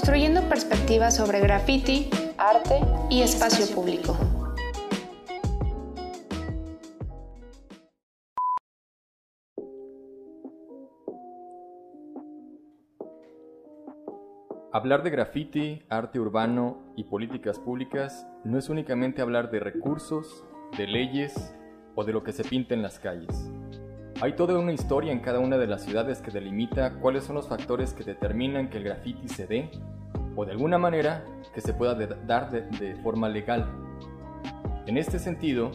construyendo 0.00 0.40
perspectivas 0.48 1.14
sobre 1.14 1.40
graffiti, 1.40 2.08
arte 2.38 2.80
y 3.10 3.20
espacio 3.20 3.66
público. 3.74 4.16
Hablar 14.72 15.02
de 15.02 15.10
graffiti, 15.10 15.82
arte 15.90 16.18
urbano 16.18 16.78
y 16.96 17.04
políticas 17.04 17.58
públicas 17.58 18.26
no 18.42 18.56
es 18.56 18.70
únicamente 18.70 19.20
hablar 19.20 19.50
de 19.50 19.60
recursos, 19.60 20.46
de 20.78 20.86
leyes 20.86 21.54
o 21.94 22.04
de 22.04 22.14
lo 22.14 22.24
que 22.24 22.32
se 22.32 22.42
pinta 22.42 22.72
en 22.72 22.80
las 22.80 22.98
calles. 22.98 23.50
Hay 24.22 24.34
toda 24.34 24.58
una 24.58 24.74
historia 24.74 25.12
en 25.12 25.20
cada 25.20 25.38
una 25.38 25.56
de 25.56 25.66
las 25.66 25.82
ciudades 25.82 26.20
que 26.20 26.30
delimita 26.30 26.92
cuáles 26.96 27.24
son 27.24 27.36
los 27.36 27.48
factores 27.48 27.94
que 27.94 28.04
determinan 28.04 28.68
que 28.68 28.76
el 28.76 28.84
graffiti 28.84 29.28
se 29.28 29.46
dé 29.46 29.70
o 30.36 30.44
de 30.44 30.52
alguna 30.52 30.76
manera 30.76 31.24
que 31.54 31.62
se 31.62 31.72
pueda 31.72 31.94
dar 31.94 32.50
de, 32.50 32.96
forma 32.96 33.30
legal. 33.30 33.66
En 34.84 34.98
este 34.98 35.18
sentido, 35.18 35.70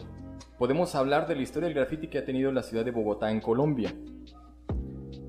podemos 0.58 0.94
hablar 0.94 1.26
de 1.26 1.34
la 1.34 1.42
historia 1.42 1.66
del 1.66 1.74
graffiti 1.74 2.06
que 2.06 2.18
ha 2.18 2.24
tenido 2.24 2.52
la 2.52 2.62
ciudad 2.62 2.84
de 2.84 2.92
Bogotá 2.92 3.32
en 3.32 3.40
Colombia. 3.40 3.92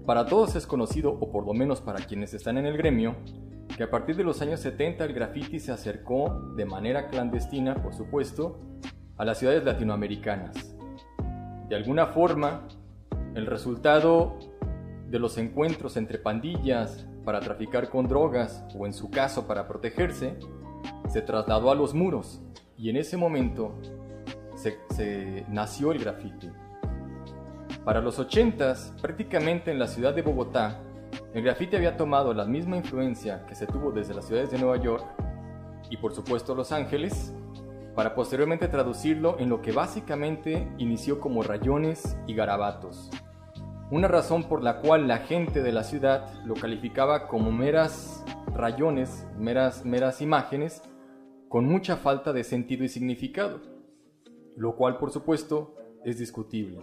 Para 0.05 0.27
todos 0.27 0.55
es 0.55 0.67
conocido, 0.67 1.17
o 1.19 1.31
por 1.31 1.43
lo 1.43 1.55
menos 1.55 1.81
para 1.81 2.05
quienes 2.05 2.35
están 2.35 2.59
en 2.59 2.67
el 2.67 2.77
gremio, 2.77 3.15
que 3.75 3.81
a 3.81 3.89
partir 3.89 4.15
de 4.15 4.23
los 4.23 4.43
años 4.43 4.59
70 4.59 5.03
el 5.05 5.13
graffiti 5.13 5.59
se 5.59 5.71
acercó 5.71 6.53
de 6.55 6.65
manera 6.65 7.07
clandestina, 7.07 7.81
por 7.81 7.95
supuesto, 7.95 8.59
a 9.17 9.25
las 9.25 9.39
ciudades 9.39 9.63
latinoamericanas. 9.63 10.75
De 11.67 11.75
alguna 11.75 12.05
forma, 12.07 12.67
el 13.35 13.45
resultado 13.45 14.37
de 15.09 15.19
los 15.19 15.37
encuentros 15.37 15.97
entre 15.97 16.17
pandillas 16.17 17.07
para 17.23 17.39
traficar 17.39 17.89
con 17.89 18.07
drogas 18.07 18.63
o 18.77 18.85
en 18.85 18.93
su 18.93 19.09
caso 19.09 19.47
para 19.47 19.67
protegerse, 19.67 20.37
se 21.09 21.21
trasladó 21.21 21.71
a 21.71 21.75
los 21.75 21.93
muros 21.93 22.41
y 22.77 22.89
en 22.89 22.97
ese 22.97 23.17
momento 23.17 23.75
se, 24.55 25.45
nació 25.49 25.91
el 25.91 25.99
graffiti. 25.99 26.49
Para 27.83 28.01
los 28.01 28.19
80 28.19 28.73
prácticamente 29.01 29.71
en 29.71 29.79
la 29.79 29.87
ciudad 29.87 30.13
de 30.13 30.21
Bogotá, 30.21 30.81
el 31.33 31.43
grafiti 31.43 31.75
había 31.75 31.95
tomado 31.95 32.33
la 32.33 32.45
misma 32.45 32.77
influencia 32.77 33.45
que 33.45 33.55
se 33.55 33.67
tuvo 33.67 33.91
desde 33.91 34.13
las 34.13 34.25
ciudades 34.25 34.51
de 34.51 34.59
Nueva 34.59 34.77
York 34.77 35.05
y 35.89 35.97
por 35.97 36.13
supuesto 36.13 36.55
Los 36.55 36.71
Ángeles, 36.71 37.33
para 37.97 38.13
posteriormente 38.13 38.67
traducirlo 38.67 39.39
en 39.39 39.49
lo 39.49 39.63
que 39.63 39.71
básicamente 39.71 40.71
inició 40.77 41.19
como 41.19 41.41
rayones 41.41 42.15
y 42.27 42.35
garabatos. 42.35 43.09
Una 43.89 44.07
razón 44.07 44.43
por 44.43 44.61
la 44.61 44.81
cual 44.81 45.07
la 45.07 45.17
gente 45.17 45.63
de 45.63 45.71
la 45.71 45.83
ciudad 45.83 46.31
lo 46.45 46.53
calificaba 46.53 47.27
como 47.27 47.51
meras 47.51 48.23
rayones, 48.53 49.25
meras, 49.39 49.83
meras 49.83 50.21
imágenes, 50.21 50.83
con 51.49 51.65
mucha 51.65 51.97
falta 51.97 52.33
de 52.33 52.43
sentido 52.43 52.83
y 52.83 52.89
significado, 52.89 53.61
lo 54.55 54.75
cual 54.75 54.99
por 54.99 55.09
supuesto 55.09 55.73
es 56.05 56.19
discutible. 56.19 56.81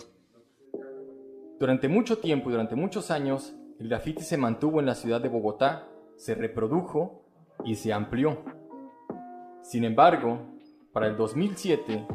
Durante 1.61 1.87
mucho 1.87 2.19
tiempo 2.19 2.49
y 2.49 2.55
durante 2.55 2.75
muchos 2.75 3.13
años, 3.13 3.55
el 3.79 3.89
graffiti 3.89 4.25
se 4.25 4.37
mantuvo 4.37 4.81
en 4.81 4.87
la 4.87 4.97
ciudad 4.97 5.21
de 5.21 5.29
Bogotá, 5.29 5.87
se 6.17 6.35
reprodujo 6.35 7.23
y 7.65 7.77
se 7.77 7.93
amplió. 7.93 8.39
Sin 9.63 9.85
embargo, 9.85 10.54
para 10.95 11.09
el 11.09 11.17
2007, 11.17 12.07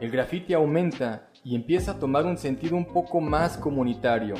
el 0.00 0.10
graffiti 0.10 0.52
aumenta 0.52 1.28
y 1.44 1.54
empieza 1.54 1.92
a 1.92 1.98
tomar 2.00 2.26
un 2.26 2.36
sentido 2.36 2.76
un 2.76 2.86
poco 2.86 3.20
más 3.20 3.56
comunitario. 3.56 4.34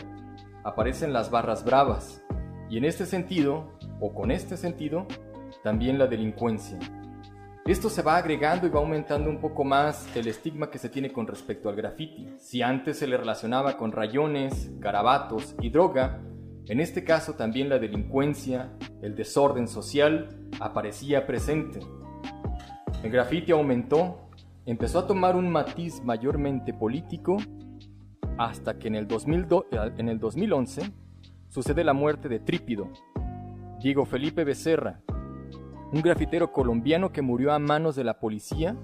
Aparecen 0.65 1.13
las 1.13 1.31
barras 1.31 1.65
bravas 1.65 2.21
y 2.69 2.79
en 2.79 2.85
este 2.85 3.07
sentido, 3.07 3.79
o 4.01 4.13
con 4.13 4.33
este 4.33 4.57
sentido, 4.57 5.07
también 5.63 6.01
la 6.01 6.09
delincuencia. 6.09 6.81
Esto 7.65 7.89
se 7.89 8.03
va 8.03 8.17
agregando 8.17 8.67
y 8.67 8.71
va 8.71 8.81
aumentando 8.81 9.31
un 9.31 9.41
poco 9.41 9.63
más 9.63 10.09
el 10.17 10.27
estigma 10.27 10.69
que 10.69 10.79
se 10.79 10.89
tiene 10.89 11.13
con 11.13 11.29
respecto 11.29 11.69
al 11.69 11.77
graffiti. 11.77 12.35
Si 12.39 12.63
antes 12.63 12.99
se 12.99 13.07
le 13.07 13.17
relacionaba 13.17 13.77
con 13.77 13.93
rayones, 13.93 14.81
garabatos 14.81 15.55
y 15.61 15.71
droga, 15.71 16.21
en 16.67 16.81
este 16.81 17.05
caso 17.05 17.35
también 17.35 17.69
la 17.69 17.79
delincuencia, 17.79 18.73
el 19.01 19.15
desorden 19.15 19.69
social 19.69 20.49
aparecía 20.59 21.25
presente. 21.25 21.79
El 23.07 23.13
grafiti 23.13 23.53
aumentó, 23.53 24.19
empezó 24.65 24.99
a 24.99 25.07
tomar 25.07 25.37
un 25.37 25.49
matiz 25.49 26.03
mayormente 26.03 26.75
político 26.75 27.37
hasta 28.37 28.81
que 28.81 28.89
en 28.89 28.97
el, 28.97 29.07
2011 29.07 30.93
sucede 31.47 31.85
la 31.85 31.93
muerte 31.93 32.29
de 32.29 32.41
Trípido, 32.41 32.89
Diego 33.79 34.07
Felipe 34.07 34.43
Becerra, 34.43 35.03
un 35.93 36.03
grafitero 36.03 36.51
colombiano 36.51 37.13
que 37.13 37.23
murió 37.23 37.53
a 37.53 37.61
manos 37.61 37.95
de 37.95 38.03
la 38.03 38.19
policía 38.19 38.77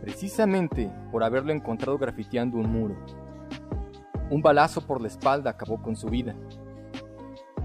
precisamente 0.00 0.90
por 1.12 1.22
haberlo 1.22 1.52
encontrado 1.52 1.98
grafiteando 1.98 2.56
un 2.56 2.72
muro. 2.72 2.96
Un 4.30 4.40
balazo 4.40 4.86
por 4.86 5.02
la 5.02 5.08
espalda 5.08 5.50
acabó 5.50 5.82
con 5.82 5.96
su 5.96 6.08
vida. 6.08 6.34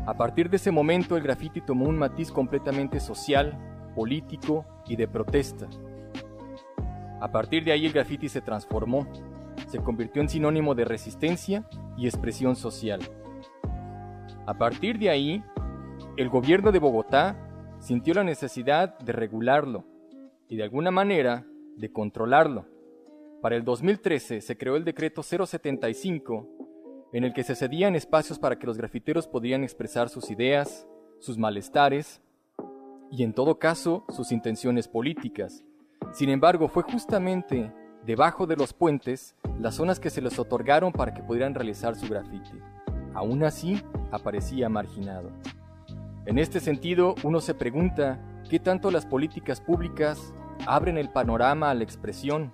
A 0.05 0.17
partir 0.17 0.49
de 0.49 0.57
ese 0.57 0.71
momento 0.71 1.15
el 1.15 1.23
graffiti 1.23 1.61
tomó 1.61 1.85
un 1.85 1.97
matiz 1.97 2.33
completamente 2.33 2.99
social, 2.99 3.57
político 3.95 4.65
y 4.85 4.97
de 4.97 5.07
protesta. 5.07 5.69
A 7.21 7.31
partir 7.31 7.63
de 7.63 7.71
ahí 7.71 7.85
el 7.85 7.93
graffiti 7.93 8.29
se 8.29 8.41
transformó, 8.41 9.07
se 9.67 9.77
convirtió 9.77 10.23
en 10.23 10.29
sinónimo 10.29 10.73
de 10.73 10.85
resistencia 10.85 11.69
y 11.95 12.07
expresión 12.07 12.55
social. 12.55 12.99
A 14.47 14.55
partir 14.57 14.97
de 14.97 15.11
ahí, 15.11 15.43
el 16.17 16.29
gobierno 16.29 16.71
de 16.71 16.79
Bogotá 16.79 17.37
sintió 17.77 18.15
la 18.15 18.23
necesidad 18.23 18.97
de 18.97 19.13
regularlo 19.13 19.85
y 20.49 20.55
de 20.55 20.63
alguna 20.63 20.89
manera 20.89 21.45
de 21.77 21.91
controlarlo. 21.91 22.65
Para 23.39 23.55
el 23.55 23.63
2013 23.63 24.41
se 24.41 24.57
creó 24.57 24.75
el 24.75 24.83
decreto 24.83 25.21
075 25.21 26.47
en 27.13 27.23
el 27.23 27.33
que 27.33 27.43
se 27.43 27.55
cedían 27.55 27.95
espacios 27.95 28.39
para 28.39 28.57
que 28.57 28.65
los 28.65 28.77
grafiteros 28.77 29.27
podían 29.27 29.63
expresar 29.63 30.09
sus 30.09 30.31
ideas, 30.31 30.87
sus 31.19 31.37
malestares 31.37 32.19
y 33.11 33.23
en 33.23 33.33
todo 33.33 33.59
caso 33.59 34.05
sus 34.09 34.31
intenciones 34.31 34.87
políticas. 34.87 35.63
Sin 36.13 36.29
embargo, 36.29 36.67
fue 36.67 36.83
justamente 36.83 37.71
debajo 38.05 38.45
de 38.45 38.57
los 38.57 38.73
puentes 38.73 39.35
las 39.59 39.75
zonas 39.75 39.99
que 39.99 40.09
se 40.09 40.21
les 40.21 40.37
otorgaron 40.39 40.91
para 40.91 41.13
que 41.13 41.23
pudieran 41.23 41.55
realizar 41.55 41.95
su 41.95 42.07
grafite. 42.07 42.51
Aún 43.13 43.43
así, 43.43 43.81
aparecía 44.11 44.69
marginado. 44.69 45.29
En 46.25 46.37
este 46.37 46.59
sentido, 46.59 47.15
uno 47.23 47.39
se 47.39 47.53
pregunta 47.53 48.19
qué 48.49 48.59
tanto 48.59 48.91
las 48.91 49.05
políticas 49.05 49.61
públicas 49.61 50.33
abren 50.67 50.97
el 50.97 51.09
panorama 51.09 51.69
a 51.69 51.73
la 51.73 51.83
expresión, 51.83 52.53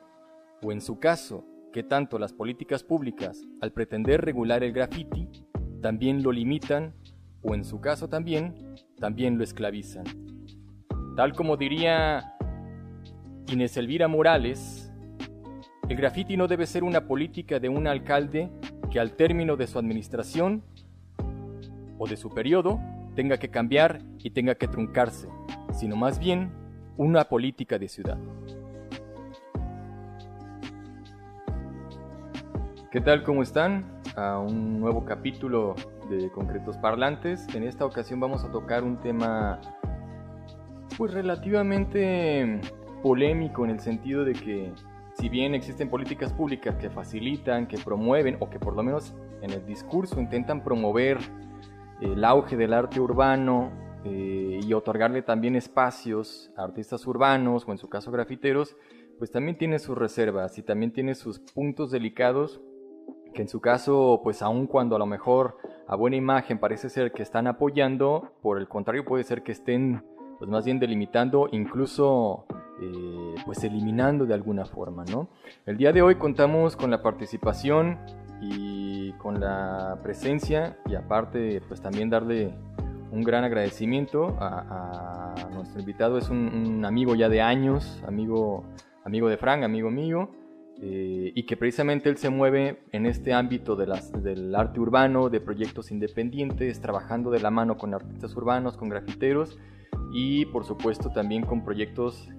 o 0.63 0.71
en 0.71 0.81
su 0.81 0.99
caso, 0.99 1.43
que 1.73 1.83
tanto 1.83 2.17
las 2.19 2.33
políticas 2.33 2.83
públicas, 2.83 3.43
al 3.61 3.71
pretender 3.71 4.23
regular 4.23 4.63
el 4.63 4.71
graffiti, 4.71 5.29
también 5.81 6.23
lo 6.23 6.31
limitan 6.31 6.93
o 7.41 7.53
en 7.53 7.63
su 7.63 7.81
caso 7.81 8.07
también, 8.07 8.75
también 8.99 9.37
lo 9.37 9.43
esclavizan. 9.43 10.05
Tal 11.15 11.33
como 11.33 11.57
diría 11.57 12.36
Inés 13.49 13.77
Elvira 13.77 14.09
Morales, 14.09 14.91
el 15.87 15.95
graffiti 15.95 16.35
no 16.35 16.49
debe 16.49 16.65
ser 16.65 16.83
una 16.83 17.07
política 17.07 17.59
de 17.59 17.69
un 17.69 17.87
alcalde 17.87 18.49
que 18.91 18.99
al 18.99 19.13
término 19.13 19.55
de 19.55 19.67
su 19.67 19.79
administración 19.79 20.63
o 21.97 22.07
de 22.07 22.17
su 22.17 22.29
periodo 22.33 22.81
tenga 23.15 23.37
que 23.37 23.47
cambiar 23.49 24.01
y 24.19 24.31
tenga 24.31 24.55
que 24.55 24.67
truncarse, 24.67 25.29
sino 25.71 25.95
más 25.95 26.19
bien 26.19 26.51
una 26.97 27.23
política 27.29 27.79
de 27.79 27.87
ciudad. 27.87 28.17
¿Qué 32.91 32.99
tal? 32.99 33.23
¿Cómo 33.23 33.43
están? 33.43 33.85
A 34.17 34.39
un 34.39 34.81
nuevo 34.81 35.05
capítulo 35.05 35.75
de 36.09 36.29
Concretos 36.31 36.75
Parlantes. 36.77 37.47
En 37.55 37.63
esta 37.63 37.85
ocasión 37.85 38.19
vamos 38.19 38.43
a 38.43 38.51
tocar 38.51 38.83
un 38.83 38.97
tema 38.97 39.61
pues 40.97 41.13
relativamente 41.13 42.59
polémico 43.01 43.65
en 43.65 43.71
el 43.71 43.79
sentido 43.79 44.25
de 44.25 44.33
que 44.33 44.71
si 45.13 45.29
bien 45.29 45.55
existen 45.55 45.89
políticas 45.89 46.31
públicas 46.33 46.75
que 46.75 46.89
facilitan, 46.89 47.67
que 47.67 47.77
promueven 47.77 48.37
o 48.39 48.49
que 48.49 48.59
por 48.59 48.75
lo 48.75 48.83
menos 48.83 49.15
en 49.41 49.51
el 49.51 49.65
discurso 49.65 50.19
intentan 50.19 50.63
promover 50.63 51.17
el 52.01 52.23
auge 52.23 52.55
del 52.55 52.73
arte 52.73 52.99
urbano 52.99 53.71
eh, 54.03 54.59
y 54.63 54.73
otorgarle 54.73 55.23
también 55.23 55.55
espacios 55.55 56.51
a 56.55 56.63
artistas 56.63 57.05
urbanos 57.07 57.65
o 57.67 57.71
en 57.71 57.79
su 57.79 57.89
caso 57.89 58.11
grafiteros, 58.11 58.75
pues 59.17 59.31
también 59.31 59.57
tiene 59.57 59.79
sus 59.79 59.97
reservas 59.97 60.57
y 60.59 60.63
también 60.63 60.91
tiene 60.93 61.15
sus 61.15 61.39
puntos 61.39 61.89
delicados 61.89 62.61
que 63.33 63.41
en 63.41 63.49
su 63.49 63.61
caso, 63.61 64.21
pues 64.23 64.41
aun 64.41 64.67
cuando 64.67 64.95
a 64.95 64.99
lo 64.99 65.05
mejor 65.05 65.57
a 65.87 65.95
buena 65.95 66.15
imagen 66.15 66.59
parece 66.59 66.89
ser 66.89 67.11
que 67.11 67.23
están 67.23 67.47
apoyando, 67.47 68.33
por 68.41 68.57
el 68.57 68.67
contrario 68.67 69.05
puede 69.05 69.23
ser 69.23 69.43
que 69.43 69.51
estén 69.51 70.03
pues 70.39 70.49
más 70.49 70.65
bien 70.65 70.79
delimitando, 70.79 71.47
incluso 71.51 72.45
eh, 72.81 73.35
pues 73.45 73.63
eliminando 73.63 74.25
de 74.25 74.33
alguna 74.33 74.65
forma, 74.65 75.03
¿no? 75.05 75.29
El 75.65 75.77
día 75.77 75.91
de 75.91 76.01
hoy 76.01 76.15
contamos 76.15 76.75
con 76.75 76.91
la 76.91 77.01
participación 77.01 77.97
y 78.41 79.13
con 79.13 79.39
la 79.39 79.99
presencia 80.03 80.77
y 80.87 80.95
aparte 80.95 81.61
pues 81.67 81.81
también 81.81 82.09
darle 82.09 82.53
un 83.11 83.23
gran 83.23 83.43
agradecimiento 83.43 84.37
a, 84.39 85.33
nuestro 85.53 85.79
invitado. 85.79 86.17
Es 86.17 86.29
un, 86.29 86.85
amigo 86.85 87.15
ya 87.15 87.29
de 87.29 87.41
años, 87.41 88.03
amigo, 88.05 88.65
amigo 89.03 89.27
de 89.27 89.37
Frank, 89.37 89.63
amigo 89.63 89.89
mío, 89.89 90.29
eh, 90.79 91.31
y 91.33 91.45
que 91.47 91.57
precisamente 91.57 92.09
él 92.09 92.17
se 92.17 92.29
mueve 92.29 92.83
en 92.91 93.07
este 93.07 93.33
ámbito 93.33 93.75
del 93.75 94.55
arte 94.55 94.79
urbano, 94.79 95.29
de 95.29 95.41
proyectos 95.41 95.89
independientes, 95.89 96.79
trabajando 96.79 97.31
de 97.31 97.39
la 97.39 97.49
mano 97.49 97.77
con 97.77 97.93
artistas 97.93 98.35
urbanos, 98.35 98.77
con 98.77 98.89
grafiteros 98.89 99.57
y 100.13 100.45
por 100.45 100.65
supuesto 100.65 101.09
también 101.09 101.43
con 101.43 101.63
proyectos 101.63 102.29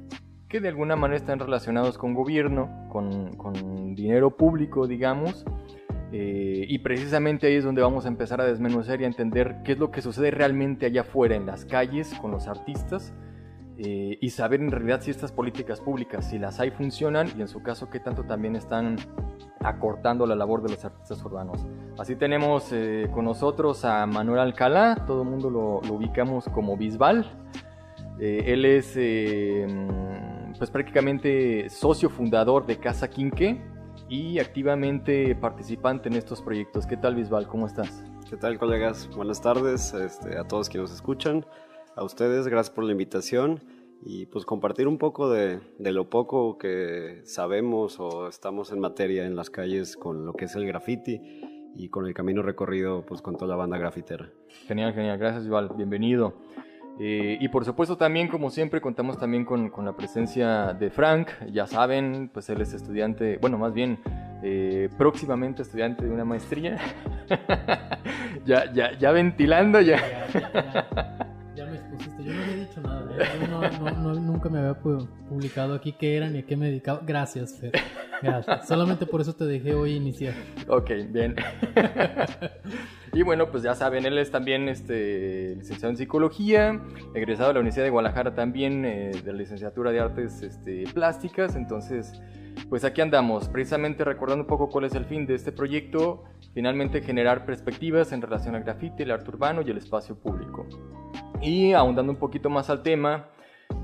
que 0.48 0.60
de 0.60 0.68
alguna 0.68 0.96
manera 0.96 1.18
están 1.18 1.38
relacionados 1.38 1.98
con 1.98 2.14
gobierno, 2.14 2.86
con, 2.88 3.36
con 3.36 3.94
dinero 3.94 4.36
público, 4.36 4.86
digamos, 4.86 5.44
eh, 6.10 6.64
y 6.66 6.78
precisamente 6.78 7.46
ahí 7.46 7.56
es 7.56 7.64
donde 7.64 7.82
vamos 7.82 8.06
a 8.06 8.08
empezar 8.08 8.40
a 8.40 8.46
desmenuzar 8.46 9.00
y 9.00 9.04
a 9.04 9.06
entender 9.06 9.56
qué 9.62 9.72
es 9.72 9.78
lo 9.78 9.90
que 9.90 10.00
sucede 10.00 10.30
realmente 10.30 10.86
allá 10.86 11.02
afuera 11.02 11.36
en 11.36 11.44
las 11.44 11.66
calles 11.66 12.14
con 12.14 12.30
los 12.30 12.48
artistas 12.48 13.12
eh, 13.76 14.16
y 14.18 14.30
saber 14.30 14.60
en 14.60 14.70
realidad 14.70 15.02
si 15.02 15.10
estas 15.10 15.32
políticas 15.32 15.80
públicas, 15.80 16.30
si 16.30 16.38
las 16.38 16.60
hay, 16.60 16.70
funcionan 16.70 17.28
y 17.36 17.42
en 17.42 17.48
su 17.48 17.62
caso 17.62 17.90
qué 17.90 18.00
tanto 18.00 18.24
también 18.24 18.56
están 18.56 18.96
acortando 19.60 20.26
la 20.26 20.34
labor 20.34 20.62
de 20.62 20.70
los 20.70 20.84
artistas 20.84 21.22
urbanos. 21.22 21.66
Así 21.98 22.16
tenemos 22.16 22.70
eh, 22.72 23.08
con 23.12 23.26
nosotros 23.26 23.84
a 23.84 24.06
Manuel 24.06 24.40
Alcalá, 24.40 25.04
todo 25.06 25.22
el 25.22 25.28
mundo 25.28 25.50
lo, 25.50 25.82
lo 25.86 25.94
ubicamos 25.94 26.46
como 26.48 26.78
Bisbal. 26.78 27.26
él 28.18 28.64
es 28.64 28.96
pues 30.58 30.70
prácticamente 30.70 31.70
socio 31.70 32.10
fundador 32.10 32.66
de 32.66 32.78
Casa 32.78 33.08
Quinque, 33.08 33.58
y 34.08 34.38
activamente 34.38 35.34
participante 35.34 36.08
en 36.08 36.14
estos 36.14 36.40
proyectos. 36.40 36.86
¿Qué 36.86 36.96
tal, 36.96 37.14
Bisbal? 37.14 37.46
¿Cómo 37.46 37.66
estás? 37.66 38.04
¿Qué 38.28 38.36
tal, 38.36 38.58
colegas? 38.58 39.08
Buenas 39.14 39.40
tardes 39.40 39.92
este, 39.92 40.38
a 40.38 40.44
todos 40.44 40.68
quienes 40.68 40.90
nos 40.90 40.96
escuchan. 40.96 41.44
A 41.96 42.04
ustedes, 42.04 42.46
gracias 42.46 42.74
por 42.74 42.84
la 42.84 42.92
invitación 42.92 43.62
y 44.02 44.26
pues 44.26 44.44
compartir 44.44 44.86
un 44.88 44.98
poco 44.98 45.28
de, 45.30 45.60
de, 45.78 45.92
lo 45.92 46.08
poco 46.08 46.56
que 46.56 47.20
sabemos 47.24 47.98
o 47.98 48.28
estamos 48.28 48.72
en 48.72 48.78
materia 48.78 49.26
en 49.26 49.34
las 49.34 49.50
calles 49.50 49.96
con 49.96 50.24
lo 50.24 50.32
que 50.34 50.44
es 50.44 50.54
el 50.54 50.66
graffiti 50.66 51.20
y 51.74 51.88
con 51.88 52.06
el 52.06 52.14
camino 52.14 52.42
recorrido 52.42 53.04
pues 53.04 53.20
con 53.20 53.36
toda 53.36 53.48
la 53.48 53.56
banda 53.56 53.76
grafitera. 53.76 54.30
Genial, 54.66 54.94
genial. 54.94 55.18
Gracias, 55.18 55.44
Bisbal. 55.44 55.70
Bienvenido. 55.76 56.34
Eh, 57.00 57.38
y 57.40 57.48
por 57.48 57.64
supuesto 57.64 57.96
también, 57.96 58.28
como 58.28 58.50
siempre, 58.50 58.80
contamos 58.80 59.18
también 59.18 59.44
con, 59.44 59.70
con, 59.70 59.84
la 59.84 59.92
presencia 59.92 60.72
de 60.72 60.90
Frank. 60.90 61.28
Ya 61.52 61.66
saben, 61.66 62.30
pues 62.32 62.48
él 62.50 62.60
es 62.60 62.72
estudiante, 62.72 63.38
bueno, 63.40 63.56
más 63.56 63.72
bien 63.72 63.98
eh, 64.42 64.88
próximamente 64.98 65.62
estudiante 65.62 66.04
de 66.04 66.10
una 66.10 66.24
maestría. 66.24 66.78
ya, 68.44 68.72
ya, 68.72 68.98
ya 68.98 69.12
ventilando, 69.12 69.80
ya. 69.80 71.34
Yo 72.18 72.32
no 72.32 72.42
había 72.42 72.56
dicho 72.56 72.80
nada. 72.80 73.10
¿eh? 73.18 73.48
No, 73.48 74.14
nunca 74.14 74.48
me 74.48 74.58
había 74.58 74.74
publicado 74.74 75.74
aquí 75.74 75.92
qué 75.92 76.16
era 76.16 76.28
ni 76.28 76.38
a 76.40 76.46
qué 76.46 76.56
me 76.56 76.66
dedicaba. 76.66 77.00
Gracias, 77.06 77.58
Fer. 77.58 77.72
Solamente 78.66 79.06
por 79.06 79.20
eso 79.20 79.34
te 79.34 79.44
dejé 79.44 79.74
hoy 79.74 79.94
iniciar. 79.94 80.34
Ok, 80.68 80.90
bien. 81.10 81.36
Y 83.12 83.22
bueno, 83.22 83.50
pues 83.50 83.62
ya 83.62 83.74
saben, 83.74 84.04
él 84.06 84.18
es 84.18 84.30
también 84.30 84.68
este, 84.68 85.56
licenciado 85.56 85.90
en 85.90 85.96
psicología, 85.96 86.80
egresado 87.14 87.48
de 87.48 87.54
la 87.54 87.60
Universidad 87.60 87.84
de 87.84 87.90
Guadalajara 87.90 88.34
también 88.34 88.84
eh, 88.84 89.10
de 89.24 89.32
la 89.32 89.38
licenciatura 89.38 89.90
de 89.90 90.00
artes 90.00 90.42
este, 90.42 90.84
plásticas. 90.92 91.56
Entonces, 91.56 92.12
pues 92.68 92.84
aquí 92.84 93.00
andamos, 93.00 93.48
precisamente 93.48 94.04
recordando 94.04 94.44
un 94.44 94.48
poco 94.48 94.68
cuál 94.68 94.84
es 94.84 94.94
el 94.94 95.04
fin 95.04 95.26
de 95.26 95.34
este 95.34 95.52
proyecto, 95.52 96.24
finalmente 96.54 97.00
generar 97.00 97.44
perspectivas 97.44 98.12
en 98.12 98.22
relación 98.22 98.54
al 98.54 98.62
grafite, 98.62 99.02
el 99.02 99.10
arte 99.10 99.30
urbano 99.30 99.62
y 99.62 99.70
el 99.70 99.78
espacio 99.78 100.16
público. 100.16 100.66
Y 101.40 101.72
ahondando 101.72 102.12
un 102.12 102.18
poquito 102.18 102.50
más 102.50 102.70
al 102.70 102.82
tema, 102.82 103.28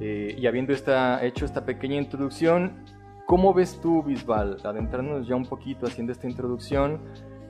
eh, 0.01 0.35
y 0.37 0.47
habiendo 0.47 0.73
esta, 0.73 1.25
hecho 1.25 1.45
esta 1.45 1.65
pequeña 1.65 1.97
introducción, 1.97 2.85
¿cómo 3.27 3.55
ves 3.55 3.81
tú, 3.81 4.03
Bisbal, 4.03 4.59
adentrándonos 4.65 5.27
ya 5.27 5.37
un 5.37 5.47
poquito 5.47 5.87
haciendo 5.87 6.13
esta 6.13 6.29
introducción? 6.29 7.01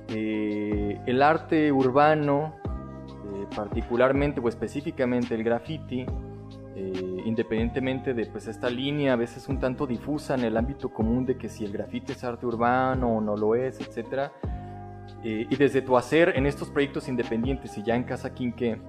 Eh, 0.09 1.01
el 1.07 1.23
arte 1.23 1.73
urbano, 1.73 2.57
eh, 2.67 3.47
particularmente 3.57 4.41
o 4.41 4.49
específicamente 4.49 5.35
el 5.35 5.43
graffiti, 5.43 6.05
eh, 6.77 7.23
independientemente 7.25 8.15
de 8.15 8.27
pues, 8.27 8.47
esta 8.49 8.69
línea 8.69 9.13
a 9.13 9.17
veces 9.17 9.49
un 9.49 9.59
tanto 9.61 9.87
difusa 9.87 10.35
en 10.35 10.45
el 10.45 10.57
ámbito 10.57 10.93
común 10.93 11.25
de 11.27 11.37
que 11.37 11.49
si 11.49 11.65
el 11.65 11.73
graffiti 11.73 12.13
es 12.13 12.25
arte 12.25 12.47
urbano 12.47 13.17
o 13.17 13.21
no 13.21 13.37
lo 13.37 13.55
es, 13.55 13.81
etc. 13.81 14.31
y 15.23 15.57
desde 15.57 15.83
tu 15.83 15.97
hacer 15.97 16.35
en 16.37 16.47
estos 16.47 16.71
proyectos 16.71 17.09
independientes 17.09 17.77
y 17.79 17.83
ya 17.83 17.97
en 17.97 18.05
Casa 18.05 18.35
Quinque, 18.35 18.81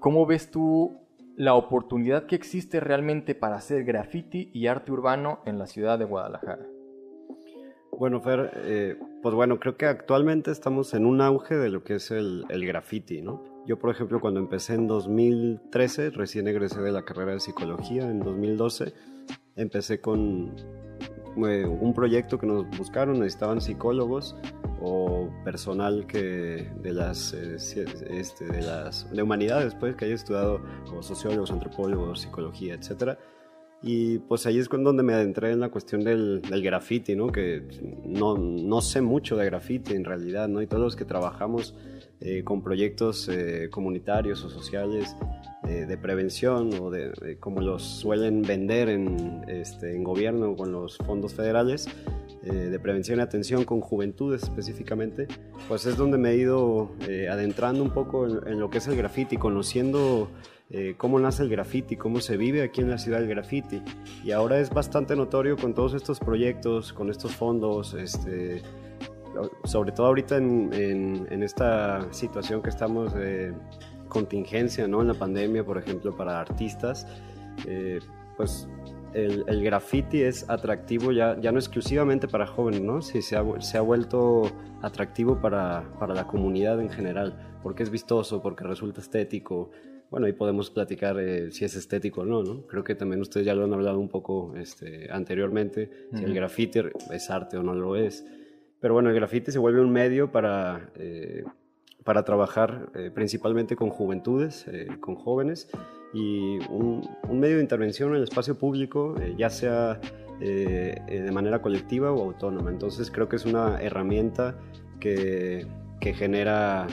¿cómo 0.00 0.26
ves 0.26 0.50
tú 0.50 1.04
la 1.36 1.54
oportunidad 1.54 2.26
que 2.26 2.36
existe 2.36 2.80
realmente 2.80 3.34
para 3.34 3.56
hacer 3.56 3.84
graffiti 3.84 4.50
y 4.52 4.66
arte 4.66 4.92
urbano 4.92 5.40
en 5.46 5.58
la 5.58 5.66
ciudad 5.66 5.98
de 5.98 6.04
Guadalajara? 6.04 6.66
Bueno, 7.98 8.20
Fer, 8.20 8.50
eh, 8.64 8.96
pues 9.22 9.34
bueno, 9.34 9.60
creo 9.60 9.76
que 9.76 9.86
actualmente 9.86 10.50
estamos 10.50 10.94
en 10.94 11.06
un 11.06 11.20
auge 11.20 11.56
de 11.56 11.68
lo 11.68 11.84
que 11.84 11.96
es 11.96 12.10
el, 12.10 12.44
el 12.48 12.66
graffiti, 12.66 13.22
¿no? 13.22 13.53
Yo, 13.66 13.78
por 13.78 13.90
ejemplo, 13.90 14.20
cuando 14.20 14.40
empecé 14.40 14.74
en 14.74 14.86
2013, 14.86 16.10
recién 16.10 16.48
egresé 16.48 16.82
de 16.82 16.92
la 16.92 17.02
carrera 17.02 17.32
de 17.32 17.40
psicología 17.40 18.02
en 18.02 18.20
2012, 18.20 18.92
empecé 19.56 20.00
con 20.00 20.54
eh, 21.46 21.64
un 21.64 21.94
proyecto 21.94 22.38
que 22.38 22.46
nos 22.46 22.68
buscaron, 22.76 23.20
necesitaban 23.20 23.62
psicólogos 23.62 24.36
o 24.82 25.30
personal 25.44 26.06
que 26.06 26.56
eh, 26.56 27.56
este, 28.10 28.44
de 28.44 28.62
las 28.62 29.10
de 29.10 29.22
humanidades, 29.22 29.74
pues, 29.74 29.96
que 29.96 30.04
haya 30.04 30.14
estudiado 30.14 30.60
como 30.86 31.02
sociólogos, 31.02 31.50
antropólogos, 31.50 32.20
psicología, 32.20 32.74
etcétera 32.74 33.18
y 33.86 34.18
pues 34.20 34.46
ahí 34.46 34.58
es 34.58 34.70
donde 34.70 35.02
me 35.02 35.12
adentré 35.12 35.52
en 35.52 35.60
la 35.60 35.68
cuestión 35.68 36.02
del, 36.04 36.40
del 36.40 36.62
graffiti, 36.62 37.14
¿no? 37.14 37.30
Que 37.30 37.68
no, 38.02 38.34
no, 38.38 38.80
sé 38.80 39.02
mucho 39.02 39.36
de 39.36 39.44
graffiti 39.44 39.92
en 39.92 40.06
realidad, 40.06 40.48
¿no? 40.48 40.62
Y 40.62 40.66
todos 40.66 40.82
los 40.82 40.96
que 40.96 41.04
trabajamos 41.04 41.74
eh, 42.20 42.42
con 42.44 42.62
proyectos 42.62 43.28
eh, 43.28 43.68
comunitarios 43.70 44.44
o 44.44 44.50
sociales 44.50 45.16
eh, 45.68 45.86
de 45.86 45.96
prevención 45.98 46.70
o 46.80 46.90
de, 46.90 47.36
como 47.40 47.60
los 47.60 47.82
suelen 47.82 48.42
vender 48.42 48.88
en, 48.88 49.44
este, 49.48 49.94
en 49.94 50.04
gobierno 50.04 50.56
con 50.56 50.72
los 50.72 50.96
fondos 50.98 51.34
federales, 51.34 51.88
de 52.44 52.78
prevención 52.78 53.20
y 53.20 53.22
atención 53.22 53.64
con 53.64 53.80
juventudes 53.80 54.42
específicamente, 54.42 55.28
pues 55.66 55.86
es 55.86 55.96
donde 55.96 56.18
me 56.18 56.32
he 56.32 56.36
ido 56.36 56.90
adentrando 57.30 57.82
un 57.82 57.88
poco 57.88 58.26
en, 58.26 58.46
en, 58.46 58.60
lo 58.60 58.68
que 58.68 58.78
es 58.78 58.86
el 58.86 58.98
graffiti, 58.98 59.38
conociendo 59.38 60.28
eh, 60.70 60.94
cómo 60.96 61.20
nace 61.20 61.42
el 61.42 61.50
graffiti, 61.50 61.96
cómo 61.96 62.20
se 62.20 62.36
vive 62.36 62.62
aquí 62.62 62.80
en 62.80 62.90
la 62.90 62.98
ciudad 62.98 63.22
el 63.22 63.28
graffiti. 63.28 63.82
Y 64.24 64.32
ahora 64.32 64.58
es 64.58 64.70
bastante 64.70 65.14
notorio 65.14 65.56
con 65.56 65.74
todos 65.74 65.94
estos 65.94 66.18
proyectos, 66.18 66.92
con 66.92 67.10
estos 67.10 67.32
fondos, 67.32 67.94
este, 67.94 68.62
sobre 69.64 69.92
todo 69.92 70.06
ahorita 70.08 70.36
en, 70.36 71.42
esta 71.42 72.12
situación 72.12 72.62
que 72.62 72.70
estamos 72.70 73.14
de 73.14 73.52
contingencia, 74.08 74.86
¿no? 74.86 75.02
En 75.02 75.08
la 75.08 75.14
pandemia, 75.14 75.64
por 75.64 75.78
ejemplo, 75.78 76.16
para 76.16 76.40
artistas, 76.40 77.06
eh, 77.66 78.00
pues 78.36 78.68
el, 79.12 79.44
el, 79.46 79.62
graffiti 79.62 80.22
es 80.22 80.48
atractivo 80.48 81.12
ya, 81.12 81.38
ya 81.40 81.52
no 81.52 81.58
exclusivamente 81.58 82.28
para 82.28 82.46
jóvenes, 82.46 82.80
¿no? 82.80 83.02
Sí, 83.02 83.22
se 83.22 83.36
ha, 83.36 83.44
se 83.60 83.78
ha 83.78 83.80
vuelto 83.80 84.50
atractivo 84.82 85.40
para, 85.40 85.84
para 85.98 86.14
la 86.14 86.26
comunidad 86.26 86.80
en 86.80 86.90
general, 86.90 87.58
porque 87.62 87.82
es 87.82 87.90
vistoso, 87.90 88.42
porque 88.42 88.64
resulta 88.64 89.00
estético, 89.00 89.70
bueno, 90.10 90.26
ahí 90.26 90.32
podemos 90.32 90.70
platicar 90.70 91.18
eh, 91.18 91.50
si 91.50 91.64
es 91.64 91.74
estético 91.74 92.20
o 92.20 92.24
no, 92.24 92.42
¿no? 92.42 92.66
Creo 92.68 92.84
que 92.84 92.94
también 92.94 93.20
ustedes 93.20 93.46
ya 93.46 93.54
lo 93.54 93.64
han 93.64 93.72
hablado 93.72 93.98
un 93.98 94.08
poco 94.08 94.54
este, 94.56 95.10
anteriormente, 95.10 95.90
si 96.12 96.22
el 96.22 96.34
grafiti 96.34 96.80
es 97.10 97.30
arte 97.30 97.56
o 97.56 97.62
no 97.64 97.74
lo 97.74 97.96
es. 97.96 98.24
Pero 98.80 98.94
bueno, 98.94 99.10
el 99.10 99.14
grafiti 99.14 99.50
se 99.50 99.58
vuelve 99.58 99.80
un 99.80 99.90
medio 99.90 100.30
para, 100.30 100.90
eh, 100.96 101.44
para 102.04 102.24
trabajar 102.24 102.90
eh, 102.94 103.10
principalmente 103.12 103.76
con 103.76 103.90
juventudes, 103.90 104.66
con 105.00 105.14
jóvenes, 105.14 105.70
y 106.12 106.58
un, 106.68 107.08
un, 107.28 107.40
medio 107.40 107.56
de 107.56 107.62
intervención 107.62 108.10
en 108.10 108.16
el 108.16 108.22
espacio 108.22 108.56
público, 108.56 109.14
ya 109.36 109.50
sea 109.50 110.00
de 110.38 111.30
manera 111.32 111.62
colectiva 111.62 112.12
o 112.12 112.22
autónoma. 112.22 112.70
Entonces 112.70 113.10
creo 113.10 113.28
que 113.28 113.36
es 113.36 113.46
una 113.46 113.80
herramienta 113.80 114.56
que, 115.00 115.66
que 116.00 116.12
genera, 116.12 116.86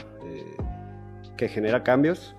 que 1.38 1.50
genera 1.50 1.84
cambios 1.84 2.36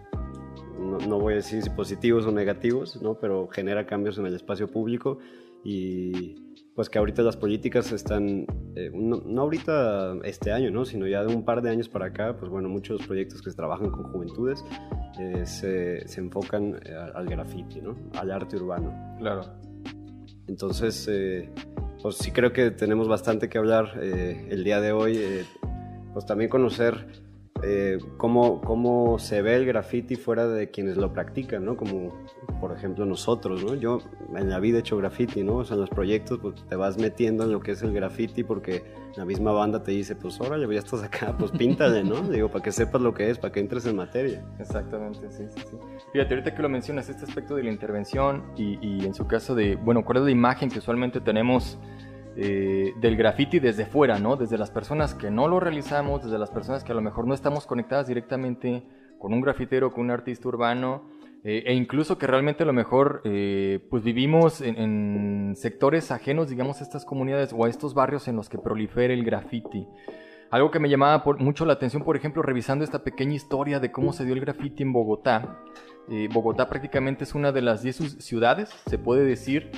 no, 0.82 1.18
voy 1.18 1.34
a 1.34 1.36
decir 1.36 1.62
si 1.62 1.70
positivos 1.70 2.26
o 2.26 2.32
negativos, 2.32 3.00
¿no? 3.00 3.14
pero 3.14 3.48
genera 3.48 3.86
cambios 3.86 4.18
en 4.18 4.26
el 4.26 4.34
espacio 4.34 4.68
público 4.68 5.18
y 5.64 6.51
pues 6.74 6.88
que 6.88 6.98
ahorita 6.98 7.22
las 7.22 7.36
políticas 7.36 7.92
están, 7.92 8.46
eh, 8.76 8.90
no, 8.94 9.42
ahorita 9.42 10.16
este 10.24 10.52
año, 10.52 10.70
¿no? 10.70 10.84
sino 10.84 11.06
ya 11.06 11.22
de 11.22 11.34
un 11.34 11.44
par 11.44 11.60
de 11.60 11.70
años 11.70 11.88
para 11.88 12.06
acá, 12.06 12.36
pues 12.38 12.50
bueno, 12.50 12.68
muchos 12.68 13.06
proyectos 13.06 13.42
que 13.42 13.50
se 13.50 13.56
trabajan 13.56 13.90
con 13.90 14.04
juventudes 14.04 14.64
eh, 15.20 15.44
se, 15.44 16.08
se, 16.08 16.20
enfocan 16.20 16.80
eh, 16.84 16.94
al 17.14 17.26
graffiti, 17.26 17.80
¿no? 17.80 17.96
al 18.18 18.30
arte 18.30 18.56
urbano. 18.56 19.16
Claro. 19.18 19.42
Entonces, 20.48 21.08
pues 22.02 22.16
sí 22.16 22.30
creo 22.32 22.52
que 22.52 22.70
tenemos 22.70 23.06
bastante 23.08 23.48
que 23.48 23.58
hablar 23.58 23.98
el 24.02 24.64
día 24.64 24.80
de 24.80 24.92
hoy, 24.92 25.20
pues 26.12 26.26
también 26.26 26.50
conocer 26.50 27.06
cómo, 28.18 28.60
cómo, 28.60 29.18
se 29.18 29.40
ve 29.40 29.54
el 29.54 29.64
graffiti 29.64 30.16
fuera 30.16 30.48
de 30.48 30.70
quienes 30.70 30.96
lo 30.96 31.12
practican, 31.12 31.64
¿no? 31.64 31.76
Como, 31.76 32.12
por 32.62 32.70
ejemplo, 32.70 33.04
nosotros, 33.04 33.64
¿no? 33.64 33.74
Yo 33.74 33.98
en 34.36 34.48
la 34.48 34.60
vida 34.60 34.76
he 34.76 34.80
hecho 34.82 34.96
graffiti, 34.96 35.42
¿no? 35.42 35.56
O 35.56 35.64
sea, 35.64 35.74
en 35.74 35.80
los 35.80 35.90
proyectos 35.90 36.38
pues, 36.38 36.64
te 36.68 36.76
vas 36.76 36.96
metiendo 36.96 37.42
en 37.42 37.50
lo 37.50 37.58
que 37.58 37.72
es 37.72 37.82
el 37.82 37.92
graffiti 37.92 38.44
porque 38.44 38.84
la 39.16 39.24
misma 39.24 39.50
banda 39.50 39.82
te 39.82 39.90
dice, 39.90 40.14
pues 40.14 40.40
órale, 40.40 40.72
ya 40.72 40.78
estás 40.78 41.02
acá, 41.02 41.34
pues 41.36 41.50
píntale, 41.50 42.04
¿no? 42.04 42.22
Digo, 42.30 42.50
para 42.50 42.62
que 42.62 42.70
sepas 42.70 43.02
lo 43.02 43.12
que 43.14 43.30
es, 43.30 43.38
para 43.40 43.52
que 43.52 43.58
entres 43.58 43.84
en 43.86 43.96
materia. 43.96 44.44
Exactamente, 44.60 45.28
sí, 45.32 45.42
sí, 45.52 45.60
sí. 45.68 45.76
Fíjate, 46.12 46.34
ahorita 46.34 46.54
que 46.54 46.62
lo 46.62 46.68
mencionas, 46.68 47.08
este 47.08 47.24
aspecto 47.24 47.56
de 47.56 47.64
la 47.64 47.70
intervención 47.72 48.44
y, 48.56 48.78
y 48.80 49.06
en 49.06 49.12
su 49.12 49.26
caso 49.26 49.56
de, 49.56 49.74
bueno, 49.74 50.04
¿cuál 50.04 50.18
es 50.18 50.22
la 50.22 50.30
imagen 50.30 50.70
que 50.70 50.78
usualmente 50.78 51.20
tenemos? 51.20 51.80
Eh, 52.36 52.94
del 52.98 53.16
graffiti 53.16 53.58
desde 53.58 53.86
fuera, 53.86 54.20
¿no? 54.20 54.36
Desde 54.36 54.56
las 54.56 54.70
personas 54.70 55.14
que 55.14 55.32
no 55.32 55.48
lo 55.48 55.58
realizamos, 55.58 56.22
desde 56.22 56.38
las 56.38 56.50
personas 56.50 56.84
que 56.84 56.92
a 56.92 56.94
lo 56.94 57.02
mejor 57.02 57.26
no 57.26 57.34
estamos 57.34 57.66
conectadas 57.66 58.06
directamente 58.06 58.84
con 59.18 59.34
un 59.34 59.40
grafitero, 59.42 59.92
con 59.92 60.04
un 60.04 60.12
artista 60.12 60.48
urbano, 60.48 61.10
eh, 61.44 61.64
e 61.66 61.74
incluso 61.74 62.18
que 62.18 62.26
realmente 62.26 62.62
a 62.62 62.66
lo 62.66 62.72
mejor 62.72 63.22
eh, 63.24 63.86
pues 63.90 64.02
vivimos 64.02 64.60
en, 64.60 65.54
sectores 65.56 66.10
ajenos, 66.10 66.48
digamos, 66.48 66.80
a 66.80 66.84
estas 66.84 67.04
comunidades 67.04 67.52
o 67.52 67.64
a 67.64 67.68
estos 67.68 67.94
barrios 67.94 68.26
en 68.28 68.36
los 68.36 68.48
que 68.48 68.58
prolifera 68.58 69.12
el 69.12 69.24
graffiti. 69.24 69.86
Algo 70.50 70.70
que 70.70 70.78
me 70.78 70.88
llamaba 70.88 71.22
mucho 71.38 71.64
la 71.64 71.74
atención, 71.74 72.04
por 72.04 72.16
ejemplo, 72.16 72.42
revisando 72.42 72.84
esta 72.84 73.04
pequeña 73.04 73.34
historia 73.34 73.80
de 73.80 73.90
cómo 73.90 74.12
se 74.12 74.24
dio 74.24 74.34
el 74.34 74.40
graffiti 74.40 74.82
en 74.82 74.92
Bogotá. 74.92 75.58
Bogotá 76.32 76.68
prácticamente 76.68 77.24
es 77.24 77.34
una 77.34 77.52
de 77.52 77.62
las 77.62 77.82
10 77.82 78.22
ciudades, 78.22 78.68
se 78.86 78.98
puede 78.98 79.24
decir, 79.24 79.70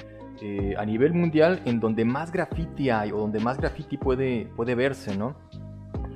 eh, 0.42 0.74
a 0.76 0.84
nivel 0.84 1.14
mundial 1.14 1.62
en 1.64 1.78
donde 1.78 2.04
más 2.04 2.32
graffiti 2.32 2.90
hay 2.90 3.12
o 3.12 3.18
donde 3.18 3.38
más 3.38 3.56
graffiti 3.56 3.96
puede, 3.96 4.50
puede 4.56 4.74
verse, 4.74 5.16
¿no? 5.16 5.36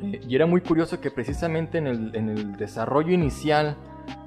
Eh, 0.02 0.20
y 0.28 0.34
era 0.34 0.44
muy 0.44 0.60
curioso 0.60 1.00
que 1.00 1.12
precisamente 1.12 1.78
en 1.78 1.86
el, 1.86 2.16
en 2.16 2.28
el 2.28 2.56
desarrollo 2.56 3.12
inicial 3.12 3.76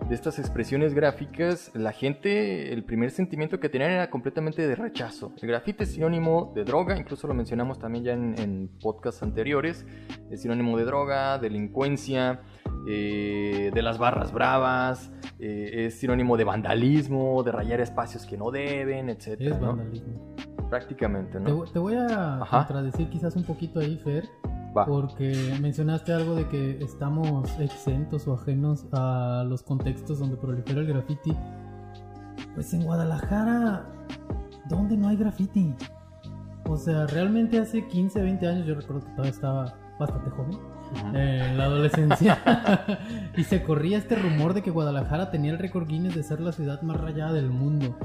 de 0.08 0.16
estas 0.16 0.40
expresiones 0.40 0.94
gráficas, 0.94 1.72
la 1.74 1.92
gente, 1.92 2.74
el 2.74 2.84
primer 2.84 3.12
sentimiento 3.12 3.60
que 3.60 3.70
tenían 3.70 3.92
era 3.92 4.10
completamente 4.10 4.68
de 4.68 4.76
rechazo. 4.76 5.34
El 5.42 5.48
grafite 5.48 5.84
es 5.84 5.94
sinónimo 5.94 6.52
de 6.54 6.64
droga, 6.64 6.98
incluso 6.98 7.28
lo 7.28 7.34
mencionamos 7.34 7.80
también 7.80 8.04
ya 8.04 8.14
en, 8.14 8.36
en 8.38 8.70
podcasts 8.82 9.24
anteriores, 9.24 9.86
es 10.30 10.42
sinónimo 10.42 10.78
de 10.78 10.86
droga, 10.86 11.38
delincuencia, 11.38 12.42
eh, 12.88 13.70
de 13.74 13.82
las 13.82 14.00
barras 14.00 14.32
bravas, 14.32 15.12
eh, 15.40 15.86
es 15.86 16.00
sinónimo 16.00 16.36
de 16.36 16.44
vandalismo, 16.44 17.44
de 17.44 17.52
rayar 17.52 17.80
espacios 17.80 18.26
que 18.26 18.38
no 18.38 18.50
deben, 18.50 19.10
etc. 19.10 19.40
Es 19.40 19.60
vandalismo. 19.60 20.36
Prácticamente, 20.70 21.40
¿no? 21.40 21.66
Te, 21.66 21.80
voy 21.80 21.96
a 21.96 22.40
contradecir 22.50 23.10
quizás 23.10 23.36
un 23.36 23.44
poquito 23.44 23.80
ahí, 23.80 23.98
Fer. 24.04 24.26
Porque 24.74 25.58
mencionaste 25.62 26.14
algo 26.14 26.36
de 26.36 26.48
que 26.48 26.84
estamos 26.84 27.50
exentos 27.60 28.28
o 28.28 28.34
ajenos 28.34 28.86
a 28.94 29.44
los 29.48 29.64
contextos 29.64 30.20
donde 30.20 30.38
prolifera 30.38 30.82
el 30.82 30.88
graffiti. 30.88 31.36
Pues 32.56 32.74
en 32.74 32.84
Guadalajara, 32.84 33.86
¿dónde 34.70 34.96
no 34.96 35.10
hay 35.10 35.18
graffiti? 35.18 35.74
O 36.70 36.78
sea, 36.78 37.06
realmente 37.08 37.60
hace 37.60 37.86
15, 37.86 38.22
20 38.22 38.48
años, 38.48 38.66
yo 38.66 38.76
recuerdo 38.76 39.02
que 39.02 39.12
todavía 39.12 39.32
estaba 39.32 39.74
bastante 40.00 40.30
joven, 40.30 40.58
en 41.14 41.58
la 41.58 41.66
adolescencia, 41.66 42.40
y 43.38 43.44
se 43.44 43.64
corría 43.64 43.98
este 43.98 44.16
rumor 44.16 44.54
de 44.54 44.62
que 44.62 44.72
Guadalajara 44.72 45.32
tenía 45.32 45.52
el 45.52 45.60
récord 45.60 45.88
Guinness 45.88 46.16
de 46.16 46.24
ser 46.24 46.40
la 46.40 46.52
ciudad 46.52 46.82
más 46.82 47.00
rayada 47.00 47.34
del 47.34 47.50
mundo. 47.50 47.98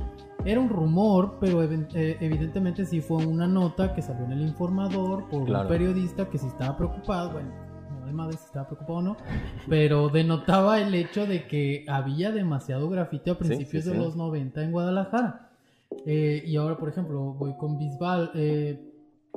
Era 0.44 0.60
un 0.60 0.68
rumor, 0.68 1.38
pero 1.40 1.62
eh, 1.62 2.16
evidentemente 2.20 2.84
sí 2.84 3.00
fue 3.00 3.24
una 3.26 3.46
nota 3.46 3.94
que 3.94 4.02
salió 4.02 4.24
en 4.24 4.32
el 4.32 4.42
informador 4.42 5.28
por 5.28 5.42
un 5.42 5.68
periodista 5.68 6.28
que 6.28 6.38
sí 6.38 6.46
estaba 6.46 6.76
preocupado, 6.76 7.32
bueno, 7.32 7.50
no 8.12 8.28
de 8.28 8.36
si 8.36 8.44
estaba 8.44 8.66
preocupado 8.66 8.98
o 8.98 9.02
no, 9.02 9.16
pero 9.68 10.08
denotaba 10.08 10.80
el 10.80 10.94
hecho 10.94 11.26
de 11.26 11.46
que 11.46 11.84
había 11.88 12.32
demasiado 12.32 12.88
grafite 12.88 13.30
a 13.30 13.38
principios 13.38 13.84
de 13.84 13.94
los 13.94 14.16
90 14.16 14.62
en 14.62 14.72
Guadalajara. 14.72 15.50
Eh, 16.04 16.42
y 16.46 16.56
ahora, 16.56 16.76
por 16.76 16.88
ejemplo, 16.88 17.34
voy 17.34 17.56
con 17.56 17.78
Bisbal. 17.78 18.30
Eh, 18.34 18.85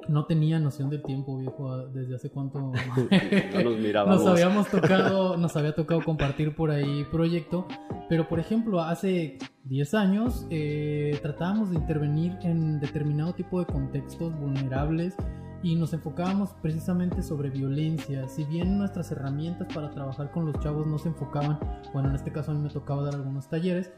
no 0.08 0.26
tenía 0.26 0.60
noción 0.60 0.90
del 0.90 1.04
tiempo, 1.04 1.38
viejo, 1.38 1.88
desde 1.88 2.16
hace 2.16 2.30
cuánto 2.30 2.60
nos 3.64 3.80
Nos 4.08 4.26
habíamos 4.26 4.68
tocado, 4.70 5.38
nos 5.38 5.56
había 5.56 5.74
tocado 5.74 6.02
compartir 6.04 6.56
por 6.56 6.72
ahí 6.72 7.06
proyecto, 7.12 7.68
pero 8.08 8.28
por 8.28 8.40
ejemplo, 8.40 8.82
hace 8.82 9.38
10 9.66 9.94
años 9.94 10.48
eh, 10.50 11.18
tratábamos 11.22 11.72
de 11.72 11.78
intervenir 11.78 12.38
en 12.44 12.80
determinado 12.80 13.34
tipo 13.34 13.60
de 13.60 13.66
contextos 13.66 14.38
vulnerables 14.40 15.16
y 15.62 15.76
nos 15.76 15.94
enfocábamos 15.94 16.54
precisamente 16.62 17.22
sobre 17.22 17.50
violencia. 17.50 18.28
Si 18.28 18.46
bien 18.46 18.78
nuestras 18.78 19.12
herramientas 19.12 19.68
para 19.74 19.90
trabajar 19.92 20.32
con 20.32 20.46
los 20.46 20.60
chavos 20.60 20.88
no 20.88 20.98
se 20.98 21.10
enfocaban, 21.10 21.60
bueno, 21.94 22.10
en 22.10 22.16
este 22.16 22.32
caso 22.32 22.52
a 22.52 22.54
mí 22.54 22.62
me 22.62 22.70
tocaba 22.70 23.04
dar 23.04 23.16
algunos 23.16 23.50
talleres, 23.50 23.92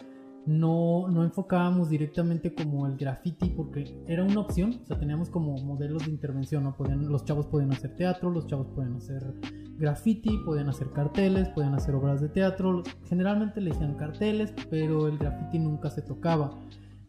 no, 0.46 1.08
no 1.08 1.24
enfocábamos 1.24 1.90
directamente 1.90 2.54
como 2.54 2.88
el 2.88 2.98
graffiti 2.98 3.50
porque 3.50 4.04
era 4.08 4.24
una 4.24 4.40
opción, 4.40 4.80
o 4.84 4.86
sea, 4.86 4.98
teníamos 4.98 5.30
como 5.30 5.56
modelos 5.58 6.06
de 6.06 6.12
intervención, 6.12 6.64
¿no? 6.64 6.76
Podían, 6.76 7.08
los 7.10 7.26
chavos 7.26 7.46
podían 7.48 7.72
hacer 7.72 7.96
teatro, 7.96 8.30
los 8.32 8.48
chavos 8.48 8.68
podían 8.68 8.96
hacer 8.96 9.34
graffiti, 9.78 10.38
podían 10.46 10.70
hacer 10.70 10.92
carteles, 10.92 11.50
podían 11.50 11.76
hacer 11.76 11.96
obras 11.96 12.22
de 12.22 12.30
teatro, 12.30 12.84
generalmente 13.08 13.62
le 13.62 13.72
decían 13.72 13.96
carteles, 13.96 14.54
pero 14.70 15.08
el 15.08 15.18
graffiti 15.18 15.60
nunca 15.60 15.90
se 15.90 16.02
tocaba. 16.02 16.52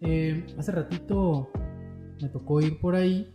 Eh, 0.01 0.47
hace 0.59 0.73
ratito 0.73 1.49
me 2.21 2.29
tocó 2.29 2.61
ir 2.61 2.79
por 2.81 2.95
ahí 2.95 3.33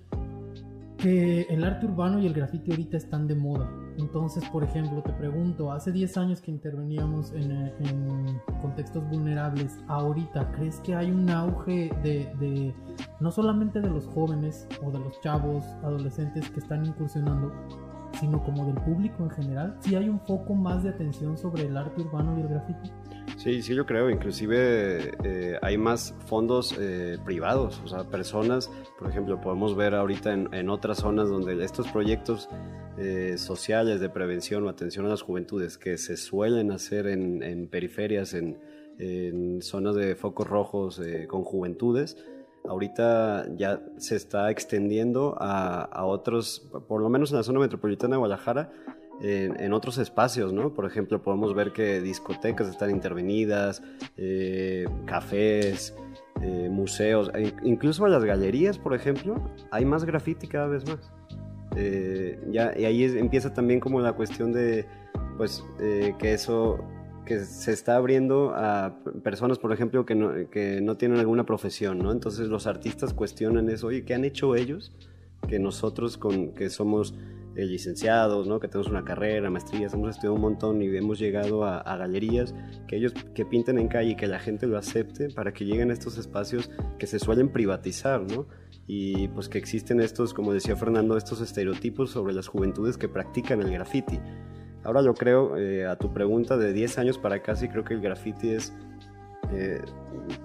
que 0.98 1.42
el 1.44 1.63
arte 1.63 1.86
urbano 1.86 2.20
y 2.20 2.25
el 2.25 2.34
graffiti 2.34 2.72
ahorita 2.72 2.98
están 2.98 3.27
de 3.27 3.36
moda. 3.36 3.70
Entonces, 3.98 4.44
por 4.50 4.63
ejemplo, 4.63 5.01
te 5.01 5.13
pregunto, 5.13 5.72
hace 5.72 5.92
10 5.92 6.18
años 6.18 6.42
que 6.42 6.51
interveníamos 6.51 7.32
en, 7.34 7.72
contextos 8.62 9.08
vulnerables, 9.10 9.77
ahorita, 9.88 10.51
¿crees 10.51 10.80
que 10.80 10.96
hay 10.96 11.12
un 11.12 11.30
auge 11.30 11.92
de, 12.04 12.74
no 13.20 13.32
solamente 13.32 13.80
de 13.80 13.89
los 13.89 14.08
jóvenes 14.08 14.68
o 14.84 14.92
de 14.92 15.00
los 15.00 15.20
chavos, 15.22 15.66
adolescentes 15.84 16.50
que 16.50 16.60
están 16.60 16.86
incursionando, 16.86 17.54
sino 18.20 18.44
como 18.44 18.66
del 18.66 18.75
público 18.75 19.24
en 19.24 19.30
general? 19.30 19.77
¿Sí 19.82 19.96
hay 19.96 20.10
un 20.10 20.20
foco 20.22 20.56
más 20.56 20.84
de 20.84 20.89
atención 20.89 21.38
sobre 21.38 21.63
el 21.63 21.77
arte 21.77 22.01
urbano 22.01 22.38
y 22.38 22.42
el 22.42 22.48
graffiti? 22.48 22.92
Sí, 23.36 23.62
sí, 23.62 23.75
yo 23.75 23.86
creo. 23.86 24.10
Inclusive 24.10 25.12
eh, 25.24 25.60
hay 25.62 25.77
más 25.77 26.15
fondos 26.25 26.75
eh, 26.79 27.17
privados, 27.24 27.81
o 27.84 27.88
sea, 27.88 28.03
personas, 28.05 28.72
por 28.98 29.10
ejemplo, 29.10 29.39
podemos 29.41 29.75
ver 29.75 29.93
ahorita 29.96 30.34
en, 30.34 30.69
otras 30.69 31.00
zonas 31.00 31.29
donde 31.29 31.63
estos 31.63 31.88
proyectos 31.89 32.50
eh, 32.98 33.36
sociales 33.38 34.00
de 34.00 34.10
prevención 34.10 34.65
o 34.65 34.69
atención 34.69 35.05
a 35.05 35.10
las 35.10 35.22
juventudes 35.22 35.77
que 35.77 35.98
se 35.98 36.17
suelen 36.17 36.72
hacer 36.72 37.07
en, 37.07 37.67
periferias, 37.67 38.34
en, 38.34 38.57
zonas 39.62 39.96
de 39.96 40.15
focos 40.15 40.48
rojos 40.48 41.00
con 41.27 41.43
juventudes, 41.43 42.17
ahorita 42.67 43.46
ya 43.55 43.79
se 43.98 44.15
está 44.15 44.50
extendiendo 44.50 45.36
a, 45.39 45.84
a 45.84 46.05
otros, 46.05 46.67
por 46.88 47.01
lo 47.01 47.10
menos 47.10 47.29
en 47.29 47.38
la 47.38 47.43
zona 47.43 47.60
metropolitana 47.60 48.15
de 48.15 48.17
Guadalajara, 48.17 48.72
en, 49.21 49.74
otros 49.74 49.97
espacios, 49.97 50.53
¿no? 50.53 50.74
Por 50.74 50.86
ejemplo, 50.86 51.21
podemos 51.21 51.53
ver 51.53 51.71
que 51.71 52.01
discotecas 52.01 52.67
están 52.67 52.91
intervenidas, 52.91 53.81
eh, 54.15 54.88
cafés, 55.05 55.95
eh, 56.41 56.69
museos, 56.69 57.31
e 57.33 57.53
incluso 57.63 58.05
a 58.05 58.09
las 58.09 58.24
galerías, 58.24 58.77
por 58.77 58.93
ejemplo, 58.93 59.41
hay 59.71 59.86
más 59.86 60.05
graffiti 60.05 60.47
cada 60.47 60.67
vez 60.67 60.86
más. 60.88 61.12
Eh, 61.75 62.39
ya, 62.50 62.74
y 62.77 62.86
ahí 62.86 63.03
empieza 63.03 63.53
también 63.53 63.79
como 63.79 64.00
la 64.00 64.13
cuestión 64.13 64.51
de, 64.51 64.86
pues, 65.38 65.63
que 65.77 66.33
eso 66.33 66.79
que 67.25 67.39
se 67.39 67.74
está 67.74 67.97
abriendo 67.97 68.53
a 68.55 68.95
personas, 69.21 69.59
por 69.59 69.74
ejemplo, 69.74 70.05
que 70.05 70.15
no, 70.15 70.50
que 70.50 70.79
no 70.79 70.95
tienen 70.95 71.19
alguna 71.19 71.45
profesión, 71.45 72.00
¿no? 72.00 72.13
Entonces 72.13 72.47
los 72.47 72.67
artistas 72.67 73.13
cuestionan 73.13 73.69
eso, 73.69 73.88
oye, 73.88 74.05
¿qué 74.05 74.13
han 74.13 74.24
hecho 74.24 74.55
ellos? 74.55 74.93
Que 75.45 75.59
nosotros, 75.59 76.17
con, 76.17 76.53
que 76.53 76.69
somos 76.69 77.13
eh, 77.58 77.66
licenciados, 77.66 78.48
¿no? 78.48 78.60
que 78.60 78.68
tenemos 78.68 78.88
una 78.88 79.04
carrera, 79.04 79.50
maestrías, 79.50 79.92
hemos 79.96 80.12
estudiado 80.12 80.36
un 80.36 80.42
montón 80.42 80.80
y 80.84 80.96
hemos 80.96 81.18
llegado 81.18 81.66
a, 81.66 81.98
galerías 81.98 82.54
que 82.88 82.98
ellos 82.98 83.14
que 83.34 83.46
pinten 83.46 83.80
en 83.80 83.88
calle 83.88 84.12
y 84.12 84.16
que 84.16 84.28
la 84.28 84.38
gente 84.38 84.68
lo 84.68 84.78
acepte 84.78 85.30
para 85.32 85.52
que 85.54 85.66
lleguen 85.66 85.90
a 85.90 85.94
estos 85.94 86.20
espacios 86.20 86.70
que 87.00 87.08
se 87.08 87.18
suelen 87.18 87.50
privatizar, 87.50 88.22
¿no? 88.22 88.46
Y 88.86 89.30
pues 89.30 89.50
que 89.50 89.58
existen 89.58 90.02
estos, 90.02 90.36
como 90.36 90.54
decía 90.54 90.76
Fernando, 90.76 91.18
estos 91.18 91.42
estereotipos 91.42 92.12
sobre 92.12 92.32
las 92.32 92.48
juventudes 92.48 92.96
que 92.96 93.10
practican 93.10 93.60
el 93.64 93.72
graffiti. 93.72 94.20
Ahora 94.84 95.02
yo 95.02 95.16
creo, 95.16 95.58
eh, 95.58 95.88
a 95.88 95.96
tu 95.96 96.14
pregunta 96.14 96.58
de 96.58 96.74
10 96.74 97.00
años 97.00 97.18
para 97.18 97.38
acá, 97.38 97.56
sí 97.56 97.70
creo 97.70 97.84
que 97.84 97.96
el 97.96 98.02
graffiti 98.02 98.52
es, 98.52 98.72
eh, 99.52 99.82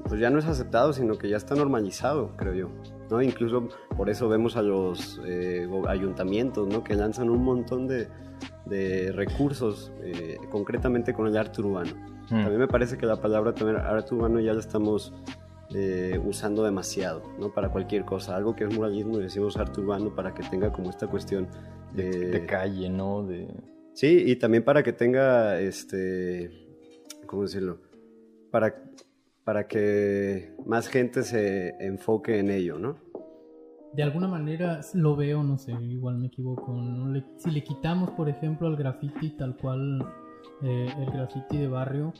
pues 0.08 0.18
ya 0.18 0.30
no 0.30 0.38
es 0.38 0.46
aceptado, 0.46 0.94
sino 0.94 1.18
que 1.18 1.28
ya 1.28 1.36
está 1.36 1.54
normalizado, 1.54 2.34
creo 2.38 2.54
yo. 2.54 2.70
Incluso 3.20 3.68
por 3.96 4.08
eso 4.08 4.28
vemos 4.28 4.56
a 4.56 4.62
los 4.62 5.20
eh, 5.26 5.68
ayuntamientos, 5.88 6.68
¿no? 6.68 6.84
Que 6.84 6.94
lanzan 6.94 7.28
un 7.28 7.42
montón 7.42 7.88
de, 7.88 8.08
recursos, 9.12 9.92
eh, 10.02 10.38
concretamente 10.50 11.12
con 11.12 11.26
el 11.26 11.36
arte 11.36 11.60
urbano. 11.60 11.92
Mm. 12.30 12.46
A 12.46 12.48
mí 12.48 12.56
me 12.56 12.68
parece 12.68 12.96
que 12.96 13.04
la 13.04 13.20
palabra 13.20 13.52
también 13.52 13.76
arte 13.78 14.14
urbano 14.14 14.40
ya 14.40 14.54
la 14.54 14.60
estamos 14.60 15.12
eh, 15.74 16.20
usando 16.24 16.64
demasiado, 16.64 17.22
¿no? 17.38 17.52
Para 17.52 17.70
cualquier 17.70 18.04
cosa. 18.04 18.36
Algo 18.36 18.54
que 18.54 18.64
es 18.64 18.74
muralismo 18.74 19.18
decimos 19.18 19.56
arte 19.56 19.80
urbano 19.80 20.14
para 20.14 20.34
que 20.34 20.42
tenga 20.42 20.72
como 20.72 20.90
esta 20.90 21.06
cuestión 21.06 21.48
de, 21.94 22.44
calle, 22.46 22.88
¿no? 22.88 23.22
De... 23.22 23.48
Sí, 23.94 24.22
y 24.26 24.36
también 24.36 24.64
para 24.64 24.82
que 24.82 24.92
tenga, 24.92 25.60
este, 25.60 26.50
¿cómo 27.26 27.42
decirlo? 27.42 27.78
Para, 28.50 28.74
para 29.44 29.66
que 29.66 30.54
más 30.66 30.88
gente 30.88 31.22
se 31.22 31.74
enfoque 31.80 32.38
en 32.38 32.50
ello, 32.50 32.78
¿no? 32.78 32.96
De 33.94 34.02
alguna 34.02 34.26
manera 34.26 34.80
lo 34.94 35.16
veo, 35.16 35.42
no 35.42 35.58
sé, 35.58 35.72
igual 35.72 36.16
me 36.18 36.28
equivoco. 36.28 36.74
si 37.36 37.50
le 37.50 37.62
quitamos, 37.62 38.10
por 38.12 38.28
ejemplo, 38.28 38.66
al 38.66 38.76
graffiti 38.76 39.30
tal 39.36 39.56
cual 39.56 40.00
eh, 40.62 40.86
el 40.98 41.10
graffiti 41.10 41.58
de 41.58 41.68
barrio, 41.68 42.14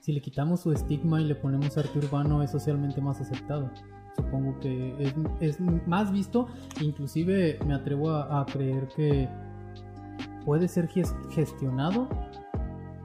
si 0.00 0.12
le 0.12 0.20
quitamos 0.20 0.60
su 0.60 0.72
estigma 0.72 1.20
y 1.20 1.24
le 1.24 1.34
ponemos 1.34 1.78
arte 1.78 1.98
urbano, 1.98 2.42
es 2.42 2.50
socialmente 2.50 3.00
más 3.00 3.20
aceptado. 3.20 3.70
Supongo 4.16 4.58
que 4.60 4.94
es, 5.40 5.58
más 5.60 6.12
visto, 6.12 6.46
inclusive 6.80 7.58
me 7.66 7.74
atrevo 7.74 8.10
a 8.10 8.44
creer 8.46 8.86
que 8.94 9.28
puede 10.44 10.68
ser 10.68 10.88
gestionado 11.30 12.08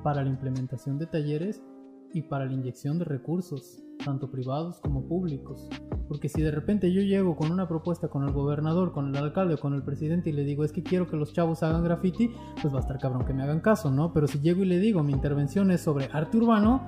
para 0.04 0.24
la 0.24 0.30
implementación 0.30 1.00
de 1.00 1.08
talleres 1.08 1.64
y 2.14 2.24
para 2.24 2.46
la 2.46 2.54
inyección 2.54 3.00
de 3.00 3.06
recursos, 3.06 3.84
tanto 4.04 4.32
privados 4.32 4.80
como 4.80 5.08
públicos. 5.08 5.68
Porque 6.08 6.30
si 6.30 6.42
de 6.42 6.52
repente 6.52 6.92
yo 6.92 7.02
llego 7.02 7.36
con 7.36 7.52
una 7.52 7.68
propuesta 7.68 8.08
con 8.08 8.24
el 8.24 8.32
gobernador, 8.32 8.92
con 8.92 9.08
el 9.08 9.16
alcalde, 9.16 9.58
con 9.58 9.74
el 9.74 9.84
presidente 9.84 10.30
y 10.30 10.34
le 10.34 10.44
digo 10.44 10.64
es 10.64 10.72
que 10.72 10.84
quiero 10.84 11.08
que 11.08 11.18
los 11.18 11.34
chavos 11.34 11.62
hagan 11.64 11.84
graffiti, 11.84 12.32
pues 12.62 12.74
va 12.74 12.78
a 12.78 12.82
estar 12.82 12.98
cabrón 12.98 13.26
que 13.26 13.34
me 13.34 13.44
hagan 13.44 13.60
caso, 13.60 13.92
¿no? 13.92 14.14
Pero 14.14 14.28
si 14.28 14.40
llego 14.40 14.64
y 14.64 14.68
le 14.68 14.80
digo 14.80 15.04
mi 15.04 15.14
intervención 15.14 15.72
es 15.72 15.82
sobre 15.82 16.10
arte 16.12 16.38
urbano, 16.38 16.82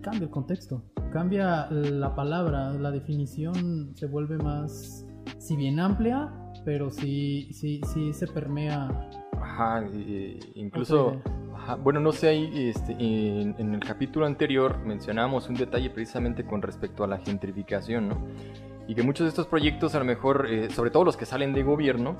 cambia 0.00 0.24
el 0.24 0.30
contexto, 0.30 0.82
cambia 1.12 1.70
la 1.70 2.14
palabra, 2.14 2.72
la 2.72 2.90
definición 2.90 3.92
se 3.94 4.06
vuelve 4.06 4.38
más, 4.38 5.06
si 5.38 5.56
bien 5.56 5.78
amplia, 5.78 6.32
pero 6.64 6.90
sí, 6.90 7.48
sí, 7.52 7.80
sí 7.92 8.12
se 8.12 8.26
permea 8.26 9.10
Ajá, 9.40 9.84
incluso, 10.54 11.20
bueno, 11.82 12.00
no 12.00 12.12
sé, 12.12 12.28
ahí 12.28 12.68
este, 12.68 12.92
en, 12.92 13.74
el 13.74 13.80
capítulo 13.80 14.26
anterior 14.26 14.78
mencionábamos 14.78 15.48
un 15.48 15.54
detalle 15.54 15.90
precisamente 15.90 16.44
con 16.44 16.62
respecto 16.62 17.04
a 17.04 17.06
la 17.06 17.18
gentrificación, 17.18 18.08
¿no? 18.08 18.18
Y 18.88 18.94
que 18.94 19.02
muchos 19.02 19.24
de 19.24 19.28
estos 19.28 19.46
proyectos, 19.46 19.94
a 19.94 20.00
lo 20.00 20.04
mejor, 20.04 20.48
eh, 20.50 20.68
sobre 20.70 20.90
todo 20.90 21.04
los 21.04 21.16
que 21.16 21.24
salen 21.24 21.52
de 21.52 21.62
gobierno, 21.62 22.16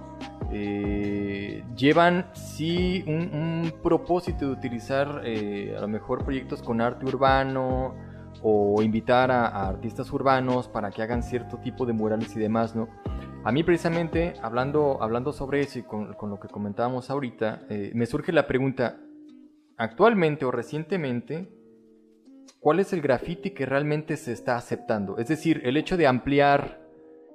eh, 0.52 1.64
llevan 1.76 2.26
sí 2.32 3.04
un, 3.06 3.72
propósito 3.82 4.46
de 4.46 4.52
utilizar 4.52 5.22
eh, 5.24 5.74
a 5.76 5.80
lo 5.80 5.88
mejor 5.88 6.24
proyectos 6.24 6.62
con 6.62 6.80
arte 6.80 7.06
urbano 7.06 7.94
o 8.42 8.82
invitar 8.82 9.30
a, 9.30 9.48
a 9.48 9.68
artistas 9.68 10.12
urbanos 10.12 10.68
para 10.68 10.90
que 10.90 11.02
hagan 11.02 11.22
cierto 11.22 11.58
tipo 11.58 11.86
de 11.86 11.92
murales 11.92 12.34
y 12.36 12.38
demás, 12.38 12.76
¿no? 12.76 12.88
A 13.42 13.52
mí 13.52 13.62
precisamente, 13.62 14.34
hablando, 14.42 15.02
hablando 15.02 15.32
sobre 15.32 15.60
eso 15.60 15.78
y 15.78 15.82
con, 15.82 16.14
lo 16.20 16.38
que 16.38 16.48
comentábamos 16.48 17.08
ahorita, 17.08 17.62
eh, 17.70 17.90
me 17.94 18.04
surge 18.04 18.32
la 18.32 18.46
pregunta, 18.46 19.00
actualmente 19.80 20.44
o 20.44 20.50
recientemente, 20.50 21.48
¿cuál 22.60 22.80
es 22.80 22.92
el 22.92 23.00
graffiti 23.00 23.52
que 23.52 23.64
realmente 23.64 24.18
se 24.18 24.32
está 24.32 24.56
aceptando? 24.56 25.16
Es 25.16 25.28
decir, 25.28 25.62
el 25.64 25.78
hecho 25.78 25.96
de 25.96 26.06
ampliar 26.06 26.82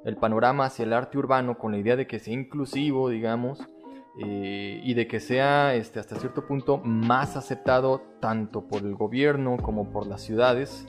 el 0.05 0.15
panorama 0.17 0.65
hacia 0.65 0.83
el 0.83 0.93
arte 0.93 1.17
urbano 1.17 1.57
con 1.57 1.71
la 1.71 1.79
idea 1.79 1.95
de 1.95 2.05
que 2.05 2.19
sea 2.19 2.35
inclusivo, 2.35 3.09
digamos, 3.09 3.67
eh, 4.23 4.79
y 4.83 4.93
de 4.93 5.07
que 5.07 5.19
sea 5.19 5.73
este, 5.73 5.99
hasta 5.99 6.17
cierto 6.17 6.45
punto 6.45 6.77
más 6.77 7.35
aceptado 7.35 8.03
tanto 8.21 8.67
por 8.67 8.83
el 8.83 8.93
gobierno 8.93 9.57
como 9.57 9.89
por 9.91 10.05
las 10.05 10.21
ciudades. 10.21 10.85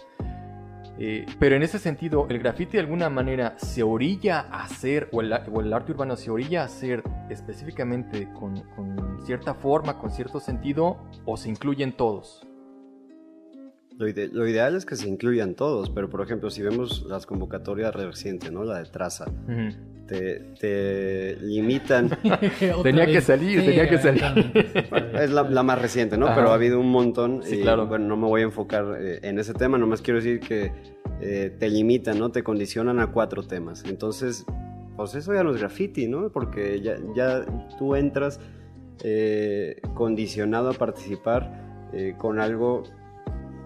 Eh, 0.98 1.26
pero 1.38 1.56
en 1.56 1.62
ese 1.62 1.78
sentido, 1.78 2.26
¿el 2.30 2.38
graffiti 2.38 2.72
de 2.72 2.80
alguna 2.80 3.10
manera 3.10 3.54
se 3.58 3.82
orilla 3.82 4.40
a 4.50 4.64
hacer, 4.64 5.08
o 5.12 5.20
el, 5.20 5.32
arte 5.32 5.92
urbano 5.92 6.16
se 6.16 6.30
orilla 6.30 6.62
a 6.62 6.64
hacer 6.64 7.02
específicamente 7.28 8.32
con, 8.32 8.64
cierta 9.24 9.54
forma, 9.54 9.98
con 9.98 10.10
cierto 10.10 10.40
sentido, 10.40 10.98
o 11.24 11.36
se 11.36 11.50
incluyen 11.50 11.92
todos? 11.92 12.46
Lo, 13.98 14.46
ideal 14.46 14.76
es 14.76 14.84
que 14.84 14.94
se 14.94 15.08
incluyan 15.08 15.54
todos, 15.54 15.88
pero 15.88 16.10
por 16.10 16.20
ejemplo, 16.20 16.50
si 16.50 16.60
vemos 16.60 17.06
las 17.08 17.24
convocatorias 17.24 17.94
recientes, 17.94 18.52
¿no? 18.52 18.62
La 18.62 18.78
de 18.78 18.84
Traza, 18.84 19.24
te, 20.06 21.36
limitan. 21.40 22.10
tenía 22.82 23.06
que 23.06 23.22
salir, 23.22 23.64
tenía 23.64 23.88
que 23.88 23.96
salir. 23.96 24.52
es 25.14 25.30
la, 25.30 25.62
más 25.62 25.80
reciente, 25.80 26.18
¿no? 26.18 26.26
Pero 26.34 26.50
ha 26.50 26.54
habido 26.54 26.78
un 26.78 26.90
montón. 26.90 27.42
y, 27.50 27.62
claro. 27.62 27.86
Bueno, 27.86 28.06
no 28.06 28.16
me 28.18 28.26
voy 28.26 28.42
a 28.42 28.44
enfocar 28.44 28.98
eh, 29.00 29.20
en 29.22 29.38
ese 29.38 29.54
tema, 29.54 29.78
nomás 29.78 30.02
quiero 30.02 30.20
decir 30.20 30.40
que 30.40 30.72
eh, 31.22 31.56
te 31.58 31.70
limitan, 31.70 32.18
¿no? 32.18 32.30
Te 32.30 32.42
condicionan 32.42 33.00
a 33.00 33.06
cuatro 33.12 33.44
temas. 33.44 33.82
Entonces, 33.86 34.44
pues 34.96 35.14
eso 35.14 35.32
ya 35.32 35.42
no 35.42 35.52
es 35.52 35.56
graffiti, 35.58 36.06
¿no? 36.06 36.28
Porque 36.30 36.82
ya, 36.82 36.96
ya 37.14 37.46
tú 37.78 37.94
entras 37.94 38.40
eh, 39.02 39.80
condicionado 39.94 40.70
a 40.70 40.74
participar 40.74 41.64
con 42.18 42.40
algo 42.40 42.82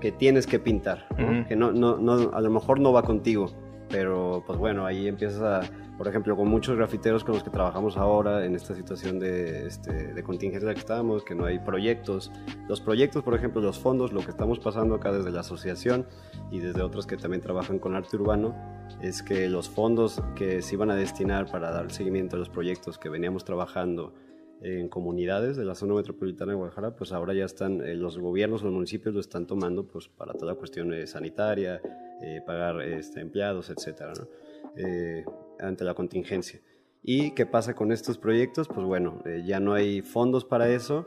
que 0.00 0.12
tienes 0.12 0.46
que 0.46 0.58
pintar, 0.58 1.06
que 1.48 1.56
no, 1.56 1.72
no, 1.72 1.98
no, 1.98 2.30
a 2.32 2.40
lo 2.40 2.50
mejor 2.50 2.80
no 2.80 2.92
va 2.92 3.02
contigo, 3.02 3.46
pero 3.88 4.42
pues 4.46 4.58
bueno, 4.58 4.86
ahí 4.86 5.06
empiezas 5.06 5.42
a 5.42 5.60
por 6.00 6.08
ejemplo, 6.08 6.34
con 6.34 6.48
muchos 6.48 6.78
grafiteros 6.78 7.24
con 7.24 7.34
los 7.34 7.44
que 7.44 7.50
trabajamos 7.50 7.98
ahora 7.98 8.46
en 8.46 8.54
esta 8.54 8.74
situación 8.74 9.18
de, 9.18 9.66
este, 9.66 10.14
de 10.14 10.22
contingencia 10.22 10.64
en 10.64 10.68
la 10.68 10.72
que 10.72 10.80
estamos, 10.80 11.22
que 11.22 11.34
no 11.34 11.44
hay 11.44 11.58
proyectos. 11.58 12.32
Los 12.70 12.80
proyectos, 12.80 13.22
por 13.22 13.34
ejemplo, 13.34 13.60
los 13.60 13.78
fondos, 13.78 14.10
lo 14.10 14.22
que 14.22 14.30
estamos 14.30 14.58
pasando 14.60 14.94
acá 14.94 15.12
desde 15.12 15.30
la 15.30 15.40
asociación 15.40 16.06
y 16.50 16.60
desde 16.60 16.80
otros 16.80 17.06
que 17.06 17.18
también 17.18 17.42
trabajan 17.42 17.78
con 17.78 17.94
arte 17.96 18.16
urbano, 18.16 18.56
es 19.02 19.22
que 19.22 19.46
los 19.50 19.68
fondos 19.68 20.22
que 20.34 20.62
se 20.62 20.74
iban 20.74 20.90
a 20.90 20.94
destinar 20.94 21.50
para 21.50 21.70
dar 21.70 21.92
seguimiento 21.92 22.36
a 22.36 22.38
los 22.38 22.48
proyectos 22.48 22.96
que 22.96 23.10
veníamos 23.10 23.44
trabajando 23.44 24.14
en 24.62 24.88
comunidades 24.88 25.56
de 25.56 25.64
la 25.64 25.74
zona 25.74 25.94
metropolitana 25.94 26.52
de 26.52 26.56
Guadalajara, 26.56 26.96
pues 26.96 27.12
ahora 27.12 27.34
ya 27.34 27.44
están, 27.44 27.80
eh, 27.80 27.94
los 27.94 28.18
gobiernos, 28.18 28.62
los 28.62 28.72
municipios 28.72 29.14
lo 29.14 29.20
están 29.20 29.46
tomando 29.46 29.86
pues 29.86 30.08
para 30.08 30.34
toda 30.34 30.54
cuestión 30.54 30.92
sanitaria, 31.06 31.80
eh, 32.22 32.40
pagar 32.46 32.82
este, 32.82 33.20
empleados, 33.20 33.70
etcétera, 33.70 34.12
¿no? 34.18 34.28
Eh, 34.76 35.24
ante 35.58 35.84
la 35.84 35.94
contingencia. 35.94 36.60
¿Y 37.02 37.32
qué 37.32 37.46
pasa 37.46 37.74
con 37.74 37.92
estos 37.92 38.18
proyectos? 38.18 38.68
Pues 38.68 38.86
bueno, 38.86 39.22
eh, 39.24 39.42
ya 39.46 39.58
no 39.58 39.72
hay 39.72 40.02
fondos 40.02 40.44
para 40.44 40.68
eso 40.68 41.04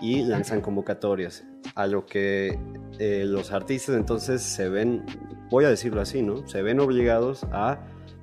y 0.00 0.22
lanzan 0.22 0.60
convocatorias, 0.60 1.44
a 1.74 1.86
lo 1.86 2.06
que 2.06 2.58
eh, 2.98 3.24
los 3.26 3.52
artistas 3.52 3.96
entonces 3.96 4.42
se 4.42 4.68
ven, 4.68 5.04
voy 5.50 5.64
a 5.64 5.68
decirlo 5.68 6.00
así, 6.00 6.22
¿no? 6.22 6.46
Se 6.48 6.62
ven 6.62 6.80
obligados 6.80 7.44
a 7.52 7.78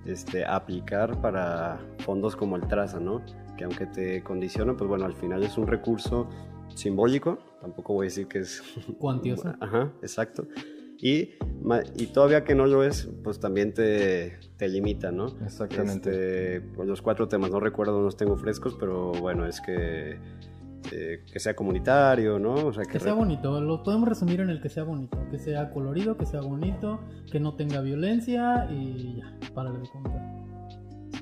este, 0.05 0.45
aplicar 0.45 1.21
para 1.21 1.79
fondos 1.99 2.35
como 2.35 2.55
el 2.55 2.67
Traza, 2.67 2.99
¿no? 2.99 3.21
Que 3.61 3.65
aunque 3.65 3.85
te 3.85 4.23
condiciona, 4.23 4.75
pues 4.75 4.87
bueno, 4.87 5.05
al 5.05 5.13
final 5.13 5.43
es 5.43 5.55
un 5.55 5.67
recurso 5.67 6.27
simbólico, 6.73 7.37
tampoco 7.61 7.93
voy 7.93 8.05
a 8.05 8.07
decir 8.07 8.27
que 8.27 8.39
es... 8.39 8.63
Cuantioso. 8.97 9.53
Ajá, 9.59 9.93
exacto. 10.01 10.47
Y, 10.97 11.33
y 11.95 12.07
todavía 12.07 12.43
que 12.43 12.55
no 12.55 12.65
lo 12.65 12.83
es, 12.83 13.07
pues 13.23 13.39
también 13.39 13.71
te, 13.71 14.39
te 14.57 14.67
limita, 14.67 15.11
¿no? 15.11 15.27
Exactamente. 15.45 16.09
Este, 16.09 16.61
pues 16.75 16.87
los 16.87 17.03
cuatro 17.03 17.27
temas, 17.27 17.51
no 17.51 17.59
recuerdo, 17.59 17.97
no 17.97 18.01
los 18.01 18.17
tengo 18.17 18.35
frescos, 18.35 18.75
pero 18.79 19.11
bueno, 19.11 19.45
es 19.45 19.61
que, 19.61 20.17
eh, 20.91 21.23
que 21.31 21.39
sea 21.39 21.55
comunitario, 21.55 22.39
¿no? 22.39 22.55
O 22.55 22.73
sea, 22.73 22.83
que, 22.85 22.99
sea 22.99 23.13
bonito, 23.13 23.61
lo 23.61 23.83
podemos 23.83 24.09
resumir 24.09 24.39
en 24.39 24.49
el 24.49 24.59
que 24.59 24.69
sea 24.69 24.85
bonito, 24.85 25.19
que 25.29 25.37
sea 25.37 25.69
colorido, 25.69 26.17
que 26.17 26.25
sea 26.25 26.41
bonito, 26.41 26.99
que 27.31 27.39
no 27.39 27.53
tenga 27.53 27.79
violencia 27.81 28.67
y 28.71 29.17
ya, 29.17 29.53
para 29.53 29.71
de 29.71 29.87
contar. 29.87 30.50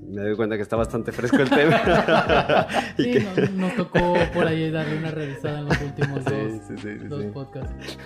Me 0.09 0.23
doy 0.23 0.35
cuenta 0.35 0.55
que 0.55 0.63
está 0.63 0.75
bastante 0.75 1.11
fresco 1.11 1.37
el 1.37 1.49
tema. 1.49 2.67
sí, 2.97 3.27
nos, 3.53 3.75
tocó 3.75 4.15
por 4.33 4.47
ahí 4.47 4.71
darle 4.71 4.97
una 4.97 5.11
revisada 5.11 5.59
en 5.59 5.65
los 5.65 5.81
últimos 5.81 6.25
dos, 6.25 7.09
dos 7.09 7.25
podcasts. 7.25 7.97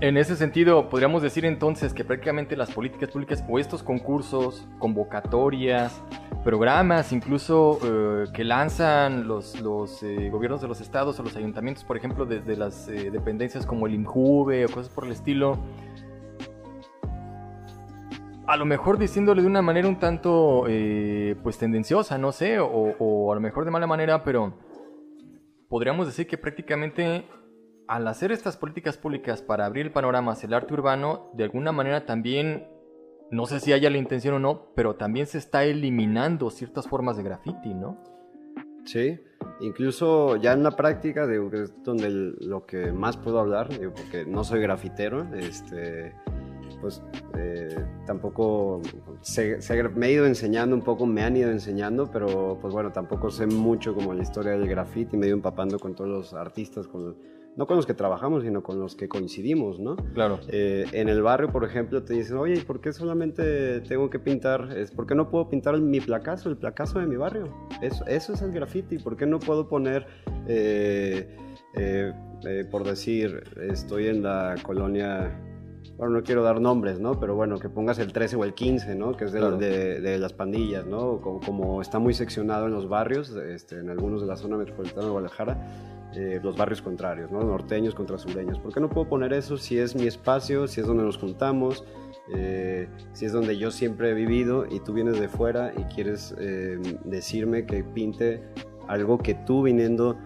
En 0.00 0.16
ese 0.16 0.34
sentido, 0.34 0.88
podríamos 0.88 1.22
decir 1.22 1.44
entonces 1.44 1.94
que 1.94 2.04
prácticamente 2.04 2.56
las 2.56 2.72
políticas 2.72 3.10
públicas 3.10 3.44
o 3.48 3.60
estos 3.60 3.84
concursos, 3.84 4.66
convocatorias, 4.80 6.02
programas, 6.42 7.12
incluso 7.12 7.78
eh, 7.84 8.24
que 8.32 8.42
lanzan 8.42 9.28
los, 9.28 9.60
los 9.60 10.02
eh, 10.02 10.28
gobiernos 10.28 10.60
de 10.60 10.66
los 10.66 10.80
estados 10.80 11.20
o 11.20 11.22
los 11.22 11.36
ayuntamientos, 11.36 11.84
por 11.84 11.96
ejemplo, 11.96 12.26
desde 12.26 12.56
las 12.56 12.88
eh, 12.88 13.12
dependencias 13.12 13.64
como 13.64 13.86
el 13.86 13.94
INJUVE 13.94 14.64
o 14.64 14.68
cosas 14.68 14.88
por 14.88 15.06
el 15.06 15.12
estilo, 15.12 15.56
a 18.46 18.56
lo 18.56 18.64
mejor 18.64 18.98
diciéndole 18.98 19.42
de 19.42 19.48
una 19.48 19.62
manera 19.62 19.88
un 19.88 19.98
tanto 19.98 20.64
pues 21.42 21.58
tendenciosa, 21.58 22.18
no 22.18 22.32
sé, 22.32 22.58
o, 22.60 23.32
a 23.32 23.34
lo 23.34 23.40
mejor 23.40 23.64
de 23.64 23.70
mala 23.70 23.86
manera, 23.86 24.22
pero 24.22 24.54
podríamos 25.68 26.06
decir 26.06 26.26
que 26.26 26.38
prácticamente 26.38 27.26
al 27.88 28.06
hacer 28.08 28.32
estas 28.32 28.56
políticas 28.56 28.98
públicas 28.98 29.42
para 29.42 29.66
abrir 29.66 29.86
el 29.86 29.92
panorama 29.92 30.34
el 30.40 30.54
arte 30.54 30.74
urbano, 30.74 31.30
de 31.34 31.44
alguna 31.44 31.72
manera 31.72 32.04
también, 32.04 32.66
no 33.30 33.46
sé 33.46 33.60
si 33.60 33.72
haya 33.72 33.90
la 33.90 33.98
intención 33.98 34.34
o 34.34 34.38
no, 34.38 34.72
pero 34.74 34.96
también 34.96 35.26
se 35.26 35.38
está 35.38 35.64
eliminando 35.64 36.50
ciertas 36.50 36.88
formas 36.88 37.16
de 37.16 37.22
graffiti, 37.22 37.74
¿no? 37.74 38.02
Sí, 38.84 39.18
incluso 39.60 40.36
ya 40.36 40.52
en 40.52 40.62
la 40.62 40.70
práctica, 40.70 41.26
digo, 41.26 41.50
donde 41.82 42.08
lo 42.10 42.66
que 42.66 42.92
más 42.92 43.16
puedo 43.16 43.40
hablar, 43.40 43.68
porque 43.68 44.24
no 44.26 44.44
soy 44.44 44.60
grafitero, 44.60 45.26
este, 45.34 46.14
pues 46.86 47.02
eh, 47.36 47.84
tampoco 48.06 48.80
se, 49.20 49.58
me 49.96 50.06
he 50.06 50.12
ido 50.12 50.24
enseñando 50.24 50.76
un 50.76 50.82
poco, 50.82 51.04
me 51.04 51.22
han 51.22 51.36
ido 51.36 51.50
enseñando, 51.50 52.08
pero 52.12 52.58
pues 52.62 52.72
bueno, 52.72 52.92
tampoco 52.92 53.28
sé 53.28 53.48
mucho 53.48 53.92
como 53.92 54.14
la 54.14 54.22
historia 54.22 54.52
del 54.52 54.68
graffiti, 54.68 55.16
me 55.16 55.26
he 55.26 55.28
ido 55.30 55.36
empapando 55.36 55.80
con 55.80 55.96
todos 55.96 56.08
los 56.08 56.32
artistas, 56.32 56.86
con, 56.86 57.16
no 57.56 57.66
con 57.66 57.76
los 57.76 57.86
que 57.86 57.94
trabajamos, 57.94 58.44
sino 58.44 58.62
con 58.62 58.78
los 58.78 58.94
que 58.94 59.08
coincidimos, 59.08 59.80
¿no? 59.80 59.96
Claro. 60.14 60.38
Eh, 60.46 60.84
en 60.92 61.08
el 61.08 61.22
barrio, 61.22 61.50
por 61.50 61.64
ejemplo, 61.64 62.04
te 62.04 62.14
dicen, 62.14 62.36
oye, 62.36 62.62
¿por 62.64 62.80
qué 62.80 62.92
solamente 62.92 63.80
tengo 63.80 64.08
que 64.08 64.20
pintar? 64.20 64.72
Es, 64.76 64.92
¿Por 64.92 65.08
qué 65.08 65.16
no 65.16 65.28
puedo 65.28 65.48
pintar 65.48 65.76
mi 65.80 66.00
placazo, 66.00 66.50
el 66.50 66.56
placazo 66.56 67.00
de 67.00 67.06
mi 67.06 67.16
barrio? 67.16 67.52
Eso, 67.82 68.06
eso 68.06 68.32
es 68.32 68.42
el 68.42 68.52
graffiti, 68.52 68.98
¿por 68.98 69.16
qué 69.16 69.26
no 69.26 69.40
puedo 69.40 69.68
poner... 69.68 70.06
Eh, 70.46 71.26
por 72.70 72.84
decir, 72.84 73.42
estoy 73.60 74.06
en 74.06 74.22
la 74.22 74.54
colonia 74.62 75.36
bueno, 75.96 76.14
no 76.14 76.22
quiero 76.22 76.42
dar 76.42 76.60
nombres, 76.60 77.00
¿no? 77.00 77.18
Pero 77.18 77.34
bueno, 77.34 77.58
que 77.58 77.68
pongas 77.68 77.98
el 77.98 78.12
13 78.12 78.36
o 78.36 78.44
el 78.44 78.54
15, 78.54 78.94
¿no? 78.94 79.16
Que 79.16 79.24
es 79.26 79.32
de, 79.32 80.00
de, 80.00 80.18
las 80.18 80.32
pandillas, 80.32 80.86
¿no? 80.86 81.20
Como, 81.20 81.40
como, 81.40 81.82
está 81.82 81.98
muy 81.98 82.14
seccionado 82.14 82.66
en 82.66 82.72
los 82.72 82.88
barrios, 82.88 83.30
este, 83.30 83.78
en 83.78 83.90
algunos 83.90 84.20
de 84.20 84.26
la 84.26 84.36
zona 84.36 84.56
metropolitana 84.56 85.04
de 85.04 85.10
Guadalajara, 85.10 85.66
eh, 86.14 86.40
los 86.42 86.56
barrios 86.56 86.80
contrarios, 86.80 87.30
¿no? 87.30 87.42
Norteños 87.42 87.94
contra 87.94 88.16
sureños. 88.16 88.58
¿Por 88.58 88.72
qué 88.72 88.80
no 88.80 88.88
puedo 88.88 89.08
poner 89.08 89.32
eso 89.32 89.58
si 89.58 89.78
es 89.78 89.94
mi 89.94 90.06
espacio, 90.06 90.66
si 90.66 90.80
es 90.80 90.86
donde 90.86 91.02
nos 91.02 91.18
juntamos, 91.18 91.84
eh, 92.34 92.88
si 93.12 93.26
es 93.26 93.32
donde 93.32 93.58
yo 93.58 93.70
siempre 93.70 94.10
he 94.10 94.14
vivido 94.14 94.66
y 94.66 94.80
tú 94.80 94.94
vienes 94.94 95.20
de 95.20 95.28
fuera 95.28 95.72
y 95.76 95.82
quieres 95.94 96.34
eh, 96.38 96.78
decirme 97.04 97.66
que 97.66 97.84
pinte 97.84 98.42
algo 98.88 99.18
que 99.18 99.34
tú 99.34 99.62
viniendo 99.62 100.16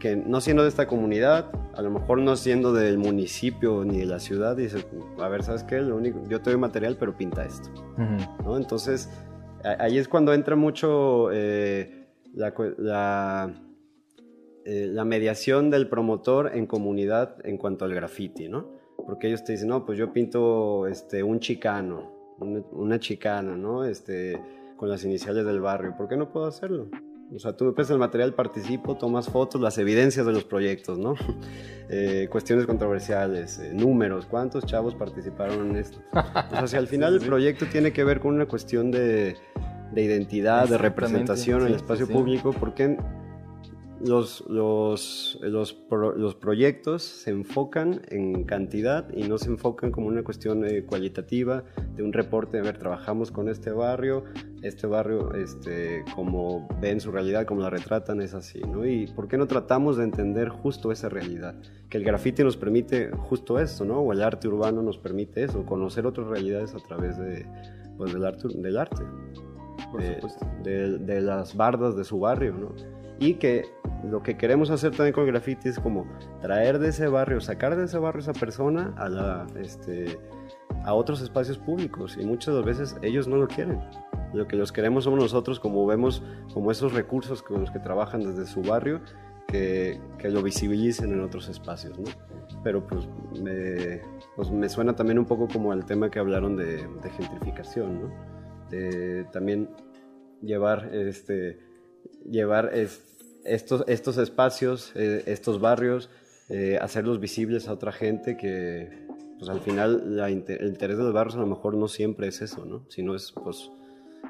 que 0.00 0.16
no 0.16 0.40
siendo 0.40 0.64
de 0.64 0.70
esta 0.70 0.88
comunidad, 0.88 1.52
a 1.74 1.82
lo 1.82 1.90
mejor 1.90 2.18
no 2.18 2.34
siendo 2.34 2.72
del 2.72 2.98
municipio 2.98 3.84
ni 3.84 3.98
de 3.98 4.06
la 4.06 4.18
ciudad, 4.18 4.56
dice, 4.56 4.84
a 5.20 5.28
ver, 5.28 5.44
¿sabes 5.44 5.62
qué? 5.62 5.80
Lo 5.80 5.96
único, 5.96 6.20
yo 6.28 6.40
te 6.40 6.50
doy 6.50 6.58
material, 6.58 6.96
pero 6.98 7.16
pinta 7.16 7.44
esto. 7.44 7.70
¿no? 8.42 8.56
Entonces, 8.56 9.08
ahí 9.78 9.98
es 9.98 10.08
cuando 10.08 10.34
entra 10.34 10.56
mucho 10.56 11.30
eh, 11.32 12.08
la, 12.34 13.54
eh, 14.64 14.86
la, 14.88 15.04
mediación 15.04 15.70
del 15.70 15.88
promotor 15.88 16.50
en 16.56 16.66
comunidad 16.66 17.36
en 17.44 17.58
cuanto 17.58 17.84
al 17.84 17.94
graffiti, 17.94 18.48
¿no? 18.48 18.80
Porque 18.96 19.28
ellos 19.28 19.44
te 19.44 19.52
dicen, 19.52 19.68
no, 19.68 19.84
pues 19.84 19.98
yo 19.98 20.12
pinto 20.12 20.86
este, 20.86 21.22
un 21.22 21.40
chicano, 21.40 22.36
una, 22.38 22.60
una 22.72 22.98
chicana, 22.98 23.54
¿no? 23.56 23.84
Este, 23.84 24.40
con 24.76 24.88
las 24.88 25.04
iniciales 25.04 25.44
del 25.44 25.60
barrio, 25.60 25.94
¿por 25.96 26.08
qué 26.08 26.16
no 26.16 26.32
puedo 26.32 26.46
hacerlo? 26.46 26.88
O 27.34 27.38
sea, 27.38 27.56
tú 27.56 27.72
ves 27.76 27.90
el 27.90 27.98
material, 27.98 28.34
participo, 28.34 28.96
tomas 28.96 29.28
fotos, 29.28 29.60
las 29.60 29.78
evidencias 29.78 30.26
de 30.26 30.32
los 30.32 30.44
proyectos, 30.44 30.98
¿no? 30.98 31.14
Eh, 31.92 32.28
cuestiones 32.30 32.66
controversiales, 32.66 33.58
eh, 33.58 33.72
números, 33.74 34.24
¿cuántos 34.24 34.64
chavos 34.64 34.94
participaron 34.94 35.70
en 35.70 35.76
esto? 35.76 35.98
O 36.12 36.50
sea, 36.54 36.66
si 36.68 36.76
al 36.76 36.86
final 36.94 37.14
el 37.14 37.20
proyecto 37.20 37.66
tiene 37.66 37.92
que 37.92 38.04
ver 38.04 38.20
con 38.20 38.36
una 38.36 38.46
cuestión 38.46 38.92
de, 38.92 39.34
de 39.90 40.02
identidad, 40.04 40.68
de 40.68 40.78
representación 40.78 41.62
en 41.62 41.66
el 41.66 41.74
espacio 41.74 42.06
público, 42.06 42.52
¿por 42.52 42.74
qué 42.74 42.96
los, 44.00 44.44
los, 44.48 45.38
los, 45.42 45.76
los, 45.90 46.34
proyectos 46.34 47.02
se 47.02 47.30
enfocan 47.30 48.02
en 48.08 48.44
cantidad 48.44 49.12
y 49.12 49.24
no 49.24 49.36
se 49.36 49.48
enfocan 49.48 49.90
como 49.90 50.06
una 50.06 50.22
cuestión 50.22 50.64
eh, 50.64 50.84
cualitativa 50.84 51.64
de 51.96 52.02
un 52.02 52.12
reporte, 52.12 52.58
a 52.58 52.62
ver, 52.62 52.78
trabajamos 52.78 53.30
con 53.30 53.48
este 53.48 53.70
barrio, 53.70 54.24
este 54.62 54.86
barrio, 54.86 55.34
este, 55.34 56.04
como 56.14 56.66
ven 56.80 57.00
su 57.00 57.12
realidad, 57.12 57.44
como 57.44 57.60
la 57.60 57.70
retratan, 57.70 58.22
es 58.22 58.32
así, 58.32 58.60
¿no? 58.60 58.86
Y 58.86 59.06
¿por 59.08 59.28
qué 59.28 59.36
no 59.36 59.46
tratamos 59.46 59.98
de 59.98 60.04
entender 60.04 60.48
justo 60.48 60.92
esa 60.92 61.08
realidad? 61.08 61.54
Que 61.90 61.98
el 61.98 62.04
grafiti 62.04 62.42
nos 62.42 62.56
permite 62.56 63.10
justo 63.10 63.58
eso, 63.58 63.84
¿no? 63.84 64.00
O 64.00 64.12
el 64.12 64.22
arte 64.22 64.48
urbano 64.48 64.82
nos 64.82 64.96
permite 64.96 65.44
eso, 65.44 65.66
conocer 65.66 66.06
otras 66.06 66.26
realidades 66.28 66.74
a 66.74 66.78
través 66.78 67.18
de, 67.18 67.46
pues, 67.98 68.12
del 68.12 68.24
arte. 68.24 68.48
Del 68.48 68.76
arte. 68.78 69.02
de, 70.62 70.98
de 70.98 71.20
las 71.20 71.54
bardas 71.54 71.96
de 71.96 72.04
su 72.04 72.20
barrio, 72.20 72.54
¿no? 72.54 72.99
Y 73.20 73.34
que 73.34 73.66
lo 74.02 74.22
que 74.22 74.36
queremos 74.36 74.70
hacer 74.70 74.92
también 74.92 75.12
con 75.12 75.24
el 75.24 75.30
graffiti 75.30 75.68
es 75.68 75.78
como 75.78 76.06
traer 76.40 76.78
de 76.78 76.88
ese 76.88 77.06
barrio, 77.06 77.40
sacar 77.40 77.76
de 77.76 77.84
ese 77.84 77.98
barrio 77.98 78.20
esa 78.20 78.32
persona 78.32 78.94
a, 78.96 79.08
la, 79.10 79.46
este, 79.60 80.18
a 80.84 80.94
otros 80.94 81.20
espacios 81.20 81.58
públicos 81.58 82.16
y 82.18 82.24
muchas 82.24 82.64
veces 82.64 82.96
ellos 83.02 83.28
no 83.28 83.36
lo 83.36 83.46
quieren. 83.46 83.78
Lo 84.32 84.48
que 84.48 84.56
los 84.56 84.72
queremos 84.72 85.04
somos 85.04 85.20
nosotros, 85.20 85.60
como 85.60 85.86
vemos, 85.86 86.22
como 86.54 86.70
esos 86.70 86.94
recursos 86.94 87.42
con 87.42 87.60
los 87.60 87.70
que 87.70 87.78
trabajan 87.78 88.22
desde 88.22 88.46
su 88.46 88.62
barrio, 88.62 89.02
que, 89.48 90.00
que 90.18 90.30
lo 90.30 90.42
visibilicen 90.42 91.12
en 91.12 91.20
otros 91.20 91.48
espacios, 91.48 91.98
¿no? 91.98 92.06
Pero 92.64 92.86
pues 92.86 93.06
me, 93.42 94.00
pues 94.34 94.50
me 94.50 94.68
suena 94.68 94.96
también 94.96 95.18
un 95.18 95.26
poco 95.26 95.46
como 95.48 95.72
el 95.74 95.84
tema 95.84 96.10
que 96.10 96.20
hablaron 96.20 96.56
de, 96.56 96.86
de 96.86 97.10
gentrificación, 97.10 98.02
¿no? 98.02 98.12
De 98.70 99.24
también 99.32 99.68
llevar, 100.40 100.94
este, 100.94 101.58
llevar 102.24 102.70
este, 102.72 103.09
estos, 103.44 103.84
estos 103.86 104.18
espacios, 104.18 104.92
eh, 104.94 105.22
estos 105.26 105.60
barrios, 105.60 106.10
eh, 106.48 106.78
hacerlos 106.80 107.20
visibles 107.20 107.68
a 107.68 107.72
otra 107.72 107.92
gente 107.92 108.36
que, 108.36 109.06
pues 109.38 109.50
al 109.50 109.60
final, 109.60 110.18
el 110.18 110.68
interés 110.68 110.98
de 110.98 111.04
los 111.04 111.12
barrios 111.12 111.36
a 111.36 111.40
lo 111.40 111.46
mejor 111.46 111.76
no 111.76 111.88
siempre 111.88 112.28
es 112.28 112.42
eso, 112.42 112.64
¿no? 112.64 112.84
Sino 112.88 113.14
es, 113.14 113.32
pues, 113.32 113.70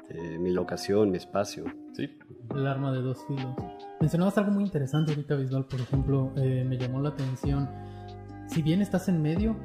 eh, 0.09 0.37
mi 0.37 0.51
locación, 0.51 1.11
mi 1.11 1.17
espacio. 1.17 1.65
Sí. 1.93 2.17
El 2.55 2.67
arma 2.67 2.91
de 2.91 3.01
dos 3.01 3.17
filos. 3.27 3.55
Mencionabas 3.99 4.37
algo 4.37 4.51
muy 4.51 4.63
interesante 4.63 5.11
ahorita, 5.11 5.35
Visual, 5.35 5.65
por 5.65 5.79
ejemplo, 5.79 6.31
me 6.35 6.77
llamó 6.77 7.01
la 7.01 7.09
atención. 7.09 7.69
Si 8.47 8.61
bien 8.61 8.81
estás 8.81 9.07
en 9.09 9.21
medio, 9.21 9.55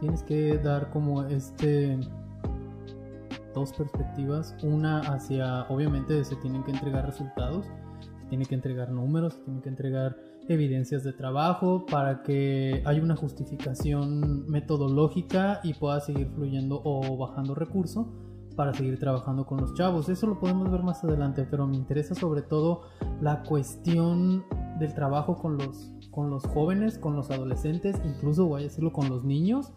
tienes 0.00 0.22
que 0.22 0.58
dar 0.58 0.90
como 0.90 1.24
este 1.24 1.98
dos 3.54 3.72
perspectivas. 3.72 4.54
Una 4.62 5.00
hacia, 5.00 5.62
obviamente, 5.64 6.22
se 6.24 6.36
tienen 6.36 6.62
que 6.62 6.72
entregar 6.72 7.06
resultados 7.06 7.66
tiene 8.28 8.44
que 8.44 8.54
entregar 8.54 8.90
números, 8.90 9.42
tiene 9.44 9.60
que 9.60 9.68
entregar 9.68 10.16
evidencias 10.48 11.02
de 11.04 11.12
trabajo 11.12 11.86
para 11.86 12.22
que 12.22 12.82
haya 12.84 13.02
una 13.02 13.16
justificación 13.16 14.46
metodológica 14.48 15.60
y 15.64 15.74
pueda 15.74 16.00
seguir 16.00 16.28
fluyendo 16.28 16.80
o 16.84 17.16
bajando 17.16 17.54
recursos 17.54 18.06
para 18.56 18.72
seguir 18.72 18.98
trabajando 18.98 19.46
con 19.46 19.60
los 19.60 19.74
chavos. 19.74 20.08
Eso 20.08 20.26
lo 20.26 20.40
podemos 20.40 20.70
ver 20.70 20.82
más 20.82 21.04
adelante, 21.04 21.46
pero 21.48 21.66
me 21.66 21.76
interesa 21.76 22.14
sobre 22.14 22.42
todo 22.42 22.82
la 23.20 23.42
cuestión 23.42 24.44
del 24.78 24.94
trabajo 24.94 25.36
con 25.36 25.58
los, 25.58 25.92
con 26.10 26.30
los 26.30 26.44
jóvenes, 26.46 26.98
con 26.98 27.14
los 27.14 27.30
adolescentes, 27.30 28.00
incluso 28.04 28.46
voy 28.46 28.62
a 28.62 28.64
decirlo 28.64 28.92
con 28.92 29.08
los 29.08 29.24
niños. 29.24 29.72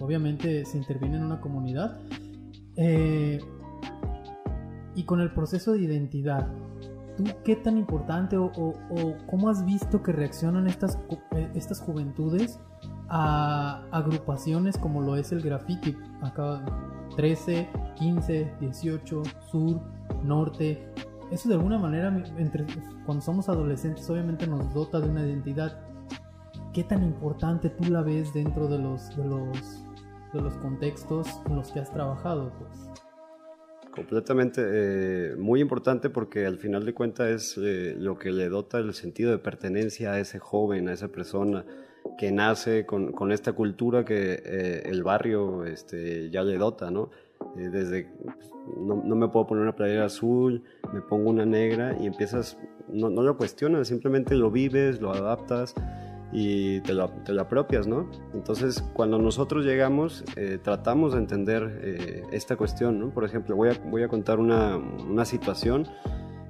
Obviamente 0.00 0.64
se 0.64 0.78
interviene 0.78 1.16
en 1.16 1.24
una 1.24 1.40
comunidad. 1.40 2.00
Eh, 2.76 3.40
y 4.94 5.04
con 5.04 5.20
el 5.20 5.32
proceso 5.32 5.72
de 5.72 5.80
identidad. 5.80 6.48
¿Tú 7.22 7.30
qué 7.44 7.56
tan 7.56 7.78
importante 7.78 8.36
o, 8.36 8.50
cómo 9.26 9.48
has 9.48 9.64
visto 9.64 10.02
que 10.02 10.12
reaccionan 10.12 10.66
estas, 10.66 10.98
eh, 11.32 11.50
estas 11.54 11.80
juventudes 11.80 12.58
a 13.08 13.82
agrupaciones 13.92 14.76
como 14.76 15.00
lo 15.00 15.16
es 15.16 15.30
el 15.30 15.40
graffiti? 15.40 15.96
Acá 16.20 16.64
13, 17.16 17.68
15, 17.96 18.54
18, 18.58 19.22
sur, 19.50 19.80
norte. 20.24 20.92
Eso 21.30 21.48
de 21.48 21.54
alguna 21.54 21.78
manera, 21.78 22.24
cuando 23.06 23.22
somos 23.22 23.48
adolescentes, 23.48 24.08
obviamente 24.10 24.46
nos 24.46 24.72
dota 24.74 25.00
de 25.00 25.08
una 25.08 25.24
identidad. 25.24 25.78
¿Qué 26.72 26.82
tan 26.82 27.02
importante 27.02 27.70
tú 27.70 27.90
la 27.90 28.02
ves 28.02 28.32
dentro 28.32 28.66
de 28.66 28.78
los, 28.78 29.14
de 29.16 29.24
los, 29.24 29.84
de 30.32 30.40
los 30.40 30.54
contextos 30.56 31.28
en 31.46 31.56
los 31.56 31.70
que 31.70 31.80
has 31.80 31.92
trabajado? 31.92 32.50
Pues? 32.58 32.81
Completamente, 33.92 34.62
eh, 34.64 35.36
muy 35.36 35.60
importante 35.60 36.08
porque 36.08 36.46
al 36.46 36.56
final 36.56 36.86
de 36.86 36.94
cuentas 36.94 37.28
es 37.28 37.58
eh, 37.58 37.94
lo 37.98 38.18
que 38.18 38.30
le 38.30 38.48
dota 38.48 38.78
el 38.78 38.94
sentido 38.94 39.30
de 39.30 39.38
pertenencia 39.38 40.12
a 40.12 40.18
ese 40.18 40.38
joven, 40.38 40.88
a 40.88 40.94
esa 40.94 41.08
persona 41.08 41.66
que 42.16 42.32
nace 42.32 42.86
con, 42.86 43.12
con 43.12 43.32
esta 43.32 43.52
cultura 43.52 44.04
que 44.04 44.40
eh, 44.44 44.82
el 44.86 45.02
barrio 45.02 45.66
este, 45.66 46.30
ya 46.30 46.42
le 46.42 46.56
dota, 46.56 46.90
¿no? 46.90 47.10
desde, 47.54 48.08
pues, 48.24 48.50
no, 48.78 49.02
no, 49.04 49.14
me 49.14 49.28
puedo 49.28 49.46
poner 49.46 49.62
una 49.62 49.76
playera 49.76 50.06
azul, 50.06 50.62
me 50.94 51.02
pongo 51.02 51.28
una 51.28 51.44
negra 51.44 51.94
y 52.00 52.06
empiezas, 52.06 52.56
no, 52.88 53.10
no 53.10 53.22
lo 53.22 53.36
cuestionas, 53.36 53.88
simplemente 53.88 54.36
lo 54.36 54.50
vives, 54.50 55.02
lo 55.02 55.10
adaptas 55.10 55.74
y 56.32 56.80
te 56.80 56.94
lo, 56.94 57.10
te 57.10 57.38
apropias, 57.38 57.86
¿no? 57.86 58.10
Entonces, 58.32 58.82
cuando 58.94 59.18
nosotros 59.18 59.64
llegamos, 59.64 60.24
eh, 60.36 60.58
tratamos 60.62 61.12
de 61.12 61.18
entender 61.18 61.80
eh, 61.82 62.22
esta 62.32 62.56
cuestión, 62.56 62.98
¿no? 62.98 63.10
Por 63.10 63.24
ejemplo, 63.24 63.54
voy 63.54 63.68
a, 63.68 63.78
voy 63.90 64.02
a 64.02 64.08
contar 64.08 64.40
una, 64.40 64.76
una 64.76 65.26
situación. 65.26 65.86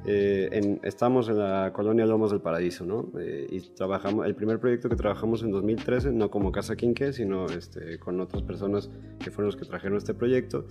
Eh, 0.05 0.49
en, 0.53 0.81
estamos 0.85 1.29
en 1.29 1.39
la 1.39 1.73
colonia 1.73 2.07
Lomos 2.07 2.31
del 2.31 2.41
Paraíso, 2.41 2.85
¿no? 2.85 3.13
y 3.21 3.61
trabajamos, 3.61 4.27
el 4.27 4.35
primer 4.35 4.59
proyecto 4.59 4.89
que 4.89 4.97
trabajamos 4.97 5.45
en 5.45 5.53
2013, 5.53 6.11
no 6.11 6.29
como 6.29 6.51
Casa 6.51 6.75
Quinque, 6.75 7.13
sino 7.13 7.47
este, 7.47 8.01
con 8.01 8.21
otras 8.21 8.43
personas 8.43 8.91
que 9.21 9.31
fueron 9.31 9.47
los 9.47 9.57
que 9.57 9.65
trajeron 9.65 9.99
este 9.99 10.13
proyecto. 10.13 10.67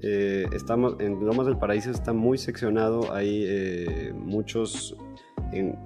estamos 0.00 0.94
en 1.00 1.26
Lomas 1.26 1.46
del 1.46 1.58
Paraíso 1.58 1.90
está 1.90 2.12
muy 2.12 2.38
seccionado, 2.38 3.12
hay 3.12 4.12
muchos 4.14 4.96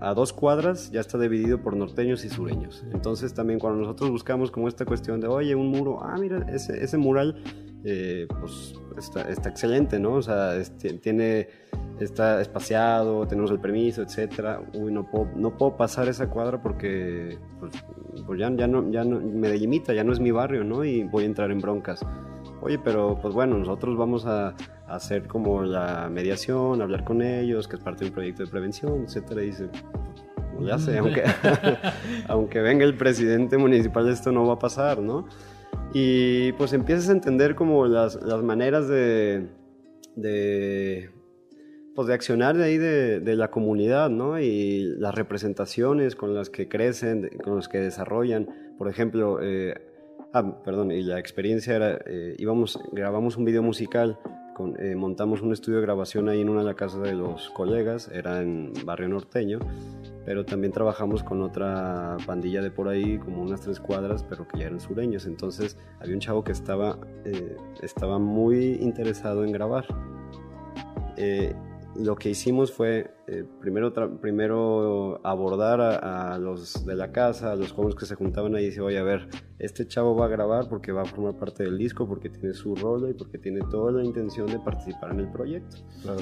a 0.01 0.15
dos 0.15 0.33
cuadras 0.33 0.91
ya 0.91 1.01
está 1.01 1.19
dividido 1.19 1.61
por 1.61 1.77
norteños 1.77 2.25
y 2.25 2.29
sureños. 2.29 2.85
Entonces 2.93 3.35
también 3.35 3.59
cuando 3.59 3.81
nosotros 3.81 4.11
buscamos 4.11 4.51
como 4.51 4.69
esta 4.69 4.85
cuestión 4.85 5.21
de, 5.21 5.29
oye, 5.29 5.55
un 5.55 5.69
muro, 5.69 6.03
ah, 6.03 6.17
mira, 6.19 6.47
ese, 6.49 6.83
ese 6.83 6.97
mural, 6.99 7.43
eh, 7.85 8.27
pues 8.41 8.75
está, 8.99 9.29
está, 9.31 9.49
excelente, 9.49 9.99
¿no? 9.99 10.15
O 10.15 10.23
sea, 10.23 10.53
tiene, 11.01 11.49
está 12.01 12.41
espaciado, 12.41 13.27
tenemos 13.27 13.51
el 13.51 13.61
permiso, 13.61 14.03
etcétera. 14.03 14.61
Uy, 14.75 14.93
no 14.93 15.11
puedo, 15.11 15.29
no 15.37 15.57
puedo 15.57 15.77
pasar 15.77 16.09
esa 16.09 16.29
cuadra 16.29 16.63
porque 16.63 17.39
pues, 17.61 17.73
pues 18.27 18.39
ya, 18.39 18.51
ya, 18.55 18.67
no, 18.67 18.91
ya 18.91 19.05
no, 19.05 19.21
me 19.21 19.49
delimita, 19.49 19.93
ya 19.93 20.05
no 20.05 20.13
es 20.13 20.21
mi 20.21 20.31
barrio, 20.31 20.65
¿no? 20.65 20.85
Y 20.85 21.05
voy 21.05 21.25
a 21.25 21.27
entrar 21.27 21.51
en 21.51 21.61
broncas. 21.61 22.01
Oye, 22.65 22.79
pero 22.83 23.19
pues 23.21 23.35
bueno, 23.35 23.59
nosotros 23.59 23.95
vamos 23.95 24.25
a, 24.25 24.55
hacer 24.89 25.27
como 25.27 25.65
la 25.65 26.09
mediación, 26.11 26.81
hablar 26.81 27.05
con 27.05 27.21
ellos, 27.21 27.69
que 27.69 27.77
es 27.77 27.83
parte 27.83 28.05
de 28.05 28.09
un 28.09 28.15
proyecto 28.15 28.43
de 28.43 28.51
prevención, 28.51 29.05
etcétera. 29.05 29.43
Y 29.43 29.47
dice, 29.47 29.69
pues 30.55 30.67
ya 30.67 30.79
sé, 30.79 30.97
aunque, 30.97 31.25
aunque 32.29 32.61
venga 32.61 32.87
el 32.87 32.97
presidente 32.97 33.59
municipal, 33.59 34.09
esto 34.09 34.33
no 34.33 34.47
va 34.47 34.55
a 34.55 34.59
pasar, 34.59 35.01
¿no? 35.01 35.27
Y 35.93 36.53
pues 36.53 36.73
empiezas 36.73 37.11
a 37.11 37.13
entender 37.13 37.55
como 37.55 37.87
las, 37.87 38.15
las 38.23 38.43
maneras 38.43 38.89
de, 38.89 39.47
de, 40.17 41.11
pues 41.95 42.09
de 42.09 42.15
accionar 42.15 42.57
de 42.57 42.65
ahí 42.65 42.79
de, 42.79 43.21
de, 43.21 43.37
la 43.37 43.51
comunidad, 43.51 44.09
¿no? 44.09 44.41
Y 44.41 44.81
las 44.99 45.15
representaciones 45.15 46.17
con 46.17 46.35
las 46.35 46.49
que 46.49 46.69
crecen, 46.69 47.29
con 47.45 47.57
las 47.57 47.69
que 47.69 47.79
desarrollan. 47.79 48.49
Por 48.79 48.89
ejemplo, 48.89 49.39
eh, 49.43 49.94
ah, 50.35 50.63
perdón, 50.63 50.91
y 50.91 51.03
la 51.03 51.19
experiencia 51.19 51.75
era, 51.75 51.99
eh, 52.07 52.35
íbamos, 52.39 52.79
grabamos 52.93 53.37
un 53.37 53.45
video 53.45 53.63
musical, 53.63 54.19
eh, 54.79 54.95
montamos 54.95 55.43
un 55.43 55.53
estudio 55.53 55.79
de 55.79 55.83
grabación 55.83 56.29
ahí 56.29 56.41
en 56.41 56.49
una 56.49 56.61
de 56.61 56.67
las 56.67 56.75
casas 56.75 57.03
de 57.03 57.15
los 57.15 57.51
colegas, 57.51 58.09
era 58.13 58.43
en 58.43 58.73
Barrio 58.85 59.09
Norteño, 59.09 59.61
pero 60.25 60.45
también 60.45 60.73
trabajamos 60.73 61.23
con 61.23 61.41
otra 61.43 62.17
pandilla 62.27 62.63
de 62.63 62.71
por 62.71 62.89
ahí, 62.89 63.19
como 63.19 63.43
unas 63.43 63.61
tres 63.61 63.81
cuadras, 63.81 64.23
pero 64.25 64.47
que 64.47 64.59
ya 64.59 64.67
eran 64.67 64.81
sureños. 64.81 65.27
Entonces 65.27 65.77
había 66.01 66.15
un 66.15 66.21
chavo 66.21 66.45
que 66.45 66.53
estaba, 66.53 66.99
eh, 67.25 67.57
estaba 67.83 68.19
muy 68.19 68.75
interesado 68.81 69.45
en 69.45 69.53
grabar. 69.53 69.87
Lo 71.97 72.17
que 72.17 72.31
hicimos 72.31 72.73
fue 72.73 73.15
eh, 73.29 73.45
primero, 73.61 73.93
primero 74.21 75.21
abordar 75.25 75.81
a, 75.81 76.39
los 76.39 76.85
de 76.85 76.97
la 76.97 77.13
casa, 77.13 77.53
a 77.53 77.57
los 77.57 77.73
jóvenes 77.73 77.95
que 77.95 78.07
se 78.07 78.17
juntaban 78.17 78.55
ahí 78.57 78.65
y 78.65 78.67
dice, 78.67 78.81
oye, 78.81 78.99
a 78.99 79.03
ver, 79.03 79.29
este 79.59 79.87
chavo 79.87 80.17
va 80.17 80.27
a 80.27 80.29
grabar 80.29 80.69
porque 80.69 80.91
va 80.91 81.03
a 81.03 81.05
formar 81.05 81.37
parte 81.37 81.63
del 81.63 81.79
disco, 81.79 82.09
porque 82.09 82.29
tiene 82.29 82.53
su 82.53 82.75
rol 82.75 83.09
y 83.11 83.15
porque 83.15 83.39
tiene 83.39 83.61
toda 83.71 83.93
la 83.93 84.05
intención 84.05 84.47
de 84.49 84.59
participar 84.59 85.13
en 85.13 85.21
el 85.21 85.29
proyecto. 85.31 85.77
Claro. 86.03 86.21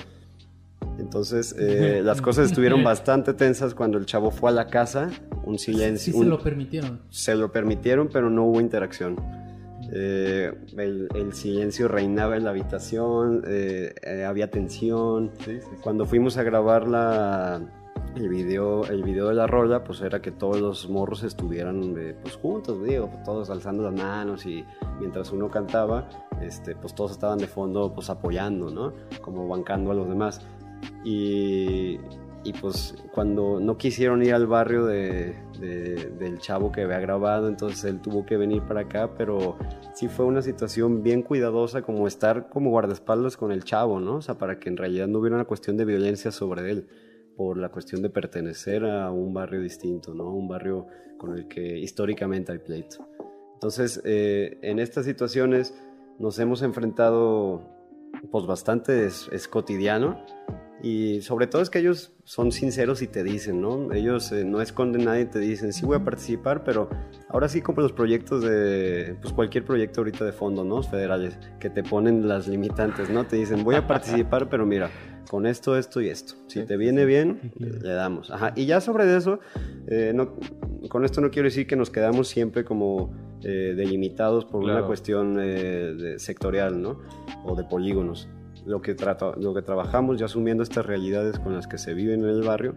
Entonces, 0.98 1.54
eh, 1.58 2.00
las 2.04 2.20
cosas 2.20 2.46
estuvieron 2.46 2.84
bastante 2.84 3.32
tensas 3.32 3.74
cuando 3.74 3.98
el 3.98 4.06
chavo 4.06 4.30
fue 4.30 4.50
a 4.50 4.52
la 4.52 4.66
casa, 4.66 5.10
un 5.44 5.58
silencio. 5.58 6.12
Sí, 6.12 6.18
se 6.18 6.24
lo 6.24 6.38
permitieron. 6.38 7.00
Se 7.08 7.34
lo 7.34 7.50
permitieron, 7.50 8.08
pero 8.12 8.30
no 8.30 8.44
hubo 8.44 8.60
interacción. 8.60 9.16
Eh, 9.94 10.50
el, 10.78 11.32
silencio 11.34 11.86
reinaba 11.86 12.36
en 12.36 12.44
la 12.44 12.50
habitación, 12.50 13.42
eh, 13.46 13.94
había 14.26 14.50
tensión. 14.50 15.30
Cuando 15.82 16.06
fuimos 16.06 16.38
a 16.38 16.42
grabar 16.42 16.88
la, 16.88 17.60
el, 18.16 18.28
video, 18.30 18.86
el 18.86 19.02
video 19.02 19.28
de 19.28 19.34
la 19.34 19.46
rola, 19.46 19.84
pues 19.84 20.00
era 20.00 20.22
que 20.22 20.30
todos 20.30 20.60
los 20.60 20.88
morros 20.88 21.22
estuvieran 21.24 21.94
pues 22.22 22.36
juntos, 22.36 22.82
digo, 22.82 23.10
todos 23.24 23.50
alzando 23.50 23.82
las 23.82 23.92
manos 23.92 24.46
y 24.46 24.64
mientras 24.98 25.30
uno 25.30 25.50
cantaba, 25.50 26.08
este, 26.40 26.74
pues 26.74 26.94
todos 26.94 27.12
estaban 27.12 27.38
de 27.38 27.46
fondo 27.46 27.92
pues 27.94 28.08
apoyando, 28.08 28.70
¿no? 28.70 28.94
Como 29.20 29.46
bancando 29.46 29.90
a 29.90 29.94
los 29.94 30.08
demás. 30.08 30.40
Y, 31.04 31.98
y 32.44 32.52
pues 32.60 32.94
cuando 33.12 33.60
no 33.60 33.76
quisieron 33.76 34.22
ir 34.22 34.34
al 34.34 34.46
barrio 34.46 34.86
de, 34.86 35.36
del 35.62 36.38
chavo 36.38 36.72
que 36.72 36.82
había 36.82 36.98
grabado, 36.98 37.48
entonces 37.48 37.84
él 37.84 38.00
tuvo 38.00 38.26
que 38.26 38.36
venir 38.36 38.62
para 38.62 38.80
acá, 38.80 39.14
pero 39.16 39.56
sí 39.94 40.08
fue 40.08 40.24
una 40.24 40.42
situación 40.42 41.02
bien 41.02 41.22
cuidadosa 41.22 41.82
como 41.82 42.06
estar 42.06 42.48
como 42.48 42.70
guardaespaldas 42.70 43.36
con 43.36 43.52
el 43.52 43.64
chavo, 43.64 44.00
¿no? 44.00 44.16
O 44.16 44.22
sea, 44.22 44.36
para 44.38 44.58
que 44.58 44.68
en 44.68 44.76
realidad 44.76 45.06
no 45.06 45.20
hubiera 45.20 45.36
una 45.36 45.44
cuestión 45.44 45.76
de 45.76 45.84
violencia 45.84 46.30
sobre 46.32 46.70
él, 46.70 46.88
por 47.36 47.56
la 47.56 47.70
cuestión 47.70 48.02
de 48.02 48.10
pertenecer 48.10 48.84
a 48.84 49.10
un 49.10 49.32
barrio 49.32 49.60
distinto, 49.60 50.14
¿no? 50.14 50.30
Un 50.30 50.48
barrio 50.48 50.86
con 51.16 51.38
el 51.38 51.48
que 51.48 51.78
históricamente 51.78 52.52
hay 52.52 52.58
pleito. 52.58 53.06
Entonces, 53.54 54.02
eh, 54.04 54.58
en 54.62 54.80
estas 54.80 55.04
situaciones 55.04 55.74
nos 56.18 56.38
hemos 56.40 56.62
enfrentado, 56.62 57.62
pues 58.30 58.46
bastante, 58.46 59.06
es, 59.06 59.28
es 59.32 59.46
cotidiano, 59.46 60.24
y 60.82 61.20
sobre 61.20 61.46
todo 61.46 61.62
es 61.62 61.70
que 61.70 61.78
ellos 61.78 62.10
son 62.24 62.50
sinceros 62.50 63.02
y 63.02 63.06
te 63.06 63.22
dicen, 63.22 63.60
¿no? 63.60 63.92
Ellos 63.92 64.32
eh, 64.32 64.44
no 64.44 64.60
esconden 64.60 65.04
nada 65.04 65.20
y 65.20 65.26
te 65.26 65.38
dicen, 65.38 65.72
sí 65.72 65.86
voy 65.86 65.96
a 65.96 66.04
participar, 66.04 66.64
pero 66.64 66.90
ahora 67.28 67.48
sí 67.48 67.62
como 67.62 67.82
los 67.82 67.92
proyectos 67.92 68.42
de, 68.42 69.16
pues 69.22 69.32
cualquier 69.32 69.64
proyecto 69.64 70.00
ahorita 70.00 70.24
de 70.24 70.32
fondo, 70.32 70.64
¿no? 70.64 70.82
Federales, 70.82 71.38
que 71.60 71.70
te 71.70 71.84
ponen 71.84 72.26
las 72.26 72.48
limitantes, 72.48 73.10
¿no? 73.10 73.24
Te 73.24 73.36
dicen, 73.36 73.62
voy 73.62 73.76
a 73.76 73.86
participar, 73.86 74.48
pero 74.48 74.66
mira, 74.66 74.90
con 75.30 75.46
esto, 75.46 75.78
esto 75.78 76.00
y 76.00 76.08
esto. 76.08 76.34
Si 76.48 76.64
te 76.64 76.76
viene 76.76 77.04
bien, 77.04 77.52
le 77.60 77.92
damos. 77.92 78.32
Ajá. 78.32 78.52
Y 78.56 78.66
ya 78.66 78.80
sobre 78.80 79.16
eso, 79.16 79.38
eh, 79.86 80.10
no, 80.12 80.34
con 80.88 81.04
esto 81.04 81.20
no 81.20 81.30
quiero 81.30 81.46
decir 81.46 81.68
que 81.68 81.76
nos 81.76 81.90
quedamos 81.90 82.26
siempre 82.26 82.64
como 82.64 83.14
eh, 83.44 83.74
delimitados 83.76 84.46
por 84.46 84.64
una 84.64 84.84
cuestión 84.84 85.38
sectorial, 86.16 86.82
¿no? 86.82 86.98
O 87.44 87.54
de 87.54 87.62
polígonos 87.62 88.28
lo 88.64 88.80
que, 88.82 88.94
trata, 88.94 89.32
lo 89.36 89.54
que 89.54 89.62
trabajamos 89.62 90.20
y 90.20 90.24
asumiendo 90.24 90.62
estas 90.62 90.86
realidades 90.86 91.38
con 91.38 91.54
las 91.54 91.66
que 91.66 91.78
se 91.78 91.94
viven 91.94 92.22
en 92.22 92.30
el 92.30 92.42
barrio, 92.42 92.74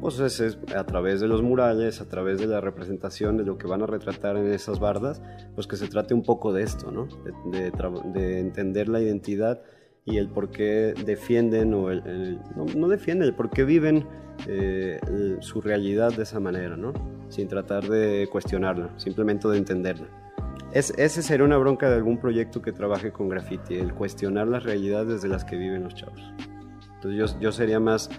pues 0.00 0.20
es, 0.20 0.58
a 0.74 0.84
través 0.84 1.20
de 1.20 1.28
los 1.28 1.42
murales, 1.42 2.00
a 2.00 2.08
través 2.08 2.38
de 2.38 2.46
la 2.46 2.60
representación 2.60 3.36
de 3.36 3.44
lo 3.44 3.58
que 3.58 3.66
van 3.66 3.82
a 3.82 3.86
retratar 3.86 4.36
en 4.36 4.46
esas 4.52 4.78
bardas, 4.78 5.22
pues 5.54 5.66
que 5.66 5.76
se 5.76 5.88
trate 5.88 6.14
un 6.14 6.22
poco 6.22 6.52
de 6.52 6.62
esto, 6.62 6.92
¿no? 6.92 7.08
De, 7.50 7.72
de, 8.12 8.40
entender 8.40 8.88
la 8.88 9.00
identidad 9.00 9.62
y 10.04 10.18
el 10.18 10.28
por 10.28 10.50
qué 10.50 10.94
defienden, 11.04 11.74
o 11.74 11.90
no, 11.92 12.88
defienden, 12.88 13.28
el 13.28 13.34
por 13.34 13.50
qué 13.50 13.64
viven 13.64 14.06
eh, 14.46 15.00
su 15.40 15.60
realidad 15.60 16.14
de 16.14 16.22
esa 16.22 16.40
manera, 16.40 16.76
¿no? 16.76 16.92
Sin 17.28 17.48
tratar 17.48 17.88
de 17.88 18.28
cuestionarla, 18.30 18.90
simplemente 18.98 19.48
de 19.48 19.58
entenderla. 19.58 20.25
Es, 20.76 20.90
ese 20.98 21.22
sería 21.22 21.46
una 21.46 21.56
bronca 21.56 21.88
de 21.88 21.96
algún 21.96 22.18
proyecto 22.18 22.60
que 22.60 22.70
trabaje 22.70 23.10
con 23.10 23.30
graffiti, 23.30 23.76
el 23.76 23.94
cuestionar 23.94 24.46
las 24.46 24.62
realidades 24.62 25.08
desde 25.08 25.28
las 25.28 25.42
que 25.42 25.56
viven 25.56 25.84
los 25.84 25.94
chavos. 25.94 26.20
Entonces 26.96 27.18
yo, 27.18 27.40
yo 27.40 27.50
sería 27.50 27.80
más 27.80 28.10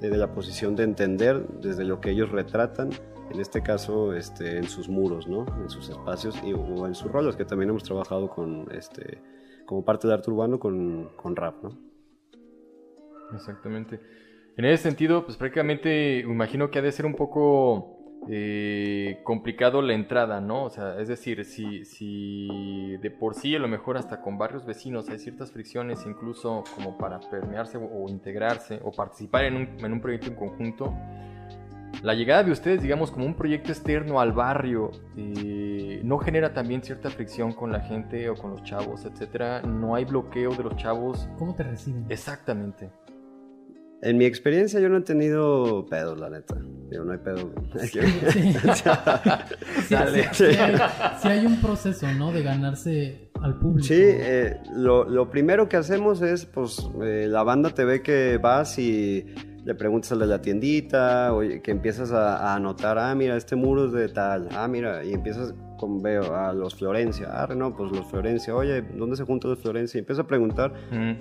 de 0.00 0.16
la 0.16 0.32
posición 0.32 0.76
de 0.76 0.84
entender 0.84 1.44
desde 1.60 1.82
lo 1.82 2.00
que 2.00 2.10
ellos 2.10 2.30
retratan, 2.30 2.90
en 3.32 3.40
este 3.40 3.64
caso 3.64 4.14
este, 4.14 4.58
en 4.58 4.68
sus 4.68 4.88
muros, 4.88 5.26
¿no? 5.26 5.44
en 5.60 5.68
sus 5.68 5.88
espacios 5.88 6.40
y, 6.44 6.52
o 6.52 6.86
en 6.86 6.94
sus 6.94 7.10
roles, 7.10 7.34
que 7.34 7.44
también 7.44 7.70
hemos 7.70 7.82
trabajado 7.82 8.30
con, 8.30 8.68
este, 8.70 9.20
como 9.66 9.84
parte 9.84 10.06
del 10.06 10.16
arte 10.16 10.30
urbano 10.30 10.60
con, 10.60 11.10
con 11.16 11.34
rap. 11.34 11.64
¿no? 11.64 11.76
Exactamente. 13.34 13.98
En 14.56 14.64
ese 14.66 14.84
sentido, 14.84 15.24
pues 15.24 15.36
prácticamente 15.36 16.20
imagino 16.20 16.70
que 16.70 16.78
ha 16.78 16.82
de 16.82 16.92
ser 16.92 17.06
un 17.06 17.16
poco 17.16 17.93
eh, 18.28 19.20
complicado 19.22 19.82
la 19.82 19.94
entrada, 19.94 20.40
¿no? 20.40 20.64
O 20.64 20.70
sea, 20.70 20.98
es 20.98 21.08
decir, 21.08 21.44
si, 21.44 21.84
si 21.84 22.96
de 22.98 23.10
por 23.10 23.34
sí 23.34 23.54
a 23.54 23.58
lo 23.58 23.68
mejor 23.68 23.96
hasta 23.96 24.20
con 24.20 24.38
barrios 24.38 24.64
vecinos 24.64 25.08
hay 25.10 25.18
ciertas 25.18 25.52
fricciones, 25.52 26.04
incluso 26.06 26.64
como 26.74 26.96
para 26.96 27.20
permearse 27.20 27.78
o, 27.78 28.08
integrarse 28.08 28.80
o 28.82 28.92
participar 28.92 29.44
en 29.44 29.56
un, 29.56 29.68
en 29.84 29.92
un, 29.92 30.00
proyecto 30.00 30.28
en 30.28 30.36
conjunto, 30.36 30.94
la 32.02 32.14
llegada 32.14 32.42
de 32.42 32.52
ustedes, 32.52 32.82
digamos, 32.82 33.10
como 33.10 33.24
un 33.26 33.34
proyecto 33.34 33.72
externo 33.72 34.20
al 34.20 34.32
barrio, 34.32 34.90
eh, 35.16 36.00
no 36.04 36.18
genera 36.18 36.52
también 36.52 36.82
cierta 36.82 37.10
fricción 37.10 37.52
con 37.52 37.72
la 37.72 37.80
gente 37.80 38.28
o 38.28 38.34
con 38.34 38.50
los 38.50 38.62
chavos, 38.62 39.04
etcétera. 39.04 39.62
No 39.62 39.94
hay 39.94 40.04
bloqueo 40.04 40.54
de 40.54 40.64
los 40.64 40.76
chavos. 40.76 41.28
¿Cómo 41.38 41.54
te 41.54 41.62
reciben? 41.62 42.04
Exactamente. 42.08 42.90
En 44.04 44.18
mi 44.18 44.26
experiencia 44.26 44.78
yo 44.80 44.90
no 44.90 44.98
he 44.98 45.00
tenido 45.00 45.86
pedos, 45.86 46.20
la 46.20 46.28
neta. 46.28 46.58
Yo 46.90 47.04
no 47.04 47.12
hay 47.12 47.18
pedo. 47.18 47.50
Sí, 47.80 48.00
sí, 50.34 50.44
hay, 51.22 51.46
un 51.46 51.58
proceso, 51.62 52.12
¿no? 52.12 52.30
De 52.30 52.42
ganarse 52.42 53.30
al 53.40 53.58
público. 53.58 53.88
Sí, 53.88 53.98
eh, 53.98 54.60
lo, 54.74 55.08
lo, 55.08 55.30
primero 55.30 55.70
que 55.70 55.78
hacemos 55.78 56.20
es, 56.20 56.44
pues, 56.44 56.86
eh, 57.02 57.28
la 57.30 57.44
banda 57.44 57.70
te 57.70 57.86
ve 57.86 58.02
que 58.02 58.36
vas 58.36 58.78
y 58.78 59.24
le 59.64 59.74
preguntas 59.74 60.12
al 60.12 60.18
de 60.18 60.26
la 60.26 60.42
tiendita, 60.42 61.32
o 61.32 61.40
que 61.40 61.70
empiezas 61.70 62.12
a, 62.12 62.54
anotar, 62.54 62.98
ah, 62.98 63.14
mira, 63.14 63.38
este 63.38 63.56
muro 63.56 63.86
es 63.86 63.92
de 63.92 64.10
tal, 64.10 64.50
ah, 64.52 64.68
mira, 64.68 65.02
y 65.02 65.14
empiezas 65.14 65.54
con, 65.76 66.02
veo, 66.02 66.34
a 66.34 66.52
los 66.52 66.74
Florencia, 66.74 67.28
ah, 67.30 67.54
no, 67.54 67.74
pues 67.76 67.92
los 67.92 68.06
Florencia, 68.06 68.54
oye, 68.54 68.82
¿dónde 68.82 69.16
se 69.16 69.24
juntan 69.24 69.50
los 69.50 69.60
Florencia? 69.60 69.98
Y 69.98 70.00
empieza 70.00 70.22
a 70.22 70.26
preguntar, 70.26 70.72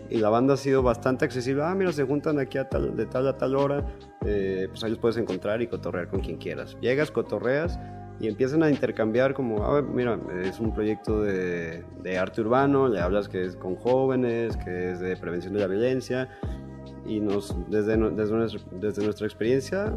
y 0.10 0.18
la 0.18 0.30
banda 0.30 0.56
ha 0.56 0.58
sido 0.58 0.84
bastante 0.84 1.26
accesible, 1.26 1.64
ah, 1.64 1.76
mira, 1.76 1.92
se 1.92 2.04
juntan 2.04 2.40
aquí 2.40 2.58
a 2.58 2.70
tal, 2.70 2.96
de 2.96 3.06
tal 3.06 3.28
a 3.28 3.38
tal 3.38 3.56
hora, 3.56 3.86
eh, 4.26 4.68
pues 4.70 4.84
ahí 4.84 4.92
los 4.92 5.00
puedes 5.00 5.18
encontrar 5.18 5.62
y 5.62 5.68
cotorrear 5.68 6.08
con 6.08 6.22
quien 6.22 6.38
quieras. 6.38 6.78
Llegas, 6.82 7.12
cotorreas, 7.12 7.80
y 8.20 8.28
empiezan 8.28 8.64
a 8.64 8.70
intercambiar 8.70 9.34
como, 9.34 9.64
ah, 9.64 9.82
mira, 9.82 10.20
es 10.44 10.60
un 10.60 10.74
proyecto 10.74 11.22
de, 11.22 11.84
de 12.02 12.18
arte 12.18 12.42
urbano, 12.42 12.88
le 12.88 13.00
hablas 13.00 13.28
que 13.28 13.44
es 13.44 13.56
con 13.56 13.76
jóvenes, 13.76 14.56
que 14.58 14.92
es 14.92 15.00
de 15.00 15.18
prevención 15.18 15.54
de 15.54 15.60
la 15.60 15.68
violencia, 15.68 16.30
y 17.06 17.20
nos, 17.20 17.56
desde, 17.70 17.98
desde, 18.12 18.34
nuestra, 18.34 18.62
desde 18.72 19.04
nuestra 19.04 19.28
experiencia, 19.28 19.94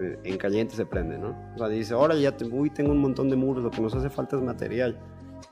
eh, 0.00 0.18
en 0.24 0.36
caliente 0.36 0.74
se 0.74 0.86
prende, 0.86 1.18
¿no? 1.18 1.36
O 1.54 1.58
sea, 1.58 1.68
dice, 1.68 1.94
ahora 1.94 2.14
ya 2.16 2.36
te, 2.36 2.44
uy, 2.44 2.70
tengo 2.70 2.92
un 2.92 2.98
montón 2.98 3.30
de 3.30 3.36
muros, 3.36 3.64
lo 3.64 3.70
que 3.70 3.80
nos 3.80 3.94
hace 3.94 4.10
falta 4.10 4.36
es 4.36 4.42
material. 4.42 4.98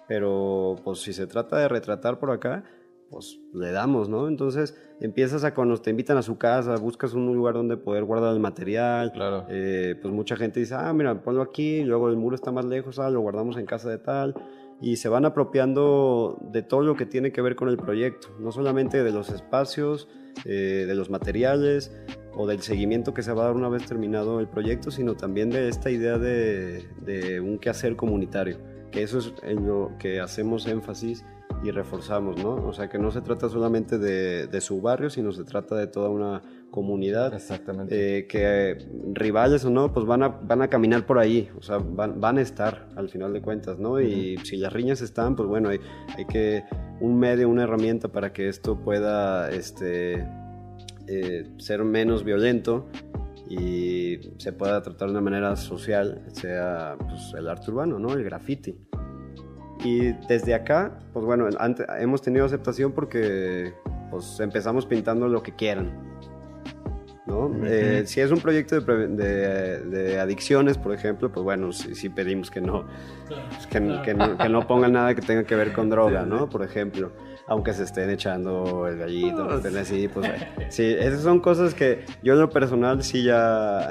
Pero 0.06 0.76
pues 0.84 1.00
si 1.00 1.12
se 1.12 1.26
trata 1.26 1.58
de 1.58 1.68
retratar 1.68 2.18
por 2.18 2.30
acá, 2.30 2.64
pues 3.10 3.40
le 3.52 3.72
damos, 3.72 4.08
¿no? 4.08 4.28
Entonces 4.28 4.76
empiezas 5.00 5.44
a 5.44 5.54
cuando 5.54 5.76
te 5.78 5.90
invitan 5.90 6.16
a 6.16 6.22
su 6.22 6.38
casa, 6.38 6.76
buscas 6.76 7.14
un 7.14 7.34
lugar 7.34 7.54
donde 7.54 7.76
poder 7.76 8.04
guardar 8.04 8.32
el 8.32 8.40
material. 8.40 9.12
Claro. 9.12 9.46
Eh, 9.48 9.96
pues 10.00 10.12
mucha 10.12 10.36
gente 10.36 10.60
dice, 10.60 10.74
ah, 10.74 10.92
mira, 10.92 11.22
ponlo 11.22 11.42
aquí, 11.42 11.84
luego 11.84 12.08
el 12.08 12.16
muro 12.16 12.34
está 12.34 12.52
más 12.52 12.64
lejos, 12.64 12.98
ah, 12.98 13.10
lo 13.10 13.20
guardamos 13.20 13.56
en 13.56 13.66
casa 13.66 13.88
de 13.88 13.98
tal. 13.98 14.34
Y 14.80 14.96
se 14.96 15.08
van 15.08 15.24
apropiando 15.24 16.38
de 16.40 16.62
todo 16.62 16.82
lo 16.82 16.94
que 16.94 17.04
tiene 17.04 17.32
que 17.32 17.42
ver 17.42 17.56
con 17.56 17.68
el 17.68 17.76
proyecto, 17.76 18.28
no 18.38 18.52
solamente 18.52 19.02
de 19.02 19.10
los 19.10 19.28
espacios, 19.30 20.08
eh, 20.44 20.84
de 20.86 20.94
los 20.94 21.10
materiales 21.10 21.92
o 22.32 22.46
del 22.46 22.62
seguimiento 22.62 23.14
que 23.14 23.22
se 23.22 23.32
va 23.32 23.42
a 23.42 23.46
dar 23.46 23.56
una 23.56 23.68
vez 23.68 23.84
terminado 23.86 24.40
el 24.40 24.48
proyecto, 24.48 24.90
sino 24.90 25.14
también 25.14 25.50
de 25.50 25.68
esta 25.68 25.90
idea 25.90 26.18
de, 26.18 26.88
de 27.00 27.40
un 27.40 27.58
quehacer 27.58 27.96
comunitario, 27.96 28.58
que 28.90 29.02
eso 29.02 29.18
es 29.18 29.32
en 29.42 29.66
lo 29.66 29.92
que 29.98 30.20
hacemos 30.20 30.66
énfasis 30.66 31.24
y 31.62 31.70
reforzamos, 31.70 32.42
¿no? 32.42 32.54
O 32.54 32.72
sea, 32.72 32.88
que 32.88 32.98
no 32.98 33.10
se 33.10 33.20
trata 33.20 33.48
solamente 33.48 33.98
de, 33.98 34.46
de 34.46 34.60
su 34.60 34.80
barrio, 34.80 35.10
sino 35.10 35.32
se 35.32 35.44
trata 35.44 35.74
de 35.76 35.86
toda 35.86 36.08
una 36.08 36.42
comunidad. 36.70 37.34
Exactamente. 37.34 38.18
Eh, 38.18 38.26
que 38.26 38.78
rivales 39.12 39.64
o 39.64 39.70
no, 39.70 39.92
pues 39.92 40.06
van 40.06 40.22
a, 40.22 40.28
van 40.28 40.62
a 40.62 40.68
caminar 40.68 41.06
por 41.06 41.18
ahí, 41.18 41.50
o 41.58 41.62
sea, 41.62 41.78
van, 41.78 42.20
van 42.20 42.38
a 42.38 42.42
estar 42.42 42.88
al 42.96 43.08
final 43.08 43.32
de 43.32 43.42
cuentas, 43.42 43.78
¿no? 43.78 44.00
Y 44.00 44.36
si 44.44 44.56
las 44.56 44.72
riñas 44.72 45.00
están, 45.00 45.34
pues 45.36 45.48
bueno, 45.48 45.70
hay, 45.70 45.80
hay 46.16 46.26
que 46.26 46.64
un 47.00 47.18
medio, 47.18 47.48
una 47.48 47.64
herramienta 47.64 48.08
para 48.08 48.32
que 48.32 48.48
esto 48.48 48.78
pueda 48.80 49.50
este, 49.50 50.26
eh, 51.06 51.48
ser 51.58 51.84
menos 51.84 52.24
violento 52.24 52.86
y 53.48 54.18
se 54.36 54.52
pueda 54.52 54.82
tratar 54.82 55.08
de 55.08 55.12
una 55.12 55.22
manera 55.22 55.56
social, 55.56 56.22
sea 56.32 56.96
pues, 56.98 57.34
el 57.36 57.48
arte 57.48 57.70
urbano, 57.70 57.98
¿no? 57.98 58.12
El 58.12 58.22
graffiti. 58.22 58.76
Y 59.84 60.12
desde 60.26 60.54
acá, 60.54 60.98
pues 61.12 61.24
bueno, 61.24 61.48
antes, 61.58 61.86
hemos 62.00 62.22
tenido 62.22 62.44
aceptación 62.44 62.92
porque 62.92 63.74
pues 64.10 64.40
empezamos 64.40 64.86
pintando 64.86 65.28
lo 65.28 65.42
que 65.42 65.54
quieran. 65.54 65.92
¿no? 67.26 67.52
eh, 67.66 68.04
si 68.06 68.22
es 68.22 68.30
un 68.30 68.40
proyecto 68.40 68.80
de, 68.80 69.08
de, 69.08 69.80
de, 69.80 70.18
adicciones, 70.18 70.78
por 70.78 70.94
ejemplo, 70.94 71.30
pues 71.30 71.44
bueno, 71.44 71.72
sí, 71.72 71.94
sí 71.94 72.08
pedimos 72.08 72.50
que 72.50 72.62
no, 72.62 72.86
pues 73.28 73.66
que, 73.66 73.80
claro. 73.80 74.02
que, 74.02 74.14
no, 74.14 74.38
que 74.38 74.48
no 74.48 74.66
pongan 74.66 74.92
nada 74.92 75.14
que 75.14 75.20
tenga 75.20 75.44
que 75.44 75.54
ver 75.54 75.74
con 75.74 75.90
droga, 75.90 76.24
¿no? 76.24 76.48
Por 76.48 76.62
ejemplo 76.62 77.12
aunque 77.48 77.72
se 77.72 77.84
estén 77.84 78.10
echando 78.10 78.86
el 78.86 78.98
gallito, 78.98 79.46
oh, 79.46 79.56
estén 79.56 79.76
así, 79.78 80.06
pues 80.08 80.30
sí, 80.68 80.84
esas 80.84 81.22
son 81.22 81.40
cosas 81.40 81.74
que 81.74 82.04
yo 82.22 82.34
en 82.34 82.40
lo 82.40 82.50
personal 82.50 83.02
sí 83.02 83.24
ya, 83.24 83.88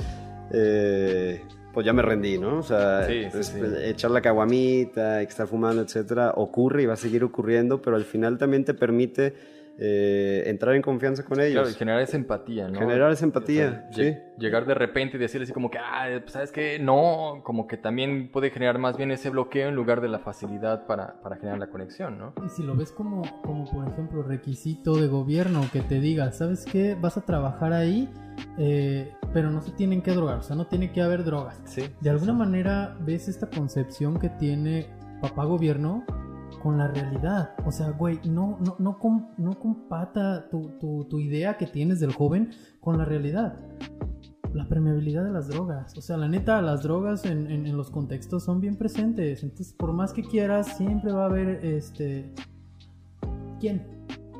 eh, 0.50 1.44
pues 1.74 1.84
ya 1.84 1.92
me 1.92 2.02
rendí, 2.02 2.38
¿no? 2.38 2.58
O 2.58 2.62
sea, 2.62 3.06
sí, 3.06 3.26
sí, 3.32 3.42
sí. 3.42 3.60
echar 3.82 4.12
la 4.12 4.20
caguamita, 4.20 5.20
estar 5.20 5.48
fumando, 5.48 5.82
etcétera, 5.82 6.32
ocurre 6.36 6.84
y 6.84 6.86
va 6.86 6.94
a 6.94 6.96
seguir 6.96 7.24
ocurriendo, 7.24 7.82
pero 7.82 7.96
al 7.96 8.04
final 8.04 8.38
también 8.38 8.64
te 8.64 8.72
permite 8.72 9.34
eh, 9.76 10.44
entrar 10.46 10.74
en 10.76 10.82
confianza 10.82 11.24
con 11.24 11.40
ellos. 11.40 11.54
Claro, 11.54 11.70
y 11.70 11.74
generar 11.74 12.00
esa 12.00 12.16
empatía, 12.16 12.68
¿no? 12.68 12.78
Generar 12.78 13.10
esa 13.10 13.24
empatía, 13.24 13.88
o 13.90 13.92
sea, 13.92 14.04
sí. 14.04 14.18
Llegar 14.38 14.66
de 14.66 14.74
repente 14.74 15.16
y 15.16 15.20
decirle 15.20 15.44
así 15.44 15.52
como 15.52 15.70
que, 15.70 15.78
ah, 15.78 16.20
¿sabes 16.26 16.52
qué? 16.52 16.78
No, 16.78 17.40
como 17.42 17.66
que 17.66 17.76
también 17.76 18.30
puede 18.30 18.50
generar 18.50 18.78
más 18.78 18.96
bien 18.96 19.10
ese 19.10 19.30
bloqueo 19.30 19.68
en 19.68 19.74
lugar 19.74 20.00
de 20.00 20.08
la 20.08 20.20
facilidad 20.20 20.86
para, 20.86 21.20
para 21.20 21.36
generar 21.36 21.58
la 21.58 21.68
conexión, 21.68 22.18
¿no? 22.18 22.34
Y 22.44 22.48
si 22.50 22.62
lo 22.62 22.76
ves 22.76 22.92
como, 22.92 23.22
como, 23.42 23.64
por 23.64 23.88
ejemplo, 23.88 24.22
requisito 24.22 24.96
de 24.96 25.08
gobierno 25.08 25.62
que 25.72 25.80
te 25.80 25.98
diga, 25.98 26.30
¿sabes 26.30 26.64
qué? 26.64 26.96
Vas 27.00 27.16
a 27.16 27.22
trabajar 27.22 27.72
ahí, 27.72 28.08
eh, 28.58 29.12
pero 29.32 29.50
no 29.50 29.60
se 29.60 29.72
tienen 29.72 30.02
que 30.02 30.12
drogar, 30.12 30.38
o 30.38 30.42
sea, 30.42 30.54
no 30.54 30.66
tiene 30.66 30.92
que 30.92 31.02
haber 31.02 31.24
drogas. 31.24 31.60
Sí. 31.64 31.82
De 32.00 32.10
alguna 32.10 32.32
sí. 32.32 32.38
manera 32.38 32.96
ves 33.00 33.28
esta 33.28 33.48
concepción 33.48 34.18
que 34.18 34.28
tiene 34.28 34.86
papá 35.20 35.44
gobierno 35.44 36.04
con 36.64 36.78
la 36.78 36.88
realidad. 36.88 37.50
O 37.66 37.70
sea, 37.70 37.90
güey, 37.90 38.18
no, 38.24 38.58
no, 38.64 38.76
no, 38.78 38.98
com, 38.98 39.26
no 39.36 39.58
compata 39.60 40.48
tu, 40.48 40.70
tu, 40.80 41.04
tu, 41.04 41.20
idea 41.20 41.58
que 41.58 41.66
tienes 41.66 42.00
del 42.00 42.14
joven 42.14 42.52
con 42.80 42.96
la 42.96 43.04
realidad. 43.04 43.60
La 44.54 44.66
permeabilidad 44.66 45.24
de 45.24 45.30
las 45.30 45.48
drogas. 45.48 45.94
O 45.98 46.00
sea, 46.00 46.16
la 46.16 46.26
neta, 46.26 46.62
las 46.62 46.82
drogas 46.82 47.26
en, 47.26 47.50
en, 47.50 47.66
en 47.66 47.76
los 47.76 47.90
contextos 47.90 48.44
son 48.44 48.62
bien 48.62 48.76
presentes. 48.76 49.42
Entonces, 49.42 49.74
por 49.74 49.92
más 49.92 50.14
que 50.14 50.22
quieras, 50.22 50.78
siempre 50.78 51.12
va 51.12 51.24
a 51.24 51.26
haber 51.26 51.62
este. 51.66 52.32
¿Quién? 53.60 53.86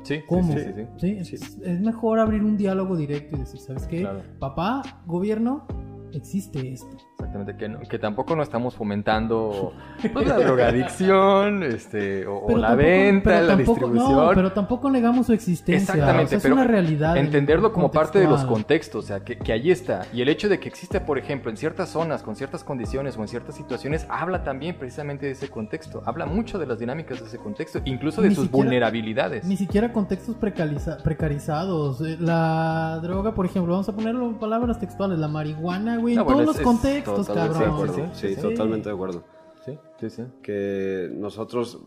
Sí, 0.01 0.21
¿Cómo? 0.27 0.51
Sí, 0.51 0.59
sí, 0.97 1.23
sí. 1.25 1.35
Es, 1.35 1.59
es, 1.61 1.79
mejor 1.79 2.17
abrir 2.17 2.43
un 2.43 2.57
diálogo 2.57 2.97
directo 2.97 3.35
y 3.35 3.39
decir, 3.41 3.59
¿sabes 3.59 3.85
qué? 3.85 3.99
Claro. 4.01 4.23
Papá, 4.39 4.81
gobierno, 5.05 5.67
existe 6.11 6.73
esto. 6.73 6.97
Exactamente, 7.17 7.55
que, 7.55 7.69
no, 7.69 7.79
que 7.79 7.97
tampoco 7.97 8.35
no 8.35 8.43
estamos 8.43 8.75
fomentando 8.75 9.73
pues, 10.13 10.27
la 10.27 10.37
drogadicción, 10.37 11.63
este, 11.63 12.27
o, 12.27 12.39
o 12.39 12.57
la 12.57 12.69
tampoco, 12.69 12.87
venta, 12.87 13.41
la 13.41 13.47
tampoco, 13.55 13.79
distribución. 13.87 14.25
No, 14.25 14.31
pero 14.35 14.51
tampoco 14.51 14.91
negamos 14.91 15.25
su 15.27 15.33
existencia. 15.33 15.93
Exactamente, 15.93 16.35
o 16.35 16.39
sea, 16.39 16.39
pero 16.41 16.55
es 16.55 16.61
una 16.61 16.67
realidad. 16.67 17.17
Entenderlo 17.17 17.71
como 17.71 17.89
parte 17.89 18.19
de 18.19 18.27
los 18.27 18.43
contextos, 18.43 19.05
o 19.05 19.07
sea, 19.07 19.21
que, 19.21 19.37
que 19.37 19.53
allí 19.53 19.71
está. 19.71 20.05
Y 20.13 20.21
el 20.21 20.29
hecho 20.29 20.49
de 20.49 20.59
que 20.59 20.67
existe, 20.67 20.99
por 20.99 21.17
ejemplo, 21.17 21.49
en 21.49 21.57
ciertas 21.57 21.89
zonas, 21.89 22.21
con 22.21 22.35
ciertas 22.35 22.63
condiciones 22.63 23.17
o 23.17 23.21
en 23.21 23.27
ciertas 23.27 23.55
situaciones, 23.55 24.05
habla 24.09 24.43
también 24.43 24.75
precisamente 24.77 25.25
de 25.25 25.31
ese 25.31 25.47
contexto. 25.49 26.03
Habla 26.05 26.25
mucho 26.25 26.59
de 26.59 26.65
las 26.65 26.79
dinámicas 26.79 27.21
de 27.21 27.27
ese 27.27 27.37
contexto, 27.37 27.79
incluso 27.85 28.21
de 28.21 28.29
ni 28.29 28.35
sus 28.35 28.45
siquiera, 28.45 28.63
vulnerabilidades. 28.63 29.45
Ni 29.45 29.55
siquiera 29.57 29.93
contextos 29.93 30.35
precariza, 30.35 30.97
precarizados. 31.03 32.01
Eh, 32.01 32.17
La 32.19 32.99
droga, 33.01 33.33
por 33.33 33.45
ejemplo, 33.45 33.71
vamos 33.73 33.87
a 33.89 33.93
ponerlo 33.95 34.27
en 34.27 34.35
palabras 34.35 34.79
textuales, 34.79 35.17
la 35.17 35.27
marihuana, 35.27 35.97
güey, 35.97 36.15
no, 36.15 36.21
en 36.21 36.25
bueno, 36.25 36.43
todos 36.43 36.55
es, 36.55 36.65
los 36.65 36.73
contextos, 36.73 37.04
cabrón. 37.05 38.11
Sí, 38.13 38.27
sí, 38.27 38.35
sí, 38.35 38.41
totalmente 38.41 38.89
de 38.89 38.95
acuerdo. 38.95 39.23
Sí, 39.65 39.79
sí, 39.99 40.09
sí. 40.09 40.23
Que 40.43 41.09
nosotros, 41.11 41.79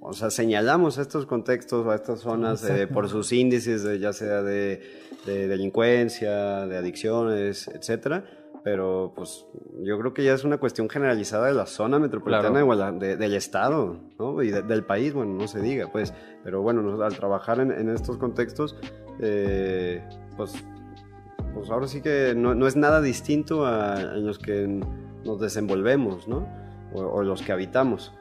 o 0.00 0.12
sea, 0.12 0.30
señalamos 0.30 0.98
estos 0.98 1.26
contextos 1.26 1.84
o 1.84 1.92
estas 1.92 2.20
zonas 2.20 2.68
eh, 2.68 2.86
por 2.86 3.08
sus 3.08 3.32
índices, 3.32 3.82
de, 3.82 3.98
ya 3.98 4.12
sea 4.12 4.42
de, 4.42 4.82
de, 5.26 5.48
delincuencia, 5.48 6.66
de 6.66 6.76
adicciones, 6.76 7.66
etcétera. 7.68 8.24
Pero, 8.62 9.12
pues, 9.16 9.46
yo 9.82 9.98
creo 9.98 10.14
que 10.14 10.22
ya 10.24 10.34
es 10.34 10.44
una 10.44 10.58
cuestión 10.58 10.88
generalizada 10.88 11.46
de 11.46 11.54
la 11.54 11.66
zona 11.66 11.98
metropolitana 11.98 12.62
claro. 12.64 12.98
de, 12.98 13.16
del 13.16 13.34
estado, 13.34 13.96
¿no? 14.18 14.42
Y 14.42 14.50
del 14.50 14.84
país, 14.84 15.12
bueno, 15.12 15.32
no 15.34 15.48
se 15.48 15.60
diga, 15.60 15.90
pues. 15.90 16.12
Pero 16.44 16.62
bueno, 16.62 17.02
al 17.02 17.16
trabajar 17.16 17.60
en, 17.60 17.72
en 17.72 17.88
estos 17.88 18.16
contextos, 18.16 18.76
eh, 19.20 20.02
pues 20.36 20.54
pues 21.58 21.70
ahora 21.70 21.88
sí 21.88 22.00
que 22.00 22.34
no, 22.36 22.66
es 22.66 22.76
nada 22.76 23.00
distinto 23.00 23.66
a, 23.66 24.00
los 24.14 24.38
que 24.38 24.80
nos 25.24 25.40
desenvolvemos, 25.40 26.28
¿no? 26.28 26.48
O, 26.94 27.22
los 27.22 27.42
que 27.42 27.52
habitamos. 27.52 28.14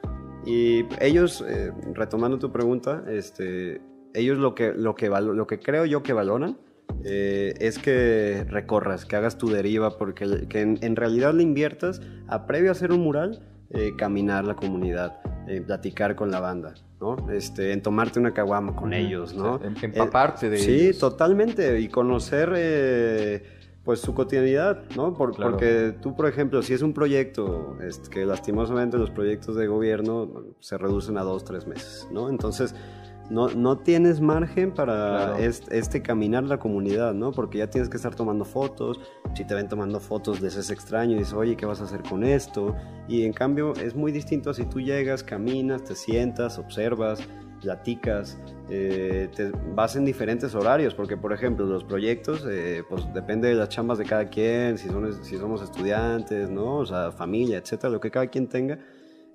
Y 0.45 0.85
ellos, 0.99 1.43
eh, 1.47 1.71
retomando 1.93 2.39
tu 2.39 2.51
pregunta, 2.51 3.03
este, 3.07 3.81
ellos 4.13 4.37
lo 4.37 4.55
que, 4.55 4.73
lo, 4.73 4.95
que 4.95 5.09
lo 5.09 5.47
que 5.47 5.59
creo 5.59 5.85
yo 5.85 6.03
que 6.03 6.13
valoran 6.13 6.57
eh, 7.03 7.53
es 7.59 7.79
que 7.79 8.45
recorras, 8.49 9.05
que 9.05 9.15
hagas 9.15 9.37
tu 9.37 9.49
deriva, 9.49 9.97
porque 9.97 10.47
que 10.49 10.61
en, 10.61 10.95
realidad 10.95 11.33
le 11.33 11.43
inviertas 11.43 12.01
a 12.27 12.47
previo 12.47 12.71
hacer 12.71 12.91
un 12.91 13.01
mural, 13.01 13.47
eh, 13.69 13.91
caminar 13.97 14.45
la 14.45 14.55
comunidad, 14.55 15.21
platicar 15.65 16.15
con 16.15 16.29
la 16.31 16.41
banda, 16.41 16.73
¿no? 16.99 17.29
Este, 17.31 17.73
en 17.73 17.81
tomarte 17.81 18.19
una 18.19 18.33
caguama 18.33 18.75
con 18.75 18.93
ellos, 18.93 19.33
¿no? 19.33 19.59
En, 19.63 19.75
empaparte 19.81 20.49
de 20.49 20.57
sí, 20.57 20.71
ellos. 20.71 20.95
Sí, 20.95 20.99
totalmente, 20.99 21.79
y 21.79 21.89
conocer 21.89 22.53
eh, 22.55 23.43
pues 23.83 24.01
su 24.01 24.13
cotidianidad, 24.13 24.83
¿no? 24.95 25.13
Por, 25.13 25.35
claro. 25.35 25.51
Porque 25.51 25.95
tú, 26.01 26.15
por 26.15 26.27
ejemplo, 26.27 26.61
si 26.61 26.73
es 26.73 26.81
un 26.81 26.93
proyecto, 26.93 27.77
es 27.81 27.99
que 28.09 28.25
lastimosamente 28.25 28.97
los 28.97 29.11
proyectos 29.11 29.55
de 29.55 29.67
gobierno 29.67 30.43
se 30.59 30.77
reducen 30.77 31.17
a 31.17 31.23
dos, 31.23 31.45
tres 31.45 31.67
meses, 31.67 32.07
¿no? 32.11 32.29
Entonces 32.29 32.75
no, 33.29 33.49
no 33.49 33.77
tienes 33.77 34.21
margen 34.21 34.73
para 34.73 34.93
claro. 34.93 35.37
este, 35.37 35.77
este, 35.77 36.01
caminar 36.01 36.43
la 36.43 36.59
comunidad, 36.59 37.13
¿no? 37.13 37.31
Porque 37.31 37.57
ya 37.57 37.69
tienes 37.69 37.89
que 37.89 37.97
estar 37.97 38.15
tomando 38.15 38.45
fotos, 38.45 38.99
si 39.35 39.45
te 39.45 39.53
ven 39.53 39.67
tomando 39.67 39.99
fotos 39.99 40.41
les 40.41 40.55
es 40.55 40.69
extraño 40.69 41.15
y 41.15 41.19
dices, 41.19 41.33
oye, 41.33 41.55
¿qué 41.55 41.65
vas 41.65 41.81
a 41.81 41.85
hacer 41.85 42.03
con 42.03 42.23
esto? 42.23 42.75
Y 43.07 43.23
en 43.23 43.33
cambio 43.33 43.73
es 43.73 43.95
muy 43.95 44.11
distinto 44.11 44.49
a 44.49 44.53
si 44.53 44.65
tú 44.65 44.79
llegas, 44.79 45.23
caminas, 45.23 45.83
te 45.83 45.95
sientas, 45.95 46.57
observas, 46.57 47.19
platicas, 47.61 48.39
eh, 48.69 49.29
te 49.35 49.51
vas 49.73 49.95
en 49.95 50.05
diferentes 50.05 50.53
horarios, 50.55 50.93
porque 50.93 51.17
por 51.17 51.33
ejemplo 51.33 51.65
los 51.65 51.83
proyectos, 51.83 52.45
eh, 52.49 52.83
pues 52.87 53.11
depende 53.13 53.49
de 53.49 53.55
las 53.55 53.69
chambas 53.69 53.97
de 53.97 54.05
cada 54.05 54.25
quien, 54.25 54.77
si, 54.77 54.87
son, 54.87 55.23
si 55.23 55.37
somos 55.37 55.61
estudiantes, 55.61 56.49
¿no? 56.49 56.77
O 56.77 56.85
sea, 56.85 57.11
familia, 57.11 57.57
etcétera, 57.57 57.91
lo 57.91 57.99
que 57.99 58.11
cada 58.11 58.27
quien 58.27 58.47
tenga 58.47 58.79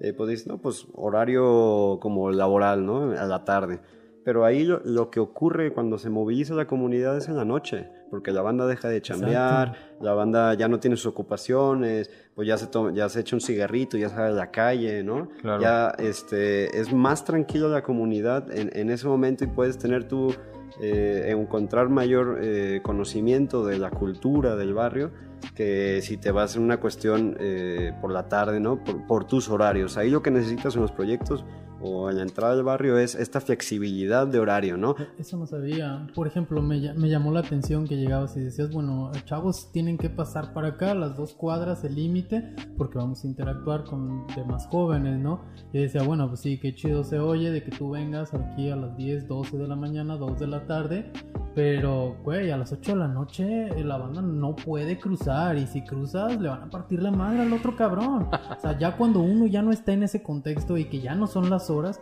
eh, 0.02 0.12
pues 0.12 0.30
dices, 0.30 0.48
no, 0.48 0.58
pues 0.58 0.88
horario 0.94 1.98
como 2.00 2.32
laboral, 2.32 2.84
¿no? 2.84 3.12
A 3.12 3.24
la 3.24 3.44
tarde. 3.44 3.78
Pero 4.24 4.44
ahí 4.44 4.64
lo, 4.64 4.80
lo, 4.84 5.10
que 5.10 5.20
ocurre 5.20 5.72
cuando 5.72 5.96
se 5.96 6.10
moviliza 6.10 6.54
la 6.54 6.66
comunidad 6.66 7.16
es 7.16 7.28
en 7.28 7.36
la 7.36 7.44
noche, 7.44 7.88
porque 8.10 8.32
la 8.32 8.42
banda 8.42 8.66
deja 8.66 8.88
de 8.88 9.00
chambear, 9.00 9.68
Exacto. 9.68 10.04
la 10.04 10.14
banda 10.14 10.54
ya 10.54 10.66
no 10.66 10.80
tiene 10.80 10.96
sus 10.96 11.06
ocupaciones, 11.06 12.10
pues 12.34 12.48
ya 12.48 12.58
se, 12.58 12.66
toma, 12.66 12.92
ya 12.92 13.08
se 13.08 13.20
echa 13.20 13.36
un 13.36 13.40
cigarrito, 13.40 13.96
ya 13.96 14.08
sale 14.08 14.28
a 14.28 14.30
la 14.30 14.50
calle, 14.50 15.04
¿no? 15.04 15.28
Claro. 15.40 15.62
Ya 15.62 15.94
este, 15.98 16.80
es 16.80 16.92
más 16.92 17.24
tranquilo 17.24 17.68
la 17.68 17.82
comunidad 17.82 18.50
en, 18.50 18.70
en 18.74 18.90
ese 18.90 19.06
momento 19.06 19.44
y 19.44 19.46
puedes 19.46 19.78
tener 19.78 20.08
tu 20.08 20.34
eh, 20.80 21.26
encontrar 21.28 21.88
mayor 21.88 22.38
eh, 22.42 22.80
conocimiento 22.82 23.64
de 23.64 23.78
la 23.78 23.90
cultura 23.90 24.56
del 24.56 24.74
barrio 24.74 25.10
que 25.54 26.00
si 26.02 26.16
te 26.16 26.30
vas 26.30 26.56
en 26.56 26.62
una 26.62 26.78
cuestión 26.78 27.36
eh, 27.40 27.92
por 28.00 28.12
la 28.12 28.28
tarde, 28.28 28.60
¿no? 28.60 28.82
Por, 28.82 29.06
por, 29.06 29.24
tus 29.24 29.48
horarios. 29.48 29.96
Ahí 29.96 30.08
lo 30.08 30.22
que 30.22 30.30
necesitas 30.30 30.76
en 30.76 30.82
los 30.82 30.92
proyectos 30.92 31.44
o 31.82 32.10
en 32.10 32.16
la 32.16 32.22
entrada 32.22 32.54
del 32.54 32.64
barrio 32.64 32.98
es 32.98 33.14
esta 33.14 33.40
flexibilidad 33.40 34.26
de 34.26 34.38
horario, 34.38 34.76
¿no? 34.76 34.94
Eso 35.18 35.36
no 35.36 35.46
sabía. 35.46 36.06
Por 36.14 36.26
ejemplo, 36.26 36.62
me, 36.62 36.94
me 36.94 37.08
llamó 37.08 37.32
la 37.32 37.40
atención 37.40 37.86
que 37.86 37.96
llegabas 37.96 38.36
y 38.36 38.40
decías, 38.40 38.70
bueno, 38.70 39.10
chavos 39.24 39.70
tienen 39.72 39.98
que 39.98 40.10
pasar 40.10 40.52
para 40.52 40.68
acá, 40.68 40.94
las 40.94 41.16
dos 41.16 41.34
cuadras, 41.34 41.84
el 41.84 41.96
límite, 41.96 42.54
porque 42.76 42.98
vamos 42.98 43.24
a 43.24 43.26
interactuar 43.26 43.84
con 43.84 44.26
demás 44.28 44.66
jóvenes, 44.66 45.18
¿no? 45.18 45.42
Y 45.72 45.80
decía, 45.80 46.02
bueno, 46.02 46.28
pues 46.28 46.40
sí, 46.40 46.58
qué 46.58 46.74
chido 46.74 47.04
se 47.04 47.18
oye 47.18 47.50
de 47.50 47.62
que 47.62 47.70
tú 47.70 47.90
vengas 47.90 48.32
aquí 48.34 48.70
a 48.70 48.76
las 48.76 48.96
10, 48.96 49.26
12 49.26 49.58
de 49.58 49.68
la 49.68 49.76
mañana, 49.76 50.16
2 50.16 50.38
de 50.38 50.46
la 50.46 50.66
tarde, 50.66 51.12
pero, 51.54 52.16
güey, 52.24 52.50
a 52.50 52.56
las 52.56 52.72
8 52.72 52.92
de 52.92 52.98
la 52.98 53.08
noche 53.08 53.68
eh, 53.68 53.84
la 53.84 53.98
banda 53.98 54.22
no 54.22 54.56
puede 54.56 54.98
cruzar 54.98 55.56
y 55.56 55.66
si 55.66 55.82
cruzas 55.84 56.40
le 56.40 56.48
van 56.48 56.62
a 56.62 56.70
partir 56.70 57.02
la 57.02 57.10
madre 57.10 57.42
al 57.42 57.52
otro 57.52 57.76
cabrón. 57.76 58.28
O 58.32 58.60
sea, 58.60 58.78
ya 58.78 58.96
cuando 58.96 59.20
uno 59.20 59.46
ya 59.46 59.60
no 59.60 59.70
está 59.70 59.92
en 59.92 60.02
ese 60.02 60.22
contexto 60.22 60.78
y 60.78 60.86
que 60.86 61.00
ya 61.00 61.14
no 61.14 61.26
son 61.26 61.50
las 61.50 61.68
horas, 61.76 62.00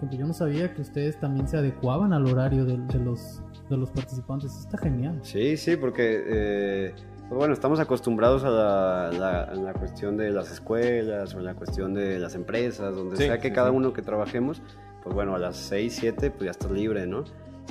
porque 0.00 0.16
yo 0.16 0.26
no 0.26 0.32
sabía 0.32 0.72
que 0.74 0.82
ustedes 0.82 1.18
también 1.20 1.48
se 1.48 1.56
adecuaban 1.56 2.12
al 2.12 2.26
horario 2.26 2.64
de, 2.64 2.76
de 2.78 2.98
los, 2.98 3.42
de 3.70 3.76
los 3.76 3.90
participantes. 3.90 4.56
Está 4.58 4.78
genial. 4.78 5.18
Sí, 5.22 5.56
sí, 5.56 5.76
porque... 5.76 6.24
Eh 6.26 6.94
bueno, 7.34 7.54
estamos 7.54 7.80
acostumbrados 7.80 8.44
a 8.44 8.50
la, 8.50 9.10
la, 9.12 9.54
la, 9.54 9.72
cuestión 9.72 10.16
de 10.16 10.30
las 10.30 10.50
escuelas 10.50 11.34
o 11.34 11.38
en 11.38 11.44
la 11.44 11.54
cuestión 11.54 11.94
de 11.94 12.18
las 12.18 12.34
empresas, 12.34 12.94
donde 12.94 13.16
sí, 13.16 13.24
sea 13.24 13.38
que 13.38 13.48
sí, 13.48 13.54
cada 13.54 13.70
sí. 13.70 13.76
uno 13.76 13.92
que 13.92 14.02
trabajemos, 14.02 14.60
pues 15.02 15.14
bueno, 15.14 15.34
a 15.34 15.38
las 15.38 15.56
6, 15.56 15.96
7, 16.00 16.30
pues 16.30 16.44
ya 16.44 16.50
estás 16.50 16.70
libre, 16.70 17.06
¿no? 17.06 17.24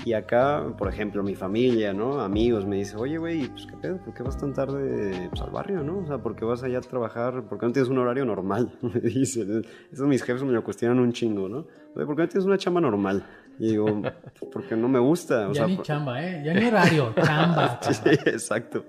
Y 0.03 0.13
acá, 0.13 0.63
por 0.77 0.87
ejemplo, 0.87 1.21
mi 1.21 1.35
familia, 1.35 1.93
¿no? 1.93 2.21
Amigos 2.21 2.65
me 2.65 2.77
dicen, 2.77 2.97
oye, 2.99 3.17
güey, 3.17 3.47
pues 3.47 3.67
qué 3.67 3.77
pedo, 3.77 3.97
¿por 3.97 4.13
qué 4.13 4.23
vas 4.23 4.37
tan 4.37 4.53
tarde 4.53 5.29
pues, 5.29 5.41
al 5.41 5.51
barrio, 5.51 5.83
no? 5.83 5.99
O 5.99 6.07
sea, 6.07 6.17
¿por 6.17 6.35
qué 6.35 6.43
vas 6.43 6.63
allá 6.63 6.79
a 6.79 6.81
trabajar? 6.81 7.43
¿Por 7.43 7.59
qué 7.59 7.67
no 7.67 7.71
tienes 7.71 7.89
un 7.89 7.99
horario 7.99 8.25
normal? 8.25 8.71
Me 8.81 8.99
dicen. 8.99 9.63
Eso 9.91 10.07
mis 10.07 10.23
jefes 10.23 10.43
me 10.43 10.53
lo 10.53 10.63
cuestionan 10.63 10.99
un 10.99 11.13
chingo, 11.13 11.47
¿no? 11.47 11.67
Oye, 11.95 12.05
¿por 12.05 12.15
qué 12.15 12.23
no 12.23 12.29
tienes 12.29 12.45
una 12.45 12.57
chamba 12.57 12.81
normal? 12.81 13.23
Y 13.59 13.67
digo, 13.67 14.01
porque 14.51 14.75
no 14.75 14.87
me 14.87 14.99
gusta. 14.99 15.49
O 15.49 15.53
ya 15.53 15.65
sea, 15.65 15.67
ni 15.67 15.77
chamba, 15.81 16.23
¿eh? 16.23 16.41
Ya 16.43 16.53
ni 16.53 16.65
horario, 16.65 17.13
chamba. 17.23 17.79
sí, 17.81 18.09
exacto 18.25 18.85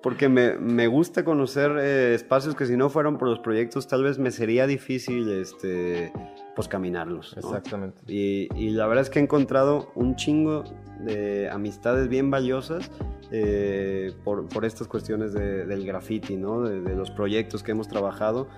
porque 0.00 0.28
me, 0.28 0.56
me, 0.58 0.86
gusta 0.86 1.24
conocer 1.24 1.72
eh, 1.76 2.14
espacios 2.14 2.54
que 2.54 2.66
si 2.66 2.76
no 2.76 2.88
fueran 2.88 3.18
por 3.18 3.28
los 3.28 3.40
proyectos 3.40 3.88
tal 3.88 4.04
vez 4.04 4.18
me 4.18 4.30
sería 4.30 4.68
difícil 4.68 5.28
este 5.28 6.12
pues 6.58 6.66
caminarlos 6.66 7.36
¿no? 7.36 7.40
exactamente. 7.40 8.02
Y, 8.08 8.48
y, 8.56 8.70
la 8.70 8.88
verdad 8.88 9.02
es 9.02 9.10
que 9.10 9.20
he 9.20 9.22
encontrado 9.22 9.92
un 9.94 10.16
chingo 10.16 10.64
de 10.98 11.48
amistades 11.48 12.08
bien 12.08 12.32
valiosas 12.32 12.90
eh, 13.30 14.12
por, 14.24 14.48
por, 14.48 14.64
estas 14.64 14.88
cuestiones 14.88 15.32
de, 15.32 15.66
del 15.66 15.86
graffiti 15.86 16.36
no 16.36 16.62
de, 16.62 16.80
de, 16.80 16.96
los 16.96 17.12
proyectos 17.12 17.62
que 17.62 17.70
hemos 17.70 17.86
trabajado. 17.86 18.48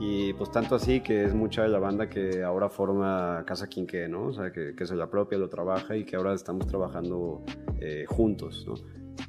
Y 0.00 0.32
pues 0.32 0.50
tanto 0.50 0.74
así 0.74 1.00
que 1.00 1.26
es 1.26 1.32
mucha 1.32 1.62
de 1.62 1.68
la 1.68 1.78
banda 1.78 2.08
que 2.08 2.42
ahora 2.42 2.68
forma 2.68 3.44
Casa 3.46 3.68
Quinque 3.68 4.08
no 4.08 4.24
o 4.24 4.32
sea 4.32 4.50
que, 4.50 4.74
que 4.74 4.84
se 4.84 4.96
la 4.96 5.08
propia 5.08 5.38
lo 5.38 5.48
trabaja 5.48 5.96
y 5.96 6.04
que 6.04 6.16
ahora 6.16 6.34
estamos 6.34 6.66
trabajando 6.66 7.44
eh, 7.78 8.04
juntos 8.08 8.64
no 8.66 8.74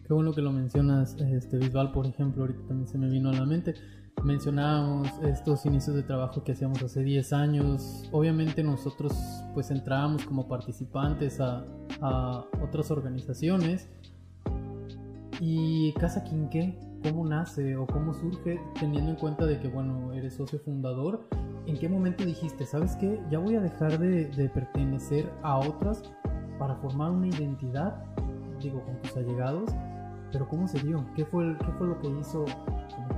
Qué 0.07 0.13
bueno 0.13 0.33
que 0.33 0.41
lo 0.41 0.51
mencionas, 0.51 1.15
este 1.19 1.57
Bisbal, 1.57 1.91
por 1.91 2.07
ejemplo, 2.07 2.41
ahorita 2.41 2.61
también 2.67 2.87
se 2.87 2.97
me 2.97 3.07
vino 3.07 3.29
a 3.29 3.33
la 3.33 3.45
mente. 3.45 3.75
Mencionábamos 4.23 5.09
estos 5.23 5.65
inicios 5.65 5.95
de 5.95 6.03
trabajo 6.03 6.43
que 6.43 6.53
hacíamos 6.53 6.81
hace 6.81 7.03
10 7.03 7.33
años. 7.33 8.09
Obviamente 8.11 8.63
nosotros 8.63 9.13
pues 9.53 9.69
entrábamos 9.69 10.25
como 10.25 10.47
participantes 10.47 11.39
a, 11.39 11.63
otras 12.61 12.91
organizaciones. 12.91 13.89
¿Y 15.39 15.93
Casa 15.93 16.23
Quinqué 16.23 16.79
cómo 17.03 17.25
nace 17.25 17.75
o 17.75 17.85
cómo 17.85 18.13
surge 18.13 18.59
teniendo 18.79 19.11
en 19.11 19.17
cuenta 19.17 19.45
de 19.45 19.59
que, 19.59 19.67
bueno, 19.67 20.11
eres 20.13 20.35
socio 20.35 20.59
fundador? 20.59 21.27
¿En 21.67 21.77
qué 21.77 21.87
momento 21.87 22.25
dijiste, 22.25 22.65
sabes 22.65 22.95
qué? 22.95 23.21
Ya 23.29 23.39
voy 23.39 23.55
a 23.55 23.61
dejar 23.61 23.99
de, 23.99 24.49
pertenecer 24.53 25.31
a 25.43 25.57
otras 25.57 26.03
para 26.57 26.75
formar 26.75 27.11
una 27.11 27.27
identidad 27.27 28.03
digo, 28.61 28.83
con 28.83 28.99
tus 29.01 29.15
allegados, 29.17 29.69
pero 30.31 30.47
¿cómo 30.47 30.67
se 30.67 30.79
dio? 30.79 31.05
¿Qué 31.15 31.25
fue, 31.25 31.55
qué 31.59 31.71
fue 31.77 31.87
lo 31.87 31.99
que 31.99 32.07
hizo 32.07 32.45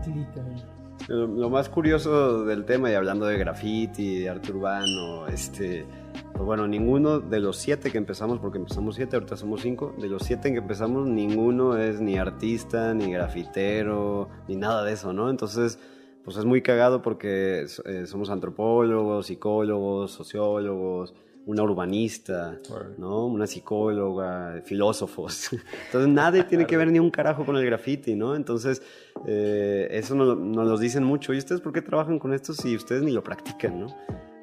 clic 0.04 0.28
ahí? 0.38 0.77
Lo, 1.08 1.50
más 1.50 1.70
curioso 1.70 2.44
del 2.44 2.66
tema, 2.66 2.92
y 2.92 2.96
hablando 2.96 3.26
de 3.26 3.38
graffiti, 3.38 4.20
de 4.20 4.30
arte 4.30 4.52
urbano, 4.52 5.28
este, 5.28 5.86
pues 6.34 6.44
bueno, 6.44 6.68
ninguno 6.68 7.20
de 7.20 7.40
los 7.40 7.58
siete 7.58 7.92
que 7.92 7.98
empezamos, 7.98 8.40
porque 8.40 8.58
empezamos 8.58 8.96
siete, 8.96 9.16
ahorita 9.16 9.38
somos 9.38 9.62
cinco, 9.62 9.96
de 9.98 10.10
los 10.10 10.24
siete 10.24 10.52
que 10.52 10.58
empezamos, 10.58 11.08
ninguno 11.08 11.78
es 11.78 12.02
ni 12.02 12.18
artista, 12.18 12.94
ni 12.94 13.12
grafitero, 13.12 14.28
ni 14.48 14.58
nada 14.58 14.84
de 14.84 14.94
eso, 14.94 15.14
¿no? 15.14 15.30
Entonces, 15.30 15.80
pues 16.26 16.36
es 16.36 16.44
muy 16.44 16.62
cagado 16.62 17.02
porque 17.02 17.66
eh, 17.86 18.06
somos 18.06 18.30
antropólogos, 18.30 19.28
psicólogos, 19.28 20.12
sociólogos, 20.12 21.14
una 21.48 21.64
urbanista, 21.64 22.58
¿no? 22.98 23.26
Una 23.26 23.48
psicóloga, 23.48 24.62
filósofos. 24.66 25.50
Entonces 25.86 26.10
nadie 26.10 26.44
tiene 26.44 26.68
que 26.68 26.76
ver 26.76 26.92
ni 26.92 27.00
un 27.00 27.10
carajo 27.10 27.46
con 27.46 27.56
el 27.56 27.66
graffiti, 27.66 28.16
¿no? 28.16 28.36
Entonces 28.36 28.82
eh, 29.26 29.88
eso 29.92 30.14
nos, 30.14 30.38
nos, 30.38 30.68
lo 30.68 30.78
dicen 30.78 31.06
mucho. 31.06 31.34
¿Y 31.34 31.38
ustedes 31.38 31.62
por 31.62 31.72
qué 31.72 31.82
trabajan 31.82 32.20
con 32.20 32.34
esto 32.34 32.54
si 32.54 32.76
ustedes 32.76 33.02
ni 33.02 33.12
lo 33.12 33.24
practican, 33.24 33.80
¿no? 33.80 33.88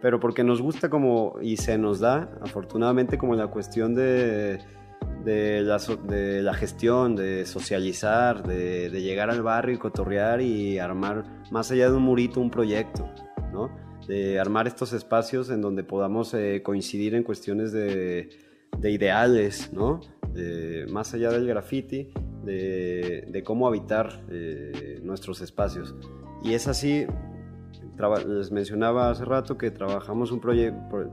Pero 0.01 0.19
porque 0.19 0.43
nos 0.45 0.63
gusta 0.63 0.89
como, 0.89 1.37
y 1.43 1.59
se 1.59 1.77
nos 1.77 2.01
da, 2.01 2.31
afortunadamente, 2.41 3.19
como 3.19 3.35
la 3.35 3.49
cuestión 3.49 3.95
de, 3.95 4.59
de, 5.25 5.61
la, 5.61 5.79
de 6.09 6.43
la 6.43 6.55
gestión, 6.55 7.17
de 7.17 7.45
socializar, 7.45 8.47
de, 8.47 8.89
de 8.89 9.03
llegar 9.03 9.29
al 9.29 9.43
barrio 9.43 9.75
y 9.75 9.79
cotorrear 9.79 10.41
y 10.41 10.79
armar, 10.79 11.25
más 11.51 11.71
allá 11.71 11.91
de 11.91 11.97
un 11.97 12.03
murito, 12.03 12.41
un 12.41 12.51
proyecto, 12.51 13.11
¿no? 13.53 13.84
De 14.07 14.39
armar 14.39 14.67
estos 14.67 14.93
espacios 14.93 15.51
en 15.51 15.61
donde 15.61 15.85
podamos 15.85 16.35
eh, 16.35 16.63
coincidir 16.63 17.15
en 17.15 17.23
cuestiones 17.23 17.73
de, 17.73 18.31
de 18.79 18.91
ideales, 18.91 19.73
¿no? 19.73 20.01
Más 20.91 21.15
allá 21.15 21.31
del 21.31 21.47
graffiti, 21.47 22.13
de, 22.45 23.43
cómo 23.45 23.67
habitar 23.67 24.21
eh, 24.31 25.01
nuestros 25.03 25.41
espacios. 25.41 25.95
Y 26.43 26.55
es 26.55 26.69
así, 26.69 27.07
les 28.27 28.53
mencionaba 28.53 29.11
hace 29.11 29.25
rato 29.25 29.57
que 29.57 29.71
trabajamos, 29.71 30.31
un 30.31 30.41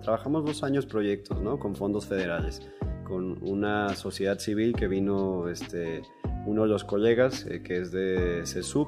trabajamos 0.02 0.46
dos 0.46 0.64
años 0.64 0.86
proyectos, 0.86 1.42
¿no? 1.42 1.60
Con 1.60 1.76
fondos 1.76 2.06
federales, 2.08 2.62
con 3.06 3.38
una 3.48 3.96
sociedad 3.96 4.40
civil 4.40 4.74
que 4.74 4.88
vino 4.88 5.48
este, 5.48 6.02
uno 6.46 6.64
de 6.64 6.70
los 6.70 6.84
colegas, 6.84 7.46
eh, 7.46 7.62
que 7.64 7.78
es 7.78 7.92
de 7.92 8.44
CESUP, 8.46 8.88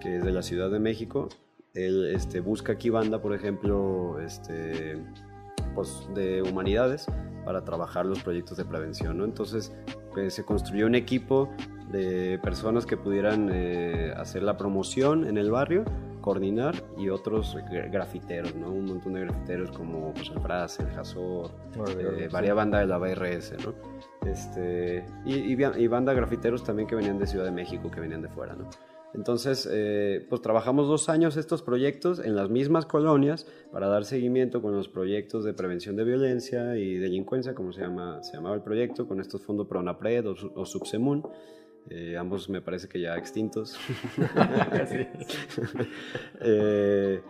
que 0.00 0.16
es 0.16 0.24
de 0.24 0.32
la 0.32 0.42
Ciudad 0.42 0.70
de 0.70 0.80
México, 0.80 1.28
él 1.76 2.10
este, 2.14 2.40
busca 2.40 2.72
aquí 2.72 2.90
banda, 2.90 3.20
por 3.20 3.34
ejemplo, 3.34 4.18
este, 4.20 4.98
pues, 5.74 6.08
de 6.14 6.42
humanidades 6.42 7.06
para 7.44 7.62
trabajar 7.62 8.06
los 8.06 8.22
proyectos 8.22 8.56
de 8.56 8.64
prevención. 8.64 9.18
¿no? 9.18 9.24
Entonces 9.24 9.72
pues, 10.12 10.34
se 10.34 10.44
construyó 10.44 10.86
un 10.86 10.94
equipo 10.94 11.50
de 11.90 12.40
personas 12.42 12.84
que 12.86 12.96
pudieran 12.96 13.48
eh, 13.52 14.12
hacer 14.16 14.42
la 14.42 14.56
promoción 14.56 15.26
en 15.26 15.38
el 15.38 15.50
barrio, 15.50 15.84
coordinar 16.20 16.74
y 16.98 17.08
otros 17.10 17.56
grafiteros, 17.92 18.56
¿no? 18.56 18.72
Un 18.72 18.86
montón 18.86 19.12
de 19.12 19.20
grafiteros 19.20 19.70
como 19.70 20.12
pues, 20.12 20.28
el 20.30 20.40
Frase, 20.40 20.82
el 20.82 20.90
Jazor, 20.90 21.52
eh, 22.00 22.28
varias 22.32 22.56
bandas 22.56 22.80
de 22.80 22.86
la 22.88 22.98
BRS, 22.98 23.54
¿no? 23.64 23.72
Este, 24.28 25.06
y, 25.24 25.54
y, 25.54 25.64
y 25.64 25.86
banda 25.86 26.12
grafiteros 26.12 26.64
también 26.64 26.88
que 26.88 26.96
venían 26.96 27.16
de 27.20 27.28
Ciudad 27.28 27.44
de 27.44 27.52
México, 27.52 27.88
que 27.88 28.00
venían 28.00 28.22
de 28.22 28.28
fuera, 28.28 28.56
¿no? 28.56 28.68
Entonces, 29.16 29.68
eh, 29.70 30.24
pues 30.28 30.42
trabajamos 30.42 30.88
dos 30.88 31.08
años 31.08 31.36
estos 31.36 31.62
proyectos 31.62 32.18
en 32.18 32.36
las 32.36 32.50
mismas 32.50 32.86
colonias 32.86 33.46
para 33.72 33.88
dar 33.88 34.04
seguimiento 34.04 34.62
con 34.62 34.76
los 34.76 34.88
proyectos 34.88 35.44
de 35.44 35.54
prevención 35.54 35.96
de 35.96 36.04
violencia 36.04 36.76
y 36.76 36.96
delincuencia, 36.96 37.54
como 37.54 37.72
se, 37.72 37.80
llama, 37.80 38.22
se 38.22 38.34
llamaba 38.34 38.54
el 38.54 38.62
proyecto, 38.62 39.08
con 39.08 39.20
estos 39.20 39.42
fondos 39.42 39.66
PRONAPRED 39.66 40.28
o, 40.28 40.34
o 40.54 40.66
Subsemun. 40.66 41.24
Eh, 41.88 42.16
ambos 42.16 42.48
me 42.48 42.60
parece 42.60 42.88
que 42.88 43.00
ya 43.00 43.16
extintos. 43.16 43.78
eh, 46.40 47.20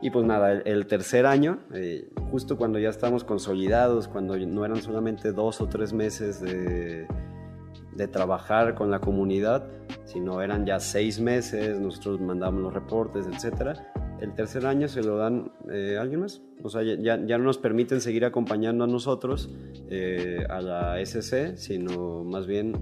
y 0.00 0.10
pues 0.10 0.24
nada, 0.24 0.52
el, 0.52 0.62
el 0.64 0.86
tercer 0.86 1.26
año, 1.26 1.60
eh, 1.74 2.08
justo 2.30 2.56
cuando 2.56 2.78
ya 2.78 2.88
estábamos 2.88 3.24
consolidados, 3.24 4.08
cuando 4.08 4.38
no 4.38 4.64
eran 4.64 4.80
solamente 4.80 5.32
dos 5.32 5.60
o 5.60 5.68
tres 5.68 5.92
meses 5.92 6.40
de 6.40 7.06
de 8.00 8.08
trabajar 8.08 8.74
con 8.74 8.90
la 8.90 8.98
comunidad, 8.98 9.68
sino 10.04 10.40
eran 10.40 10.64
ya 10.64 10.80
seis 10.80 11.20
meses, 11.20 11.78
nosotros 11.78 12.18
mandamos 12.20 12.62
los 12.62 12.72
reportes, 12.72 13.26
etc. 13.26 13.78
El 14.20 14.34
tercer 14.34 14.66
año 14.66 14.88
se 14.88 15.02
lo 15.02 15.18
dan 15.18 15.52
eh, 15.70 15.98
alguien 16.00 16.20
más, 16.20 16.40
o 16.62 16.70
sea, 16.70 16.82
ya, 16.82 16.96
ya, 16.96 17.38
no 17.38 17.44
nos 17.44 17.58
permiten 17.58 18.00
seguir 18.00 18.24
acompañando 18.24 18.84
a 18.84 18.86
nosotros 18.86 19.50
eh, 19.90 20.46
a 20.48 20.62
la 20.62 21.00
SC, 21.04 21.56
sino 21.56 22.24
más 22.24 22.46
bien 22.46 22.74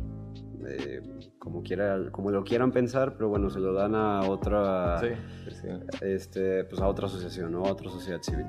eh, 0.68 1.02
como, 1.38 1.62
quiera, 1.64 2.10
como 2.12 2.30
lo 2.30 2.44
quieran 2.44 2.70
pensar, 2.70 3.14
pero 3.14 3.28
bueno, 3.28 3.50
se 3.50 3.58
lo 3.58 3.72
dan 3.72 3.96
a 3.96 4.22
otra, 4.22 5.00
sí. 5.00 5.68
Este, 6.00 6.62
pues 6.64 6.80
a 6.80 6.86
otra 6.86 7.06
asociación 7.06 7.54
o 7.56 7.66
a 7.66 7.72
otra 7.72 7.90
sociedad 7.90 8.22
civil. 8.22 8.46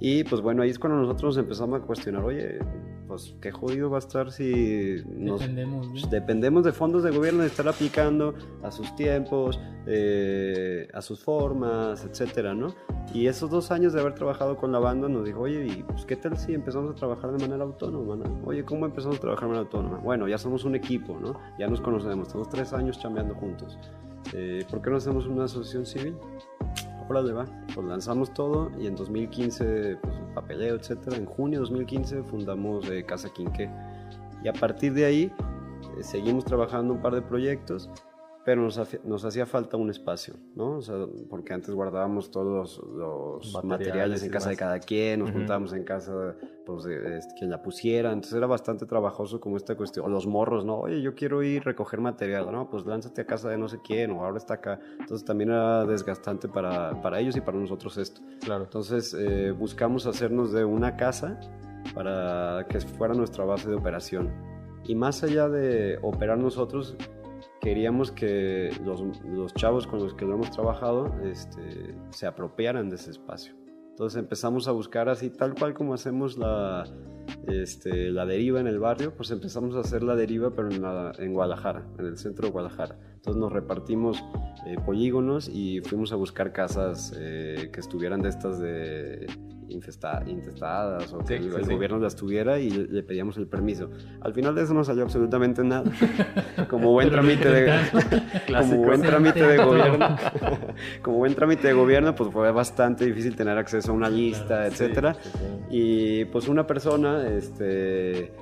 Y 0.00 0.24
pues 0.24 0.40
bueno, 0.40 0.62
ahí 0.62 0.70
es 0.70 0.78
cuando 0.78 0.98
nosotros 1.00 1.36
empezamos 1.36 1.82
a 1.82 1.84
cuestionar, 1.84 2.24
oye, 2.24 2.60
pues 3.08 3.34
qué 3.40 3.50
jodido 3.50 3.88
va 3.88 3.96
a 3.96 4.00
estar 4.00 4.30
si 4.30 5.02
nos 5.08 5.40
Dependemos, 5.40 5.88
¿no? 5.88 6.08
dependemos 6.08 6.64
de 6.64 6.72
fondos 6.72 7.02
de 7.02 7.10
gobierno 7.10 7.40
de 7.40 7.48
estar 7.48 7.66
aplicando 7.66 8.34
a 8.62 8.70
sus 8.70 8.94
tiempos, 8.94 9.58
eh, 9.86 10.86
a 10.92 11.00
sus 11.00 11.24
formas, 11.24 12.04
etcétera, 12.04 12.54
¿no? 12.54 12.74
Y 13.14 13.26
esos 13.26 13.50
dos 13.50 13.70
años 13.70 13.94
de 13.94 14.00
haber 14.00 14.14
trabajado 14.14 14.56
con 14.56 14.70
la 14.70 14.78
banda 14.78 15.08
nos 15.08 15.24
dijo, 15.24 15.40
oye, 15.40 15.66
¿y 15.66 15.82
pues, 15.82 16.04
qué 16.04 16.16
tal 16.16 16.36
si 16.36 16.52
empezamos 16.52 16.92
a 16.92 16.94
trabajar 16.94 17.32
de 17.32 17.38
manera 17.38 17.64
autónoma? 17.64 18.16
no? 18.16 18.42
Oye, 18.44 18.64
¿cómo 18.64 18.84
empezamos 18.84 19.16
a 19.16 19.20
trabajar 19.20 19.44
de 19.44 19.48
manera 19.48 19.64
autónoma? 19.64 19.98
Bueno, 19.98 20.28
ya 20.28 20.36
somos 20.36 20.64
un 20.64 20.74
equipo, 20.74 21.18
¿no? 21.18 21.40
Ya 21.58 21.66
nos 21.66 21.80
conocemos, 21.80 22.28
tenemos 22.28 22.50
tres 22.50 22.74
años 22.74 22.98
chambeando 23.00 23.34
juntos. 23.34 23.78
Eh, 24.34 24.64
¿Por 24.68 24.82
qué 24.82 24.90
no 24.90 24.96
hacemos 24.96 25.26
una 25.26 25.44
asociación 25.44 25.86
civil? 25.86 26.16
Órale, 27.08 27.32
va. 27.32 27.46
Pues 27.74 27.86
lanzamos 27.86 28.32
todo 28.34 28.70
y 28.78 28.86
en 28.86 28.94
2015, 28.94 29.96
pues 30.02 30.16
el 30.16 30.34
papeleo, 30.34 30.76
etcétera. 30.76 31.16
En 31.16 31.24
junio 31.24 31.60
de 31.60 31.62
2015 31.62 32.22
fundamos 32.24 32.88
eh, 32.90 33.04
Casa 33.04 33.30
Quinqué. 33.30 33.70
Y 34.44 34.48
a 34.48 34.52
partir 34.52 34.92
de 34.92 35.04
ahí 35.06 35.32
eh, 35.98 36.02
seguimos 36.02 36.44
trabajando 36.44 36.94
un 36.94 37.00
par 37.00 37.14
de 37.14 37.22
proyectos, 37.22 37.90
pero 38.48 38.62
nos, 38.62 38.80
nos 39.04 39.26
hacía 39.26 39.44
falta 39.44 39.76
un 39.76 39.90
espacio, 39.90 40.32
¿no? 40.54 40.78
O 40.78 40.80
sea, 40.80 40.94
porque 41.28 41.52
antes 41.52 41.74
guardábamos 41.74 42.30
todos 42.30 42.80
los, 42.82 43.52
los 43.52 43.62
Materiales 43.62 44.22
en 44.22 44.30
casa 44.30 44.48
de 44.48 44.56
cada 44.56 44.78
quien, 44.78 45.20
nos 45.20 45.28
Ujú. 45.28 45.40
juntábamos 45.40 45.74
en 45.74 45.84
casa, 45.84 46.34
pues, 46.64 46.84
de, 46.84 47.18
este, 47.18 47.34
quien 47.34 47.50
la 47.50 47.60
pusiera. 47.60 48.10
Entonces 48.10 48.38
era 48.38 48.46
bastante 48.46 48.86
trabajoso 48.86 49.38
como 49.38 49.58
esta 49.58 49.76
cuestión. 49.76 50.06
O 50.06 50.08
los 50.08 50.26
morros, 50.26 50.64
¿no? 50.64 50.78
Oye, 50.78 51.02
yo 51.02 51.14
quiero 51.14 51.42
ir 51.42 51.60
a 51.60 51.64
recoger 51.64 52.00
material, 52.00 52.50
¿no? 52.50 52.70
Pues 52.70 52.86
lánzate 52.86 53.20
a 53.20 53.26
casa 53.26 53.50
de 53.50 53.58
no 53.58 53.68
sé 53.68 53.80
quién, 53.84 54.12
o 54.12 54.24
ahora 54.24 54.38
está 54.38 54.54
acá. 54.54 54.80
Entonces 54.98 55.26
también 55.26 55.50
era 55.50 55.84
desgastante 55.84 56.48
para, 56.48 57.02
para 57.02 57.20
ellos 57.20 57.36
y 57.36 57.42
para 57.42 57.58
nosotros 57.58 57.98
esto. 57.98 58.22
Claro. 58.40 58.64
Entonces 58.64 59.12
eh, 59.12 59.50
buscamos 59.50 60.06
hacernos 60.06 60.52
de 60.52 60.64
una 60.64 60.96
casa 60.96 61.38
para 61.94 62.64
que 62.66 62.80
fuera 62.80 63.12
nuestra 63.12 63.44
base 63.44 63.68
de 63.68 63.74
operación. 63.76 64.30
Y 64.84 64.94
más 64.94 65.22
allá 65.22 65.50
de 65.50 65.98
operar 66.00 66.38
nosotros, 66.38 66.96
queríamos 67.60 68.10
que 68.12 68.70
los, 68.84 69.02
los 69.24 69.54
chavos 69.54 69.86
con 69.86 70.00
los 70.00 70.14
que 70.14 70.24
lo 70.24 70.34
hemos 70.34 70.50
trabajado 70.50 71.12
este, 71.24 71.94
se 72.10 72.26
apropiaran 72.26 72.88
de 72.88 72.96
ese 72.96 73.10
espacio. 73.10 73.54
Entonces 73.90 74.18
empezamos 74.18 74.68
a 74.68 74.72
buscar 74.72 75.08
así, 75.08 75.28
tal 75.30 75.54
cual 75.54 75.74
como 75.74 75.92
hacemos 75.92 76.38
la, 76.38 76.84
este, 77.48 78.10
la 78.10 78.26
deriva 78.26 78.60
en 78.60 78.68
el 78.68 78.78
barrio, 78.78 79.12
pues 79.16 79.30
empezamos 79.32 79.74
a 79.74 79.80
hacer 79.80 80.04
la 80.04 80.14
deriva 80.14 80.54
pero 80.54 80.70
en, 80.70 80.80
la- 80.82 81.12
en 81.18 81.32
Guadalajara, 81.34 81.84
en 81.98 82.06
el 82.06 82.16
centro 82.16 82.46
de 82.46 82.52
Guadalajara. 82.52 82.96
Entonces 83.16 83.40
nos 83.40 83.52
repartimos 83.52 84.22
eh, 84.66 84.76
polígonos 84.86 85.48
y 85.48 85.80
fuimos 85.80 86.12
a 86.12 86.16
buscar 86.16 86.52
casas 86.52 87.12
eh, 87.18 87.70
que 87.72 87.80
estuvieran 87.80 88.22
de 88.22 88.28
estas 88.28 88.60
de 88.60 89.26
infesta- 89.68 90.22
intestadas 90.26 91.12
o 91.12 91.18
que 91.18 91.38
Sí, 91.38 91.44
el, 91.44 91.50
sí, 91.50 91.56
el 91.58 91.64
sí. 91.66 91.72
gobierno 91.74 91.98
las 91.98 92.16
tuviera 92.16 92.58
y 92.58 92.70
le, 92.70 92.86
le 92.86 93.02
pedíamos 93.02 93.36
el 93.36 93.46
permiso. 93.46 93.90
Al 94.20 94.32
final 94.34 94.54
de 94.54 94.62
eso 94.62 94.74
no 94.74 94.84
salió 94.84 95.02
absolutamente 95.04 95.62
nada. 95.64 95.84
Como 96.68 96.92
buen 96.92 97.10
trámite 97.10 97.48
de 97.50 97.72
como 98.58 98.76
buen 98.84 99.02
trámite 99.02 99.42
de 99.46 99.56
gobierno, 99.58 100.16
como 101.02 101.18
buen 101.18 101.34
trámite 101.34 101.68
de 101.68 101.72
gobierno, 101.74 102.14
pues 102.14 102.30
fue 102.30 102.50
bastante 102.52 103.04
difícil 103.06 103.36
tener 103.36 103.56
acceso 103.58 103.92
a 103.92 103.94
una 103.94 104.08
lista, 104.10 104.64
Sí, 104.66 104.72
etcétera. 104.72 105.14
sí, 105.14 105.30
sí. 105.32 105.38
Y 105.70 106.24
pues 106.26 106.48
una 106.48 106.66
persona 106.66 107.26
este, 107.28 108.32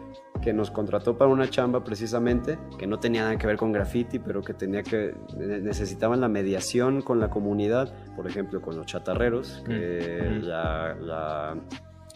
que 0.40 0.52
nos 0.52 0.70
contrató 0.70 1.16
para 1.16 1.30
una 1.30 1.48
chamba 1.48 1.82
precisamente, 1.84 2.58
que 2.78 2.86
no 2.86 2.98
tenía 2.98 3.22
nada 3.22 3.36
que 3.38 3.46
ver 3.46 3.56
con 3.56 3.72
graffiti, 3.72 4.18
pero 4.18 4.42
que 4.42 4.54
tenía 4.54 4.82
que 4.82 5.14
ne- 5.36 5.60
necesitaban 5.60 6.20
la 6.20 6.28
mediación 6.28 7.02
con 7.02 7.20
la 7.20 7.28
comunidad, 7.30 7.92
por 8.14 8.26
ejemplo, 8.26 8.60
con 8.60 8.76
los 8.76 8.86
chatarreros, 8.86 9.62
que 9.66 10.28
Mm, 10.30 10.38
mm. 10.38 10.42
la, 10.42 10.94
la, 11.00 11.56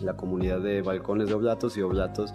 la 0.00 0.16
comunidad 0.16 0.60
de 0.60 0.82
balcones 0.82 1.28
de 1.28 1.34
Oblatos 1.34 1.76
y 1.76 1.82
Oblatos 1.82 2.32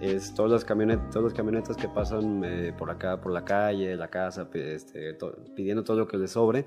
es 0.00 0.32
todas 0.34 0.52
las 0.52 0.64
camionetas, 0.64 1.10
todas 1.10 1.24
las 1.24 1.34
camionetas 1.34 1.76
que 1.76 1.88
pasan 1.88 2.42
eh, 2.44 2.72
por 2.76 2.88
acá, 2.90 3.20
por 3.20 3.32
la 3.32 3.44
calle, 3.44 3.96
la 3.96 4.08
casa, 4.08 4.48
este, 4.54 5.14
to- 5.14 5.36
pidiendo 5.56 5.82
todo 5.82 5.96
lo 5.96 6.06
que 6.06 6.16
les 6.16 6.30
sobre. 6.30 6.64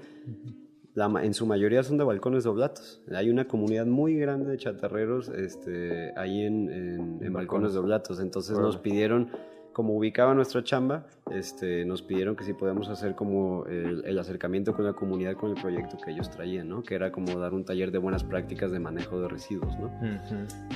La 0.93 1.05
en 1.23 1.33
su 1.33 1.45
mayoría 1.45 1.83
son 1.83 1.97
de 1.97 2.03
balcones 2.03 2.43
de 2.43 2.49
oblatos. 2.49 3.01
Hay 3.13 3.29
una 3.29 3.47
comunidad 3.47 3.85
muy 3.85 4.15
grande 4.17 4.51
de 4.51 4.57
chatarreros 4.57 5.29
este, 5.29 6.11
ahí 6.17 6.41
en, 6.41 6.69
en- 6.69 7.19
en 7.23 7.33
balcones 7.33 7.73
de 7.73 7.79
oblatos. 7.79 8.19
Entonces 8.19 8.57
nos 8.59 8.77
pidieron, 8.77 9.29
como 9.73 9.95
ubicaba 9.95 10.33
nuestra 10.33 10.63
chamba, 10.63 11.05
este, 11.31 11.85
nos 11.85 12.01
pidieron 12.01 12.35
que 12.35 12.43
si 12.43 12.53
podemos 12.53 12.89
hacer 12.89 13.15
como 13.15 13.65
el, 13.67 14.03
el 14.05 14.19
acercamiento 14.19 14.73
con 14.75 14.85
la 14.85 14.93
comunidad 14.93 15.35
con 15.35 15.51
el 15.51 15.61
proyecto 15.61 15.97
que 16.03 16.11
ellos 16.11 16.29
traían, 16.29 16.67
¿no? 16.69 16.83
Que 16.83 16.95
era 16.95 17.11
como 17.11 17.39
dar 17.39 17.53
un 17.53 17.63
taller 17.63 17.91
de 17.91 17.97
buenas 17.97 18.23
prácticas 18.23 18.71
de 18.71 18.79
manejo 18.79 19.21
de 19.21 19.27
residuos, 19.29 19.77
¿no? 19.79 19.87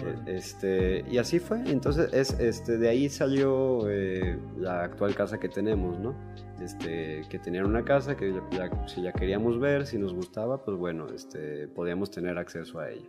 Eh, 0.05 0.15
Este, 0.37 1.05
y 1.09 1.17
así 1.17 1.39
fue. 1.39 1.59
Entonces, 1.69 2.13
es, 2.13 2.39
este, 2.39 2.77
de 2.77 2.89
ahí 2.89 3.09
salió 3.09 3.89
eh, 3.89 4.37
la 4.57 4.83
actual 4.83 5.13
casa 5.15 5.39
que 5.39 5.49
tenemos, 5.49 5.99
¿no? 5.99 6.15
Este, 6.61 7.23
que 7.29 7.37
tenían 7.39 7.65
una 7.65 7.83
casa 7.83 8.15
que 8.15 8.31
ya- 8.31 8.69
ya- 8.69 8.87
si 8.87 9.01
la 9.01 9.11
queríamos 9.11 9.59
ver, 9.59 9.85
si 9.85 9.97
nos 9.97 10.13
gustaba, 10.13 10.63
pues 10.63 10.77
bueno, 10.77 11.07
este, 11.13 11.67
podíamos 11.67 12.11
tener 12.11 12.37
acceso 12.37 12.79
a 12.79 12.89
ella. 12.91 13.05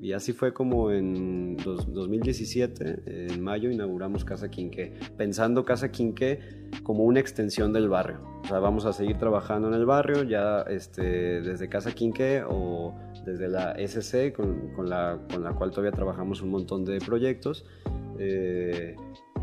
Y 0.00 0.12
así 0.12 0.32
fue 0.32 0.52
como 0.52 0.90
en 0.90 1.56
dos- 1.56 1.92
2017, 1.92 3.02
en 3.34 3.40
mayo, 3.42 3.70
inauguramos 3.70 4.24
Casa 4.24 4.50
Quinqué, 4.50 4.92
pensando 5.16 5.64
Casa 5.64 5.90
Quinqué 5.90 6.40
como 6.82 7.04
una 7.04 7.20
extensión 7.20 7.72
del 7.72 7.88
barrio. 7.88 8.20
O 8.44 8.46
sea, 8.46 8.58
vamos 8.58 8.84
a 8.84 8.92
seguir 8.92 9.16
trabajando 9.16 9.68
en 9.68 9.74
el 9.74 9.86
barrio, 9.86 10.22
ya 10.22 10.62
este, 10.62 11.40
desde 11.40 11.68
Casa 11.68 11.92
Quinqué 11.92 12.42
o 12.46 12.94
desde 13.26 13.48
la 13.48 13.72
SC, 13.72 14.32
con, 14.32 14.72
con 14.74 14.88
la, 14.88 15.18
con 15.30 15.42
la 15.42 15.52
cual 15.52 15.70
todavía 15.70 15.90
trabajamos 15.90 16.40
un 16.40 16.50
montón 16.50 16.84
de 16.84 16.98
proyectos. 17.00 17.66
Eh, 18.18 18.94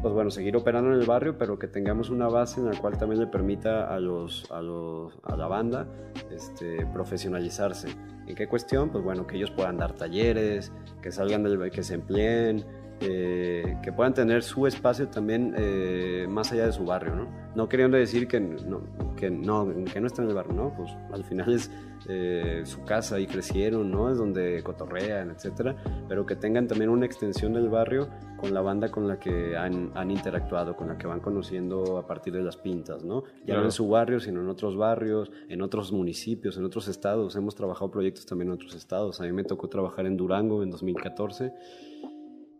pues 0.01 0.13
bueno, 0.13 0.31
seguir 0.31 0.55
operando 0.57 0.91
en 0.91 0.99
el 0.99 1.05
barrio, 1.05 1.37
pero 1.37 1.59
que 1.59 1.67
tengamos 1.67 2.09
una 2.09 2.27
base 2.27 2.59
en 2.59 2.65
la 2.65 2.77
cual 2.77 2.97
también 2.97 3.21
le 3.21 3.27
permita 3.27 3.93
a, 3.93 3.99
los, 3.99 4.49
a, 4.51 4.61
los, 4.61 5.17
a 5.23 5.37
la 5.37 5.47
banda 5.47 5.87
este, 6.31 6.85
profesionalizarse. 6.87 7.89
¿En 8.25 8.35
qué 8.35 8.47
cuestión? 8.47 8.89
Pues 8.89 9.03
bueno, 9.03 9.27
que 9.27 9.37
ellos 9.37 9.51
puedan 9.51 9.77
dar 9.77 9.93
talleres, 9.93 10.71
que 11.01 11.11
salgan 11.11 11.43
del, 11.43 11.71
que 11.71 11.83
se 11.83 11.93
empleen, 11.93 12.65
eh, 12.99 13.77
que 13.81 13.91
puedan 13.91 14.13
tener 14.13 14.43
su 14.43 14.65
espacio 14.67 15.07
también 15.09 15.53
eh, 15.57 16.25
más 16.29 16.51
allá 16.51 16.65
de 16.65 16.71
su 16.71 16.85
barrio, 16.85 17.15
¿no? 17.15 17.27
No 17.55 17.69
queriendo 17.69 17.97
decir 17.97 18.27
que 18.27 18.39
no, 18.39 18.81
que 19.15 19.29
no, 19.29 19.67
que 19.85 19.99
no 19.99 20.07
están 20.07 20.25
en 20.25 20.29
el 20.29 20.35
barrio, 20.35 20.53
¿no? 20.53 20.73
Pues 20.75 20.91
al 21.11 21.23
final 21.23 21.53
es 21.53 21.69
eh, 22.09 22.61
su 22.65 22.83
casa 22.83 23.19
y 23.19 23.27
crecieron, 23.27 23.89
¿no? 23.91 24.11
Es 24.11 24.17
donde 24.17 24.61
cotorrean, 24.63 25.31
etcétera, 25.31 25.75
pero 26.07 26.25
que 26.25 26.35
tengan 26.35 26.67
también 26.67 26.89
una 26.89 27.05
extensión 27.05 27.53
del 27.53 27.69
barrio 27.69 28.07
con 28.37 28.53
la 28.53 28.61
banda 28.61 28.89
con 28.91 29.07
la 29.07 29.19
que 29.19 29.55
han, 29.55 29.91
han 29.95 30.11
interactuado, 30.11 30.75
con 30.75 30.87
la 30.89 30.97
que 30.97 31.07
van 31.07 31.21
conociendo 31.21 31.97
a 31.97 32.05
partir 32.05 32.33
de 32.33 32.41
las 32.43 32.57
pintas, 32.57 33.03
¿no? 33.05 33.23
Ya 33.39 33.45
Claro. 33.45 33.61
no 33.61 33.65
en 33.67 33.71
su 33.71 33.87
barrio, 33.87 34.19
sino 34.19 34.41
en 34.41 34.49
otros 34.49 34.75
barrios, 34.75 35.31
en 35.47 35.61
otros 35.61 35.91
municipios, 35.93 36.57
en 36.57 36.65
otros 36.65 36.87
estados. 36.89 37.35
Hemos 37.37 37.55
trabajado 37.55 37.89
proyectos 37.89 38.25
también 38.25 38.49
en 38.49 38.55
otros 38.55 38.75
estados. 38.75 39.21
A 39.21 39.23
mí 39.23 39.31
me 39.31 39.43
tocó 39.45 39.69
trabajar 39.69 40.05
en 40.05 40.17
Durango 40.17 40.61
en 40.61 40.69
2014 40.71 41.53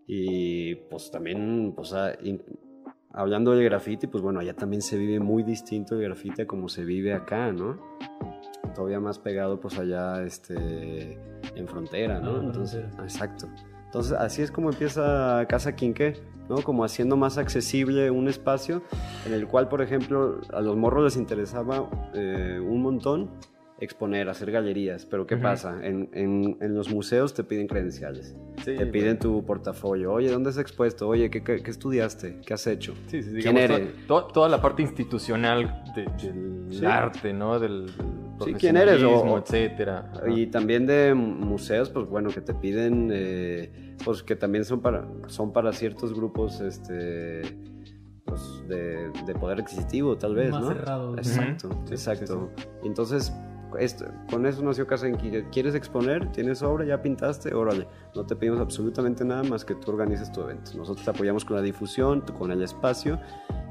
y 0.08 0.76
pues 0.76 1.12
también, 1.12 1.74
pues 1.76 1.94
a- 1.94 2.14
in- 2.24 2.42
hablando 3.12 3.52
del 3.52 3.64
graffiti, 3.66 4.08
pues 4.08 4.24
bueno, 4.24 4.40
allá 4.40 4.54
también 4.56 4.82
se 4.82 4.98
vive 4.98 5.20
muy 5.20 5.44
distinto 5.44 5.96
el 5.96 6.02
graffiti 6.02 6.42
a 6.44 6.48
como 6.48 6.68
se 6.68 6.84
vive 6.84 7.14
acá, 7.14 7.52
¿no? 7.52 7.80
Todavía 8.74 9.00
más 9.00 9.20
pegado 9.20 9.60
pues 9.60 9.78
allá 9.78 10.24
este, 10.24 11.18
en 11.56 11.68
frontera, 11.68 12.20
¿no? 12.20 12.32
Ah, 12.36 12.40
en 12.40 12.46
Entonces, 12.48 12.86
exacto. 13.02 13.48
Entonces 13.86 14.14
así 14.14 14.42
es 14.42 14.52
como 14.52 14.70
empieza 14.72 15.46
Casa 15.48 15.76
Quinqué, 15.76 16.14
¿no? 16.50 16.62
Como 16.64 16.84
haciendo 16.84 17.16
más 17.16 17.38
accesible 17.38 18.10
un 18.10 18.28
espacio 18.28 18.82
en 19.28 19.34
el 19.34 19.48
cual, 19.48 19.68
por 19.70 19.82
ejemplo, 19.82 20.42
a 20.52 20.62
los 20.62 20.76
morros 20.76 21.04
les 21.04 21.18
interesaba 21.18 21.88
eh, 22.16 22.60
un 22.62 22.82
montón 22.82 23.30
exponer, 23.80 24.30
hacer 24.30 24.50
galerías, 24.50 25.06
pero 25.06 25.28
¿qué 25.28 25.36
Ujú. 25.36 25.44
pasa? 25.44 25.78
En, 25.86 26.10
en- 26.14 26.58
en 26.62 26.74
los 26.74 26.90
museos 26.94 27.34
te 27.34 27.44
piden 27.44 27.68
credenciales. 27.68 28.34
Sí, 28.64 28.76
Te 28.78 28.86
piden 28.86 29.20
tu 29.20 29.44
portafolio. 29.46 30.14
Oye, 30.14 30.32
¿dónde 30.32 30.52
has 30.52 30.58
expuesto? 30.58 31.08
Oye, 31.10 31.30
¿qué, 31.30 31.44
qué- 31.44 31.62
qué 31.62 31.70
estudiaste? 31.72 32.40
¿Qué 32.46 32.54
has 32.54 32.66
hecho? 32.66 32.94
Sí, 33.08 33.22
sí, 33.22 33.30
¿Quién 33.42 33.56
digamos, 33.56 33.62
eres? 33.62 34.08
to- 34.08 34.22
to- 34.24 34.28
toda 34.34 34.48
la 34.50 34.62
parte 34.62 34.84
institucional 34.84 35.84
de- 35.96 36.06
del 36.78 36.86
arte, 36.88 37.34
¿no? 37.34 37.60
Del, 37.60 37.88
del 37.88 38.23
Sí, 38.44 38.54
¿quién 38.56 38.78
eres? 38.78 39.02
O- 39.04 39.38
etcétera. 39.38 40.12
Ajá. 40.14 40.30
Y 40.30 40.48
también 40.48 40.86
de 40.86 41.14
museos, 41.14 41.90
pues 41.90 42.08
bueno, 42.08 42.30
que 42.30 42.42
te 42.42 42.54
piden, 42.54 43.10
eh, 43.14 43.96
pues 44.04 44.24
que 44.24 44.36
también 44.36 44.66
son 44.66 44.82
para, 44.82 45.08
son 45.28 45.54
para 45.54 45.72
ciertos 45.74 46.14
grupos, 46.14 46.60
este, 46.62 47.42
pues 48.26 48.42
de, 48.68 49.12
de 49.26 49.36
poder 49.36 49.62
adquisitivo, 49.62 50.18
tal 50.18 50.36
vez, 50.36 50.52
Más 50.52 50.62
¿no? 50.62 50.68
cerrados. 50.70 51.18
Exacto, 51.18 51.68
Ujú. 51.70 51.78
Sí, 51.88 51.94
exacto. 51.94 52.50
Entonces, 52.84 53.32
esto- 53.80 54.06
con 54.30 54.46
eso 54.46 54.62
nació 54.64 54.86
Casa 54.88 55.08
en 55.08 55.16
Quique. 55.18 55.46
¿Quieres 55.52 55.76
exponer? 55.76 56.32
¿Tienes 56.32 56.62
obra? 56.64 56.86
¿Ya 56.86 57.02
pintaste? 57.02 57.54
Órale. 57.54 57.88
No 58.16 58.26
te 58.26 58.36
pedimos 58.36 58.60
absolutamente 58.60 59.24
nada 59.26 59.44
más 59.44 59.66
que 59.66 59.76
tú 59.76 59.92
organices 59.92 60.32
tu 60.32 60.42
evento. 60.42 60.72
Nosotros 60.76 61.04
te 61.06 61.12
apoyamos 61.12 61.46
con 61.46 61.56
la 61.56 61.62
difusión, 61.62 62.22
con 62.22 62.52
el 62.52 62.62
espacio 62.62 63.20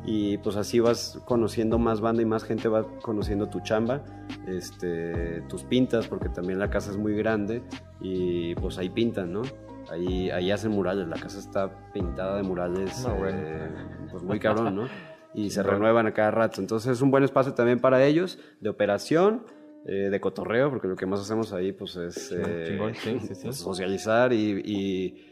y 0.05 0.36
pues 0.38 0.57
así 0.57 0.80
vas 0.80 1.20
conociendo 1.26 1.78
más 1.78 2.00
banda 2.00 2.22
y 2.22 2.26
más 2.26 2.42
gente 2.44 2.68
va 2.68 2.84
conociendo 3.03 3.48
tu 3.48 3.61
chamba, 3.61 4.03
este, 4.48 5.42
tus 5.48 5.62
pintas, 5.64 6.09
porque 6.09 6.28
también 6.28 6.59
la 6.59 6.70
casa 6.70 6.90
es 6.90 6.96
muy 6.96 7.14
grande 7.14 7.62
y 8.00 8.55
pues 8.57 8.78
ahí 8.78 8.90
pintan, 8.90 9.32
¿no? 9.32 9.42
Ahí, 9.90 10.30
ahí 10.30 10.50
hacen 10.50 10.70
murales, 10.72 11.07
la 11.09 11.16
casa 11.16 11.38
está 11.38 11.70
pintada 11.92 12.36
de 12.36 12.42
murales, 12.42 13.05
No, 13.07 13.14
bueno. 13.16 13.38
eh, 13.40 13.70
pues 14.11 14.22
muy 14.22 14.38
cabrón, 14.38 14.74
¿no? 14.76 14.82
Y 15.34 15.48
se 15.48 15.62
renuevan 15.62 16.07
a 16.07 16.12
cada 16.12 16.30
rato. 16.30 16.61
Entonces 16.61 16.92
es 16.92 17.00
un 17.00 17.11
buen 17.11 17.24
espacio 17.24 17.55
también 17.55 17.80
para 17.80 18.05
ellos, 18.05 18.38
de 18.61 18.68
operación, 18.68 19.44
eh, 19.87 20.09
de 20.11 20.20
cotorreo, 20.20 20.70
porque 20.70 20.89
lo 20.89 20.97
que 20.97 21.07
más 21.07 21.20
hacemos 21.20 21.53
ahí 21.53 21.72
pues 21.72 21.97
es 21.97 22.33
eh, 22.33 22.64
Chingón, 22.68 22.95
sí, 22.95 23.18
sí, 23.20 23.35
sí. 23.35 23.53
socializar 23.53 24.33
y, 24.33 24.61
y- 24.64 25.28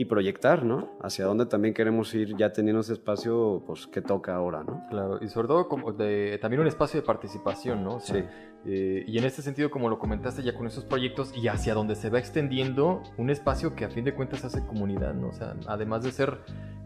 y 0.00 0.04
proyectar, 0.04 0.64
¿no? 0.64 0.96
Hacia 1.02 1.24
dónde 1.24 1.46
también 1.46 1.74
queremos 1.74 2.14
ir 2.14 2.36
ya 2.36 2.52
teniendo 2.52 2.80
ese 2.82 2.92
espacio 2.92 3.64
pues 3.66 3.88
que 3.88 4.00
toca 4.00 4.34
ahora, 4.36 4.62
¿no? 4.62 4.84
Claro, 4.88 5.18
y 5.20 5.26
sobre 5.28 5.48
todo 5.48 5.68
como 5.68 5.92
de, 5.92 6.38
también 6.40 6.60
un 6.60 6.68
espacio 6.68 7.00
de 7.00 7.06
participación, 7.06 7.82
¿no? 7.82 7.96
O 7.96 8.00
sea, 8.00 8.14
Sí. 8.16 8.24
Eh, 8.70 9.04
y 9.06 9.16
en 9.16 9.24
este 9.24 9.40
sentido, 9.40 9.70
como 9.70 9.88
lo 9.88 9.98
comentaste 9.98 10.42
ya 10.42 10.54
con 10.54 10.66
esos 10.66 10.84
proyectos 10.84 11.32
y 11.34 11.48
hacia 11.48 11.72
donde 11.72 11.94
se 11.94 12.10
va 12.10 12.18
extendiendo, 12.18 13.02
un 13.16 13.30
espacio 13.30 13.74
que 13.74 13.86
a 13.86 13.88
fin 13.88 14.04
de 14.04 14.12
cuentas 14.12 14.44
hace 14.44 14.64
comunidad, 14.66 15.14
¿no? 15.14 15.28
O 15.28 15.32
sea, 15.32 15.54
además 15.66 16.02
de 16.02 16.12
ser 16.12 16.40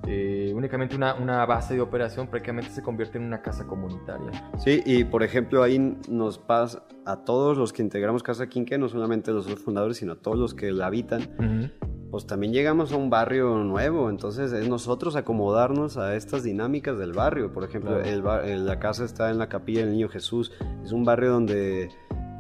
eh, 0.07 0.53
únicamente 0.55 0.95
una, 0.95 1.15
una 1.15 1.45
base 1.45 1.75
de 1.75 1.81
operación, 1.81 2.29
prácticamente 2.29 2.71
se 2.71 2.83
convierte 2.83 3.19
en 3.19 3.25
una 3.25 3.43
casa 3.43 3.67
comunitaria. 3.67 4.31
Sí, 4.59 4.81
y 4.87 5.03
por 5.03 5.25
ejemplo 5.25 5.65
ahí 5.65 5.79
nos 6.09 6.39
pasa 6.39 6.85
a 7.05 7.25
todos 7.25 7.59
los 7.59 7.73
que 7.73 7.83
integramos 7.83 8.23
Casa 8.23 8.49
Quinque, 8.49 8.79
no 8.79 8.89
solamente 8.89 9.33
los 9.33 9.49
dos 9.49 9.59
fundadores, 9.59 9.97
sino 9.97 10.13
a 10.13 10.17
todos 10.17 10.39
los 10.39 10.55
que 10.55 10.71
la 10.71 10.87
habitan, 10.87 11.73
pues 12.13 12.27
también 12.27 12.53
llegamos 12.53 12.93
a 12.93 12.97
un 12.97 13.09
barrio 13.11 13.57
nuevo, 13.65 14.09
entonces 14.11 14.53
es 14.53 14.69
nosotros 14.69 15.17
acomodarnos 15.17 15.97
a 15.97 16.15
estas 16.15 16.45
dinámicas 16.45 16.99
del 16.99 17.13
barrio. 17.15 17.53
Por 17.53 17.65
ejemplo, 17.65 17.93
Claro. 17.95 18.05
el 18.05 18.23
ba- 18.23 18.45
el- 18.47 18.67
la 18.67 18.79
casa 18.79 19.05
está 19.05 19.31
en 19.31 19.39
la 19.39 19.49
capilla 19.49 19.81
del 19.81 19.93
Niño 19.93 20.09
Jesús, 20.11 20.53
es 20.85 20.93
un 20.93 21.05
barrio 21.07 21.33
donde 21.33 21.91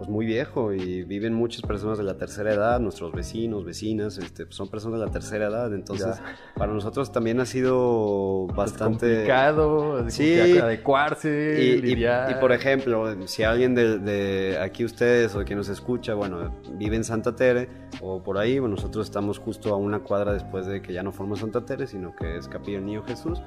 pues 0.02 0.10
muy 0.10 0.26
viejo 0.26 0.72
y 0.72 1.04
viven 1.04 1.32
muchas 1.32 1.62
personas 1.62 1.96
de 1.96 2.02
la 2.02 2.16
tercera 2.16 2.52
edad, 2.52 2.80
nuestros 2.80 3.12
vecinos, 3.12 3.64
vecinas, 3.64 4.18
este, 4.18 4.46
son 4.48 4.66
personas 4.68 4.98
de 4.98 5.06
la 5.06 5.12
tercera 5.12 5.46
edad, 5.46 5.72
entonces 5.72 6.20
para 6.56 6.72
nosotros 6.72 7.12
también 7.12 7.38
ha 7.38 7.46
sido 7.46 8.48
bastante 8.48 9.06
complicado, 9.06 9.96
así 9.98 10.34
como 10.34 10.44
Sí. 10.54 10.58
adecuarse, 10.58 11.56
y, 11.60 11.64
y- 11.78 11.82
lidiar. 11.82 12.32
y, 12.32 12.34
por 12.40 12.50
ejemplo, 12.50 13.14
si 13.28 13.44
alguien 13.44 13.76
de, 13.76 13.98
de 14.00 14.58
aquí 14.58 14.84
ustedes 14.84 15.36
o 15.36 15.44
que 15.44 15.54
nos 15.54 15.68
escucha, 15.68 16.14
bueno, 16.14 16.52
vive 16.72 16.96
en 16.96 17.04
Santa 17.04 17.36
Tere 17.36 17.68
o 18.00 18.20
por 18.24 18.38
ahí, 18.38 18.58
bueno, 18.58 18.74
nosotros 18.74 19.06
estamos 19.06 19.38
justo 19.38 19.72
a 19.72 19.76
una 19.76 20.00
cuadra 20.00 20.32
después 20.32 20.66
de 20.66 20.82
que 20.82 20.92
ya 20.92 21.04
no 21.04 21.12
forma 21.12 21.36
Santa 21.36 21.64
Tere, 21.64 21.86
sino 21.86 22.12
que 22.16 22.38
es 22.38 22.48
Capilla 22.48 22.78
del 22.78 22.86
Niño 22.86 23.04
Jesús. 23.04 23.40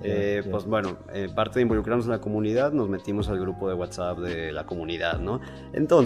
Eh, 0.00 0.42
ya. 0.44 0.50
Pues 0.52 0.64
bueno, 0.64 0.96
eh, 1.12 1.28
parte 1.34 1.58
de 1.58 1.62
involucrarnos 1.62 2.06
en 2.06 2.12
la 2.12 2.20
comunidad, 2.20 2.70
nos 2.70 2.88
metimos 2.88 3.28
al 3.30 3.40
grupo 3.40 3.68
de 3.68 3.74
WhatsApp 3.74 4.18
de 4.18 4.52
la 4.52 4.64
comunidad, 4.64 5.18
¿no? 5.18 5.40
Entonces, 5.72 5.97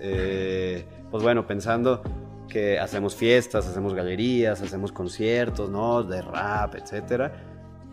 eh, 0.00 0.84
pues 1.10 1.22
bueno, 1.22 1.46
pensando 1.46 2.02
que 2.48 2.78
hacemos 2.78 3.14
fiestas, 3.14 3.66
hacemos 3.66 3.94
galerías, 3.94 4.62
hacemos 4.62 4.92
conciertos, 4.92 5.68
¿no? 5.70 6.02
De 6.02 6.22
rap, 6.22 6.74
etcétera. 6.76 7.44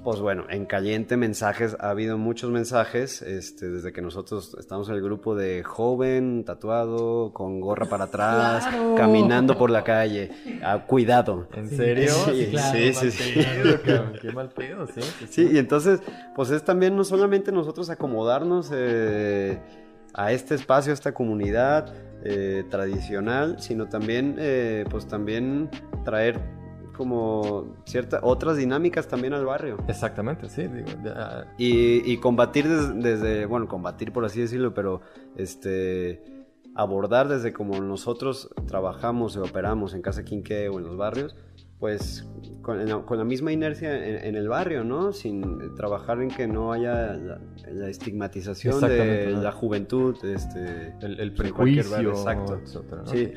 Pues 0.03 0.19
bueno, 0.19 0.45
en 0.51 0.65
caliente 0.67 1.17
mensajes, 1.17 1.75
ha 1.79 1.89
habido 1.89 2.19
muchos 2.19 2.51
mensajes, 2.51 3.23
este, 3.23 3.71
desde 3.71 3.91
que 3.91 4.03
nosotros 4.03 4.55
estamos 4.59 4.87
en 4.89 4.95
el 4.95 5.01
grupo 5.01 5.33
de 5.35 5.63
joven, 5.63 6.43
tatuado, 6.45 7.33
con 7.33 7.59
gorra 7.59 7.87
para 7.87 8.03
atrás, 8.03 8.67
Claro. 8.67 8.93
caminando 8.95 9.57
por 9.57 9.71
la 9.71 9.83
calle. 9.83 10.29
Ah, 10.63 10.85
cuidado. 10.85 11.47
¿En 11.53 11.67
Sí, 11.69 11.75
serio? 11.77 12.11
sí, 12.11 12.47
claro, 12.51 12.77
sí, 12.77 12.93
sí, 12.93 13.05
mal 13.05 13.11
sí. 13.11 13.33
pedo, 13.33 13.81
cabrón, 13.81 14.13
Qué 14.21 14.31
mal 14.31 14.49
pedo, 14.49 14.85
sí. 14.87 15.01
sí, 15.01 15.25
Sí, 15.27 15.49
y 15.53 15.57
entonces, 15.57 15.99
pues 16.35 16.51
es 16.51 16.63
también 16.63 16.95
no 16.95 17.03
solamente 17.03 17.51
nosotros 17.51 17.89
acomodarnos 17.89 18.69
eh, 18.75 19.59
a 20.17 20.31
este 20.31 20.55
espacio, 20.55 20.91
a 20.91 20.95
esta 20.95 21.13
comunidad 21.13 21.93
eh, 22.23 22.63
tradicional, 22.71 23.57
sino 23.59 23.87
también, 23.87 24.35
eh, 24.39 24.85
pues 24.89 25.07
también 25.07 25.69
traer 26.03 26.39
como 26.97 27.75
ciertas 27.85 28.21
otras 28.23 28.55
dinámicas 28.57 29.07
también 29.07 29.33
al 29.33 29.45
barrio. 29.45 29.77
Exactamente, 29.87 30.47
sí. 30.49 30.63
Digo, 30.67 30.87
ya- 31.03 31.45
Y, 31.57 32.09
y 32.09 32.17
combatir 32.17 32.67
des- 32.69 32.95
desde, 33.03 33.45
bueno, 33.45 33.67
combatir 33.67 34.13
por 34.13 34.23
así 34.25 34.39
decirlo, 34.41 34.73
pero 34.73 35.01
este 35.35 36.21
abordar 36.77 37.27
desde 37.29 37.53
como 37.53 37.79
nosotros 37.79 38.49
trabajamos 38.67 39.35
y 39.35 39.39
operamos 39.39 39.93
en 39.93 40.01
Casa 40.01 40.23
Quinque 40.25 40.67
o 40.69 40.77
en 40.79 40.85
los 40.85 40.97
barrios, 40.97 41.35
pues 41.79 42.27
con 42.61 42.83
la, 42.83 42.97
con 42.99 43.17
la 43.17 43.23
misma 43.23 43.51
inercia 43.51 43.95
en, 43.95 44.25
en 44.25 44.35
el 44.35 44.47
barrio, 44.47 44.83
¿no? 44.83 45.13
Sin 45.13 45.75
trabajar 45.75 46.21
en 46.21 46.29
que 46.29 46.47
no 46.47 46.71
haya 46.71 47.13
la, 47.13 47.39
la 47.71 47.89
estigmatización 47.89 48.81
de 48.81 49.31
¿no? 49.33 49.41
la 49.41 49.51
juventud, 49.51 50.15
este, 50.25 50.95
el, 51.01 51.19
el 51.19 51.33
prejuicio, 51.33 52.09
exacto. 52.09 52.55
etcétera, 52.55 53.01
¿no? 53.03 53.07
Sí. 53.07 53.31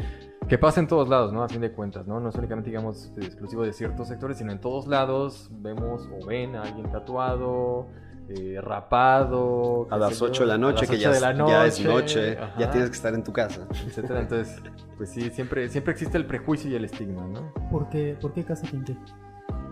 Que 0.49 0.57
pasa 0.57 0.80
en 0.80 0.86
todos 0.86 1.11
lados, 1.11 1.30
¿no? 1.32 1.43
A 1.43 1.49
fin 1.49 1.61
de 1.61 1.72
cuentas, 1.72 2.07
¿no? 2.07 2.20
No 2.20 2.30
es 2.30 2.34
únicamente, 2.36 2.70
digamos, 2.70 3.12
exclusivo 3.18 3.64
de 3.64 3.72
ciertos 3.74 4.09
sectores, 4.09 4.39
sino 4.39 4.51
en 4.51 4.61
todos 4.61 4.86
lados 4.86 5.51
vemos 5.53 6.09
o 6.11 6.24
ven 6.24 6.57
a 6.57 6.62
alguien 6.62 6.91
tatuado, 6.91 7.89
eh, 8.28 8.60
rapado. 8.60 9.86
A 9.90 9.96
las 9.98 10.14
sé 10.14 10.20
yo, 10.20 10.26
8 10.26 10.42
de 10.42 10.48
la 10.48 10.58
noche, 10.58 10.86
que 10.86 10.98
ya, 10.98 11.08
8 11.10 11.16
es- 11.16 11.20
de 11.22 11.26
la 11.34 11.48
ya 11.48 11.66
es 11.66 11.84
noche, 11.84 12.38
ajá, 12.38 12.54
ya 12.58 12.70
tienes 12.70 12.90
que 12.90 12.96
estar 12.96 13.14
en 13.14 13.24
tu 13.24 13.32
casa. 13.32 13.66
etcétera. 13.86 14.20
Entonces, 14.20 14.56
pues 14.96 15.10
sí, 15.10 15.30
siempre, 15.30 15.68
siempre 15.68 15.92
existe 15.92 16.16
el 16.18 16.26
prejuicio 16.26 16.70
y 16.70 16.74
el 16.74 16.84
estigma, 16.84 17.26
¿no? 17.26 17.52
¿Por 17.70 17.88
qué, 17.88 18.16
¿Por 18.20 18.32
qué 18.32 18.44
Casa 18.44 18.66
Quinque? 18.66 18.96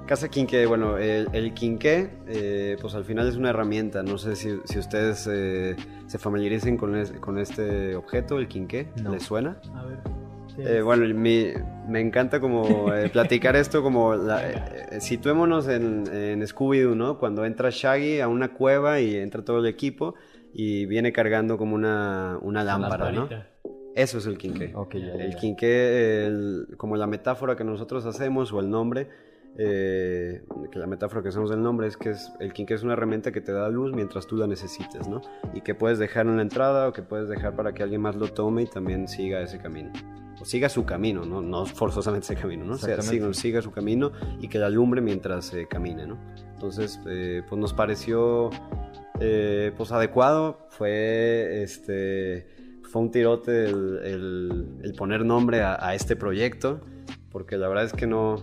Casa 0.06 0.28
Quinque, 0.28 0.66
bueno, 0.66 0.98
el, 0.98 1.28
el 1.32 1.52
quinqué, 1.52 2.10
eh, 2.28 2.76
pues 2.80 2.94
al 2.94 3.04
final 3.04 3.26
es 3.26 3.34
una 3.36 3.50
herramienta. 3.50 4.04
No 4.04 4.18
sé 4.18 4.36
si, 4.36 4.56
si 4.64 4.78
ustedes 4.78 5.28
eh, 5.28 5.74
se 6.06 6.18
familiaricen 6.18 6.76
con, 6.76 6.94
es- 6.96 7.10
con 7.12 7.38
este 7.38 7.96
objeto, 7.96 8.38
el 8.38 8.46
quinqué. 8.46 8.88
No. 9.02 9.10
¿Les 9.10 9.24
suena? 9.24 9.56
A 9.74 9.82
ver. 9.84 9.98
¿Qué 10.56 10.78
Eh, 10.78 10.82
bueno, 10.82 11.06
mi- 11.14 11.52
me 11.88 12.00
encanta 12.00 12.40
como 12.40 12.92
eh, 12.92 13.08
platicar 13.12 13.56
esto 13.56 13.82
como... 13.82 14.14
La, 14.14 14.40
eh, 14.50 15.00
situémonos 15.00 15.68
en, 15.68 16.04
en 16.12 16.42
Scooby-Doo, 16.42 16.94
¿no? 16.96 17.18
Cuando 17.18 17.44
entra 17.44 17.68
Shaggy 17.70 18.20
a 18.20 18.28
una 18.28 18.52
cueva 18.54 19.00
y 19.00 19.16
entra 19.16 19.44
todo 19.44 19.58
el 19.58 19.66
equipo 19.66 20.14
y 20.52 20.86
viene 20.86 21.12
cargando 21.12 21.58
como 21.58 21.74
una, 21.74 22.38
una 22.42 22.64
lámpara, 22.64 23.04
¿no? 23.12 23.26
Eso 23.94 24.18
es 24.18 24.26
el 24.26 24.36
quinqué. 24.38 24.72
El 25.18 25.36
quinqué, 25.36 26.26
el- 26.26 26.66
como 26.76 26.96
la 26.96 27.06
metáfora 27.06 27.56
que 27.56 27.64
nosotros 27.64 28.04
hacemos 28.06 28.52
o 28.52 28.60
el 28.60 28.68
nombre, 28.70 29.08
eh, 29.58 30.42
que 30.70 30.78
la 30.78 30.86
metáfora 30.86 31.22
que 31.22 31.28
hacemos 31.30 31.48
del 31.48 31.62
nombre 31.62 31.86
es 31.86 31.96
que 31.96 32.10
es, 32.10 32.30
el 32.40 32.52
quinqué 32.52 32.74
es 32.74 32.82
una 32.82 32.92
herramienta 32.92 33.32
que 33.32 33.40
te 33.40 33.52
da 33.52 33.68
luz 33.70 33.94
mientras 33.94 34.26
tú 34.26 34.36
la 34.36 34.46
necesites, 34.46 35.08
¿no? 35.08 35.22
Y 35.54 35.62
que 35.62 35.74
puedes 35.74 35.98
dejar 35.98 36.26
en 36.26 36.36
la 36.36 36.42
entrada 36.42 36.88
o 36.88 36.92
que 36.92 37.02
puedes 37.02 37.28
dejar 37.28 37.56
para 37.56 37.72
que 37.72 37.82
alguien 37.82 38.02
más 38.02 38.16
lo 38.16 38.28
tome 38.28 38.62
y 38.62 38.66
también 38.66 39.08
siga 39.08 39.40
ese 39.40 39.58
camino. 39.58 39.90
Siga 40.46 40.68
su 40.68 40.84
camino, 40.84 41.24
¿no? 41.24 41.42
No 41.42 41.66
forzosamente 41.66 42.24
ese 42.32 42.40
camino, 42.40 42.64
¿no? 42.64 42.74
O 42.74 42.78
sea, 42.78 42.96
siga, 43.10 43.34
siga 43.34 43.62
su 43.62 43.70
camino 43.72 44.12
y 44.40 44.48
que 44.48 44.58
la 44.58 44.66
alumbre 44.66 45.00
mientras 45.00 45.52
eh, 45.54 45.66
camine, 45.68 46.06
¿no? 46.06 46.18
Entonces, 46.54 47.00
eh, 47.08 47.42
pues 47.48 47.60
nos 47.60 47.72
pareció 47.74 48.50
eh, 49.20 49.72
pues 49.76 49.90
adecuado, 49.92 50.66
fue 50.70 51.62
este 51.62 52.46
fue 52.90 53.02
un 53.02 53.10
tirote 53.10 53.64
el, 53.66 53.98
el- 54.04 54.78
el 54.84 54.92
poner 54.94 55.24
nombre 55.24 55.62
a, 55.62 55.76
a 55.84 55.94
este 55.96 56.14
proyecto, 56.16 56.80
porque 57.30 57.56
la 57.56 57.66
verdad 57.68 57.84
es 57.86 57.92
que 57.92 58.06
no, 58.06 58.36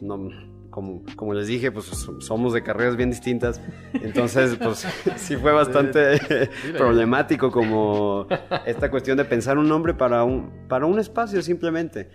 no 0.00 0.30
como, 0.72 1.04
como 1.14 1.34
les 1.34 1.46
dije, 1.46 1.70
pues 1.70 1.84
so- 1.86 2.20
somos 2.20 2.52
de 2.52 2.64
carreras 2.64 2.96
bien 2.96 3.10
distintas, 3.10 3.60
entonces 3.92 4.56
pues 4.60 4.84
sí 5.16 5.36
fue 5.36 5.52
bastante 5.52 6.18
problemático 6.76 7.52
como 7.52 8.26
esta 8.66 8.90
cuestión 8.90 9.16
de 9.18 9.24
pensar 9.24 9.56
un 9.58 9.68
nombre 9.68 9.94
para 9.94 10.24
un, 10.24 10.50
para 10.68 10.86
un 10.86 10.98
espacio 10.98 11.40
simplemente. 11.42 12.08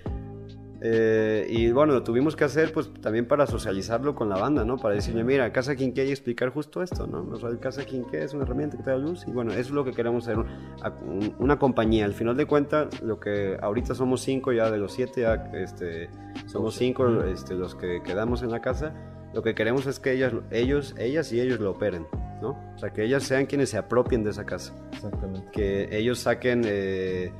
Eh, 0.89 1.45
y 1.49 1.71
bueno, 1.71 1.93
lo 1.93 2.01
tuvimos 2.03 2.35
que 2.37 2.45
hacer 2.45 2.71
pues 2.71 2.89
también 3.01 3.27
para 3.27 3.45
socializarlo 3.45 4.15
con 4.15 4.29
la 4.29 4.37
banda, 4.37 4.63
¿no? 4.63 4.77
Para 4.77 4.95
decirle, 4.95 5.23
mira, 5.25 5.51
Casa 5.51 5.75
Quinqué 5.75 6.05
y 6.05 6.11
explicar 6.11 6.49
justo 6.49 6.81
esto, 6.81 7.05
¿no? 7.07 7.27
O 7.29 7.35
sea, 7.37 7.49
el 7.49 7.59
Casa 7.59 7.83
Quinqué 7.85 8.23
es 8.23 8.33
una 8.33 8.43
herramienta 8.43 8.77
que 8.77 8.83
te 8.83 8.89
da 8.91 8.97
luz 8.97 9.25
y 9.27 9.31
bueno, 9.31 9.51
eso 9.51 9.59
es 9.61 9.71
lo 9.71 9.83
que 9.83 9.91
queremos 9.91 10.23
hacer, 10.27 10.37
un- 10.37 11.35
una 11.39 11.59
compañía. 11.59 12.05
Al 12.05 12.13
final 12.13 12.37
de 12.37 12.45
cuentas, 12.45 13.01
lo 13.01 13.19
que 13.19 13.57
ahorita 13.61 13.95
somos 13.95 14.21
cinco 14.21 14.53
ya 14.53 14.71
de 14.71 14.77
los 14.77 14.93
siete, 14.93 15.21
ya 15.21 15.33
este, 15.53 16.09
somos 16.45 16.75
cinco 16.75 17.23
este, 17.23 17.53
los 17.55 17.75
que 17.75 18.01
quedamos 18.03 18.41
en 18.43 18.51
la 18.51 18.61
casa. 18.61 18.93
Lo 19.33 19.43
que 19.43 19.53
queremos 19.53 19.85
es 19.87 19.99
que 19.99 20.13
ellas, 20.13 20.31
ellos, 20.51 20.95
ellas 20.97 21.33
y 21.33 21.41
ellos 21.41 21.59
lo 21.59 21.71
operen, 21.71 22.07
¿no? 22.41 22.51
O 22.75 22.77
sea, 22.79 22.91
que 22.93 23.03
ellas 23.03 23.23
sean 23.23 23.45
quienes 23.45 23.69
se 23.69 23.77
apropien 23.77 24.23
de 24.23 24.29
esa 24.29 24.45
casa 24.45 24.73
Exactamente. 24.93 25.49
que 25.51 25.89
ellos 25.91 26.19
saquen, 26.19 26.61
eh, 26.65 27.31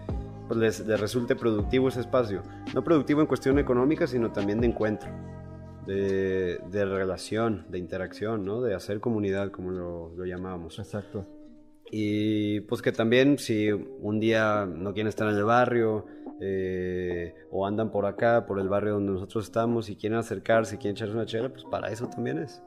pues 0.47 0.59
les, 0.59 0.79
les 0.87 0.99
resulte 0.99 1.35
productivo 1.35 1.89
ese 1.89 2.01
espacio. 2.01 2.43
No 2.73 2.83
productivo 2.83 3.21
en 3.21 3.27
cuestión 3.27 3.59
económica, 3.59 4.07
sino 4.07 4.31
también 4.31 4.61
de 4.61 4.67
encuentro, 4.67 5.09
de, 5.85 6.59
de 6.71 6.85
relación, 6.85 7.65
de 7.69 7.77
interacción, 7.79 8.45
¿no? 8.45 8.61
De 8.61 8.73
hacer 8.73 8.99
comunidad, 8.99 9.51
como 9.51 9.71
lo, 9.71 10.13
lo 10.15 10.25
llamábamos. 10.25 10.79
Exacto. 10.79 11.25
Y 11.89 12.61
pues 12.61 12.81
que 12.81 12.91
también 12.91 13.37
si 13.37 13.71
un 13.71 14.19
día 14.19 14.65
no 14.65 14.93
quieren 14.93 15.07
estar 15.07 15.29
en 15.29 15.35
el 15.35 15.45
barrio 15.45 16.05
eh, 16.41 17.33
o 17.49 17.65
andan 17.65 17.91
por 17.91 18.05
acá, 18.05 18.45
por 18.45 18.59
el 18.59 18.67
barrio 18.67 18.93
donde 18.93 19.13
nosotros 19.13 19.45
estamos 19.45 19.89
y 19.89 19.95
quieren 19.95 20.19
acercarse, 20.19 20.77
quieren 20.77 20.95
echarse 20.97 21.13
una 21.13 21.25
chela, 21.25 21.49
pues 21.49 21.63
para 21.63 21.89
eso 21.89 22.07
también 22.07 22.39
es. 22.39 22.61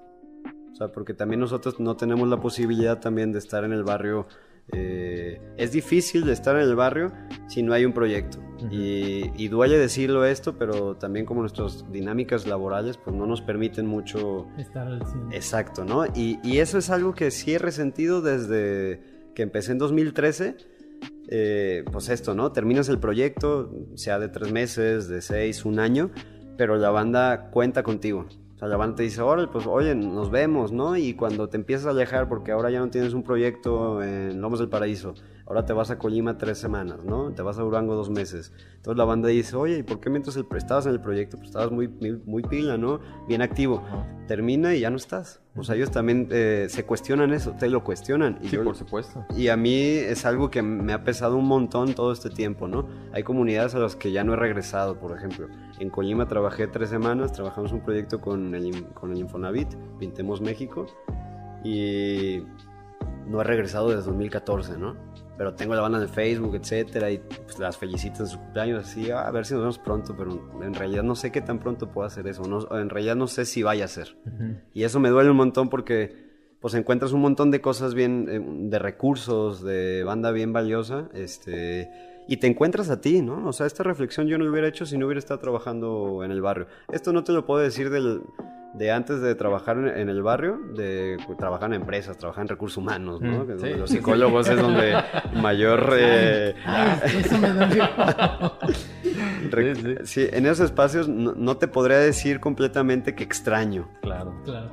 O 0.72 0.74
sea, 0.74 0.88
porque 0.88 1.12
también 1.12 1.40
nosotros 1.40 1.78
no 1.80 1.96
tenemos 1.96 2.28
la 2.28 2.40
posibilidad 2.40 3.00
también 3.00 3.32
de 3.32 3.38
estar 3.38 3.64
en 3.64 3.72
el 3.72 3.84
barrio 3.84 4.26
Eh, 4.72 5.40
es 5.56 5.72
difícil 5.72 6.24
de 6.24 6.32
estar 6.32 6.56
en 6.56 6.62
el 6.62 6.74
barrio 6.74 7.12
si 7.48 7.62
no 7.62 7.72
hay 7.72 7.84
un 7.84 7.92
proyecto. 7.92 8.38
y, 8.70 9.48
duele 9.48 9.78
decirlo 9.78 10.24
esto, 10.26 10.58
pero 10.58 10.96
también 10.96 11.24
como 11.24 11.40
nuestras 11.40 11.90
dinámicas 11.90 12.46
laborales 12.46 12.98
pues 12.98 13.16
no 13.16 13.26
nos 13.26 13.40
permiten 13.40 13.86
mucho... 13.86 14.48
Estar 14.58 14.86
al 14.86 15.04
100. 15.04 15.32
Exacto, 15.32 15.84
¿no? 15.84 16.04
Y, 16.14 16.38
y 16.42 16.58
eso 16.58 16.76
es 16.76 16.90
algo 16.90 17.14
que 17.14 17.30
sí 17.30 17.54
he 17.54 17.58
resentido 17.58 18.20
desde 18.20 19.00
que 19.34 19.42
empecé 19.42 19.72
en 19.72 19.78
2013 19.78 20.56
eh, 21.28 21.84
pues 21.90 22.08
esto, 22.08 22.34
¿no? 22.34 22.50
Terminas 22.52 22.88
el 22.88 22.98
proyecto, 22.98 23.70
sea 23.94 24.18
de 24.18 24.28
tres 24.28 24.50
meses, 24.52 25.08
de 25.08 25.22
seis, 25.22 25.64
un 25.64 25.78
año, 25.78 26.10
pero 26.56 26.76
la 26.76 26.90
banda 26.90 27.50
cuenta 27.50 27.82
contigo. 27.82 28.26
O 28.60 28.62
sea, 28.62 28.68
la 28.68 28.76
banda 28.76 28.96
te 28.96 29.04
dice, 29.04 29.22
órale, 29.22 29.48
pues 29.48 29.66
oye, 29.66 29.94
nos 29.94 30.30
vemos, 30.30 30.70
¿no? 30.70 30.94
Y 30.94 31.14
cuando 31.14 31.48
te 31.48 31.56
empiezas 31.56 31.86
a 31.86 31.90
alejar, 31.90 32.28
porque 32.28 32.52
ahora 32.52 32.70
ya 32.70 32.80
no 32.80 32.90
tienes 32.90 33.14
un 33.14 33.22
proyecto 33.22 34.02
en 34.02 34.38
Lomos 34.42 34.58
del 34.58 34.68
Paraíso, 34.68 35.14
ahora 35.46 35.64
te 35.64 35.72
vas 35.72 35.90
a 35.90 35.98
Colima 35.98 36.36
tres 36.36 36.58
semanas, 36.58 37.02
¿no? 37.02 37.32
Te 37.32 37.40
vas 37.40 37.58
a 37.58 37.62
Durango 37.62 37.94
dos 37.94 38.10
meses. 38.10 38.52
Entonces 38.76 38.98
la 38.98 39.06
banda 39.06 39.30
dice, 39.30 39.56
oye, 39.56 39.78
¿y 39.78 39.82
por 39.82 39.98
qué 39.98 40.10
mientras 40.10 40.36
el, 40.36 40.44
estabas 40.54 40.84
en 40.84 40.92
el 40.92 41.00
proyecto? 41.00 41.38
Pues 41.38 41.48
estabas 41.48 41.70
muy, 41.70 41.88
muy, 41.88 42.42
pila, 42.42 42.76
¿no? 42.76 43.00
Bien 43.26 43.40
activo. 43.40 43.82
Termina 44.28 44.74
y 44.74 44.80
ya 44.80 44.90
no 44.90 44.96
estás. 44.96 45.40
O 45.56 45.64
sea, 45.64 45.74
ellos 45.74 45.90
también 45.90 46.28
eh, 46.30 46.66
se 46.68 46.84
cuestionan 46.84 47.32
eso, 47.32 47.52
te 47.58 47.70
lo 47.70 47.82
cuestionan. 47.82 48.40
Y 48.42 48.48
sí, 48.48 48.58
por 48.58 48.76
supuesto. 48.76 49.24
Y 49.36 49.48
a 49.48 49.56
mí 49.56 49.74
es 49.74 50.26
algo 50.26 50.50
que 50.50 50.60
me 50.60 50.92
ha 50.92 51.02
pesado 51.02 51.36
un 51.36 51.46
montón 51.46 51.94
todo 51.94 52.12
este 52.12 52.28
tiempo, 52.28 52.68
¿no? 52.68 52.86
Hay 53.12 53.22
comunidades 53.22 53.74
a 53.74 53.78
las 53.78 53.96
que 53.96 54.12
ya 54.12 54.22
no 54.22 54.34
he 54.34 54.36
regresado, 54.36 55.00
por 55.00 55.16
ejemplo. 55.16 55.48
En 55.80 55.90
Colima 55.90 56.28
trabajé 56.28 56.68
tres 56.68 56.90
semanas, 56.90 57.32
trabajamos 57.32 57.72
un 57.72 57.80
proyecto 57.80 58.20
con 58.20 58.54
el, 58.54 58.84
con 58.94 59.12
el 59.12 59.18
Infonavit, 59.18 59.74
Pintemos 59.98 60.40
México, 60.40 60.86
y 61.64 62.44
no 63.26 63.40
he 63.40 63.44
regresado 63.44 63.88
desde 63.88 64.04
2014, 64.04 64.78
¿no? 64.78 64.94
pero 65.40 65.54
tengo 65.54 65.74
la 65.74 65.80
banda 65.80 66.02
en 66.02 66.06
Facebook, 66.06 66.54
etcétera, 66.54 67.10
y 67.10 67.16
pues 67.16 67.58
las 67.58 67.78
felicito 67.78 68.24
en 68.24 68.28
su 68.28 68.38
cumpleaños, 68.38 68.86
así, 68.86 69.10
ah, 69.10 69.26
a 69.26 69.30
ver 69.30 69.46
si 69.46 69.54
nos 69.54 69.62
vemos 69.62 69.78
pronto, 69.78 70.14
pero 70.14 70.38
en 70.62 70.74
realidad 70.74 71.02
no 71.02 71.14
sé 71.14 71.32
qué 71.32 71.40
tan 71.40 71.60
pronto 71.60 71.90
puedo 71.90 72.06
hacer 72.06 72.26
eso, 72.26 72.42
no, 72.42 72.78
en 72.78 72.90
realidad 72.90 73.16
no 73.16 73.26
sé 73.26 73.46
si 73.46 73.62
vaya 73.62 73.86
a 73.86 73.88
ser. 73.88 74.18
Y 74.74 74.82
eso 74.82 75.00
me 75.00 75.08
duele 75.08 75.30
un 75.30 75.38
montón 75.38 75.70
porque 75.70 76.28
pues 76.60 76.74
encuentras 76.74 77.12
un 77.12 77.22
montón 77.22 77.50
de 77.50 77.62
cosas 77.62 77.94
bien, 77.94 78.28
eh, 78.28 78.68
de 78.68 78.78
recursos, 78.78 79.62
de 79.62 80.04
banda 80.04 80.30
bien 80.30 80.52
valiosa, 80.52 81.08
este, 81.14 81.90
y 82.30 82.36
te 82.36 82.46
encuentras 82.46 82.90
a 82.90 83.00
ti, 83.00 83.22
¿no? 83.22 83.48
O 83.48 83.52
sea, 83.52 83.66
esta 83.66 83.82
reflexión 83.82 84.28
yo 84.28 84.38
no 84.38 84.44
lo 84.44 84.52
hubiera 84.52 84.68
hecho 84.68 84.86
si 84.86 84.96
no 84.96 85.06
hubiera 85.06 85.18
estado 85.18 85.40
trabajando 85.40 86.22
en 86.22 86.30
el 86.30 86.40
barrio. 86.40 86.68
Esto 86.92 87.12
no 87.12 87.24
te 87.24 87.32
lo 87.32 87.44
puedo 87.44 87.60
decir 87.60 87.90
del 87.90 88.22
de 88.72 88.92
antes 88.92 89.20
de 89.20 89.34
trabajar 89.34 89.76
en, 89.78 90.08
el 90.08 90.22
barrio, 90.22 90.60
de 90.76 91.16
trabajar 91.36 91.70
en 91.70 91.80
empresas, 91.80 92.16
trabajar 92.18 92.42
en 92.42 92.48
recursos 92.48 92.76
humanos, 92.76 93.20
¿no? 93.20 93.42
Los 93.44 93.90
psicólogos 93.90 94.48
es 94.48 94.60
donde 94.60 94.94
mayor... 95.34 95.90
Eh, 96.02 96.54
eso 97.04 97.36
me 97.38 97.48
sí, 100.04 100.28
en 100.30 100.46
esos 100.46 100.66
espacios 100.66 101.08
no, 101.08 101.56
te 101.56 101.66
podría 101.66 101.98
decir 101.98 102.38
completamente 102.38 103.16
que 103.16 103.24
extraño. 103.24 103.88
Claro. 104.02 104.40
claro. 104.44 104.70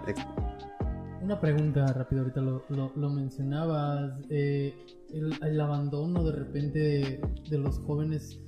Una 1.22 1.40
pregunta 1.40 1.92
rápido, 1.92 2.22
ahorita 2.22 2.42
lo, 2.42 2.64
lo, 2.70 3.10
mencionabas, 3.10 4.12
eh, 4.30 4.76
el, 5.12 5.62
abandono 5.62 6.24
de 6.24 6.32
repente 6.32 7.20
de, 7.50 7.58
los 7.58 7.80
jóvenes, 7.80 8.40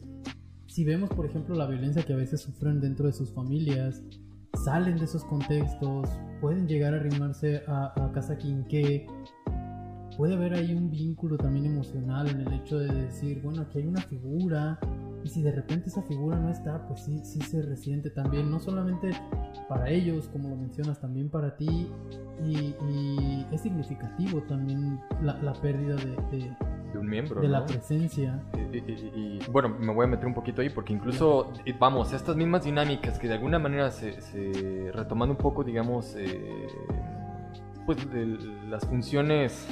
si 0.67 0.83
vemos 0.83 1.09
por 1.09 1.25
ejemplo 1.25 1.55
la 1.55 1.67
violencia 1.67 2.03
que 2.03 2.13
a 2.13 2.17
veces 2.17 2.41
sufren 2.41 2.79
dentro 2.79 3.07
de 3.07 3.13
sus 3.13 3.31
familias, 3.33 4.03
salen 4.63 4.97
de 4.97 5.05
esos 5.05 5.23
contextos, 5.25 6.09
pueden 6.41 6.67
llegar 6.67 6.93
a 6.93 6.97
arrimarse 6.97 7.63
a, 7.67 7.93
a 7.95 8.11
Casa 8.11 8.37
Quinqué. 8.37 9.07
Puede 10.17 10.35
haber 10.35 10.53
ahí 10.53 10.73
un 10.73 10.91
vínculo 10.91 11.37
también 11.37 11.65
emocional 11.65 12.27
en 12.27 12.41
el 12.41 12.53
hecho 12.53 12.77
de 12.77 12.93
decir, 12.93 13.41
bueno, 13.41 13.61
aquí 13.61 13.79
hay 13.79 13.87
una 13.87 14.01
figura, 14.01 14.77
y 15.23 15.29
si 15.29 15.41
de 15.41 15.51
repente 15.51 15.89
esa 15.89 16.01
figura 16.01 16.37
no 16.37 16.49
está, 16.49 16.87
pues 16.87 17.01
sí, 17.01 17.19
sí 17.23 17.41
se 17.41 17.61
resiente 17.61 18.09
también, 18.09 18.49
no 18.49 18.59
solamente 18.59 19.11
para 19.67 19.89
ellos, 19.89 20.29
como 20.29 20.49
lo 20.49 20.55
mencionas, 20.55 20.99
también 20.99 21.29
para 21.29 21.55
ti, 21.57 21.89
y, 22.45 23.45
es 23.51 23.61
significativo 23.61 24.41
también 24.43 24.99
la, 25.21 25.53
pérdida 25.53 25.95
de, 25.95 26.55
de 26.93 26.97
un 26.97 27.07
miembro. 27.07 27.41
De 27.41 27.47
la 27.47 27.65
presencia. 27.65 28.41
Y, 28.71 29.39
bueno, 29.51 29.69
me 29.69 29.93
voy 29.93 30.05
a 30.05 30.07
meter 30.07 30.25
un 30.25 30.33
poquito 30.33 30.61
ahí 30.61 30.69
porque 30.69 30.93
incluso, 30.93 31.51
vamos, 31.79 32.13
estas 32.13 32.35
mismas 32.35 32.63
dinámicas 32.63 33.19
que 33.19 33.27
de 33.27 33.35
alguna 33.35 33.59
manera 33.59 33.91
se, 33.91 34.91
retomando 34.93 35.33
un 35.33 35.37
poco, 35.37 35.63
digamos, 35.63 36.15
eh, 36.17 36.67
pues 37.85 38.09
de 38.11 38.25
las 38.69 38.85
funciones 38.85 39.67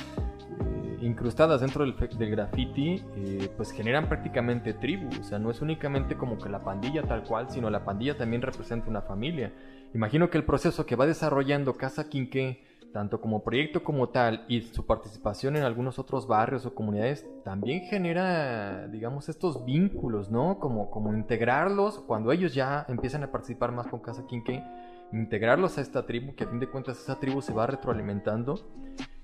incrustadas 1.01 1.61
dentro 1.61 1.85
del, 1.85 2.31
graffiti, 2.31 3.03
eh, 3.15 3.49
pues 3.55 3.71
generan 3.71 4.07
prácticamente 4.07 4.73
tribu. 4.73 5.09
O 5.19 5.23
sea, 5.23 5.39
no 5.39 5.51
es 5.51 5.61
únicamente 5.61 6.15
como 6.15 6.37
que 6.37 6.49
la 6.49 6.63
pandilla 6.63 7.03
tal 7.03 7.23
cual, 7.23 7.49
sino 7.49 7.69
la 7.69 7.83
pandilla 7.83 8.17
también 8.17 8.41
representa 8.41 8.89
una 8.89 9.01
familia. 9.01 9.53
Imagino 9.93 10.29
que 10.29 10.37
el 10.37 10.43
proceso 10.43 10.85
que 10.85 10.95
va 10.95 11.05
desarrollando 11.05 11.73
Casa 11.75 12.09
Quinqué 12.09 12.63
tanto 12.93 13.21
como 13.21 13.43
proyecto 13.43 13.83
como 13.83 14.09
tal 14.09 14.45
y 14.47 14.61
su 14.61 14.85
participación 14.85 15.55
en 15.55 15.63
algunos 15.63 15.99
otros 15.99 16.27
barrios 16.27 16.65
o 16.65 16.73
comunidades 16.73 17.27
también 17.43 17.81
genera, 17.81 18.87
digamos, 18.87 19.29
estos 19.29 19.65
vínculos, 19.65 20.31
¿no? 20.31 20.59
Como, 20.59 20.89
como 20.89 21.13
integrarlos 21.13 21.99
cuando 21.99 22.31
ellos 22.31 22.53
ya 22.53 22.85
empiezan 22.87 23.23
a 23.23 23.31
participar 23.31 23.71
más 23.71 23.87
con 23.87 23.99
Casa 23.99 24.25
Quinque, 24.27 24.63
integrarlos 25.11 25.77
a 25.77 25.81
esta 25.81 26.05
tribu, 26.05 26.33
que 26.35 26.45
a 26.45 26.47
fin 26.47 26.59
de 26.59 26.67
cuentas 26.67 26.99
esa 26.99 27.19
tribu 27.19 27.41
se 27.41 27.53
va 27.53 27.67
retroalimentando 27.67 28.67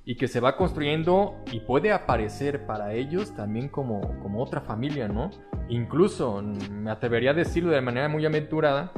y 0.06 0.16
que 0.16 0.28
se 0.28 0.40
va 0.40 0.58
construyendo 0.58 1.36
y 1.52 1.62
puede 1.62 1.92
aparecer 1.92 2.66
para 2.66 2.94
ellos 2.94 3.34
también 3.36 3.70
como, 3.70 4.02
como 4.20 4.44
otra 4.44 4.62
familia, 4.62 5.08
¿no? 5.08 5.32
Incluso, 5.70 6.42
me 6.72 6.92
atrevería 6.92 7.32
a 7.32 7.34
decirlo 7.34 7.72
de 7.72 7.82
manera 7.82 8.10
muy 8.10 8.26
aventurada, 8.26 8.92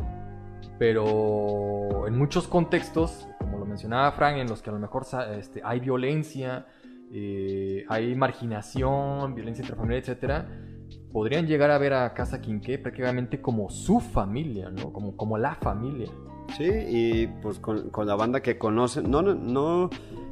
pero 0.80 2.08
en 2.08 2.18
muchos 2.18 2.47
contextos 2.47 3.28
mencionaba 3.76 4.10
Frank, 4.14 4.38
en 4.38 4.47
los 4.47 4.62
que 4.62 4.70
a 4.70 4.74
lo 4.74 4.80
mejor 4.80 5.06
este, 5.38 5.62
hay 5.62 5.82
violencia, 5.82 6.66
eh, 7.12 7.84
hay 7.89 8.16
marginación, 8.16 9.36
violencia 9.36 9.64
intrafamiliar, 9.64 10.01
etcétera, 10.01 10.47
podrían 11.12 11.45
llegar 11.45 11.72
a 11.72 11.78
ver 11.78 11.93
a 11.93 12.14
Casa 12.14 12.39
Quinqué 12.39 12.78
prácticamente 12.78 13.41
como 13.41 13.70
su 13.70 13.99
familia, 13.99 14.70
¿no? 14.70 14.93
Como, 14.93 15.18
como 15.18 15.38
la 15.38 15.56
familia. 15.56 16.10
Sí, 16.56 16.70
y 16.70 17.28
pues 17.41 17.60
con, 17.60 17.91
la 18.06 18.16
banda 18.16 18.41
que 18.41 18.58
conocen, 18.58 19.12
no, 19.12 19.22
no, 19.22 19.36
no 19.36 19.89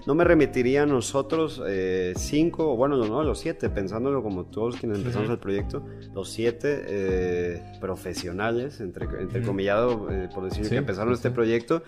me 0.07 0.23
remitiría 0.23 0.83
a 0.83 0.85
nosotros 0.85 1.61
eh, 1.65 2.13
cinco, 2.17 2.75
bueno, 2.75 2.97
no, 2.97 3.23
los 3.23 3.39
siete, 3.39 3.69
pensándolo 3.69 4.21
como 4.21 4.45
todos 4.45 4.75
quienes 4.75 4.99
empezamos 4.99 5.29
el 5.29 5.39
proyecto, 5.39 5.85
los 6.13 6.29
siete 6.29 6.83
eh, 6.87 7.63
profesionales, 7.79 8.81
entre, 8.81 9.05
entrecomillado, 9.05 10.07
por 10.33 10.43
decir 10.45 10.69
que 10.69 10.75
empezaron 10.75 11.13
este 11.13 11.31
proyecto, 11.31 11.83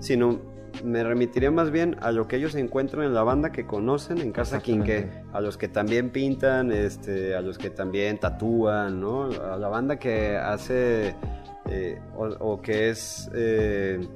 sino 0.00 0.40
me 0.84 1.02
remitiría 1.04 1.50
más 1.50 1.70
bien 1.70 1.96
a 2.00 2.12
lo 2.12 2.28
que 2.28 2.36
ellos 2.36 2.54
encuentran 2.54 3.04
en 3.04 3.14
la 3.14 3.22
banda 3.22 3.52
que 3.52 3.66
conocen 3.66 4.18
en 4.18 4.32
Casa 4.32 4.60
Quinqué, 4.60 5.08
a 5.32 5.40
los 5.40 5.56
que 5.56 5.68
también 5.68 6.10
pintan, 6.10 6.72
este, 6.72 7.34
a 7.34 7.40
los 7.40 7.58
que 7.58 7.70
también 7.70 8.18
tatúan, 8.18 9.00
¿no? 9.00 9.24
A 9.24 9.56
la 9.56 9.68
banda 9.68 9.98
que 9.98 10.36
hace 10.36 11.14
eh, 11.70 11.98
o, 12.16 12.60
que 12.60 12.90
es 12.90 13.30
eh, 13.34 14.06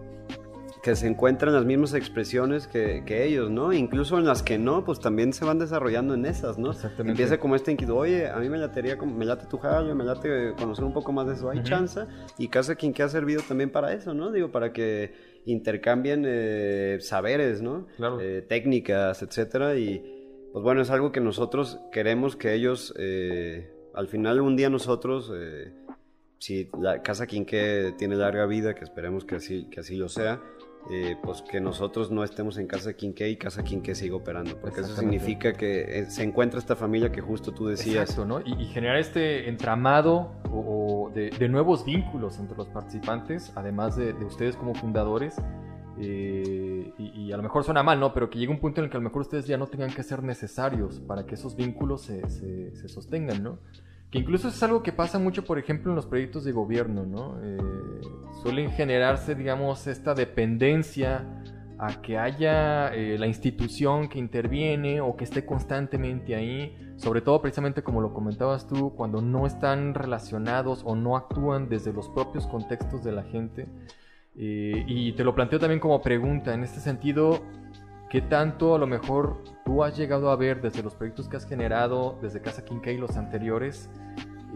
que 0.82 0.96
se 0.96 1.06
encuentran 1.06 1.52
las 1.52 1.64
mismas 1.64 1.92
expresiones 1.94 2.66
que, 2.66 3.24
ellos, 3.24 3.50
¿no? 3.50 3.72
Incluso 3.72 4.18
en 4.18 4.24
las 4.24 4.42
que 4.42 4.58
no, 4.58 4.84
pues 4.84 5.00
también 5.00 5.32
se 5.32 5.44
van 5.44 5.58
desarrollando 5.58 6.14
en 6.14 6.24
esas, 6.24 6.58
¿no? 6.58 6.70
Exactamente. 6.70 7.10
Empieza 7.10 7.38
como 7.38 7.54
este 7.54 7.72
inquietud, 7.72 7.94
oye, 7.94 8.28
a 8.28 8.36
mí 8.36 8.48
me 8.48 8.56
latería, 8.56 8.96
me 8.96 9.24
late 9.24 9.46
tu 9.46 9.58
jallo, 9.58 9.94
me 9.94 10.04
late 10.04 10.54
conocer 10.58 10.84
un 10.84 10.94
poco 10.94 11.12
más 11.12 11.26
de 11.26 11.34
eso, 11.34 11.50
hay 11.50 11.62
chanza, 11.62 12.08
y 12.38 12.48
Casa 12.48 12.76
Quinqué 12.76 13.02
ha 13.02 13.08
servido 13.08 13.42
también 13.46 13.70
para 13.70 13.92
eso, 13.92 14.14
¿no? 14.14 14.32
Digo, 14.32 14.50
para 14.50 14.72
que 14.72 15.12
intercambien 15.44 16.24
eh, 16.26 16.98
saberes, 17.00 17.60
¿no? 17.60 17.86
Eh, 18.20 18.44
técnicas, 18.48 19.22
etcétera, 19.22 19.76
y 19.76 20.48
pues 20.52 20.62
bueno, 20.62 20.80
es 20.80 20.90
algo 20.90 21.12
que 21.12 21.20
nosotros 21.20 21.78
queremos 21.92 22.36
que 22.36 22.54
ellos, 22.54 22.94
eh, 22.96 23.70
al 23.94 24.08
final 24.08 24.40
un 24.40 24.56
día 24.56 24.70
nosotros, 24.70 25.30
si 26.38 26.70
la 26.80 27.02
Casa 27.02 27.26
Quinqué 27.26 27.94
tiene 27.98 28.16
larga 28.16 28.46
vida, 28.46 28.74
que 28.74 28.82
esperemos 28.82 29.24
que 29.26 29.36
así, 29.36 29.66
que 29.70 29.80
así 29.80 29.96
lo 29.96 30.08
sea, 30.08 30.40
eh, 30.88 31.16
pues 31.22 31.42
que 31.42 31.60
nosotros 31.60 32.10
no 32.10 32.24
estemos 32.24 32.56
en 32.56 32.66
Casa 32.66 32.94
Quinqué 32.94 33.28
y 33.28 33.36
Casa 33.36 33.62
Quinqué 33.62 33.94
siga 33.94 34.16
operando, 34.16 34.56
porque 34.56 34.80
eso 34.80 34.96
significa 34.96 35.52
que 35.52 36.00
eh, 36.00 36.06
se 36.06 36.22
encuentra 36.22 36.58
esta 36.58 36.74
familia 36.74 37.12
que 37.12 37.20
justo 37.20 37.52
tú 37.52 37.66
decías. 37.66 38.10
Exacto, 38.10 38.24
¿no? 38.24 38.40
Y, 38.40 38.64
generar 38.66 38.96
este 38.96 39.48
entramado 39.48 40.32
o, 40.50 41.10
de, 41.14 41.48
nuevos 41.48 41.84
vínculos 41.84 42.38
entre 42.38 42.56
los 42.56 42.68
participantes, 42.68 43.52
además 43.54 43.96
de, 43.96 44.12
ustedes 44.24 44.56
como 44.56 44.74
fundadores. 44.74 45.36
Eh, 46.02 46.92
y, 46.98 47.30
a 47.30 47.36
lo 47.36 47.42
mejor 47.42 47.62
suena 47.62 47.82
mal, 47.82 48.00
¿no? 48.00 48.14
Pero 48.14 48.30
que 48.30 48.38
llegue 48.38 48.50
un 48.50 48.58
punto 48.58 48.80
en 48.80 48.86
el 48.86 48.90
que 48.90 48.96
a 48.96 49.00
lo 49.00 49.04
mejor 49.04 49.22
ustedes 49.22 49.46
ya 49.46 49.58
no 49.58 49.66
tengan 49.66 49.92
que 49.92 50.02
ser 50.02 50.22
necesarios 50.22 50.98
para 51.00 51.26
que 51.26 51.34
esos 51.34 51.56
vínculos 51.56 52.02
se, 52.02 52.28
se, 52.30 52.74
se 52.74 52.88
sostengan, 52.88 53.42
¿no? 53.42 53.58
Que 54.10 54.18
incluso 54.18 54.48
es 54.48 54.62
algo 54.62 54.82
que 54.82 54.92
pasa 54.92 55.18
mucho, 55.18 55.44
por 55.44 55.58
ejemplo, 55.58 55.92
en 55.92 55.96
los 55.96 56.06
proyectos 56.06 56.44
de 56.44 56.52
gobierno, 56.52 57.06
¿no? 57.06 57.38
Eh, 57.42 57.58
suelen 58.42 58.72
generarse, 58.72 59.34
digamos, 59.34 59.86
esta 59.86 60.14
dependencia 60.14 61.24
a 61.78 62.02
que 62.02 62.18
haya 62.18 62.92
eh, 62.94 63.16
la 63.18 63.26
institución 63.26 64.08
que 64.08 64.18
interviene 64.18 65.00
o 65.00 65.16
que 65.16 65.24
esté 65.24 65.46
constantemente 65.46 66.34
ahí, 66.34 66.76
sobre 66.96 67.22
todo 67.22 67.40
precisamente 67.40 67.82
como 67.82 68.02
lo 68.02 68.12
comentabas 68.12 68.66
tú, 68.66 68.92
cuando 68.94 69.22
no 69.22 69.46
están 69.46 69.94
relacionados 69.94 70.82
o 70.84 70.94
no 70.94 71.16
actúan 71.16 71.70
desde 71.70 71.92
los 71.92 72.10
propios 72.10 72.46
contextos 72.46 73.02
de 73.02 73.12
la 73.12 73.22
gente. 73.22 73.66
Eh, 74.36 74.84
y 74.86 75.12
te 75.12 75.24
lo 75.24 75.34
planteo 75.34 75.58
también 75.58 75.80
como 75.80 76.02
pregunta, 76.02 76.52
en 76.52 76.64
este 76.64 76.80
sentido, 76.80 77.40
¿qué 78.10 78.20
tanto 78.20 78.74
a 78.74 78.78
lo 78.78 78.86
mejor 78.88 79.42
tú 79.64 79.84
has 79.84 79.96
llegado 79.96 80.30
a 80.30 80.36
ver 80.36 80.60
desde 80.60 80.82
los 80.82 80.94
proyectos 80.94 81.28
que 81.28 81.36
has 81.36 81.46
generado, 81.46 82.18
desde 82.20 82.42
Casa 82.42 82.64
Quinqué 82.64 82.92
y 82.92 82.98
los 82.98 83.16
anteriores, 83.16 83.88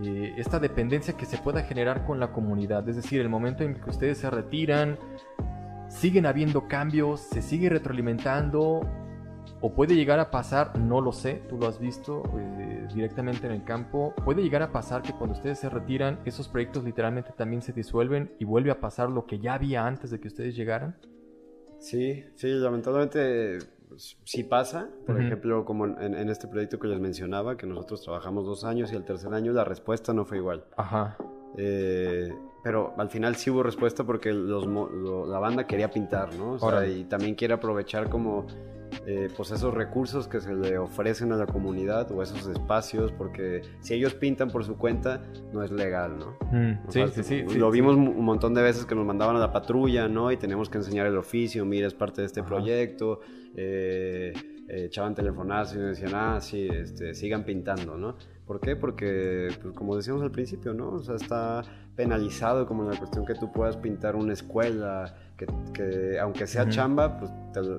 eh, 0.02 0.34
esta 0.36 0.59
dependencia 0.59 1.16
que 1.16 1.24
se 1.24 1.38
pueda 1.38 1.62
generar 1.62 2.05
con 2.05 2.18
la 2.18 2.32
comunidad? 2.32 2.86
Es 2.88 2.96
decir, 2.96 3.20
el 3.20 3.28
momento 3.28 3.62
en 3.62 3.76
que 3.76 3.88
ustedes 3.88 4.18
se 4.18 4.28
retiran, 4.28 4.98
siguen 5.88 6.26
habiendo 6.26 6.66
cambios, 6.66 7.20
se 7.20 7.40
sigue 7.40 7.70
retroalimentando, 7.70 8.80
o 9.61 9.72
puede 9.72 9.94
llegar 9.94 10.18
a 10.18 10.30
pasar, 10.30 10.76
no 10.78 11.00
lo 11.00 11.12
sé, 11.12 11.42
tú 11.48 11.57
lo 11.57 11.68
has 11.68 11.78
visto 11.78 12.24
eh, 12.36 12.88
directamente 12.92 13.46
en 13.46 13.52
el 13.52 13.62
campo, 13.62 14.14
puede 14.24 14.42
llegar 14.42 14.62
a 14.62 14.72
pasar 14.72 15.02
que 15.02 15.12
cuando 15.12 15.36
ustedes 15.36 15.61
se 15.61 15.68
retiran, 15.68 16.18
esos 16.24 16.48
proyectos 16.48 16.82
literalmente 16.82 17.30
también 17.32 17.62
se 17.62 17.72
disuelven 17.72 18.32
y 18.40 18.44
vuelve 18.44 18.72
a 18.72 18.80
pasar 18.80 19.11
lo 19.11 19.26
que 19.26 19.38
ya 19.38 19.55
había 19.55 19.86
antes 19.86 20.11
de 20.11 20.20
que 20.20 20.28
ustedes 20.28 20.57
llegaran. 20.57 20.96
Sí, 21.85 22.24
sí, 22.35 22.49
lamentablemente 22.49 23.59
pues, 23.91 24.16
sí 24.24 24.43
pasa. 24.43 24.89
Por 25.07 25.20
ejemplo, 25.20 25.66
como 25.66 25.85
en, 25.85 26.30
este 26.30 26.49
proyecto 26.49 26.78
que 26.78 26.89
les 26.89 26.99
mencionaba, 26.99 27.59
que 27.59 27.66
nosotros 27.66 28.01
trabajamos 28.01 28.47
dos 28.47 28.64
años 28.64 28.91
y 28.91 28.97
el 28.97 29.05
tercer 29.05 29.35
año 29.35 29.53
la 29.53 29.64
respuesta 29.64 30.14
no 30.14 30.24
fue 30.24 30.39
igual. 30.39 30.64
Ajá. 30.78 31.18
Eh, 31.59 32.35
pero 32.62 32.95
al 32.97 33.11
final 33.11 33.37
sí 33.37 33.51
hubo 33.51 33.62
respuesta 33.62 34.03
porque 34.03 34.32
los, 34.32 34.66
la 35.28 35.39
banda 35.39 35.66
quería 35.66 35.91
pintar, 35.91 36.35
¿no? 36.35 36.53
O 36.53 36.59
sea, 36.59 36.87
y 36.87 37.05
también 37.05 37.35
quiere 37.35 37.53
aprovechar 37.53 38.09
como 38.09 38.47
eh, 39.07 39.28
pues 39.36 39.51
esos 39.51 39.74
recursos 39.74 40.28
que 40.28 40.40
se 40.40 40.55
le 40.55 40.78
ofrecen 40.78 41.32
a 41.32 41.36
la 41.36 41.47
comunidad 41.47 42.11
o 42.12 42.22
esos 42.22 42.47
espacios, 42.47 43.12
porque 43.12 43.62
si 43.80 43.95
ellos 43.95 44.14
pintan 44.14 44.51
por 44.51 44.64
su 44.64 44.76
cuenta, 44.76 45.22
no 45.53 45.62
es 45.62 45.70
legal, 45.70 46.18
¿no? 46.18 46.36
Mm, 46.51 46.88
sí, 46.88 47.03
sí, 47.12 47.22
sí, 47.22 47.42
Lo 47.59 47.70
vimos 47.70 47.97
un 47.97 48.24
montón 48.24 48.55
de 48.55 48.62
veces 48.62 48.86
que 48.86 48.95
nos 48.95 49.05
mandaban 49.05 49.36
a 49.36 49.38
la 49.38 49.53
patrulla, 49.53 50.09
¿no? 50.09 50.32
Y 50.32 50.36
teníamos 50.36 50.68
que 50.68 50.78
enseñar 50.78 51.07
el 51.07 51.16
oficio, 51.16 51.64
mira, 51.64 51.86
es 51.86 51.95
parte 51.95 52.20
de 52.22 52.26
este 52.26 52.42
proyecto. 52.42 53.20
Eh, 53.57 54.32
eh, 54.68 54.86
echaban 54.86 55.14
telefonazos 55.14 55.76
y 55.76 55.80
decían, 55.80 56.12
ah, 56.14 56.40
sí, 56.40 56.66
este, 56.70 57.14
sigan 57.14 57.45
pintando, 57.45 57.97
¿no? 57.99 58.16
¿Por 58.47 58.61
qué? 58.61 58.76
Porque, 58.76 59.49
pues, 59.62 59.74
como 59.74 59.97
decíamos 59.97 60.22
al 60.22 60.30
principio, 60.30 60.74
¿no? 60.74 60.90
O 60.90 61.03
sea, 61.03 61.16
está 61.16 61.62
penalizado 61.97 62.66
como 62.66 62.88
la 62.88 62.97
cuestión 62.99 63.24
que 63.24 63.34
tú 63.34 63.53
puedas 63.53 63.76
pintar 63.76 64.16
una 64.16 64.32
escuela, 64.32 65.14
que, 65.72 66.18
aunque 66.20 66.47
sea 66.47 66.68
chamba, 66.68 67.18
pues 67.18 67.30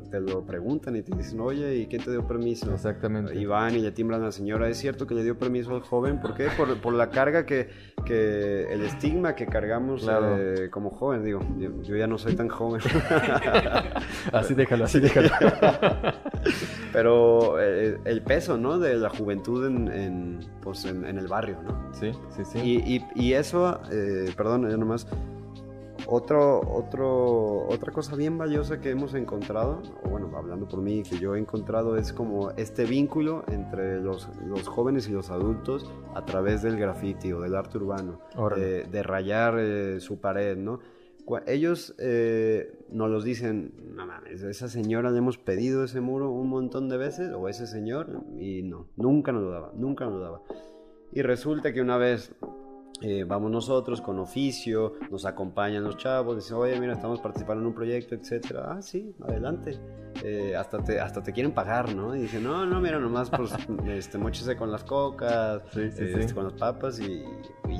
te, 0.09 0.19
lo 0.19 0.45
preguntan 0.45 0.95
y 0.95 1.01
te 1.01 1.15
dicen, 1.15 1.39
oye, 1.39 1.75
¿y 1.75 1.87
quién 1.87 2.03
te 2.03 2.11
dio 2.11 2.27
permiso? 2.27 2.73
Exactamente. 2.73 3.35
Y 3.35 3.45
van 3.45 3.75
y 3.75 3.79
le 3.79 3.91
timbran 3.91 4.21
a 4.21 4.25
la 4.25 4.31
señora, 4.31 4.67
¿es 4.67 4.77
cierto 4.77 5.07
que 5.07 5.13
le 5.15 5.23
dio 5.23 5.37
permiso 5.37 5.73
al 5.73 5.81
joven? 5.81 6.19
¿Por 6.19 6.33
qué? 6.33 6.47
Por, 6.57 6.75
por 6.81 6.93
la 6.93 7.09
carga 7.09 7.45
que, 7.45 7.69
que, 8.05 8.65
el 8.71 8.81
estigma 8.81 9.35
que 9.35 9.45
cargamos 9.45 10.07
eh, 10.09 10.69
como 10.71 10.89
joven, 10.89 11.23
digo, 11.23 11.41
yo, 11.57 11.95
ya 11.95 12.07
no 12.07 12.17
soy 12.17 12.35
tan 12.35 12.49
joven. 12.49 12.81
así 14.33 14.53
déjalo, 14.53 14.85
así 14.85 14.99
déjalo. 14.99 15.29
Pero 16.95 17.59
eh, 17.59 17.99
el 18.05 18.21
peso, 18.21 18.57
¿no? 18.57 18.79
De 18.79 18.95
la 18.95 19.09
juventud 19.09 19.65
en, 19.65 19.87
en 19.89 20.39
pues, 20.61 20.85
en, 20.85 21.05
el 21.05 21.27
barrio, 21.27 21.57
¿no? 21.61 21.93
Sí, 21.93 22.11
sí, 22.35 22.45
sí. 22.45 22.59
Y, 22.59 22.95
y, 22.95 23.05
y 23.15 23.33
eso, 23.33 23.81
eh, 23.91 24.31
perdón, 24.35 24.69
ya 24.69 24.77
nomás 24.77 25.05
otro, 26.07 26.61
otro, 26.61 27.67
otra 27.67 27.91
cosa 27.91 28.15
bien 28.15 28.37
valiosa 28.37 28.79
que 28.79 28.91
hemos 28.91 29.13
encontrado, 29.13 29.81
o 30.03 30.09
bueno, 30.09 30.31
hablando 30.37 30.67
por 30.67 30.81
mí, 30.81 31.03
que 31.03 31.17
yo 31.17 31.35
he 31.35 31.39
encontrado 31.39 31.97
es 31.97 32.13
como 32.13 32.51
este 32.51 32.85
vínculo 32.85 33.43
entre 33.47 33.99
los, 34.01 34.29
los 34.45 34.67
jóvenes 34.67 35.07
y 35.07 35.11
los 35.11 35.29
adultos 35.29 35.91
a 36.13 36.23
través 36.25 36.61
del 36.61 36.77
graffiti 36.77 37.31
o 37.33 37.41
del 37.41 37.55
arte 37.55 37.77
urbano, 37.77 38.19
de, 38.55 39.03
rayar 39.03 39.55
eh, 39.59 39.99
su 39.99 40.19
pared, 40.19 40.57
¿no? 40.57 40.79
Ellos 41.47 41.95
eh, 41.97 42.77
nos 42.89 43.09
los 43.09 43.23
dicen, 43.23 43.73
no 43.95 44.05
mames, 44.05 44.43
esa 44.43 44.67
señora 44.67 45.11
le 45.11 45.17
hemos 45.17 45.37
pedido 45.37 45.83
ese 45.83 46.01
muro 46.01 46.29
un 46.31 46.49
montón 46.49 46.89
de 46.89 46.97
veces, 46.97 47.33
o 47.33 47.49
ese 47.49 47.67
señor, 47.67 48.23
y 48.39 48.61
no, 48.61 48.87
nunca 48.95 49.31
nos 49.31 49.43
lo 49.43 49.51
daba, 49.51 49.71
nunca 49.75 50.05
nos 50.05 50.13
lo 50.13 50.19
daba. 50.19 50.41
Y 51.11 51.21
resulta 51.21 51.73
que 51.73 51.81
una 51.81 51.97
vez 51.97 52.35
eh, 53.01 53.25
vamos 53.25 53.51
nosotros 53.51 53.99
con 54.01 54.19
oficio, 54.19 54.93
nos 55.11 55.25
acompañan 55.25 55.83
los 55.83 55.97
chavos, 55.97 56.37
dicen, 56.37 56.55
oye, 56.57 56.79
mira, 56.79 56.93
estamos 56.93 57.19
participando 57.19 57.61
en 57.61 57.67
un 57.67 57.73
proyecto, 57.73 58.15
etcétera. 58.15 58.73
Ah, 58.73 58.81
sí, 58.81 59.13
adelante. 59.21 59.77
Eh, 60.23 60.55
hasta, 60.55 60.81
te, 60.81 60.99
hasta 60.99 61.21
te 61.21 61.33
quieren 61.33 61.51
pagar, 61.51 61.93
¿no? 61.93 62.15
Y 62.15 62.21
dicen, 62.21 62.43
no, 62.43 62.65
no, 62.65 62.79
mira, 62.79 62.99
nomás 62.99 63.29
pues, 63.29 63.51
este, 63.87 64.17
mochese 64.17 64.55
con 64.55 64.71
las 64.71 64.83
cocas, 64.85 65.61
este, 65.75 66.33
con 66.33 66.45
las 66.45 66.53
papas 66.53 66.99
y, 66.99 67.23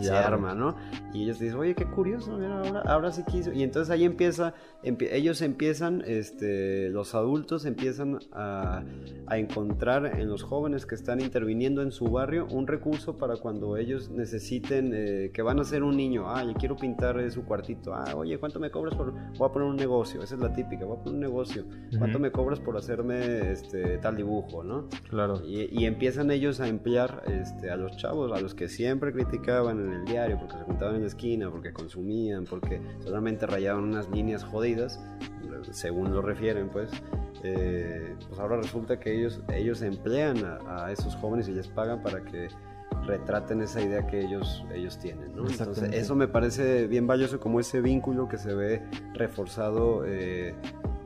se 0.02 0.12
arma, 0.12 0.54
¿no? 0.54 0.76
Y 1.14 1.24
ellos 1.24 1.40
dicen, 1.40 1.58
oye, 1.58 1.76
qué 1.76 1.86
curioso, 1.86 2.38
mira, 2.38 2.60
ahora, 2.60 2.82
ahora 2.86 3.12
sí 3.12 3.24
quiso. 3.24 3.52
Y 3.54 3.64
entonces 3.64 3.92
ahí 3.92 4.04
empieza, 4.04 4.54
ellos 4.84 5.42
empiezan, 5.42 6.04
este, 6.06 6.90
los 6.90 7.16
adultos 7.16 7.66
empiezan 7.66 8.20
a, 8.32 8.84
a 9.28 9.38
encontrar 9.38 10.20
en 10.20 10.30
los 10.30 10.44
jóvenes 10.44 10.86
que 10.86 10.96
están 10.96 11.22
interviniendo 11.22 11.82
en 11.82 11.92
su 11.92 12.06
barrio 12.06 12.48
un 12.52 12.68
recurso 12.68 13.18
para 13.18 13.38
cuando 13.38 13.78
ellos 13.78 14.10
necesiten... 14.10 14.92
Eh, 14.94 15.32
que 15.34 15.42
van 15.42 15.60
a 15.60 15.64
ser 15.64 15.84
un 15.84 15.98
niño, 15.98 16.26
ah, 16.28 16.44
yo 16.44 16.54
quiero 16.54 16.76
pintar 16.76 17.30
su 17.32 17.44
cuartito, 17.46 17.94
ah, 17.94 18.16
oye, 18.16 18.38
¿cuánto 18.38 18.60
me 18.60 18.70
cobras 18.70 18.96
por, 18.96 19.12
voy 19.12 19.50
a 19.50 19.52
poner 19.52 19.68
un 19.68 19.76
negocio, 19.76 20.24
esa 20.24 20.36
es 20.36 20.42
la 20.42 20.54
típica, 20.54 20.86
voy 20.86 20.98
a 20.98 21.04
poner 21.04 21.16
un 21.16 21.20
negocio, 21.20 21.66
¿cuánto 21.98 22.20
me 22.20 22.32
cobras 22.32 22.60
por 22.60 22.78
hacerme 22.78 23.52
este, 23.52 23.98
tal 23.98 24.16
dibujo, 24.16 24.64
no? 24.64 24.88
Claro. 25.10 25.42
Y, 25.46 25.86
empiezan 25.86 26.32
ellos 26.32 26.60
a 26.60 26.68
emplear 26.68 27.24
este, 27.28 27.70
a 27.70 27.76
los 27.76 27.96
chavos, 27.98 28.32
a 28.32 28.42
los 28.42 28.56
que 28.56 28.68
siempre 28.68 29.14
criticaban 29.14 29.75
en 29.80 29.94
el 29.94 30.06
diario, 30.06 30.38
porque 30.40 30.58
se 30.58 30.64
juntaban 30.64 30.96
en 30.96 31.02
la 31.02 31.08
esquina, 31.08 31.50
porque 31.50 31.74
consumían, 31.74 32.46
porque 32.46 32.82
solamente 33.00 33.46
rayaban 33.46 33.84
unas 33.84 34.10
líneas 34.10 34.44
jodidas, 34.44 35.04
según 35.72 36.14
lo 36.14 36.22
refieren, 36.22 36.70
pues, 36.70 36.92
eh, 37.44 38.16
pues 38.28 38.40
ahora 38.40 38.58
resulta 38.58 39.00
que 39.00 39.16
ellos, 39.18 39.42
ellos 39.54 39.82
emplean 39.82 40.38
a, 40.46 40.86
a 40.86 40.92
esos 40.92 41.16
jóvenes 41.16 41.48
y 41.48 41.52
les 41.52 41.68
pagan 41.68 42.02
para 42.02 42.24
que 42.24 42.50
retraten 43.06 43.62
esa 43.62 43.82
idea 43.82 44.06
que 44.08 44.20
ellos, 44.22 44.66
ellos 44.74 44.98
tienen. 44.98 45.36
¿no? 45.36 45.48
Entonces, 45.48 45.94
eso 45.94 46.16
me 46.16 46.28
parece 46.28 46.88
bien 46.88 47.08
valioso 47.08 47.40
como 47.40 47.60
ese 47.60 47.82
vínculo 47.82 48.28
que 48.28 48.38
se 48.38 48.54
ve 48.54 48.82
reforzado 49.14 50.04
eh, 50.06 50.56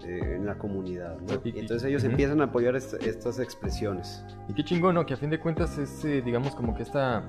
eh, 0.04 0.36
en 0.36 0.46
la 0.46 0.58
comunidad. 0.58 1.18
Y, 1.44 1.60
entonces 1.60 1.88
ellos 1.88 2.04
empiezan 2.04 2.42
a 2.42 2.46
apoyar 2.46 2.76
estas 2.76 3.40
expresiones. 3.40 4.24
Y 4.48 4.54
qué 4.54 4.64
chingón, 4.64 4.96
¿no? 4.96 5.06
Que 5.06 5.14
a 5.14 5.18
fin 5.18 5.30
de 5.30 5.40
cuentas 5.40 5.78
es, 5.78 6.04
eh, 6.06 6.22
digamos, 6.22 6.56
como 6.56 6.76
que 6.76 6.84
esta... 6.84 7.24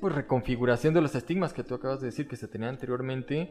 pues 0.00 0.14
reconfiguración 0.14 0.94
de 0.94 1.00
los 1.00 1.14
estigmas 1.14 1.52
que 1.52 1.64
tú 1.64 1.74
acabas 1.74 2.00
de 2.00 2.06
decir 2.06 2.28
que 2.28 2.36
se 2.36 2.48
tenían 2.48 2.70
anteriormente 2.70 3.50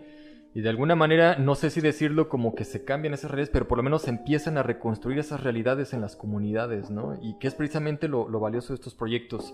y 0.53 0.61
de 0.61 0.69
alguna 0.69 0.95
manera, 0.95 1.35
no 1.37 1.53
sé 1.53 1.69
si 1.69 1.79
decirlo 1.79 2.27
como 2.27 2.55
que 2.55 2.65
se 2.65 2.83
cambian 2.83 3.13
esas 3.13 3.29
redes, 3.29 3.49
pero 3.51 3.67
por 3.67 3.77
lo 3.77 3.83
menos 3.83 4.07
empiezan 4.07 4.57
a 4.57 4.63
reconstruir 4.63 5.19
esas 5.19 5.43
realidades 5.43 5.93
en 5.93 6.01
las 6.01 6.15
comunidades, 6.15 6.89
¿no? 6.89 7.19
Y 7.21 7.37
que 7.37 7.47
es 7.47 7.53
precisamente 7.53 8.07
lo, 8.07 8.27
valioso 8.39 8.69
de 8.69 8.75
estos 8.75 8.95
proyectos. 8.95 9.53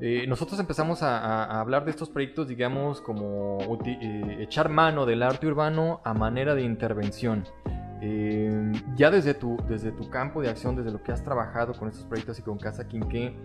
Eh, 0.00 0.24
nosotros 0.26 0.58
empezamos 0.58 1.02
a, 1.02 1.60
hablar 1.60 1.84
de 1.84 1.90
estos 1.90 2.08
proyectos, 2.08 2.48
digamos, 2.48 3.02
como 3.02 3.58
eh, 3.84 4.38
echar 4.40 4.70
mano 4.70 5.04
del 5.04 5.22
arte 5.22 5.46
urbano 5.46 6.00
a 6.04 6.14
manera 6.14 6.54
de 6.54 6.62
intervención. 6.62 7.44
Eh, 8.00 8.72
ya 8.96 9.10
desde 9.10 9.34
tu, 9.34 9.58
desde 9.68 9.92
tu 9.92 10.08
campo 10.08 10.40
de 10.40 10.48
acción, 10.48 10.74
desde 10.74 10.90
lo 10.90 11.02
que 11.02 11.12
has 11.12 11.22
trabajado 11.22 11.74
con 11.74 11.88
estos 11.88 12.06
proyectos 12.06 12.38
y 12.38 12.42
con 12.42 12.56
Casa 12.56 12.88
Quinqué, 12.88 13.36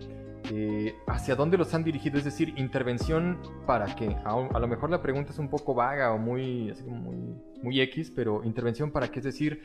eh, 0.52 0.94
hacia 1.06 1.34
dónde 1.34 1.56
los 1.56 1.72
han 1.74 1.84
dirigido, 1.84 2.18
es 2.18 2.24
decir, 2.24 2.54
intervención 2.56 3.38
para 3.66 3.94
qué. 3.94 4.16
A, 4.24 4.58
lo 4.58 4.68
mejor 4.68 4.90
la 4.90 5.02
pregunta 5.02 5.32
es 5.32 5.38
un 5.38 5.48
poco 5.48 5.74
vaga 5.74 6.12
o 6.12 6.18
muy, 6.18 6.70
así 6.70 6.84
muy, 6.84 7.36
muy 7.62 7.80
X, 7.80 8.12
pero 8.14 8.44
intervención 8.44 8.90
para 8.90 9.08
qué, 9.08 9.18
es 9.20 9.24
decir, 9.24 9.62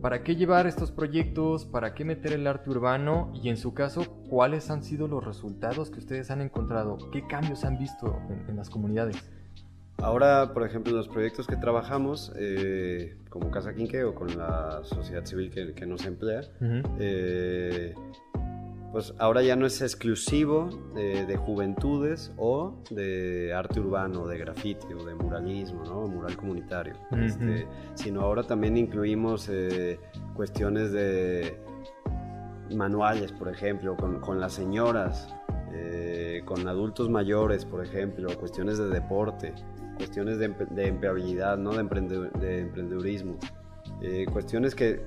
para 0.00 0.22
qué 0.22 0.36
llevar 0.36 0.66
estos 0.66 0.90
proyectos, 0.90 1.64
para 1.64 1.94
qué 1.94 2.04
meter 2.04 2.32
el 2.32 2.46
arte 2.46 2.70
urbano 2.70 3.32
y 3.34 3.48
en 3.48 3.56
su 3.56 3.74
caso, 3.74 4.22
cuáles 4.28 4.70
han 4.70 4.82
sido 4.84 5.08
los 5.08 5.24
resultados 5.24 5.90
que 5.90 5.98
ustedes 5.98 6.30
han 6.30 6.40
encontrado, 6.40 6.98
qué 7.10 7.26
cambios 7.26 7.64
han 7.64 7.78
visto 7.78 8.20
en, 8.48 8.56
las 8.56 8.70
comunidades. 8.70 9.16
Ahora, 9.98 10.54
por 10.54 10.66
ejemplo, 10.66 10.92
los 10.92 11.08
proyectos 11.08 11.46
que 11.46 11.56
trabajamos, 11.56 12.32
eh, 12.36 13.16
como 13.28 13.50
Casa 13.50 13.74
Quinque 13.74 14.04
o 14.04 14.14
con 14.14 14.36
la 14.36 14.80
sociedad 14.84 15.24
civil 15.26 15.50
que, 15.50 15.86
nos 15.86 16.06
emplea, 16.06 16.42
pues 18.92 19.14
ahora 19.18 19.42
ya 19.42 19.54
no 19.54 19.66
es 19.66 19.80
exclusivo 19.82 20.68
de, 20.94 21.36
juventudes 21.36 22.32
o 22.36 22.74
de 22.90 23.52
arte 23.54 23.78
urbano, 23.78 24.26
de 24.26 24.38
grafiti 24.38 24.92
o 24.92 25.04
de 25.04 25.14
muralismo, 25.14 25.84
¿no? 25.84 26.08
mural 26.08 26.36
comunitario, 26.36 26.94
este, 27.12 27.66
sino 27.94 28.22
ahora 28.22 28.42
también 28.42 28.76
incluimos 28.76 29.48
eh, 29.48 30.00
cuestiones 30.34 30.90
de 30.92 31.56
manuales, 32.74 33.32
por 33.32 33.48
ejemplo, 33.48 33.96
con, 33.96 34.40
las 34.40 34.54
señoras, 34.54 35.28
eh, 35.72 36.42
con 36.44 36.66
adultos 36.66 37.08
mayores, 37.08 37.64
por 37.64 37.84
ejemplo, 37.84 38.28
cuestiones 38.38 38.78
de 38.78 38.88
deporte, 38.88 39.54
cuestiones 39.96 40.38
de, 40.38 40.46
empleabilidad, 40.86 41.58
¿no? 41.58 41.72
de, 41.72 42.30
de 42.40 42.60
emprendedurismo. 42.60 43.38
eh, 44.02 44.26
cuestiones 44.32 44.74
que, 44.74 45.00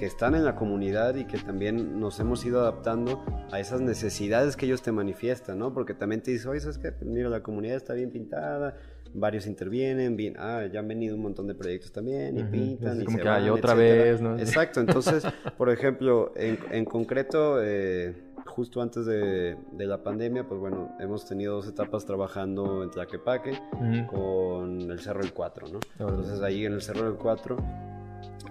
que 0.00 0.06
están 0.06 0.34
en 0.34 0.46
la 0.46 0.56
comunidad 0.56 1.14
y 1.16 1.26
que 1.26 1.36
también 1.36 2.00
nos 2.00 2.18
hemos 2.20 2.42
ido 2.46 2.60
adaptando 2.62 3.22
a 3.52 3.60
esas 3.60 3.82
necesidades 3.82 4.56
que 4.56 4.64
ellos 4.64 4.80
te 4.80 4.92
manifiestan, 4.92 5.58
¿no? 5.58 5.74
Porque 5.74 5.92
también 5.92 6.22
te 6.22 6.30
dicen, 6.30 6.50
oye, 6.52 6.60
¿sabes 6.60 6.78
qué? 6.78 6.90
Pues 6.90 7.04
mira, 7.04 7.28
la 7.28 7.42
comunidad 7.42 7.76
está 7.76 7.92
bien 7.92 8.10
pintada, 8.10 8.78
varios 9.12 9.46
intervienen, 9.46 10.16
bien, 10.16 10.36
ah, 10.38 10.64
ya 10.72 10.80
han 10.80 10.88
venido 10.88 11.16
un 11.16 11.20
montón 11.22 11.48
de 11.48 11.54
proyectos 11.54 11.92
también 11.92 12.38
y 12.38 12.44
pintan 12.44 12.96
Es 12.96 13.02
y 13.02 13.04
como 13.04 13.18
se 13.18 13.22
que 13.24 13.28
van, 13.28 13.42
hay 13.42 13.50
otra 13.50 13.74
etcétera. 13.74 14.04
vez, 14.04 14.20
¿no? 14.22 14.38
Exacto, 14.38 14.80
entonces, 14.86 15.22
por 15.58 15.68
ejemplo, 15.68 16.32
en, 16.34 16.58
en 16.70 16.86
concreto, 16.86 17.62
eh, 17.62 18.14
justo 18.46 18.80
antes 18.80 19.04
de, 19.04 19.58
de 19.72 19.86
la 19.86 20.02
pandemia, 20.02 20.48
pues 20.48 20.58
bueno, 20.58 20.96
hemos 20.98 21.26
tenido 21.28 21.56
dos 21.56 21.68
etapas 21.68 22.06
trabajando 22.06 22.82
en 22.84 22.90
Tlaquepaque 22.90 23.52
Ujú. 23.74 24.06
con 24.16 24.90
el 24.90 24.98
Cerro 25.00 25.20
del 25.20 25.34
4, 25.34 25.68
¿no? 25.68 25.78
Entonces 25.98 26.40
ahí 26.40 26.64
en 26.64 26.72
el 26.72 26.80
Cerro 26.80 27.04
del 27.04 27.16
4, 27.18 27.56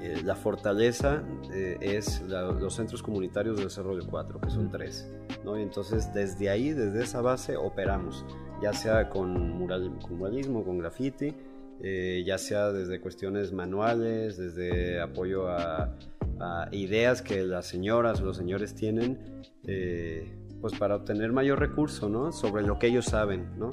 eh, 0.02 0.22
la 0.24 0.36
fortaleza 0.36 1.24
eh, 1.54 1.78
es 1.82 2.22
la- 2.28 2.52
los 2.52 2.74
centros 2.76 3.04
comunitarios 3.04 3.58
del 3.58 3.70
Cerro 3.70 3.96
del 3.96 4.06
4, 4.08 4.40
que 4.42 4.50
son 4.50 4.72
tres, 4.72 5.12
¿no? 5.44 5.58
Y 5.60 5.62
entonces 5.64 6.14
desde 6.14 6.50
ahí, 6.50 6.72
desde 6.72 7.04
esa 7.04 7.22
base, 7.22 7.58
operamos, 7.58 8.26
ya 8.62 8.74
sea 8.74 9.10
con, 9.10 9.58
mural, 9.58 9.98
con 10.02 10.18
muralismo, 10.18 10.64
con 10.64 10.78
graffiti, 10.78 11.34
eh, 11.82 12.24
ya 12.26 12.38
sea 12.38 12.72
desde 12.72 13.00
cuestiones 13.02 13.52
manuales, 13.54 14.38
desde 14.38 15.00
apoyo 15.02 15.48
a, 15.50 15.96
a 16.40 16.68
ideas 16.72 17.22
que 17.22 17.44
las 17.44 17.66
señoras 17.68 18.22
o 18.22 18.26
los 18.26 18.38
señores 18.38 18.76
tienen, 18.76 19.42
eh, 19.66 20.36
pues 20.62 20.74
para 20.78 20.96
obtener 20.98 21.32
mayor 21.32 21.60
recurso, 21.60 22.10
¿no? 22.10 22.32
Sobre 22.34 22.64
lo 22.64 22.80
que 22.80 22.88
ellos 22.88 23.06
saben, 23.06 23.58
¿no? 23.58 23.70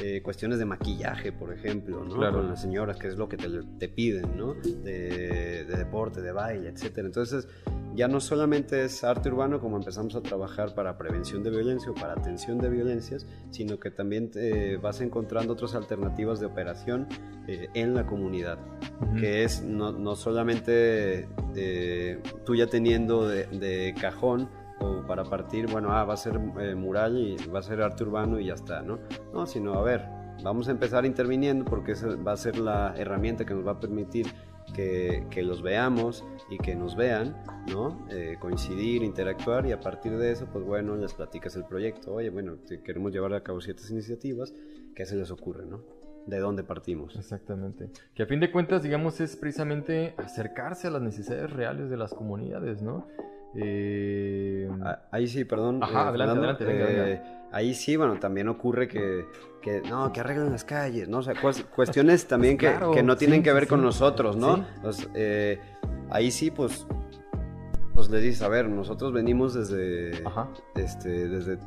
Eh, 0.00 0.22
cuestiones 0.22 0.58
de 0.58 0.64
maquillaje, 0.64 1.32
por 1.32 1.52
ejemplo, 1.52 2.04
¿no? 2.04 2.14
Claro. 2.14 2.38
Con 2.38 2.48
las 2.48 2.62
señoras, 2.62 2.96
que 2.96 3.08
es 3.08 3.16
lo 3.16 3.28
que 3.28 3.36
te, 3.36 3.48
te 3.78 3.88
piden, 3.88 4.36
¿no? 4.36 4.54
De, 4.54 5.64
de 5.64 5.76
deporte, 5.76 6.20
de 6.22 6.32
baile, 6.32 6.68
etcétera. 6.68 7.06
Entonces, 7.06 7.48
ya 7.94 8.06
no 8.08 8.20
solamente 8.20 8.84
es 8.84 9.02
arte 9.02 9.28
urbano 9.28 9.60
como 9.60 9.76
empezamos 9.76 10.14
a 10.14 10.22
trabajar 10.22 10.74
para 10.74 10.96
prevención 10.96 11.42
de 11.42 11.50
violencia 11.50 11.90
o 11.90 11.94
para 11.94 12.12
atención 12.12 12.58
de 12.58 12.70
violencias, 12.70 13.26
sino 13.50 13.80
que 13.80 13.90
también 13.90 14.30
te 14.30 14.76
vas 14.76 15.00
encontrando 15.00 15.54
otras 15.54 15.74
alternativas 15.74 16.38
de 16.40 16.46
operación 16.46 17.08
eh, 17.48 17.68
en 17.74 17.94
la 17.94 18.06
comunidad 18.06 18.58
Ujú. 19.00 19.16
que 19.16 19.44
es 19.44 19.62
no, 19.62 19.90
no 19.92 20.14
solamente 20.14 21.28
eh, 21.56 22.22
tú 22.46 22.54
ya 22.54 22.68
teniendo 22.68 23.26
de, 23.28 23.46
de 23.46 23.94
cajón 24.00 24.48
o 24.80 25.06
para 25.06 25.24
partir, 25.24 25.70
bueno, 25.70 25.92
ah, 25.92 26.04
va 26.04 26.14
a 26.14 26.16
ser 26.16 26.40
eh, 26.60 26.74
mural 26.74 27.18
y 27.18 27.36
va 27.48 27.60
a 27.60 27.62
ser 27.62 27.82
arte 27.82 28.04
urbano 28.04 28.40
y 28.40 28.46
ya 28.46 28.54
está, 28.54 28.82
¿no? 28.82 28.98
No, 29.32 29.46
sino, 29.46 29.74
a 29.74 29.82
ver, 29.82 30.04
vamos 30.42 30.68
a 30.68 30.70
empezar 30.70 31.04
interviniendo 31.04 31.64
porque 31.64 31.92
esa 31.92 32.16
va 32.16 32.32
a 32.32 32.36
ser 32.36 32.58
la 32.58 32.94
herramienta 32.96 33.44
que 33.44 33.54
nos 33.54 33.66
va 33.66 33.72
a 33.72 33.80
permitir 33.80 34.26
que, 34.74 35.26
que 35.30 35.42
los 35.42 35.62
veamos 35.62 36.24
y 36.48 36.58
que 36.58 36.74
nos 36.74 36.96
vean, 36.96 37.36
¿no? 37.70 38.06
Eh, 38.10 38.36
coincidir, 38.40 39.02
interactuar 39.02 39.66
y 39.66 39.72
a 39.72 39.80
partir 39.80 40.16
de 40.16 40.32
eso, 40.32 40.46
pues 40.50 40.64
bueno, 40.64 40.96
les 40.96 41.12
platicas 41.14 41.56
el 41.56 41.64
proyecto. 41.64 42.14
Oye, 42.14 42.30
bueno, 42.30 42.56
queremos 42.84 43.12
llevar 43.12 43.34
a 43.34 43.42
cabo 43.42 43.60
ciertas 43.60 43.90
iniciativas, 43.90 44.54
¿qué 44.94 45.04
se 45.06 45.16
les 45.16 45.30
ocurre, 45.30 45.66
¿no? 45.66 45.82
¿De 46.26 46.38
dónde 46.38 46.62
partimos? 46.62 47.16
Exactamente. 47.16 47.90
Que 48.14 48.22
a 48.22 48.26
fin 48.26 48.40
de 48.40 48.52
cuentas, 48.52 48.82
digamos, 48.82 49.20
es 49.20 49.36
precisamente 49.36 50.14
acercarse 50.18 50.86
a 50.86 50.90
las 50.90 51.02
necesidades 51.02 51.50
reales 51.50 51.90
de 51.90 51.96
las 51.96 52.14
comunidades, 52.14 52.82
¿no? 52.82 53.06
Eh, 53.54 54.68
Ah, 54.84 55.00
Ahí 55.10 55.26
sí, 55.26 55.44
perdón. 55.44 55.82
Ajá, 55.82 56.08
adelante, 56.08 56.38
adelante, 56.38 56.64
venga, 56.64 57.08
eh, 57.08 57.22
Ahí 57.52 57.74
sí, 57.74 57.96
bueno, 57.96 58.18
también 58.20 58.46
ocurre 58.48 58.86
que, 58.86 59.24
que 59.60 59.80
no, 59.82 60.12
que 60.12 60.20
arreglen 60.20 60.52
las 60.52 60.64
calles, 60.64 61.08
¿no? 61.08 61.18
O 61.18 61.22
sea, 61.22 61.34
cues- 61.34 61.64
cuestiones 61.64 62.28
también 62.28 62.56
que, 62.56 62.66
Claro, 62.68 62.92
que 62.92 63.02
no 63.02 63.16
tienen 63.16 63.40
sí, 63.40 63.44
que 63.44 63.52
ver 63.52 63.64
sí, 63.64 63.70
con 63.70 63.82
nosotros, 63.82 64.36
¿no? 64.36 64.64
Pues, 64.82 65.08
eh, 65.14 65.58
ahí 66.10 66.30
sí, 66.30 66.52
pues, 66.52 66.86
pues 68.00 68.10
le 68.10 68.20
dices, 68.20 68.40
a 68.42 68.48
ver, 68.48 68.68
nosotros 68.68 69.12
venimos 69.12 69.52
desde, 69.54 70.22
Ajá. 70.26 70.48
este, 70.74 71.28
desde, 71.28 71.58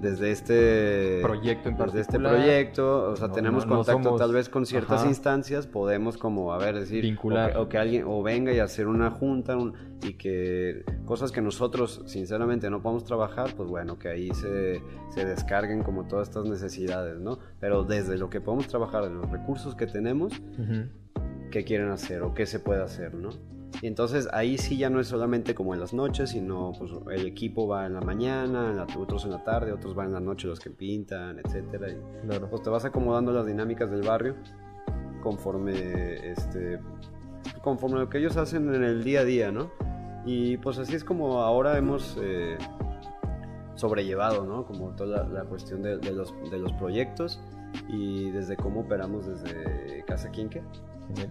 desde 0.00 0.30
este 0.30 1.18
Proyecto 1.20 1.68
en 1.68 1.76
desde 1.76 2.00
este 2.00 2.18
proyecto, 2.18 3.10
o 3.10 3.16
sea, 3.16 3.26
No, 3.28 3.34
tenemos 3.34 3.66
no- 3.66 3.70
no 3.72 3.76
contacto 3.78 4.02
somos- 4.04 4.20
tal 4.20 4.32
vez 4.32 4.48
con 4.48 4.66
ciertas 4.66 5.00
Ajá. 5.00 5.08
instancias, 5.08 5.66
podemos 5.66 6.16
como, 6.16 6.52
a 6.52 6.58
ver, 6.58 6.78
decir, 6.78 7.02
Vincular. 7.02 7.50
O, 7.50 7.52
que, 7.52 7.58
o 7.58 7.68
que 7.68 7.78
alguien, 7.78 8.04
o 8.06 8.22
venga 8.22 8.52
y 8.52 8.60
hacer 8.60 8.86
una 8.86 9.10
junta 9.10 9.56
un- 9.56 9.74
y 10.02 10.14
que 10.14 10.84
cosas 11.06 11.32
que 11.32 11.42
nosotros 11.42 12.02
sinceramente 12.06 12.70
no 12.70 12.80
podemos 12.82 13.04
trabajar, 13.04 13.52
pues 13.56 13.68
bueno, 13.68 13.98
que 13.98 14.08
ahí 14.08 14.30
se, 14.32 14.80
se 15.12 15.24
descarguen 15.24 15.82
como 15.82 16.06
todas 16.06 16.28
estas 16.28 16.44
necesidades, 16.46 17.18
¿no? 17.18 17.38
Pero 17.58 17.82
desde 17.84 18.16
lo 18.16 18.30
que 18.30 18.40
podemos 18.40 18.68
trabajar, 18.68 19.02
de 19.04 19.10
los 19.10 19.28
recursos 19.30 19.74
que 19.74 19.86
tenemos, 19.86 20.32
Ujú. 20.56 20.84
qué 21.50 21.64
quieren 21.64 21.90
hacer 21.90 22.22
o 22.22 22.32
qué 22.32 22.46
se 22.46 22.60
puede 22.60 22.80
hacer, 22.82 23.12
¿no? 23.14 23.30
Y 23.82 23.86
entonces 23.86 24.28
ahí 24.32 24.58
sí 24.58 24.76
ya 24.76 24.90
no 24.90 25.00
es 25.00 25.06
solamente 25.08 25.54
como 25.54 25.72
en 25.74 25.80
las 25.80 25.94
noches, 25.94 26.30
sino 26.30 26.72
pues 26.78 26.90
el 27.12 27.26
equipo 27.26 27.66
va 27.66 27.86
en 27.86 27.94
la 27.94 28.00
mañana, 28.00 28.70
en 28.70 28.76
la- 28.76 28.86
otros 28.98 29.24
en 29.24 29.30
la 29.30 29.42
tarde, 29.44 29.72
otros 29.72 29.94
van 29.94 30.08
en 30.08 30.12
la 30.14 30.20
noche 30.20 30.48
los 30.48 30.60
que 30.60 30.70
pintan, 30.70 31.38
etcétera. 31.44 31.88
Y 31.90 32.26
Claro. 32.26 32.48
pues 32.50 32.62
te 32.62 32.68
vas 32.70 32.84
acomodando 32.84 33.32
las 33.32 33.46
dinámicas 33.46 33.90
del 33.90 34.02
barrio 34.02 34.34
conforme 35.22 36.30
este 36.30 36.78
conforme 37.62 37.98
lo 38.00 38.08
que 38.08 38.18
ellos 38.18 38.36
hacen 38.36 38.72
en 38.74 38.82
el 38.84 39.02
día 39.04 39.20
a 39.20 39.24
día, 39.24 39.50
¿no? 39.52 39.70
Y 40.26 40.56
pues 40.58 40.78
así 40.78 40.94
es 40.94 41.04
como 41.04 41.40
ahora 41.40 41.78
hemos 41.78 42.18
eh, 42.20 42.58
sobrellevado, 43.74 44.44
¿no? 44.44 44.64
Como 44.66 44.90
toda 44.90 45.24
la, 45.24 45.28
la 45.28 45.44
cuestión 45.44 45.82
de, 45.82 45.96
de 45.98 46.12
los, 46.12 46.34
de 46.50 46.58
los 46.58 46.72
proyectos 46.74 47.40
y 47.88 48.30
desde 48.30 48.56
cómo 48.56 48.80
operamos 48.80 49.26
desde 49.26 50.04
Casa 50.06 50.30
Quinque. 50.30 50.62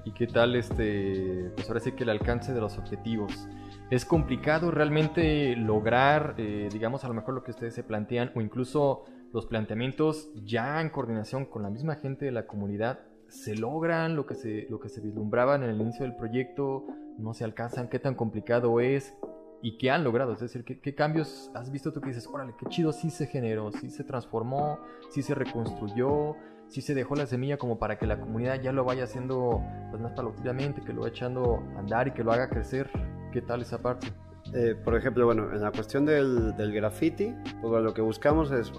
¿Y 0.05 0.11
qué 0.11 0.27
tal 0.27 0.55
este, 0.55 1.51
pues 1.55 1.67
ahora 1.67 1.79
sí 1.79 1.91
que 1.93 2.03
el 2.03 2.09
alcance 2.09 2.53
de 2.53 2.61
los 2.61 2.77
objetivos? 2.77 3.47
¿Es 3.89 4.05
complicado 4.05 4.71
realmente 4.71 5.55
lograr, 5.55 6.35
eh, 6.37 6.69
digamos, 6.71 7.03
a 7.03 7.07
lo 7.07 7.13
mejor 7.13 7.33
lo 7.33 7.43
que 7.43 7.51
ustedes 7.51 7.73
se 7.73 7.83
plantean 7.83 8.31
o 8.35 8.41
incluso 8.41 9.05
los 9.33 9.45
planteamientos 9.45 10.31
ya 10.43 10.81
en 10.81 10.89
coordinación 10.89 11.45
con 11.45 11.63
la 11.63 11.69
misma 11.69 11.95
gente 11.95 12.25
de 12.25 12.31
la 12.31 12.45
comunidad? 12.45 12.99
¿Se 13.27 13.55
logran 13.55 14.15
lo 14.15 14.25
que 14.25 14.35
se, 14.35 14.67
lo 14.69 14.79
que 14.79 14.89
se 14.89 15.01
vislumbraban 15.01 15.63
en 15.63 15.69
el 15.69 15.81
inicio 15.81 16.03
del 16.03 16.15
proyecto? 16.15 16.85
¿No 17.17 17.33
se 17.33 17.43
alcanzan? 17.43 17.89
¿Qué 17.89 17.99
tan 17.99 18.15
complicado 18.15 18.79
es? 18.79 19.15
¿Y 19.61 19.77
qué 19.77 19.91
han 19.91 20.03
logrado? 20.03 20.33
Es 20.33 20.39
decir, 20.39 20.63
¿qué, 20.63 20.79
qué 20.79 20.95
cambios 20.95 21.51
has 21.53 21.71
visto 21.71 21.91
tú 21.91 21.99
que 21.99 22.09
dices, 22.09 22.27
órale, 22.27 22.53
qué 22.57 22.65
chido 22.67 22.91
sí 22.91 23.09
se 23.09 23.27
generó, 23.27 23.71
sí 23.71 23.89
se 23.89 24.03
transformó, 24.03 24.79
sí 25.09 25.21
se 25.21 25.35
reconstruyó, 25.35 26.35
sí 26.69 26.81
se 26.81 26.93
dejó 26.93 27.15
la 27.15 27.25
semilla 27.25 27.57
como 27.57 27.77
para 27.79 27.97
que 27.97 28.05
la 28.05 28.19
comunidad 28.19 28.61
ya 28.61 28.71
lo 28.71 28.85
vaya 28.85 29.03
haciendo 29.03 29.61
pues, 29.89 30.01
más 30.01 30.13
paulatinamente, 30.13 30.81
que 30.81 30.93
lo 30.93 31.01
vaya 31.01 31.11
echando 31.11 31.63
a 31.75 31.79
andar 31.79 32.07
y 32.07 32.11
que 32.11 32.23
lo 32.23 32.31
haga 32.31 32.49
crecer. 32.49 32.89
¿Qué 33.31 33.41
tal 33.41 33.61
esa 33.61 33.81
parte? 33.81 34.07
Eh, 34.53 34.75
por 34.83 34.95
ejemplo, 34.95 35.25
bueno, 35.25 35.51
en 35.53 35.61
la 35.61 35.71
cuestión 35.71 36.05
del, 36.05 36.55
del 36.55 36.73
graffiti, 36.73 37.35
pues 37.61 37.83
lo 37.83 37.93
que 37.93 38.01
buscamos 38.01 38.51
es, 38.51 38.71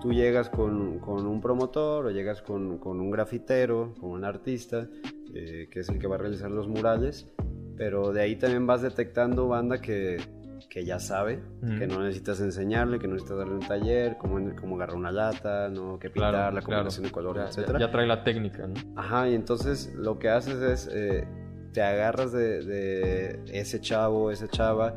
tú 0.00 0.12
llegas 0.12 0.48
con, 0.48 0.98
con 0.98 1.26
un 1.26 1.40
promotor 1.40 2.06
o 2.06 2.10
llegas 2.10 2.42
con, 2.42 2.78
con 2.78 3.00
un 3.00 3.10
grafitero, 3.10 3.94
con 4.00 4.10
un 4.10 4.24
artista, 4.24 4.88
eh, 5.34 5.68
que 5.70 5.80
es 5.80 5.88
el 5.88 5.98
que 5.98 6.08
va 6.08 6.16
a 6.16 6.18
realizar 6.18 6.50
los 6.50 6.66
murales, 6.66 7.28
pero 7.76 8.12
de 8.12 8.22
ahí 8.22 8.36
también 8.36 8.66
vas 8.66 8.82
detectando 8.82 9.46
banda 9.46 9.80
que, 9.80 10.16
que 10.68 10.84
ya 10.84 10.98
sabe, 10.98 11.40
que 11.78 11.86
no 11.86 12.00
necesitas 12.02 12.40
enseñarle, 12.40 12.98
que 12.98 13.06
no 13.06 13.14
necesitas 13.14 13.38
darle 13.38 13.54
un 13.54 13.60
taller, 13.60 14.16
cómo, 14.18 14.38
cómo 14.60 14.76
agarrar 14.76 14.96
una 14.96 15.12
lata, 15.12 15.68
¿no? 15.68 15.98
que 15.98 16.08
pintar, 16.10 16.32
la 16.54 16.60
combinación 16.62 17.04
de 17.04 17.10
colores, 17.12 17.42
Ya- 17.62 17.66
ya, 17.80 17.90
trae 17.90 18.06
la 18.06 18.24
técnica, 18.24 18.66
¿no? 18.66 18.74
Ajá, 18.96 19.28
y 19.28 19.34
entonces 19.34 19.92
lo 19.94 20.18
que 20.18 20.28
haces 20.30 20.56
es, 20.62 20.90
eh, 20.92 21.26
te 21.72 21.82
agarras 21.82 22.32
de, 22.32 22.62
de 22.64 23.40
ese 23.52 23.80
chavo, 23.80 24.30
esa 24.30 24.48
chava, 24.48 24.94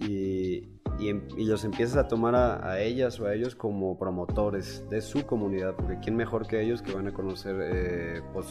y, 0.00 0.68
y 0.98 1.08
em- 1.08 1.26
y 1.36 1.44
los 1.44 1.64
empiezas 1.64 1.96
a 1.96 2.08
tomar 2.08 2.34
a, 2.34 2.68
a 2.70 2.80
ellas 2.80 3.18
o 3.20 3.26
a 3.26 3.34
ellos 3.34 3.54
como 3.54 3.98
promotores 3.98 4.88
de 4.90 5.00
su 5.00 5.24
comunidad, 5.26 5.74
porque 5.76 5.98
quién 6.02 6.16
mejor 6.16 6.46
que 6.46 6.60
ellos 6.62 6.82
que 6.82 6.92
van 6.92 7.06
a 7.08 7.12
conocer 7.12 7.56
eh, 7.62 8.20
pues, 8.32 8.46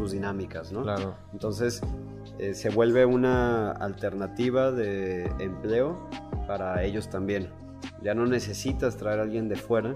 sus 0.00 0.12
dinámicas, 0.12 0.72
¿no? 0.72 0.82
Claro. 0.82 1.14
Entonces 1.32 1.82
eh, 2.38 2.54
se 2.54 2.70
vuelve 2.70 3.04
una 3.04 3.72
alternativa 3.72 4.72
de 4.72 5.26
empleo 5.38 6.08
para 6.46 6.82
ellos 6.82 7.10
también. 7.10 7.50
Ya 8.02 8.14
no 8.14 8.24
necesitas 8.26 8.96
traer 8.96 9.20
a 9.20 9.22
alguien 9.24 9.48
de 9.48 9.56
fuera 9.56 9.94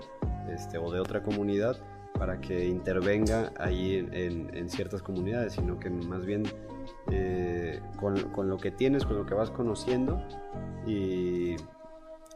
este, 0.52 0.76
o 0.78 0.90
de 0.92 1.00
otra 1.00 1.22
comunidad 1.22 1.76
para 2.18 2.40
que 2.40 2.66
intervenga 2.66 3.50
ahí 3.58 3.96
en, 3.96 4.12
en- 4.14 4.54
en 4.56 4.68
ciertas 4.68 5.02
comunidades, 5.02 5.54
sino 5.54 5.78
que 5.80 5.88
más 5.90 6.24
bien 6.26 6.42
eh, 7.10 7.80
con, 7.98 8.16
con 8.30 8.48
lo 8.48 8.58
que 8.58 8.70
tienes, 8.70 9.04
con 9.06 9.16
lo 9.16 9.24
que 9.26 9.34
vas 9.34 9.50
conociendo 9.50 10.22
y 10.86 11.56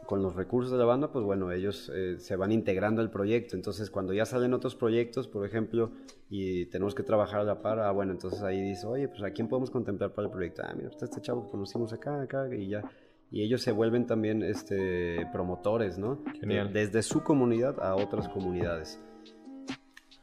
con 0.09 0.23
los 0.23 0.35
recursos 0.35 0.71
de 0.71 0.79
la 0.79 0.85
banda, 0.85 1.11
pues 1.11 1.23
bueno, 1.23 1.51
ellos 1.51 1.91
eh, 1.93 2.15
se 2.17 2.35
van 2.35 2.51
integrando 2.51 2.99
al 2.99 3.11
proyecto. 3.11 3.55
Entonces, 3.55 3.91
cuando 3.91 4.11
ya 4.11 4.25
salen 4.25 4.55
otros 4.55 4.75
proyectos, 4.75 5.27
por 5.27 5.45
ejemplo, 5.45 5.91
y 6.31 6.65
tenemos 6.65 6.95
que 6.95 7.03
trabajar 7.03 7.41
a 7.41 7.43
la 7.43 7.61
par, 7.61 7.77
ah, 7.79 7.91
bueno, 7.91 8.11
entonces 8.13 8.41
ahí 8.41 8.59
dice, 8.59 8.87
oye, 8.87 9.07
pues 9.07 9.21
a 9.21 9.29
quién 9.29 9.47
podemos 9.47 9.69
contemplar 9.69 10.11
para 10.15 10.25
el 10.27 10.31
proyecto. 10.33 10.63
Ah, 10.65 10.73
mira, 10.75 10.89
está 10.89 11.05
este 11.05 11.21
chavo 11.21 11.43
que 11.45 11.51
conocimos 11.51 11.93
acá, 11.93 12.23
acá, 12.23 12.47
y 12.55 12.69
ya. 12.69 12.81
Y 13.29 13.43
ellos 13.43 13.61
se 13.61 13.71
vuelven 13.71 14.07
también 14.07 14.41
este, 14.41 15.27
promotores, 15.31 15.99
¿no? 15.99 16.23
Genial. 16.41 16.73
De- 16.73 16.87
desde 16.87 17.03
su 17.03 17.21
comunidad 17.21 17.79
a 17.79 17.93
otras 17.95 18.27
comunidades. 18.29 18.99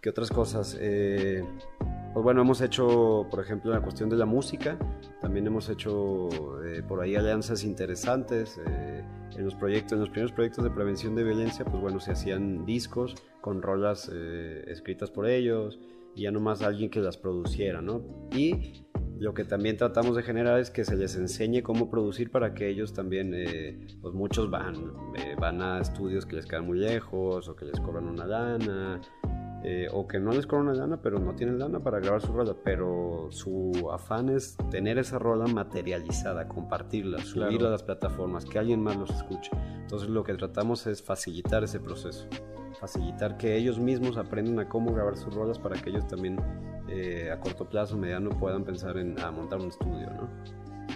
¿Qué 0.01 0.11
otras 0.11 0.31
cosas? 0.31 0.77
Eh, 0.81 1.45
pues 2.13 2.25
bueno, 2.25 2.41
hemos 2.41 2.61
hecho, 2.61 3.25
por 3.31 3.39
ejemplo, 3.39 3.71
la 3.71 3.81
cuestión 3.83 4.09
de 4.11 4.17
la 4.17 4.27
música, 4.27 4.77
también 5.21 5.47
hemos 5.47 5.69
hecho 5.69 6.29
eh, 6.65 6.83
por 6.83 7.01
ahí 7.03 7.15
alianzas 7.15 7.63
interesantes. 7.63 8.61
Eh, 8.67 9.05
en 9.37 9.45
los 9.45 9.55
proyectos, 9.55 9.93
en 9.93 10.01
los 10.01 10.11
primeros 10.11 10.33
proyectos 10.33 10.65
de 10.65 10.71
prevención 10.71 11.15
de 11.15 11.25
violencia, 11.25 11.65
pues 11.65 11.81
bueno, 11.81 12.01
se 12.01 12.13
hacían 12.13 12.65
discos 12.65 13.15
con 13.41 13.63
rolas 13.63 14.11
eh, 14.13 14.65
escritas 14.69 15.11
por 15.11 15.29
ellos 15.29 15.79
y 16.15 16.23
ya 16.23 16.31
nomás 16.31 16.63
alguien 16.63 16.91
que 16.91 17.01
las 17.01 17.17
produciera, 17.17 17.83
¿no? 17.83 18.03
Y 18.33 18.85
lo 19.19 19.35
que 19.35 19.45
también 19.45 19.77
tratamos 19.77 20.17
de 20.17 20.23
generar 20.23 20.61
es 20.61 20.71
que 20.71 20.85
se 20.85 20.97
les 20.97 21.17
enseñe 21.17 21.63
cómo 21.63 21.91
producir 21.91 22.31
para 22.31 22.55
que 22.55 22.69
ellos 22.69 22.93
también, 22.93 23.33
pues 24.01 24.15
muchos 24.15 24.51
van, 24.51 24.93
van 25.39 25.63
a 25.63 25.81
estudios 25.81 26.27
que 26.27 26.37
les 26.37 26.47
quedan 26.47 26.67
muy 26.67 26.79
lejos 26.79 27.49
o 27.49 27.57
que 27.57 27.65
les 27.65 27.81
cobran 27.81 28.09
una 28.09 28.27
lana 28.27 29.01
eh, 29.69 29.89
o 29.93 30.07
que 30.07 30.21
no 30.21 30.31
les 30.31 30.47
cobran 30.47 30.69
una 30.69 30.77
lana, 30.77 31.03
pero 31.03 31.19
no 31.19 31.35
tienen 31.35 31.59
lana 31.59 31.81
para 31.81 31.99
grabar 31.99 32.21
su 32.21 32.33
rola, 32.33 32.55
pero 32.63 33.27
su 33.33 33.91
afán 33.93 34.29
es 34.29 34.57
tener 34.71 34.97
esa 34.97 35.19
rola 35.19 35.49
materializada, 35.49 36.47
compartirla, 36.47 37.19
subirla 37.19 37.67
a 37.67 37.73
las 37.73 37.83
plataformas, 37.83 38.45
que 38.45 38.61
alguien 38.61 38.81
más 38.81 38.97
los 38.97 39.11
escuche. 39.11 39.51
Entonces 39.81 40.09
lo 40.09 40.23
que 40.23 40.35
tratamos 40.35 40.87
es 40.87 41.03
facilitar 41.03 41.65
ese 41.65 41.81
proceso, 41.81 42.29
facilitar 42.79 43.37
que 43.39 43.57
ellos 43.57 43.81
mismos 43.81 44.17
aprendan 44.19 44.61
a 44.61 44.69
cómo 44.69 44.95
grabar 44.95 45.17
sus 45.17 45.35
rolas 45.35 45.59
para 45.59 45.75
que 45.83 45.91
ellos 45.91 46.07
también 46.07 46.41
eh, 46.89 47.33
a 47.33 47.41
corto 47.41 47.69
plazo, 47.69 47.97
mediano, 47.97 48.31
puedan 48.31 48.63
pensar 48.63 48.97
en 48.99 49.17
montar 49.35 49.59
un 49.59 49.67
estudio, 49.67 50.09
¿no? 50.11 50.29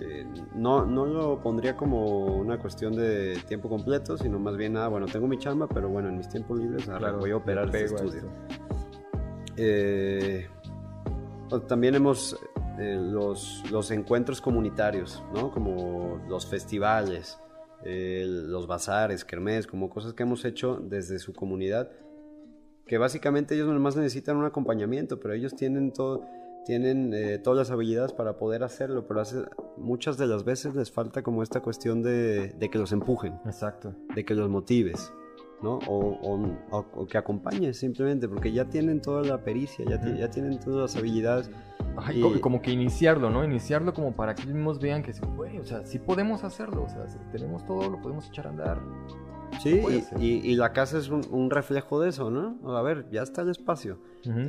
Eh, 0.00 0.24
no, 0.54 0.86
no 0.86 1.04
lo 1.04 1.40
pondría 1.40 1.76
como 1.76 2.36
una 2.36 2.58
cuestión 2.58 2.94
de 2.94 3.36
tiempo 3.48 3.68
completo, 3.68 4.16
sino 4.16 4.38
más 4.38 4.56
bien, 4.56 4.76
ah, 4.76 4.88
bueno, 4.88 5.06
tengo 5.06 5.26
mi 5.26 5.38
chamba, 5.38 5.66
pero 5.68 5.88
bueno, 5.88 6.08
en 6.08 6.16
mis 6.16 6.28
tiempos 6.28 6.58
libres 6.58 6.88
ahora 6.88 7.12
voy 7.12 7.32
a 7.32 7.36
operar 7.36 7.66
este 7.66 7.84
estudio. 7.84 8.22
Eh, 9.56 10.48
también 11.66 11.96
hemos 11.96 12.38
eh, 12.78 12.96
los, 13.00 13.62
los, 13.70 13.90
encuentros 13.90 14.40
comunitarios, 14.40 15.22
¿no? 15.34 15.50
Como 15.50 16.20
los 16.28 16.46
festivales, 16.46 17.38
los 17.82 18.66
bazares, 18.66 19.24
kermés, 19.24 19.66
como 19.66 19.90
cosas 19.90 20.12
que 20.14 20.22
hemos 20.22 20.44
hecho 20.44 20.76
desde 20.76 21.18
su 21.18 21.32
comunidad, 21.32 21.90
que 22.86 22.98
básicamente 22.98 23.54
ellos 23.54 23.68
nomás 23.68 23.96
necesitan 23.96 24.36
un 24.36 24.44
acompañamiento, 24.44 25.18
pero 25.18 25.34
ellos 25.34 25.54
tienen 25.54 25.92
todo 25.92 26.24
tienen 26.64 27.12
eh, 27.14 27.38
todas 27.38 27.58
las 27.58 27.70
habilidades 27.70 28.12
para 28.12 28.36
poder 28.36 28.62
hacerlo, 28.62 29.06
pero 29.06 29.20
hace, 29.20 29.44
muchas 29.76 30.18
de 30.18 30.26
las 30.26 30.44
veces 30.44 30.74
les 30.74 30.90
falta 30.90 31.22
como 31.22 31.42
esta 31.42 31.60
cuestión 31.60 32.02
de, 32.02 32.48
de 32.48 32.70
que 32.70 32.78
los 32.78 32.92
empujen. 32.92 33.40
Exacto. 33.46 33.94
De 34.14 34.24
que 34.24 34.34
los 34.34 34.48
motives, 34.48 35.12
¿no? 35.62 35.78
O, 35.86 36.38
o, 36.70 37.06
que 37.06 37.18
acompañes 37.18 37.78
simplemente, 37.78 38.28
porque 38.28 38.52
ya 38.52 38.66
tienen 38.66 39.00
toda 39.00 39.22
la 39.22 39.42
pericia, 39.42 39.84
ya, 39.88 40.00
ya 40.16 40.30
tienen 40.30 40.58
todas 40.58 40.92
las 40.92 40.96
habilidades. 40.96 41.50
y... 42.14 42.38
como, 42.40 42.62
que 42.62 42.70
iniciarlo, 42.70 43.30
¿no? 43.30 43.44
Iniciarlo 43.44 43.94
como 43.94 44.14
para 44.14 44.34
que 44.34 44.42
ellos 44.42 44.54
mismos 44.54 44.78
vean 44.80 45.02
que 45.02 45.12
o 45.12 45.64
sea, 45.64 45.84
sí 45.84 45.98
podemos 45.98 46.44
hacerlo, 46.44 46.84
o 46.84 46.88
sea, 46.88 47.04
tenemos 47.32 47.64
todo, 47.64 47.90
lo 47.90 48.00
podemos 48.00 48.28
echar 48.28 48.46
a 48.46 48.50
andar. 48.50 48.80
Sí, 49.58 49.82
y, 50.18 50.54
la 50.54 50.72
casa 50.72 50.98
es 50.98 51.08
un, 51.10 51.50
reflejo 51.50 52.00
de 52.00 52.10
eso, 52.10 52.30
¿no? 52.30 52.76
A 52.76 52.82
ver, 52.82 53.06
ya 53.10 53.22
está 53.22 53.42
el 53.42 53.50
espacio, 53.50 53.98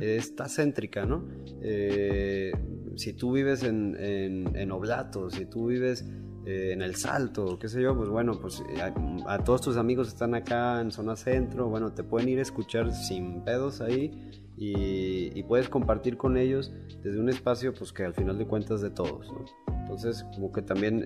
está 0.00 0.48
céntrica, 0.48 1.04
¿no? 1.04 1.24
Eh, 1.60 2.52
si 2.96 3.12
tú 3.12 3.32
vives 3.32 3.62
en, 3.62 3.96
en, 3.98 4.72
Oblato, 4.72 5.28
si 5.28 5.44
tú 5.44 5.66
vives 5.66 6.08
eh, 6.46 6.70
en 6.72 6.80
El 6.80 6.96
Salto, 6.96 7.58
qué 7.58 7.68
sé 7.68 7.82
yo, 7.82 7.94
pues 7.94 8.08
bueno, 8.08 8.40
pues 8.40 8.62
eh, 8.70 8.80
a, 9.26 9.38
todos 9.38 9.60
tus 9.60 9.76
amigos 9.76 10.08
están 10.08 10.34
acá 10.34 10.80
en 10.80 10.90
zona 10.92 11.14
centro, 11.16 11.68
bueno, 11.68 11.92
te 11.92 12.04
pueden 12.04 12.28
ir 12.30 12.38
a 12.38 12.42
escuchar 12.42 12.90
sin 12.92 13.44
pedos 13.44 13.82
ahí 13.82 14.10
y, 14.56 15.42
puedes 15.42 15.68
compartir 15.68 16.16
con 16.16 16.38
ellos 16.38 16.72
desde 17.02 17.20
un 17.20 17.28
espacio 17.28 17.74
pues 17.74 17.92
que 17.92 18.04
al 18.04 18.14
final 18.14 18.38
de 18.38 18.46
cuentas 18.46 18.80
de 18.80 18.88
todos, 18.88 19.30
¿no? 19.30 19.44
Entonces, 19.82 20.24
como 20.34 20.50
que 20.52 20.62
también 20.62 21.04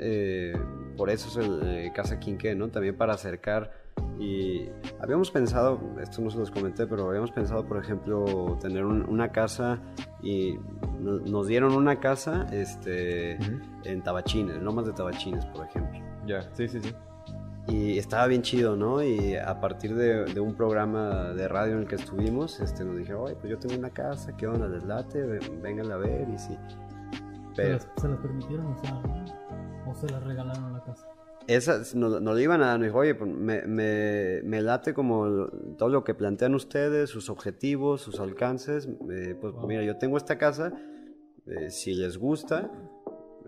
por 0.97 1.11
eso 1.11 1.40
es 1.40 1.49
el 1.49 1.92
Casa 1.92 2.20
Quinqué, 2.20 2.55
¿no? 2.55 2.68
También 2.68 2.97
para 2.97 3.14
acercar 3.14 3.86
y 4.18 4.70
habíamos 5.01 5.30
pensado, 5.30 5.78
esto 6.01 6.22
no 6.22 6.30
se 6.30 6.38
los 6.38 6.51
comenté, 6.51 6.86
pero 6.86 7.09
habíamos 7.09 7.30
pensado, 7.30 7.64
por 7.66 7.76
ejemplo, 7.78 8.57
tener 8.61 8.84
una 8.84 9.28
casa 9.30 9.78
y 10.22 10.59
nos 11.01 11.47
dieron 11.47 11.74
una 11.74 12.01
casa 12.01 12.47
este, 12.51 13.36
en 13.84 14.03
Tabachines, 14.03 14.57
en 14.57 14.64
Lomas 14.64 14.86
de 14.86 14.92
Tabachines, 14.92 15.44
por 15.47 15.66
ejemplo. 15.66 16.01
Ya, 16.26 16.42
sí, 16.55 16.66
sí, 16.66 16.80
sí. 16.80 16.94
Y 17.68 17.99
estaba 17.99 18.26
bien 18.26 18.42
chido, 18.42 18.76
¿no? 18.76 19.03
Y 19.03 19.36
a 19.36 19.61
partir 19.61 19.94
de, 19.94 20.40
un 20.40 20.55
programa 20.55 21.32
de 21.34 21.49
radio 21.49 21.74
en 21.74 21.80
el 21.80 21.86
que 21.86 21.97
estuvimos, 21.97 22.61
este, 22.61 22.84
nos 22.84 22.97
dijeron, 22.97 23.22
oye, 23.24 23.34
pues 23.34 23.51
yo 23.51 23.59
tengo 23.59 23.76
una 23.76 23.90
casa, 23.90 24.34
¿qué 24.36 24.47
onda? 24.47 24.66
¿Les 24.68 24.84
late? 24.84 25.22
Vengan 25.62 25.90
a 25.90 25.97
ver 25.97 26.28
y 26.28 26.38
sí. 26.38 26.57
Pero... 27.55 27.78
¿Se, 27.97 28.09
las, 28.09 28.18
permitieron 28.18 28.66
o, 28.66 28.78
sea, 28.78 29.03
o 29.86 29.94
se 29.94 30.09
las 30.09 30.22
regalaron 30.22 30.72
la 30.72 30.84
casa? 30.84 31.07
Esa, 31.49 31.82
no, 31.94 32.20
no, 32.20 32.34
le 32.34 32.42
iban 32.42 32.62
a 32.62 32.66
dar, 32.66 32.78
me 32.78 32.86
dijo, 32.86 32.99
oye, 32.99 33.14
pues, 33.14 33.30
me, 33.30 33.62
me, 33.62 34.42
me, 34.42 34.62
late 34.62 34.94
como 34.94 35.47
todo 35.78 35.88
lo 35.88 36.05
que 36.05 36.14
plantean 36.14 36.55
ustedes, 36.55 37.11
sus 37.11 37.30
objetivos, 37.30 38.01
sus 38.01 38.18
alcances, 38.20 38.88
eh, 39.11 39.36
pues 39.40 39.55
mira, 39.66 39.82
yo 39.82 39.97
tengo 39.97 40.16
esta 40.16 40.38
casa, 40.38 40.72
eh, 41.47 41.70
si 41.70 41.94
les 41.94 42.18
gusta, 42.18 42.70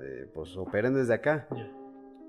eh, 0.00 0.30
pues 0.32 0.56
operen 0.56 0.94
desde 0.94 1.14
acá. 1.14 1.48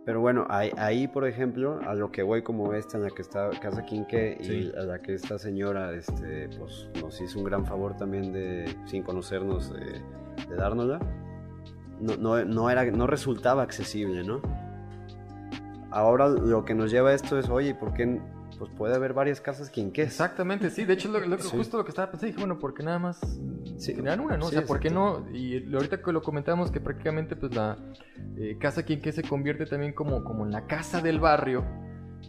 Pero 0.06 0.22
bueno, 0.22 0.48
ahí, 0.50 0.72
ahí, 0.78 1.08
por 1.08 1.28
ejemplo, 1.28 1.80
a 1.86 1.94
lo 1.94 2.12
que 2.12 2.24
voy 2.24 2.42
como 2.42 2.74
esta 2.74 2.98
en 2.98 3.04
la 3.04 3.10
que 3.12 3.22
está 3.22 3.52
Casa 3.62 3.84
Quinque 3.84 4.38
y 4.42 4.76
a 4.76 4.84
la 4.84 5.02
que 5.02 5.14
esta 5.14 5.38
señora 5.38 5.94
este, 5.94 6.50
pues, 6.58 6.90
nos 7.00 7.22
hizo 7.22 7.38
un 7.38 7.46
gran 7.46 7.66
favor 7.66 7.96
también 7.96 8.32
de, 8.32 8.76
sin 8.86 9.04
conocernos, 9.04 9.72
de 9.72 10.56
dárnosla, 10.56 11.00
no, 12.00 12.16
no, 12.18 12.44
no, 12.46 12.70
era, 12.70 12.86
no 12.86 13.06
resultaba 13.06 13.62
accesible, 13.62 14.24
¿no? 14.24 14.42
Ahora 15.92 16.28
lo 16.28 16.66
que 16.66 16.74
nos 16.74 16.92
lleva 16.92 17.10
a 17.10 17.14
esto 17.14 17.38
es, 17.40 17.50
oye, 17.50 17.76
¿por 17.76 17.94
qué 17.94 18.20
pues 18.60 18.70
puede 18.72 18.94
haber 18.94 19.14
varias 19.14 19.40
casas 19.40 19.70
quinqués. 19.70 20.08
Exactamente, 20.08 20.70
sí. 20.70 20.84
De 20.84 20.94
hecho, 20.94 21.10
lo, 21.10 21.38
justo 21.38 21.78
lo 21.78 21.86
que 21.86 21.90
estaba 21.90 22.12
pensando, 22.12 22.28
dije, 22.28 22.40
bueno, 22.40 22.60
¿por 22.60 22.74
qué 22.74 22.84
nada 22.84 23.00
más 23.00 23.20
sí. 23.78 23.96
una, 23.98 24.18
no? 24.18 24.28
o 24.46 24.50
sea, 24.50 24.66
¿por 24.66 24.82
qué 24.82 24.90
no? 24.90 25.26
Y 25.34 25.74
ahorita 25.74 26.02
que 26.02 26.12
lo 26.12 26.22
comentamos, 26.22 26.70
que 26.70 26.82
prácticamente 26.82 27.38
pues 27.38 27.56
la 27.56 27.78
eh, 28.38 28.58
casa 28.60 28.84
quinqué 28.84 29.14
se 29.14 29.24
convierte 29.24 29.66
también 29.66 29.94
como, 29.94 30.24
como 30.26 30.46
en 30.46 30.52
la 30.52 30.68
casa 30.68 31.02
del 31.02 31.20
barrio. 31.20 31.64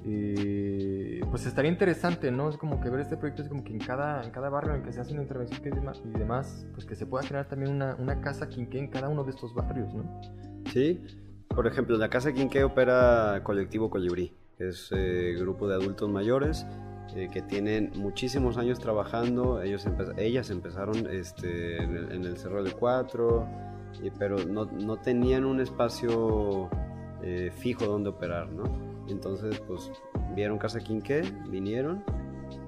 Eh, 0.05 1.21
pues 1.31 1.47
estaría 1.47 1.71
interesante, 1.71 2.31
¿no? 2.31 2.49
Es 2.49 2.57
como 2.57 2.81
que 2.81 2.89
ver 2.89 3.01
este 3.01 3.17
proyecto 3.17 3.43
es 3.43 3.49
como 3.49 3.65
que 3.65 3.73
en 3.73 3.81
cada, 3.81 4.23
en 4.23 4.31
cada 4.31 4.49
barrio 4.49 4.73
en 4.73 4.81
el 4.81 4.87
que 4.87 4.93
se 4.93 5.01
hace 5.01 5.13
una 5.13 5.23
intervención 5.23 5.61
y 5.67 6.19
demás, 6.19 6.65
pues 6.73 6.87
que 6.87 6.95
se 6.95 7.07
pueda 7.07 7.25
generar 7.25 7.49
también 7.49 7.73
una, 7.73 7.97
una 7.97 8.21
casa 8.21 8.49
quinqué 8.49 8.79
en 8.79 8.89
cada 8.89 9.09
uno 9.09 9.25
de 9.25 9.31
estos 9.31 9.53
barrios, 9.53 9.93
¿no? 9.93 10.21
Sí, 10.73 11.03
por 11.61 11.67
ejemplo, 11.67 11.99
la 11.99 12.09
Casa 12.09 12.33
Quinqué 12.33 12.65
opera 12.65 13.43
Colectivo 13.43 13.91
Colibrí, 13.91 14.33
que 14.57 14.69
es 14.69 14.89
eh, 14.93 15.37
grupo 15.39 15.69
de 15.69 15.75
adultos 15.75 16.09
mayores 16.09 16.65
eh, 17.15 17.29
que 17.31 17.43
tienen 17.43 17.93
muchísimos 17.97 18.57
años 18.57 18.79
trabajando. 18.79 19.61
Ellos 19.61 19.87
ellas 20.17 20.49
empezaron 20.49 21.07
este, 21.11 21.77
en, 21.83 22.25
el, 22.25 22.39
Cerro 22.39 22.65
del 22.65 22.73
Cuatro, 22.73 23.47
pero 24.19 24.43
no, 24.43 24.65
no, 24.65 24.97
tenían 25.03 25.45
un 25.45 25.61
espacio 25.61 26.71
eh, 27.23 27.53
fijo 27.55 27.85
donde 27.85 28.09
operar, 28.09 28.51
¿no? 28.51 28.65
Entonces, 29.09 29.61
pues 29.69 29.93
vieron 30.35 30.57
Casa 30.57 30.81
Quinqué, 30.81 31.31
vinieron 31.51 32.03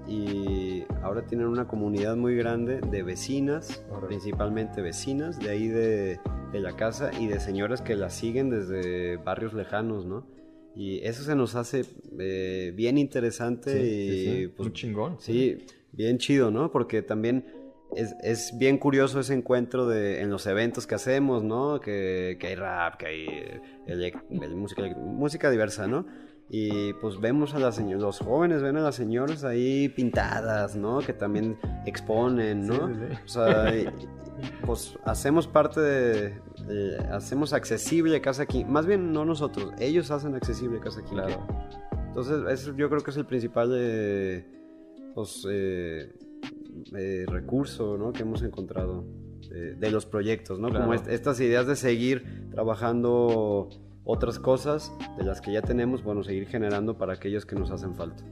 y 0.06 0.84
ahora 1.02 1.26
tienen 1.26 1.46
una 1.46 1.66
comunidad 1.66 2.16
muy 2.16 2.34
grande 2.34 2.80
de 2.80 3.02
vecinas, 3.02 3.84
principalmente 4.06 4.82
vecinas 4.82 5.38
de 5.38 5.50
ahí 5.50 5.68
de, 5.68 6.18
de, 6.52 6.60
la 6.60 6.74
casa 6.74 7.10
y 7.18 7.28
de 7.28 7.38
señoras 7.40 7.82
que 7.82 7.94
la 7.94 8.10
siguen 8.10 8.50
desde 8.50 9.16
barrios 9.18 9.54
lejanos, 9.54 10.04
¿no? 10.04 10.26
Y 10.74 10.98
eso 11.00 11.22
se 11.22 11.34
nos 11.34 11.54
hace 11.54 11.84
eh, 12.18 12.72
bien 12.74 12.98
interesante 12.98 13.84
y 13.84 14.48
pues, 14.48 14.68
muy 14.68 14.72
chingón. 14.72 15.16
Sí, 15.20 15.66
bien 15.92 16.18
chido, 16.18 16.50
¿no? 16.50 16.72
Porque 16.72 17.02
también 17.02 17.44
es, 17.94 18.14
es, 18.22 18.58
bien 18.58 18.78
curioso 18.78 19.20
ese 19.20 19.34
encuentro 19.34 19.86
de, 19.86 20.22
en 20.22 20.30
los 20.30 20.46
eventos 20.46 20.86
que 20.86 20.94
hacemos, 20.94 21.44
¿no? 21.44 21.78
Que, 21.80 22.38
que 22.40 22.48
hay 22.48 22.54
rap, 22.54 22.96
que 22.96 23.06
hay 23.06 24.12
música, 24.48 24.82
música 24.96 25.50
diversa, 25.50 25.86
¿no? 25.86 26.06
Y 26.54 26.92
pues 26.92 27.18
vemos 27.18 27.54
a 27.54 27.58
las 27.58 27.78
los 27.80 28.18
jóvenes 28.18 28.60
ven 28.60 28.76
a 28.76 28.82
las 28.82 28.94
señoras 28.94 29.42
ahí 29.42 29.88
pintadas, 29.88 30.76
¿no? 30.76 30.98
Que 30.98 31.14
también 31.14 31.56
exponen, 31.86 32.66
¿no? 32.66 32.90
O 33.24 33.28
sea, 33.28 33.72
pues 34.66 34.98
hacemos 35.06 35.46
parte 35.46 35.80
de, 35.80 36.98
hacemos 37.10 37.54
accesible 37.54 38.20
Casa 38.20 38.42
aquí 38.42 38.66
más 38.66 38.84
bien 38.84 39.14
no 39.14 39.24
nosotros, 39.24 39.72
ellos 39.78 40.10
hacen 40.10 40.34
accesible 40.34 40.78
Casa 40.78 41.00
aquí 41.00 41.14
Entonces, 42.08 42.42
eso 42.50 42.76
yo 42.76 42.90
creo 42.90 43.02
que 43.02 43.12
es 43.12 43.16
el 43.16 43.24
principal 43.24 43.72
eh, 43.74 44.44
pues, 45.14 45.46
eh, 45.50 46.12
eh, 46.94 47.24
recurso, 47.28 47.96
¿no? 47.96 48.12
Que 48.12 48.24
hemos 48.24 48.42
encontrado 48.42 49.06
de 49.50 49.90
los 49.90 50.06
proyectos, 50.06 50.58
¿no? 50.58 50.70
Como 50.70 50.94
estas 50.94 51.40
ideas 51.40 51.66
de 51.66 51.76
seguir 51.76 52.48
trabajando 52.50 53.68
otras 54.04 54.38
cosas 54.38 54.92
de 55.16 55.24
las 55.24 55.40
que 55.40 55.52
ya 55.52 55.62
tenemos, 55.62 56.02
bueno, 56.02 56.22
seguir 56.22 56.48
generando 56.48 56.96
para 56.96 57.14
aquellos 57.14 57.46
que 57.46 57.56
nos 57.56 57.70
hacen 57.70 57.94
falta. 57.94 58.24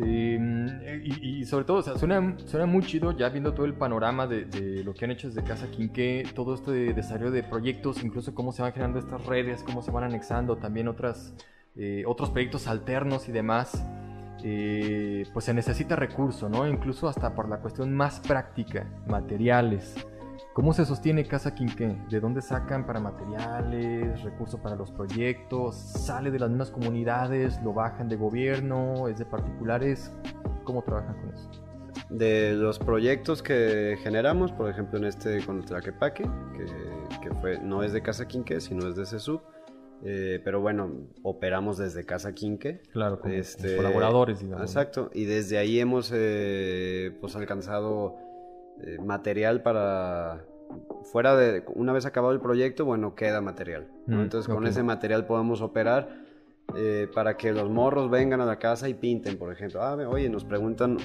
Eh, 0.00 1.02
y, 1.20 1.44
sobre 1.44 1.64
todo, 1.64 1.78
o 1.78 1.82
sea, 1.82 1.98
suena, 1.98 2.36
suena 2.46 2.66
muy 2.66 2.82
chido 2.82 3.16
ya 3.16 3.28
viendo 3.30 3.52
todo 3.52 3.66
el 3.66 3.74
panorama 3.74 4.28
de, 4.28 4.44
de, 4.44 4.84
lo 4.84 4.94
que 4.94 5.04
han 5.04 5.10
hecho 5.10 5.26
desde 5.26 5.42
Casa 5.42 5.68
Quinqué, 5.70 6.24
todo 6.34 6.54
este 6.54 6.92
desarrollo 6.94 7.32
de 7.32 7.42
proyectos, 7.42 8.04
incluso 8.04 8.34
cómo 8.34 8.52
se 8.52 8.62
van 8.62 8.72
generando 8.72 9.00
estas 9.00 9.26
redes, 9.26 9.64
cómo 9.64 9.82
se 9.82 9.90
van 9.90 10.04
anexando 10.04 10.56
también 10.56 10.86
otras, 10.86 11.34
eh, 11.74 12.04
otros 12.06 12.30
proyectos 12.30 12.68
alternos 12.68 13.28
y 13.28 13.32
demás. 13.32 13.84
Eh, 14.44 15.24
pues 15.32 15.46
se 15.46 15.54
necesita 15.54 15.96
recurso, 15.96 16.48
¿no? 16.48 16.68
Incluso 16.68 17.08
hasta 17.08 17.34
por 17.34 17.48
la 17.48 17.58
cuestión 17.58 17.92
más 17.92 18.20
práctica, 18.20 18.86
materiales. 19.08 19.96
¿Cómo 20.58 20.72
se 20.72 20.84
sostiene 20.84 21.24
Casa 21.24 21.54
Quinqué? 21.54 21.96
¿De 22.10 22.18
dónde 22.18 22.42
sacan 22.42 22.84
para 22.84 22.98
materiales, 22.98 24.20
recursos 24.24 24.58
para 24.58 24.74
los 24.74 24.90
proyectos? 24.90 25.76
¿Sale 25.76 26.32
de 26.32 26.40
las 26.40 26.48
mismas 26.48 26.72
comunidades? 26.72 27.60
¿Lo 27.62 27.72
bajan 27.72 28.08
de 28.08 28.16
gobierno? 28.16 29.06
¿Es 29.06 29.20
de 29.20 29.24
particulares? 29.24 30.12
¿Cómo 30.64 30.82
trabajan 30.82 31.14
con 31.20 31.30
eso? 31.32 31.48
De 32.10 32.54
los 32.54 32.80
proyectos 32.80 33.40
que 33.40 33.98
generamos, 34.02 34.50
por 34.50 34.68
ejemplo 34.68 34.98
en 34.98 35.04
este 35.04 35.46
con 35.46 35.58
el 35.58 35.64
Tlaquepaque, 35.64 36.24
que, 36.24 36.66
que 37.22 37.34
fue, 37.36 37.60
no 37.60 37.84
es 37.84 37.92
de 37.92 38.02
Casa 38.02 38.26
Quinqué, 38.26 38.60
sino 38.60 38.88
es 38.88 38.96
de 38.96 39.06
CESUB, 39.06 39.40
eh, 40.02 40.40
pero 40.42 40.60
bueno, 40.60 40.90
operamos 41.22 41.78
desde 41.78 42.04
Casa 42.04 42.32
Quinque. 42.32 42.82
Claro, 42.90 43.20
como, 43.20 43.32
este, 43.32 43.76
colaboradores, 43.76 44.40
digamos. 44.40 44.68
Exacto, 44.68 45.08
y 45.14 45.24
desde 45.24 45.56
ahí 45.56 45.78
hemos 45.78 46.10
eh, 46.12 47.16
pues 47.20 47.36
alcanzado 47.36 48.16
eh, 48.80 48.96
material 49.00 49.62
para 49.62 50.44
fuera 51.04 51.36
de 51.36 51.64
una 51.74 51.92
vez 51.92 52.06
acabado 52.06 52.32
el 52.32 52.40
proyecto 52.40 52.84
bueno 52.84 53.14
queda 53.14 53.40
material 53.40 53.88
mm, 54.06 54.20
entonces 54.20 54.52
con 54.52 54.66
ese 54.66 54.82
material 54.82 55.26
podemos 55.26 55.60
operar 55.60 56.28
eh, 56.76 57.08
para 57.14 57.36
que 57.38 57.50
los 57.52 57.70
morros 57.70 58.10
vengan 58.10 58.42
a 58.42 58.44
la 58.44 58.58
casa 58.58 58.90
y 58.90 58.94
pinten 58.94 59.38
por 59.38 59.50
ejemplo. 59.50 59.82
Ah, 59.82 59.94
oye 60.06 60.28
nos 60.28 60.44
preguntan 60.44 60.98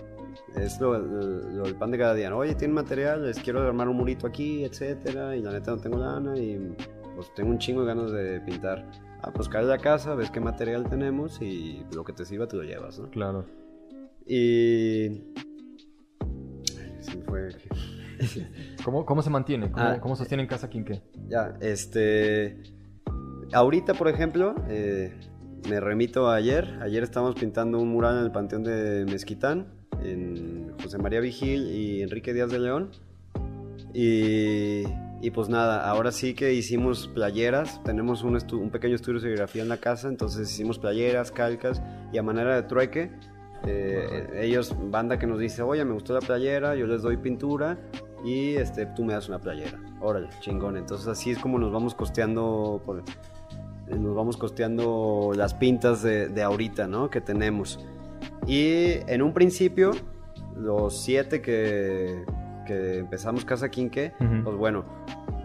es 0.57 0.77
lo, 0.81 0.95
el 0.95 1.75
pan 1.75 1.91
de 1.91 1.97
cada 1.97 2.13
día 2.13 2.35
oye 2.35 2.53
tienen 2.55 2.75
material 2.75 3.25
les 3.25 3.39
quiero 3.39 3.61
armar 3.61 3.87
un 3.87 3.95
murito 3.95 4.27
aquí 4.27 4.65
etcétera 4.65 5.37
y 5.37 5.41
la 5.41 5.51
neta 5.51 5.71
no 5.71 5.77
tengo 5.77 5.97
lana 5.97 6.37
y 6.37 6.75
pues 7.15 7.33
tengo 7.33 7.51
un 7.51 7.59
chingo 7.59 7.81
de 7.81 7.87
ganas 7.87 8.11
de 8.11 8.41
pintar. 8.41 8.85
Ah 9.21 9.31
pues 9.33 9.47
cae 9.47 9.61
a 9.61 9.65
la 9.65 9.77
casa 9.77 10.15
ves 10.15 10.31
qué 10.31 10.41
material 10.41 10.89
tenemos 10.89 11.41
y 11.41 11.85
lo 11.93 12.03
que 12.03 12.11
te 12.11 12.25
sirva 12.25 12.45
te 12.45 12.57
lo 12.57 12.63
llevas 12.63 12.99
¿no? 12.99 13.09
claro. 13.09 13.45
Y 14.25 15.21
¿Cómo, 18.83 19.05
¿Cómo, 19.05 19.21
se 19.21 19.29
mantiene? 19.29 19.71
¿Cómo, 19.71 19.85
ah, 19.85 19.99
¿Cómo, 19.99 20.15
sostiene 20.15 20.43
en 20.43 20.49
casa 20.49 20.69
Quinqué? 20.69 21.01
Ya, 21.27 21.55
este... 21.61 22.61
Ahorita, 23.51 23.93
por 23.93 24.07
ejemplo, 24.07 24.55
eh, 24.67 25.13
me 25.69 25.79
remito 25.79 26.27
a 26.27 26.35
ayer. 26.35 26.79
Ayer 26.81 27.03
estábamos 27.03 27.35
pintando 27.35 27.79
un 27.79 27.89
mural 27.89 28.17
en 28.17 28.23
el 28.23 28.31
Panteón 28.31 28.63
de 28.63 29.05
Mezquitán, 29.05 29.67
en 30.03 30.73
José 30.81 30.97
María 30.97 31.19
Vigil 31.19 31.69
y 31.69 32.01
Enrique 32.01 32.33
Díaz 32.33 32.49
de 32.49 32.59
León. 32.59 32.91
Y, 33.93 34.83
y 35.21 35.31
pues 35.31 35.49
nada, 35.49 35.87
ahora 35.87 36.11
sí 36.11 36.33
que 36.33 36.53
hicimos 36.53 37.07
playeras. 37.07 37.83
Tenemos 37.83 38.23
un, 38.23 38.37
un 38.53 38.69
pequeño 38.71 38.95
estudio 38.95 39.19
de 39.19 39.27
serigrafía 39.27 39.61
en 39.61 39.69
la 39.69 39.77
casa, 39.77 40.07
entonces 40.07 40.51
hicimos 40.51 40.79
playeras, 40.79 41.31
calcas 41.31 41.81
y 42.11 42.17
a 42.17 42.23
manera 42.23 42.55
de 42.55 42.63
trueque 42.63 43.11
eh, 43.65 44.41
ellos, 44.41 44.75
banda 44.91 45.17
que 45.17 45.27
nos 45.27 45.39
dice, 45.39 45.61
oye, 45.61 45.83
me 45.85 45.93
gustó 45.93 46.13
la 46.13 46.19
playera, 46.19 46.75
yo 46.75 46.85
les 46.85 47.01
doy 47.01 47.17
pintura 47.17 47.77
y 48.23 48.55
este, 48.55 48.85
tú 48.85 49.03
me 49.03 49.13
das 49.13 49.29
una 49.29 49.39
playera. 49.39 49.79
Órale, 50.01 50.29
chingón. 50.39 50.77
Entonces 50.77 51.07
así 51.07 51.31
es 51.31 51.39
como 51.39 51.59
nos 51.59 51.71
vamos 51.71 51.95
costeando, 51.95 52.81
nos 53.87 54.15
vamos 54.15 54.37
costeando 54.37 55.31
las 55.35 55.53
pintas 55.53 56.03
de, 56.03 56.43
ahorita, 56.43 56.87
¿no? 56.87 57.09
Que 57.09 57.21
tenemos. 57.21 57.79
Y 58.47 58.99
en 59.07 59.21
un 59.21 59.33
principio, 59.33 59.91
los 60.57 61.01
siete 61.01 61.41
que, 61.41 62.25
que 62.65 62.99
empezamos 62.99 63.45
Casa 63.45 63.69
Quinque, 63.69 64.13
pues 64.43 64.55
bueno, 64.57 64.85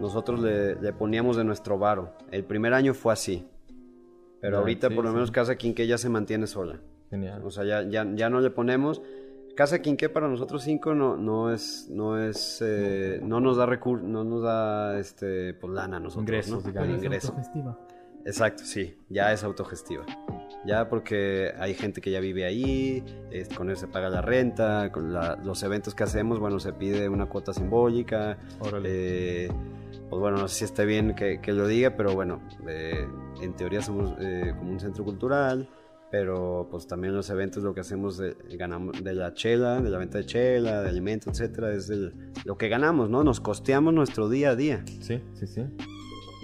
nosotros 0.01 0.41
le, 0.41 0.75
le, 0.77 0.93
poníamos 0.93 1.37
de 1.37 1.45
nuestro 1.45 1.79
varo. 1.79 2.15
El 2.31 2.45
primer 2.45 2.75
año 2.75 2.95
fue 2.95 3.13
así. 3.13 3.47
Pero 4.41 4.59
ahorita 4.59 4.91
por 4.91 5.05
lo 5.05 5.13
menos 5.13 5.31
Casa 5.31 5.57
Quinque 5.57 5.87
ya 5.87 5.99
se 5.99 6.09
mantiene 6.09 6.47
sola. 6.47 6.81
Genial. 7.11 7.43
O 7.45 7.51
sea, 7.51 7.65
ya, 7.65 7.83
ya, 7.83 8.07
ya 8.15 8.31
no 8.31 8.41
le 8.41 8.51
ponemos. 8.51 9.03
Casa 9.59 9.83
Quinqué 9.83 10.09
para 10.09 10.29
nosotros 10.29 10.63
cinco 10.63 10.95
no, 10.95 11.17
no 11.17 11.53
es, 11.53 11.89
no 11.91 12.17
es, 12.17 12.63
eh, 12.65 13.19
no 13.25 13.41
nos 13.41 13.57
da 13.57 13.67
recurso, 13.67 14.07
no 14.07 14.23
nos 14.23 14.45
da, 14.45 14.97
este, 15.01 15.53
pues 15.55 15.73
lana 15.73 15.99
nosotros, 15.99 16.23
Ingresos, 16.23 16.65
¿no? 16.65 16.71
digamos. 16.71 17.03
Ingreso. 17.03 17.29
autogestiva. 17.31 17.79
Exacto, 18.25 18.63
sí, 18.65 18.97
ya 19.09 19.33
es 19.33 19.43
autogestiva. 19.43 20.07
Ya 20.65 20.89
porque 20.89 21.53
hay 21.59 21.75
gente 21.75 22.01
que 22.01 22.13
ya 22.13 22.21
vive 22.21 22.45
ahí, 22.45 23.03
con 23.57 23.69
él 23.69 23.77
se 23.77 23.89
paga 23.89 24.09
la 24.09 24.23
renta, 24.23 24.93
con 24.93 25.13
los 25.13 25.63
eventos 25.65 25.93
que 25.95 26.05
hacemos, 26.05 26.39
bueno, 26.39 26.61
se 26.61 26.73
pide 26.73 27.09
una 27.09 27.27
cuota 27.27 27.53
simbólica. 27.53 28.39
Eh, 28.85 29.49
pues 30.09 30.21
bueno, 30.21 30.37
no 30.37 30.47
sé 30.47 30.59
si 30.59 30.65
está 30.67 30.85
bien 30.85 31.17
que, 31.17 31.41
que 31.41 31.53
lo 31.53 31.67
diga, 31.67 31.97
pero 31.97 32.15
bueno, 32.15 32.43
eh, 32.69 33.09
en 33.43 33.57
teoría 33.57 33.83
somos 33.83 34.13
como 34.57 34.71
un 34.71 34.79
centro 34.79 35.05
cultural 35.05 35.69
pero 36.11 36.69
pues 36.71 36.87
también 36.87 37.15
los 37.15 37.29
eventos 37.31 37.63
lo 37.63 37.75
que 37.75 37.81
hacemos 37.81 38.17
de, 38.17 38.37
ganamos 38.57 39.03
de 39.03 39.15
la 39.15 39.35
chela, 39.35 39.81
de 39.81 39.91
la 39.91 39.99
venta 39.99 40.19
de 40.19 40.27
chela, 40.27 40.83
de 40.83 40.89
alimentos, 40.89 41.41
etcétera, 41.41 41.73
es 41.73 41.91
lo 42.45 42.57
que 42.57 42.69
ganamos, 42.69 43.11
¿no? 43.11 43.25
Nos 43.25 43.41
costeamos 43.41 43.93
nuestro 43.93 44.29
día 44.29 44.51
a 44.51 44.57
día. 44.57 44.85
Sí, 45.01 45.21
sí, 45.35 45.47
sí. 45.47 45.63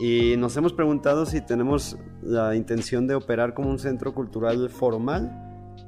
Y 0.01 0.37
nos 0.37 0.57
hemos 0.57 0.73
preguntado 0.73 1.25
si 1.25 1.41
tenemos 1.41 1.97
la 2.23 2.57
intención 2.57 3.07
de 3.07 3.15
operar 3.15 3.55
como 3.55 3.71
un 3.71 3.79
centro 3.79 4.13
cultural 4.13 4.69
formal 4.69 5.41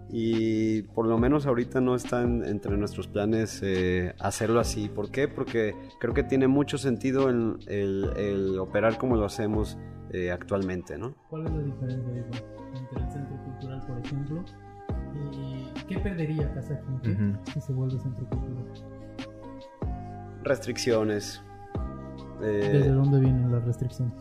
y 0.09 0.83
por 0.83 1.07
lo 1.07 1.19
menos 1.19 1.47
ahorita 1.47 1.81
no 1.81 1.97
está 1.97 2.23
entre 2.23 2.77
nuestros 2.77 3.09
planes 3.09 3.61
eh, 3.65 4.15
hacerlo 4.21 4.61
así. 4.61 4.89
¿Por 4.89 5.11
qué? 5.11 5.27
Porque 5.27 5.75
creo 5.99 6.15
que 6.15 6.23
tiene 6.23 6.47
mucho 6.47 6.79
sentido 6.79 7.29
el, 7.29 7.59
el, 7.67 8.59
operar 8.59 8.99
como 8.99 9.17
lo 9.17 9.25
hacemos 9.25 9.77
eh, 10.11 10.31
actualmente, 10.31 10.97
¿no? 10.97 11.15
¿Cuál 11.29 11.47
es 11.47 11.53
la 11.53 11.63
diferencia 11.63 12.23
entre 12.75 13.05
el 13.05 13.11
centro 13.11 13.36
por 13.97 14.07
ejemplo? 14.07 14.45
¿Y 15.33 15.85
qué 15.87 15.99
perdería 15.99 16.53
Casa 16.53 16.81
Quinque 16.81 17.39
si 17.53 17.61
se 17.61 17.73
vuelve 17.73 17.99
centro 17.99 18.27
cultural? 18.29 18.65
Restricciones. 20.43 21.43
Eh, 22.43 22.71
¿Desde 22.73 22.91
dónde 22.91 23.21
vienen 23.21 23.51
las 23.51 23.65
restricciones? 23.65 24.15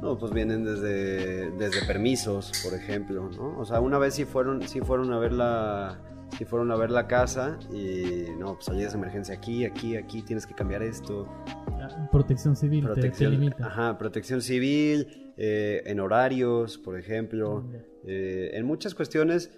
No, 0.00 0.16
pues 0.16 0.32
vienen 0.32 0.64
desde, 0.64 1.50
desde 1.50 1.84
permisos, 1.86 2.52
por 2.64 2.78
ejemplo, 2.78 3.28
¿no? 3.36 3.58
O 3.58 3.64
sea, 3.64 3.80
una 3.80 3.98
vez 3.98 4.14
sí 4.14 4.24
fueron, 4.24 4.66
sí 4.66 4.80
fueron 4.80 5.12
a 5.12 5.18
ver 5.18 5.32
la, 5.32 5.98
sí 6.38 6.46
fueron 6.46 6.70
a 6.70 6.76
ver 6.76 6.90
la 6.90 7.06
casa 7.06 7.58
y 7.70 8.24
no, 8.38 8.54
pues 8.54 8.66
salidas 8.66 8.92
de 8.92 8.98
emergencia 8.98 9.34
aquí, 9.34 9.64
aquí, 9.66 9.96
aquí, 9.96 10.22
tienes 10.22 10.46
que 10.46 10.54
cambiar 10.54 10.82
esto. 10.82 11.28
Ah, 11.46 12.08
protección 12.10 12.56
civil, 12.56 12.84
protección, 12.84 13.32
te, 13.32 13.38
limita. 13.38 13.66
Ajá, 13.66 13.98
protección 13.98 14.40
civil, 14.40 15.32
eh, 15.36 15.82
en 15.84 16.00
horarios, 16.00 16.78
por 16.78 16.98
ejemplo, 16.98 17.64
eh, 18.06 18.50
en 18.54 18.66
muchas 18.66 18.94
cuestiones 18.94 19.50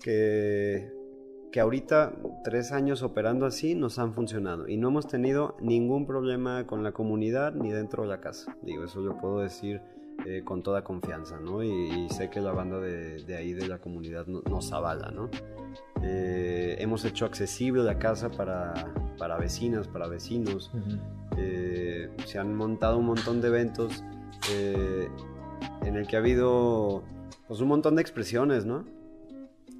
que, 0.00 0.92
que 1.52 1.60
ahorita, 1.60 2.12
tres 2.44 2.72
años 2.72 3.02
operando 3.02 3.46
así, 3.46 3.74
nos 3.74 3.98
han 3.98 4.14
funcionado 4.14 4.68
y 4.68 4.76
no 4.76 4.88
hemos 4.88 5.06
tenido 5.06 5.56
ningún 5.60 6.06
problema 6.06 6.66
con 6.66 6.82
la 6.82 6.92
comunidad 6.92 7.54
ni 7.54 7.70
dentro 7.70 8.02
de 8.02 8.08
la 8.08 8.20
casa. 8.20 8.56
Digo, 8.62 8.84
eso 8.84 9.00
lo 9.00 9.18
puedo 9.18 9.40
decir 9.40 9.80
eh, 10.26 10.42
con 10.44 10.62
toda 10.62 10.82
confianza, 10.82 11.38
¿no? 11.38 11.62
Y, 11.62 12.08
sé 12.10 12.28
que 12.28 12.40
la 12.40 12.52
banda 12.52 12.80
de, 12.80 13.22
de 13.22 13.36
ahí 13.36 13.52
de 13.52 13.68
la 13.68 13.78
comunidad 13.78 14.26
nos 14.26 14.72
avala, 14.72 15.10
¿no? 15.10 15.30
Eh, 16.02 16.76
hemos 16.80 17.04
hecho 17.04 17.24
accesible 17.24 17.82
la 17.82 17.98
casa 17.98 18.30
para, 18.30 18.92
para 19.16 19.36
vecinas, 19.36 19.88
para 19.88 20.08
vecinos. 20.08 20.72
Eh, 21.36 22.10
se 22.24 22.38
han 22.38 22.54
montado 22.56 22.98
un 22.98 23.06
montón 23.06 23.40
de 23.40 23.48
eventos 23.48 24.02
en 25.84 25.96
el 25.96 26.06
que 26.06 26.16
ha 26.16 26.18
habido 26.18 27.04
pues, 27.48 27.60
un 27.60 27.68
montón 27.68 27.96
de 27.96 28.02
expresiones, 28.02 28.64
¿no? 28.64 28.84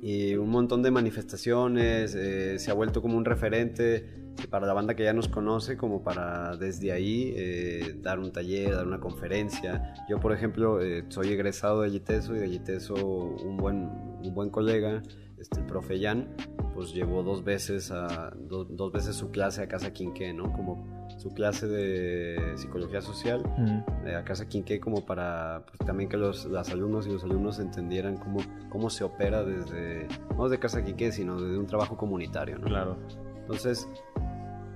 y 0.00 0.36
un 0.36 0.50
montón 0.50 0.82
de 0.82 0.90
manifestaciones, 0.90 2.14
eh, 2.14 2.58
se 2.58 2.70
ha 2.70 2.74
vuelto 2.74 3.02
como 3.02 3.16
un 3.16 3.24
referente 3.24 4.28
para 4.50 4.66
la 4.66 4.72
banda 4.72 4.94
que 4.94 5.02
ya 5.02 5.12
nos 5.12 5.28
conoce, 5.28 5.76
como 5.76 6.04
para 6.04 6.56
desde 6.56 6.92
ahí 6.92 7.34
eh, 7.36 7.96
dar 8.00 8.20
un 8.20 8.32
taller, 8.32 8.74
dar 8.74 8.86
una 8.86 9.00
conferencia. 9.00 9.94
Yo, 10.08 10.20
por 10.20 10.32
ejemplo, 10.32 10.80
eh, 10.80 11.04
soy 11.08 11.32
egresado 11.32 11.82
de 11.82 11.90
Yiteso 11.90 12.36
y 12.36 12.38
de 12.38 12.48
Yiteso 12.48 12.94
un 12.94 13.56
buen, 13.56 13.88
un 14.22 14.34
buen 14.34 14.50
colega, 14.50 15.02
este, 15.38 15.60
el 15.60 15.66
profe 15.66 16.00
Jan, 16.00 16.28
pues 16.74 16.94
llevó 16.94 17.24
dos 17.24 17.42
veces, 17.42 17.90
a, 17.90 18.32
dos 18.38 18.92
veces 18.92 19.16
su 19.16 19.30
clase 19.30 19.62
a 19.62 19.68
Casa 19.68 19.92
Quinqué, 19.92 20.32
¿no? 20.32 20.52
Como 20.52 21.07
su 21.18 21.34
clase 21.34 21.66
de 21.66 22.52
psicología 22.56 23.02
social 23.02 23.42
mm. 23.58 24.08
a 24.16 24.24
Casa 24.24 24.48
Quinqué 24.48 24.80
como 24.80 25.04
para 25.04 25.64
pues, 25.66 25.78
también 25.86 26.08
que 26.08 26.16
los 26.16 26.46
alumnos 26.70 27.06
y 27.06 27.12
los 27.12 27.24
alumnos 27.24 27.58
entendieran 27.58 28.16
cómo, 28.16 28.40
cómo 28.70 28.88
se 28.88 29.04
opera 29.04 29.44
desde, 29.44 30.06
no 30.36 30.44
desde 30.44 30.58
Casa 30.58 30.84
Quinqué, 30.84 31.12
sino 31.12 31.40
desde 31.40 31.58
un 31.58 31.66
trabajo 31.66 31.96
comunitario, 31.96 32.58
¿no? 32.58 32.66
Claro. 32.66 32.96
Entonces, 33.40 33.88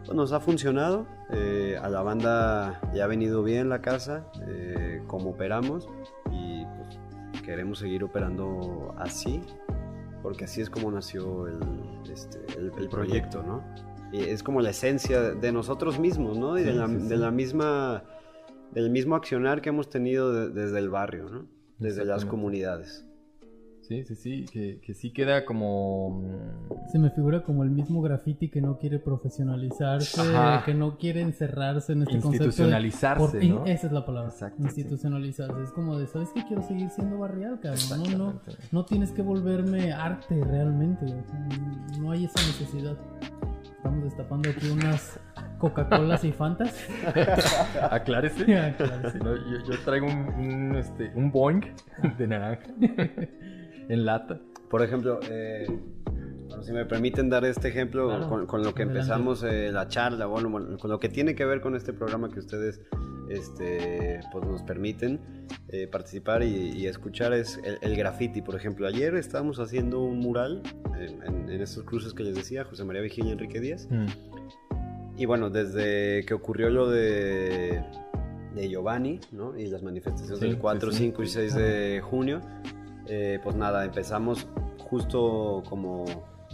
pues, 0.05 0.14
nos 0.14 0.32
ha 0.32 0.40
funcionado, 0.40 1.06
eh, 1.31 1.78
a 1.81 1.89
la 1.89 2.02
banda 2.02 2.81
ya 2.93 3.05
ha 3.05 3.06
venido 3.06 3.43
bien 3.43 3.69
la 3.69 3.81
casa, 3.81 4.27
eh, 4.48 5.02
como 5.06 5.31
operamos 5.31 5.89
y 6.31 6.64
pues 6.64 7.43
queremos 7.43 7.78
seguir 7.78 8.05
operando 8.05 8.94
así 8.98 9.43
porque 10.23 10.44
así 10.44 10.60
es 10.60 10.70
como 10.70 10.90
nació 10.90 11.48
el, 11.48 11.59
este, 12.10 12.39
el, 12.56 12.73
el 12.78 12.89
proyecto, 12.89 13.43
¿no? 13.43 13.62
Y 14.13 14.21
es 14.21 14.43
como 14.43 14.61
la 14.61 14.71
esencia 14.71 15.21
de 15.33 15.53
nosotros 15.53 15.99
mismos, 15.99 16.39
¿no? 16.39 16.59
Y 16.59 16.63
de, 16.63 16.73
Sí, 16.73 16.79
la, 16.79 16.87
sí, 16.87 16.95
de 16.95 17.01
sí. 17.09 17.17
la 17.17 17.31
misma, 17.31 18.05
del 18.73 18.91
mismo 18.91 19.15
accionar 19.17 19.61
que 19.63 19.71
hemos 19.71 19.89
tenido 19.89 20.33
de- 20.33 20.51
desde 20.51 20.79
el 20.79 20.91
barrio, 20.91 21.29
¿no? 21.31 21.47
Desde 21.79 22.05
las 22.05 22.25
comunidades. 22.25 23.07
Sí, 23.81 24.05
sí, 24.05 24.15
sí, 24.15 24.45
que, 24.53 24.81
que 24.81 24.95
sí 24.95 25.13
queda 25.13 25.45
como... 25.45 26.21
mm, 26.23 26.91
Se 26.93 26.99
me 27.01 27.11
figura 27.11 27.43
como 27.43 27.65
el 27.65 27.71
mismo 27.71 28.01
graffiti 28.01 28.49
que 28.49 28.61
no 28.61 28.79
quiere 28.79 29.01
profesionalizarse, 29.01 30.21
Ajá. 30.21 30.63
que 30.65 30.73
no 30.73 30.97
quiere 30.99 31.21
encerrarse 31.21 31.93
en 31.93 32.03
este 32.03 32.13
concepto. 32.21 32.29
de- 32.31 32.45
Institucionalizarse, 32.47 33.25
por- 33.33 33.43
in- 33.43 33.55
¿no? 33.57 33.67
Esa 33.67 33.87
es 33.89 33.93
la 33.93 34.07
palabra. 34.07 34.31
Exacto, 34.31 34.57
sí. 34.59 34.65
institucionalizarse. 34.67 35.63
Es 35.65 35.71
como 35.73 35.99
de, 35.99 36.07
¿sabes 36.07 36.29
qué? 36.33 36.45
Quiero 36.47 36.63
seguir 36.63 36.91
siendo 36.91 37.19
barrial, 37.19 37.59
cabrón. 37.61 38.03
No, 38.13 38.19
no, 38.33 38.41
no 38.71 38.85
tienes 38.85 39.11
que 39.11 39.23
volverme 39.23 39.93
arte 39.93 40.43
realmente. 40.45 41.05
No 42.01 42.13
hay 42.13 42.27
esa 42.27 42.41
necesidad. 42.47 42.97
Estamos 43.83 44.05
destapando 44.05 44.49
aquí 44.49 44.71
unas 44.71 45.19
Coca-Colas 45.59 46.23
y 46.23 46.31
Fantas. 46.31 46.73
Aclárese. 47.91 48.57
Aclárese. 48.57 49.19
No, 49.19 49.35
yo, 49.35 49.59
yo 49.69 49.79
traigo 49.85 50.07
un, 50.07 50.29
un, 50.39 50.77
este, 50.77 51.11
un 51.17 51.33
boing 51.33 51.63
de 52.17 52.27
naranja 52.29 52.63
en 52.79 54.05
lata. 54.05 54.39
Por 54.71 54.85
ejemplo, 54.85 55.19
eh, 55.29 55.67
bueno, 56.53 56.65
si 56.65 56.73
me 56.73 56.85
permiten 56.87 57.29
dar 57.31 57.45
este 57.45 57.69
ejemplo 57.69 58.09
Claro, 58.09 58.29
con, 58.29 58.47
con 58.47 58.62
lo 58.62 58.74
que 58.74 58.83
empezamos 58.83 59.43
eh, 59.43 59.70
la 59.73 59.89
charla, 59.89 60.27
bueno, 60.27 60.49
bueno, 60.51 60.79
con 60.79 60.91
lo 60.91 60.99
que 61.01 61.09
tiene 61.09 61.35
que 61.35 61.45
ver 61.45 61.61
con 61.61 61.74
este 61.77 61.93
programa 61.93 62.29
que 62.31 62.39
ustedes 62.39 62.81
este, 63.29 64.20
pues 64.31 64.45
nos 64.47 64.62
permiten 64.62 65.20
eh, 65.69 65.87
participar 65.87 66.43
y, 66.43 66.70
y 66.77 66.87
escuchar 66.87 67.33
es 67.33 67.59
el, 67.65 67.79
el 67.81 67.97
graffiti. 67.97 68.43
Por 68.43 68.55
ejemplo, 68.57 68.87
ayer 68.87 69.15
estábamos 69.15 69.59
haciendo 69.59 70.01
un 70.03 70.19
mural 70.19 70.62
en, 70.99 71.23
en- 71.23 71.49
en 71.51 71.61
estos 71.61 71.85
cruces 71.85 72.12
que 72.15 72.23
les 72.24 72.35
decía, 72.35 72.65
José 72.65 72.85
María 72.85 73.01
Vigil 73.03 73.27
y 73.27 73.31
Enrique 73.33 73.61
Díaz. 73.61 73.87
Mm. 73.91 74.07
Y 75.16 75.27
bueno, 75.27 75.51
desde 75.51 76.24
que 76.27 76.35
ocurrió 76.35 76.69
lo 76.70 76.89
de, 76.91 77.83
de 78.55 78.69
Giovanni, 78.69 79.20
¿no? 79.31 79.57
Y 79.59 79.66
las 79.66 79.83
manifestaciones 79.83 80.39
Sí, 80.41 80.47
del 80.47 80.59
4, 80.59 80.91
sí, 80.91 80.97
sí. 80.99 81.05
5 81.05 81.23
y 81.23 81.27
6 81.27 81.55
de 81.55 82.01
junio, 82.03 82.41
eh, 83.07 83.39
pues 83.43 83.55
nada, 83.57 83.85
empezamos 83.85 84.47
justo 84.79 85.62
como 85.69 86.05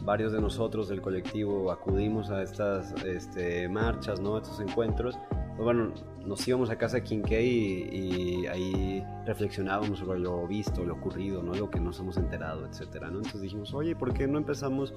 varios 0.04 0.32
de 0.32 0.40
nosotros 0.40 0.88
del 0.88 1.00
colectivo 1.00 1.70
acudimos 1.70 2.30
a 2.30 2.42
estas 2.42 2.92
este, 3.04 3.68
marchas, 3.68 4.20
¿no? 4.20 4.36
A 4.36 4.38
estos 4.38 4.60
encuentros. 4.60 5.18
Pues 5.56 5.64
bueno, 5.64 5.92
nos 6.24 6.46
íbamos 6.46 6.70
a 6.70 6.78
casa 6.78 7.02
Quinqué 7.02 7.42
y, 7.42 7.88
y 7.92 8.46
ahí 8.46 9.04
reflexionábamos 9.26 9.98
sobre 9.98 10.20
lo 10.20 10.46
visto, 10.46 10.84
lo 10.84 10.94
ocurrido, 10.94 11.42
¿no? 11.42 11.52
Lo 11.54 11.70
que 11.70 11.80
nos 11.80 11.98
hemos 11.98 12.16
enterado, 12.16 12.66
etcétera, 12.66 13.08
¿no? 13.10 13.16
Entonces 13.18 13.42
dijimos, 13.42 13.74
oye, 13.74 13.96
¿por 13.96 14.14
qué 14.14 14.28
no 14.28 14.38
empezamos 14.38 14.94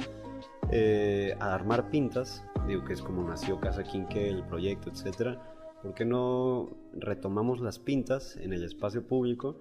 eh, 0.72 1.36
a 1.40 1.54
armar 1.54 1.90
pintas? 1.90 2.44
Digo 2.68 2.84
que 2.84 2.94
es 2.94 3.02
como 3.02 3.24
nació 3.24 3.60
Casa 3.60 3.84
Quinqué, 3.84 4.30
el 4.30 4.44
proyecto, 4.44 4.92
etcétera. 4.92 5.42
¿Por 5.82 5.96
qué 5.96 6.06
no 6.06 6.70
retomamos 6.94 7.60
las 7.60 7.80
pintas 7.80 8.38
en 8.38 8.54
el 8.54 8.64
espacio 8.64 9.08
público 9.08 9.58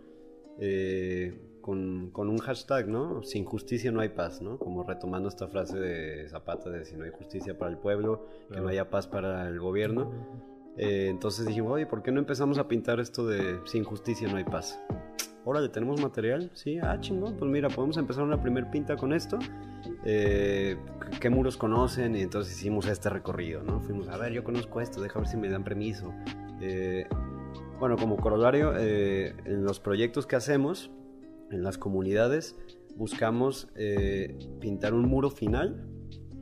eh, 0.59 1.41
con, 1.61 2.11
con 2.11 2.29
un 2.29 2.39
hashtag, 2.39 2.89
¿no? 2.89 3.23
Sin 3.23 3.45
justicia 3.45 3.91
no 3.93 4.01
hay 4.01 4.11
paz, 4.11 4.41
¿no? 4.43 4.59
Como 4.59 4.83
retomando 4.83 5.29
esta 5.29 5.49
frase 5.49 5.79
de 5.79 6.29
Zapata 6.29 6.71
de 6.71 6.85
si 6.85 6.97
no 6.97 7.05
hay 7.05 7.11
justicia 7.11 7.57
para 7.59 7.71
el 7.71 7.79
pueblo, 7.79 8.27
que 8.43 8.47
Claro. 8.49 8.63
no 8.65 8.69
haya 8.69 8.91
paz 8.91 9.07
para 9.07 9.49
el 9.49 9.61
gobierno. 9.61 10.11
Eh, 10.77 11.09
entonces 11.11 11.47
dijimos, 11.47 11.73
oye, 11.73 11.87
¿por 11.87 12.03
qué 12.03 12.11
no 12.13 12.21
empezamos 12.21 12.59
a 12.59 12.69
pintar 12.69 13.01
esto 13.01 13.27
de 13.27 13.59
sin 13.65 13.85
justicia 13.85 14.29
no 14.29 14.37
hay 14.37 14.45
paz? 14.45 14.81
Órale, 15.45 15.69
¿tenemos 15.71 16.01
material? 16.01 16.51
Sí, 16.53 16.79
ah, 16.79 16.99
chingón, 17.01 17.37
pues 17.37 17.51
mira, 17.51 17.69
podemos 17.69 17.97
empezar 17.97 18.23
una 18.25 18.41
primer 18.41 18.71
pinta 18.71 18.97
con 18.97 19.13
esto. 19.13 19.39
Eh, 20.05 20.77
¿Qué 21.19 21.31
muros 21.31 21.57
conocen? 21.57 22.15
Y 22.15 22.21
entonces 22.23 22.55
hicimos 22.57 22.87
este 22.87 23.09
recorrido, 23.11 23.63
¿no? 23.63 23.81
Fuimos, 23.81 24.09
a 24.09 24.17
ver, 24.19 24.33
yo 24.33 24.45
conozco 24.45 24.81
esto, 24.81 25.01
déjame 25.01 25.23
ver 25.23 25.31
si 25.31 25.37
me 25.39 25.49
dan 25.49 25.65
permiso. 25.65 26.13
Eh, 26.61 27.07
bueno, 27.79 27.97
como 27.97 28.19
corolario, 28.19 28.75
eh, 28.77 29.35
en 29.47 29.65
los 29.65 29.81
proyectos 29.81 30.27
que 30.27 30.37
hacemos, 30.37 30.91
en 31.51 31.63
las 31.63 31.79
comunidades, 31.79 32.57
buscamos 32.97 33.69
eh, 33.77 34.39
pintar 34.61 34.95
un 34.95 35.09
muro 35.09 35.31
final 35.31 35.87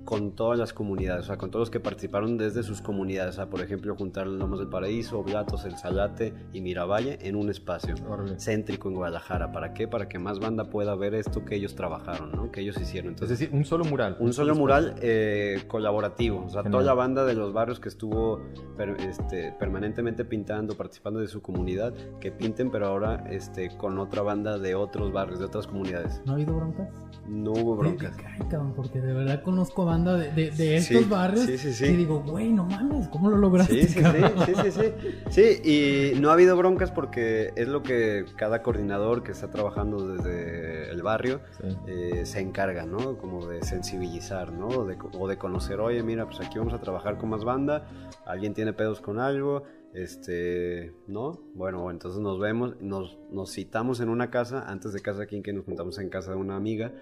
con 0.09 0.33
todas 0.33 0.59
las 0.59 0.73
comunidades, 0.73 1.25
o 1.25 1.27
sea, 1.27 1.37
con 1.37 1.51
todos 1.51 1.65
los 1.65 1.71
que 1.71 1.81
participaron 1.81 2.39
desde 2.39 2.63
sus 2.63 2.81
comunidades. 2.81 3.35
O 3.35 3.37
sea, 3.37 3.51
por 3.51 3.61
ejemplo, 3.61 3.95
juntar 3.95 4.27
Lomas 4.27 4.59
del 4.59 4.69
Paraíso, 4.71 5.19
Oblatos, 5.19 5.67
El 5.67 5.77
Salate 5.77 6.33
y 6.55 6.63
Miravalle 6.63 7.19
en 7.21 7.37
un 7.37 7.51
espacio 7.51 7.95
céntrico 8.39 8.89
en 8.89 8.95
Guadalajara. 8.95 9.53
¿Para 9.53 9.75
qué? 9.75 9.87
Para 9.87 10.09
que 10.09 10.19
más 10.19 10.39
banda 10.41 10.71
pueda 10.71 10.95
ver 10.95 11.13
esto 11.15 11.45
que 11.45 11.57
ellos 11.57 11.75
trabajaron, 11.75 12.33
¿no? 12.33 12.51
Que 12.51 12.63
ellos 12.63 12.81
hicieron. 12.81 13.11
Es 13.11 13.17
Entonces, 13.17 13.39
decir, 13.39 13.55
un 13.55 13.67
solo 13.67 13.85
mural. 13.85 14.17
un 14.19 14.33
solo 14.33 14.55
mural 14.55 14.95
eh, 15.03 15.63
colaborativo. 15.69 16.39
O 16.47 16.49
sea, 16.49 16.63
Genial. 16.63 16.73
toda 16.73 16.85
la 16.85 16.95
banda 16.95 17.27
de 17.27 17.35
los 17.35 17.53
barrios 17.53 17.79
que 17.79 17.91
estuvo 17.91 18.41
per- 18.79 18.97
este, 19.01 19.53
permanentemente 19.59 20.25
pintando, 20.25 20.75
participando 20.75 21.21
de 21.21 21.29
su 21.29 21.43
comunidad, 21.43 21.93
que 22.19 22.33
pinten, 22.33 22.71
pero 22.71 22.87
ahora 22.87 23.25
este, 23.29 23.77
con 23.77 23.99
otra 23.99 24.23
banda 24.23 24.59
de 24.59 24.75
otros 24.75 25.13
barrios, 25.13 25.39
de 25.39 25.45
otras 25.45 25.67
comunidades. 25.67 26.23
¿No 26.25 26.33
ha 26.33 26.35
habido 26.37 26.55
broncas? 26.57 26.89
No 27.27 27.53
hubo 27.53 27.77
broncas. 27.77 28.17
Ay, 28.27 28.47
cabrón, 28.49 28.73
porque 28.75 29.03
de 29.03 29.13
verdad 29.13 29.43
conozco 29.43 29.85
banda 29.99 30.17
de, 30.17 30.31
de, 30.33 30.51
de 30.51 30.77
estos 30.77 31.03
Sí, 31.03 31.09
barrios 31.09 31.45
sí, 31.47 31.59
sí, 31.59 31.73
sí. 31.73 31.87
y 31.87 31.97
digo, 31.97 32.21
güey, 32.21 32.53
no 32.53 32.65
mames, 32.65 33.09
¿cómo 33.09 33.31
lo 33.31 33.37
lograste? 33.37 33.87
Sí, 33.87 33.89
sí, 33.89 34.01
sí, 34.47 34.55
sí, 34.63 34.71
sí, 34.71 35.61
sí. 35.63 36.13
Y 36.15 36.21
no 36.21 36.31
ha 36.31 36.35
habido 36.35 36.57
broncas 36.57 36.91
porque 36.91 37.53
es 37.57 37.69
lo 37.69 37.83
que 37.83 38.25
cada 38.37 38.63
coordinador 38.63 39.23
que 39.23 39.33
está 39.33 39.51
trabajando 39.51 40.07
desde 40.17 40.91
el 40.91 41.03
barrio 41.03 41.41
eh, 41.87 42.23
se 42.25 42.41
encarga, 42.41 42.87
¿no? 42.87 43.19
Como 43.19 43.47
de 43.47 43.63
sensibilizar, 43.63 44.53
¿no? 44.53 44.69
O 44.69 44.85
de, 44.87 44.97
o 45.19 45.29
de 45.29 45.37
conocer, 45.37 45.81
oye, 45.81 46.03
mira, 46.03 46.27
pues 46.27 46.41
aquí 46.41 46.59
vamos 46.59 46.75
a 46.75 46.81
trabajar 46.81 47.19
con 47.19 47.31
más 47.31 47.45
banda, 47.45 47.87
alguien 48.27 48.55
tiene 48.55 48.73
pedos 48.73 49.01
con 49.01 49.19
algo, 49.19 49.65
este, 49.95 50.93
¿no? 51.07 51.41
Bueno, 51.55 51.91
entonces 51.91 52.21
nos 52.21 52.39
vemos, 52.39 52.81
nos, 52.81 53.19
nos 53.33 53.53
citamos 53.53 54.01
en 54.01 54.09
una 54.09 54.31
casa, 54.31 54.65
antes 54.69 54.93
de 54.93 55.01
casa 55.01 55.23
aquí 55.23 55.41
que 55.43 55.53
nos 55.53 55.65
juntamos 55.65 55.99
en 55.99 56.09
casa 56.09 56.33
de 56.33 56.37
una 56.37 56.57
amiga, 56.57 56.93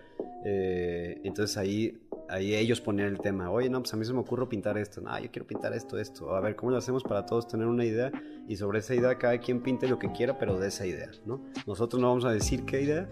eh, 0.45 1.21
entonces 1.25 1.57
ahí, 1.57 1.99
ahí 2.29 2.55
ellos 2.55 2.81
ponían 2.81 3.09
el 3.09 3.19
tema, 3.19 3.51
oye, 3.51 3.69
no, 3.71 3.81
pues 3.81 3.93
a 3.95 3.97
mí 3.97 4.05
se 4.05 4.13
me 4.13 4.21
ocurre 4.21 4.47
pintar 4.49 4.77
esto, 4.79 5.01
no, 5.01 5.19
yo 5.19 5.31
quiero 5.31 5.47
pintar 5.47 5.73
esto, 5.73 5.99
esto, 5.99 6.35
a 6.35 6.41
ver, 6.41 6.57
¿cómo 6.57 6.73
lo 6.73 6.79
hacemos 6.79 7.03
para 7.03 7.25
todos 7.27 7.47
tener 7.49 7.67
una 7.67 7.85
idea? 7.85 8.11
Y 8.49 8.57
sobre 8.57 8.81
esa 8.81 8.95
idea 8.95 9.17
cada 9.19 9.39
quien 9.39 9.63
pinte 9.63 9.89
lo 9.89 9.99
que 9.99 10.11
quiera, 10.13 10.39
pero 10.39 10.59
de 10.59 10.69
esa 10.69 10.87
idea, 10.87 11.11
¿no? 11.25 11.41
Nosotros 11.67 12.01
no 12.01 12.09
vamos 12.09 12.25
a 12.25 12.31
decir 12.31 12.65
qué 12.65 12.83
idea, 12.83 13.09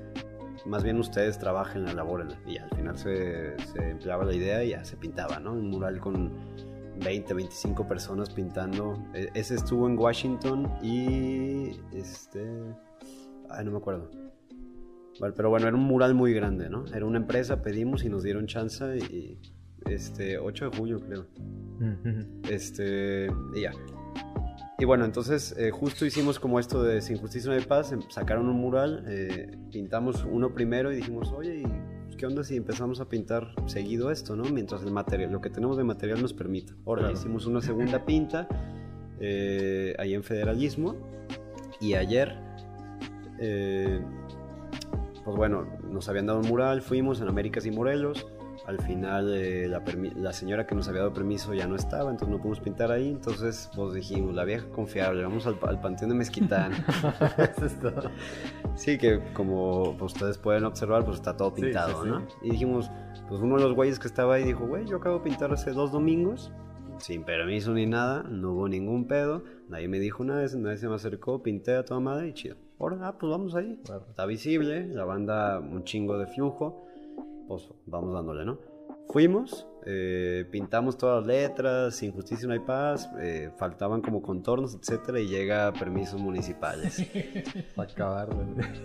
más 0.66 0.82
bien 0.82 0.98
ustedes 0.98 1.38
trabajen, 1.38 1.86
elaboren 1.88 2.28
y 2.46 2.58
al 2.58 2.70
final 2.70 2.96
se, 2.96 3.56
se 3.72 3.90
empleaba 3.90 4.24
la 4.24 4.34
idea 4.34 4.64
y 4.64 4.70
ya 4.70 4.84
se 4.84 4.96
pintaba, 4.96 5.38
¿no? 5.38 5.52
Un 5.52 5.68
mural 5.70 6.00
con 6.00 6.32
20, 7.04 7.34
25 7.34 7.86
personas 7.88 8.30
pintando. 8.30 8.96
E- 9.14 9.28
Ese 9.34 9.56
estuvo 9.56 9.86
en 9.88 9.98
Washington 9.98 10.72
y 10.82 11.80
este... 11.92 12.40
Ay, 13.50 13.64
no 13.64 13.72
me 13.72 13.78
acuerdo. 13.78 14.08
Pero 15.36 15.50
bueno, 15.50 15.66
era 15.68 15.76
un 15.76 15.82
mural 15.84 16.14
muy 16.14 16.32
grande, 16.34 16.68
¿no? 16.68 16.84
Era 16.94 17.04
una 17.06 17.18
empresa, 17.18 17.62
pedimos 17.62 18.04
y 18.04 18.08
nos 18.08 18.22
dieron 18.22 18.46
chance 18.46 18.96
y... 18.98 19.38
Este, 19.86 20.38
8 20.38 20.70
de 20.70 20.76
julio 20.78 20.98
creo. 21.00 21.26
Este, 22.48 23.26
y 23.54 23.60
ya. 23.62 23.72
Y 24.78 24.84
bueno, 24.86 25.04
entonces 25.04 25.54
eh, 25.58 25.70
justo 25.70 26.04
hicimos 26.06 26.40
como 26.40 26.58
esto 26.58 26.82
de 26.82 27.00
Sin 27.00 27.18
Justicia 27.18 27.50
no 27.50 27.56
hay 27.56 27.64
paz, 27.64 27.92
em- 27.92 28.00
sacaron 28.10 28.48
un 28.48 28.56
mural, 28.56 29.04
eh, 29.06 29.56
pintamos 29.70 30.24
uno 30.24 30.52
primero 30.54 30.90
y 30.92 30.96
dijimos, 30.96 31.30
oye, 31.32 31.60
¿y 31.60 31.62
pues, 32.04 32.16
qué 32.16 32.26
onda 32.26 32.42
si 32.42 32.56
empezamos 32.56 33.00
a 33.00 33.08
pintar 33.08 33.54
seguido 33.66 34.10
esto, 34.10 34.34
no? 34.36 34.44
Mientras 34.44 34.82
el 34.82 34.90
material, 34.90 35.30
lo 35.32 35.40
que 35.40 35.50
tenemos 35.50 35.76
de 35.76 35.84
material 35.84 36.20
nos 36.22 36.32
permita. 36.32 36.72
Ahora 36.86 37.02
Claro. 37.02 37.14
hicimos 37.16 37.46
una 37.46 37.60
segunda 37.60 38.04
pinta 38.06 38.48
eh, 39.20 39.94
ahí 39.98 40.14
en 40.14 40.24
Federalismo 40.24 40.96
y 41.80 41.94
ayer, 41.94 42.34
eh, 43.38 44.00
pues 45.24 45.36
bueno, 45.36 45.66
nos 45.90 46.08
habían 46.08 46.26
dado 46.26 46.40
un 46.40 46.48
mural, 46.48 46.82
fuimos 46.82 47.20
en 47.20 47.28
Américas 47.28 47.66
y 47.66 47.70
Morelos. 47.70 48.26
Al 48.66 48.80
final 48.80 49.34
eh, 49.34 49.68
la, 49.68 49.82
la 50.16 50.32
señora 50.32 50.66
que 50.66 50.74
nos 50.74 50.88
había 50.88 51.00
dado 51.00 51.12
permiso 51.12 51.52
ya 51.52 51.66
no 51.66 51.76
estaba, 51.76 52.10
entonces 52.10 52.28
no 52.28 52.38
pudimos 52.38 52.60
pintar 52.60 52.92
ahí. 52.92 53.10
Entonces 53.10 53.70
pues 53.74 53.94
dijimos, 53.94 54.34
la 54.34 54.44
vieja 54.44 54.66
confiable, 54.70 55.22
vamos 55.22 55.46
al, 55.46 55.58
al 55.62 55.80
Panteón 55.80 56.10
de 56.10 56.16
Mezquitán. 56.16 56.72
Sí, 58.76 58.98
que 58.98 59.20
como 59.34 59.96
pues, 59.96 60.14
ustedes 60.14 60.36
pueden 60.36 60.64
observar, 60.64 61.04
pues 61.04 61.18
está 61.18 61.36
todo 61.36 61.52
Sí, 61.54 61.62
pintado, 61.62 62.02
sí, 62.02 62.02
sí. 62.02 62.08
¿no? 62.08 62.26
Y 62.42 62.50
dijimos, 62.50 62.90
pues 63.28 63.40
uno 63.40 63.56
de 63.56 63.62
los 63.62 63.74
güeyes 63.74 63.98
que 64.00 64.08
estaba 64.08 64.34
ahí 64.34 64.44
dijo, 64.44 64.66
güey, 64.66 64.84
yo 64.84 64.96
acabo 64.96 65.18
de 65.18 65.24
pintar 65.24 65.52
hace 65.52 65.70
dos 65.70 65.92
domingos, 65.92 66.50
sin 66.98 67.22
permiso 67.24 67.72
ni 67.72 67.86
nada, 67.86 68.24
no 68.24 68.52
hubo 68.52 68.68
ningún 68.68 69.06
pedo, 69.06 69.44
nadie 69.68 69.86
me 69.86 70.00
dijo 70.00 70.24
nada, 70.24 70.44
nadie 70.56 70.78
se 70.78 70.88
me 70.88 70.94
acercó, 70.94 71.42
pinté 71.42 71.76
a 71.76 71.84
toda 71.84 72.00
madre 72.00 72.28
y 72.28 72.32
chido. 72.34 72.56
Ahora, 72.78 72.98
ah, 73.02 73.18
pues 73.18 73.30
vamos 73.30 73.54
ahí. 73.54 73.80
Claro. 73.84 74.06
Está 74.08 74.26
visible, 74.26 74.86
la 74.88 75.04
banda 75.04 75.60
un 75.60 75.84
chingo 75.84 76.18
de 76.18 76.26
flujo, 76.26 76.86
pues 77.46 77.68
vamos 77.86 78.14
dándole, 78.14 78.44
¿no? 78.44 78.58
Fuimos, 79.08 79.66
eh, 79.86 80.46
pintamos 80.50 80.96
todas 80.96 81.18
las 81.18 81.26
letras, 81.26 81.94
sin 81.94 82.10
justicia 82.12 82.48
no 82.48 82.54
hay 82.54 82.60
paz, 82.60 83.08
eh, 83.20 83.50
faltaban 83.58 84.00
como 84.00 84.22
contornos, 84.22 84.74
etcétera, 84.74 85.20
y 85.20 85.28
llega 85.28 85.72
permisos 85.72 86.20
municipales. 86.20 87.06
Para 87.76 87.92
acabar. 87.92 88.28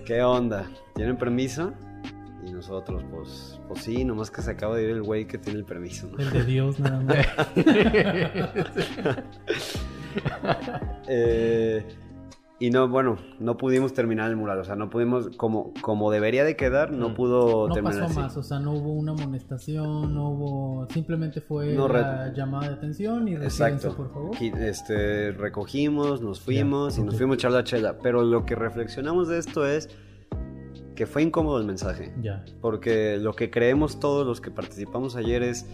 ¿Qué 0.05 0.21
onda? 0.21 0.69
¿Tienen 0.93 1.17
permiso? 1.17 1.73
Y 2.45 2.51
nosotros, 2.51 3.03
pues, 3.11 3.59
pues 3.67 3.81
sí, 3.81 4.05
nomás 4.05 4.29
que 4.29 4.41
se 4.41 4.51
acaba 4.51 4.75
de 4.75 4.83
ir 4.83 4.89
el 4.91 5.03
güey 5.03 5.25
que 5.25 5.37
tiene 5.37 5.59
el 5.59 5.65
permiso. 5.65 6.07
¿no? 6.07 6.19
El 6.19 6.31
de 6.31 6.45
Dios, 6.45 6.79
nada 6.79 6.99
más. 7.01 7.17
Eh, 11.07 11.85
y 12.61 12.71
no, 12.71 12.89
bueno, 12.89 13.17
no 13.39 13.55
pudimos 13.57 13.93
terminar 13.93 14.29
el 14.29 14.35
mural, 14.35 14.59
o 14.59 14.63
sea, 14.65 14.75
no 14.75 14.89
pudimos, 14.89 15.29
como, 15.37 15.73
como 15.81 16.11
debería 16.11 16.43
de 16.43 16.55
quedar, 16.57 16.91
no 16.91 17.13
pudo 17.13 17.67
No 17.69 17.73
terminar 17.73 17.99
pasó 18.01 18.05
así. 18.11 18.19
más, 18.19 18.37
o 18.37 18.43
sea, 18.43 18.59
no 18.59 18.73
hubo 18.73 18.93
una 18.93 19.13
amonestación, 19.13 20.13
no 20.13 20.29
hubo. 20.29 20.87
Simplemente 20.89 21.39
fue 21.41 21.73
No, 21.73 21.87
la 21.87 22.33
llamada 22.33 22.67
de 22.69 22.73
atención 22.75 23.27
y 23.29 23.35
Exacto. 23.35 23.95
por 23.95 24.11
favor. 24.11 24.31
Este, 24.41 25.31
recogimos, 25.31 26.21
nos 26.21 26.41
fuimos 26.41 26.97
y 26.97 27.03
nos 27.03 27.15
fuimos 27.15 27.35
a 27.35 27.37
echar 27.37 27.51
la 27.51 27.63
chela. 27.63 27.97
Pero 28.03 28.23
lo 28.23 28.45
que 28.45 28.55
reflexionamos 28.55 29.27
de 29.29 29.37
esto 29.39 29.65
es 29.65 29.89
que 30.95 31.05
fue 31.05 31.23
incómodo 31.23 31.59
el 31.59 31.65
mensaje. 31.65 32.13
Ya. 32.21 32.43
Porque 32.59 33.17
lo 33.17 33.33
que 33.33 33.49
creemos 33.49 34.01
todos 34.01 34.27
los 34.27 34.41
que 34.41 34.51
participamos 34.51 35.15
ayer 35.15 35.43
es, 35.43 35.65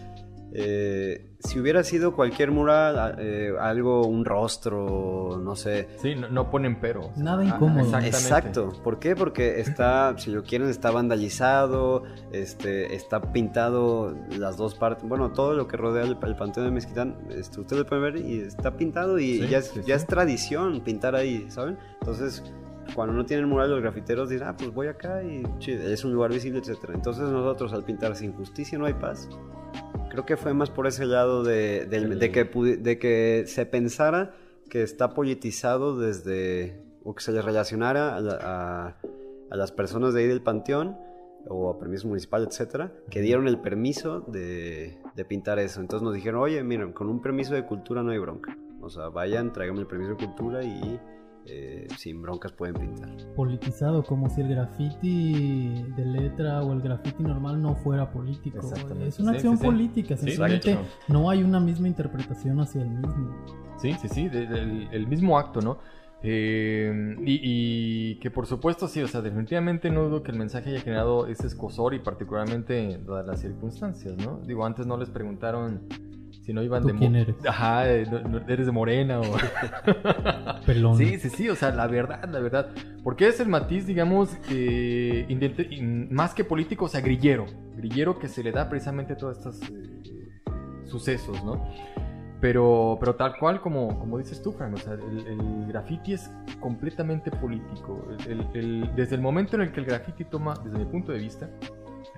eh, 0.52 1.32
si 1.40 1.60
hubiera 1.60 1.82
sido 1.84 2.14
cualquier 2.14 2.50
mural, 2.50 3.16
eh, 3.18 3.52
algo, 3.60 4.06
un 4.06 4.24
rostro, 4.24 5.38
no 5.42 5.54
sé. 5.54 5.88
Sí, 6.00 6.14
no, 6.14 6.28
no 6.28 6.50
ponen 6.50 6.80
pero. 6.80 7.10
Nada 7.16 7.42
Ajá, 7.42 7.56
incómodo. 7.56 7.80
exactamente. 7.80 8.08
Exacto. 8.16 8.72
¿Por 8.82 8.98
qué? 8.98 9.14
Porque 9.14 9.60
está, 9.60 10.16
si 10.18 10.30
lo 10.30 10.42
quieren, 10.44 10.68
está 10.68 10.90
vandalizado, 10.90 12.04
este, 12.32 12.94
está 12.94 13.32
pintado 13.32 14.16
las 14.38 14.56
dos 14.56 14.74
partes, 14.74 15.06
bueno, 15.08 15.32
todo 15.32 15.54
lo 15.54 15.68
que 15.68 15.76
rodea 15.76 16.04
el, 16.04 16.16
el 16.22 16.36
Panteón 16.36 16.66
de 16.66 16.72
Mezquitán, 16.72 17.16
este, 17.30 17.60
ustedes 17.60 17.82
lo 17.82 17.86
pueden 17.88 18.04
ver 18.14 18.16
y 18.24 18.40
está 18.40 18.76
pintado 18.76 19.18
y 19.18 19.40
Sí, 19.40 19.48
ya, 19.48 19.58
es, 19.58 19.66
sí, 19.68 19.80
ya 19.80 19.84
sí. 19.84 19.92
es 19.92 20.06
tradición 20.06 20.80
pintar 20.82 21.14
ahí, 21.14 21.46
¿saben? 21.50 21.76
Entonces, 22.00 22.42
cuando 22.94 23.12
no 23.14 23.26
tienen 23.26 23.48
mural 23.48 23.70
los 23.70 23.80
grafiteros 23.82 24.28
dicen, 24.30 24.46
ah, 24.48 24.56
pues 24.56 24.72
voy 24.72 24.86
acá 24.86 25.22
y 25.22 25.42
chido, 25.58 25.82
es 25.88 26.04
un 26.04 26.12
lugar 26.12 26.32
visible, 26.32 26.60
etcétera. 26.60 26.94
Entonces 26.94 27.24
nosotros 27.24 27.72
al 27.72 27.84
pintar 27.84 28.14
sin 28.16 28.32
justicia 28.32 28.78
no 28.78 28.86
hay 28.86 28.94
paz, 28.94 29.28
creo 30.16 30.26
que 30.26 30.36
fue 30.36 30.54
más 30.54 30.70
por 30.70 30.86
ese 30.86 31.04
lado 31.04 31.42
de, 31.44 31.84
de 31.86 32.30
que, 32.32 32.44
de 32.78 32.98
que 32.98 33.44
se 33.46 33.66
pensara 33.66 34.34
que 34.70 34.82
está 34.82 35.10
politizado 35.10 35.98
desde, 35.98 36.82
o 37.04 37.14
que 37.14 37.22
se 37.22 37.32
le 37.32 37.42
relacionara 37.42 38.16
a, 38.16 38.20
la- 38.20 38.38
a- 38.42 38.96
a 39.50 39.56
las 39.56 39.70
personas 39.72 40.14
de 40.14 40.22
ahí 40.22 40.26
del 40.26 40.42
panteón 40.42 40.96
o 41.48 41.70
a 41.70 41.78
permiso 41.78 42.08
municipal, 42.08 42.44
etcétera, 42.50 42.92
que 43.10 43.20
dieron 43.20 43.46
el 43.46 43.58
permiso 43.60 44.20
de, 44.22 44.98
de 45.14 45.24
pintar 45.24 45.58
eso. 45.60 45.80
Entonces 45.80 46.02
nos 46.02 46.14
dijeron, 46.14 46.40
oye, 46.40 46.62
miren, 46.64 46.92
con 46.92 47.08
un 47.08 47.20
permiso 47.22 47.54
de 47.54 47.64
cultura 47.64 48.02
no 48.02 48.10
hay 48.10 48.18
bronca. 48.18 48.56
O 48.80 48.88
sea, 48.90 49.08
vayan, 49.08 49.52
tráiganme 49.52 49.80
el 49.82 49.86
permiso 49.86 50.12
de 50.12 50.16
cultura 50.26 50.64
y 50.64 50.98
eh, 51.48 51.86
sin 51.96 52.20
broncas 52.22 52.52
pueden 52.52 52.74
pintar. 52.76 53.10
Politizado, 53.34 54.02
como 54.04 54.28
si 54.30 54.40
el 54.40 54.48
graffiti 54.48 55.82
de 55.96 56.04
letra 56.04 56.62
o 56.62 56.72
el 56.72 56.80
graffiti 56.80 57.22
normal 57.22 57.60
no 57.62 57.74
fuera 57.76 58.10
político. 58.10 58.58
Es 59.00 59.18
una 59.20 59.32
sí, 59.32 59.36
acción 59.36 59.56
sí, 59.56 59.60
sí. 59.60 59.66
política, 59.66 60.16
Sí, 60.16 60.36
no 61.08 61.30
hay 61.30 61.42
una 61.42 61.60
misma 61.60 61.88
interpretación 61.88 62.60
hacia 62.60 62.82
el 62.82 62.90
mismo. 62.90 63.34
Sí, 63.78 63.92
sí, 64.00 64.08
sí, 64.08 64.28
de- 64.28 64.46
del- 64.46 64.88
el 64.90 65.06
mismo 65.06 65.38
acto, 65.38 65.60
¿no? 65.60 65.78
Eh, 66.22 67.14
y, 67.24 67.40
y 67.42 68.14
que 68.20 68.30
por 68.30 68.46
supuesto 68.46 68.88
sí, 68.88 69.02
o 69.02 69.06
sea, 69.06 69.20
definitivamente 69.20 69.90
no 69.90 70.04
dudo 70.04 70.22
que 70.22 70.32
el 70.32 70.38
mensaje 70.38 70.70
haya 70.70 70.80
generado 70.80 71.26
ese 71.26 71.46
escosor 71.46 71.94
y 71.94 71.98
particularmente 72.00 72.98
dadas 73.06 73.26
las 73.26 73.40
circunstancias, 73.40 74.16
¿no? 74.16 74.40
Digo, 74.46 74.64
antes 74.64 74.86
no 74.86 74.96
les 74.96 75.10
preguntaron 75.10 75.82
si 76.46 76.52
no 76.52 76.62
iban 76.62 76.80
¿Tú 76.82 76.88
de... 76.88 76.94
quién 76.94 77.16
eres? 77.16 77.34
Ajá, 77.46 77.90
eh, 77.92 78.06
eres 78.46 78.66
de 78.66 78.72
Morena 78.72 79.20
o... 79.20 79.24
Pelón. 80.66 80.96
Sí, 80.96 81.18
sí, 81.18 81.28
sí, 81.28 81.48
o 81.48 81.56
sea, 81.56 81.72
la 81.72 81.86
verdad, 81.88 82.24
la 82.30 82.38
verdad. 82.38 82.68
Porque 83.02 83.26
es 83.26 83.40
el 83.40 83.48
matiz, 83.48 83.86
digamos, 83.86 84.30
eh, 84.50 85.26
más 86.10 86.34
que 86.34 86.44
político, 86.44 86.84
o 86.84 86.88
sea, 86.88 87.00
grillero. 87.00 87.46
Grillero 87.74 88.18
que 88.18 88.28
se 88.28 88.42
le 88.44 88.52
da 88.52 88.68
precisamente 88.68 89.14
a 89.14 89.16
todos 89.16 89.38
estos 89.38 89.60
eh, 89.70 90.00
sucesos, 90.84 91.44
¿no? 91.44 91.68
Pero, 92.40 92.96
pero 93.00 93.14
tal 93.16 93.36
cual 93.38 93.60
como, 93.60 93.98
como 93.98 94.18
dices 94.18 94.40
tú, 94.42 94.52
Frank, 94.52 94.74
o 94.74 94.76
sea, 94.76 94.92
el, 94.92 95.26
el 95.26 95.66
graffiti 95.66 96.12
es 96.12 96.30
completamente 96.60 97.30
político. 97.30 98.06
El- 98.28 98.94
desde 98.94 99.16
el 99.16 99.20
momento 99.22 99.56
en 99.56 99.62
el 99.62 99.72
que 99.72 99.80
el 99.80 99.86
graffiti 99.86 100.24
toma, 100.24 100.54
desde 100.62 100.78
mi 100.78 100.84
punto 100.84 101.12
de 101.12 101.18
vista, 101.18 101.48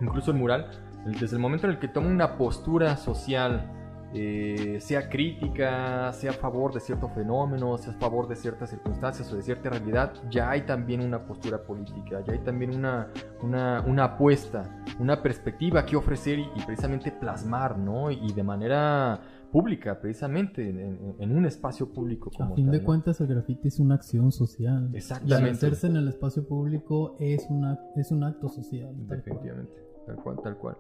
incluso 0.01 0.33
el 0.33 0.37
mural, 0.37 0.71
desde 1.07 1.37
el 1.37 1.41
momento 1.41 1.67
en 1.67 1.73
el 1.75 1.79
que 1.79 1.89
toma 1.89 2.09
una 2.09 2.37
postura 2.37 2.97
social, 2.97 3.73
eh, 4.15 4.79
sea 4.81 5.09
crítica, 5.09 6.13
sea 6.13 6.31
a 6.31 6.35
favor 6.35 6.73
de 6.73 6.81
cierto 6.81 7.09
fenómeno, 7.09 7.77
sea 7.79 7.93
a 7.93 7.97
favor 7.97 8.27
de 8.29 8.37
ciertas 8.37 8.71
circunstancias 8.71 9.31
o 9.33 9.37
de 9.37 9.43
cierta 9.43 9.71
realidad, 9.71 10.13
ya 10.31 10.51
hay 10.51 10.63
también 10.63 11.01
una 11.03 11.27
postura 11.27 11.63
política, 11.63 12.23
ya 12.27 12.33
hay 12.33 12.39
también 12.41 12.75
una, 12.75 13.09
una, 13.43 13.83
una 13.87 14.05
apuesta, 14.05 14.83
una 14.99 15.23
perspectiva 15.23 15.85
que 15.85 15.97
ofrecer 15.97 16.39
y, 16.39 16.43
y 16.57 16.63
precisamente 16.65 17.13
plasmar, 17.13 17.79
¿no? 17.79 18.11
Y 18.11 18.33
de 18.33 18.43
manera 18.43 19.21
pública, 19.53 19.99
precisamente, 20.01 20.69
en, 20.69 21.15
en- 21.19 21.37
un 21.37 21.47
espacio 21.47 21.91
público 21.93 22.31
A 22.35 22.37
como 22.39 22.55
fin 22.55 22.67
tal, 22.67 22.73
de 22.73 22.79
¿no? 22.81 22.85
cuentas, 22.85 23.21
el 23.21 23.29
graffiti 23.29 23.69
es 23.69 23.79
una 23.79 23.95
acción 23.95 24.31
social. 24.33 24.85
Y 24.85 24.89
al 24.89 24.97
Exactamente. 24.97 25.51
hacerse 25.53 25.87
en 25.87 25.97
el 25.97 26.09
espacio 26.09 26.47
público 26.47 27.17
es, 27.19 27.47
una, 27.49 27.79
es 27.97 28.11
un 28.11 28.25
acto 28.25 28.49
social. 28.49 28.89
tal 28.95 29.07
cual. 29.07 29.17
Definitivamente, 29.25 29.73
tal 30.07 30.17
cual, 30.17 30.37
tal 30.43 30.57
cual. 30.59 30.77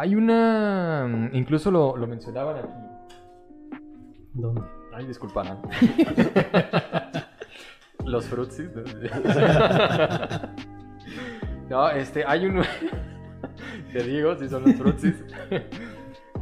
Hay 0.00 0.14
una, 0.14 1.28
incluso 1.32 1.72
lo, 1.72 1.96
lo 1.96 2.06
mencionaban 2.06 2.56
aquí, 2.58 2.68
¿Dónde? 4.32 4.60
Ay, 4.94 5.06
disculparán. 5.06 5.58
Los 8.04 8.26
frutsis. 8.26 8.70
¿no? 8.74 8.82
No, 11.68 11.90
este, 11.90 12.24
hay 12.26 12.46
un... 12.46 12.62
Te 13.92 14.02
digo, 14.04 14.34
si 14.36 14.48
son 14.48 14.64
los 14.64 14.74
frutsis. 14.76 15.22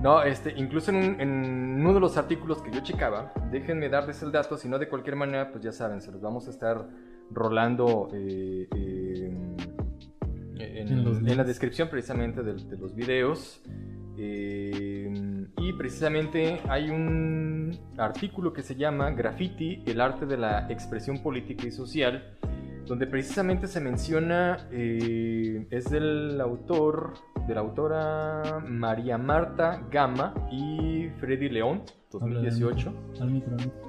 No, 0.00 0.22
este, 0.22 0.52
incluso 0.56 0.92
en, 0.92 0.96
un- 0.98 1.20
en 1.20 1.80
uno 1.80 1.94
de 1.94 1.98
los 2.00 2.16
artículos 2.16 2.62
que 2.62 2.70
yo 2.70 2.78
checaba, 2.80 3.32
déjenme 3.50 3.88
darles 3.88 4.22
el 4.22 4.30
dato, 4.30 4.56
si 4.56 4.68
no 4.68 4.78
de 4.78 4.88
cualquier 4.88 5.16
manera, 5.16 5.50
pues 5.50 5.64
ya 5.64 5.72
saben, 5.72 6.00
se 6.00 6.12
los 6.12 6.20
vamos 6.20 6.46
a 6.46 6.50
estar 6.50 6.86
rolando 7.32 8.08
eh, 8.12 8.68
eh, 8.76 9.36
en, 10.86 10.98
En 10.98 11.04
los 11.04 11.18
en 11.18 11.36
la 11.36 11.44
descripción 11.44 11.88
precisamente 11.88 12.42
de, 12.42 12.54
de 12.54 12.78
los 12.78 12.94
videos. 12.94 13.62
Eh, 14.18 15.12
y 15.58 15.72
precisamente 15.74 16.60
hay 16.68 16.88
un 16.90 17.78
artículo 17.98 18.52
que 18.52 18.62
se 18.62 18.74
llama 18.74 19.10
Graffiti, 19.10 19.82
el 19.86 20.00
arte 20.00 20.26
de 20.26 20.38
la 20.38 20.66
expresión 20.70 21.22
política 21.22 21.66
y 21.66 21.70
social, 21.70 22.34
donde 22.86 23.06
precisamente 23.06 23.66
se 23.66 23.80
menciona, 23.80 24.68
eh, 24.70 25.66
es 25.70 25.90
del 25.90 26.40
autor, 26.40 27.14
de 27.46 27.54
la 27.54 27.60
autora 27.60 28.64
María 28.66 29.18
Marta 29.18 29.86
Gama 29.90 30.34
y 30.50 31.08
Freddy 31.18 31.48
León, 31.48 31.82
Habla 32.18 32.40
del 32.40 32.58
2018. 32.58 32.90
micro, 32.90 33.22
Al 33.22 33.30
micro, 33.30 33.52
al 33.52 33.66
micro. 33.66 33.85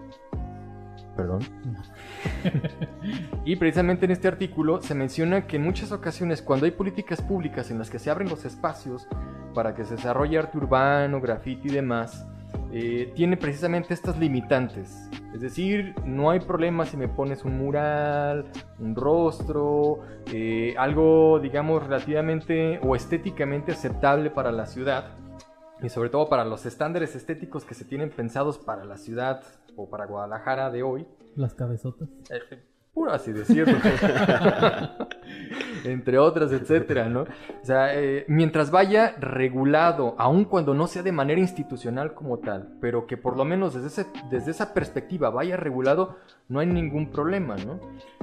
Perdón. 1.18 1.39
Y 3.45 3.56
precisamente 3.56 4.06
en 4.06 4.11
este 4.11 4.27
artículo 4.27 4.81
se 4.81 4.94
menciona 4.94 5.48
que 5.48 5.56
en 5.56 5.64
muchas 5.64 5.91
ocasiones 5.91 6.41
cuando 6.41 6.65
hay 6.65 6.72
políticas 6.72 7.22
públicas 7.22 7.72
en 7.72 7.80
las 7.80 7.89
que 7.89 7.98
se 7.98 8.10
abren 8.10 8.30
los 8.30 8.45
espacios 8.45 9.07
para 9.53 9.73
que 9.73 9.85
se 9.85 9.95
desarrolle 9.95 10.38
arte 10.38 10.57
urbano, 10.57 11.22
graffiti 11.22 11.69
y 11.69 11.72
demás, 11.72 12.27
eh, 12.72 13.14
tiene 13.15 13.38
precisamente 13.38 13.94
estas 13.94 14.19
limitantes. 14.19 15.10
Es 15.34 15.41
decir, 15.41 15.95
no 16.06 16.30
hay 16.30 16.41
problema 16.41 16.85
si 16.85 16.98
me 16.98 17.07
pones 17.07 17.45
un 17.45 17.57
mural, 17.57 18.45
un 18.80 18.95
rostro, 18.95 19.99
eh, 20.34 20.76
algo 20.77 21.39
digamos 21.39 21.84
relativamente 21.84 22.80
o 22.84 22.95
estéticamente 22.95 23.72
aceptable 23.72 24.30
para 24.30 24.52
la 24.52 24.65
ciudad 24.65 25.15
y 25.81 25.89
sobre 25.89 26.10
todo 26.10 26.27
para 26.27 26.44
los 26.44 26.65
estándares 26.65 27.15
estéticos 27.15 27.64
que 27.64 27.76
se 27.76 27.85
tienen 27.85 28.10
pensados 28.10 28.57
para 28.57 28.84
la 28.84 28.98
ciudad 28.98 29.44
o 29.78 29.90
para 29.90 30.06
Guadalajara 30.06 30.70
de 30.72 30.84
hoy. 30.84 31.08
Las 31.36 31.54
cabezotas. 31.54 32.10
Eh, 32.30 32.60
Puro 32.94 33.12
así 33.12 33.32
decirlo. 33.32 33.78
Entre 35.84 36.18
otras, 36.18 36.52
etcétera, 36.52 37.08
¿no? 37.08 37.22
O 37.22 37.26
sea, 37.66 37.94
eh, 37.95 38.26
mientras 38.28 38.72
vaya 38.72 39.16
regulado, 39.20 40.16
aun 40.18 40.45
cuando 40.45 40.74
no 40.74 40.88
sea 40.88 41.04
de 41.04 41.12
manera 41.12 41.40
institucional 41.40 42.14
como 42.16 42.40
tal, 42.40 42.70
pero 42.82 43.06
que 43.06 43.16
por 43.16 43.38
lo 43.38 43.45
menos 43.45 43.74
desde, 43.76 43.88
ese- 43.88 44.08
desde 44.32 44.52
esa 44.52 44.74
perspectiva 44.74 45.30
vaya 45.30 45.56
regulado, 45.58 46.18
no 46.49 46.60
hay 46.60 46.68
ningún 46.68 47.12
problema, 47.12 47.56
¿no? 47.58 47.80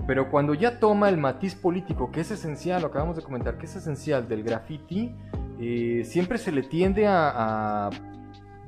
Pero 0.07 0.31
cuando 0.31 0.55
ya 0.55 0.81
toma 0.81 1.09
el 1.09 1.19
matiz 1.19 1.55
político, 1.55 2.11
que 2.11 2.21
es 2.23 2.31
esencial, 2.33 2.83
lo 2.83 2.89
acabamos 2.89 3.17
de 3.17 3.23
comentar, 3.23 3.57
que 3.59 3.67
es 3.67 3.77
esencial 3.77 4.29
del 4.29 4.43
graffiti, 4.43 5.15
eh, 5.61 6.03
siempre 6.05 6.37
se 6.37 6.51
le 6.53 6.63
tiende 6.65 7.07
a- 7.07 7.87
a 7.87 7.91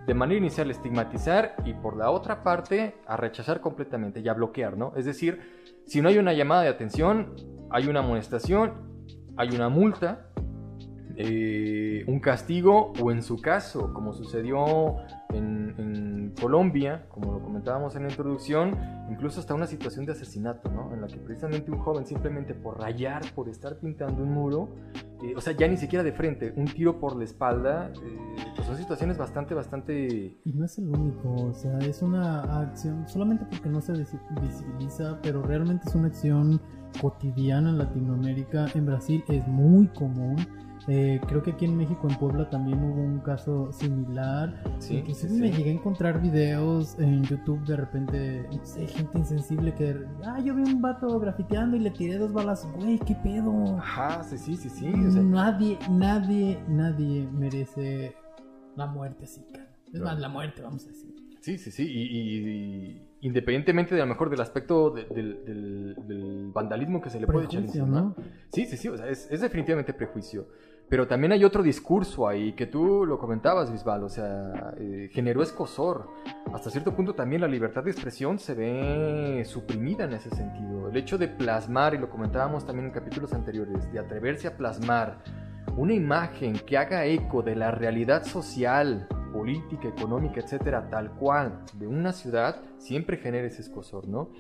de 0.07 0.15
manera 0.15 0.39
inicial 0.39 0.71
estigmatizar 0.71 1.57
y 1.65 1.75
por 1.75 1.97
la 1.97 2.11
otra 2.11 2.43
parte 2.43 2.95
a 3.07 3.17
rechazar 3.17 3.61
completamente 3.61 4.21
y 4.21 4.29
a 4.29 4.35
bloquear, 4.35 4.77
¿no? 4.77 4.93
Es 4.97 5.05
decir, 5.05 5.41
si 5.87 6.01
no 6.01 6.09
hay 6.09 6.19
una 6.19 6.33
llamada 6.33 6.63
de 6.63 6.69
atención, 6.69 7.35
hay 7.71 7.89
una 7.89 8.01
amonestación, 8.01 9.05
hay 9.37 9.51
una 9.51 9.69
multa, 9.69 10.31
eh, 11.19 12.05
un 12.07 12.21
castigo 12.21 12.93
o 13.01 13.11
en 13.11 13.23
su 13.23 13.41
caso, 13.41 13.95
como 13.95 14.13
sucedió 14.13 14.97
en, 15.31 15.75
en, 15.79 16.17
Colombia, 16.39 17.07
como 17.09 17.33
lo 17.33 17.41
comentábamos 17.41 17.97
en 17.97 18.03
la 18.03 18.11
introducción, 18.11 18.79
incluso 19.11 19.41
hasta 19.41 19.55
una 19.55 19.67
situación 19.67 20.05
de 20.05 20.13
asesinato, 20.13 20.69
¿no? 20.69 20.93
En 20.93 21.01
la 21.01 21.07
que 21.07 21.17
precisamente 21.17 21.71
un 21.71 21.79
joven 21.79 22.05
simplemente 22.05 22.53
por 22.53 22.79
rayar, 22.79 23.23
por 23.35 23.49
estar 23.49 23.79
pintando 23.79 24.23
un 24.23 24.33
muro, 24.33 24.69
eh, 25.23 25.33
o 25.35 25.41
sea, 25.41 25.55
ya 25.55 25.67
ni 25.67 25.79
siquiera 25.79 26.05
de 26.05 26.13
frente, 26.13 26.53
un 26.55 26.67
tiro 26.67 27.01
por 27.01 27.17
la 27.17 27.25
espalda, 27.25 27.91
eh, 28.05 28.37
pues 28.55 28.67
son 28.67 28.77
situaciones 28.77 29.17
bastante, 29.17 29.55
bastante... 29.55 30.37
Y 30.45 30.53
no 30.53 30.67
es 30.67 30.77
el 30.77 30.89
único, 30.89 31.31
o 31.31 31.55
sea, 31.55 31.79
es 31.79 32.03
una 32.03 32.43
acción, 32.61 33.09
solamente 33.09 33.47
porque 33.49 33.71
no 33.71 33.81
se 33.81 33.95
visibiliza, 33.95 35.19
pero 35.23 35.43
realmente 35.43 35.89
es 35.89 35.95
una 35.95 36.09
acción 36.09 36.61
cotidiana 37.01 37.71
en 37.71 37.79
Latinoamérica, 37.79 38.67
en 38.75 38.85
Brasil 38.85 39.25
es 39.29 39.47
muy 39.49 39.87
común 39.89 40.37
eh, 40.89 41.21
creo 41.27 41.43
que 41.43 41.51
aquí 41.51 41.65
en 41.65 41.77
México, 41.77 42.07
en 42.09 42.17
Puebla, 42.17 42.49
también 42.49 42.83
hubo 42.83 43.03
un 43.03 43.19
caso 43.19 43.73
similar. 43.73 44.63
Sí, 44.79 44.99
Inclusive 44.99 45.33
me 45.33 45.51
llegué 45.51 45.71
a 45.71 45.73
encontrar 45.73 46.21
videos 46.21 46.97
en 46.99 47.25
YouTube 47.25 47.65
de 47.65 47.77
repente, 47.77 48.47
no 48.53 48.65
sé, 48.65 48.87
gente 48.87 49.19
insensible 49.19 49.75
que, 49.75 49.97
ah, 50.25 50.39
yo 50.41 50.55
vi 50.55 50.63
un 50.63 50.81
vato 50.81 51.19
grafiteando 51.19 51.77
y 51.77 51.81
le 51.81 51.91
tiré 51.91 52.19
dos 52.19 52.33
balas. 52.33 52.69
Güey, 52.77 52.99
¿qué 53.01 53.17
pedo? 53.17 53.79
Ajá, 53.79 54.23
sí, 54.23 54.39
sí, 54.39 54.57
sí, 54.57 54.69
sí. 54.69 54.87
Nadie, 54.87 55.79
nadie, 55.91 56.59
nadie 56.69 57.29
merece 57.33 58.15
la 58.77 58.87
muerte 58.87 59.25
así, 59.25 59.45
Es 59.93 60.01
más, 60.01 60.19
la 60.21 60.29
muerte, 60.29 60.63
vamos 60.63 60.85
a 60.85 60.89
decir. 60.89 61.15
Sí, 61.41 61.59
sí, 61.59 61.71
sí. 61.71 61.85
y, 61.85 63.07
independientemente 63.27 63.95
de 63.95 64.03
a 64.03 64.05
lo 64.05 64.11
mejor 64.11 64.31
del 64.31 64.41
aspecto 64.41 64.91
del, 64.91 66.51
vandalismo 66.53 67.01
que 67.01 67.11
se 67.11 67.21
le 67.21 67.27
puede 67.27 67.47
echar 67.47 67.63
encima. 67.63 67.87
¿no? 67.87 68.17
Sí, 68.53 68.67
sí, 68.67 68.77
sí, 68.77 68.89
o 68.89 68.97
sea, 68.97 69.09
es, 69.09 69.29
es, 69.31 69.41
definitivamente 69.41 69.93
prejuicio. 69.93 70.47
Pero 70.89 71.09
también 71.09 71.33
hay 71.33 71.43
otro 71.45 71.65
discurso 71.65 72.29
ahí 72.29 72.53
que 72.53 72.67
tú 72.67 73.05
lo 73.05 73.19
comentabas, 73.19 73.73
Bisbal, 73.73 74.05
o 74.05 74.09
sea, 74.09 74.75
eh, 74.79 75.09
generó 75.13 75.43
escosor. 75.43 76.09
Hasta 76.53 76.71
cierto 76.71 76.95
punto 76.95 77.15
también 77.15 77.41
la 77.41 77.49
libertad 77.49 77.83
de 77.83 77.91
expresión 77.91 78.39
se 78.39 78.55
ve 78.55 79.45
suprimida 79.45 80.05
en 80.05 80.13
ese 80.13 80.31
sentido. 80.31 80.89
El 80.89 80.97
hecho 80.97 81.19
de 81.19 81.27
plasmar, 81.27 81.95
y 81.95 81.99
lo 81.99 82.09
comentábamos 82.09 82.65
también 82.65 82.87
en 82.87 82.93
capítulos 82.93 83.33
anteriores, 83.33 83.93
de 83.93 83.99
atreverse 83.99 84.47
a 84.47 84.57
plasmar 84.57 85.19
una 85.77 85.93
imagen 85.93 86.55
que 86.55 86.79
haga 86.79 87.05
eco 87.05 87.43
de 87.43 87.57
la 87.57 87.73
realidad 87.73 88.25
social, 88.25 89.09
política, 89.33 89.89
económica, 89.89 90.41
etcétera, 90.41 90.89
tal 90.89 91.11
cual, 91.13 91.65
de 91.75 91.87
una 91.87 92.13
ciudad, 92.13 92.63
siempre 92.79 93.19
genera 93.19 93.49
ese 93.49 93.63
escosor, 93.63 94.09
¿no? 94.09 94.31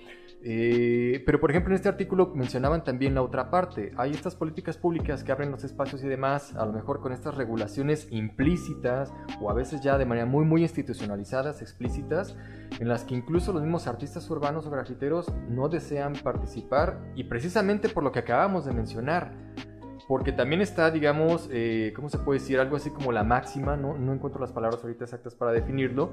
Eh, 0.42 1.22
pero 1.26 1.40
por 1.40 1.50
ejemplo 1.50 1.72
en 1.72 1.76
este 1.76 1.88
artículo 1.88 2.32
mencionaban 2.34 2.84
también 2.84 3.14
la 3.14 3.22
otra 3.22 3.50
parte. 3.50 3.92
Hay 3.96 4.12
estas 4.12 4.34
políticas 4.36 4.76
públicas 4.76 5.24
que 5.24 5.32
abren 5.32 5.50
los 5.50 5.64
espacios 5.64 6.04
y 6.04 6.08
demás, 6.08 6.54
a 6.54 6.64
lo 6.66 6.72
mejor 6.72 7.00
con 7.00 7.12
estas 7.12 7.34
regulaciones 7.34 8.06
implícitas 8.10 9.12
o 9.40 9.50
a 9.50 9.54
veces 9.54 9.80
ya 9.80 9.98
de 9.98 10.04
manera 10.04 10.26
muy 10.26 10.44
muy 10.44 10.62
institucionalizadas, 10.62 11.62
explícitas, 11.62 12.36
en 12.78 12.88
las 12.88 13.04
que 13.04 13.14
incluso 13.14 13.52
los 13.52 13.62
mismos 13.62 13.86
artistas 13.86 14.28
urbanos 14.30 14.66
o 14.66 14.70
grafiteros 14.70 15.32
no 15.48 15.68
desean 15.68 16.12
participar 16.12 17.00
y 17.14 17.24
precisamente 17.24 17.88
por 17.88 18.04
lo 18.04 18.12
que 18.12 18.20
acabamos 18.20 18.64
de 18.64 18.72
mencionar. 18.72 19.32
Porque 20.08 20.30
también 20.30 20.60
está, 20.60 20.92
digamos, 20.92 21.48
eh, 21.50 21.92
¿cómo 21.96 22.08
se 22.08 22.18
puede 22.18 22.38
decir? 22.38 22.60
Algo 22.60 22.76
así 22.76 22.90
como 22.90 23.10
la 23.10 23.24
máxima, 23.24 23.76
¿no? 23.76 23.98
No 23.98 24.12
encuentro 24.12 24.40
las 24.40 24.52
palabras 24.52 24.80
ahorita 24.84 25.02
exactas 25.02 25.34
para 25.34 25.50
definirlo, 25.50 26.12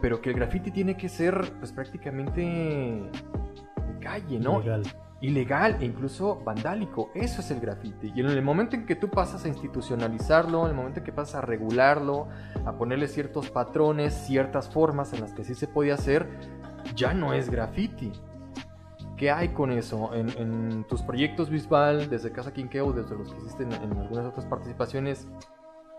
pero 0.00 0.20
que 0.20 0.30
el 0.30 0.36
graffiti 0.36 0.70
tiene 0.70 0.96
que 0.96 1.08
ser, 1.08 1.52
pues 1.58 1.72
prácticamente 1.72 3.10
calle, 4.00 4.38
¿no? 4.38 4.60
Ilegal. 4.60 4.82
Ilegal 5.20 5.76
e 5.80 5.86
incluso 5.86 6.42
vandálico. 6.44 7.10
Eso 7.14 7.40
es 7.40 7.50
el 7.50 7.60
grafiti. 7.60 8.12
Y 8.14 8.20
en 8.20 8.26
el 8.26 8.42
momento 8.42 8.76
en 8.76 8.84
que 8.84 8.94
tú 8.94 9.08
pasas 9.08 9.44
a 9.44 9.48
institucionalizarlo, 9.48 10.64
en 10.64 10.70
el 10.70 10.76
momento 10.76 11.00
en 11.00 11.04
que 11.04 11.12
pasas 11.12 11.36
a 11.36 11.40
regularlo, 11.40 12.28
a 12.66 12.72
ponerle 12.76 13.08
ciertos 13.08 13.50
patrones, 13.50 14.12
ciertas 14.12 14.68
formas 14.68 15.12
en 15.12 15.22
las 15.22 15.32
que 15.32 15.44
sí 15.44 15.54
se 15.54 15.66
puede 15.66 15.92
hacer, 15.92 16.28
ya 16.94 17.14
no 17.14 17.32
es 17.32 17.48
graffiti. 17.48 18.12
¿Qué 19.16 19.30
hay 19.30 19.50
con 19.50 19.70
eso? 19.70 20.10
En, 20.14 20.84
tus 20.88 21.02
proyectos 21.02 21.48
visual, 21.48 22.10
desde 22.10 22.32
Casa 22.32 22.52
Quinkeo, 22.52 22.92
desde 22.92 23.16
los 23.16 23.32
que 23.32 23.40
hiciste 23.40 23.62
en, 23.62 23.72
en, 23.72 23.96
algunas 23.96 24.26
otras 24.26 24.44
participaciones, 24.44 25.28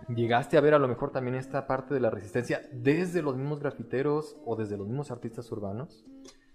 ¿llegaste 0.09 0.57
a 0.57 0.61
ver 0.61 0.73
a 0.73 0.79
lo 0.79 0.87
mejor 0.87 1.11
también 1.11 1.35
esta 1.35 1.65
parte 1.65 1.93
de 1.93 2.01
la 2.01 2.09
resistencia 2.09 2.61
desde 2.73 3.21
los 3.21 3.37
mismos 3.37 3.59
grafiteros 3.59 4.37
o 4.45 4.55
desde 4.55 4.77
los 4.77 4.87
mismos 4.87 5.11
artistas 5.11 5.49
urbanos? 5.51 6.05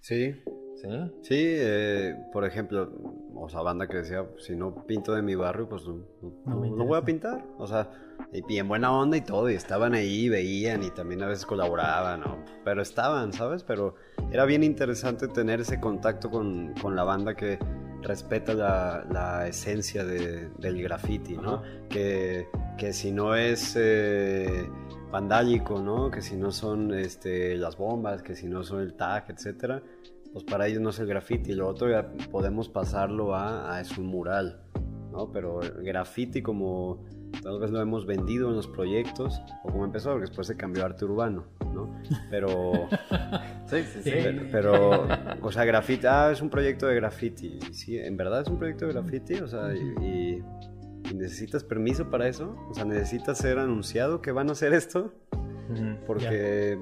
Sí, 0.00 0.42
Sí. 0.80 0.88
Sí, 1.22 1.36
eh, 1.38 2.16
por 2.32 2.44
ejemplo, 2.44 2.90
o 3.34 3.48
sea, 3.48 3.60
banda 3.60 3.86
que 3.86 3.98
decía, 3.98 4.26
si 4.38 4.56
no 4.56 4.86
pinto 4.86 5.12
de 5.12 5.22
mi 5.22 5.34
barrio, 5.34 5.68
pues 5.68 5.82
no, 5.86 6.86
voy 6.86 6.98
a 6.98 7.04
pintar. 7.04 7.44
O 7.58 7.66
sea, 7.66 7.90
y 8.32 8.58
en 8.58 8.68
buena 8.68 8.92
onda 8.92 9.16
y 9.16 9.20
todo, 9.20 9.50
y 9.50 9.54
estaban 9.54 9.94
ahí, 9.94 10.28
veían 10.28 10.82
y 10.82 10.90
también 10.90 11.22
a 11.22 11.26
veces 11.26 11.44
colaboraban, 11.44 12.20
¿no? 12.20 12.44
Pero 12.64 12.80
estaban, 12.80 13.32
¿sabes? 13.32 13.62
Pero 13.62 13.94
era 14.30 14.44
bien 14.46 14.62
interesante 14.62 15.28
tener 15.28 15.60
ese 15.60 15.80
contacto 15.80 16.30
con, 16.30 16.74
con 16.80 16.96
la 16.96 17.04
banda 17.04 17.34
que 17.34 17.58
respeta 18.02 18.54
la, 18.54 19.06
la 19.10 19.48
esencia 19.48 20.04
de, 20.04 20.48
del 20.58 20.82
graffiti, 20.82 21.36
¿no? 21.36 21.62
Que, 21.88 22.46
que, 22.78 22.92
si 22.92 23.12
no 23.12 23.34
es... 23.34 23.76
Eh, 23.76 24.66
vandálico, 25.10 25.80
¿no? 25.80 26.10
Que 26.10 26.22
si 26.22 26.36
no 26.36 26.52
son 26.52 26.94
este, 26.94 27.56
las 27.56 27.76
bombas, 27.76 28.22
que 28.22 28.36
si 28.36 28.46
no 28.46 28.62
son 28.62 28.80
el 28.80 28.94
tag, 28.94 29.24
etcétera, 29.28 29.82
pues 30.32 30.44
para 30.44 30.66
ellos 30.66 30.80
no 30.80 30.90
es 30.90 30.98
el 30.98 31.06
graffiti, 31.06 31.52
lo 31.52 31.68
otro 31.68 31.90
ya 31.90 32.12
podemos 32.30 32.68
pasarlo 32.68 33.34
a, 33.34 33.74
a 33.74 33.80
es 33.80 33.96
un 33.98 34.06
mural, 34.06 34.60
¿no? 35.10 35.30
Pero 35.32 35.62
el 35.62 35.82
graffiti 35.84 36.42
como 36.42 37.04
tal 37.42 37.58
vez 37.58 37.70
lo 37.70 37.80
hemos 37.80 38.06
vendido 38.06 38.48
en 38.50 38.56
los 38.56 38.66
proyectos, 38.66 39.40
o 39.64 39.70
como 39.70 39.84
empezó, 39.84 40.10
porque 40.10 40.26
después 40.26 40.46
se 40.46 40.56
cambió 40.56 40.82
a 40.82 40.86
arte 40.86 41.04
urbano, 41.04 41.46
¿no? 41.72 41.94
Pero, 42.30 42.88
sí, 43.66 43.82
sí, 43.82 44.02
sí. 44.02 44.10
Pero, 44.50 45.06
o 45.40 45.52
sea, 45.52 45.64
graffiti, 45.64 46.06
ah, 46.06 46.30
es 46.32 46.42
un 46.42 46.50
proyecto 46.50 46.86
de 46.86 46.94
graffiti, 46.96 47.58
sí, 47.72 47.98
en 47.98 48.16
verdad 48.16 48.42
es 48.42 48.48
un 48.48 48.58
proyecto 48.58 48.86
de 48.86 48.92
graffiti, 48.92 49.34
o 49.34 49.48
sea, 49.48 49.72
y, 49.74 50.42
necesitas 51.14 51.64
permiso 51.64 52.08
para 52.08 52.28
eso, 52.28 52.56
o 52.68 52.74
sea, 52.74 52.84
necesitas 52.84 53.38
ser 53.38 53.58
anunciado 53.58 54.22
que 54.22 54.32
van 54.32 54.48
a 54.48 54.52
hacer 54.52 54.72
esto, 54.72 55.12
porque 56.06 56.78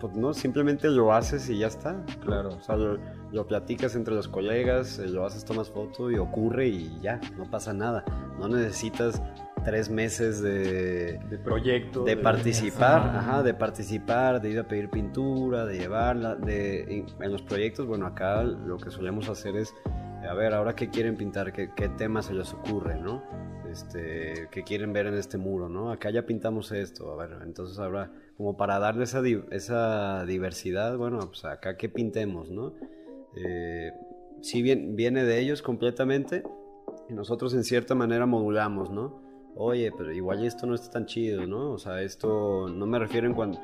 pues 0.00 0.14
no, 0.14 0.34
simplemente 0.34 0.88
lo 0.88 1.12
haces 1.12 1.48
y 1.48 1.58
ya 1.58 1.66
está. 1.68 2.04
Claro. 2.22 2.50
O 2.50 2.62
sea, 2.62 2.76
lo, 2.76 3.46
platicas 3.46 3.94
entre 3.94 4.14
los 4.14 4.28
colegas, 4.28 4.98
eh, 4.98 5.08
lo 5.08 5.24
haces, 5.24 5.44
tomas 5.44 5.70
foto 5.70 6.10
y 6.10 6.16
ocurre 6.16 6.68
y 6.68 6.98
ya, 7.00 7.20
no 7.36 7.50
pasa 7.50 7.72
nada. 7.72 8.04
No 8.38 8.48
necesitas 8.48 9.22
tres 9.64 9.90
meses 9.90 10.40
de, 10.40 11.18
de 11.28 11.38
proyecto. 11.38 12.04
De, 12.04 12.16
participar, 12.16 13.16
ajá, 13.16 13.42
de 13.42 13.52
participar, 13.52 14.40
de 14.40 14.50
ir 14.50 14.58
a 14.60 14.68
pedir 14.68 14.88
pintura, 14.88 15.66
de 15.66 15.78
llevarla, 15.78 16.36
de, 16.36 17.04
en, 17.20 17.32
los 17.32 17.42
proyectos, 17.42 17.86
bueno, 17.86 18.06
acá 18.06 18.44
lo 18.44 18.78
que 18.78 18.90
solemos 18.90 19.28
hacer 19.28 19.56
es, 19.56 19.74
a 20.28 20.34
ver, 20.34 20.54
ahora 20.54 20.76
qué 20.76 20.88
quieren 20.88 21.16
pintar, 21.16 21.52
qué, 21.52 21.70
qué 21.74 21.88
temas 21.88 22.26
se 22.26 22.34
les 22.34 22.52
ocurre, 22.52 23.00
¿no? 23.00 23.24
Este, 23.68 24.48
qué 24.52 24.62
quieren 24.62 24.92
ver 24.92 25.06
en 25.06 25.14
este 25.14 25.36
muro, 25.36 25.68
¿no? 25.68 25.90
Acá 25.90 26.10
ya 26.10 26.24
pintamos 26.24 26.70
esto, 26.70 27.12
a 27.12 27.16
ver, 27.16 27.36
entonces 27.42 27.78
ahora 27.78 28.10
como 28.36 28.56
para 28.56 28.78
darle 28.78 29.04
esa, 29.04 29.22
esa 29.50 30.24
diversidad, 30.24 30.96
bueno, 30.96 31.20
pues 31.28 31.44
acá 31.44 31.76
que 31.76 31.88
pintemos, 31.88 32.50
¿no? 32.50 32.74
Eh, 33.36 33.92
sí 34.42 34.62
bien, 34.62 34.96
viene 34.96 35.24
de 35.24 35.40
ellos 35.40 35.62
completamente 35.62 36.42
y 37.08 37.14
nosotros 37.14 37.54
en 37.54 37.64
cierta 37.64 37.94
manera 37.94 38.26
modulamos, 38.26 38.90
¿no? 38.90 39.22
Oye, 39.54 39.90
pero 39.96 40.12
igual 40.12 40.44
esto 40.44 40.66
no 40.66 40.74
está 40.74 40.90
tan 40.90 41.06
chido, 41.06 41.46
¿no? 41.46 41.72
O 41.72 41.78
sea, 41.78 42.02
esto 42.02 42.68
no 42.68 42.86
me 42.86 42.98
refiero 42.98 43.26
en, 43.26 43.58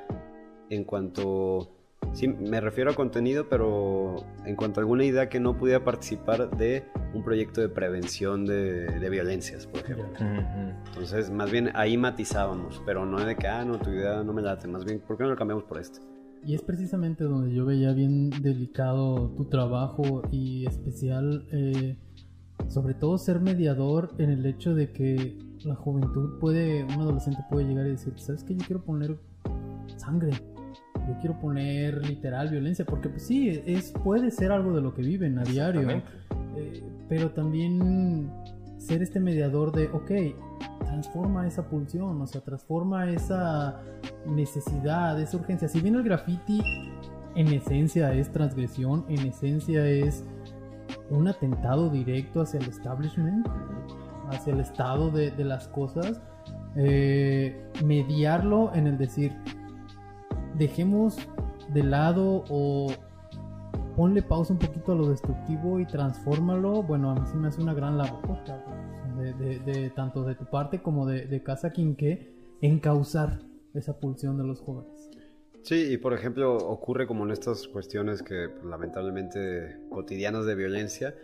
en 0.70 0.84
cuanto 0.84 1.81
Sí, 2.12 2.28
me 2.28 2.60
refiero 2.60 2.90
a 2.90 2.94
contenido, 2.94 3.48
pero 3.48 4.16
en 4.44 4.54
cuanto 4.54 4.80
a 4.80 4.82
alguna 4.82 5.04
idea 5.04 5.28
que 5.28 5.40
no 5.40 5.56
pudiera 5.56 5.82
participar 5.82 6.50
de 6.56 6.84
un 7.14 7.24
proyecto 7.24 7.60
de 7.60 7.68
prevención 7.68 8.44
de, 8.44 9.08
violencias, 9.10 9.66
por 9.66 9.80
ejemplo. 9.80 10.06
Entonces, 10.88 11.30
más 11.30 11.50
bien 11.50 11.70
ahí 11.74 11.96
matizábamos, 11.96 12.82
pero 12.84 13.06
no 13.06 13.24
de 13.24 13.36
que, 13.36 13.46
ah, 13.46 13.64
no, 13.64 13.78
tu 13.78 13.90
idea 13.90 14.22
no 14.22 14.32
me 14.32 14.42
late, 14.42 14.68
más 14.68 14.84
bien, 14.84 15.00
¿por 15.00 15.16
qué 15.16 15.24
no 15.24 15.30
lo 15.30 15.36
cambiamos 15.36 15.64
por 15.64 15.78
esto? 15.78 16.00
Y 16.44 16.54
es 16.54 16.62
precisamente 16.62 17.24
donde 17.24 17.54
yo 17.54 17.64
veía 17.64 17.92
bien 17.92 18.30
delicado 18.30 19.30
tu 19.36 19.44
trabajo 19.46 20.22
y 20.30 20.66
especial, 20.66 21.46
eh, 21.52 21.96
sobre 22.68 22.94
todo 22.94 23.16
ser 23.16 23.40
mediador 23.40 24.14
en 24.18 24.30
el 24.30 24.44
hecho 24.44 24.74
de 24.74 24.92
que 24.92 25.38
la 25.64 25.76
juventud 25.76 26.38
puede, 26.40 26.84
un 26.84 27.00
adolescente 27.00 27.40
puede 27.48 27.66
llegar 27.66 27.86
y 27.86 27.90
decir, 27.90 28.14
¿sabes 28.16 28.42
qué? 28.44 28.54
Yo 28.54 28.66
quiero 28.66 28.82
poner 28.82 29.18
sangre 29.96 30.32
yo 31.08 31.18
quiero 31.20 31.38
poner 31.40 32.06
literal 32.06 32.48
violencia, 32.48 32.84
porque 32.84 33.08
pues 33.08 33.26
sí, 33.26 33.62
es, 33.66 33.92
puede 34.04 34.30
ser 34.30 34.52
algo 34.52 34.74
de 34.74 34.80
lo 34.80 34.94
que 34.94 35.02
viven 35.02 35.38
a 35.38 35.42
diario, 35.42 35.88
eh, 35.90 36.82
pero 37.08 37.30
también 37.30 38.30
ser 38.78 39.02
este 39.02 39.20
mediador 39.20 39.72
de, 39.72 39.86
ok, 39.88 40.10
transforma 40.84 41.46
esa 41.46 41.68
pulsión, 41.68 42.20
o 42.20 42.26
sea, 42.26 42.40
transforma 42.40 43.10
esa 43.10 43.80
necesidad, 44.26 45.20
esa 45.20 45.36
urgencia. 45.36 45.68
Si 45.68 45.80
bien 45.80 45.94
el 45.94 46.02
graffiti 46.02 46.60
en 47.34 47.48
esencia 47.48 48.12
es 48.12 48.30
transgresión, 48.30 49.04
en 49.08 49.26
esencia 49.26 49.86
es 49.86 50.24
un 51.10 51.28
atentado 51.28 51.90
directo 51.90 52.42
hacia 52.42 52.60
el 52.60 52.68
establishment, 52.68 53.46
hacia 54.30 54.52
el 54.52 54.60
estado 54.60 55.10
de, 55.10 55.30
de 55.30 55.44
las 55.44 55.68
cosas, 55.68 56.20
eh, 56.76 57.54
mediarlo 57.84 58.72
en 58.74 58.86
el 58.86 58.98
decir, 58.98 59.32
dejemos 60.58 61.16
de 61.72 61.82
lado 61.82 62.44
o 62.48 62.88
ponle 63.96 64.22
pausa 64.22 64.52
un 64.52 64.58
poquito 64.58 64.92
a 64.92 64.94
lo 64.94 65.08
destructivo 65.10 65.80
y 65.80 65.86
transfórmalo. 65.86 66.82
Bueno, 66.82 67.10
a 67.10 67.14
mí 67.14 67.20
sí 67.26 67.36
me 67.36 67.48
hace 67.48 67.60
una 67.60 67.74
gran 67.74 67.98
labor, 67.98 68.38
de, 69.18 69.34
de, 69.34 69.58
de 69.60 69.90
tanto 69.90 70.24
de 70.24 70.34
tu 70.34 70.46
parte 70.46 70.82
como 70.82 71.06
de, 71.06 71.26
de 71.26 71.42
Casa 71.42 71.70
Quinqué, 71.70 72.34
encauzar 72.60 73.40
esa 73.74 73.98
pulsión 73.98 74.36
de 74.36 74.44
los 74.44 74.60
jóvenes. 74.60 75.10
Sí, 75.62 75.92
y 75.92 75.96
por 75.96 76.12
ejemplo 76.12 76.56
ocurre 76.56 77.06
como 77.06 77.24
en 77.24 77.30
estas 77.30 77.68
cuestiones 77.68 78.22
que 78.22 78.48
pues, 78.48 78.64
lamentablemente 78.64 79.78
cotidianas 79.90 80.44
de 80.44 80.54
violencia, 80.56 81.14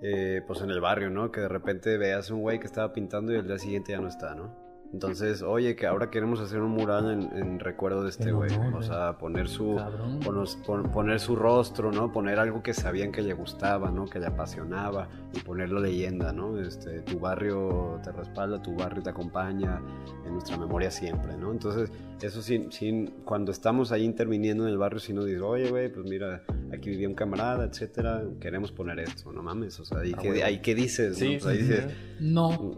eh, 0.00 0.40
pues 0.46 0.62
en 0.62 0.70
el 0.70 0.80
barrio, 0.80 1.10
¿no? 1.10 1.30
Que 1.30 1.42
de 1.42 1.48
repente 1.48 1.98
veas 1.98 2.30
un 2.30 2.40
güey 2.40 2.58
que 2.58 2.66
estaba 2.66 2.92
pintando 2.92 3.32
y 3.32 3.36
el 3.36 3.46
día 3.46 3.58
siguiente 3.58 3.92
ya 3.92 4.00
no 4.00 4.08
está, 4.08 4.34
¿no? 4.34 4.61
Entonces, 4.92 5.40
oye, 5.42 5.74
que 5.74 5.86
ahora 5.86 6.10
queremos 6.10 6.38
hacer 6.40 6.60
un 6.60 6.72
mural 6.72 7.10
en, 7.10 7.36
en 7.36 7.58
recuerdo 7.60 8.02
de 8.02 8.10
este 8.10 8.30
güey. 8.30 8.50
O 8.74 8.82
sea, 8.82 9.16
poner 9.16 9.48
su, 9.48 9.76
Cabrón. 9.76 10.20
ponos- 10.20 10.56
pon- 10.66 10.90
poner 10.92 11.18
su 11.18 11.34
rostro, 11.34 11.90
¿no? 11.90 12.12
Poner 12.12 12.38
algo 12.38 12.62
que 12.62 12.74
sabían 12.74 13.10
que 13.10 13.22
le 13.22 13.32
gustaba, 13.32 13.90
¿no? 13.90 14.04
Que 14.04 14.18
le 14.20 14.26
apasionaba 14.26 15.08
y 15.32 15.40
ponerlo 15.40 15.80
leyenda, 15.80 16.32
¿no? 16.34 16.58
Este, 16.60 17.00
tu 17.00 17.18
barrio 17.18 18.00
te 18.04 18.12
respalda, 18.12 18.60
tu 18.60 18.74
barrio 18.76 19.02
te 19.02 19.08
acompaña 19.10 19.80
en 20.26 20.32
nuestra 20.34 20.58
memoria 20.58 20.90
siempre, 20.90 21.36
¿no? 21.38 21.52
Entonces, 21.52 21.90
eso 22.20 22.42
sí, 22.42 22.66
sí, 22.70 23.12
cuando 23.24 23.50
estamos 23.50 23.92
ahí 23.92 24.04
interviniendo 24.04 24.64
en 24.64 24.70
el 24.70 24.78
barrio, 24.78 25.00
sí 25.00 25.12
nos 25.14 25.24
dice, 25.24 25.40
oye, 25.40 25.70
güey, 25.70 25.90
pues 25.90 26.04
mira, 26.06 26.42
aquí 26.72 26.90
vivía 26.90 27.08
un 27.08 27.14
camarada, 27.14 27.64
etcétera, 27.64 28.22
queremos 28.40 28.70
poner 28.70 29.00
esto, 29.00 29.32
no 29.32 29.42
mames, 29.42 29.80
o 29.80 29.84
sea, 29.86 30.04
¿y, 30.04 30.12
Ah, 30.12 30.60
qué, 30.62 30.74
dices? 30.74 31.16
Sí, 31.16 31.38
no? 31.42 31.50
Sí, 31.50 31.56
dices, 31.58 31.84
sí. 31.88 31.94
No. 32.20 32.76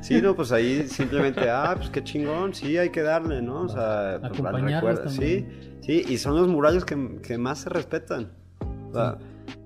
Sí. 0.00 0.20
No, 0.22 0.34
pues 0.34 0.52
ahí 0.52 0.86
simplemente, 0.88 1.48
ah, 1.50 1.74
pues 1.76 1.90
qué 1.90 2.02
chingón, 2.02 2.54
sí, 2.54 2.76
hay 2.78 2.90
que 2.90 3.02
darle, 3.02 3.40
¿no? 3.42 3.62
O 3.62 3.68
sea, 3.68 4.20
pues, 4.80 4.98
sí, 5.14 5.46
sí, 5.82 6.04
y 6.08 6.18
son 6.18 6.36
los 6.36 6.48
murales 6.48 6.84
que, 6.84 7.18
que 7.22 7.38
más 7.38 7.58
se 7.60 7.68
respetan. 7.70 8.32
O 8.90 8.92
sea, 8.94 9.18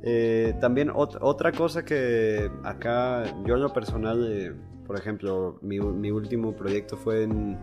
eh, 0.02 0.54
también 0.60 0.90
ot- 0.90 1.18
otra 1.20 1.50
cosa 1.52 1.84
que 1.84 2.50
acá, 2.62 3.24
yo 3.46 3.54
en 3.54 3.62
lo 3.62 3.72
personal, 3.72 4.26
eh, 4.30 4.52
por 4.86 4.98
ejemplo, 4.98 5.58
mi, 5.62 5.80
mi 5.80 6.10
último 6.10 6.54
proyecto 6.54 6.96
fue 6.96 7.22
en, 7.22 7.56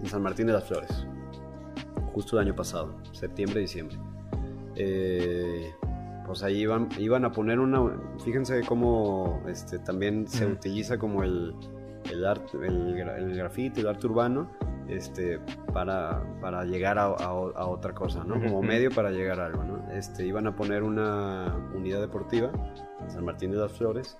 en 0.00 0.06
San 0.06 0.20
Martín 0.22 0.48
de 0.48 0.52
las 0.54 0.64
Flores, 0.64 1.06
justo 2.12 2.38
el 2.40 2.46
año 2.46 2.56
pasado, 2.56 2.96
septiembre, 3.12 3.60
diciembre. 3.60 3.96
Eh, 4.74 5.70
pues 6.30 6.44
ahí 6.44 6.58
iban, 6.60 6.88
iban 6.98 7.24
a 7.24 7.32
poner 7.32 7.58
una, 7.58 7.92
fíjense 8.24 8.60
cómo 8.64 9.42
este, 9.48 9.80
también 9.80 10.28
se 10.28 10.46
Mm. 10.46 10.52
utiliza 10.52 10.96
como 10.98 11.24
el, 11.24 11.54
el 12.08 12.24
arte, 12.24 12.56
el, 12.64 12.96
el 12.98 13.34
grafiti, 13.36 13.80
el 13.80 13.88
arte 13.88 14.06
urbano, 14.06 14.48
este, 14.88 15.40
para, 15.72 16.22
para 16.40 16.64
llegar 16.64 16.98
a, 16.98 17.06
a- 17.06 17.14
a 17.54 17.66
otra 17.66 17.92
cosa, 17.94 18.22
¿no? 18.24 18.34
Como 18.40 18.62
medio 18.62 18.90
para 18.92 19.10
llegar 19.10 19.40
a 19.40 19.46
algo, 19.46 19.64
¿no? 19.64 19.90
Este, 19.92 20.24
iban 20.24 20.46
a 20.46 20.54
poner 20.54 20.82
una 20.84 21.54
unidad 21.74 22.00
deportiva 22.00 22.50
en 23.00 23.10
San 23.10 23.24
Martín 23.24 23.50
de 23.50 23.56
las 23.58 23.72
Flores, 23.72 24.16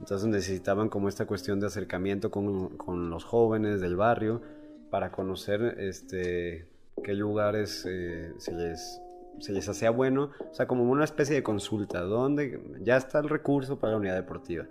entonces 0.00 0.28
necesitaban 0.28 0.88
como 0.90 1.08
esta 1.08 1.24
cuestión 1.26 1.60
de 1.60 1.66
acercamiento 1.68 2.30
con, 2.30 2.76
con 2.76 3.08
los 3.08 3.24
jóvenes 3.24 3.80
del 3.80 3.96
barrio 3.96 4.42
para 4.90 5.10
conocer 5.12 5.76
este, 5.78 6.68
qué 7.02 7.14
lugares 7.14 7.84
eh, 7.88 8.32
se 8.38 8.52
les 8.52 9.00
se 9.40 9.52
les 9.52 9.68
hacía 9.68 9.90
bueno, 9.90 10.30
o 10.50 10.54
sea, 10.54 10.66
como 10.66 10.84
una 10.84 11.04
especie 11.04 11.34
de 11.34 11.42
consulta, 11.42 12.00
donde 12.02 12.60
ya 12.80 12.96
está 12.96 13.18
el 13.18 13.28
recurso 13.28 13.78
para 13.78 13.92
la 13.92 13.98
unidad 13.98 14.14
deportiva. 14.14 14.66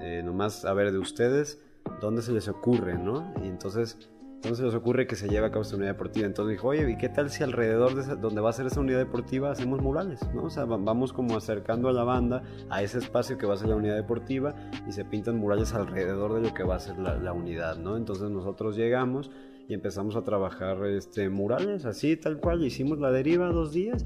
Eh, 0.00 0.22
nomás, 0.24 0.64
a 0.64 0.72
ver, 0.72 0.92
de 0.92 0.98
ustedes, 0.98 1.60
¿dónde 2.00 2.22
se 2.22 2.32
les 2.32 2.48
ocurre, 2.48 2.98
no? 2.98 3.32
Y 3.42 3.48
entonces, 3.48 4.10
¿dónde 4.44 4.56
se 4.58 4.62
les 4.64 4.74
ocurre 4.74 5.06
que 5.06 5.16
se 5.16 5.28
lleve 5.28 5.46
a 5.46 5.50
cabo 5.50 5.62
esta 5.62 5.74
unidad 5.76 5.90
deportiva? 5.92 6.26
Entonces 6.26 6.52
dijo, 6.52 6.68
oye, 6.68 6.88
¿y 6.90 6.96
qué 6.96 7.08
tal 7.08 7.30
si 7.30 7.42
alrededor 7.42 7.94
de 7.94 8.02
esa- 8.02 8.14
donde 8.16 8.40
va 8.40 8.50
a 8.50 8.52
ser 8.52 8.66
esa 8.66 8.78
unidad 8.80 8.98
deportiva 8.98 9.50
hacemos 9.50 9.80
murales, 9.82 10.20
no? 10.34 10.44
O 10.44 10.50
sea, 10.50 10.64
va- 10.64 10.76
vamos 10.76 11.12
como 11.12 11.36
acercando 11.36 11.88
a 11.88 11.92
la 11.92 12.04
banda 12.04 12.42
a 12.70 12.82
ese 12.82 12.98
espacio 12.98 13.36
que 13.38 13.46
va 13.46 13.54
a 13.54 13.56
ser 13.56 13.68
la 13.68 13.76
unidad 13.76 13.96
deportiva 13.96 14.54
y 14.86 14.92
se 14.92 15.04
pintan 15.04 15.38
murales 15.38 15.74
alrededor 15.74 16.34
de 16.34 16.42
lo 16.48 16.54
que 16.54 16.62
va 16.62 16.76
a 16.76 16.80
ser 16.80 16.98
la, 16.98 17.16
la 17.16 17.32
unidad, 17.32 17.76
¿no? 17.78 17.96
Entonces 17.96 18.30
nosotros 18.30 18.76
llegamos 18.76 19.30
y 19.66 19.74
empezamos 19.74 20.14
a 20.14 20.22
trabajar 20.22 20.84
este, 20.86 21.30
murales, 21.30 21.86
así 21.86 22.16
tal 22.16 22.38
cual, 22.38 22.62
hicimos 22.64 22.98
la 23.00 23.10
deriva 23.10 23.46
dos 23.48 23.72
días, 23.72 24.04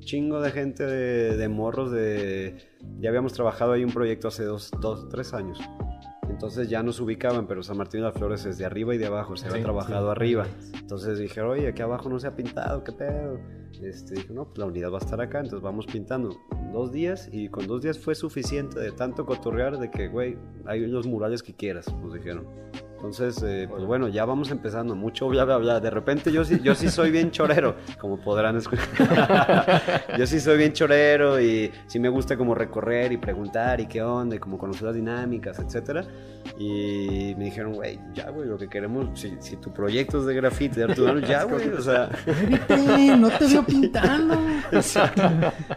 chingo 0.00 0.40
de 0.42 0.50
gente 0.50 0.84
de, 0.84 1.36
de 1.36 1.48
morros 1.48 1.90
de... 1.90 2.56
Ya 3.00 3.08
habíamos 3.08 3.32
trabajado 3.32 3.72
ahí 3.72 3.84
un 3.84 3.92
proyecto 3.92 4.28
hace 4.28 4.44
dos, 4.44 4.70
dos, 4.80 5.08
tres 5.08 5.32
años. 5.34 5.58
Entonces 6.28 6.68
ya 6.68 6.82
nos 6.82 7.00
ubicaban, 7.00 7.46
pero 7.46 7.62
San 7.62 7.76
Martín 7.76 8.00
de 8.00 8.06
las 8.06 8.14
Flores 8.14 8.44
es 8.46 8.58
de 8.58 8.64
arriba 8.64 8.94
y 8.94 8.98
de 8.98 9.06
abajo, 9.06 9.36
se 9.36 9.46
había 9.46 9.58
Sí, 9.58 9.62
trabajado 9.64 10.06
sí. 10.06 10.10
arriba. 10.12 10.46
Entonces 10.80 11.18
dijeron, 11.18 11.50
oye, 11.50 11.68
aquí 11.68 11.82
abajo 11.82 12.08
no 12.08 12.18
se 12.20 12.26
ha 12.28 12.36
pintado, 12.36 12.84
¿qué 12.84 12.92
pedo? 12.92 13.38
Este, 13.82 14.32
no, 14.32 14.44
pues 14.46 14.58
la 14.58 14.66
unidad 14.66 14.90
va 14.92 14.96
a 14.98 15.00
estar 15.00 15.20
acá, 15.20 15.38
entonces 15.38 15.62
vamos 15.62 15.86
pintando 15.86 16.36
dos 16.72 16.90
días 16.92 17.28
y 17.32 17.48
con 17.48 17.66
dos 17.66 17.82
días 17.82 17.98
fue 17.98 18.14
suficiente 18.14 18.78
de 18.80 18.92
tanto 18.92 19.24
cotorrear 19.26 19.78
de 19.78 19.90
que, 19.90 20.08
güey, 20.08 20.36
hay 20.66 20.86
los 20.86 21.06
murales 21.06 21.42
que 21.42 21.54
quieras, 21.54 21.92
nos 22.02 22.12
dijeron. 22.14 22.46
Entonces, 22.98 23.40
eh, 23.44 23.68
pues 23.70 23.84
bueno, 23.84 24.08
ya 24.08 24.24
vamos 24.24 24.50
empezando, 24.50 24.96
mucho 24.96 25.28
bla, 25.28 25.44
bla, 25.44 25.58
bla. 25.58 25.78
De 25.78 25.88
repente 25.88 26.32
yo 26.32 26.44
sí, 26.44 26.58
yo 26.60 26.74
sí 26.74 26.88
soy 26.88 27.12
bien 27.12 27.30
chorero, 27.30 27.76
como 27.96 28.18
podrán 28.18 28.56
escuchar. 28.56 28.88
yo 30.18 30.26
sí 30.26 30.40
soy 30.40 30.58
bien 30.58 30.72
chorero 30.72 31.40
y 31.40 31.70
sí 31.86 32.00
me 32.00 32.08
gusta 32.08 32.36
como 32.36 32.56
recorrer 32.56 33.12
y 33.12 33.16
preguntar 33.16 33.80
y 33.80 33.86
qué 33.86 34.02
onda, 34.02 34.34
y 34.34 34.40
como 34.40 34.58
conocer 34.58 34.82
las 34.82 34.96
dinámicas, 34.96 35.60
etcétera. 35.60 36.04
Y 36.58 37.36
me 37.38 37.44
dijeron, 37.44 37.74
güey, 37.74 38.00
ya, 38.14 38.30
güey, 38.30 38.48
lo 38.48 38.58
que 38.58 38.68
queremos, 38.68 39.16
si, 39.20 39.36
si 39.38 39.56
tu 39.58 39.72
proyecto 39.72 40.18
es 40.18 40.26
de 40.26 40.36
urbano, 40.36 41.20
ya, 41.26 41.44
güey, 41.44 41.68
o 41.68 41.80
sea, 41.80 42.10
Vete, 42.26 43.16
no 43.16 43.30
te 43.30 43.46
veo 43.46 43.62
pintando. 43.66 44.34
exacto. 44.72 45.22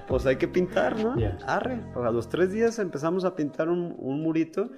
Pues 0.08 0.26
hay 0.26 0.38
que 0.38 0.48
pintar, 0.48 0.98
¿no? 1.00 1.20
Ya. 1.20 1.38
Arre. 1.46 1.80
Pues 1.94 2.04
a 2.04 2.10
los 2.10 2.30
tres 2.30 2.52
días 2.52 2.80
empezamos 2.80 3.26
a 3.26 3.36
pintar 3.36 3.70
un, 3.70 3.94
un 4.00 4.24
murito 4.24 4.72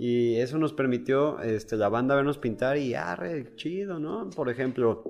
y 0.00 0.36
eso 0.36 0.56
nos 0.56 0.72
permitió 0.72 1.40
este, 1.40 1.76
la 1.76 1.90
banda 1.90 2.14
vernos 2.14 2.38
pintar 2.38 2.78
y 2.78 2.94
arre, 2.94 3.54
chido, 3.56 3.98
¿no? 3.98 4.30
Por 4.30 4.48
ejemplo, 4.48 5.04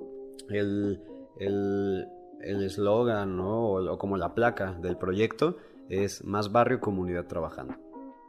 el 0.49 1.01
el 1.39 2.05
el 2.41 2.61
eslogan, 2.61 3.37
¿no? 3.37 3.67
O, 3.69 3.97
como 3.97 4.17
la 4.17 4.35
placa 4.35 4.73
del 4.73 4.97
proyecto 4.97 5.55
es 5.87 6.25
más 6.25 6.51
barrio, 6.51 6.81
comunidad 6.81 7.25
trabajando, 7.27 7.75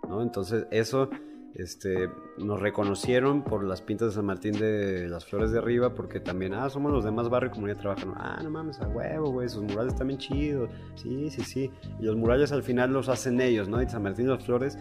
¿no? 0.09 0.23
Entonces 0.23 0.69
eso 0.71 1.11
este, 1.57 2.09
nos 2.39 2.61
reconocieron 2.61 3.43
por 3.43 3.65
las 3.65 3.83
pintas 3.83 4.11
de 4.11 4.15
San 4.15 4.27
Martín 4.27 4.53
de 4.53 5.09
las 5.09 5.25
Flores 5.25 5.51
de 5.51 5.59
Arriba, 5.59 5.95
porque 5.95 6.21
también, 6.21 6.55
ah, 6.55 6.71
somos 6.71 6.93
los 6.93 7.03
demás 7.03 7.29
barrio 7.29 7.51
y 7.51 7.55
comunidad 7.55 7.79
trabajando. 7.79 8.15
Ah, 8.17 8.41
no 8.41 8.51
mames, 8.51 8.79
a 8.79 8.87
huevo, 8.87 9.33
güey, 9.33 9.49
sus 9.49 9.65
murales 9.65 9.99
bien 9.99 10.19
chidos. 10.19 10.71
Sí, 10.95 11.29
sí, 11.29 11.43
sí. 11.43 11.71
Y 11.99 12.05
los 12.05 12.15
murales 12.15 12.53
al 12.53 12.63
final 12.63 12.93
los 12.93 13.09
hacen 13.09 13.41
ellos, 13.41 13.69
¿no? 13.69 13.83
Y 13.83 13.89
San 13.89 14.05
Martín 14.05 14.27
de 14.27 14.35
las 14.35 14.45
Flores, 14.45 14.79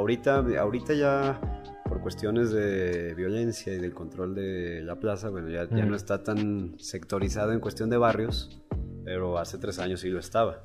ahorita, 0.00 0.44
ahorita 0.58 0.94
ya 0.94 1.40
por 1.84 2.00
cuestiones 2.00 2.50
de 2.50 3.14
violencia 3.14 3.74
y 3.74 3.78
del 3.78 3.92
control 3.94 4.34
de 4.34 4.82
la 4.82 4.96
plaza, 4.98 5.28
bueno, 5.28 5.48
ya, 5.48 5.68
ya 5.68 5.84
no 5.84 5.96
está 5.96 6.22
tan 6.22 6.74
sectorizado 6.78 7.52
en 7.52 7.60
cuestión 7.60 7.90
de 7.90 7.96
barrios, 7.96 8.62
pero 9.04 9.38
hace 9.38 9.58
tres 9.58 9.78
años 9.78 10.00
sí 10.00 10.08
lo 10.08 10.20
estaba. 10.20 10.60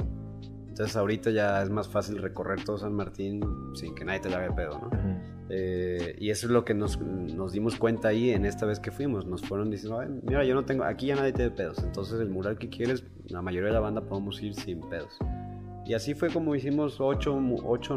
Entonces 0.67 0.95
ahorita 0.97 1.31
ya 1.31 1.63
es 1.63 1.69
más 1.69 1.87
fácil 1.87 2.17
recorrer 2.21 2.63
todo 2.63 2.77
San 2.77 2.93
Martín 2.93 3.41
sin 3.75 3.95
que 3.95 4.03
nadie 4.03 4.19
te 4.19 4.29
le 4.29 4.35
haga 4.35 4.49
de 4.49 4.53
pedo, 4.53 4.77
¿no? 4.77 4.89
Eh, 5.49 6.15
y 6.19 6.31
eso 6.31 6.47
es 6.47 6.51
lo 6.51 6.65
que 6.65 6.73
nos, 6.73 6.99
nos 6.99 7.51
dimos 7.53 7.75
cuenta 7.77 8.09
ahí 8.09 8.31
en 8.31 8.45
esta 8.45 8.65
vez 8.65 8.79
que 8.79 8.91
fuimos. 8.91 9.25
Nos 9.25 9.41
fueron 9.41 9.69
diciendo, 9.71 9.99
"Ay, 9.99 10.09
mira, 10.23 10.43
yo 10.43 10.53
no 10.53 10.65
tengo, 10.65 10.83
aquí 10.83 11.07
ya 11.07 11.15
nadie 11.15 11.33
tiene 11.33 11.51
pedos. 11.51 11.79
Entonces 11.83 12.19
el 12.19 12.29
mural 12.29 12.57
que 12.57 12.69
quieres, 12.69 13.03
la 13.27 13.41
mayoría 13.41 13.67
de 13.69 13.73
la 13.73 13.79
banda 13.79 14.01
podemos 14.01 14.41
ir 14.41 14.53
sin 14.53 14.81
pedos. 14.81 15.17
Y 15.85 15.93
así 15.93 16.15
fue 16.15 16.29
como 16.29 16.55
hicimos 16.55 16.97
8 16.99 17.33
o 17.33 17.39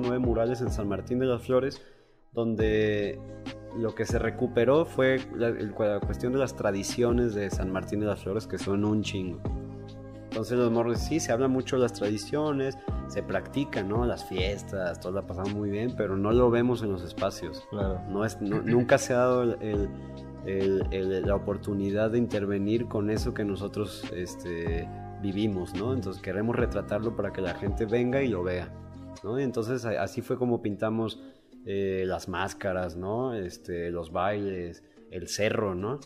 9 0.00 0.18
murales 0.18 0.60
en 0.60 0.70
San 0.70 0.88
Martín 0.88 1.18
de 1.18 1.26
las 1.26 1.42
Flores, 1.42 1.80
donde 2.32 3.18
lo 3.78 3.94
que 3.94 4.04
se 4.04 4.18
recuperó 4.18 4.84
fue 4.84 5.18
la, 5.34 6.00
cuestión 6.00 6.32
de 6.32 6.38
las 6.38 6.54
tradiciones 6.54 7.34
de 7.34 7.48
San 7.50 7.72
Martín 7.72 8.00
de 8.00 8.06
las 8.06 8.22
Flores, 8.22 8.46
que 8.46 8.58
son 8.58 8.84
un 8.84 9.02
chingo. 9.02 9.40
Entonces 10.24 10.58
los 10.58 10.70
morros 10.70 10.98
sí, 10.98 11.18
se 11.20 11.32
habla 11.32 11.48
mucho 11.48 11.76
de 11.76 11.82
las 11.82 11.94
tradiciones, 11.94 12.76
se 13.08 13.22
practican, 13.22 13.88
¿no? 13.88 14.04
Las 14.04 14.26
fiestas, 14.26 15.00
todo 15.00 15.12
la 15.12 15.26
pasamos 15.26 15.54
muy 15.54 15.70
bien, 15.70 15.94
pero 15.96 16.16
no 16.16 16.30
lo 16.32 16.50
vemos 16.50 16.82
en 16.82 16.92
los 16.92 17.02
espacios. 17.02 17.64
Claro. 17.70 18.00
No 18.10 18.24
es, 18.26 18.40
no- 18.42 18.60
nunca 18.60 18.98
se 18.98 19.14
ha 19.14 19.18
dado 19.18 19.42
el- 19.44 19.56
el- 19.62 19.88
el- 20.44 20.86
el- 20.92 21.22
la 21.22 21.34
oportunidad 21.34 22.10
de 22.10 22.18
intervenir 22.18 22.86
con 22.86 23.10
eso 23.10 23.32
que 23.32 23.44
nosotros 23.44 24.04
este, 24.14 24.86
vivimos, 25.22 25.74
¿no? 25.74 25.92
Entonces 25.94 26.22
queremos 26.22 26.56
retratarlo 26.56 27.14
para 27.16 27.32
que 27.32 27.40
la 27.40 27.54
gente 27.54 27.86
venga 27.86 28.22
y 28.22 28.28
lo 28.28 28.42
vea, 28.42 28.72
¿no? 29.24 29.38
Y 29.38 29.42
entonces 29.42 29.84
así 29.84 30.20
fue 30.22 30.36
como 30.38 30.62
pintamos 30.62 31.22
eh, 31.66 32.04
las 32.06 32.28
máscaras, 32.28 32.96
¿no? 32.96 33.34
Este, 33.34 33.90
los 33.90 34.10
bailes, 34.12 34.82
el 35.10 35.28
cerro, 35.28 35.74
¿no? 35.74 35.98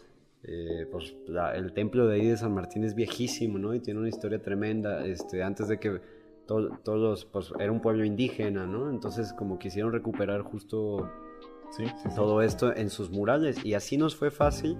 Eh, 0.44 0.86
pues 0.90 1.14
la- 1.28 1.54
el 1.54 1.72
templo 1.72 2.06
de 2.08 2.16
ahí 2.16 2.26
de 2.26 2.36
San 2.36 2.52
Martín 2.52 2.82
es 2.84 2.94
viejísimo, 2.94 3.58
¿no? 3.58 3.74
Y 3.74 3.80
tiene 3.80 4.00
una 4.00 4.08
historia 4.08 4.42
tremenda. 4.42 5.04
Este, 5.06 5.42
antes 5.42 5.68
de 5.68 5.78
que 5.78 6.00
todos 6.46 7.00
los, 7.00 7.24
pues 7.24 7.52
era 7.60 7.70
un 7.70 7.80
pueblo 7.80 8.04
indígena, 8.04 8.66
¿no? 8.66 8.90
Entonces 8.90 9.32
como 9.32 9.58
quisieron 9.58 9.92
recuperar 9.92 10.42
justo 10.42 11.08
Sí, 11.70 11.86
sí, 11.86 11.92
sí. 12.10 12.14
todo 12.14 12.42
esto 12.42 12.74
en 12.76 12.90
sus 12.90 13.08
murales 13.10 13.64
y 13.64 13.72
así 13.74 13.96
nos 13.96 14.14
fue 14.16 14.30
fácil 14.30 14.76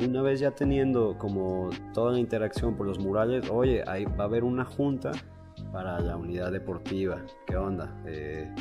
una 0.00 0.22
vez 0.22 0.40
ya 0.40 0.50
teniendo 0.52 1.16
como 1.18 1.70
toda 1.92 2.12
la 2.12 2.18
interacción 2.18 2.76
por 2.76 2.86
los 2.86 2.98
murales, 2.98 3.48
oye, 3.50 3.84
ahí 3.86 4.04
va 4.04 4.24
a 4.24 4.26
haber 4.26 4.44
una 4.44 4.64
junta 4.64 5.12
para 5.72 6.00
la 6.00 6.16
unidad 6.16 6.52
deportiva, 6.52 7.22
¿qué 7.46 7.56
onda? 7.56 7.94
Eh, 8.06 8.52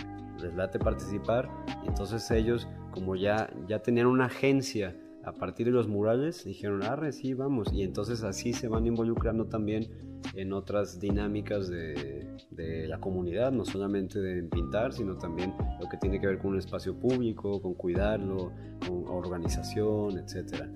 les 0.42 0.54
late 0.56 0.80
participar 0.80 1.50
y 1.84 1.88
entonces 1.88 2.30
ellos 2.32 2.68
como 2.92 3.16
ya, 3.16 3.50
ya 3.68 3.80
tenían 3.80 4.08
una 4.08 4.26
agencia 4.26 4.96
a 5.24 5.32
partir 5.32 5.68
de 5.68 5.72
los 5.72 5.88
murales, 5.88 6.44
dijeron, 6.44 6.84
arre, 6.84 7.14
sí, 7.14 7.34
vamos, 7.34 7.72
y 7.72 7.84
entonces 7.84 8.24
así 8.24 8.52
se 8.52 8.68
van 8.68 8.86
involucrando 8.86 9.46
también 9.46 9.88
en 10.36 10.52
otras 10.52 11.00
dinámicas 11.00 11.70
de, 11.70 12.28
de 12.52 12.88
la 12.88 13.00
comunidad, 13.00 13.52
no 13.52 13.64
solamente 13.66 14.20
de 14.20 14.44
pintar, 14.44 14.94
sino 14.94 15.18
también 15.18 15.54
lo 15.80 15.88
que 15.88 15.98
tiene 15.98 16.20
que 16.20 16.28
ver 16.28 16.40
con 16.40 16.52
un 16.52 16.60
espacio 16.60 16.96
público, 17.00 17.62
con 17.62 17.74
cuidarlo, 17.74 18.52
con 18.86 19.08
organización, 19.08 20.18
etcétera. 20.18 20.70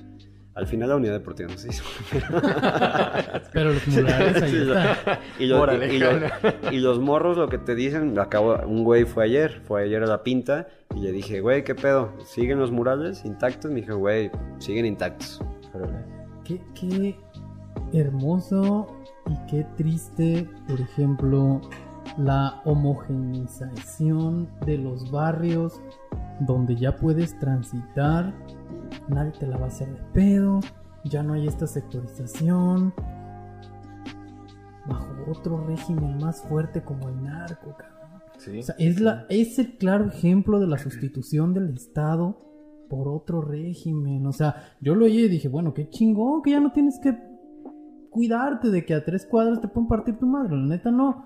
Al 0.57 0.65
final 0.65 0.89
la 0.89 0.95
unidad 0.95 1.13
deportiva 1.13 1.49
no 1.51 1.57
se 1.57 1.69
hizo. 1.69 1.83
Pero 3.53 3.73
los 3.73 3.87
murales 3.87 4.41
ahí 4.41 4.49
Sí, 4.51 4.57
están. 4.57 5.19
y, 5.37 5.45
los, 5.45 5.59
Órale, 5.61 5.93
y, 5.93 5.99
los, 5.99 6.13
y 6.71 6.77
los 6.79 6.99
morros 6.99 7.37
lo 7.37 7.47
que 7.47 7.59
te 7.59 7.75
dicen, 7.75 8.17
acabo, 8.17 8.57
un 8.65 8.83
güey 8.83 9.05
fue 9.05 9.25
ayer, 9.25 9.61
fue 9.65 9.83
ayer 9.83 10.01
a 10.01 10.07
la 10.07 10.23
pinta 10.23 10.67
y 10.95 11.01
le 11.01 11.11
dije, 11.11 11.41
güey, 11.41 11.63
¿qué 11.63 11.75
pedo? 11.75 12.11
¿Siguen 12.25 12.57
los 12.57 12.71
murales 12.71 13.23
intactos? 13.23 13.69
Me 13.69 13.81
dijo, 13.81 13.97
güey, 13.97 14.31
siguen 14.57 14.87
intactos. 14.87 15.39
Qué, 16.43 16.59
qué 16.73 17.15
hermoso 17.93 18.87
y 19.29 19.51
qué 19.51 19.63
triste, 19.77 20.49
por 20.67 20.81
ejemplo, 20.81 21.61
la 22.17 22.61
homogeneización 22.65 24.49
de 24.65 24.77
los 24.79 25.11
barrios 25.11 25.79
donde 26.39 26.75
ya 26.75 26.95
puedes 26.95 27.37
transitar, 27.39 28.33
nadie 29.07 29.31
te 29.31 29.47
la 29.47 29.57
va 29.57 29.65
a 29.65 29.69
hacer 29.69 29.87
de 29.89 30.01
pedo, 30.13 30.59
ya 31.03 31.23
no 31.23 31.33
hay 31.33 31.47
esta 31.47 31.67
sectorización, 31.67 32.93
bajo 34.87 35.07
otro 35.29 35.65
régimen 35.65 36.17
más 36.17 36.41
fuerte 36.43 36.81
como 36.81 37.09
el 37.09 37.23
narco, 37.23 37.75
cabrón. 37.77 37.97
Sí. 38.37 38.59
O 38.59 38.63
sea, 38.63 38.75
es, 38.77 38.99
la, 38.99 39.25
es 39.29 39.57
el 39.59 39.77
claro 39.77 40.05
ejemplo 40.05 40.59
de 40.59 40.67
la 40.67 40.77
sustitución 40.77 41.53
del 41.53 41.73
Estado 41.73 42.47
por 42.89 43.07
otro 43.07 43.41
régimen. 43.41 44.25
O 44.25 44.31
sea, 44.31 44.55
yo 44.81 44.95
lo 44.95 45.05
oí 45.05 45.19
y 45.19 45.27
dije, 45.27 45.49
bueno, 45.49 45.73
qué 45.73 45.89
chingón, 45.89 46.41
que 46.41 46.51
ya 46.51 46.59
no 46.59 46.71
tienes 46.71 46.99
que 46.99 47.17
cuidarte 48.09 48.69
de 48.69 48.85
que 48.85 48.93
a 48.93 49.03
tres 49.03 49.25
cuadras 49.25 49.61
te 49.61 49.67
pueden 49.67 49.87
partir 49.87 50.17
tu 50.17 50.25
madre. 50.25 50.55
La 50.55 50.65
neta 50.65 50.91
no. 50.91 51.25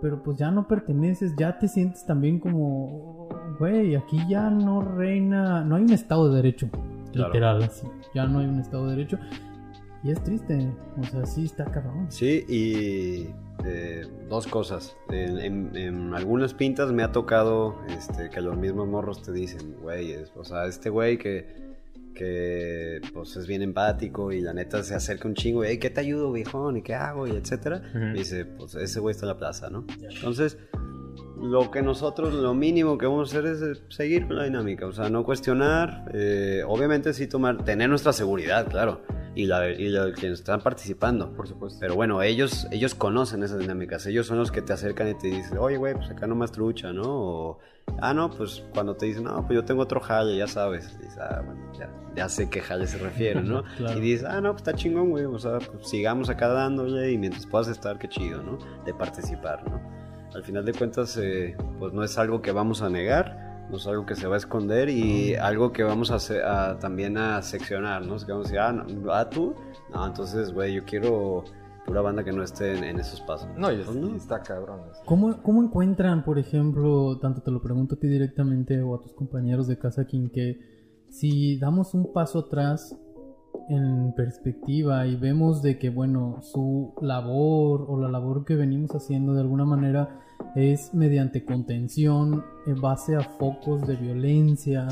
Pero 0.00 0.22
pues 0.22 0.36
ya 0.38 0.50
no 0.50 0.66
perteneces, 0.66 1.34
ya 1.36 1.58
te 1.58 1.68
sientes 1.68 2.04
también 2.04 2.38
como, 2.38 3.21
güey, 3.58 3.94
aquí 3.94 4.18
ya 4.28 4.50
no 4.50 4.82
reina, 4.82 5.62
no 5.64 5.76
hay 5.76 5.82
un 5.82 5.92
Estado 5.92 6.28
de 6.30 6.36
Derecho. 6.36 6.68
Claro. 7.12 7.28
Literal, 7.28 7.62
así. 7.62 7.86
Ya 8.14 8.26
no 8.26 8.38
hay 8.40 8.46
un 8.46 8.58
Estado 8.60 8.86
de 8.86 8.96
Derecho. 8.96 9.18
Y 10.04 10.10
es 10.10 10.22
triste. 10.24 10.68
O 11.00 11.04
sea, 11.04 11.24
sí 11.26 11.44
está 11.44 11.64
cabrón. 11.66 12.06
Sí, 12.08 12.44
y 12.48 13.28
eh, 13.64 14.04
dos 14.28 14.46
cosas. 14.48 14.96
En, 15.10 15.38
en- 15.38 15.76
en 15.76 16.14
algunas 16.14 16.54
pintas 16.54 16.90
me 16.92 17.02
ha 17.04 17.12
tocado 17.12 17.76
este, 17.88 18.28
que 18.30 18.40
los 18.40 18.56
mismos 18.56 18.88
morros 18.88 19.22
te 19.22 19.30
dicen, 19.32 19.76
güey, 19.80 20.12
es- 20.12 20.32
o 20.36 20.44
sea, 20.44 20.64
este 20.66 20.90
güey 20.90 21.18
que, 21.18 21.54
que 22.14 23.00
pues 23.14 23.36
es 23.36 23.46
bien 23.46 23.62
empático 23.62 24.32
y 24.32 24.40
la 24.40 24.52
neta 24.52 24.82
se 24.82 24.94
acerca 24.94 25.28
un 25.28 25.34
chingo, 25.34 25.64
y, 25.64 25.68
"Hey, 25.68 25.78
¿qué 25.78 25.90
te 25.90 26.00
ayudo, 26.00 26.32
viejón? 26.32 26.76
¿Y 26.76 26.82
qué 26.82 26.94
hago? 26.94 27.26
Y 27.26 27.30
etcétera. 27.32 27.82
Ujú. 27.90 27.98
Me 27.98 28.14
dice, 28.14 28.44
pues 28.44 28.74
ese 28.74 29.00
güey 29.00 29.12
está 29.12 29.26
en 29.26 29.28
la 29.28 29.38
plaza, 29.38 29.70
¿no? 29.70 29.84
Entonces, 30.00 30.58
lo 31.42 31.70
que 31.70 31.82
nosotros, 31.82 32.32
lo 32.32 32.54
mínimo 32.54 32.96
que 32.96 33.06
vamos 33.06 33.34
a 33.34 33.38
hacer 33.38 33.50
es 33.50 33.62
eh, 33.62 33.82
seguir 33.88 34.26
con 34.26 34.36
la 34.36 34.44
dinámica, 34.44 34.86
o 34.86 34.92
sea, 34.92 35.10
no 35.10 35.24
cuestionar, 35.24 36.10
eh, 36.14 36.62
obviamente 36.66 37.12
sí 37.12 37.26
tomar, 37.26 37.64
tener 37.64 37.88
nuestra 37.88 38.12
seguridad, 38.12 38.68
claro, 38.68 39.02
y 39.34 39.46
la, 39.46 39.70
y 39.70 39.88
la 39.88 40.12
quienes 40.12 40.40
están 40.40 40.60
participando. 40.60 41.32
Por 41.32 41.48
supuesto. 41.48 41.78
Pero 41.80 41.94
bueno, 41.94 42.22
ellos, 42.22 42.66
ellos 42.70 42.94
conocen 42.94 43.42
esas 43.42 43.58
dinámicas. 43.58 44.06
Ellos 44.06 44.26
son 44.26 44.38
los 44.38 44.50
que 44.52 44.62
te 44.62 44.72
acercan 44.72 45.08
y 45.08 45.14
te 45.14 45.28
dicen, 45.28 45.58
oye, 45.58 45.76
güey, 45.76 45.94
pues 45.94 46.10
acá 46.10 46.26
nomás 46.26 46.52
trucha, 46.52 46.92
¿no? 46.92 47.04
O, 47.06 47.58
ah, 48.00 48.12
no, 48.12 48.30
pues 48.30 48.62
cuando 48.74 48.94
te 48.94 49.06
dicen, 49.06 49.24
no, 49.24 49.46
pues 49.46 49.56
yo 49.56 49.64
tengo 49.64 49.82
otro 49.82 50.00
jale, 50.00 50.36
ya 50.36 50.46
sabes. 50.46 50.98
Dices, 50.98 51.18
ah, 51.18 51.42
bueno, 51.44 51.72
ya, 51.78 51.90
ya 52.14 52.28
sé 52.28 52.50
qué 52.50 52.60
jale 52.60 52.86
se 52.86 52.98
refiere, 52.98 53.42
¿no? 53.42 53.64
Claro. 53.76 53.98
Y 53.98 54.02
dices, 54.02 54.26
ah, 54.28 54.40
no, 54.40 54.52
pues 54.52 54.62
está 54.62 54.74
chingón, 54.74 55.10
güey. 55.10 55.24
O 55.24 55.38
sea, 55.38 55.58
pues 55.58 55.88
sigamos 55.88 56.28
acá 56.28 56.48
dándole 56.48 57.10
y 57.12 57.18
mientras 57.18 57.46
puedas 57.46 57.68
estar, 57.68 57.98
qué 57.98 58.08
chido, 58.08 58.42
¿no? 58.42 58.58
De 58.84 58.92
participar, 58.92 59.68
¿no? 59.68 59.80
Al 60.34 60.42
final 60.44 60.64
de 60.64 60.72
cuentas, 60.72 61.16
eh, 61.18 61.56
pues 61.78 61.92
no 61.92 62.02
es 62.02 62.16
algo 62.18 62.40
que 62.42 62.52
vamos 62.52 62.82
a 62.82 62.88
negar. 62.90 63.66
No 63.70 63.76
es 63.76 63.86
algo 63.86 64.04
que 64.04 64.14
se 64.14 64.26
va 64.26 64.34
a 64.34 64.38
esconder 64.38 64.88
y 64.90 65.34
algo 65.34 65.72
que 65.72 65.82
vamos 65.82 66.10
a, 66.10 66.16
hacer, 66.16 66.42
a- 66.44 66.78
también 66.78 67.16
a 67.16 67.40
seccionar, 67.42 68.04
¿no? 68.04 68.16
Es 68.16 68.24
que 68.24 68.32
vamos 68.32 68.46
a 68.48 68.50
decir, 68.50 68.58
ah, 68.60 68.72
no, 68.72 69.28
tú, 69.30 69.54
no, 69.94 70.06
entonces, 70.06 70.52
güey, 70.52 70.74
yo 70.74 70.84
quiero 70.84 71.44
pura 71.86 72.00
banda 72.02 72.22
que 72.22 72.32
no 72.32 72.42
esté 72.42 72.76
en, 72.76 72.84
en 72.84 72.98
esos 73.00 73.20
pasos. 73.22 73.48
No, 73.56 73.72
y, 73.72 73.80
es- 73.80 73.86
Pues 73.86 73.96
no. 73.96 74.14
está 74.14 74.42
cabrón. 74.42 74.80
¿Cómo, 75.06 75.40
¿Cómo 75.42 75.62
encuentran, 75.62 76.22
por 76.24 76.38
ejemplo, 76.38 77.18
tanto 77.18 77.40
te 77.42 77.50
lo 77.50 77.62
pregunto 77.62 77.94
a 77.94 77.98
ti 77.98 78.08
directamente 78.08 78.82
o 78.82 78.94
a 78.94 79.00
tus 79.00 79.14
compañeros 79.14 79.68
de 79.68 79.78
casa, 79.78 80.06
King, 80.06 80.28
que 80.28 80.58
si 81.08 81.58
damos 81.58 81.94
un 81.94 82.12
paso 82.12 82.40
atrás 82.40 82.94
en 83.68 84.12
perspectiva 84.14 85.06
y 85.06 85.16
vemos 85.16 85.62
de 85.62 85.78
que, 85.78 85.90
bueno, 85.90 86.40
su 86.42 86.92
labor 87.00 87.86
o 87.88 87.98
la 88.00 88.08
labor 88.08 88.44
que 88.44 88.54
venimos 88.54 88.90
haciendo 88.92 89.34
de 89.34 89.40
alguna 89.40 89.64
manera 89.64 90.20
es 90.54 90.92
mediante 90.94 91.44
contención 91.44 92.44
en 92.66 92.80
base 92.80 93.16
a 93.16 93.20
focos 93.20 93.86
de 93.86 93.96
violencia, 93.96 94.88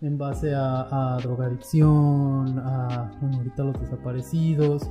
en 0.00 0.18
base 0.18 0.54
a, 0.54 1.14
a 1.14 1.18
drogadicción, 1.18 2.58
a, 2.58 3.10
bueno, 3.20 3.38
ahorita 3.38 3.64
los 3.64 3.80
desaparecidos, 3.80 4.90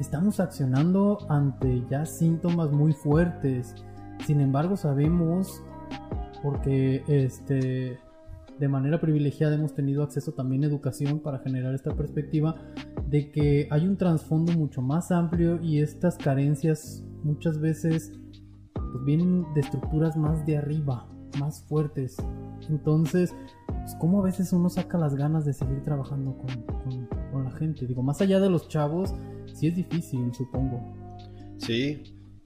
estamos 0.00 0.40
accionando 0.40 1.18
ante 1.28 1.84
ya 1.88 2.06
síntomas 2.06 2.70
muy 2.70 2.92
fuertes. 2.92 3.74
Sin 4.26 4.40
embargo, 4.40 4.76
sabemos, 4.76 5.62
porque 6.42 7.04
este, 7.06 7.98
de 8.62 8.68
manera 8.68 9.00
privilegiada 9.00 9.56
hemos 9.56 9.74
tenido 9.74 10.04
acceso 10.04 10.30
también 10.34 10.62
a 10.62 10.68
educación 10.68 11.18
para 11.18 11.40
generar 11.40 11.74
esta 11.74 11.96
perspectiva 11.96 12.54
de 13.08 13.32
que 13.32 13.66
hay 13.72 13.84
un 13.88 13.96
trasfondo 13.96 14.52
mucho 14.52 14.80
más 14.80 15.10
amplio 15.10 15.60
y 15.60 15.80
estas 15.80 16.16
carencias 16.16 17.02
muchas 17.24 17.58
veces 17.60 18.12
pues, 18.72 19.04
vienen 19.04 19.44
de 19.54 19.62
estructuras 19.62 20.16
más 20.16 20.46
de 20.46 20.58
arriba, 20.58 21.08
más 21.40 21.64
fuertes. 21.64 22.16
Entonces, 22.70 23.34
pues, 23.66 23.96
¿cómo 23.98 24.20
a 24.20 24.24
veces 24.26 24.52
uno 24.52 24.68
saca 24.70 24.96
las 24.96 25.16
ganas 25.16 25.44
de 25.44 25.54
seguir 25.54 25.82
trabajando 25.82 26.36
con, 26.38 26.62
con- 26.62 27.08
con 27.32 27.42
la 27.44 27.50
gente? 27.50 27.84
Digo, 27.88 28.04
más 28.04 28.20
allá 28.20 28.38
de 28.38 28.48
los 28.48 28.68
chavos, 28.68 29.12
sí 29.54 29.66
es 29.66 29.74
difícil, 29.74 30.32
supongo. 30.32 30.80
Sí, 31.58 32.00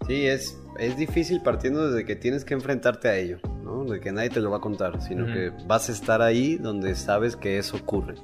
sí, 0.06 0.26
es, 0.26 0.58
es 0.78 0.96
difícil 0.96 1.42
partiendo 1.42 1.90
desde 1.90 2.04
que 2.04 2.16
tienes 2.16 2.44
que 2.44 2.54
enfrentarte 2.54 3.08
a 3.08 3.16
ello, 3.16 3.38
¿no? 3.62 3.84
De 3.84 4.00
que 4.00 4.12
nadie 4.12 4.30
te 4.30 4.40
lo 4.40 4.50
va 4.50 4.58
a 4.58 4.60
contar, 4.60 5.00
sino 5.00 5.26
que 5.26 5.52
vas 5.66 5.88
a 5.88 5.92
estar 5.92 6.22
ahí 6.22 6.56
donde 6.56 6.94
sabes 6.94 7.36
que 7.36 7.58
eso 7.58 7.76
ocurre, 7.76 8.14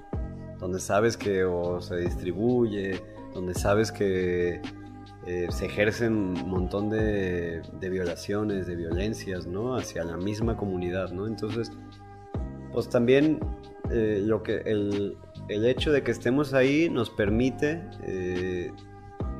donde 0.58 0.80
sabes 0.80 1.16
que 1.16 1.44
o 1.44 1.80
se 1.80 1.96
distribuye, 1.96 3.00
donde 3.34 3.54
sabes 3.54 3.92
que 3.92 4.60
eh, 5.26 5.46
se 5.50 5.66
ejercen 5.66 6.12
un 6.14 6.50
montón 6.50 6.90
de, 6.90 7.62
de 7.80 7.90
violaciones, 7.90 8.66
de 8.66 8.76
violencias, 8.76 9.46
¿no? 9.46 9.76
Hacia 9.76 10.04
la 10.04 10.16
misma 10.16 10.56
comunidad, 10.56 11.12
¿no? 11.12 11.26
Entonces, 11.26 11.70
pues 12.72 12.88
también 12.88 13.38
eh, 13.90 14.20
lo 14.24 14.42
que 14.42 14.62
el, 14.64 15.16
el 15.48 15.66
hecho 15.66 15.92
de 15.92 16.02
que 16.02 16.10
estemos 16.10 16.54
ahí 16.54 16.88
nos 16.88 17.10
permite 17.10 17.82
eh, 18.04 18.72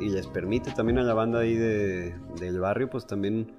y 0.03 0.09
les 0.11 0.27
permite 0.27 0.73
también 0.73 0.99
a 0.99 1.03
la 1.03 1.15
banda 1.15 1.41
ahí 1.41 1.55
de, 1.55 2.15
del 2.41 2.61
barrio 2.61 2.91
pues 2.91 3.07
también 3.07 3.53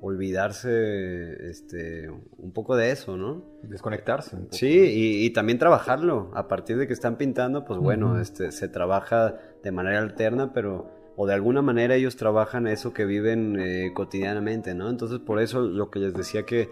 olvidarse 0.00 1.48
este 1.48 2.10
un 2.10 2.52
poco 2.52 2.74
de 2.76 2.90
eso, 2.90 3.16
¿no? 3.16 3.44
Desconectarse. 3.62 4.34
un 4.34 4.42
poco. 4.42 4.56
Sí, 4.56 4.66
y, 4.66 5.24
y 5.24 5.30
también 5.30 5.58
trabajarlo. 5.58 6.32
A 6.34 6.48
partir 6.48 6.76
de 6.76 6.88
que 6.88 6.92
están 6.92 7.16
pintando, 7.16 7.64
pues 7.64 7.78
bueno, 7.78 8.20
este, 8.20 8.50
se 8.50 8.68
trabaja 8.68 9.38
de 9.62 9.70
manera 9.70 10.00
alterna, 10.00 10.52
pero 10.52 10.90
o 11.16 11.26
de 11.26 11.34
alguna 11.34 11.62
manera 11.62 11.94
ellos 11.94 12.16
trabajan 12.16 12.66
eso 12.66 12.92
que 12.92 13.04
viven 13.04 13.60
eh, 13.60 13.92
cotidianamente, 13.94 14.74
¿no? 14.74 14.88
Entonces 14.90 15.20
por 15.20 15.40
eso 15.40 15.60
lo 15.60 15.90
que 15.90 16.00
les 16.00 16.14
decía 16.14 16.44
que, 16.44 16.70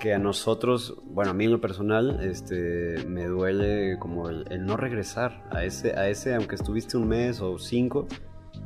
que 0.00 0.14
a 0.14 0.18
nosotros, 0.18 0.96
bueno, 1.06 1.32
a 1.32 1.34
mí 1.34 1.46
en 1.46 1.52
lo 1.52 1.60
personal, 1.60 2.20
este, 2.22 3.04
me 3.06 3.26
duele 3.26 3.98
como 3.98 4.28
el, 4.28 4.44
el 4.50 4.64
no 4.64 4.76
regresar 4.76 5.44
a 5.50 5.64
ese, 5.64 5.98
a 5.98 6.08
ese, 6.08 6.34
aunque 6.34 6.54
estuviste 6.54 6.96
un 6.96 7.08
mes 7.08 7.40
o 7.40 7.58
cinco, 7.58 8.06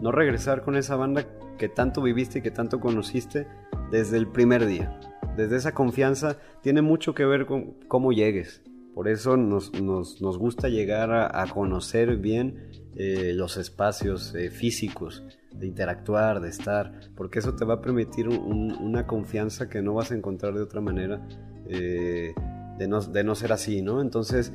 no 0.00 0.12
regresar 0.12 0.62
con 0.62 0.76
esa 0.76 0.96
banda 0.96 1.26
que 1.58 1.68
tanto 1.68 2.02
viviste 2.02 2.38
y 2.38 2.42
que 2.42 2.50
tanto 2.50 2.80
conociste 2.80 3.46
desde 3.90 4.16
el 4.16 4.28
primer 4.28 4.66
día. 4.66 4.98
Desde 5.36 5.56
esa 5.56 5.72
confianza 5.72 6.36
tiene 6.62 6.82
mucho 6.82 7.14
que 7.14 7.24
ver 7.24 7.46
con 7.46 7.74
cómo 7.88 8.12
llegues. 8.12 8.62
Por 8.94 9.08
eso 9.08 9.36
nos, 9.36 9.72
nos- 9.80 10.20
nos 10.20 10.38
gusta 10.38 10.68
llegar 10.68 11.12
a, 11.12 11.46
conocer 11.46 12.16
bien 12.16 12.68
eh, 12.96 13.32
los 13.34 13.56
espacios 13.56 14.34
eh, 14.34 14.50
físicos, 14.50 15.24
de 15.52 15.66
interactuar, 15.66 16.40
de 16.40 16.48
estar, 16.48 16.92
porque 17.16 17.38
eso 17.38 17.54
te 17.54 17.64
va 17.64 17.74
a 17.74 17.80
permitir 17.80 18.28
una 18.28 19.06
confianza 19.06 19.68
que 19.68 19.82
no 19.82 19.94
vas 19.94 20.10
a 20.10 20.14
encontrar 20.16 20.54
de 20.54 20.62
otra 20.62 20.80
manera 20.80 21.26
eh, 21.68 22.32
de, 22.78 22.88
no, 22.88 23.00
de, 23.00 23.24
no, 23.24 23.34
ser 23.34 23.52
así, 23.52 23.82
¿no? 23.82 24.00
Entonces, 24.00 24.52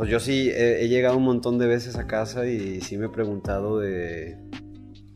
pues 0.00 0.08
yo 0.08 0.18
sí 0.18 0.50
he, 0.50 0.88
llegado 0.88 1.18
un 1.18 1.24
montón 1.24 1.58
de 1.58 1.66
veces 1.66 1.98
a 1.98 2.06
casa 2.06 2.46
y 2.46 2.80
sí 2.80 2.96
me 2.96 3.04
he 3.04 3.08
preguntado 3.10 3.80
de... 3.80 4.38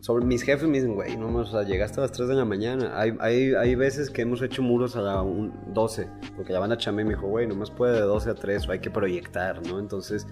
Sobre 0.00 0.26
mis 0.26 0.42
jefes 0.42 0.68
me 0.68 0.76
dicen, 0.76 0.94
güey, 0.94 1.16
no, 1.16 1.34
o 1.34 1.46
sea, 1.46 1.62
llegaste 1.62 2.00
a 2.00 2.02
las 2.02 2.12
3 2.12 2.28
de 2.28 2.34
la 2.34 2.44
mañana. 2.44 2.92
Hay, 3.00 3.16
hay, 3.20 3.54
hay 3.54 3.74
veces 3.76 4.10
que 4.10 4.20
hemos 4.20 4.42
hecho 4.42 4.60
muros 4.60 4.94
a 4.96 5.00
las 5.00 5.24
12, 5.68 6.06
porque 6.36 6.52
la 6.52 6.58
banda 6.58 6.76
chamé 6.76 7.02
me 7.02 7.14
dijo, 7.14 7.26
güey, 7.28 7.46
nomás 7.46 7.70
puede 7.70 7.94
de 7.94 8.02
12 8.02 8.28
a 8.28 8.34
3, 8.34 8.68
o 8.68 8.72
hay 8.72 8.80
que 8.80 8.90
proyectar, 8.90 9.66
¿no? 9.66 9.78
Entonces 9.78 10.26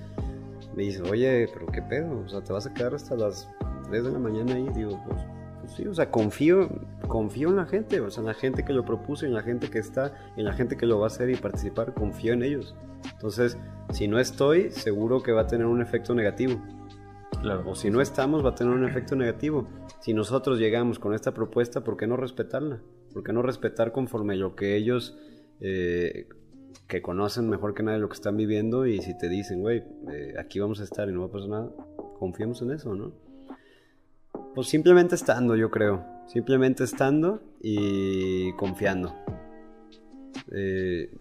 me 0.76 0.82
dice, 0.82 1.00
oye, 1.00 1.48
pero 1.50 1.64
qué 1.68 1.80
pedo, 1.80 2.20
o 2.20 2.28
sea, 2.28 2.42
te 2.42 2.52
vas 2.52 2.66
a 2.66 2.74
quedar 2.74 2.94
hasta 2.94 3.16
las 3.16 3.48
3 3.88 4.04
de 4.04 4.10
la 4.10 4.18
mañana 4.18 4.54
ahí. 4.54 4.68
Digo, 4.74 5.02
pues, 5.08 5.22
pues, 5.62 5.74
sí, 5.76 5.86
o 5.86 5.94
sea, 5.94 6.10
confío, 6.10 6.68
confío 7.06 7.48
en 7.48 7.56
la 7.56 7.66
gente, 7.66 8.00
o 8.00 8.10
sea, 8.10 8.22
en 8.22 8.26
la 8.26 8.34
gente 8.34 8.64
que 8.64 8.72
lo 8.72 8.84
propuso, 8.84 9.26
en 9.26 9.32
la 9.32 9.42
gente 9.42 9.70
que 9.70 9.78
está, 9.78 10.12
en 10.36 10.44
la 10.44 10.52
gente 10.52 10.76
que 10.76 10.86
lo 10.86 10.98
va 10.98 11.04
a 11.04 11.06
hacer 11.06 11.30
y 11.30 11.36
participar, 11.36 11.94
confío 11.94 12.32
en 12.32 12.42
ellos. 12.42 12.74
Entonces, 13.12 13.56
si 13.92 14.08
no 14.08 14.18
estoy, 14.18 14.72
seguro 14.72 15.22
que 15.22 15.30
va 15.30 15.42
a 15.42 15.46
tener 15.46 15.66
un 15.66 15.80
efecto 15.80 16.14
negativo. 16.14 16.60
Claro. 17.40 17.62
O 17.70 17.76
si 17.76 17.90
no 17.90 18.00
estamos, 18.00 18.44
va 18.44 18.50
a 18.50 18.54
tener 18.56 18.74
un 18.74 18.84
efecto 18.84 19.14
negativo. 19.14 19.68
Si 20.00 20.12
nosotros 20.12 20.58
llegamos 20.58 20.98
con 20.98 21.14
esta 21.14 21.32
propuesta, 21.32 21.82
¿por 21.84 21.96
qué 21.96 22.08
no 22.08 22.16
respetarla? 22.16 22.80
¿Por 23.12 23.22
qué 23.22 23.32
no 23.32 23.42
respetar 23.42 23.92
conforme 23.92 24.34
lo 24.34 24.56
que 24.56 24.76
ellos 24.76 25.16
eh, 25.60 26.26
que 26.88 27.02
conocen 27.02 27.48
mejor 27.48 27.74
que 27.74 27.84
nadie 27.84 28.00
lo 28.00 28.08
que 28.08 28.14
están 28.14 28.36
viviendo 28.36 28.84
y 28.84 29.00
si 29.00 29.16
te 29.16 29.28
dicen, 29.28 29.60
güey, 29.60 29.84
eh, 30.10 30.34
aquí 30.38 30.58
vamos 30.58 30.80
a 30.80 30.84
estar 30.84 31.08
y 31.08 31.12
no 31.12 31.20
va 31.20 31.26
a 31.26 31.30
pasar 31.30 31.48
nada, 31.48 31.70
confiemos 32.18 32.60
en 32.62 32.72
eso, 32.72 32.94
¿no? 32.94 33.12
Pues 34.54 34.68
simplemente 34.68 35.14
estando, 35.14 35.56
yo 35.56 35.70
creo. 35.70 36.04
Simplemente 36.26 36.84
estando 36.84 37.42
y 37.60 38.52
confiando. 38.54 39.14
Eh, 40.50 41.14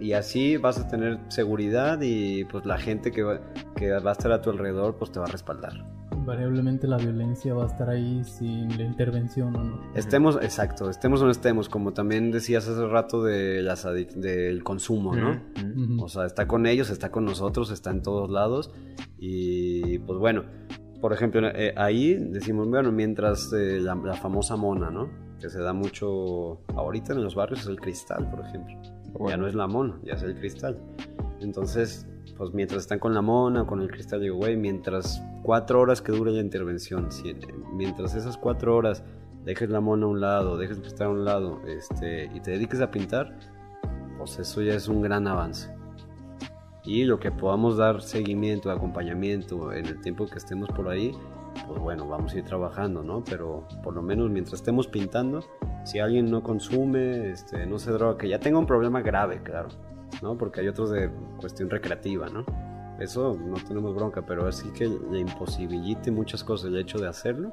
y 0.00 0.12
así 0.12 0.56
vas 0.56 0.78
a 0.78 0.88
tener 0.88 1.18
seguridad 1.28 1.98
y 2.02 2.44
pues 2.44 2.64
la 2.66 2.78
gente 2.78 3.10
que 3.10 3.22
va, 3.22 3.40
que 3.74 3.90
va 3.90 4.10
a 4.10 4.12
estar 4.12 4.32
a 4.32 4.40
tu 4.40 4.50
alrededor 4.50 4.96
pues 4.96 5.10
te 5.10 5.18
va 5.18 5.26
a 5.26 5.28
respaldar 5.28 5.84
invariablemente 6.28 6.86
la 6.86 6.98
violencia 6.98 7.54
va 7.54 7.64
a 7.64 7.66
estar 7.68 7.88
ahí 7.88 8.22
sin 8.22 8.76
la 8.76 8.84
intervención 8.84 9.56
o 9.56 9.64
no. 9.64 9.80
Estemos, 9.94 10.36
exacto, 10.42 10.90
estemos 10.90 11.22
o 11.22 11.24
no 11.24 11.30
estemos, 11.30 11.70
como 11.70 11.94
también 11.94 12.30
decías 12.30 12.68
hace 12.68 12.86
rato 12.86 13.24
de 13.24 13.62
las 13.62 13.84
del 13.84 14.62
consumo, 14.62 15.16
¿no? 15.16 15.40
O 16.02 16.08
sea, 16.10 16.26
está 16.26 16.46
con 16.46 16.66
ellos, 16.66 16.90
está 16.90 17.10
con 17.10 17.24
nosotros, 17.24 17.70
está 17.70 17.90
en 17.92 18.02
todos 18.02 18.30
lados 18.30 18.70
y 19.18 20.00
pues 20.00 20.18
bueno, 20.18 20.44
por 21.00 21.12
ejemplo, 21.12 21.46
eh, 21.48 21.72
ahí 21.76 22.14
decimos, 22.14 22.68
bueno, 22.68 22.90
mientras 22.90 23.52
eh, 23.52 23.80
la, 23.80 23.96
famosa 24.14 24.56
mona, 24.56 24.90
¿no? 24.90 25.08
Que 25.40 25.48
se 25.48 25.60
da 25.60 25.72
mucho 25.72 26.60
ahorita 26.74 27.12
en 27.12 27.22
los 27.22 27.34
barrios 27.34 27.60
es 27.60 27.66
el 27.68 27.80
cristal, 27.80 28.28
por 28.30 28.44
ejemplo. 28.44 28.74
Ya 29.28 29.36
no 29.36 29.46
es 29.46 29.54
la 29.54 29.66
mona, 29.66 29.98
ya 30.04 30.14
es 30.14 30.22
el 30.22 30.34
cristal. 30.36 30.78
Entonces, 31.40 32.06
pues 32.36 32.52
mientras 32.52 32.82
están 32.82 32.98
con 32.98 33.14
la 33.14 33.22
mona 33.22 33.62
o 33.62 33.66
con 33.66 33.80
el 33.80 33.90
cristal, 33.90 34.20
digo, 34.20 34.36
güey, 34.36 34.56
mientras 34.56 35.22
cuatro 35.42 35.80
horas 35.80 36.02
que 36.02 36.12
dure 36.12 36.32
la 36.32 36.40
intervención, 36.40 37.08
mientras 37.72 38.14
esas 38.14 38.36
cuatro 38.36 38.76
horas 38.76 39.04
dejes 39.44 39.70
la 39.70 39.80
mona 39.80 40.06
a 40.06 40.08
un 40.08 40.20
lado, 40.20 40.56
dejes 40.56 40.78
el 40.78 40.82
cristal 40.82 41.06
a 41.06 41.10
un 41.10 41.24
lado 41.24 41.60
este, 41.66 42.24
y 42.34 42.40
te 42.40 42.52
dediques 42.52 42.80
a 42.80 42.90
pintar, 42.90 43.38
pues 44.18 44.38
eso 44.38 44.62
ya 44.62 44.74
es 44.74 44.88
un 44.88 45.00
gran 45.00 45.28
avance. 45.28 45.77
Y 46.88 47.04
lo 47.04 47.20
que 47.20 47.30
podamos 47.30 47.76
dar 47.76 48.00
seguimiento, 48.00 48.70
acompañamiento 48.70 49.72
en 49.72 49.84
el 49.84 50.00
tiempo 50.00 50.26
que 50.26 50.38
estemos 50.38 50.70
por 50.70 50.88
ahí, 50.88 51.12
pues 51.66 51.78
bueno, 51.78 52.08
vamos 52.08 52.32
a 52.32 52.38
ir 52.38 52.44
trabajando, 52.44 53.02
¿no? 53.02 53.22
Pero 53.22 53.68
por 53.82 53.94
lo 53.94 54.00
menos 54.00 54.30
mientras 54.30 54.54
estemos 54.60 54.86
pintando, 54.86 55.44
si 55.84 55.98
alguien 55.98 56.30
no 56.30 56.42
consume, 56.42 57.30
este, 57.30 57.66
no 57.66 57.78
se 57.78 57.92
droga, 57.92 58.16
que 58.16 58.28
ya 58.28 58.40
tenga 58.40 58.58
un 58.58 58.66
problema 58.66 59.02
grave, 59.02 59.42
claro 59.42 59.68
¿no? 60.22 60.36
Porque 60.36 60.60
hay 60.60 60.68
otros 60.68 60.90
de 60.90 61.10
cuestión 61.38 61.70
recreativa, 61.70 62.28
¿no? 62.28 62.44
Eso 62.98 63.38
no 63.38 63.56
tenemos 63.56 63.94
bronca, 63.94 64.24
pero 64.26 64.46
así 64.46 64.70
que 64.70 64.88
le 64.88 65.20
imposibilite 65.20 66.10
muchas 66.10 66.42
cosas 66.42 66.68
el 66.68 66.78
hecho 66.78 66.98
de 66.98 67.08
hacerlo, 67.08 67.52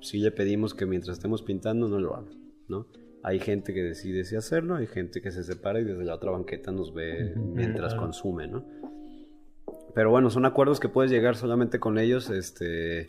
sí 0.00 0.18
le 0.18 0.32
pedimos 0.32 0.74
que 0.74 0.86
mientras 0.86 1.18
estemos 1.18 1.42
pintando 1.42 1.88
no 1.88 1.98
lo 1.98 2.16
haga, 2.16 2.30
¿no? 2.68 2.86
Hay 3.26 3.40
gente 3.40 3.74
que 3.74 3.82
decide 3.82 4.22
si 4.22 4.36
hacerlo, 4.36 4.76
hay 4.76 4.86
gente 4.86 5.20
que 5.20 5.32
se 5.32 5.42
separa 5.42 5.80
y 5.80 5.84
desde 5.84 6.04
la 6.04 6.14
otra 6.14 6.30
banqueta 6.30 6.70
nos 6.70 6.94
ve 6.94 7.34
mientras 7.34 7.96
consume, 7.96 8.46
¿no? 8.46 8.64
Pero 9.96 10.10
bueno, 10.10 10.30
son 10.30 10.44
acuerdos 10.44 10.78
que 10.78 10.88
puedes 10.88 11.10
llegar 11.10 11.34
solamente 11.34 11.80
con 11.80 11.98
ellos 11.98 12.30
este, 12.30 13.08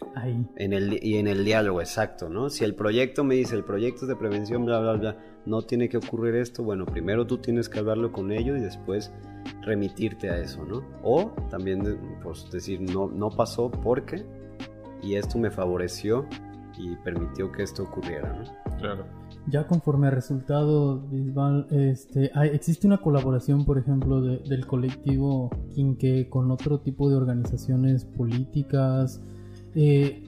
En 0.56 0.74
el, 0.74 0.98
y 1.04 1.18
en 1.18 1.28
el 1.28 1.46
diálogo, 1.46 1.82
exacto, 1.82 2.30
¿no? 2.30 2.50
Si 2.50 2.64
el 2.64 2.74
proyecto 2.74 3.24
me 3.24 3.36
dice, 3.36 3.56
el 3.56 3.64
proyecto 3.64 4.06
es 4.06 4.08
de 4.08 4.16
prevención, 4.16 4.66
bla, 4.66 4.80
bla, 4.80 4.94
bla, 4.94 5.18
no 5.46 5.62
tiene 5.62 5.88
que 5.88 5.98
ocurrir 5.98 6.34
esto, 6.34 6.64
bueno, 6.64 6.88
primero 6.88 7.28
tú 7.28 7.38
tienes 7.38 7.70
que 7.70 7.78
hablarlo 7.78 8.12
con 8.12 8.32
ellos 8.32 8.58
y 8.58 8.62
después 8.62 9.14
remitirte 9.62 10.32
a 10.32 10.40
eso, 10.40 10.66
¿no? 10.66 10.84
O 11.04 11.32
también, 11.52 12.00
pues 12.24 12.50
decir, 12.50 12.82
no, 12.82 13.08
no 13.08 13.30
pasó 13.30 13.70
porque, 13.70 14.26
y 15.04 15.14
esto 15.14 15.38
me 15.38 15.52
favoreció 15.52 16.26
y 16.76 16.96
permitió 16.96 17.52
que 17.52 17.62
esto 17.62 17.84
ocurriera, 17.84 18.34
¿no? 18.34 18.78
Claro. 18.80 19.06
Ya 19.50 19.66
conforme 19.66 20.08
a 20.08 20.12
resultado, 20.12 21.00
Bisbal, 21.08 21.68
este, 21.72 22.32
existe 22.52 22.86
una 22.86 22.98
colaboración, 22.98 23.64
por 23.64 23.78
ejemplo, 23.78 24.22
del 24.22 24.68
colectivo 24.68 25.50
Quinque 25.74 26.28
con 26.30 26.52
otro 26.52 26.82
tipo 26.82 27.10
de 27.10 27.16
organizaciones 27.16 28.04
políticas. 28.04 29.22
Eh, 29.74 30.22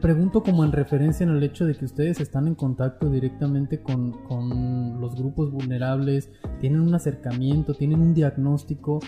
pregunto 0.00 0.42
como 0.42 0.64
en 0.64 0.72
referencia 0.72 1.24
en 1.24 1.40
hecho 1.44 1.64
de 1.64 1.76
que 1.76 1.84
ustedes 1.84 2.20
están 2.20 2.48
en 2.48 2.56
contacto 2.56 3.08
directamente 3.08 3.82
con, 3.82 4.10
con 4.24 5.00
los 5.00 5.14
grupos 5.14 5.52
vulnerables, 5.52 6.28
tienen 6.58 6.80
un 6.80 6.94
acercamiento, 6.96 7.74
tienen 7.74 8.00
un 8.00 8.14
diagnóstico, 8.14 8.98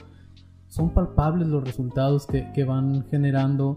son 0.68 0.94
palpables 0.94 1.48
los 1.48 1.64
resultados 1.64 2.28
que, 2.28 2.52
que 2.52 2.62
van 2.62 3.04
generando 3.10 3.76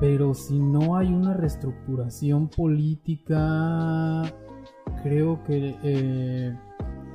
pero 0.00 0.34
si 0.34 0.58
no 0.58 0.96
hay 0.96 1.12
una 1.12 1.34
reestructuración 1.34 2.48
política 2.48 4.22
creo 5.02 5.42
que 5.44 5.76
eh, 5.82 6.56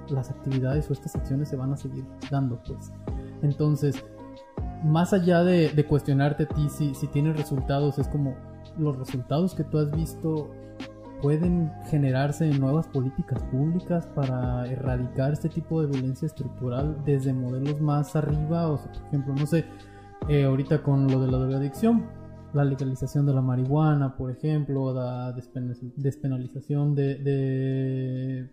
las 0.09 0.29
actividades 0.29 0.89
o 0.89 0.93
estas 0.93 1.15
acciones 1.15 1.49
se 1.49 1.55
van 1.55 1.73
a 1.73 1.77
seguir 1.77 2.05
dando, 2.29 2.61
pues. 2.63 2.91
Entonces, 3.41 4.03
más 4.83 5.13
allá 5.13 5.43
de, 5.43 5.85
cuestionarte 5.87 6.43
a 6.43 6.47
ti 6.47 6.67
si, 6.69 6.93
si 6.95 7.07
tienes 7.07 7.37
resultados, 7.37 7.99
es 7.99 8.07
como 8.07 8.35
los 8.77 8.97
resultados 8.97 9.55
que 9.55 9.63
tú 9.63 9.79
has 9.79 9.91
visto 9.91 10.49
pueden 11.21 11.71
generarse 11.89 12.47
en 12.49 12.59
nuevas 12.59 12.87
políticas 12.87 13.41
públicas 13.45 14.07
para 14.07 14.67
erradicar 14.67 15.33
este 15.33 15.49
tipo 15.49 15.81
de 15.81 15.87
violencia 15.87 16.27
estructural 16.27 16.95
desde 17.05 17.33
modelos 17.33 17.81
más 17.81 18.15
arriba, 18.15 18.69
o 18.69 18.77
por 18.77 19.07
ejemplo, 19.07 19.33
no 19.33 19.45
sé, 19.47 19.65
eh, 20.29 20.43
ahorita 20.45 20.83
con 20.83 21.07
lo 21.07 21.19
de 21.19 21.31
la 21.31 21.37
drogadicción, 21.37 22.05
la 22.53 22.63
legalización 22.63 23.25
de 23.25 23.33
la 23.33 23.41
marihuana, 23.41 24.15
por 24.15 24.31
ejemplo, 24.31 24.93
la 24.93 25.33
despenalización 25.33 26.95
de, 26.95 28.49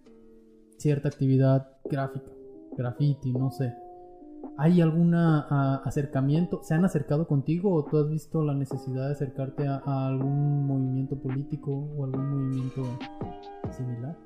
cierta 0.79 1.09
actividad 1.09 1.69
gráfica, 1.85 2.31
graffiti, 2.77 3.33
no 3.33 3.51
sé. 3.51 3.75
¿Hay 4.57 4.81
algún 4.81 5.15
acercamiento? 5.15 6.61
¿Se 6.63 6.75
han 6.75 6.85
acercado 6.85 7.27
contigo 7.27 7.73
o 7.75 7.85
tú 7.85 7.99
has 7.99 8.09
visto 8.09 8.43
la 8.43 8.55
necesidad 8.55 9.07
de 9.07 9.13
acercarte 9.13 9.67
a 9.67 10.07
algún 10.07 10.67
movimiento 10.67 11.17
político 11.17 11.73
o 11.73 12.05
algún 12.05 12.31
movimiento 12.31 12.83
similar? 13.71 14.17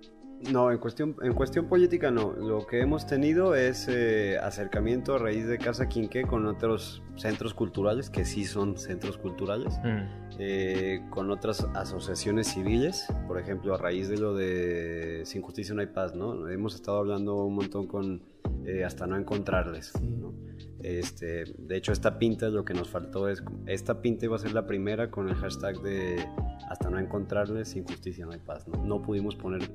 No, 0.53 0.71
en 0.71 0.79
cuestión, 0.79 1.17
en 1.23 1.35
cuestión 1.35 1.67
política 1.67 2.11
no. 2.11 2.33
Lo 2.33 2.67
que 2.67 2.81
hemos 2.81 3.07
tenido 3.07 3.55
es 3.55 3.89
eh, 3.89 4.39
acercamiento 4.39 5.15
a 5.15 5.19
raíz 5.19 5.47
de 5.49 5.59
Casa 5.59 5.89
Quinqué 5.89 6.23
con 6.23 6.47
otros 6.47 7.03
centros 7.17 7.55
culturales, 7.55 8.09
que 8.09 8.25
sí 8.25 8.45
son 8.45 8.79
centros 8.79 9.19
culturales, 9.19 9.79
mm. 9.83 10.37
eh, 10.39 11.01
con 11.11 11.31
otras 11.31 11.67
asociaciones 11.75 12.47
civiles, 12.49 13.07
por 13.27 13.39
ejemplo, 13.39 13.75
a 13.75 13.79
raíz 13.79 14.09
de 14.09 14.17
lo 14.17 14.35
de 14.35 15.23
Sin 15.25 15.43
Justicia 15.43 15.75
no 15.75 15.81
hay 15.81 15.89
paz, 15.89 16.15
¿no? 16.15 16.49
Hemos 16.49 16.75
estado 16.77 16.99
hablando 16.99 17.45
un 17.45 17.57
montón 17.57 17.89
con 17.89 18.23
eh, 18.65 18.85
hasta 18.85 19.07
no 19.07 19.17
encontrarles, 19.17 19.93
¿no? 20.01 20.35
Este, 20.81 21.45
de 21.59 21.77
hecho, 21.77 21.91
esta 21.91 22.19
pinta 22.19 22.49
lo 22.49 22.65
que 22.65 22.75
nos 22.75 22.89
faltó 22.89 23.29
es, 23.29 23.43
esta 23.67 24.01
pinta 24.01 24.27
iba 24.27 24.37
a 24.37 24.39
ser 24.39 24.53
la 24.53 24.67
primera 24.67 25.11
con 25.11 25.29
el 25.29 25.35
hashtag 25.35 25.81
de 25.83 26.25
hasta 26.71 26.89
no 26.89 26.99
encontrarles, 27.01 27.71
sin 27.71 27.85
justicia 27.85 28.25
no 28.25 28.33
hay 28.33 28.39
paz. 28.39 28.69
No, 28.69 28.85
no 28.85 29.03
pudimos 29.03 29.35
poner 29.35 29.69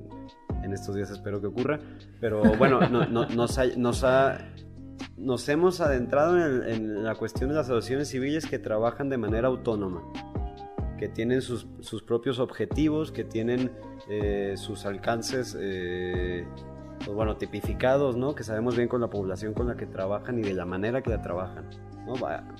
en 0.64 0.72
estos 0.72 0.96
días, 0.96 1.10
espero 1.10 1.40
que 1.40 1.46
ocurra, 1.46 1.78
pero 2.20 2.42
bueno, 2.56 2.80
no, 2.88 3.06
nos, 3.06 3.34
nos, 3.76 4.04
ha, 4.04 4.38
nos 5.16 5.48
hemos 5.48 5.80
adentrado 5.80 6.38
en, 6.66 7.04
la 7.04 7.14
cuestión 7.14 7.50
de 7.50 7.56
las 7.56 7.66
asociaciones 7.66 8.08
civiles 8.08 8.46
que 8.46 8.58
trabajan 8.58 9.08
de 9.08 9.18
manera 9.18 9.48
autónoma, 9.48 10.02
que 10.98 11.08
tienen 11.08 11.42
sus, 11.42 11.66
sus 11.80 12.02
propios 12.02 12.38
objetivos, 12.38 13.12
que 13.12 13.24
tienen 13.24 13.72
eh, 14.08 14.54
sus 14.56 14.86
alcances. 14.86 15.56
Eh, 15.60 16.46
pues 16.98 17.14
bueno, 17.14 17.36
tipificados, 17.36 18.16
¿no? 18.16 18.34
Que 18.34 18.44
sabemos 18.44 18.76
bien 18.76 18.88
con 18.88 19.00
la 19.00 19.10
población 19.10 19.52
con 19.52 19.66
la 19.66 19.76
que 19.76 19.84
trabajan 19.84 20.38
y 20.38 20.42
de 20.42 20.54
la 20.54 20.64
manera 20.64 21.02
que 21.02 21.10
la 21.10 21.20
trabajan. 21.20 21.68
¿No? 22.06 22.14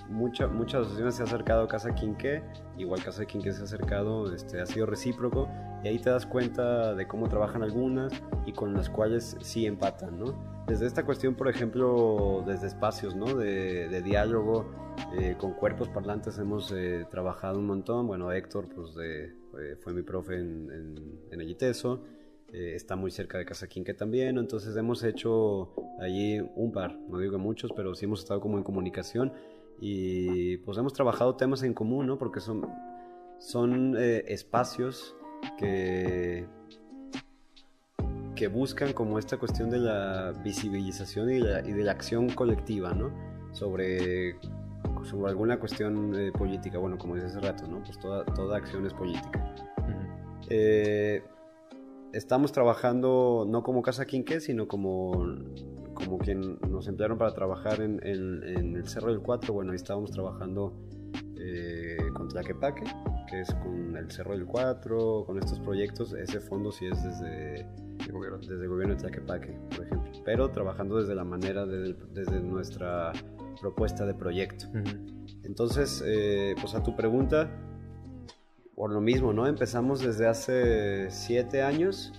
mucha, 0.09 0.47
muchas 0.49 0.83
asociaciones 0.83 1.15
se 1.15 1.23
ha 1.23 1.27
acercado 1.27 1.63
a 1.65 1.69
Casa 1.69 1.95
Quinqué, 1.95 2.43
igual 2.77 3.03
Casa 3.03 3.25
Quinqué 3.25 3.53
se 3.53 3.61
ha 3.61 3.65
acercado, 3.65 4.33
este, 4.35 4.61
ha 4.61 4.67
sido 4.67 4.87
recíproco, 4.87 5.49
y 5.83 5.89
ahí 5.89 5.99
te 5.99 6.11
das 6.11 6.27
cuenta 6.27 6.95
de 6.95 7.07
cómo 7.07 7.29
trabajan 7.29 7.63
algunas 7.63 8.13
y 8.47 8.53
con 8.53 8.75
las 8.75 8.89
cuales 8.89 9.37
sí 9.41 9.67
empatan, 9.67 10.19
¿no? 10.19 10.65
Desde 10.67 10.87
esta 10.87 11.05
cuestión, 11.05 11.35
por 11.35 11.49
ejemplo, 11.49 12.43
desde 12.47 12.69
espacios, 12.69 13.15
¿no? 13.15 13.35
De, 13.35 14.03
diálogo, 14.03 14.67
eh, 15.19 15.37
con 15.39 15.53
cuerpos 15.53 15.89
parlantes 15.89 16.39
hemos 16.39 16.73
eh, 16.73 17.07
trabajado 17.11 17.59
un 17.59 17.67
montón, 17.67 18.07
bueno, 18.07 18.33
Héctor, 18.33 18.69
pues 18.75 18.95
de, 18.95 19.35
fue 19.81 19.93
mi 19.93 20.03
profe 20.03 20.37
en, 20.37 20.71
en, 20.71 21.21
en 21.31 21.41
el 21.41 21.51
ITESO, 21.51 22.03
eh, 22.55 22.77
está 22.77 22.95
muy 22.95 23.11
cerca 23.11 23.37
de 23.37 23.45
Casa 23.45 23.67
Quinque 23.67 23.95
también, 23.95 24.39
entonces 24.39 24.77
hemos 24.77 25.03
hecho 25.03 25.75
allí 26.01 26.39
un 26.55 26.71
par, 26.71 26.97
no 27.09 27.19
digo 27.19 27.37
muchos, 27.37 27.73
pero 27.75 27.97
sí 27.97 28.05
hemos 28.05 28.21
estado 28.21 28.41
como 28.41 28.59
en 28.59 28.63
comunicación 28.63 29.33
y 29.81 30.59
pues 30.59 30.79
hemos 30.79 30.93
trabajado 30.93 31.35
temas 31.35 31.65
en 31.65 31.75
común, 31.75 32.07
¿no? 32.07 32.17
Porque 32.17 32.39
son, 32.39 32.65
son 33.41 33.97
eh, 33.99 34.23
espacios 34.29 35.17
que, 35.59 36.47
que 38.37 38.47
buscan 38.47 38.93
como 38.93 39.19
esta 39.19 39.37
cuestión 39.37 39.69
de 39.69 39.79
la 39.79 40.31
visibilización 40.45 41.31
y, 41.31 41.41
de 41.41 41.83
la 41.83 41.91
acción 41.91 42.29
colectiva, 42.29 42.95
¿no? 42.95 43.11
Sobre, 43.51 44.37
sobre 45.03 45.29
alguna 45.29 45.59
cuestión 45.59 46.15
eh, 46.15 46.31
política, 46.31 46.79
bueno, 46.79 46.99
como 46.99 47.17
dice 47.17 47.27
hace 47.27 47.41
rato, 47.41 47.67
¿no? 47.67 47.83
Pues 47.83 47.99
toda, 47.99 48.25
toda 48.25 48.59
acción 48.59 48.87
es 48.87 48.95
política 48.95 49.55
estamos 52.15 52.53
trabajando 52.53 53.45
no 53.49 53.63
como 53.63 53.83
Casa 53.83 54.07
Quinqué, 54.07 54.41
sino 54.41 54.69
como, 54.69 55.13
como 55.95 56.19
quien 56.19 56.59
nos 56.69 56.87
emplearon 56.87 57.19
para 57.19 57.35
trabajar 57.35 57.81
en, 57.81 58.01
el 58.03 58.87
Cerro 58.89 59.11
del 59.11 59.21
Cuatro. 59.21 59.55
Bueno, 59.55 59.73
ahí 59.73 59.77
estábamos 59.77 60.13
trabajando 60.13 60.73
eh, 61.39 61.97
con 62.15 62.29
Tlaquepaque, 62.29 62.85
que 63.29 63.41
es 63.41 63.53
con 63.55 63.97
el 63.97 64.11
Cerro 64.11 64.33
del 64.33 64.47
Cuatro, 64.47 65.25
con 65.27 65.39
estos 65.39 65.59
proyectos. 65.61 66.15
Ese 66.15 66.41
fondo 66.41 66.71
sí 66.71 66.87
es 66.87 67.03
desde 67.03 67.67
el 68.07 68.13
gobierno, 68.13 68.39
desde 68.39 68.63
el 68.63 68.69
gobierno 68.69 68.95
de 68.95 69.01
Tlaquepaque, 69.01 69.59
por 69.75 69.85
ejemplo. 69.85 70.13
Pero 70.25 70.51
trabajando 70.51 70.99
desde 70.99 71.15
la 71.15 71.25
manera, 71.25 71.67
desde, 71.67 72.41
nuestra 72.41 73.13
propuesta 73.61 74.07
de 74.07 74.15
proyecto. 74.15 74.67
Entonces, 75.43 76.03
eh, 76.07 76.55
pues 76.61 76.75
a 76.75 76.83
tu 76.83 76.95
pregunta, 76.95 77.51
por 78.75 78.91
lo 78.91 79.01
mismo, 79.01 79.33
¿no? 79.33 79.47
Empezamos 79.47 80.01
desde 80.01 80.27
hace 80.27 81.11
siete 81.11 81.63
años 81.63 82.13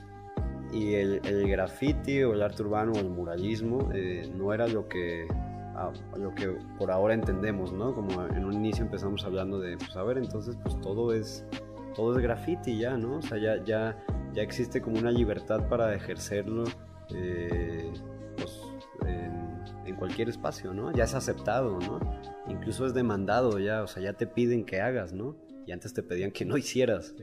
y 0.72 0.94
el, 0.94 1.22
el 1.26 1.49
graffiti 1.49 2.23
o 2.23 2.34
el 2.34 2.41
arte 2.41 2.64
urbano 2.64 2.94
o 2.94 2.99
el 2.99 3.10
muralismo 3.10 3.90
eh, 3.94 4.30
no 4.36 4.53
era 4.53 4.68
lo 4.68 4.88
que, 4.88 5.27
lo 6.18 6.34
que 6.34 6.48
por 6.77 6.91
ahora 6.91 7.14
entendemos, 7.14 7.73
¿no? 7.73 7.94
Como 7.94 8.26
en 8.26 8.45
un 8.45 8.53
inicio 8.53 8.86
empezamos 8.86 9.23
hablando 9.26 9.60
de, 9.60 9.77
pues 9.77 9.95
a 9.95 10.03
ver, 10.03 10.18
entonces 10.18 10.57
pues 10.64 10.80
todo 10.82 11.14
es, 11.14 11.45
todo 11.95 12.18
es 12.18 12.23
graffiti 12.23 12.77
ya, 12.77 12.98
¿no? 12.98 13.18
O 13.18 13.22
sea, 13.22 13.38
ya, 13.38 13.64
ya, 13.64 13.98
ya 14.34 14.41
existe 14.41 14.82
como 14.82 14.98
una 14.98 15.11
libertad 15.11 15.68
para 15.68 15.94
ejercerlo 15.94 16.64
eh, 17.14 17.91
pues, 18.38 18.61
en, 19.06 19.61
en 19.86 19.95
cualquier 19.95 20.30
espacio, 20.30 20.73
¿no? 20.73 20.91
Ya 20.94 21.03
es 21.03 21.15
aceptado, 21.15 21.80
¿no? 21.80 21.99
Incluso 22.48 22.86
es 22.86 22.94
demandado 22.94 23.60
ya, 23.60 23.84
o 23.84 23.88
sea, 23.88 24.02
ya 24.02 24.14
te 24.14 24.26
piden 24.26 24.65
que 24.65 24.80
hagas, 24.80 25.11
¿no? 25.11 25.36
Y 25.65 25.71
antes 25.71 25.93
te 25.93 26.03
pedían 26.03 26.31
que 26.31 26.45
no 26.45 26.57
hicieras. 26.57 27.13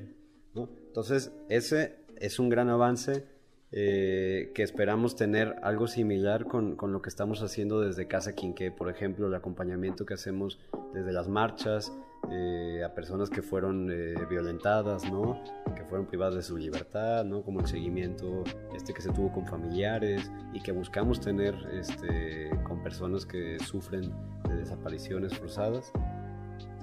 ¿no? 0.55 0.69
Entonces, 0.87 1.33
ese 1.49 1.97
es 2.17 2.39
un 2.39 2.49
gran 2.49 2.69
avance 2.69 3.25
eh, 3.71 4.53
que 4.55 4.63
esperamos 4.63 5.17
tener 5.17 5.57
algo 5.63 5.87
similar 5.87 6.45
con, 6.45 6.77
con, 6.77 6.93
lo 6.93 7.01
que 7.01 7.09
estamos 7.09 7.43
haciendo 7.43 7.81
desde 7.81 8.07
Casa 8.07 8.35
Quinqué, 8.35 8.71
por 8.71 8.91
ejemplo, 8.91 9.27
el 9.29 9.35
acompañamiento 9.35 10.05
que 10.05 10.15
hacemos 10.15 10.59
desde 10.93 11.13
las 11.13 11.29
marchas 11.29 11.93
eh, 12.31 12.83
a 12.85 12.95
personas 12.95 13.31
que 13.31 13.43
fueron 13.43 13.91
eh, 13.91 14.15
violentadas, 14.31 15.11
¿no? 15.11 15.43
que 15.75 15.85
fueron 15.85 16.07
privadas 16.07 16.37
de 16.37 16.43
su 16.43 16.57
libertad, 16.57 17.25
¿no? 17.25 17.43
como 17.43 17.61
el 17.61 17.67
seguimiento 17.67 18.45
este 18.77 18.95
que 18.95 19.03
se 19.03 19.11
tuvo 19.11 19.33
con 19.33 19.45
familiares 19.45 20.31
y 20.53 20.63
que 20.63 20.71
buscamos 20.71 21.21
tener 21.21 21.55
este, 21.73 22.51
con 22.63 22.83
personas 22.83 23.27
que 23.27 23.59
sufren 23.59 24.13
de 24.49 24.57
desapariciones 24.57 25.37
forzadas. 25.37 25.91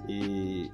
Y, 0.06 0.70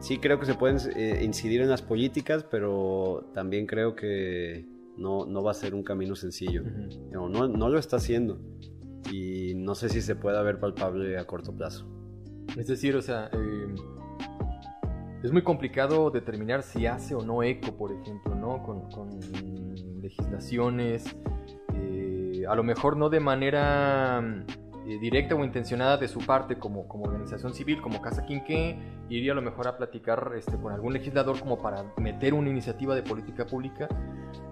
sí 0.00 0.18
creo 0.18 0.38
que 0.38 0.46
se 0.46 0.54
pueden 0.54 0.78
eh, 0.94 1.22
incidir 1.22 1.60
en 1.60 1.68
las 1.68 1.82
políticas, 1.82 2.44
pero 2.44 3.30
también 3.34 3.66
creo 3.66 3.94
que 3.94 4.66
no, 4.96 5.26
no 5.26 5.42
va 5.42 5.50
a 5.50 5.54
ser 5.54 5.74
un 5.74 5.82
camino 5.82 6.14
sencillo. 6.14 6.62
no, 7.10 7.28
no, 7.28 7.68
lo 7.68 7.78
está 7.78 7.96
haciendo. 7.96 8.38
Y 9.12 9.54
no 9.54 9.74
sé 9.74 9.88
si 9.88 10.00
se 10.00 10.16
pueda 10.16 10.42
ver 10.42 10.58
palpable 10.58 11.18
a 11.18 11.26
corto 11.26 11.54
plazo. 11.54 11.86
Es 12.56 12.66
decir, 12.66 12.96
o 12.96 13.02
sea, 13.02 13.30
eh, 13.32 13.74
es 15.22 15.32
muy 15.32 15.42
complicado 15.42 16.10
determinar 16.10 16.62
si 16.62 16.86
hace 16.86 17.14
o 17.14 17.22
no 17.22 17.42
eco, 17.42 17.76
por 17.76 17.92
ejemplo, 17.92 18.34
¿no? 18.34 18.62
Con, 18.62 18.90
con 18.90 19.20
legislaciones, 20.00 21.04
eh, 21.74 22.44
a 22.48 22.54
lo 22.54 22.62
mejor 22.62 22.96
no 22.96 23.10
de 23.10 23.20
manera 23.20 24.44
eh, 24.88 24.98
directa 25.00 25.34
o 25.34 25.44
intencionada 25.44 25.96
de 25.96 26.06
su 26.06 26.20
parte 26.20 26.58
como, 26.58 26.86
como 26.86 27.06
organización 27.06 27.52
civil, 27.54 27.82
como 27.82 28.00
Casa 28.00 28.24
Quinqué, 28.24 28.78
iría 29.08 29.32
a 29.32 29.34
lo 29.34 29.42
mejor 29.42 29.66
a 29.66 29.76
platicar 29.76 30.32
este, 30.36 30.56
con 30.56 30.72
algún 30.72 30.92
legislador 30.92 31.40
como 31.40 31.60
para 31.60 31.84
meter 31.96 32.34
una 32.34 32.50
iniciativa 32.50 32.94
de 32.94 33.02
política 33.02 33.46
pública, 33.46 33.88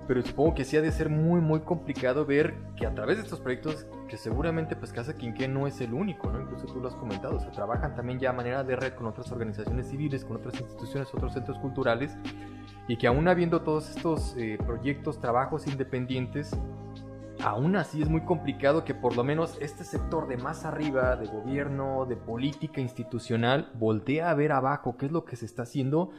pero 0.09 0.23
supongo 0.23 0.55
que 0.55 0.65
sí 0.65 0.77
ha 0.77 0.83
de 0.83 0.91
ser 0.91 1.09
muy 1.09 1.41
muy 1.41 1.61
complicado 1.61 2.27
ver 2.27 2.57
que 2.77 2.85
a 2.85 2.93
través 2.93 3.19
de 3.19 3.23
estos 3.23 3.41
proyectos, 3.41 3.87
que 4.09 4.17
seguramente 4.17 4.75
pues 4.75 4.93
Casa 4.93 5.17
Quinqué 5.17 5.47
no 5.47 5.69
es 5.69 5.81
el 5.81 5.95
único, 5.95 6.31
¿no? 6.33 6.41
incluso 6.41 6.67
tú 6.67 6.81
lo 6.81 6.89
has 6.89 6.97
comentado, 6.97 7.39
se 7.39 7.51
trabajan 7.51 7.95
también 7.95 8.19
ya 8.19 8.31
a 8.31 8.33
manera 8.33 8.65
de 8.65 8.75
red 8.75 8.95
con 8.95 9.07
otras 9.07 9.31
organizaciones 9.31 9.89
civiles, 9.89 10.25
con 10.25 10.39
otras 10.39 10.61
instituciones, 10.61 11.15
otros 11.15 11.33
centros 11.33 11.59
culturales, 11.59 12.17
y 12.89 12.97
que 12.97 13.07
aún 13.07 13.29
habiendo 13.29 13.63
todos 13.63 13.89
estos 13.97 14.35
eh, 14.37 14.59
proyectos, 14.67 15.21
trabajos 15.21 15.69
independientes, 15.69 16.51
aún 17.45 17.77
así 17.77 18.01
es 18.01 18.09
muy 18.09 18.23
complicado 18.23 18.85
que 18.85 18.95
por 18.95 19.17
lo 19.17 19.23
menos 19.23 19.59
este 19.61 19.85
sector 19.85 20.27
de 20.29 20.39
más 20.39 20.65
arriba, 20.65 21.15
de 21.17 21.27
gobierno, 21.27 22.07
de 22.07 22.17
política 22.17 22.81
institucional, 22.81 23.71
voltee 23.75 24.23
a 24.23 24.33
ver 24.33 24.51
abajo 24.53 24.97
qué 24.97 25.07
es 25.07 25.13
lo 25.13 25.27
que 25.27 25.37
se 25.37 25.45
está 25.45 25.65
haciendo, 25.65 26.11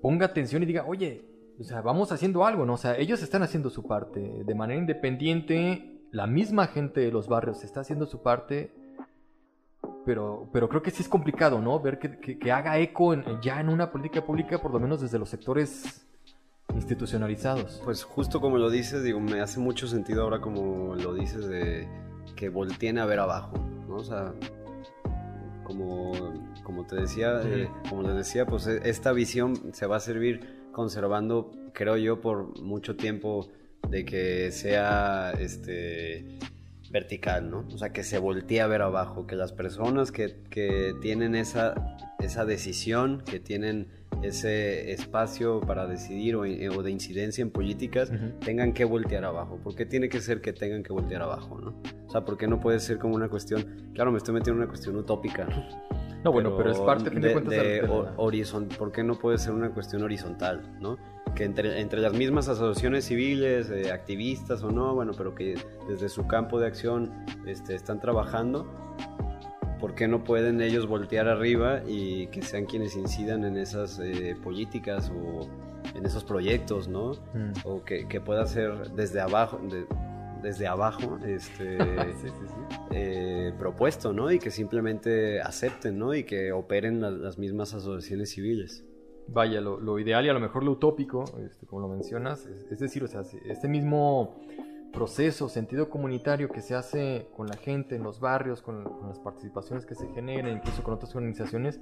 ponga 0.00 0.26
atención 0.26 0.62
y 0.62 0.66
diga, 0.66 0.84
oye, 0.86 1.24
o 1.58 1.64
sea, 1.64 1.82
vamos 1.82 2.12
haciendo 2.12 2.46
algo, 2.46 2.64
¿no? 2.64 2.74
O 2.74 2.76
sea, 2.76 2.96
ellos 2.96 3.22
están 3.22 3.42
haciendo 3.42 3.70
su 3.70 3.82
parte 3.82 4.44
de 4.44 4.54
manera 4.54 4.78
independiente, 4.78 6.06
la 6.12 6.28
misma 6.28 6.68
gente 6.68 7.00
de 7.00 7.10
los 7.10 7.26
barrios 7.26 7.64
está 7.64 7.80
haciendo 7.80 8.06
su 8.06 8.22
parte, 8.22 8.72
pero, 10.06 10.48
pero 10.52 10.68
creo 10.68 10.80
que 10.80 10.92
sí 10.92 11.02
es 11.02 11.08
complicado, 11.08 11.60
¿no? 11.60 11.80
Ver 11.80 11.98
que, 11.98 12.52
haga 12.52 12.78
eco 12.78 13.14
ya 13.42 13.60
en 13.60 13.68
una 13.68 13.90
política 13.90 14.24
pública, 14.24 14.58
por 14.58 14.72
lo 14.72 14.78
menos 14.78 15.00
desde 15.00 15.18
los 15.18 15.28
sectores 15.28 16.08
institucionalizados. 16.74 17.80
Pues 17.84 18.04
justo 18.04 18.40
como 18.40 18.58
lo 18.58 18.70
dices, 18.70 19.02
digo, 19.02 19.20
me 19.20 19.40
hace 19.40 19.60
mucho 19.60 19.86
sentido 19.86 20.22
ahora 20.22 20.40
como 20.40 20.94
lo 20.94 21.14
dices 21.14 21.46
de 21.46 21.88
que 22.36 22.48
volteen 22.48 22.98
a 22.98 23.06
ver 23.06 23.20
abajo, 23.20 23.58
¿no? 23.88 23.96
O 23.96 24.04
sea, 24.04 24.32
como, 25.64 26.12
como 26.62 26.86
te 26.86 26.96
decía, 26.96 27.40
eh, 27.44 27.68
como 27.88 28.02
les 28.02 28.14
decía, 28.14 28.46
pues 28.46 28.66
e, 28.66 28.88
esta 28.88 29.12
visión 29.12 29.72
se 29.72 29.86
va 29.86 29.96
a 29.96 30.00
servir 30.00 30.68
conservando, 30.72 31.50
creo 31.72 31.96
yo, 31.96 32.20
por 32.20 32.60
mucho 32.60 32.96
tiempo 32.96 33.48
de 33.88 34.04
que 34.04 34.50
sea 34.52 35.32
este 35.38 36.38
vertical, 36.90 37.50
¿no? 37.50 37.66
O 37.72 37.78
sea, 37.78 37.92
que 37.92 38.02
se 38.02 38.18
voltee 38.18 38.60
a 38.60 38.66
ver 38.66 38.82
abajo, 38.82 39.26
que 39.26 39.36
las 39.36 39.52
personas 39.52 40.10
que, 40.10 40.42
que 40.50 40.94
tienen 41.00 41.34
esa, 41.34 41.96
esa 42.18 42.44
decisión, 42.44 43.22
que 43.24 43.38
tienen 43.38 43.88
ese 44.22 44.92
espacio 44.92 45.60
para 45.60 45.86
decidir 45.86 46.36
o, 46.36 46.42
de 46.42 46.90
incidencia 46.90 47.42
en 47.42 47.50
políticas 47.50 48.12
tengan 48.44 48.72
que 48.72 48.84
voltear 48.84 49.24
abajo. 49.24 49.58
¿Por 49.62 49.74
qué 49.74 49.86
tiene 49.86 50.08
que 50.08 50.20
ser 50.20 50.40
que 50.40 50.52
tengan 50.52 50.82
que 50.82 50.92
voltear 50.92 51.22
abajo? 51.22 51.58
¿no? 51.60 51.74
O 52.06 52.10
sea, 52.10 52.24
¿por 52.24 52.36
qué 52.36 52.46
no 52.46 52.60
puede 52.60 52.80
ser 52.80 52.98
como 52.98 53.14
una 53.14 53.28
cuestión, 53.28 53.90
claro, 53.94 54.12
me 54.12 54.18
estoy 54.18 54.34
metiendo 54.34 54.58
en 54.58 54.64
una 54.64 54.68
cuestión 54.68 54.96
utópica, 54.96 55.46
no, 56.22 56.32
bueno, 56.32 56.54
pero, 56.54 56.70
es 56.70 56.78
parte 56.78 57.08
de, 57.08 57.18
de, 57.18 57.40
de. 57.40 58.68
¿Por 58.78 58.92
qué 58.92 59.02
no 59.02 59.18
puede 59.18 59.38
ser 59.38 59.52
una 59.52 59.70
cuestión 59.70 60.02
horizontal, 60.02 60.60
no? 60.78 60.98
Que 61.34 61.44
entre, 61.44 61.80
entre 61.80 62.00
las 62.00 62.12
mismas 62.12 62.48
asociaciones 62.48 63.06
civiles, 63.06 63.70
eh, 63.70 63.90
activistas 63.90 64.62
o 64.62 64.70
no, 64.70 64.94
bueno, 64.94 65.12
pero 65.16 65.34
que 65.34 65.54
desde 65.88 66.10
su 66.10 66.26
campo 66.26 66.60
de 66.60 66.66
acción 66.66 67.10
este, 67.46 67.74
están 67.74 68.00
trabajando 68.00 68.66
¿por 69.80 69.94
qué 69.94 70.06
no 70.06 70.22
pueden 70.22 70.60
ellos 70.60 70.86
voltear 70.86 71.28
arriba 71.28 71.82
y 71.86 72.26
que 72.28 72.42
sean 72.42 72.66
quienes 72.66 72.96
incidan 72.96 73.44
en 73.44 73.56
esas 73.56 73.98
eh, 73.98 74.36
políticas 74.42 75.10
o 75.10 75.48
en 75.96 76.04
esos 76.04 76.24
proyectos, 76.24 76.88
¿no? 76.88 77.12
Mm. 77.34 77.52
O 77.64 77.84
que, 77.84 78.06
que, 78.06 78.20
pueda 78.20 78.46
ser 78.46 78.90
desde 78.90 79.20
abajo, 79.20 79.60
desde 80.42 80.66
abajo, 80.66 81.18
este, 81.26 81.78
eh, 82.90 83.52
propuesto, 83.58 84.12
¿no? 84.12 84.30
Y 84.30 84.38
que 84.38 84.50
simplemente 84.50 85.40
acepten, 85.40 85.98
¿no? 85.98 86.14
Y 86.14 86.24
que 86.24 86.52
operen 86.52 87.00
las 87.00 87.38
mismas 87.38 87.74
asociaciones 87.74 88.30
civiles. 88.30 88.84
Vaya, 89.28 89.60
lo, 89.60 89.98
ideal 89.98 90.26
y 90.26 90.28
a 90.28 90.32
lo 90.32 90.40
mejor 90.40 90.64
lo 90.64 90.72
utópico, 90.72 91.24
este, 91.44 91.64
como 91.66 91.82
lo 91.82 91.88
mencionas, 91.88 92.46
es, 92.46 92.80
decir, 92.80 93.04
o 93.04 93.06
sea, 93.06 93.22
este 93.48 93.68
mismo 93.68 94.40
proceso, 94.92 95.48
sentido 95.48 95.88
comunitario 95.88 96.48
que 96.48 96.60
se 96.60 96.74
hace 96.74 97.28
con 97.36 97.46
la 97.46 97.56
gente 97.56 97.96
en 97.96 98.02
los 98.02 98.20
barrios, 98.20 98.62
con, 98.62 98.84
las 99.06 99.18
participaciones 99.18 99.86
que 99.86 99.94
se 99.94 100.08
generan, 100.08 100.52
incluso 100.52 100.82
con 100.82 100.94
otras 100.94 101.14
organizaciones, 101.14 101.80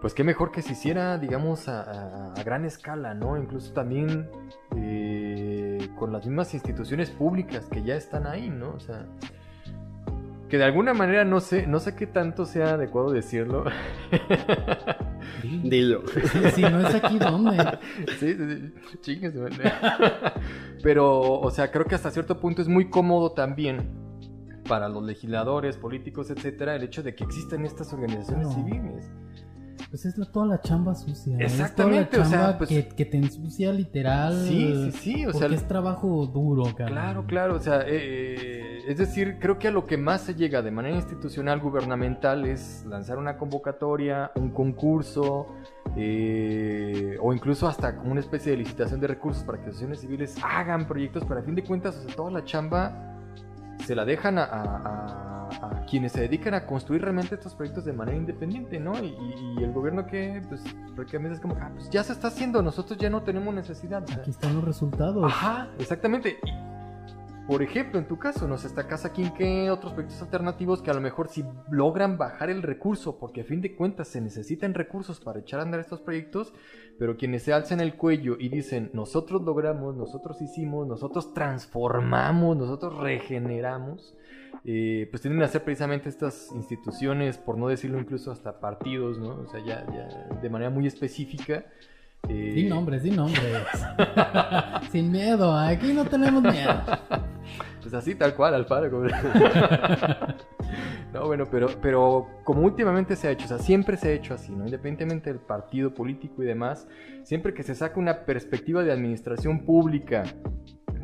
pues 0.00 0.14
qué 0.14 0.24
mejor 0.24 0.50
que 0.50 0.62
se 0.62 0.72
hiciera, 0.72 1.18
digamos, 1.18 1.68
a, 1.68 2.34
gran 2.44 2.64
escala, 2.64 3.14
¿no? 3.14 3.36
Incluso 3.36 3.72
también 3.72 4.28
eh, 4.76 5.88
con 5.98 6.12
las 6.12 6.26
mismas 6.26 6.54
instituciones 6.54 7.10
públicas 7.10 7.66
que 7.66 7.82
ya 7.82 7.94
están 7.94 8.26
ahí, 8.26 8.50
¿no? 8.50 8.76
Que 10.50 10.58
de 10.58 10.64
alguna 10.64 10.92
manera 10.92 11.24
no 11.24 11.40
sé, 11.40 11.66
no 11.66 11.78
sé 11.78 11.94
qué 11.94 12.06
tanto 12.06 12.44
sea 12.44 12.74
adecuado 12.74 13.10
decirlo. 13.12 13.64
Dilo. 15.64 16.02
Si 16.54 16.62
no 16.62 16.86
es 16.86 16.94
aquí, 16.94 17.18
¿dónde? 17.18 17.78
Sí, 18.18 18.34
sí, 18.34 18.56
sí. 18.56 18.98
Chingue 19.00 19.32
su 19.32 19.38
madre. 19.40 19.72
Pero, 20.82 21.20
o 21.40 21.50
sea, 21.50 21.70
creo 21.70 21.84
que 21.86 21.94
hasta 21.94 22.10
cierto 22.10 22.38
punto 22.40 22.60
es 22.62 22.68
muy 22.68 22.90
cómodo 22.90 23.32
también 23.32 23.88
para 24.68 24.88
los 24.88 25.02
legisladores, 25.04 25.76
políticos, 25.76 26.30
etcétera, 26.30 26.76
el 26.76 26.82
hecho 26.84 27.02
de 27.02 27.14
que 27.14 27.24
existan 27.24 27.64
estas 27.64 27.92
organizaciones 27.92 28.46
No. 28.48 28.54
civiles. 28.54 29.10
Pues 29.88 30.04
es 30.04 30.16
la- 30.18 30.26
toda 30.30 30.46
la 30.46 30.60
chamba 30.60 30.94
sucia. 30.94 31.36
Exactamente, 31.38 31.98
o 31.98 32.02
es 32.02 32.10
toda 32.10 32.24
la 32.24 32.28
sea, 32.30 32.38
chamba 32.40 32.58
pues- 32.58 32.68
que, 32.70 32.88
que 32.88 33.04
te 33.06 33.16
ensucia 33.16 33.72
literal. 33.72 34.44
Sí, 34.46 34.90
sí, 34.92 34.92
sí, 34.92 35.26
o 35.26 35.32
porque 35.32 35.48
sea, 35.48 35.56
es 35.56 35.66
trabajo 35.66 36.26
duro, 36.26 36.64
cara. 36.76 36.90
Claro, 36.90 37.26
claro, 37.26 37.56
o 37.56 37.60
sea, 37.60 37.82
eh, 37.86 38.80
es 38.86 38.98
decir, 38.98 39.38
creo 39.40 39.58
que 39.58 39.68
a 39.68 39.70
lo 39.70 39.86
que 39.86 39.96
más 39.96 40.20
se 40.22 40.34
llega 40.34 40.62
de 40.62 40.70
manera 40.70 40.96
institucional 40.96 41.60
gubernamental 41.60 42.44
es 42.44 42.84
lanzar 42.86 43.18
una 43.18 43.36
convocatoria, 43.36 44.30
un 44.36 44.50
concurso, 44.50 45.46
eh, 45.96 47.16
o 47.20 47.32
incluso 47.32 47.66
hasta 47.68 47.96
como 47.96 48.12
una 48.12 48.20
especie 48.20 48.52
de 48.52 48.58
licitación 48.58 49.00
de 49.00 49.06
recursos 49.08 49.42
para 49.44 49.58
que 49.58 49.64
asociaciones 49.64 50.00
civiles 50.00 50.36
hagan 50.42 50.86
proyectos, 50.86 51.24
pero 51.26 51.40
a 51.40 51.42
fin 51.42 51.54
de 51.54 51.62
cuentas, 51.64 51.96
o 51.96 52.02
sea, 52.02 52.14
toda 52.16 52.30
la 52.30 52.44
chamba 52.44 53.19
se 53.84 53.94
la 53.94 54.04
dejan 54.04 54.38
a, 54.38 54.44
a- 54.44 54.76
a- 54.76 55.46
a 55.62 55.84
quienes 55.86 56.12
se 56.12 56.20
dedican 56.20 56.54
a 56.54 56.64
construir 56.66 57.02
realmente 57.02 57.34
estos 57.34 57.54
proyectos 57.54 57.84
de 57.84 57.92
manera 57.92 58.16
independiente, 58.16 58.78
¿no? 58.78 58.92
Y, 59.02 59.08
y- 59.08 59.54
y 59.58 59.64
el 59.64 59.72
gobierno 59.72 60.06
que, 60.06 60.40
pues, 60.48 60.62
prácticamente 60.94 61.34
es 61.34 61.40
como, 61.40 61.56
ah, 61.60 61.70
pues 61.74 61.90
ya 61.90 62.04
se 62.04 62.12
está 62.12 62.28
haciendo, 62.28 62.62
nosotros 62.62 62.98
ya 62.98 63.10
no 63.10 63.22
tenemos 63.22 63.52
necesidad. 63.54 64.04
Aquí 64.12 64.30
están 64.30 64.54
los 64.54 64.64
resultados. 64.64 65.24
Ajá, 65.24 65.68
exactamente. 65.78 66.38
Y, 66.44 67.46
por 67.48 67.62
ejemplo, 67.64 67.98
en 67.98 68.06
tu 68.06 68.16
caso, 68.16 68.46
no 68.46 68.56
sé, 68.58 68.68
está 68.68 68.86
Casa 68.86 69.12
Quinqué, 69.12 69.70
otros 69.72 69.92
proyectos 69.92 70.22
alternativos 70.22 70.82
que 70.82 70.90
a 70.92 70.94
lo 70.94 71.00
mejor 71.00 71.28
si 71.28 71.44
logran 71.68 72.16
bajar 72.16 72.48
el 72.48 72.62
recurso, 72.62 73.18
porque 73.18 73.40
a 73.40 73.44
fin 73.44 73.60
de 73.60 73.74
cuentas 73.74 74.06
se 74.06 74.20
necesitan 74.20 74.72
recursos 74.72 75.18
para 75.18 75.40
echar 75.40 75.58
a 75.58 75.64
andar 75.64 75.80
estos 75.80 76.00
proyectos, 76.00 76.52
pero 77.00 77.16
quienes 77.16 77.44
se 77.44 77.54
alzan 77.54 77.80
el 77.80 77.94
cuello 77.94 78.36
y 78.38 78.50
dicen, 78.50 78.90
nosotros 78.92 79.40
logramos, 79.40 79.96
nosotros 79.96 80.42
hicimos, 80.42 80.86
nosotros 80.86 81.32
transformamos, 81.32 82.58
nosotros 82.58 82.98
regeneramos, 82.98 84.14
eh, 84.66 85.08
pues 85.10 85.22
tienden 85.22 85.42
a 85.42 85.48
ser 85.48 85.64
precisamente 85.64 86.10
estas 86.10 86.52
instituciones, 86.54 87.38
por 87.38 87.56
no 87.56 87.68
decirlo 87.68 87.98
incluso 87.98 88.30
hasta 88.30 88.60
partidos, 88.60 89.18
¿no? 89.18 89.30
O 89.30 89.46
sea, 89.46 89.64
ya, 89.64 89.86
ya 89.86 90.36
de 90.42 90.50
manera 90.50 90.68
muy 90.68 90.86
específica. 90.86 91.64
eh, 92.28 92.52
Di 92.54 92.64
nombres, 92.68 93.02
di 93.02 93.12
nombres. 93.12 93.64
Sin 94.92 95.10
miedo, 95.10 95.56
aquí 95.56 95.94
no 95.94 96.04
tenemos 96.04 96.42
miedo. 96.42 96.82
Pues 97.80 97.94
así, 97.94 98.14
tal 98.14 98.34
cual, 98.34 98.54
Alfaro. 98.54 98.90
no, 101.12 101.26
bueno, 101.26 101.46
pero, 101.50 101.68
pero 101.80 102.28
como 102.44 102.62
últimamente 102.62 103.16
se 103.16 103.28
ha 103.28 103.30
hecho, 103.30 103.46
o 103.46 103.48
sea, 103.48 103.58
siempre 103.58 103.96
se 103.96 104.08
ha 104.08 104.12
hecho 104.12 104.34
así, 104.34 104.52
¿no? 104.52 104.64
Independientemente 104.64 105.30
del 105.30 105.40
partido 105.40 105.94
político 105.94 106.42
y 106.42 106.46
demás, 106.46 106.86
siempre 107.22 107.54
que 107.54 107.62
se 107.62 107.74
saca 107.74 107.98
una 107.98 108.24
perspectiva 108.24 108.84
de 108.84 108.92
administración 108.92 109.64
pública 109.64 110.24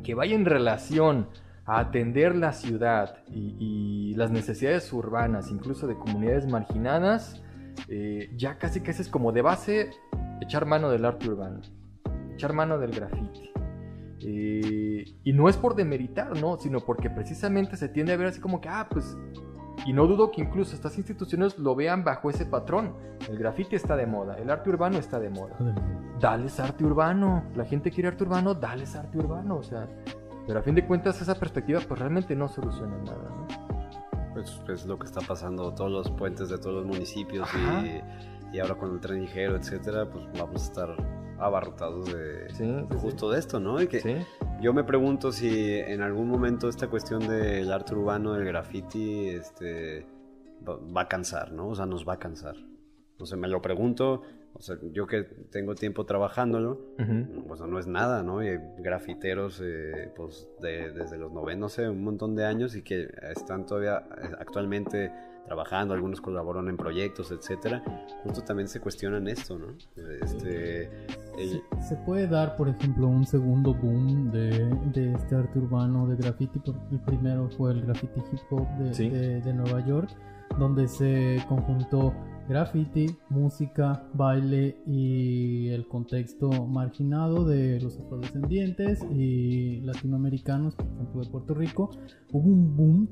que 0.04 0.14
vaya 0.14 0.34
en 0.34 0.44
relación 0.44 1.28
a 1.64 1.80
atender 1.80 2.36
la 2.36 2.52
ciudad 2.52 3.16
y, 3.28 4.14
las 4.16 4.30
necesidades 4.30 4.90
urbanas, 4.94 5.50
incluso 5.50 5.86
de 5.86 5.94
comunidades 5.94 6.46
marginadas, 6.46 7.42
eh, 7.88 8.30
ya 8.34 8.56
casi 8.56 8.80
que 8.80 8.92
es 8.92 9.08
como 9.08 9.32
de 9.32 9.42
base 9.42 9.90
echar 10.40 10.64
mano 10.64 10.90
del 10.90 11.04
arte 11.04 11.28
urbano, 11.28 11.60
echar 12.32 12.54
mano 12.54 12.78
del 12.78 12.92
graffiti. 12.92 13.50
Eh, 14.20 15.04
y 15.24 15.32
no 15.32 15.48
es 15.48 15.56
por 15.56 15.74
demeritar, 15.74 16.40
¿no? 16.40 16.56
Sino 16.58 16.80
porque 16.80 17.10
precisamente 17.10 17.76
se 17.76 17.88
tiende 17.88 18.12
a 18.12 18.16
ver 18.16 18.28
así 18.28 18.40
como 18.40 18.60
que, 18.60 18.68
ah, 18.68 18.88
pues... 18.90 19.16
Y 19.84 19.92
no 19.92 20.06
dudo 20.06 20.30
que 20.30 20.40
incluso 20.40 20.74
estas 20.74 20.96
instituciones 20.96 21.58
lo 21.58 21.76
vean 21.76 22.02
bajo 22.02 22.30
ese 22.30 22.46
patrón. 22.46 22.94
El 23.28 23.38
graffiti 23.38 23.76
está 23.76 23.94
de 23.94 24.06
moda, 24.06 24.36
el 24.36 24.50
arte 24.50 24.70
urbano 24.70 24.98
está 24.98 25.20
de 25.20 25.28
moda. 25.28 25.54
Dales 26.18 26.58
arte 26.58 26.82
urbano. 26.84 27.44
La 27.54 27.66
gente 27.66 27.90
quiere 27.90 28.08
arte 28.08 28.24
urbano, 28.24 28.54
dales 28.54 28.96
arte 28.96 29.18
urbano. 29.18 29.58
O 29.58 29.62
sea, 29.62 29.86
pero 30.46 30.60
a 30.60 30.62
fin 30.62 30.74
de 30.74 30.86
cuentas 30.86 31.20
esa 31.20 31.34
perspectiva 31.34 31.80
pues 31.86 32.00
realmente 32.00 32.34
no 32.34 32.48
soluciona 32.48 32.96
nada, 32.98 33.28
¿no? 33.30 33.46
Pues 34.32 34.60
es 34.68 34.86
lo 34.86 34.98
que 34.98 35.06
está 35.06 35.20
pasando, 35.20 35.72
todos 35.74 35.90
los 35.90 36.10
puentes 36.10 36.48
de 36.48 36.58
todos 36.58 36.76
los 36.76 36.86
municipios 36.86 37.48
y, 37.54 38.56
y 38.56 38.60
ahora 38.60 38.74
con 38.74 38.92
el 38.92 39.00
tren 39.00 39.22
ligero, 39.22 39.56
etcétera, 39.56 40.08
pues 40.10 40.26
vamos 40.38 40.62
a 40.62 40.64
estar 40.66 40.96
abarrotados 41.38 42.06
de, 42.12 42.48
Sí, 42.54 42.64
de 42.66 42.80
sí, 42.90 42.96
justo 42.98 43.30
de 43.30 43.38
esto, 43.38 43.60
¿no? 43.60 43.80
Y 43.80 43.86
que 43.88 44.24
yo 44.60 44.72
me 44.72 44.84
pregunto 44.84 45.32
si 45.32 45.74
en 45.78 46.02
algún 46.02 46.28
momento 46.28 46.68
esta 46.68 46.88
cuestión 46.88 47.26
del 47.26 47.70
arte 47.72 47.94
urbano, 47.94 48.32
del 48.34 48.44
graffiti, 48.46 49.28
este, 49.28 50.06
va, 50.66 51.02
a 51.02 51.08
cansar, 51.08 51.52
¿no? 51.52 51.68
O 51.68 51.74
sea, 51.74 51.86
nos 51.86 52.06
va 52.08 52.14
a 52.14 52.18
cansar. 52.18 52.56
No 53.18 53.24
sé, 53.26 53.36
me 53.36 53.48
lo 53.48 53.62
pregunto, 53.62 54.22
o 54.52 54.60
sea, 54.60 54.76
yo 54.92 55.06
que 55.06 55.22
tengo 55.50 55.74
tiempo 55.74 56.04
trabajándolo, 56.04 56.80
Ujú. 56.98 57.44
pues 57.48 57.60
no 57.60 57.78
es 57.78 57.86
nada, 57.86 58.22
¿no? 58.22 58.42
Y 58.42 58.48
hay 58.48 58.58
grafiteros, 58.78 59.60
eh, 59.64 60.12
pues 60.14 60.48
de- 60.60 60.92
desde 60.92 61.16
los 61.18 61.32
90, 61.32 61.60
no 61.60 61.68
sé, 61.68 61.88
un 61.88 62.04
montón 62.04 62.34
de 62.34 62.44
años 62.44 62.76
y 62.76 62.82
que 62.82 63.08
están 63.34 63.64
todavía 63.66 64.04
eh, 64.22 64.30
actualmente 64.38 65.12
trabajando, 65.46 65.94
algunos 65.94 66.20
colaboran 66.20 66.68
en 66.68 66.76
proyectos, 66.76 67.30
etcétera. 67.30 67.82
Justo 68.24 68.42
también 68.42 68.68
se 68.68 68.80
cuestionan 68.80 69.28
esto, 69.28 69.58
¿no? 69.58 69.66
Este, 70.22 70.84
el- 71.38 71.62
Se, 71.88 71.96
puede 72.04 72.26
dar, 72.26 72.56
por 72.56 72.68
ejemplo, 72.68 73.06
un 73.06 73.24
segundo 73.26 73.72
boom 73.74 74.30
de, 74.32 74.50
de 74.92 75.12
este 75.14 75.34
arte 75.36 75.58
urbano 75.58 76.06
de 76.08 76.16
graffiti. 76.16 76.58
por- 76.58 76.74
El 76.90 77.00
primero 77.00 77.48
fue 77.56 77.72
el 77.72 77.82
graffiti 77.82 78.20
hip 78.32 78.40
hop 78.50 78.68
de, 78.78 78.94
Sí. 78.94 79.08
de- 79.08 79.40
de 79.40 79.54
Nueva 79.54 79.84
York, 79.86 80.10
donde 80.58 80.88
se 80.88 81.38
conjuntó 81.48 82.12
graffiti, 82.48 83.06
música, 83.28 84.04
baile 84.14 84.76
y 84.86 85.68
el 85.70 85.86
contexto 85.88 86.48
marginado 86.66 87.44
de 87.44 87.80
los 87.80 87.98
afrodescendientes 87.98 89.04
y 89.10 89.80
latinoamericanos, 89.80 90.74
por 90.76 90.86
ejemplo 90.86 91.22
de 91.24 91.30
Puerto 91.30 91.54
Rico. 91.54 91.90
Hubo 92.32 92.48
un 92.48 92.76
boom 92.76 93.08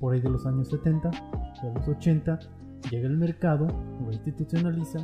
por 0.00 0.14
ahí 0.14 0.20
de 0.20 0.30
los 0.30 0.46
años 0.46 0.68
70, 0.68 1.10
de 1.10 1.74
los 1.74 1.86
80, 1.88 2.38
llega 2.90 3.06
el 3.08 3.16
mercado, 3.18 3.66
lo 4.02 4.10
institucionaliza, 4.12 4.98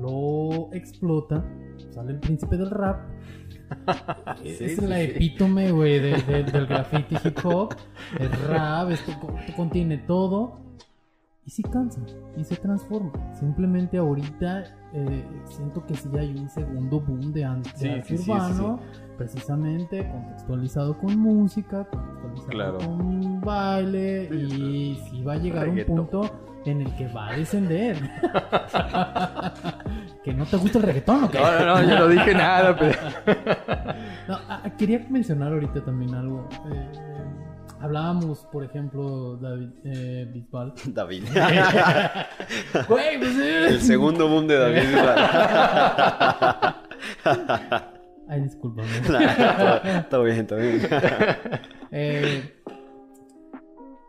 lo 0.00 0.72
explota, 0.72 1.44
sale 1.90 2.12
el 2.12 2.20
príncipe 2.20 2.56
del 2.56 2.70
rap. 2.70 3.00
Sí, 4.42 4.48
es 4.64 4.76
sí, 4.76 4.86
la 4.86 4.96
sí. 4.96 5.02
epítome, 5.02 5.70
güey, 5.72 5.98
de- 6.00 6.22
de- 6.22 6.44
del 6.44 6.66
graffiti 6.66 7.16
hip 7.24 7.38
hop. 7.44 7.74
El 8.18 8.30
rap, 8.48 8.90
esto 8.90 9.12
co- 9.20 9.34
contiene 9.56 9.98
todo. 9.98 10.63
Y 11.46 11.50
sí 11.50 11.62
cansa, 11.62 12.00
y 12.38 12.44
se 12.44 12.56
transforma. 12.56 13.12
Simplemente 13.34 13.98
ahorita 13.98 14.64
eh, 14.94 15.24
siento 15.44 15.84
que 15.84 15.94
sí 15.94 16.08
hay 16.18 16.34
un 16.38 16.48
segundo 16.48 17.00
boom 17.00 17.32
de, 17.32 17.40
Sí, 17.40 17.44
arte 17.44 17.70
sí, 17.74 18.02
sí, 18.16 18.24
sí, 18.24 18.30
urbano, 18.30 18.80
precisamente 19.18 20.08
contextualizado 20.10 20.96
con 20.96 21.18
música, 21.18 21.86
contextualizado 21.90 22.48
Claro. 22.48 22.78
con 22.78 23.40
baile, 23.42 24.24
y 24.34 24.98
sí 25.10 25.22
va 25.22 25.34
a 25.34 25.36
llegar 25.36 25.68
un 25.68 25.84
punto 25.84 26.30
en 26.64 26.80
el 26.80 26.96
que 26.96 27.08
va 27.08 27.28
a 27.28 27.36
descender. 27.36 27.98
que 30.24 30.32
no 30.32 30.46
te 30.46 30.56
gusta 30.56 30.78
el 30.78 30.84
reggaetón, 30.84 31.24
¿o 31.24 31.30
qué? 31.30 31.38
No, 31.38 31.58
no, 31.58 31.66
no, 31.66 31.82
yo 31.82 31.98
no 31.98 32.08
dije 32.08 32.34
nada, 32.34 32.74
pero... 32.74 32.98
No, 34.26 34.38
ah, 34.48 34.62
quería 34.78 35.04
mencionar 35.10 35.52
ahorita 35.52 35.84
también 35.84 36.14
algo. 36.14 36.48
Eh, 36.72 36.88
hablábamos, 37.84 38.46
por 38.50 38.64
ejemplo, 38.64 39.36
David 39.36 39.68
eh, 39.84 40.30
Bisbal. 40.32 40.72
David. 40.86 41.24
Güey, 42.88 43.18
pues 43.18 43.38
eh. 43.38 43.68
el 43.68 43.80
segundo 43.80 44.28
boom 44.28 44.46
de 44.46 44.58
David. 44.58 44.82
Ay, 48.28 48.40
discúlpame. 48.40 48.88
Nah, 49.10 50.02
todo, 50.08 50.24
bien, 50.24 50.46
todo 50.46 50.58
bien. 50.58 50.80
Eh, 51.90 52.54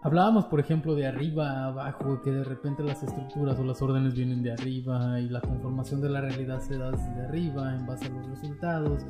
hablábamos, 0.01 0.45
por 0.45 0.61
ejemplo, 0.61 0.95
de 0.95 1.05
arriba 1.05 1.49
a 1.51 1.65
abajo, 1.67 2.21
que 2.21 2.31
de 2.31 2.45
repente 2.45 2.81
las 2.81 3.03
estructuras 3.03 3.59
o 3.59 3.65
las 3.65 3.81
órdenes 3.81 4.13
vienen 4.13 4.41
de 4.41 4.53
arriba 4.53 5.19
y 5.19 5.27
la 5.27 5.41
conformación 5.41 5.99
de 6.01 6.09
la 6.09 6.21
realidad 6.21 6.61
se 6.61 6.77
da 6.77 6.91
desde 6.91 7.25
arriba 7.27 7.75
en 7.75 7.85
base 7.85 8.05
a 8.05 8.09
los 8.09 8.25
resultados. 8.27 9.05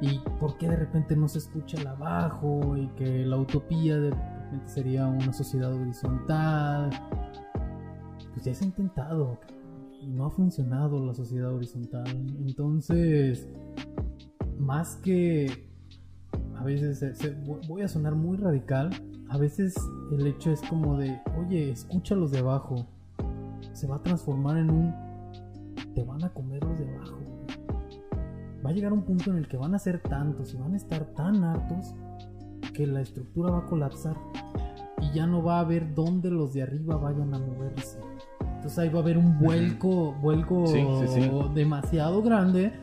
Y 0.00 0.20
por 0.38 0.56
qué 0.58 0.68
de 0.68 0.76
repente 0.76 1.16
no 1.16 1.28
se 1.28 1.38
escucha 1.38 1.80
el 1.80 1.86
abajo 1.86 2.76
y 2.76 2.86
que 2.88 3.26
la 3.26 3.36
utopía 3.36 3.98
de 3.98 4.10
repente 4.10 4.68
sería 4.68 5.06
una 5.06 5.32
sociedad 5.32 5.72
horizontal. 5.72 6.90
Pues 8.32 8.44
ya 8.44 8.54
se 8.54 8.64
ha 8.64 8.68
intentado 8.68 9.38
y 10.00 10.06
no 10.06 10.26
ha 10.26 10.30
funcionado 10.30 11.04
la 11.04 11.14
sociedad 11.14 11.52
horizontal. 11.52 12.06
Entonces, 12.46 13.48
más 14.58 14.96
que 14.96 15.68
a 16.56 16.64
veces 16.64 17.02
voy 17.68 17.82
a 17.82 17.88
sonar 17.88 18.14
muy 18.14 18.36
radical, 18.36 18.90
a 19.28 19.38
veces 19.38 19.74
el 20.12 20.26
hecho 20.26 20.50
es 20.50 20.60
como 20.62 20.96
de, 20.98 21.20
oye, 21.38 21.70
escucha 21.70 22.14
los 22.14 22.30
de 22.30 22.38
abajo, 22.38 22.86
se 23.72 23.86
va 23.86 23.96
a 23.96 24.02
transformar 24.02 24.58
en 24.58 24.70
un, 24.70 24.94
te 25.94 26.02
van 26.02 26.24
a 26.24 26.32
comer 26.32 26.62
los 26.64 26.78
de 26.78 26.88
abajo. 26.88 27.17
Va 28.68 28.72
a 28.72 28.74
llegar 28.74 28.92
un 28.92 29.00
punto 29.00 29.30
en 29.30 29.38
el 29.38 29.48
que 29.48 29.56
van 29.56 29.74
a 29.74 29.78
ser 29.78 29.98
tantos 29.98 30.52
y 30.52 30.58
van 30.58 30.74
a 30.74 30.76
estar 30.76 31.02
tan 31.14 31.42
hartos 31.42 31.94
que 32.74 32.86
la 32.86 33.00
estructura 33.00 33.50
va 33.50 33.60
a 33.60 33.64
colapsar 33.64 34.14
y 35.00 35.10
ya 35.14 35.26
no 35.26 35.42
va 35.42 35.56
a 35.56 35.60
haber 35.60 35.94
dónde 35.94 36.30
los 36.30 36.52
de 36.52 36.64
arriba 36.64 36.98
vayan 36.98 37.32
a 37.32 37.38
moverse. 37.38 37.98
Entonces 38.42 38.78
ahí 38.78 38.90
va 38.90 38.98
a 38.98 39.02
haber 39.02 39.16
un 39.16 39.38
vuelco, 39.38 40.12
vuelco 40.20 40.66
demasiado 41.54 42.20
grande, 42.20 42.74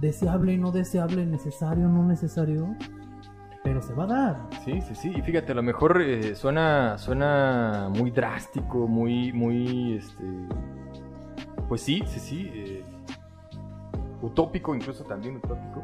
deseable, 0.00 0.58
no 0.58 0.72
deseable, 0.72 1.24
necesario, 1.24 1.86
no 1.88 2.04
necesario, 2.04 2.74
pero 3.62 3.82
se 3.82 3.94
va 3.94 4.02
a 4.02 4.06
dar. 4.08 4.48
Sí, 4.64 4.80
sí, 4.80 4.96
sí. 4.96 5.12
Y 5.14 5.22
fíjate, 5.22 5.52
a 5.52 5.54
lo 5.54 5.62
mejor 5.62 6.02
eh, 6.02 6.34
suena, 6.34 6.98
suena 6.98 7.88
muy 7.96 8.10
drástico, 8.10 8.88
muy, 8.88 9.32
muy, 9.32 9.94
este, 9.94 10.24
pues 11.68 11.82
sí, 11.82 12.02
sí, 12.04 12.18
sí, 12.18 12.50
eh, 12.52 12.84
utópico, 14.24 14.74
incluso 14.74 15.04
también 15.04 15.36
utópico. 15.36 15.82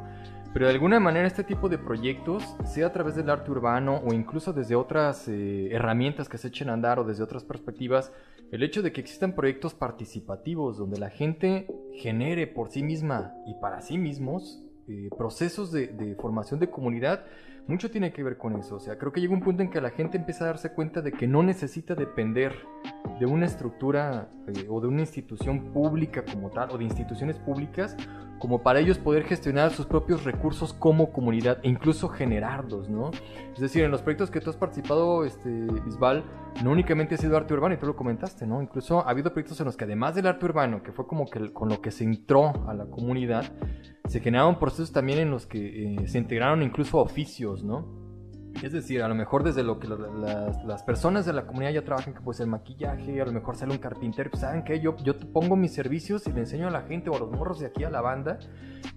Pero 0.52 0.66
de 0.66 0.72
alguna 0.72 0.98
manera 0.98 1.28
este 1.28 1.44
tipo 1.44 1.68
de 1.68 1.78
proyectos, 1.78 2.56
sea 2.64 2.88
a 2.88 2.92
través 2.92 3.14
del 3.14 3.30
arte 3.30 3.50
urbano 3.50 4.00
o 4.04 4.12
incluso 4.12 4.52
desde 4.52 4.74
otras 4.74 5.28
eh, 5.28 5.68
herramientas 5.70 6.28
que 6.28 6.38
se 6.38 6.48
echen 6.48 6.70
a 6.70 6.72
andar 6.72 6.98
o 6.98 7.04
desde 7.04 7.22
otras 7.22 7.44
perspectivas, 7.44 8.12
el 8.50 8.64
hecho 8.64 8.82
de 8.82 8.92
que 8.92 9.00
existan 9.00 9.34
proyectos 9.34 9.74
participativos 9.74 10.76
donde 10.76 10.98
la 10.98 11.10
gente 11.10 11.68
genere 11.94 12.48
por 12.48 12.70
sí 12.70 12.82
misma 12.82 13.32
y 13.46 13.54
para 13.60 13.80
sí 13.80 13.96
mismos 13.96 14.60
eh, 14.88 15.08
procesos 15.16 15.70
de, 15.70 16.16
formación 16.20 16.58
de 16.58 16.68
comunidad, 16.68 17.24
mucho 17.68 17.92
tiene 17.92 18.12
que 18.12 18.24
ver 18.24 18.36
con 18.36 18.56
eso. 18.56 18.74
O 18.74 18.80
sea, 18.80 18.98
creo 18.98 19.12
que 19.12 19.20
llega 19.20 19.32
un 19.32 19.40
punto 19.40 19.62
en 19.62 19.70
que 19.70 19.80
la 19.80 19.90
gente 19.90 20.16
empieza 20.18 20.42
a 20.42 20.46
darse 20.48 20.72
cuenta 20.72 21.00
de 21.00 21.12
que 21.12 21.28
no 21.28 21.44
necesita 21.44 21.94
depender 21.94 22.56
de 23.20 23.26
una 23.26 23.46
estructura 23.46 24.28
eh, 24.48 24.66
o 24.68 24.80
de 24.80 24.88
una 24.88 25.02
institución 25.02 25.72
pública 25.72 26.24
como 26.24 26.50
tal, 26.50 26.70
o 26.72 26.78
de 26.78 26.84
instituciones 26.84 27.38
públicas, 27.38 27.96
como 28.40 28.62
para 28.62 28.80
ellos 28.80 28.98
poder 28.98 29.24
gestionar 29.24 29.70
sus 29.70 29.86
propios 29.86 30.24
recursos 30.24 30.72
como 30.72 31.12
comunidad 31.12 31.58
e 31.62 31.68
incluso 31.68 32.08
generarlos, 32.08 32.88
¿no? 32.88 33.10
Es 33.54 33.60
decir, 33.60 33.84
en 33.84 33.90
los 33.90 34.00
proyectos 34.00 34.30
que 34.30 34.40
tú 34.40 34.48
has 34.48 34.56
participado, 34.56 35.24
este, 35.26 35.48
Bisbal, 35.48 36.24
no 36.64 36.70
únicamente 36.70 37.14
ha 37.14 37.18
sido 37.18 37.36
arte 37.36 37.52
urbano, 37.52 37.74
y 37.74 37.78
tú 37.78 37.86
lo 37.86 37.94
comentaste, 37.94 38.46
¿no? 38.46 38.62
Incluso 38.62 39.06
ha 39.06 39.10
habido 39.10 39.32
proyectos 39.32 39.60
en 39.60 39.66
los 39.66 39.76
que 39.76 39.84
además 39.84 40.14
del 40.14 40.26
arte 40.26 40.46
urbano, 40.46 40.82
que 40.82 40.90
fue 40.90 41.06
como 41.06 41.26
que 41.26 41.52
con 41.52 41.68
lo 41.68 41.82
que 41.82 41.90
se 41.90 42.04
entró 42.04 42.66
a 42.66 42.72
la 42.72 42.86
comunidad, 42.86 43.44
se 44.08 44.20
generaron 44.20 44.58
procesos 44.58 44.90
también 44.90 45.18
en 45.18 45.30
los 45.30 45.46
que 45.46 45.96
eh, 45.96 46.08
se 46.08 46.18
integraron 46.18 46.62
incluso 46.62 46.98
oficios, 46.98 47.62
¿no? 47.62 47.99
Es 48.62 48.72
decir, 48.72 49.02
a 49.02 49.08
lo 49.08 49.14
mejor 49.14 49.42
desde 49.42 49.62
lo 49.62 49.78
que 49.78 49.88
las, 49.88 50.82
personas 50.82 51.24
de 51.24 51.32
la 51.32 51.46
comunidad 51.46 51.72
ya 51.72 51.82
trabajan, 51.82 52.12
que 52.12 52.20
puede 52.20 52.36
ser 52.36 52.46
maquillaje, 52.46 53.20
a 53.20 53.24
lo 53.24 53.32
mejor 53.32 53.56
sale 53.56 53.72
un 53.72 53.78
carpintero, 53.78 54.30
pues 54.30 54.42
saben 54.42 54.64
que 54.64 54.80
yo, 54.80 54.96
yo 54.98 55.18
pongo 55.32 55.56
mis 55.56 55.72
servicios 55.72 56.26
y 56.26 56.32
le 56.32 56.40
enseño 56.40 56.68
a 56.68 56.70
la 56.70 56.82
gente 56.82 57.08
o 57.08 57.16
a 57.16 57.18
los 57.18 57.30
morros 57.30 57.60
de 57.60 57.66
aquí 57.66 57.84
a 57.84 57.90
la 57.90 58.02
banda 58.02 58.38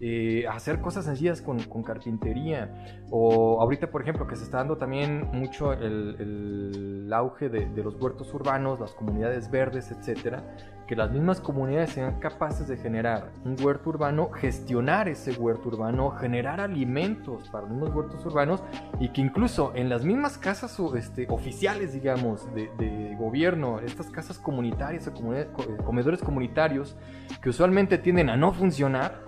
eh, 0.02 0.46
a 0.48 0.54
hacer 0.54 0.82
cosas 0.82 1.06
sencillas 1.06 1.42
con, 1.42 1.60
carpintería. 1.84 3.04
O 3.10 3.62
ahorita, 3.62 3.90
por 3.90 4.02
ejemplo, 4.02 4.28
que 4.28 4.36
se 4.36 4.44
está 4.44 4.58
dando 4.58 4.78
también 4.78 5.30
mucho 5.32 5.72
el, 5.72 7.10
auge 7.14 7.48
de, 7.48 7.68
de, 7.70 7.84
los 7.84 7.96
huertos 8.02 8.34
urbanos, 8.34 8.80
las 8.80 8.94
comunidades 8.94 9.50
verdes, 9.52 9.92
etcétera, 9.92 10.44
que 10.88 10.96
las 10.96 11.12
mismas 11.12 11.40
comunidades 11.40 11.92
sean 11.92 12.20
capaces 12.20 12.68
de 12.68 12.78
generar 12.78 13.32
un 13.46 13.56
huerto 13.60 13.90
urbano, 13.90 14.30
gestionar 14.32 15.08
ese 15.08 15.32
huerto 15.32 15.70
urbano, 15.70 16.12
generar 16.12 16.60
alimentos 16.60 17.50
para 17.50 17.68
los 17.68 17.90
huertos 17.94 18.26
urbanos 18.26 18.64
y 19.00 19.10
que 19.10 19.22
incluso 19.22 19.72
en 19.76 19.90
las 19.90 20.04
mismas 20.04 20.38
casas 20.38 20.78
este, 20.96 21.28
oficiales, 21.30 21.94
digamos, 21.94 22.48
de, 22.54 23.16
gobierno, 23.18 23.80
estas 23.80 24.10
casas 24.10 24.38
comunitarias 24.38 25.08
o 25.08 25.34
eh, 25.34 25.48
comedores 25.86 26.22
comunitarios 26.22 26.98
que 27.42 27.50
usualmente 27.50 27.98
tienden 27.98 28.30
a 28.30 28.36
no 28.36 28.52
funcionar, 28.52 29.22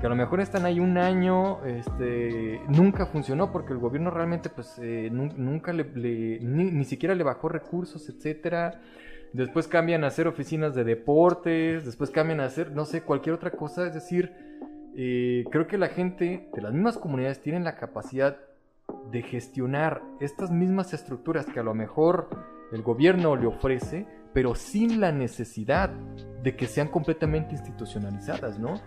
que 0.00 0.06
a 0.06 0.08
lo 0.08 0.16
mejor 0.16 0.40
están 0.40 0.64
ahí 0.64 0.80
un 0.80 0.96
año, 0.96 1.64
este, 1.64 2.60
nunca 2.68 3.06
funcionó 3.06 3.52
porque 3.52 3.72
el 3.72 3.78
gobierno 3.78 4.10
realmente 4.10 4.48
pues 4.48 4.78
eh, 4.80 5.10
nunca 5.12 5.72
le, 5.72 5.84
ni, 6.40 6.84
siquiera 6.84 7.14
le 7.14 7.24
bajó 7.24 7.48
recursos, 7.48 8.08
etcétera 8.08 8.80
después 9.32 9.68
cambian 9.68 10.04
a 10.04 10.08
hacer 10.08 10.26
oficinas 10.26 10.74
de 10.74 10.84
deportes, 10.84 11.84
después 11.84 12.10
cambian 12.10 12.40
a 12.40 12.44
hacer, 12.44 12.72
no 12.72 12.84
sé, 12.84 13.02
cualquier 13.02 13.34
otra 13.34 13.50
cosa. 13.50 13.86
Es 13.86 13.94
decir, 13.94 14.32
eh, 14.96 15.44
creo 15.50 15.66
que 15.66 15.78
la 15.78 15.88
gente 15.88 16.48
de 16.52 16.62
las 16.62 16.72
mismas 16.72 16.98
comunidades 16.98 17.40
tienen 17.40 17.64
la 17.64 17.76
capacidad 17.76 18.38
de 19.10 19.22
gestionar 19.22 20.02
estas 20.20 20.50
mismas 20.50 20.92
estructuras 20.92 21.46
que 21.46 21.60
a 21.60 21.62
lo 21.62 21.74
mejor 21.74 22.28
el 22.72 22.82
gobierno 22.82 23.36
le 23.36 23.46
ofrece, 23.46 24.06
pero 24.32 24.54
sin 24.54 25.00
la 25.00 25.12
necesidad 25.12 25.90
de 26.42 26.56
que 26.56 26.66
sean 26.66 26.88
completamente 26.88 27.54
institucionalizadas, 27.54 28.58
¿no? 28.58 28.80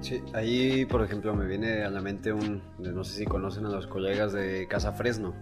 Sí, 0.00 0.22
ahí 0.34 0.84
por 0.86 1.02
ejemplo 1.02 1.34
me 1.34 1.46
viene 1.46 1.82
a 1.84 1.90
la 1.90 2.00
mente 2.00 2.32
un, 2.32 2.62
no 2.78 3.04
sé 3.04 3.18
si 3.18 3.24
conocen 3.24 3.66
a 3.66 3.70
los 3.70 3.86
colegas 3.86 4.32
de 4.32 4.66
Casa 4.68 4.92
Fresno. 4.92 5.34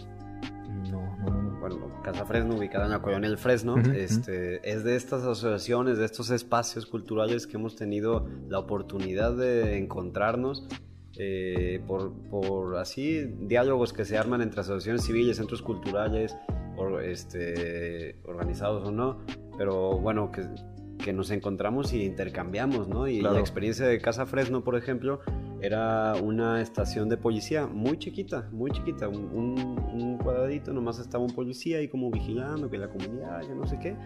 No, 0.91 1.17
no, 1.19 1.31
no. 1.31 1.36
Bueno, 1.69 2.01
Casa 2.05 2.25
Fresno, 2.25 2.55
ubicada 2.55 2.85
en 2.85 2.93
la 2.93 3.03
colonia 3.03 3.29
El 3.29 3.39
Fresno, 3.39 3.77
este, 3.77 4.61
es 4.71 4.85
de 4.85 4.95
estas 4.95 5.25
asociaciones, 5.25 5.99
de 5.99 6.05
estos 6.05 6.31
espacios 6.31 6.87
culturales 6.87 7.49
que 7.49 7.57
hemos 7.57 7.75
tenido 7.75 8.29
la 8.49 8.61
oportunidad 8.61 9.37
de 9.37 9.77
encontrarnos 9.77 10.69
eh, 11.19 11.83
por, 11.89 12.13
por, 12.31 12.77
así 12.77 13.25
diálogos 13.41 13.93
que 13.93 14.05
se 14.05 14.17
arman 14.17 14.43
entre 14.43 14.61
asociaciones 14.61 15.03
civiles, 15.03 15.39
centros 15.39 15.61
culturales, 15.61 16.37
este, 17.03 18.21
organizados 18.27 18.87
o 18.87 18.93
no, 18.93 19.19
pero 19.59 19.99
bueno, 19.99 20.31
que, 20.31 20.43
que 21.05 21.13
nos 21.13 21.33
encontramos 21.33 21.93
y 21.93 22.05
intercambiamos, 22.05 22.87
¿no? 22.87 23.09
Y 23.09 23.23
la 23.23 23.41
experiencia 23.41 23.89
de 23.89 24.01
Casa 24.01 24.25
Fresno, 24.25 24.63
por 24.63 24.77
ejemplo, 24.77 25.21
era 25.61 26.15
una 26.17 26.61
estación 26.61 27.09
de 27.09 27.17
policía 27.17 27.67
muy 27.67 27.99
chiquita, 27.99 28.49
muy 28.53 28.71
chiquita, 28.71 29.09
un, 29.09 29.79
un, 29.93 30.19
cuadradito, 30.19 30.73
nomás 30.73 30.99
estaba 30.99 31.25
un 31.25 31.35
policía 31.35 31.79
ahí 31.79 31.89
como 31.89 32.11
vigilando 32.11 32.71
que 32.71 32.79
la 32.79 32.89
comunidad, 32.89 33.43
ya 33.43 33.55
no 33.55 33.67
sé 33.67 33.79
qué. 33.79 33.97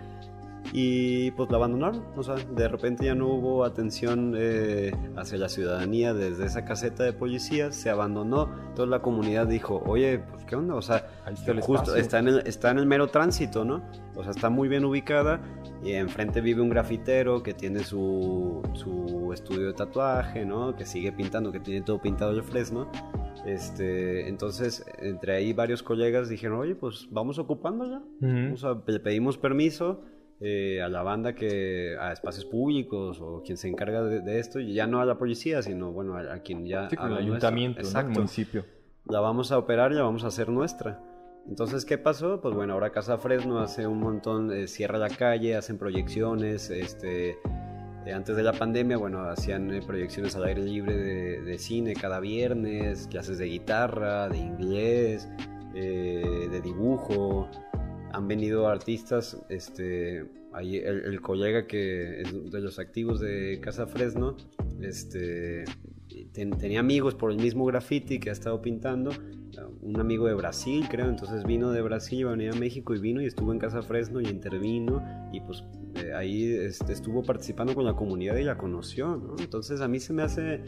Y 0.73 1.33
pues 1.33 1.51
la 1.51 1.57
abandonaron, 1.57 2.05
o 2.17 2.23
sea, 2.23 2.37
de 2.37 2.69
repente 2.69 3.07
ya 3.07 3.15
no 3.15 3.27
hubo 3.29 3.65
atención 3.65 4.35
eh, 4.37 4.93
hacia 5.17 5.39
la 5.39 5.49
ciudadanía 5.49 6.15
desde 6.15 6.47
esa 6.47 6.65
caseta 6.65 7.03
de 7.03 7.13
policía, 7.13 7.73
se 7.73 7.91
abandonó, 7.91 8.49
toda 8.77 8.87
la 8.87 9.03
comunidad 9.03 9.49
dijo, 9.49 9.83
oye, 9.87 10.21
pues 10.31 10.45
qué 10.45 10.55
onda, 10.55 10.77
o 10.77 10.83
sea, 10.83 11.09
justo 11.61 11.97
está 11.97 12.21
en, 12.21 12.29
el, 12.29 12.39
está 12.47 12.71
en 12.71 12.79
el 12.79 12.87
mero 12.87 13.09
tránsito, 13.09 13.65
¿no? 13.65 13.83
O 14.15 14.23
sea, 14.23 14.31
está 14.31 14.49
muy 14.49 14.69
bien 14.69 14.85
ubicada 14.85 15.41
y 15.83 15.93
enfrente 15.93 16.41
vive 16.41 16.61
un 16.61 16.71
grafitero 16.71 17.43
que 17.43 17.55
tiene 17.55 17.81
su, 17.81 18.63
su 18.75 19.33
estudio 19.33 19.69
de 19.69 19.73
tatuaje, 19.73 20.45
¿no? 20.45 20.77
Que 20.77 20.87
sigue 20.87 21.11
pintando, 21.11 21.51
que 21.51 21.61
tiene 21.61 21.83
todo 21.83 22.01
pintado 22.01 22.31
el 22.31 22.43
fresno. 22.45 22.91
Este, 23.45 24.29
entonces, 24.29 24.85
entre 24.99 25.35
ahí 25.35 25.53
varios 25.53 25.83
colegas 25.83 26.29
dijeron, 26.29 26.61
oye, 26.61 26.75
pues 26.75 27.09
vamos 27.11 27.39
ocupándola. 27.39 28.03
O 28.53 28.57
sea, 28.57 28.77
le 28.87 29.01
pedimos 29.01 29.39
permiso 29.39 30.03
eh, 30.41 30.81
a 30.83 30.89
la 30.89 31.03
banda 31.03 31.35
que, 31.35 31.97
a 32.01 32.13
espacios 32.13 32.47
públicos 32.47 33.21
o 33.21 33.43
quien 33.45 33.59
se 33.59 33.69
encarga 33.69 34.03
de, 34.03 34.39
esto, 34.39 34.59
y 34.59 34.75
ya 34.75 34.87
no 34.87 35.01
a 35.01 35.05
la 35.05 35.19
policía, 35.19 35.63
sino 35.63 35.93
bueno, 35.93 36.17
a, 36.17 36.39
quien 36.39 36.67
ya... 36.67 36.89
Sí, 36.89 36.97
el 36.99 37.15
ayuntamiento, 37.15 37.81
el 37.81 38.07
municipio. 38.09 38.65
La 39.05 39.21
vamos 39.21 39.53
a 39.53 39.59
operar 39.59 39.93
y 39.93 39.97
la 39.97 40.03
vamos 40.03 40.25
a 40.25 40.29
hacer 40.29 40.49
nuestra. 40.49 41.01
Entonces, 41.49 41.85
¿qué 41.85 41.99
pasó? 41.99 42.41
Pues 42.41 42.55
bueno, 42.55 42.75
ahora 42.75 42.91
Casa 42.91 43.19
Fresno 43.19 43.59
hace 43.59 43.87
un 43.87 43.99
montón, 43.99 44.53
eh, 44.53 44.69
cierra 44.69 44.99
la 44.99 45.09
calle, 45.09 45.57
hacen 45.57 45.79
proyecciones, 45.79 46.71
este, 46.71 47.31
eh, 48.07 48.13
antes 48.15 48.37
de 48.37 48.43
la 48.43 48.53
pandemia, 48.53 48.97
bueno, 48.97 49.23
hacían 49.25 49.73
eh, 49.73 49.83
proyecciones 49.85 50.37
al 50.37 50.45
aire 50.45 50.63
libre 50.63 50.97
de, 50.97 51.59
cine 51.59 51.95
cada 51.95 52.21
viernes, 52.21 53.09
clases 53.09 53.39
de 53.39 53.47
guitarra, 53.47 54.29
de 54.29 54.39
inglés, 54.39 55.29
de 55.73 56.61
dibujo. 56.63 57.49
Han 58.13 58.29
venido 58.29 58.69
artistas, 58.69 59.41
este, 59.49 60.27
ahí 60.53 60.77
el, 60.77 61.21
colega 61.21 61.67
que 61.67 62.23
es 62.23 62.51
de 62.51 62.61
los 62.61 62.79
activos 62.79 63.21
de 63.21 63.61
Casa 63.61 63.87
Fresno, 63.87 64.37
este, 64.81 65.65
tenía 66.33 66.81
amigos 66.81 67.15
por 67.15 67.31
el 67.31 67.39
mismo 67.39 67.65
graffiti 67.67 68.19
que 68.19 68.31
ha 68.31 68.33
estado 68.33 68.61
pintando 68.61 69.13
un 69.83 69.99
amigo 70.01 70.27
de 70.27 70.35
Brasil, 70.35 70.87
creo, 70.89 71.09
entonces 71.09 71.45
vino 71.45 71.71
de 71.73 71.83
Brasil, 71.83 72.21
iba 72.21 72.31
a 72.31 72.37
venir 72.37 72.53
a 72.53 72.57
México 72.57 72.95
y 72.95 73.01
vino 73.01 73.21
y 73.21 73.27
estuvo 73.27 73.53
en 73.53 73.59
Casa 73.59 73.83
Fresno 73.83 74.21
y 74.21 74.29
intervino 74.29 75.03
y 75.33 75.41
pues 75.41 75.65
eh, 75.97 76.13
ahí 76.15 76.53
este, 76.53 76.93
estuvo 76.93 77.23
participando 77.23 77.75
con 77.75 77.85
la 77.85 77.95
comunidad 77.95 78.37
y 78.37 78.45
la 78.45 78.57
conoció, 78.57 79.17
¿no? 79.17 79.37
Entonces 79.39 79.81
a 79.81 79.89
mí 79.89 80.01
se 80.01 80.13
me 80.13 80.23
hace 80.23 80.63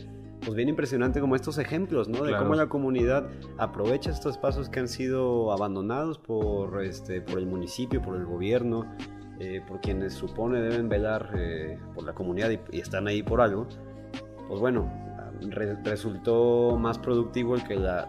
pues 0.44 0.56
bien 0.56 0.68
impresionante 0.68 1.20
como 1.20 1.36
estos 1.36 1.58
ejemplos, 1.58 2.08
¿no? 2.08 2.24
De 2.24 2.36
cómo 2.36 2.54
la 2.54 2.68
comunidad 2.68 3.28
aprovecha 3.58 4.10
estos 4.10 4.32
espacios 4.32 4.68
que 4.68 4.80
han 4.80 4.88
sido 4.88 5.52
abandonados 5.52 6.18
por, 6.18 6.82
este, 6.82 7.20
por 7.20 7.38
el 7.38 7.46
municipio, 7.46 8.02
por 8.02 8.16
el 8.16 8.24
gobierno, 8.24 8.86
eh, 9.38 9.62
por 9.66 9.80
quienes 9.80 10.14
supone 10.14 10.60
deben 10.60 10.88
velar 10.88 11.30
eh, 11.36 11.78
por 11.94 12.04
la 12.04 12.12
comunidad 12.12 12.50
y, 12.50 12.58
y 12.72 12.80
están 12.80 13.06
ahí 13.06 13.22
por 13.22 13.40
algo. 13.40 13.66
Pues 14.48 14.60
bueno, 14.60 14.90
resultó 15.50 16.76
más 16.78 16.98
productivo 16.98 17.54
el 17.54 17.64
que 17.64 17.76
la, 17.76 18.06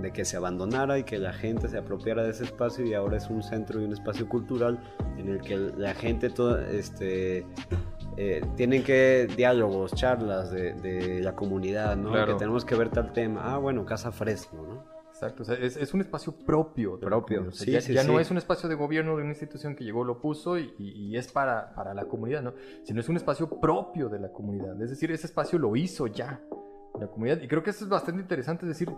de 0.00 0.12
que 0.12 0.24
se 0.24 0.36
abandonara 0.36 0.98
y 0.98 1.04
que 1.04 1.18
la 1.18 1.32
gente 1.32 1.68
se 1.68 1.78
apropiara 1.78 2.22
de 2.22 2.30
ese 2.30 2.44
espacio 2.44 2.84
y 2.84 2.94
ahora 2.94 3.16
es 3.16 3.28
un 3.28 3.42
centro 3.42 3.80
y 3.80 3.84
un 3.84 3.92
espacio 3.92 4.28
cultural 4.28 4.78
en 5.16 5.28
el 5.28 5.40
que 5.40 5.56
la 5.56 5.94
gente 5.94 6.30
toda, 6.30 6.68
este, 6.70 7.46
eh, 8.16 8.42
tienen 8.56 8.82
que 8.82 9.28
diálogos, 9.36 9.92
charlas 9.94 10.50
de, 10.50 11.20
la 11.22 11.34
comunidad, 11.34 11.96
¿no? 11.96 12.12
Que 12.26 12.34
tenemos 12.34 12.64
que 12.64 12.74
ver 12.74 12.90
tal 12.90 13.12
tema. 13.12 13.54
Ah, 13.54 13.58
bueno, 13.58 13.84
Casa 13.84 14.12
Fresno, 14.12 14.62
¿no? 14.62 14.96
Exacto, 15.16 15.44
o 15.44 15.46
sea, 15.46 15.54
es, 15.54 15.94
un 15.94 16.02
espacio 16.02 16.36
propio. 16.36 17.00
propio, 17.00 17.50
ya, 17.50 18.04
no 18.04 18.20
es 18.20 18.30
un 18.30 18.36
espacio 18.36 18.68
de 18.68 18.74
gobierno 18.74 19.16
de 19.16 19.22
una 19.22 19.30
institución 19.30 19.74
que 19.74 19.82
llegó, 19.82 20.04
lo 20.04 20.20
puso 20.20 20.58
y, 20.58 21.16
es 21.16 21.32
para, 21.32 21.74
para, 21.74 21.94
la 21.94 22.04
comunidad, 22.04 22.42
¿no? 22.42 22.52
Sino 22.82 23.00
es 23.00 23.08
un 23.08 23.16
espacio 23.16 23.48
propio 23.48 24.10
de 24.10 24.18
la 24.18 24.30
comunidad. 24.30 24.80
Es 24.82 24.90
decir, 24.90 25.10
ese 25.10 25.26
espacio 25.26 25.58
lo 25.58 25.74
hizo 25.74 26.06
ya 26.06 26.42
la 27.00 27.08
comunidad. 27.08 27.40
Y 27.42 27.48
creo 27.48 27.62
que 27.62 27.70
eso 27.70 27.84
es 27.84 27.90
bastante 27.90 28.20
interesante, 28.20 28.64
es 28.64 28.68
decir, 28.68 28.90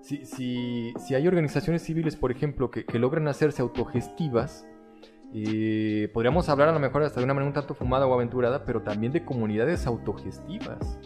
si, 0.00 0.24
si, 0.24 0.92
si 0.98 1.14
hay 1.14 1.26
organizaciones 1.26 1.82
civiles, 1.82 2.16
por 2.16 2.30
ejemplo, 2.30 2.70
que, 2.70 2.84
logran 2.98 3.26
hacerse 3.28 3.62
autogestivas, 3.62 4.66
eh, 5.32 6.10
podríamos 6.12 6.48
hablar 6.48 6.68
a 6.68 6.72
lo 6.72 6.78
mejor 6.78 7.02
hasta 7.02 7.20
de 7.20 7.24
una 7.24 7.34
manera 7.34 7.48
un 7.48 7.54
tanto 7.54 7.74
fumada 7.74 8.06
o 8.06 8.14
aventurada, 8.14 8.64
pero 8.64 8.82
también 8.82 9.12
de 9.12 9.24
comunidades 9.24 9.86
autogestivas 9.86 10.98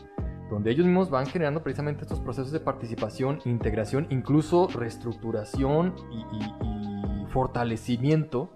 donde 0.50 0.70
ellos 0.70 0.86
mismos 0.86 1.10
van 1.10 1.26
generando 1.26 1.62
precisamente 1.62 2.02
estos 2.02 2.20
procesos 2.20 2.52
de 2.52 2.60
participación, 2.60 3.40
integración, 3.44 4.06
incluso 4.10 4.68
reestructuración 4.68 5.94
y, 6.10 7.28
fortalecimiento 7.28 8.50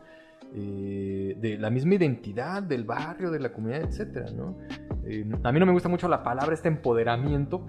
eh, 0.54 1.36
de 1.38 1.58
la 1.58 1.68
misma 1.68 1.96
identidad 1.96 2.62
del 2.62 2.84
barrio, 2.84 3.30
de 3.30 3.38
la 3.38 3.52
comunidad, 3.52 3.82
etcétera, 3.82 4.30
¿no? 4.30 4.56
Eh, 5.04 5.24
a 5.42 5.52
mí 5.52 5.58
no 5.58 5.66
me 5.66 5.72
gusta 5.72 5.88
mucho 5.88 6.06
la 6.06 6.22
palabra 6.22 6.54
este 6.54 6.68
empoderamiento, 6.68 7.66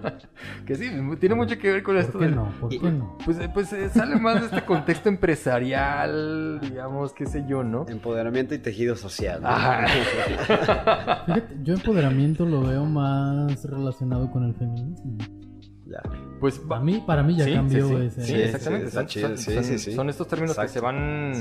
que 0.66 0.74
sí, 0.74 0.90
tiene 1.20 1.34
mucho 1.36 1.58
que 1.58 1.70
ver 1.70 1.82
con 1.82 1.96
esto. 1.96 2.18
¿Por 2.18 2.22
qué 2.22 2.34
no? 2.34 2.52
¿Por 2.60 2.70
qué 2.70 2.90
no? 2.90 3.18
Pues, 3.24 3.38
pues 3.54 3.72
eh, 3.72 3.88
sale 3.88 4.16
más 4.16 4.40
de 4.40 4.46
este 4.46 4.62
contexto 4.62 5.08
empresarial, 5.08 6.58
digamos, 6.60 7.12
qué 7.12 7.26
sé 7.26 7.44
yo, 7.48 7.62
¿no? 7.62 7.86
Empoderamiento 7.88 8.54
y 8.54 8.58
tejido 8.58 8.96
social. 8.96 9.40
Fíjate, 11.26 11.56
yo 11.62 11.74
empoderamiento 11.74 12.44
lo 12.44 12.62
veo 12.62 12.84
más 12.84 13.64
relacionado 13.64 14.30
con 14.30 14.44
el 14.44 14.54
feminismo. 14.54 15.18
Ya. 15.86 16.02
Pues 16.40 16.58
para 16.58 16.80
mí, 16.80 17.02
para 17.06 17.22
mí 17.22 17.36
ya 17.36 17.44
cambió 17.52 18.02
ese. 18.02 18.22
Sí, 18.22 18.34
exactamente. 18.34 18.90
son, 19.92 20.10
estos 20.10 20.26
términos 20.26 20.58
que 20.58 20.68
se 20.68 20.80
van 20.80 21.32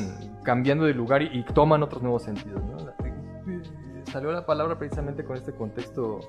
cambiando 0.43 0.85
de 0.85 0.93
lugar 0.93 1.23
y, 1.23 1.43
toman 1.53 1.81
otros 1.81 2.03
nuevos 2.03 2.23
sentidos. 2.23 2.61
¿no? 2.63 3.04
Salió 4.15 4.31
la 4.31 4.45
palabra 4.45 4.77
precisamente 4.77 5.25
con 5.25 5.35
este 5.35 5.51
contexto 5.51 6.21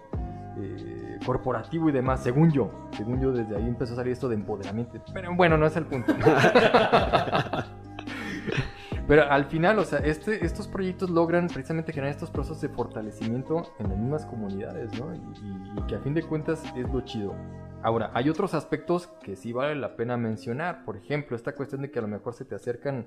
eh, 0.58 1.20
corporativo 1.24 1.88
y 1.88 1.92
demás, 1.92 2.20
según 2.20 2.50
yo. 2.50 2.68
Según 2.96 3.20
yo, 3.20 3.30
desde 3.30 3.54
ahí 3.54 3.62
empezó 3.62 3.92
a 3.92 3.96
salir 3.98 4.12
esto 4.12 4.28
de 4.28 4.34
empoderamiento. 4.34 5.00
Pero 5.14 5.32
bueno, 5.36 5.56
no 5.56 5.66
es 5.66 5.76
el 5.76 5.86
punto. 5.86 6.12
Pero 9.06 9.30
al 9.30 9.44
final, 9.44 9.78
o 9.78 9.84
sea, 9.84 10.00
este, 10.00 10.44
estos 10.44 10.66
proyectos 10.66 11.10
logran 11.10 11.46
precisamente 11.46 11.92
generar 11.92 12.10
estos 12.10 12.28
procesos 12.28 12.60
de 12.60 12.70
fortalecimiento 12.70 13.72
en 13.78 13.88
las 13.88 13.96
mismas 13.96 14.26
comunidades, 14.26 14.90
¿no? 14.98 15.14
y 15.14 15.86
que 15.86 15.94
a 15.94 16.00
fin 16.00 16.12
de 16.12 16.24
cuentas 16.24 16.64
es 16.74 16.92
lo 16.92 17.02
chido. 17.02 17.36
Ahora, 17.84 18.10
hay 18.14 18.28
otros 18.28 18.52
aspectos 18.54 19.06
que 19.22 19.36
sí 19.36 19.52
vale 19.52 19.76
la 19.76 19.94
pena 19.94 20.16
mencionar. 20.16 20.84
Por 20.84 20.96
ejemplo, 20.96 21.36
esta 21.36 21.54
cuestión 21.54 21.82
de 21.82 21.92
que 21.92 22.00
a 22.00 22.02
lo 22.02 22.08
mejor 22.08 22.34
se 22.34 22.44
te 22.44 22.56
acercan 22.56 23.06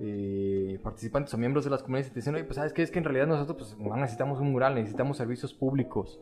eh, 0.00 0.78
participantes 0.82 1.34
o 1.34 1.38
miembros 1.38 1.64
de 1.64 1.70
las 1.70 1.82
comunidades 1.82 2.08
y 2.08 2.14
te 2.14 2.20
dicen, 2.20 2.34
oye, 2.34 2.44
pues 2.44 2.56
sabes 2.56 2.72
qué, 2.72 2.82
es 2.82 2.90
que 2.90 2.98
en 2.98 3.04
realidad 3.04 3.26
nosotros 3.26 3.76
pues, 3.76 3.96
necesitamos 3.96 4.40
un 4.40 4.52
mural, 4.52 4.74
necesitamos 4.74 5.16
servicios 5.16 5.52
públicos, 5.52 6.20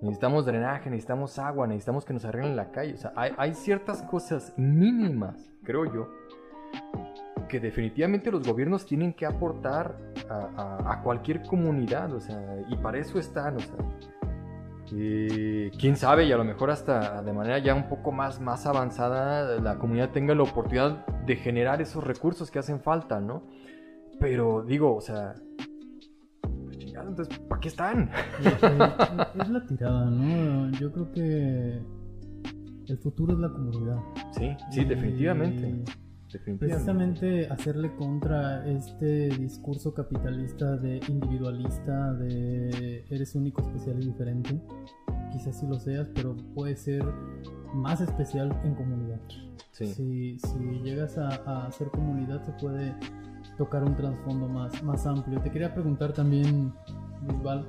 necesitamos 0.00 0.46
drenaje, 0.46 0.88
necesitamos 0.88 1.38
agua, 1.38 1.66
necesitamos 1.66 2.04
que 2.04 2.14
nos 2.14 2.24
arreglen 2.24 2.56
la 2.56 2.70
calle. 2.70 2.94
O 2.94 2.96
sea, 2.96 3.12
hay, 3.14 3.54
ciertas 3.54 4.02
cosas 4.02 4.54
mínimas, 4.56 5.52
creo 5.64 5.84
yo, 5.92 6.08
que 7.48 7.60
definitivamente 7.60 8.30
los 8.30 8.46
gobiernos 8.46 8.86
tienen 8.86 9.12
que 9.12 9.26
aportar 9.26 9.98
a, 10.28 10.92
a 10.92 11.02
cualquier 11.02 11.42
comunidad, 11.42 12.12
o 12.14 12.20
sea, 12.20 12.64
y 12.68 12.76
para 12.76 12.98
eso 12.98 13.18
están, 13.18 13.56
o 13.56 13.60
sea 13.60 13.76
quién 14.90 15.96
sabe, 15.96 16.26
y 16.26 16.32
a 16.32 16.36
lo 16.36 16.44
mejor 16.44 16.70
hasta 16.70 17.22
de 17.22 17.32
manera 17.32 17.58
ya 17.58 17.74
un 17.74 17.88
poco 17.88 18.12
más, 18.12 18.40
más 18.40 18.66
avanzada, 18.66 19.60
la 19.60 19.78
comunidad 19.78 20.10
tenga 20.10 20.34
la 20.34 20.42
oportunidad 20.42 21.06
de 21.06 21.36
generar 21.36 21.80
esos 21.80 22.02
recursos 22.04 22.50
que 22.50 22.58
hacen 22.58 22.80
falta, 22.80 23.20
¿no? 23.20 23.42
Pero 24.18 24.62
digo, 24.62 24.94
o 24.94 25.00
sea, 25.00 25.34
pues 26.42 26.78
chingado, 26.78 27.08
entonces, 27.08 27.38
¿para 27.38 27.60
qué 27.60 27.68
están? 27.68 28.10
Es, 28.40 29.48
la 29.48 29.64
tirada, 29.66 30.04
¿no? 30.06 30.70
Yo 30.72 30.92
creo 30.92 31.12
que 31.12 31.80
el 32.88 32.98
futuro 32.98 33.34
es 33.34 33.38
la 33.38 33.48
comunidad. 33.48 33.96
Sí, 34.32 34.56
sí, 34.70 34.84
definitivamente. 34.84 35.84
Precisamente 36.58 37.48
hacerle 37.48 37.94
contra 37.96 38.64
este 38.66 39.30
discurso 39.30 39.92
capitalista 39.92 40.76
de 40.76 41.00
individualista, 41.08 42.12
de 42.14 43.04
eres 43.10 43.34
único, 43.34 43.62
especial 43.62 44.00
y 44.00 44.06
diferente. 44.06 44.60
Quizás 45.32 45.58
sí 45.58 45.66
lo 45.66 45.78
seas, 45.78 46.08
pero 46.14 46.36
puede 46.54 46.76
ser 46.76 47.04
más 47.74 48.00
especial 48.00 48.56
en 48.64 48.74
comunidad. 48.74 49.20
Si, 49.72 50.38
llegas 50.84 51.16
a, 51.18 51.66
hacer 51.66 51.88
comunidad 51.88 52.42
se 52.44 52.52
puede 52.52 52.94
tocar 53.56 53.82
un 53.82 53.96
trasfondo 53.96 54.46
más, 54.46 54.82
más 54.82 55.06
amplio. 55.06 55.40
Te 55.40 55.50
quería 55.50 55.72
preguntar 55.72 56.12
también, 56.12 56.72
Bisbal, 57.26 57.66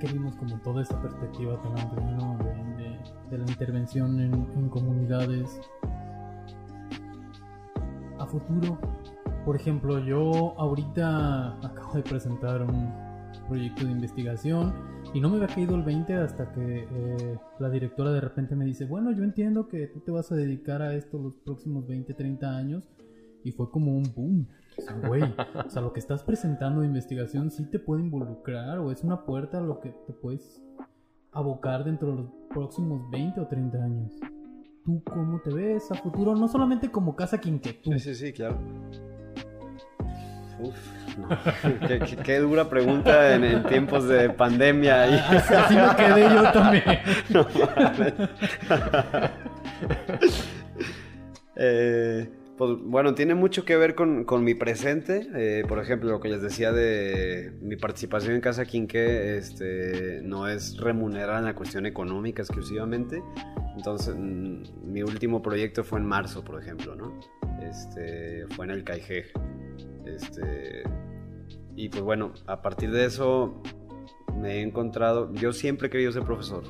que 0.00 0.06
vimos 0.12 0.36
como 0.36 0.58
toda 0.60 0.82
esta 0.82 1.00
perspectiva 1.02 1.60
tan 1.60 1.78
amplia 1.78 2.06
de, 3.30 3.38
la 3.38 3.44
intervención 3.44 4.20
en, 4.20 4.32
en 4.56 4.68
comunidades 4.68 5.60
a 5.82 5.97
futuro. 8.28 8.78
Por 9.44 9.56
ejemplo, 9.56 9.98
yo 9.98 10.54
ahorita 10.58 11.58
acabo 11.66 11.94
de 11.94 12.02
presentar 12.02 12.62
un 12.62 12.92
proyecto 13.48 13.86
de 13.86 13.92
investigación 13.92 14.74
y 15.14 15.20
no 15.20 15.30
me 15.30 15.36
había 15.36 15.48
caído 15.48 15.74
el 15.74 15.82
20 15.82 16.14
hasta 16.14 16.52
que 16.52 16.86
eh, 16.90 17.38
la 17.58 17.70
directora 17.70 18.12
de 18.12 18.20
repente 18.20 18.54
me 18.54 18.64
dice, 18.64 18.84
bueno, 18.84 19.10
yo 19.12 19.24
entiendo 19.24 19.68
que 19.68 19.86
tú 19.86 20.00
te 20.00 20.10
vas 20.10 20.30
a 20.32 20.34
dedicar 20.34 20.82
a 20.82 20.94
esto 20.94 21.18
los 21.18 21.36
próximos 21.36 21.86
20, 21.86 22.12
30 22.12 22.56
años 22.56 22.88
y 23.42 23.52
fue 23.52 23.70
como 23.70 23.96
un 23.96 24.12
boom. 24.14 24.46
O 24.76 24.82
sea, 24.82 24.94
güey, 25.08 25.22
o 25.66 25.70
sea, 25.70 25.82
lo 25.82 25.92
que 25.92 26.00
estás 26.00 26.22
presentando 26.22 26.82
de 26.82 26.86
investigación 26.86 27.50
sí 27.50 27.64
te 27.64 27.78
puede 27.78 28.02
involucrar 28.02 28.78
o 28.78 28.92
es 28.92 29.02
una 29.02 29.24
puerta 29.24 29.58
a 29.58 29.62
lo 29.62 29.80
que 29.80 29.90
te 30.06 30.12
puedes 30.12 30.62
abocar 31.32 31.84
dentro 31.84 32.10
de 32.10 32.16
los 32.16 32.30
próximos 32.50 33.10
20 33.10 33.40
o 33.40 33.46
30 33.46 33.82
años 33.82 34.12
tú 34.88 35.02
cómo 35.04 35.38
te 35.40 35.52
ves 35.52 35.90
a 35.90 35.94
futuro, 35.96 36.34
no 36.34 36.48
solamente 36.48 36.90
como 36.90 37.14
casa 37.14 37.38
tú. 37.74 37.92
Sí, 37.92 37.98
sí, 37.98 38.14
sí, 38.14 38.32
claro. 38.32 38.58
Uf, 40.58 40.74
qué, 42.24 42.38
dura 42.38 42.70
pregunta 42.70 43.34
en, 43.34 43.64
tiempos 43.64 44.08
de 44.08 44.30
pandemia. 44.30 45.04
Así, 45.30 45.74
me 45.76 45.94
quedé 45.94 46.22
yo 46.34 46.52
también. 46.52 46.84
eh, 51.56 52.30
pues 52.58 52.72
bueno, 52.82 53.14
tiene 53.14 53.36
mucho 53.36 53.64
que 53.64 53.76
ver 53.76 53.94
con, 53.94 54.26
mi 54.44 54.54
presente. 54.54 55.28
Eh, 55.34 55.64
por 55.66 55.78
ejemplo, 55.78 56.10
lo 56.10 56.20
que 56.20 56.28
les 56.28 56.42
decía 56.42 56.72
de 56.72 57.52
mi 57.62 57.76
participación 57.76 58.34
en 58.34 58.40
Casa 58.40 58.66
Quinqué 58.66 59.38
este, 59.38 60.20
no 60.24 60.48
es 60.48 60.76
remunerada 60.76 61.38
en 61.38 61.44
la 61.44 61.54
cuestión 61.54 61.86
económica 61.86 62.42
exclusivamente. 62.42 63.22
Entonces, 63.76 64.16
mm, 64.18 64.92
mi 64.92 65.02
último 65.02 65.40
proyecto 65.40 65.84
fue 65.84 66.00
en 66.00 66.06
marzo, 66.06 66.44
por 66.44 66.60
ejemplo, 66.60 66.96
¿no? 66.96 67.20
Este, 67.62 68.44
fue 68.56 68.64
en 68.64 68.72
el 68.72 68.82
CAIGEG. 68.82 69.26
Este, 70.04 70.82
y 71.76 71.88
pues 71.88 72.02
bueno, 72.02 72.34
a 72.46 72.60
partir 72.60 72.90
de 72.90 73.04
eso 73.04 73.62
me 74.36 74.56
he 74.56 74.62
encontrado, 74.62 75.32
yo 75.34 75.52
siempre 75.52 75.86
he 75.86 75.90
querido 75.90 76.10
ser 76.10 76.24
profesor. 76.24 76.64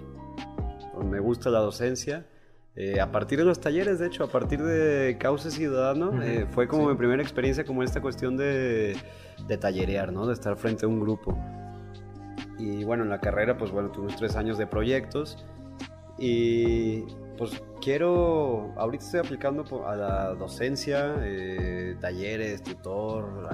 Me 1.03 1.19
gusta 1.19 1.49
la 1.49 1.61
docencia 1.61 2.27
eh, 2.81 3.01
a 3.01 3.11
partir 3.11 3.41
de 3.41 3.45
los 3.45 3.61
talleres, 3.61 3.99
de 3.99 4.07
hecho, 4.07 4.23
a 4.23 4.29
partir 4.29 4.63
de 4.63 5.17
Cauce 5.19 5.51
Ciudadano, 5.51 6.23
eh, 6.23 6.47
fue 6.49 6.69
como 6.69 6.89
mi 6.89 6.95
primera 6.95 7.21
experiencia 7.21 7.65
como 7.65 7.83
esta 7.83 8.01
cuestión 8.01 8.37
de, 8.37 8.97
de 9.49 9.59
tallerear, 9.59 10.13
¿no? 10.13 10.29
De 10.29 10.33
estar 10.33 10.57
frente 10.57 10.87
a 10.87 10.89
un 10.89 11.01
grupo. 11.01 11.37
Y 12.57 12.85
bueno, 12.85 13.03
en 13.03 13.11
la 13.11 13.21
carrera, 13.21 13.59
pues 13.59 13.73
bueno, 13.73 13.91
tuve 13.91 14.15
tres 14.17 14.37
años 14.37 14.59
de 14.59 14.69
proyectos 14.69 15.45
y 16.19 17.01
pues 17.37 17.61
quiero, 17.83 18.73
ahorita 18.77 19.05
estoy 19.05 19.21
aplicando 19.21 19.65
a 19.85 19.97
la 19.97 20.35
docencia, 20.35 21.17
eh, 21.23 21.97
talleres, 22.01 22.63
tutor, 22.63 23.49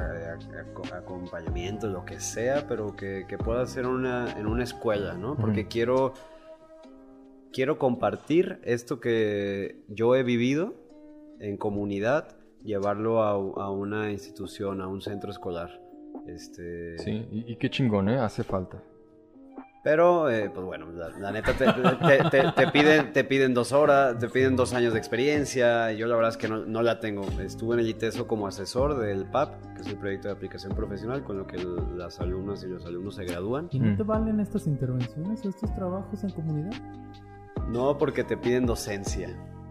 acompañamiento, 0.95 1.87
lo 1.87 2.05
que 2.05 2.21
sea, 2.21 2.67
pero 2.69 2.95
que, 2.95 3.25
que 3.27 3.39
pueda 3.39 3.65
ser 3.65 3.87
una, 3.87 4.39
en 4.39 4.47
una 4.47 4.65
escuela, 4.65 5.15
¿no? 5.15 5.35
Porque 5.35 5.67
quiero 5.67 6.13
quiero 7.55 7.79
compartir 7.79 8.59
esto 8.65 9.01
que 9.01 9.85
yo 9.89 10.17
he 10.17 10.25
vivido 10.25 10.75
en 11.39 11.57
comunidad, 11.57 12.37
llevarlo 12.63 13.23
a, 13.23 13.71
una 13.71 14.11
institución, 14.11 14.81
a 14.81 14.89
un 14.89 15.01
centro 15.01 15.31
escolar. 15.31 15.81
Este... 16.27 16.99
Sí, 16.99 17.27
y, 17.31 17.57
qué 17.57 17.71
chingón, 17.71 18.09
¿eh? 18.09 18.19
Hace 18.19 18.43
falta. 18.43 18.83
Pero, 19.85 20.31
eh, 20.31 20.51
pues 20.53 20.65
bueno, 20.65 20.87
la, 20.93 21.31
neta 21.31 21.53
te, 21.53 22.67
piden, 22.73 23.13
te 23.13 23.23
piden 23.23 23.53
dos 23.53 23.73
horas, 23.73 24.19
te 24.19 24.31
piden 24.31 24.57
dos 24.57 24.73
años 24.73 24.95
de 24.95 24.99
experiencia. 24.99 25.93
Yo 25.93 26.07
la 26.07 26.17
verdad 26.17 26.31
es 26.31 26.39
que 26.39 26.49
no, 26.49 26.65
no, 26.65 26.81
la 26.81 27.01
tengo. 27.01 27.23
Estuve 27.39 27.75
en 27.75 27.81
el 27.81 27.89
ITESO 27.91 28.27
como 28.27 28.47
asesor 28.47 28.99
del 28.99 29.27
PAP, 29.27 29.75
que 29.75 29.83
es 29.83 29.89
el 29.89 29.99
proyecto 29.99 30.29
de 30.29 30.35
aplicación 30.35 30.75
profesional, 30.75 31.23
con 31.23 31.37
lo 31.37 31.47
que 31.47 31.59
las 31.95 32.19
alumnas 32.19 32.65
y 32.65 32.69
los 32.69 32.87
alumnos 32.87 33.17
se 33.17 33.25
gradúan. 33.27 33.69
¿Y 33.73 33.79
no 33.79 33.95
te 33.95 34.03
valen 34.05 34.41
estas 34.41 34.67
intervenciones 34.67 35.45
o 35.45 35.51
estos 35.51 35.75
trabajos 35.75 36.25
en 36.25 36.31
comunidad? 36.31 36.73
No, 37.71 37.99
porque 37.99 38.25
te 38.25 38.37
piden 38.37 38.67
docencia. 38.67 39.29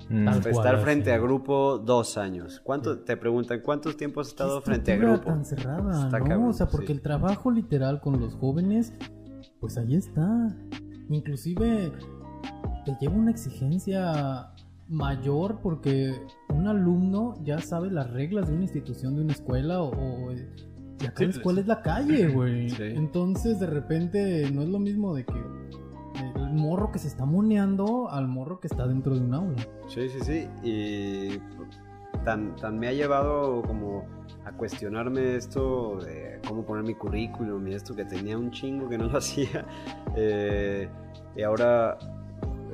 Mm. 0.10 0.28
estar 0.28 0.80
frente 0.82 1.14
a 1.14 1.18
grupo 1.18 1.78
dos 1.78 2.18
años. 2.18 2.61
¿Cuánto, 2.64 2.99
te 2.99 3.15
preguntan, 3.15 3.61
¿cuántos 3.61 3.95
tiempos 3.95 4.28
has 4.28 4.34
estado 4.34 4.61
frente 4.61 4.91
a 4.91 4.98
grupo? 4.98 5.24
tan 5.24 5.45
cerrada, 5.45 6.10
¿no? 6.10 6.49
o 6.49 6.53
sea, 6.53 6.68
porque 6.68 6.91
el 6.91 7.02
trabajo 7.02 7.49
literal 7.49 8.02
con 8.02 8.20
los 8.20 8.36
jóvenes 8.36 8.94
pues 9.64 9.78
ahí 9.78 9.95
está. 9.95 10.53
Inclusive 11.10 11.94
te 12.86 12.98
lleva 12.99 13.15
una 13.15 13.32
exigencia 13.32 14.52
mayor 14.90 15.60
porque 15.61 16.14
un 16.49 16.68
alumno 16.68 17.36
ya 17.45 17.60
sabe 17.60 17.90
las 17.90 18.11
reglas 18.11 18.49
de 18.49 18.56
una 18.56 18.64
institución, 18.64 19.15
de 19.15 19.22
una 19.22 19.32
escuela 19.32 19.82
o... 19.82 20.34
y 20.34 21.06
acá 21.06 21.24
la 21.24 21.30
escuela 21.30 21.61
es 21.61 21.68
la 21.68 21.82
calle, 21.82 22.28
güey. 22.28 22.68
Entonces 22.78 23.60
de 23.61 23.68
repente 23.68 24.52
no 24.52 24.64
es 24.64 24.68
lo 24.68 24.80
mismo 24.80 25.15
de 25.15 25.26
que 25.26 25.41
el 26.15 26.53
morro 26.53 26.91
que 26.91 26.99
se 26.99 27.07
está 27.07 27.26
moneando 27.26 28.10
al 28.10 28.27
morro 28.27 28.60
que 28.60 28.68
está 28.68 28.88
dentro 28.88 29.15
de 29.15 29.22
un 29.22 29.34
aula. 29.34 29.68
Sí, 29.88 30.10
sí, 30.10 30.19
sí. 30.22 30.49
Y 30.64 31.40
tan, 32.23 32.56
tan 32.56 32.80
me 32.80 32.88
ha 32.88 32.94
llevado 32.94 33.61
como 33.64 34.06
a 34.45 34.52
cuestionarme 34.52 35.35
esto 35.35 35.98
de 35.98 36.40
cómo 36.48 36.65
poner 36.65 36.84
mi 36.84 36.95
currículum 36.95 37.68
y 37.68 37.73
esto 37.73 37.95
que 37.95 38.06
tenía 38.06 38.38
un 38.38 38.52
chingo 38.52 38.90
que 38.90 38.98
no 38.98 39.07
lo 39.07 39.18
hacía. 39.18 39.65
Eh, 40.15 40.90
y 41.35 41.41
ahora, 41.41 41.98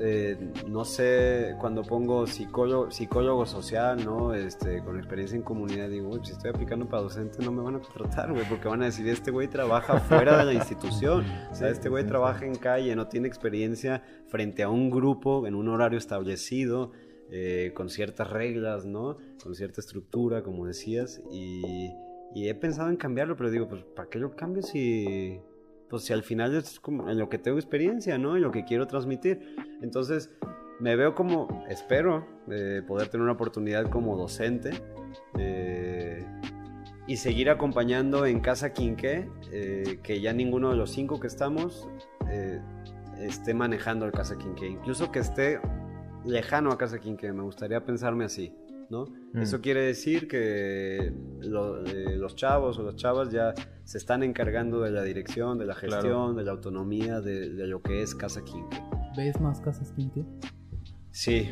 eh, 0.02 0.38
no 0.68 0.86
sé, 0.86 1.56
cuando 1.60 1.84
pongo 1.84 2.26
psicólogo, 2.28 2.92
psicólogo 2.92 3.46
social, 3.46 4.04
¿no? 4.04 4.34
Este, 4.34 4.82
con 4.84 4.98
experiencia 4.98 5.36
en 5.36 5.44
comunidad, 5.44 5.90
digo, 5.90 6.24
si 6.24 6.32
estoy 6.32 6.52
aplicando 6.52 6.88
para 6.88 7.04
docente 7.04 7.44
no 7.44 7.52
me 7.52 7.62
van 7.62 7.76
a 7.76 7.80
contratar, 7.80 8.32
güey, 8.32 8.48
porque 8.48 8.68
van 8.68 8.82
a 8.82 8.86
decir, 8.86 9.08
este 9.08 9.32
güey 9.32 9.48
trabaja 9.48 10.00
fuera 10.00 10.38
de 10.38 10.46
la 10.46 10.54
institución, 10.54 11.26
o 11.52 11.56
sea, 11.56 11.70
este 11.70 11.90
güey 11.90 12.06
trabaja 12.06 12.46
en 12.46 12.56
calle, 12.56 12.96
no 12.96 13.08
tiene 13.08 13.28
experiencia 13.28 14.04
frente 14.28 14.64
a 14.64 14.70
un 14.70 14.90
grupo 14.90 15.48
en 15.48 15.56
un 15.56 15.68
horario 15.70 15.98
establecido. 15.98 16.92
Eh, 17.32 17.74
con 17.76 17.90
ciertas 17.90 18.28
reglas, 18.28 18.86
¿no? 18.86 19.18
Con 19.44 19.54
cierta 19.54 19.82
estructura, 19.82 20.42
como 20.42 20.66
decías, 20.66 21.22
y, 21.32 21.94
he 22.34 22.56
pensado 22.56 22.90
en 22.90 22.98
cambiarlo, 22.98 23.36
pero 23.36 23.52
digo, 23.52 23.68
pues, 23.68 23.84
¿para 23.96 24.10
qué 24.10 24.18
lo 24.18 24.36
cambio 24.36 24.64
si, 24.64 25.40
pues, 25.90 26.04
si 26.04 26.14
al 26.14 26.24
final 26.24 26.56
es 26.56 26.80
como 26.80 27.10
en 27.10 27.18
lo 27.18 27.30
que 27.30 27.38
tengo 27.38 27.58
experiencia, 27.58 28.18
¿no? 28.18 28.36
En 28.36 28.42
lo 28.42 28.52
que 28.52 28.66
quiero 28.66 28.88
transmitir. 28.88 29.56
Entonces, 29.82 30.32
me 30.80 30.96
veo 30.96 31.16
como, 31.16 31.66
espero, 31.70 32.26
eh, 32.50 32.82
poder 32.88 33.10
tener 33.10 33.24
una 33.24 33.34
oportunidad 33.34 33.90
como 33.90 34.18
docente 34.18 34.72
eh, 35.38 36.26
y 37.08 37.18
seguir 37.18 37.50
acompañando 37.50 38.26
en 38.26 38.40
Casa 38.40 38.72
Quinqué, 38.72 39.28
que 40.04 40.22
ya 40.22 40.32
ninguno 40.32 40.70
de 40.70 40.76
los 40.78 40.92
cinco 40.92 41.20
que 41.20 41.28
estamos 41.28 41.90
esté 43.20 43.54
manejando 43.54 44.06
el 44.06 44.12
Casa 44.12 44.38
Quinqué, 44.38 44.68
incluso 44.68 45.12
que 45.12 45.20
esté 45.20 45.60
lejano 46.26 46.72
a 46.72 46.78
Casa 46.78 47.00
Quinque, 47.00 47.32
me 47.34 47.44
gustaría 47.44 47.84
pensarme 47.84 48.26
así, 48.26 48.54
¿no? 48.90 49.06
Mm. 49.34 49.42
Eso 49.42 49.62
quiere 49.62 49.82
decir 49.82 50.28
que 50.28 51.08
eh, 51.08 51.14
los 51.42 52.36
chavos 52.36 52.78
o 52.80 52.84
las 52.84 52.96
chavas 52.96 53.32
ya 53.32 53.54
se 53.84 53.98
están 53.98 54.24
encargando 54.24 54.82
de 54.82 54.92
la 54.92 55.04
dirección, 55.04 55.58
de 55.58 55.66
la 55.66 55.76
gestión, 55.76 56.36
de 56.36 56.44
la 56.44 56.52
autonomía 56.52 57.22
de, 57.22 57.48
lo 57.68 57.82
que 57.82 58.02
es 58.02 58.16
Casa 58.16 58.44
Quinque. 58.44 58.82
¿Ves 59.16 59.40
más 59.42 59.60
Casas 59.62 59.92
Quinque? 59.92 60.26
Sí, 61.12 61.50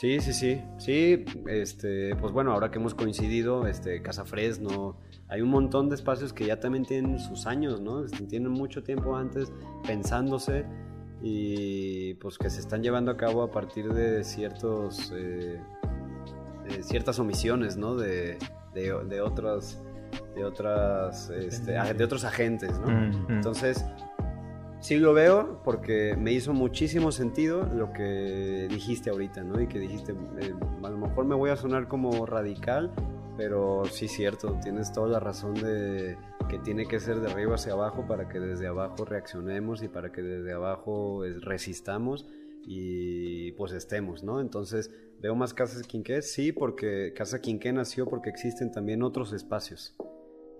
Sí, 0.00 0.18
sí, 0.20 0.32
sí. 0.32 0.62
Sí, 0.78 1.24
este, 1.46 2.16
pues 2.16 2.32
bueno, 2.32 2.52
ahora 2.52 2.70
que 2.70 2.78
hemos 2.78 2.94
coincidido, 2.94 3.66
este, 3.66 4.00
Casa 4.00 4.24
Fresno, 4.24 4.96
hay 5.28 5.42
un 5.42 5.50
montón 5.50 5.90
de 5.90 5.94
espacios 5.94 6.32
que 6.32 6.46
ya 6.46 6.58
también 6.58 6.86
tienen 6.86 7.18
sus 7.18 7.46
años, 7.46 7.82
¿no? 7.82 8.02
Este, 8.02 8.24
tienen 8.24 8.50
mucho 8.50 8.82
tiempo 8.82 9.14
antes 9.14 9.52
pensándose 9.86 10.64
y 11.22 12.14
pues 12.14 12.38
que 12.38 12.48
se 12.48 12.60
están 12.60 12.82
llevando 12.82 13.10
a 13.10 13.18
cabo 13.18 13.42
a 13.42 13.50
partir 13.50 13.92
de 13.92 14.24
ciertos 14.24 15.12
eh, 15.14 15.60
ciertas 16.82 17.18
omisiones 17.18 17.76
¿no? 17.76 17.96
de, 17.96 18.38
de, 18.74 19.20
otras 19.20 19.82
de 20.34 20.44
otras 20.44 21.30
este, 21.30 21.72
de 21.72 22.04
otros 22.04 22.24
agentes 22.24 22.78
¿no? 22.80 22.88
entonces 23.28 23.84
sí 24.80 24.96
lo 24.96 25.12
veo 25.12 25.60
porque 25.62 26.16
me 26.16 26.32
hizo 26.32 26.52
muchísimo 26.52 27.12
sentido 27.12 27.64
lo 27.74 27.92
que 27.92 28.66
dijiste 28.70 29.10
ahorita 29.10 29.42
no 29.44 29.60
y 29.60 29.66
que 29.66 29.78
dijiste 29.78 30.12
eh, 30.40 30.54
a 30.82 30.90
lo 30.90 30.98
mejor 30.98 31.24
me 31.24 31.34
voy 31.34 31.50
a 31.50 31.56
sonar 31.56 31.88
como 31.88 32.26
radical 32.26 32.92
pero 33.36 33.84
sí 33.90 34.08
cierto 34.08 34.58
tienes 34.62 34.92
toda 34.92 35.08
la 35.08 35.20
razón 35.20 35.54
de 35.54 36.16
que 36.48 36.58
tiene 36.58 36.86
que 36.86 36.98
ser 36.98 37.20
de 37.20 37.30
arriba 37.30 37.54
hacia 37.54 37.72
abajo 37.72 38.04
para 38.06 38.28
que 38.28 38.40
desde 38.40 38.66
abajo 38.66 39.04
reaccionemos 39.04 39.82
y 39.82 39.88
para 39.88 40.10
que 40.10 40.20
desde 40.20 40.52
abajo 40.52 41.24
eh, 41.24 41.36
resistamos 41.40 42.26
y 42.66 43.52
pues 43.52 43.72
estemos, 43.72 44.22
¿no? 44.22 44.40
Entonces, 44.40 44.90
veo 45.20 45.34
más 45.34 45.54
Casas 45.54 45.86
Quinqué, 45.86 46.22
sí, 46.22 46.52
porque 46.52 47.12
Casa 47.14 47.40
Quinqué 47.40 47.72
nació 47.72 48.06
porque 48.06 48.30
existen 48.30 48.72
también 48.72 49.02
otros 49.02 49.32
espacios 49.32 49.94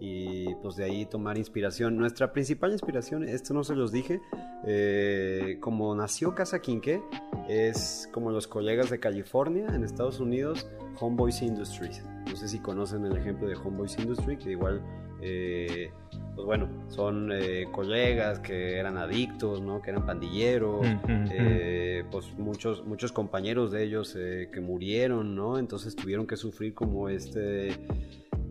y 0.00 0.54
pues 0.56 0.76
de 0.76 0.84
ahí 0.84 1.06
tomar 1.06 1.36
inspiración. 1.36 1.96
Nuestra 1.98 2.32
principal 2.32 2.72
inspiración, 2.72 3.22
esto 3.28 3.52
no 3.52 3.62
se 3.62 3.74
los 3.74 3.92
dije, 3.92 4.20
eh, 4.66 5.58
como 5.60 5.94
nació 5.94 6.34
Casa 6.34 6.60
Quinqué, 6.60 7.02
es 7.48 8.08
como 8.12 8.30
los 8.30 8.48
colegas 8.48 8.88
de 8.90 8.98
California 8.98 9.66
en 9.74 9.84
Estados 9.84 10.18
Unidos, 10.18 10.68
Homeboys 10.98 11.42
Industries. 11.42 12.02
No 12.28 12.34
sé 12.34 12.48
si 12.48 12.60
conocen 12.60 13.04
el 13.04 13.16
ejemplo 13.16 13.46
de 13.46 13.56
Homeboys 13.56 13.98
Industry, 13.98 14.38
que 14.38 14.52
igual 14.52 14.82
eh, 15.20 15.92
pues 16.34 16.46
bueno, 16.46 16.68
son 16.88 17.30
eh, 17.32 17.66
colegas 17.72 18.38
que 18.40 18.78
eran 18.78 18.96
adictos, 18.96 19.60
¿no? 19.60 19.82
Que 19.82 19.90
eran 19.90 20.06
pandilleros, 20.06 20.86
eh, 21.08 22.04
pues 22.10 22.32
muchos, 22.38 22.84
muchos 22.86 23.12
compañeros 23.12 23.70
de 23.72 23.84
ellos 23.84 24.14
que 24.14 24.60
murieron, 24.60 25.34
¿no? 25.34 25.58
Entonces 25.58 25.94
tuvieron 25.96 26.26
que 26.26 26.36
sufrir 26.36 26.74
como 26.74 27.08
este, 27.08 27.70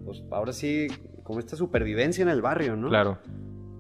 pues 0.06 0.24
ahora 0.32 0.54
sí, 0.54 0.88
como 1.24 1.40
esta 1.40 1.56
supervivencia 1.56 2.22
en 2.22 2.30
el 2.30 2.42
barrio, 2.42 2.76
¿no? 2.76 2.90
Claro. 2.90 3.18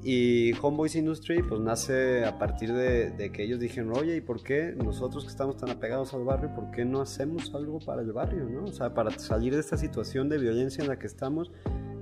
Y 0.01 0.53
Homeboys 0.61 0.95
Industry 0.95 1.43
pues 1.43 1.59
nace 1.59 2.23
a 2.23 2.39
partir 2.39 2.71
de, 2.71 3.11
de, 3.11 3.31
que 3.31 3.43
ellos 3.43 3.59
dijeron, 3.59 3.91
oye, 3.97 4.15
¿y 4.15 4.21
por 4.21 4.41
qué 4.41 4.73
nosotros 4.77 5.25
que 5.25 5.29
estamos 5.29 5.57
tan 5.57 5.69
apegados 5.71 6.13
al 6.13 6.23
barrio, 6.23 6.53
por 6.55 6.71
qué 6.71 6.85
no 6.85 7.01
hacemos 7.01 7.53
algo 7.53 7.79
para 7.79 8.01
el 8.01 8.13
barrio, 8.13 8.45
¿no? 8.45 8.63
O 8.63 8.71
sea, 8.71 8.93
para 8.93 9.11
salir 9.11 9.53
de 9.53 9.59
esta 9.59 9.75
situación 9.75 10.29
de 10.29 10.37
violencia 10.37 10.81
en 10.81 10.87
la 10.87 10.97
que 10.97 11.07
estamos 11.07 11.51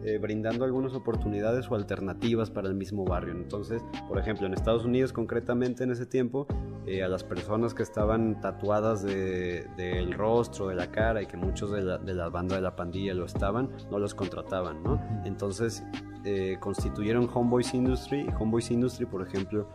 eh, 0.03 0.19
brindando 0.19 0.63
algunas 0.63 0.93
oportunidades 0.93 1.69
o 1.71 1.75
alternativas 1.75 2.51
para 2.51 2.67
el 2.67 2.75
mismo 2.75 3.03
barrio. 3.03 3.33
Entonces, 3.33 3.83
por 4.07 4.19
ejemplo, 4.19 4.45
en 4.45 4.53
Estados 4.53 4.85
Unidos 4.85 5.11
concretamente 5.11 5.83
en 5.83 5.91
ese 5.91 6.05
tiempo, 6.05 6.45
eh, 6.85 7.01
a 7.03 7.07
las 7.07 7.23
personas 7.23 7.73
que 7.73 7.81
estaban 7.81 8.39
tatuadas 8.39 9.03
del 9.03 10.13
rostro, 10.13 10.67
de 10.67 10.75
la 10.75 10.91
cara 10.91 11.23
y 11.23 11.25
que 11.25 11.35
muchos 11.35 11.71
de 11.71 11.81
la, 11.81 11.97
de 11.97 12.13
la, 12.13 12.29
banda 12.29 12.55
de 12.55 12.61
la 12.61 12.75
pandilla 12.75 13.15
lo 13.15 13.25
estaban, 13.25 13.69
no 13.89 13.97
los 13.97 14.13
contrataban, 14.13 14.83
¿no? 14.83 15.01
Entonces, 15.25 15.83
eh, 16.23 16.57
constituyeron 16.59 17.27
Homeboys 17.33 17.73
Industry. 17.73 18.27
Homeboys 18.39 18.69
Industry, 18.69 19.07
por 19.07 19.27
ejemplo, 19.27 19.67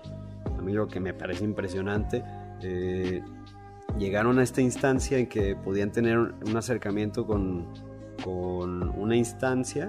a 0.56 0.62
mí 0.62 0.72
lo 0.72 0.86
que 0.86 1.00
me 1.00 1.12
parece 1.14 1.44
impresionante, 1.44 2.22
llegaron 3.98 4.38
a 4.38 4.44
esta 4.44 4.60
instancia 4.60 5.18
en 5.18 5.26
que 5.26 5.56
podían 5.56 5.90
tener 5.90 6.16
un 6.16 6.56
acercamiento 6.56 7.26
con, 7.26 7.66
con 8.22 8.88
una 8.90 9.16
instancia 9.16 9.88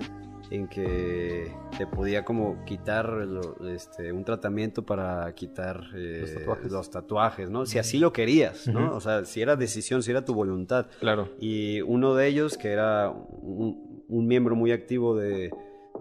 en 0.53 0.67
que 0.67 1.51
te 1.80 1.88
podía 1.88 2.23
como 2.23 2.63
quitar 2.63 3.27
este, 3.67 4.13
un 4.13 4.23
tratamiento 4.23 4.85
para 4.85 5.34
quitar 5.34 5.84
eh, 5.95 6.45
los, 6.69 6.91
tatuajes. 6.91 7.49
¿no? 7.49 7.65
Si 7.65 7.80
así 7.80 7.97
lo 7.97 8.13
querías, 8.13 8.67
¿no? 8.67 8.95
O 8.95 9.01
sea, 9.01 9.25
si 9.25 9.41
era 9.41 9.55
decisión, 9.55 10.03
si 10.03 10.11
era 10.11 10.23
tu 10.23 10.35
voluntad. 10.35 10.85
Claro. 10.99 11.30
Y 11.39 11.81
uno 11.81 12.13
de 12.13 12.27
ellos, 12.27 12.55
que 12.55 12.69
era 12.69 13.09
un, 13.09 14.27
miembro 14.27 14.55
muy 14.55 14.71
activo 14.71 15.17
de, 15.17 15.51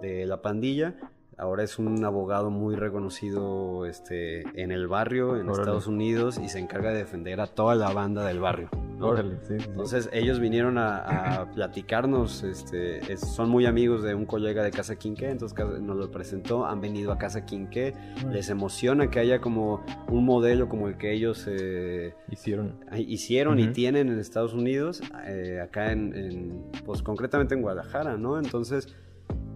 de 0.03 0.27
la 0.27 0.43
pandilla, 0.43 0.97
ahora 1.43 1.64
es 1.64 1.78
un 1.78 2.05
abogado 2.05 2.51
muy 2.51 2.77
reconocido 2.77 3.85
este, 3.85 4.43
en 4.55 4.70
el 4.70 4.86
barrio, 4.86 5.36
en 5.36 5.51
Estados 5.51 5.89
Unidos, 5.89 6.39
y 6.43 6.48
se 6.48 6.60
encarga 6.60 6.93
de 6.93 6.98
defender 6.98 7.40
a 7.40 7.48
toda 7.48 7.74
la 7.74 7.93
banda 7.93 8.24
del 8.24 8.39
barrio. 8.39 8.70
Órale, 9.01 9.39
sí, 9.43 9.55
Entonces 9.55 10.09
ellos 10.12 10.39
vinieron 10.39 10.78
a, 10.78 11.51
platicarnos, 11.52 12.44
este, 12.44 13.16
son 13.16 13.48
muy 13.48 13.66
amigos 13.66 14.05
de 14.05 14.14
un 14.14 14.24
colega 14.24 14.62
de 14.62 14.70
Casa 14.70 14.94
Quinque, 14.94 15.28
entonces 15.28 15.59
nos 15.81 15.97
lo 15.97 16.10
presentó, 16.12 16.64
han 16.64 16.81
venido 16.81 17.10
a 17.10 17.19
Casa 17.19 17.44
Quinque, 17.44 17.93
les 18.31 18.48
emociona 18.48 19.10
que 19.10 19.19
haya 19.19 19.40
como 19.40 19.85
un 20.09 20.24
modelo 20.24 20.69
como 20.69 20.86
el 20.86 20.97
que 20.97 21.12
ellos 21.12 21.44
eh, 21.48 22.14
hicieron, 22.31 22.78
hicieron 22.97 23.59
y 23.59 23.73
tienen 23.73 24.09
en 24.09 24.20
Estados 24.20 24.55
Unidos, 24.55 25.02
eh, 25.27 25.60
acá 25.60 25.90
en, 25.90 26.62
pues 26.85 27.02
concretamente 27.02 27.56
en 27.56 27.62
Guadalajara, 27.62 28.16
¿no? 28.16 28.39
Entonces 28.39 28.94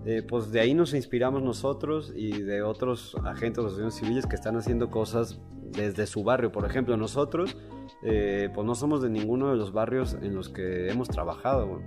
eh, 0.06 0.22
pues 0.22 0.52
de 0.52 0.60
ahí 0.60 0.72
nos 0.72 0.94
inspiramos 0.94 1.42
nosotros 1.42 2.12
y 2.14 2.40
de 2.42 2.62
otros 2.62 3.16
agentes 3.24 3.56
de 3.56 3.66
asociaciones 3.66 3.94
civiles 3.94 4.26
que 4.26 4.36
están 4.36 4.56
haciendo 4.56 4.88
cosas 4.88 5.40
desde 5.72 6.06
su 6.06 6.22
barrio. 6.22 6.52
Por 6.52 6.64
ejemplo, 6.64 6.96
nosotros, 6.96 7.56
eh, 8.04 8.48
pues 8.54 8.64
no 8.64 8.76
somos 8.76 9.02
de 9.02 9.10
ninguno 9.10 9.50
de 9.50 9.56
los 9.56 9.72
barrios 9.72 10.16
en 10.22 10.36
los 10.36 10.48
que 10.48 10.90
hemos 10.90 11.08
trabajado. 11.08 11.82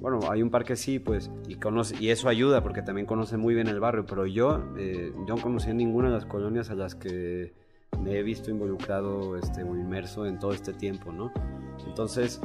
Bueno, 0.00 0.20
hay 0.30 0.40
un 0.40 0.50
par 0.50 0.64
que 0.64 0.76
sí, 0.76 0.98
pues, 0.98 1.30
y, 1.46 1.56
conoce, 1.56 1.94
y 2.00 2.08
eso 2.08 2.30
ayuda 2.30 2.62
porque 2.62 2.80
también 2.80 3.06
conoce 3.06 3.36
muy 3.36 3.54
bien 3.54 3.66
el 3.66 3.80
barrio, 3.80 4.06
pero 4.06 4.24
yo, 4.24 4.64
eh, 4.78 5.12
yo 5.26 5.36
no 5.36 5.42
conocí 5.42 5.70
ninguna 5.74 6.08
de 6.08 6.14
las 6.14 6.24
colonias 6.24 6.70
a 6.70 6.74
las 6.74 6.94
que 6.94 7.52
me 8.02 8.18
he 8.18 8.22
visto 8.22 8.50
involucrado 8.50 9.36
este, 9.36 9.62
o 9.62 9.76
inmerso 9.76 10.24
en 10.24 10.38
todo 10.38 10.52
este 10.52 10.72
tiempo, 10.72 11.12
¿no? 11.12 11.32
Entonces, 11.86 12.40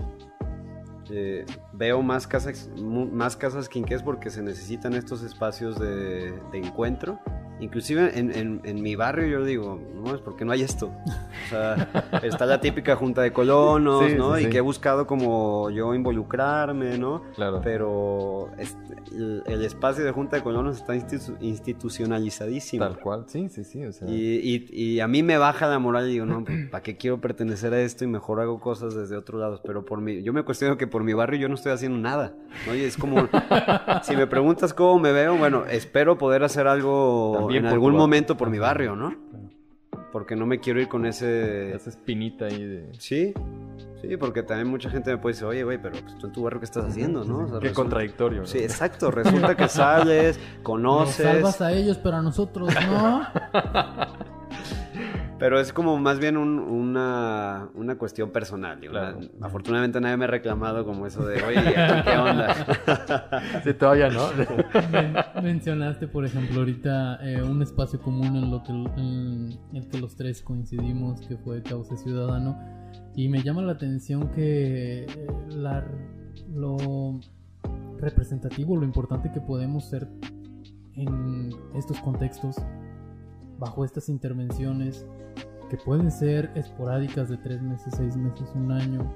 eh, 1.15 1.45
veo 1.73 2.02
más 2.02 2.26
casas, 2.26 2.69
más 2.76 3.35
casas 3.38 3.69
quinqués 3.69 4.02
porque 4.02 4.31
se 4.31 4.41
necesitan 4.41 4.95
estos 4.95 5.22
espacios 5.22 5.80
de, 5.80 6.31
de 6.52 6.57
encuentro 6.57 7.19
Inclusive 7.64 8.19
en, 8.19 8.60
en, 8.64 8.81
mi 8.84 8.98
barrio 8.98 9.27
yo 9.27 9.45
digo, 9.45 9.80
no, 9.95 10.14
es 10.14 10.19
porque 10.19 10.44
no 10.44 10.52
hay 10.52 10.64
esto. 10.64 10.91
O 11.45 11.49
sea, 11.49 11.90
está 12.23 12.45
la 12.45 12.60
típica 12.60 12.98
junta 12.98 13.22
de 13.22 13.31
colonos, 13.31 14.14
¿no? 14.15 14.38
y 14.38 14.48
que 14.48 14.57
he 14.57 14.61
buscado 14.61 15.07
como 15.07 15.69
yo 15.69 15.95
involucrarme, 15.95 16.98
¿no? 16.98 17.23
Claro. 17.35 17.61
Pero 17.64 18.49
el, 18.57 19.64
espacio 19.64 20.03
de 20.03 20.11
junta 20.11 20.35
de 20.35 20.44
colonos 20.44 20.76
está 20.76 20.94
institucionalizadísimo. 20.95 22.84
Tal 22.84 22.99
cual, 22.99 23.23
sí, 23.27 23.48
sí, 23.48 23.64
sí. 23.64 23.81
y, 24.07 24.65
y, 24.69 24.99
a 24.99 25.07
mí 25.07 25.23
me 25.23 25.38
baja 25.38 25.68
la 25.68 25.80
moral 25.80 26.10
y 26.10 26.14
digo, 26.14 26.26
no, 26.26 26.44
pues, 26.44 26.69
¿para 26.69 26.84
qué 26.84 26.98
quiero 26.98 27.22
pertenecer 27.22 27.73
a 27.73 27.81
esto 27.81 28.03
y 28.03 28.07
mejor 28.07 28.41
hago 28.41 28.60
cosas 28.60 28.94
desde 28.94 29.15
otros 29.15 29.40
lados? 29.40 29.61
Pero 29.64 29.85
por 29.85 30.02
mí, 30.02 30.22
yo 30.22 30.34
me 30.34 30.44
cuestiono 30.44 30.77
que 30.77 30.88
por 30.88 31.06
mi 31.06 31.14
barrio 31.14 31.40
yo 31.40 31.48
no 31.48 31.56
estoy 31.56 31.72
haciendo 31.72 31.98
nada, 31.98 32.34
¿no? 32.68 32.76
Y 32.76 32.81
es 32.81 32.98
como, 32.98 33.30
si 34.03 34.18
me 34.18 34.27
preguntas 34.27 34.73
cómo 34.73 34.99
me 34.99 35.14
veo, 35.14 35.38
bueno, 35.38 35.64
espero 35.69 36.18
poder 36.18 36.44
hacer 36.44 36.68
algo 36.68 37.48
en 37.57 37.65
algún 37.65 37.95
momento 37.95 38.38
por 38.38 38.49
mi 38.49 38.59
barrio, 38.59 38.95
¿no? 38.95 39.15
Porque 40.11 40.35
no 40.35 40.45
me 40.45 40.59
quiero 40.59 40.80
ir 40.80 40.88
con 40.88 41.05
ese... 41.05 41.73
Esa 41.75 41.89
espinita 41.89 42.45
ahí 42.45 42.63
de... 42.63 42.89
Sí, 42.99 43.34
sí, 44.01 44.17
porque 44.17 44.43
también 44.43 44.67
mucha 44.67 44.89
gente 44.89 45.09
me 45.11 45.17
puede 45.17 45.34
decir, 45.34 45.47
oye, 45.47 45.63
güey, 45.63 45.81
pero 45.81 45.95
pues, 45.99 46.17
tú 46.19 46.27
en 46.27 46.34
tu 46.34 46.43
barrio, 46.43 46.59
¿qué 46.59 46.65
estás 46.65 46.85
haciendo, 46.85 47.23
no? 47.23 47.59
Qué 47.59 47.73
contradictorio. 47.73 48.41
¿no? 48.41 48.45
Sí, 48.45 48.59
exacto. 48.59 49.09
Resulta 49.09 49.55
que 49.55 49.67
sales, 49.67 50.39
conoces... 50.63 51.25
Nos 51.25 51.34
salvas 51.34 51.61
a 51.61 51.71
ellos, 51.73 51.97
pero 51.97 52.17
a 52.17 52.21
nosotros 52.21 52.73
no. 52.88 53.23
Pero 55.44 55.60
es 55.60 55.74
como 55.74 55.98
más 55.98 56.20
bien 56.20 56.38
una, 56.38 57.68
una, 57.76 57.98
cuestión 57.98 58.32
personal. 58.32 58.80
afortunadamente 59.41 59.99
nadie 59.99 60.15
me 60.15 60.24
ha 60.24 60.30
reclamado 60.30 60.86
como 60.86 61.06
eso 61.06 61.26
de, 61.26 61.44
oye, 61.44 61.61
¿qué 62.06 62.11
onda? 62.18 62.56
sí, 63.61 63.74
todavía 63.74 64.07
no. 64.07 64.30
mencionaste, 65.44 66.07
por 66.07 66.24
ejemplo, 66.24 66.60
ahorita 66.60 67.20
eh, 67.28 67.44
un 67.44 67.61
espacio 67.61 67.99
común 67.99 68.38
en, 68.38 68.52
lo 68.52 68.64
que, 68.64 68.72
en 68.72 69.60
el 69.74 69.86
que 69.90 69.99
los 69.99 70.15
tres 70.15 70.41
coincidimos, 70.41 71.20
que 71.28 71.36
fue 71.36 71.61
Cauce 71.61 71.98
Ciudadano. 71.98 72.57
Y 73.14 73.28
me 73.28 73.44
llama 73.44 73.64
la 73.64 73.74
atención 73.74 74.30
que 74.30 75.03
eh, 75.03 75.28
la, 75.49 75.86
lo 76.56 77.20
representativo, 77.98 78.78
lo 78.78 78.86
importante 78.86 79.30
que 79.30 79.41
podemos 79.41 79.90
ser 79.90 80.07
en 80.95 81.49
estos 81.76 81.99
contextos, 81.99 82.56
bajo 83.60 83.84
estas 83.84 84.07
intervenciones, 84.07 85.06
que 85.74 85.78
pueden 85.80 86.12
ser 86.12 86.52
esporádicas 86.54 87.30
de 87.30 87.38
tres 87.38 87.60
meses, 87.64 87.95
seis 87.98 88.16
meses, 88.16 88.48
un 88.54 88.72
año, 88.72 89.12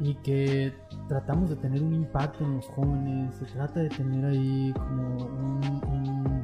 y 0.00 0.16
que 0.16 0.72
tratamos 1.06 1.48
de 1.48 1.54
tener 1.54 1.80
un 1.80 1.94
impacto 1.94 2.42
en 2.42 2.56
los 2.56 2.66
jóvenes, 2.70 3.36
se 3.36 3.44
trata 3.44 3.78
de 3.78 3.88
tener 3.88 4.24
ahí 4.24 4.74
como 4.74 5.26
un, 5.26 6.42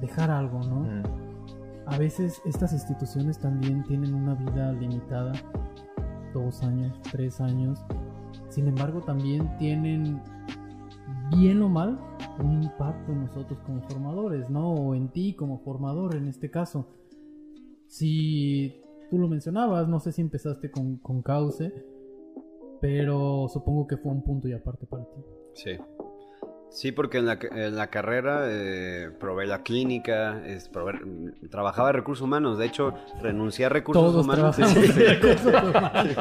dejar 0.00 0.30
algo, 0.30 0.60
¿no? 0.60 0.76
Mm. 0.80 1.02
A 1.84 1.98
veces 1.98 2.40
estas 2.46 2.72
instituciones 2.72 3.38
también 3.38 3.82
tienen 3.82 4.14
una 4.14 4.32
vida 4.32 4.72
limitada, 4.72 5.32
dos 6.32 6.62
años, 6.62 6.98
tres 7.12 7.42
años, 7.42 7.84
sin 8.48 8.68
embargo 8.68 9.02
también 9.02 9.54
tienen, 9.58 10.18
bien 11.30 11.60
o 11.60 11.68
mal, 11.68 11.98
un 12.38 12.62
impacto 12.62 13.12
en 13.12 13.26
nosotros 13.26 13.58
como 13.66 13.82
formadores, 13.82 14.48
¿no? 14.48 14.70
O 14.70 14.94
en 14.94 15.08
ti 15.08 15.34
como 15.34 15.58
formador 15.58 16.16
en 16.16 16.26
este 16.26 16.50
caso 16.50 16.95
si 17.88 18.80
tú 19.10 19.18
lo 19.18 19.28
mencionabas, 19.28 19.88
no 19.88 20.00
sé 20.00 20.12
si 20.12 20.22
empezaste 20.22 20.70
con, 20.70 20.96
con 20.98 21.22
Cauce, 21.22 21.72
pero 22.80 23.48
supongo 23.48 23.86
que 23.86 23.96
fue 23.96 24.12
un 24.12 24.22
punto 24.22 24.48
y 24.48 24.52
aparte 24.52 24.86
para 24.86 25.04
ti. 25.04 25.22
Sí. 25.54 25.78
Sí, 26.68 26.90
porque 26.92 27.18
en 27.18 27.26
la, 27.26 27.38
en 27.40 27.76
la 27.76 27.88
carrera 27.88 28.48
eh, 28.50 29.10
probé 29.18 29.46
la 29.46 29.62
clínica, 29.62 30.44
es, 30.44 30.68
probé, 30.68 30.94
trabajaba 31.50 31.92
recursos 31.92 32.24
humanos. 32.24 32.58
De 32.58 32.66
hecho, 32.66 32.92
renuncié 33.22 33.66
a 33.66 33.68
recursos 33.68 34.12
Todos 34.12 34.24
humanos. 34.24 34.56
Sí, 34.56 34.64
sí, 34.74 35.02
recursos 35.04 35.46
humanos. 35.46 36.16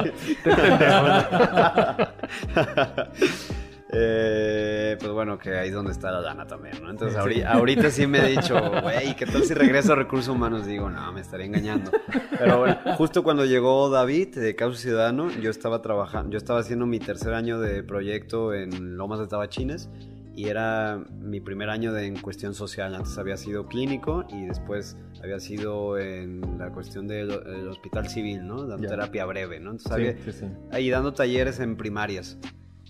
Eh, 3.98 4.98
pues 5.00 5.12
bueno, 5.12 5.38
que 5.38 5.56
ahí 5.56 5.70
es 5.70 5.74
donde 5.74 5.92
está 5.92 6.12
la 6.12 6.20
lana 6.20 6.46
también, 6.46 6.76
¿no? 6.84 6.90
Entonces 6.90 7.18
ahorita, 7.18 7.90
sí 7.90 8.08
me 8.08 8.20
he 8.20 8.30
dicho, 8.30 8.60
güey, 8.82 9.16
¿qué 9.16 9.26
tal 9.26 9.44
si 9.44 9.54
regreso 9.54 9.94
a 9.94 9.96
recursos 9.96 10.28
humanos? 10.28 10.66
Digo, 10.66 10.90
no, 10.90 11.12
me 11.14 11.22
estaría 11.22 11.46
engañando. 11.46 11.92
Pero 12.38 12.60
bueno, 12.60 12.78
justo 12.98 13.24
cuando 13.24 13.46
llegó 13.46 13.90
David 13.90 14.36
de 14.36 14.56
Causa 14.56 14.82
Ciudadano, 14.82 15.30
yo 15.42 15.50
estaba 15.50 15.82
trabajando, 15.82 16.32
yo 16.32 16.38
estaba 16.38 16.60
haciendo 16.60 16.86
mi 16.86 17.00
tercer 17.00 17.34
año 17.34 17.60
de 17.60 17.84
proyecto 17.84 18.54
en 18.54 18.98
Lomas 18.98 19.20
de 19.20 19.28
Tabachines 19.28 19.90
y 20.36 20.50
era 20.50 21.02
mi 21.22 21.40
primer 21.40 21.70
año 21.70 21.94
de, 21.94 22.08
en 22.08 22.20
cuestión 22.20 22.54
social. 22.54 22.94
Antes 22.94 23.18
había 23.18 23.38
sido 23.38 23.68
clínico 23.68 24.26
y 24.30 24.46
después 24.46 24.98
había 25.24 25.40
sido 25.40 25.98
en 25.98 26.58
la 26.58 26.72
cuestión 26.72 27.08
del 27.08 27.32
hospital 27.70 28.10
civil, 28.10 28.46
¿no? 28.46 28.66
Dando 28.66 28.88
terapia 28.88 29.26
breve, 29.26 29.60
¿no? 29.62 29.72
Entonces 29.72 30.44
ahí 30.72 30.90
dando 30.90 31.14
talleres 31.14 31.60
en 31.62 31.78
primarias. 31.78 32.38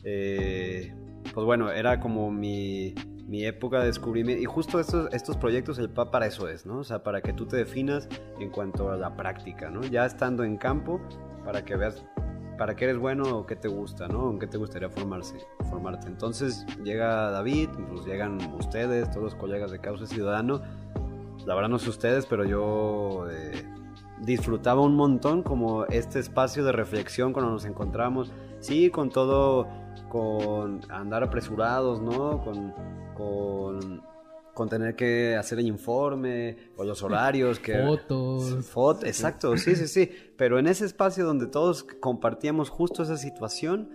Eh, 0.06 0.94
pues 1.34 1.46
bueno, 1.46 1.72
era 1.72 2.00
como 2.00 2.32
mi, 2.32 2.94
mi, 3.28 3.44
época 3.46 3.80
de 3.80 3.88
descubrimiento. 3.88 4.42
Y 4.42 4.46
justo 4.46 4.80
estos, 4.80 5.12
estos 5.12 5.36
proyectos, 5.36 5.80
el 5.80 5.90
PAP 5.90 6.12
para 6.12 6.28
eso 6.28 6.48
es, 6.48 6.66
¿no? 6.66 6.80
O 6.80 6.84
sea, 6.84 7.04
para 7.04 7.22
que 7.22 7.34
tú 7.34 7.48
te 7.48 7.58
definas 7.58 8.08
en 8.40 8.52
cuanto 8.52 8.92
a 8.92 8.96
la 8.96 9.16
práctica, 9.16 9.70
¿no? 9.70 9.82
Ya 9.82 10.06
estando 10.06 10.44
en 10.44 10.58
campo, 10.58 11.02
para 11.44 11.66
que 11.66 11.76
veas 11.76 12.06
para 12.58 12.76
qué 12.76 12.86
eres 12.86 12.98
bueno 12.98 13.24
o 13.38 13.46
qué 13.46 13.56
te 13.56 13.68
gusta, 13.68 14.08
¿no? 14.08 14.30
¿En 14.32 14.40
qué 14.40 14.48
te 14.48 14.58
gustaría 14.58 14.90
formarse, 14.90 15.36
formarte? 15.70 16.08
Entonces 16.08 16.66
llega 16.84 17.32
David, 17.32 17.70
pues 17.90 18.06
llegan 18.06 18.38
ustedes, 18.58 19.10
todos 19.10 19.24
los 19.24 19.36
colegas 19.36 19.72
de 19.72 19.80
Causa 19.80 20.08
Ciudadano. 20.08 20.62
La 21.46 21.54
verdad 21.54 21.70
no 21.70 21.80
sé 21.80 21.90
ustedes, 21.90 22.26
pero 22.26 22.46
yo 22.46 23.28
eh, 23.30 23.66
disfrutaba 24.22 24.82
un 24.82 24.96
montón 24.96 25.44
como 25.44 25.86
este 25.86 26.20
espacio 26.20 26.64
de 26.64 26.72
reflexión 26.72 27.34
cuando 27.34 27.52
nos 27.52 27.66
encontramos. 27.66 28.32
Sí, 28.60 28.90
con 28.90 29.10
todo 29.10 29.68
con 30.16 30.80
andar 30.90 31.24
apresurados, 31.24 32.02
¿no? 32.02 32.42
Con, 32.42 32.74
con, 34.54 34.70
tener 34.70 34.96
que 34.96 35.36
hacer 35.36 35.60
el 35.60 35.68
informe 35.68 36.56
o 36.78 36.86
los 36.86 37.04
horarios. 37.04 37.60
Que, 37.60 37.84
Fotos. 37.84 38.66
Fotos, 38.66 39.04
exacto, 39.04 39.58
sí, 39.58 39.76
sí, 39.76 39.90
sí. 39.90 40.10
Pero 40.38 40.58
en 40.58 40.68
ese 40.68 40.86
espacio 40.86 41.26
donde 41.26 41.48
todos 41.48 41.84
compartíamos 41.84 42.70
justo 42.70 43.04
esa 43.04 43.18
situación, 43.18 43.90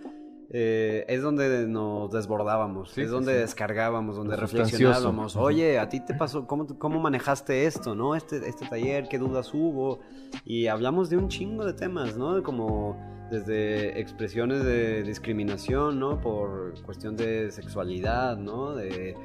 eh, 0.53 1.05
es 1.07 1.21
donde 1.21 1.65
nos 1.65 2.11
desbordábamos, 2.11 2.97
es 2.97 3.09
donde 3.09 3.33
descargábamos, 3.33 4.17
donde 4.17 4.35
reflexionábamos. 4.35 5.37
Oye, 5.37 5.79
¿a 5.79 5.87
ti 5.87 6.01
te 6.01 6.13
pasó? 6.13 6.45
¿Cómo, 6.45 6.67
cómo 6.77 6.99
manejaste 6.99 7.65
esto, 7.65 7.95
no? 7.95 8.15
Este, 8.15 8.49
este 8.49 8.65
taller, 8.67 9.07
¿qué 9.07 9.17
dudas 9.17 9.53
hubo? 9.53 10.01
Y 10.43 10.67
hablamos 10.67 11.09
de 11.09 11.15
un 11.15 11.29
chingo 11.29 11.63
de 11.63 11.71
temas, 11.71 12.17
¿no? 12.17 12.43
Como 12.43 12.97
desde 13.31 13.97
expresiones 14.01 14.65
de 14.65 15.03
discriminación, 15.03 15.97
¿no? 15.99 16.19
Por 16.19 16.73
cuestión 16.83 17.15
de 17.15 17.49
sexualidad, 17.49 18.35
¿no? 18.35 18.75
De, 18.75 19.15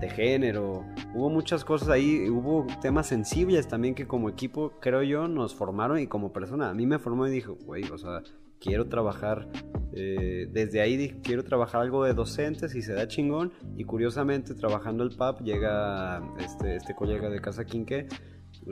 de, 0.00 0.10
género. 0.10 0.84
Hubo 1.12 1.30
muchas 1.30 1.64
cosas 1.64 1.88
ahí, 1.88 2.30
hubo 2.30 2.64
temas 2.80 3.08
sensibles 3.08 3.66
también 3.66 3.96
que 3.96 4.06
como 4.06 4.28
equipo, 4.28 4.74
creo 4.80 5.02
yo, 5.02 5.26
nos 5.26 5.52
formaron 5.52 5.98
y 5.98 6.06
como 6.06 6.32
persona. 6.32 6.70
A 6.70 6.74
mí 6.74 6.86
me 6.86 7.00
formó 7.00 7.26
y 7.26 7.32
dijo, 7.32 7.56
güey, 7.64 7.82
o 7.90 7.98
sea, 7.98 8.22
quiero 8.60 8.88
trabajar, 8.88 9.48
eh, 9.92 10.48
desde 10.50 10.80
ahí 10.80 10.96
dije, 10.96 11.20
quiero 11.22 11.44
trabajar 11.44 11.80
algo 11.80 12.04
de 12.04 12.14
docentes 12.14 12.74
y 12.74 12.82
se 12.82 12.92
da 12.92 13.08
chingón. 13.08 13.52
Y 13.76 13.84
curiosamente, 13.84 14.54
trabajando 14.54 15.04
el 15.04 15.16
PAP, 15.16 15.42
llega 15.42 16.22
este, 16.38 16.76
este 16.76 16.94
colega 16.94 17.28
de 17.28 17.40
Casa 17.40 17.64
Quinque 17.64 18.08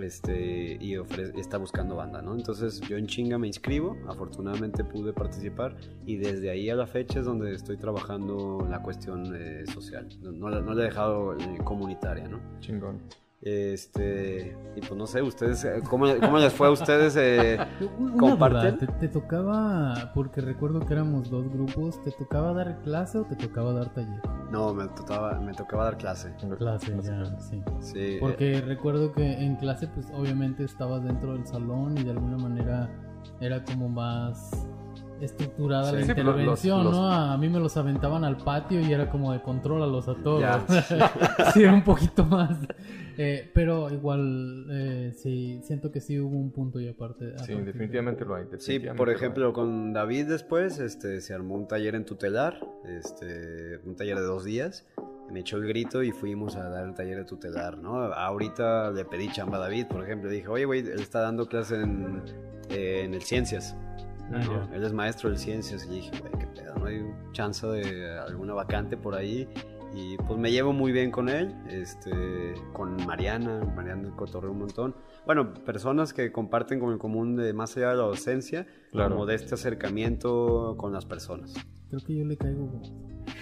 este, 0.02 0.76
y 0.80 0.96
está 1.38 1.58
buscando 1.58 1.96
banda, 1.96 2.20
¿no? 2.20 2.34
Entonces 2.34 2.80
yo 2.80 2.96
en 2.96 3.06
chinga 3.06 3.38
me 3.38 3.46
inscribo, 3.46 3.96
afortunadamente 4.08 4.84
pude 4.84 5.12
participar 5.12 5.76
y 6.04 6.16
desde 6.16 6.50
ahí 6.50 6.68
a 6.70 6.74
la 6.74 6.86
fecha 6.86 7.20
es 7.20 7.26
donde 7.26 7.54
estoy 7.54 7.76
trabajando 7.76 8.66
la 8.68 8.82
cuestión 8.82 9.34
eh, 9.36 9.64
social, 9.72 10.08
no, 10.20 10.32
no, 10.32 10.74
la 10.74 10.82
he 10.82 10.86
dejado 10.86 11.36
eh, 11.36 11.58
comunitaria, 11.64 12.26
¿no? 12.26 12.40
Chingón. 12.60 13.02
Este, 13.46 14.56
y 14.74 14.80
pues 14.80 14.94
no 14.96 15.06
sé, 15.06 15.20
ustedes, 15.20 15.62
eh, 15.66 15.82
¿cómo, 15.88 16.06
cómo 16.18 16.38
les 16.38 16.50
fue 16.52 16.66
a 16.66 16.70
ustedes 16.70 17.14
eh, 17.16 17.58
duda, 18.16 18.76
¿te, 18.78 18.86
te 18.86 19.08
tocaba, 19.08 20.12
porque 20.14 20.40
recuerdo 20.40 20.80
que 20.80 20.94
éramos 20.94 21.28
dos 21.30 21.50
grupos, 21.52 22.02
¿te 22.02 22.10
tocaba 22.12 22.54
dar 22.54 22.78
clase 22.82 23.18
o 23.18 23.24
te 23.24 23.36
tocaba 23.36 23.74
dar 23.74 23.92
taller? 23.92 24.18
No, 24.50 24.72
me 24.72 24.86
tocaba, 24.88 25.38
me 25.40 25.52
tocaba 25.52 25.84
dar 25.84 25.98
clase. 25.98 26.32
Clase, 26.56 26.96
ya, 27.02 27.38
sí. 27.38 27.62
Sí, 27.80 27.98
eh, 27.98 28.16
Porque 28.18 28.62
recuerdo 28.62 29.12
que 29.12 29.22
en 29.32 29.56
clase, 29.56 29.88
pues 29.88 30.06
obviamente 30.16 30.64
estabas 30.64 31.04
dentro 31.04 31.34
del 31.34 31.46
salón 31.46 31.98
y 31.98 32.02
de 32.04 32.12
alguna 32.12 32.38
manera 32.38 32.88
era 33.40 33.62
como 33.62 33.90
más 33.90 34.66
estructurada 35.20 35.90
Sí, 35.90 35.96
la 35.96 36.00
sí, 36.02 36.06
los- 36.08 36.18
intervención, 36.18 36.84
los- 36.84 36.92
¿no? 36.94 37.12
A 37.12 37.36
mí 37.36 37.48
me 37.50 37.58
los 37.60 37.76
aventaban 37.76 38.24
al 38.24 38.38
patio 38.38 38.80
y 38.80 38.90
era 38.90 39.10
como 39.10 39.32
de 39.32 39.42
controlalos 39.42 40.08
a 40.08 40.14
todos. 40.14 40.40
Ya. 40.40 40.64
sí, 41.52 41.62
era 41.62 41.74
un 41.74 41.84
poquito 41.84 42.24
más. 42.24 42.56
Eh, 43.16 43.50
pero 43.52 43.90
igual, 43.90 44.66
eh, 44.70 45.12
sí, 45.16 45.60
siento 45.62 45.92
que 45.92 46.00
sí 46.00 46.18
hubo 46.18 46.36
un 46.36 46.50
punto 46.50 46.80
y 46.80 46.88
aparte. 46.88 47.34
a 47.34 47.44
Sí, 47.44 47.54
definitivamente 47.54 48.24
lo 48.24 48.34
hay. 48.34 48.44
Sí, 48.44 48.48
definitivamente 48.50 48.98
por 48.98 49.06
lo 49.06 49.10
hay. 49.12 49.16
ejemplo, 49.16 49.52
con 49.52 49.92
David 49.92 50.26
después 50.26 50.78
este, 50.78 51.20
se 51.20 51.34
armó 51.34 51.54
un 51.54 51.68
taller 51.68 51.94
en 51.94 52.04
tutelar, 52.04 52.60
este, 52.86 53.78
un 53.84 53.96
taller 53.96 54.16
de 54.16 54.24
dos 54.24 54.44
días. 54.44 54.86
Me 55.30 55.40
echó 55.40 55.56
el 55.56 55.66
grito 55.66 56.02
y 56.02 56.12
fuimos 56.12 56.56
a 56.56 56.68
dar 56.68 56.86
el 56.86 56.94
taller 56.94 57.18
de 57.18 57.24
tutelar, 57.24 57.78
¿no? 57.78 57.96
Ahorita 57.96 58.90
le 58.90 59.04
pedí 59.04 59.30
chamba 59.32 59.56
a 59.56 59.60
David, 59.60 59.86
por 59.86 60.04
ejemplo. 60.04 60.28
Le 60.28 60.36
dije, 60.36 60.48
oye, 60.48 60.64
güey, 60.66 60.80
él 60.80 61.00
está 61.00 61.20
dando 61.20 61.46
clase 61.46 61.76
en, 61.80 62.22
eh, 62.68 63.02
en 63.04 63.14
el 63.14 63.22
Ciencias. 63.22 63.74
Ah. 64.32 64.68
Él 64.72 64.84
es 64.84 64.92
maestro 64.92 65.30
del 65.30 65.38
Ciencias. 65.38 65.86
Y 65.86 65.94
dije, 65.94 66.10
güey, 66.20 66.32
qué 66.38 66.46
pedo, 66.48 66.74
¿no? 66.76 66.86
Hay 66.86 67.02
chance 67.32 67.66
de 67.66 68.18
alguna 68.18 68.52
vacante 68.52 68.96
por 68.96 69.14
ahí. 69.14 69.48
Y 69.94 70.16
pues 70.16 70.38
me 70.38 70.50
llevo 70.50 70.72
muy 70.72 70.90
bien 70.92 71.10
con 71.12 71.28
él, 71.28 71.54
este, 71.68 72.54
con 72.72 72.96
Mariana, 73.06 73.60
Mariana 73.76 74.10
cotorreo 74.16 74.50
un 74.50 74.58
montón. 74.58 74.96
Bueno, 75.24 75.54
personas 75.54 76.12
que 76.12 76.32
comparten 76.32 76.80
con 76.80 76.92
el 76.92 76.98
común 76.98 77.36
de 77.36 77.52
más 77.52 77.76
allá 77.76 77.90
de 77.90 77.96
la 77.96 78.02
docencia, 78.02 78.66
Claro. 78.90 79.10
como 79.14 79.26
de 79.26 79.36
este 79.36 79.54
acercamiento 79.54 80.74
con 80.76 80.92
las 80.92 81.06
personas. 81.06 81.54
Creo 81.90 82.00
que 82.04 82.16
yo 82.16 82.24
le 82.24 82.36
caigo. 82.36 82.82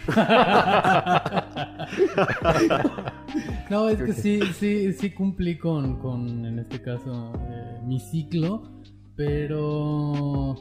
no, 3.71 3.89
es 3.89 4.03
que 4.03 4.13
sí, 4.13 4.41
sí, 4.55 4.93
sí 4.93 5.11
cumplí 5.11 5.57
con, 5.59 5.99
con 5.99 6.45
en 6.45 6.59
este 6.59 6.81
caso, 6.83 7.33
eh, 7.49 7.81
mi 7.85 7.99
ciclo, 7.99 8.63
pero 9.17 10.55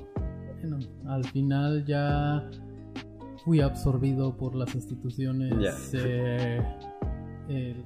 bueno, 0.62 0.80
al 1.08 1.24
final 1.26 1.86
ya 1.86 2.50
fui 3.44 3.62
absorbido 3.62 4.36
por 4.38 4.56
las 4.56 4.74
instituciones. 4.76 5.54
Eh, 5.94 6.62
el- 7.50 7.86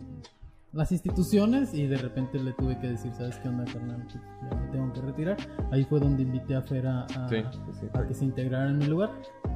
las 0.74 0.92
instituciones 0.92 1.74
y 1.74 1.88
de 1.88 1.96
repente 1.98 2.38
le 2.38 2.52
tuve 2.52 2.78
que 2.80 2.88
decir, 2.90 3.14
¿sabes 3.14 3.38
qué 3.38 3.48
onda, 3.48 3.64
carnal? 3.64 4.04
Pues 4.12 4.20
ya 4.52 4.58
me 4.58 4.68
tengo 4.74 4.92
que 4.92 5.02
retirar. 5.02 5.38
Ahí 5.72 5.86
fue 5.86 6.02
donde 6.02 6.24
invité 6.24 6.54
a 6.56 6.62
Fer 6.62 6.86
a, 6.86 7.04
a- 7.06 7.30
Sí, 7.30 7.38
sí, 7.52 7.60
sí. 7.80 7.88
a 7.94 8.06
que 8.06 8.14
se 8.14 8.26
integrara 8.26 8.70
en 8.70 8.80
mi 8.80 8.86
lugar. 8.88 9.12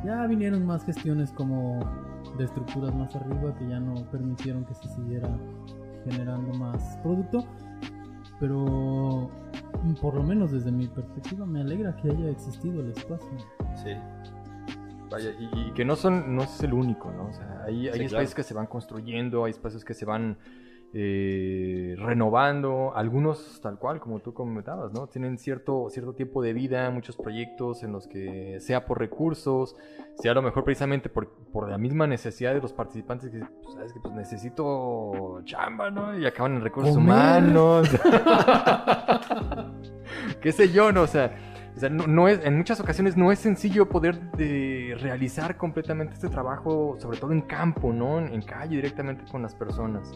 Ya 0.05 0.25
vinieron 0.27 0.65
más 0.65 0.85
gestiones 0.85 1.31
como 1.33 1.79
de 2.37 2.45
estructuras 2.45 2.95
más 2.95 3.13
arriba 3.17 3.53
que 3.57 3.67
ya 3.67 3.81
no 3.81 3.95
permitieron 4.09 4.63
que 4.63 4.73
se 4.75 4.87
siguiera 4.95 5.29
generando 6.05 6.53
más 6.57 6.97
producto. 7.03 7.45
Pero 8.39 9.29
por 10.01 10.13
lo 10.15 10.23
menos 10.23 10.51
desde 10.51 10.71
mi 10.71 10.87
perspectiva 10.87 11.45
me 11.45 11.59
alegra 11.61 11.93
que 11.97 12.09
haya 12.11 12.29
existido 12.29 12.79
el 12.79 12.91
espacio. 12.91 13.27
Sí. 13.75 13.91
Vaya, 15.09 15.31
y, 15.39 15.69
y 15.69 15.71
que 15.73 15.85
no 15.85 15.95
son, 15.95 16.35
no 16.35 16.43
es 16.43 16.61
el 16.63 16.73
único, 16.73 17.11
¿no? 17.11 17.27
O 17.29 17.33
sea, 17.33 17.63
hay, 17.65 17.87
hay 17.87 17.99
Sí, 17.99 18.05
espacios 18.05 18.11
claro. 18.31 18.35
que 18.35 18.43
se 18.43 18.53
van 18.53 18.67
construyendo, 18.67 19.45
hay 19.45 19.51
espacios 19.51 19.83
que 19.83 19.93
se 19.93 20.05
van 20.05 20.37
eh, 20.91 21.95
renovando, 21.99 22.93
algunos 22.95 23.59
tal 23.61 23.77
cual, 23.77 23.99
como 23.99 24.21
tú 24.21 24.33
comentabas, 24.33 24.91
¿no? 24.91 25.05
Tienen 25.07 25.37
cierto, 25.37 25.87
cierto 25.89 26.13
tiempo 26.13 26.41
de 26.41 26.53
vida, 26.53 26.89
muchos 26.89 27.15
proyectos 27.15 27.83
en 27.83 27.91
los 27.91 28.07
que, 28.07 28.57
sea 28.59 28.85
por 28.85 28.97
recursos, 28.97 29.75
sea 30.15 30.31
a 30.31 30.35
lo 30.35 30.41
mejor 30.41 30.63
precisamente 30.63 31.09
por, 31.09 31.29
por 31.51 31.69
la 31.69 31.77
misma 31.77 32.07
necesidad 32.07 32.55
de 32.55 32.61
los 32.61 32.73
participantes, 32.73 33.29
que, 33.29 33.39
pues, 33.39 33.75
sabes 33.75 33.93
que 33.93 33.99
pues 33.99 34.15
necesito 34.15 35.41
chamba, 35.45 35.91
¿no? 35.91 36.17
Y 36.17 36.25
acaban 36.25 36.55
en 36.55 36.61
recursos 36.61 36.95
Comer. 36.95 37.13
humanos. 37.13 37.87
qué 40.41 40.51
sé 40.51 40.71
yo, 40.71 40.91
¿no? 40.91 41.03
O 41.03 41.07
sea, 41.07 41.48
o 41.79 41.81
sea, 41.81 41.89
no, 41.89 42.27
es, 42.27 42.43
en 42.43 42.57
muchas 42.57 42.81
ocasiones 42.81 43.15
no 43.15 43.31
es 43.31 43.39
sencillo 43.39 43.87
poder 43.87 44.19
de 44.31 44.97
realizar 44.99 45.55
completamente 45.55 46.13
este 46.13 46.27
trabajo, 46.27 46.97
sobre 46.99 47.17
todo 47.17 47.31
en 47.31 47.39
campo, 47.39 47.93
¿no? 47.93 48.19
En, 48.19 48.41
calle, 48.41 48.75
directamente 48.75 49.23
con 49.31 49.41
las 49.41 49.55
personas. 49.55 50.11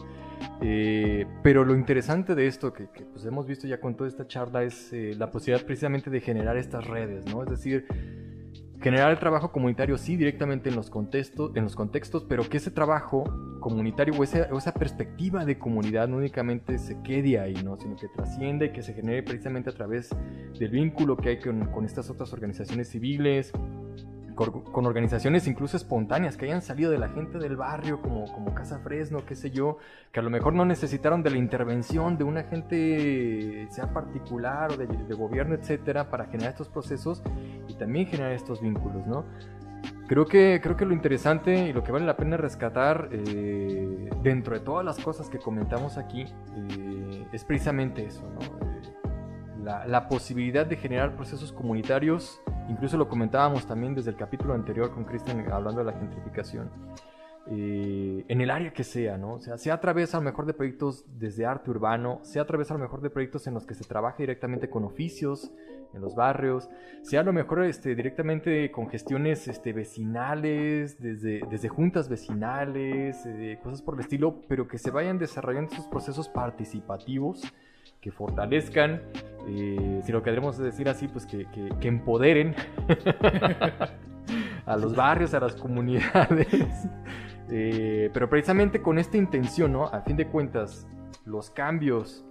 Eh, 0.60 1.24
pero 1.42 1.64
lo 1.64 1.74
interesante 1.74 2.34
de 2.34 2.48
esto, 2.48 2.74
que, 2.74 2.90
que, 2.90 3.04
pues 3.04 3.24
hemos 3.24 3.46
visto 3.46 3.66
ya 3.66 3.80
con 3.80 3.96
toda 3.96 4.10
esta 4.10 4.26
charla, 4.26 4.62
es 4.62 4.92
eh, 4.92 5.14
la 5.16 5.30
posibilidad 5.30 5.64
precisamente 5.64 6.10
de 6.10 6.20
generar 6.20 6.58
estas 6.58 6.86
redes, 6.86 7.24
¿no? 7.32 7.42
Es 7.42 7.48
decir, 7.48 7.86
generar 8.84 9.10
el 9.10 9.18
trabajo 9.18 9.50
comunitario 9.50 9.96
sí 9.96 10.14
directamente 10.14 10.68
en 10.68 10.76
los 10.76 10.90
contextos, 10.90 11.52
en 11.56 11.64
los 11.64 11.74
contextos 11.74 12.26
pero 12.28 12.46
que 12.46 12.58
ese 12.58 12.70
trabajo 12.70 13.24
comunitario 13.58 14.12
o, 14.14 14.22
esa 14.22 14.74
perspectiva 14.74 15.46
de 15.46 15.58
comunidad 15.58 16.06
no 16.06 16.18
únicamente 16.18 16.76
se 16.76 17.00
quede 17.00 17.40
ahí, 17.40 17.54
¿no? 17.64 17.78
sino 17.78 17.96
que 17.96 18.08
trasciende 18.08 18.66
y 18.66 18.72
que 18.72 18.82
se 18.82 18.92
genere 18.92 19.22
precisamente 19.22 19.70
a 19.70 19.72
través 19.72 20.10
del 20.58 20.68
vínculo 20.68 21.16
que 21.16 21.30
hay 21.30 21.38
con 21.38 21.86
estas 21.86 22.10
otras 22.10 22.34
organizaciones 22.34 22.90
civiles, 22.90 23.54
con, 24.34 24.86
organizaciones 24.86 25.46
incluso 25.46 25.76
espontáneas 25.76 26.36
que 26.36 26.46
hayan 26.46 26.62
salido 26.62 26.90
de 26.90 26.98
la 26.98 27.08
gente 27.08 27.38
del 27.38 27.56
barrio, 27.56 28.00
como, 28.00 28.24
como 28.32 28.54
Casa 28.54 28.78
Fresno, 28.80 29.24
qué 29.24 29.34
sé 29.34 29.50
yo, 29.50 29.78
que 30.12 30.20
a 30.20 30.22
lo 30.22 30.30
mejor 30.30 30.54
no 30.54 30.64
necesitaron 30.64 31.22
de 31.22 31.30
la 31.30 31.38
intervención 31.38 32.18
de 32.18 32.24
una 32.24 32.44
gente, 32.44 33.66
sea 33.70 33.92
particular 33.92 34.72
o 34.72 34.76
de, 34.76 34.86
de 34.86 35.14
gobierno, 35.14 35.54
etcétera, 35.54 36.10
para 36.10 36.26
generar 36.26 36.52
estos 36.52 36.68
procesos 36.68 37.22
y 37.68 37.74
también 37.74 38.06
generar 38.06 38.32
estos 38.32 38.60
vínculos, 38.60 39.06
¿no? 39.06 39.24
Creo 40.06 40.26
que, 40.26 40.60
creo 40.62 40.76
que 40.76 40.84
lo 40.84 40.92
interesante 40.92 41.68
y 41.68 41.72
lo 41.72 41.82
que 41.82 41.90
vale 41.90 42.04
la 42.04 42.16
pena 42.16 42.36
rescatar 42.36 43.08
eh, 43.10 44.10
dentro 44.22 44.54
de 44.54 44.60
todas 44.60 44.84
las 44.84 44.98
cosas 44.98 45.30
que 45.30 45.38
comentamos 45.38 45.96
aquí 45.96 46.22
eh, 46.22 47.26
es 47.32 47.44
precisamente 47.44 48.04
eso, 48.04 48.22
¿no? 48.22 48.73
La, 49.64 50.08
posibilidad 50.10 50.66
de 50.66 50.76
generar 50.76 51.16
procesos 51.16 51.50
comunitarios, 51.50 52.38
incluso 52.68 52.98
lo 52.98 53.08
comentábamos 53.08 53.66
también 53.66 53.94
desde 53.94 54.10
el 54.10 54.16
capítulo 54.16 54.52
anterior 54.52 54.90
con 54.92 55.04
Cristian 55.04 55.50
hablando 55.50 55.82
de 55.82 55.90
la 55.90 55.98
gentrificación, 55.98 56.70
eh, 57.46 58.26
en 58.28 58.40
el 58.42 58.50
área 58.50 58.74
que 58.74 58.84
sea, 58.84 59.16
¿no? 59.16 59.34
O 59.34 59.40
sea, 59.40 59.56
sea 59.56 59.74
a 59.74 59.80
través 59.80 60.14
a 60.14 60.18
lo 60.18 60.24
mejor 60.24 60.44
de 60.44 60.52
proyectos 60.52 61.06
desde 61.18 61.46
arte 61.46 61.70
urbano, 61.70 62.20
sea 62.22 62.42
a 62.42 62.46
través 62.46 62.70
a 62.70 62.74
lo 62.74 62.80
mejor 62.80 63.00
de 63.00 63.08
proyectos 63.08 63.46
en 63.46 63.54
los 63.54 63.64
que 63.64 63.74
se 63.74 63.84
trabaja 63.84 64.18
directamente 64.18 64.68
con 64.68 64.84
oficios 64.84 65.50
en 65.94 66.02
los 66.02 66.14
barrios, 66.14 66.68
sea 67.00 67.20
a 67.20 67.24
lo 67.24 67.32
mejor 67.32 67.64
este, 67.64 67.94
directamente 67.94 68.70
con 68.70 68.90
gestiones 68.90 69.48
este, 69.48 69.72
vecinales, 69.72 71.00
desde, 71.00 71.40
desde 71.48 71.68
juntas 71.70 72.10
vecinales, 72.10 73.24
eh, 73.24 73.58
cosas 73.62 73.80
por 73.80 73.94
el 73.94 74.00
estilo, 74.00 74.42
pero 74.46 74.68
que 74.68 74.76
se 74.76 74.90
vayan 74.90 75.18
desarrollando 75.18 75.72
esos 75.72 75.86
procesos 75.86 76.28
participativos 76.28 77.50
que 78.04 78.12
fortalezcan, 78.12 79.00
eh, 79.48 80.02
si 80.04 80.12
lo 80.12 80.22
queremos 80.22 80.58
decir 80.58 80.90
así, 80.90 81.08
pues 81.08 81.24
que, 81.24 81.46
que- 81.80 81.88
empoderen 81.88 82.54
a 84.66 84.76
los 84.76 84.94
barrios, 84.94 85.32
a 85.32 85.40
las 85.40 85.56
comunidades. 85.56 86.48
Eh, 87.50 88.08
pero 88.14 88.30
precisamente 88.30 88.80
con 88.80 88.98
esta 88.98 89.18
intención, 89.18 89.70
¿no? 89.70 89.84
A 89.84 90.00
fin 90.00 90.16
de 90.16 90.26
cuentas, 90.26 90.88
los 91.26 91.50
cambios, 91.50 92.24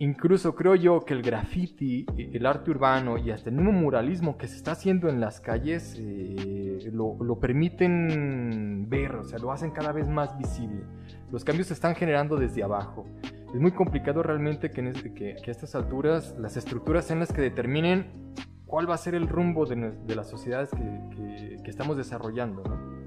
incluso 0.00 0.56
creo 0.56 0.74
yo 0.74 1.04
que 1.04 1.14
el 1.14 1.22
graffiti, 1.22 2.04
el 2.18 2.44
arte 2.44 2.72
urbano 2.72 3.18
y 3.18 3.30
hasta 3.30 3.50
el 3.50 3.54
mismo 3.56 3.70
muralismo 3.70 4.36
que 4.36 4.48
se 4.48 4.56
está 4.56 4.72
haciendo 4.72 5.08
en 5.08 5.20
las 5.20 5.40
calles 5.40 5.96
eh, 6.00 6.90
lo, 6.92 7.22
lo 7.22 7.38
permiten 7.38 8.86
ver, 8.88 9.14
o 9.14 9.22
sea, 9.22 9.38
lo 9.38 9.52
hacen 9.52 9.70
cada 9.70 9.92
vez 9.92 10.08
más 10.08 10.36
visible. 10.36 10.82
Los 11.30 11.44
cambios 11.44 11.68
se 11.68 11.74
están 11.74 11.94
generando 11.94 12.36
desde 12.36 12.64
abajo. 12.64 13.06
Es 13.54 13.60
muy 13.60 13.72
complicado 13.72 14.22
realmente 14.22 14.70
que, 14.70 14.80
en 14.80 14.86
es- 14.88 15.02
que- 15.02 15.36
que 15.42 15.44
a 15.46 15.50
estas 15.50 15.74
alturas 15.74 16.34
las 16.38 16.56
estructuras 16.56 17.04
sean 17.04 17.18
las 17.18 17.32
que 17.32 17.40
determinen 17.42 18.32
cuál 18.66 18.88
va 18.88 18.94
a 18.94 18.98
ser 18.98 19.14
el 19.14 19.28
rumbo 19.28 19.66
de, 19.66 19.90
de 20.06 20.14
las 20.16 20.28
sociedades 20.28 20.70
que- 20.70 21.56
que 21.62 21.70
estamos 21.70 21.96
desarrollando. 21.96 22.62
¿no? 22.62 23.00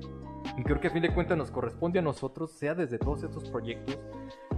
Y 0.57 0.63
creo 0.63 0.79
que 0.81 0.87
a 0.87 0.91
fin 0.91 1.01
de 1.01 1.13
cuentas 1.13 1.37
nos 1.37 1.49
corresponde 1.49 1.99
a 1.99 2.01
nosotros, 2.01 2.51
sea 2.51 2.75
desde 2.75 2.99
todos 2.99 3.23
estos 3.23 3.49
proyectos, 3.49 3.97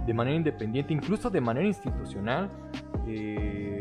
de 0.04 0.12
manera 0.14 0.36
independiente, 0.36 0.92
incluso 0.92 1.30
de 1.30 1.40
manera 1.40 1.66
institucional, 1.66 2.50
eh, 3.06 3.75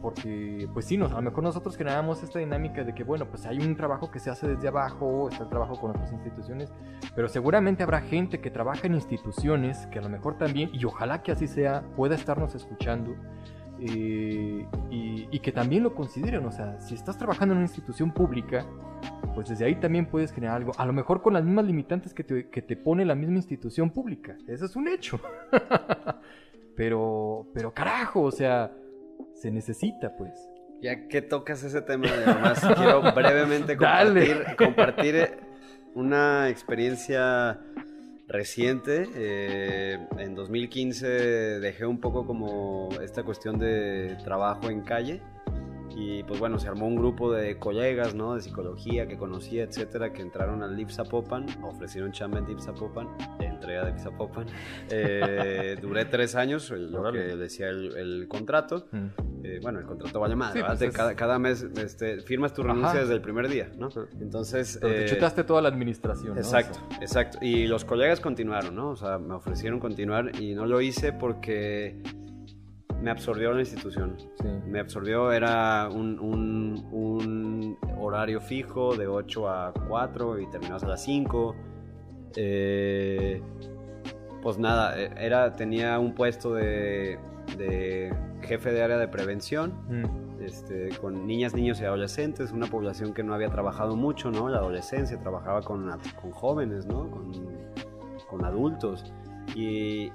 porque 0.00 0.68
pues 0.72 0.86
sí, 0.86 0.96
nos, 0.96 1.12
a 1.12 1.16
lo 1.16 1.22
mejor 1.22 1.42
nosotros 1.44 1.76
generamos 1.76 2.22
esta 2.22 2.38
dinámica 2.38 2.84
de 2.84 2.94
que, 2.94 3.04
bueno, 3.04 3.26
pues 3.28 3.46
hay 3.46 3.58
un 3.58 3.76
trabajo 3.76 4.10
que 4.10 4.18
se 4.18 4.30
hace 4.30 4.46
desde 4.48 4.68
abajo, 4.68 5.28
está 5.28 5.44
el 5.44 5.50
trabajo 5.50 5.78
con 5.80 5.90
otras 5.90 6.12
instituciones, 6.12 6.72
pero 7.14 7.28
seguramente 7.28 7.82
habrá 7.82 8.00
gente 8.00 8.40
que 8.40 8.50
trabaja 8.50 8.86
en 8.86 8.94
instituciones 8.94 9.86
que 9.86 9.98
a 9.98 10.02
lo 10.02 10.08
mejor 10.08 10.36
también, 10.38 10.70
y 10.72 10.84
ojalá 10.84 11.22
que 11.22 11.32
así 11.32 11.46
sea, 11.46 11.82
pueda 11.96 12.14
estarnos 12.14 12.54
escuchando. 12.54 13.14
eh, 13.80 14.66
y, 14.90 15.28
y 15.30 15.38
que 15.40 15.52
también 15.52 15.82
lo 15.84 15.94
consideren, 15.94 16.44
o 16.44 16.50
sea, 16.50 16.80
si 16.80 16.94
estás 16.94 17.16
trabajando 17.16 17.52
en 17.52 17.58
una 17.58 17.66
institución 17.66 18.10
pública, 18.12 18.66
pues 19.34 19.48
desde 19.50 19.64
ahí 19.66 19.76
también 19.76 20.06
puedes 20.06 20.32
generar 20.32 20.56
algo, 20.56 20.72
a 20.76 20.84
lo 20.84 20.92
mejor 20.92 21.22
con 21.22 21.34
las 21.34 21.44
mismas 21.44 21.64
limitantes 21.64 22.12
que 22.12 22.24
te, 22.24 22.48
que 22.48 22.60
te 22.62 22.76
pone 22.76 23.04
la 23.04 23.14
misma 23.14 23.36
institución 23.36 23.90
pública, 23.90 24.36
eso 24.48 24.64
es 24.64 24.74
un 24.74 24.88
hecho. 24.88 25.20
pero, 26.74 27.46
pero 27.54 27.72
carajo, 27.72 28.22
o 28.22 28.30
sea, 28.32 28.72
se 29.40 29.50
necesita, 29.50 30.16
pues. 30.16 30.32
Ya 30.80 31.08
que 31.08 31.22
tocas 31.22 31.62
ese 31.64 31.82
tema, 31.82 32.06
además 32.08 32.60
quiero 32.76 33.02
brevemente 33.14 33.76
compartir, 33.76 34.44
compartir 34.56 35.16
eh, 35.16 35.40
una 35.94 36.48
experiencia 36.48 37.60
reciente. 38.28 39.08
Eh, 39.14 39.98
en 40.18 40.34
2015 40.34 41.06
dejé 41.60 41.86
un 41.86 42.00
poco 42.00 42.26
como 42.26 42.90
esta 43.02 43.24
cuestión 43.24 43.58
de 43.58 44.16
trabajo 44.22 44.70
en 44.70 44.82
calle 44.82 45.20
y 45.96 46.22
pues 46.22 46.40
bueno, 46.40 46.58
se 46.58 46.68
armó 46.68 46.86
un 46.86 46.96
grupo 46.96 47.32
de 47.32 47.58
colegas, 47.58 48.14
¿no? 48.14 48.34
De 48.34 48.40
psicología 48.40 49.06
que 49.06 49.16
conocía, 49.16 49.64
etcétera, 49.64 50.12
que 50.12 50.22
entraron 50.22 50.62
al 50.62 50.76
Lip 50.76 50.90
Zapopan, 50.90 51.46
ofrecieron 51.62 52.12
chamba 52.12 52.38
en 52.38 52.46
Lip 52.46 52.60
Zapopan, 52.60 53.08
entrega 53.40 53.84
de 53.84 53.92
Lip 53.92 54.00
Zapopan. 54.00 54.46
Eh, 54.90 55.76
duré 55.80 56.04
tres 56.06 56.34
años, 56.34 56.70
lo 56.70 57.12
que 57.12 57.18
decía 57.18 57.68
el, 57.68 58.26
contrato. 58.28 58.86
Mm. 58.90 59.06
Eh, 59.44 59.60
bueno, 59.62 59.78
el 59.80 59.86
contrato 59.86 60.18
vale 60.20 60.34
más, 60.34 60.52
pues 60.52 60.92
cada, 60.92 61.38
mes 61.38 61.62
este, 61.62 62.20
firmas 62.20 62.52
tu 62.52 62.62
renuncia 62.62 63.00
desde 63.00 63.14
el 63.14 63.20
primer 63.20 63.48
día, 63.48 63.70
¿no? 63.78 63.88
Entonces... 64.20 64.78
te 64.80 65.04
eh, 65.04 65.08
chutaste 65.08 65.44
toda 65.44 65.62
la 65.62 65.68
administración, 65.68 66.34
¿no? 66.34 66.40
Exacto, 66.40 66.78
exacto. 67.00 67.38
Y 67.40 67.66
los 67.66 67.84
colegas 67.84 68.20
continuaron, 68.20 68.74
¿no? 68.74 68.90
O 68.90 68.96
sea, 68.96 69.18
me 69.18 69.34
ofrecieron 69.34 69.78
continuar 69.78 70.32
y 70.40 70.54
no 70.54 70.66
lo 70.66 70.80
hice 70.80 71.12
porque 71.12 72.00
me 73.02 73.10
absorbió 73.10 73.52
la 73.52 73.60
institución. 73.60 74.16
Me 74.66 74.80
absorbió, 74.80 75.32
era 75.32 75.88
un, 75.88 76.18
un, 76.18 77.78
horario 77.98 78.40
fijo 78.40 78.96
de 78.96 79.06
8 79.06 79.48
a 79.48 79.72
4 79.88 80.40
y 80.40 80.50
terminabas 80.50 80.82
a 80.84 80.88
las 80.88 81.02
5. 81.04 81.54
Eh, 82.36 83.42
pues 84.42 84.58
nada, 84.58 84.98
e, 84.98 85.10
era, 85.16 85.54
tenía 85.56 85.98
un 85.98 86.14
puesto 86.14 86.54
de, 86.54 87.18
de 87.56 88.14
jefe 88.42 88.72
de 88.72 88.82
área 88.82 88.98
de 88.98 89.08
prevención. 89.08 89.72
Mm. 89.88 90.28
Este, 90.42 90.90
con 91.00 91.26
niñas, 91.26 91.52
niños 91.52 91.80
y 91.80 91.84
adolescentes, 91.84 92.52
una 92.52 92.66
población 92.66 93.12
que 93.12 93.22
no 93.22 93.34
había 93.34 93.50
trabajado 93.50 93.96
mucho, 93.96 94.30
¿no? 94.30 94.48
La 94.48 94.58
adolescencia, 94.58 95.18
trabajaba 95.18 95.62
con, 95.62 95.90
con 96.20 96.30
jóvenes, 96.30 96.86
¿no? 96.86 97.10
Con, 97.10 97.32
con 98.28 98.44
adultos 98.44 99.12
y, 99.54 100.10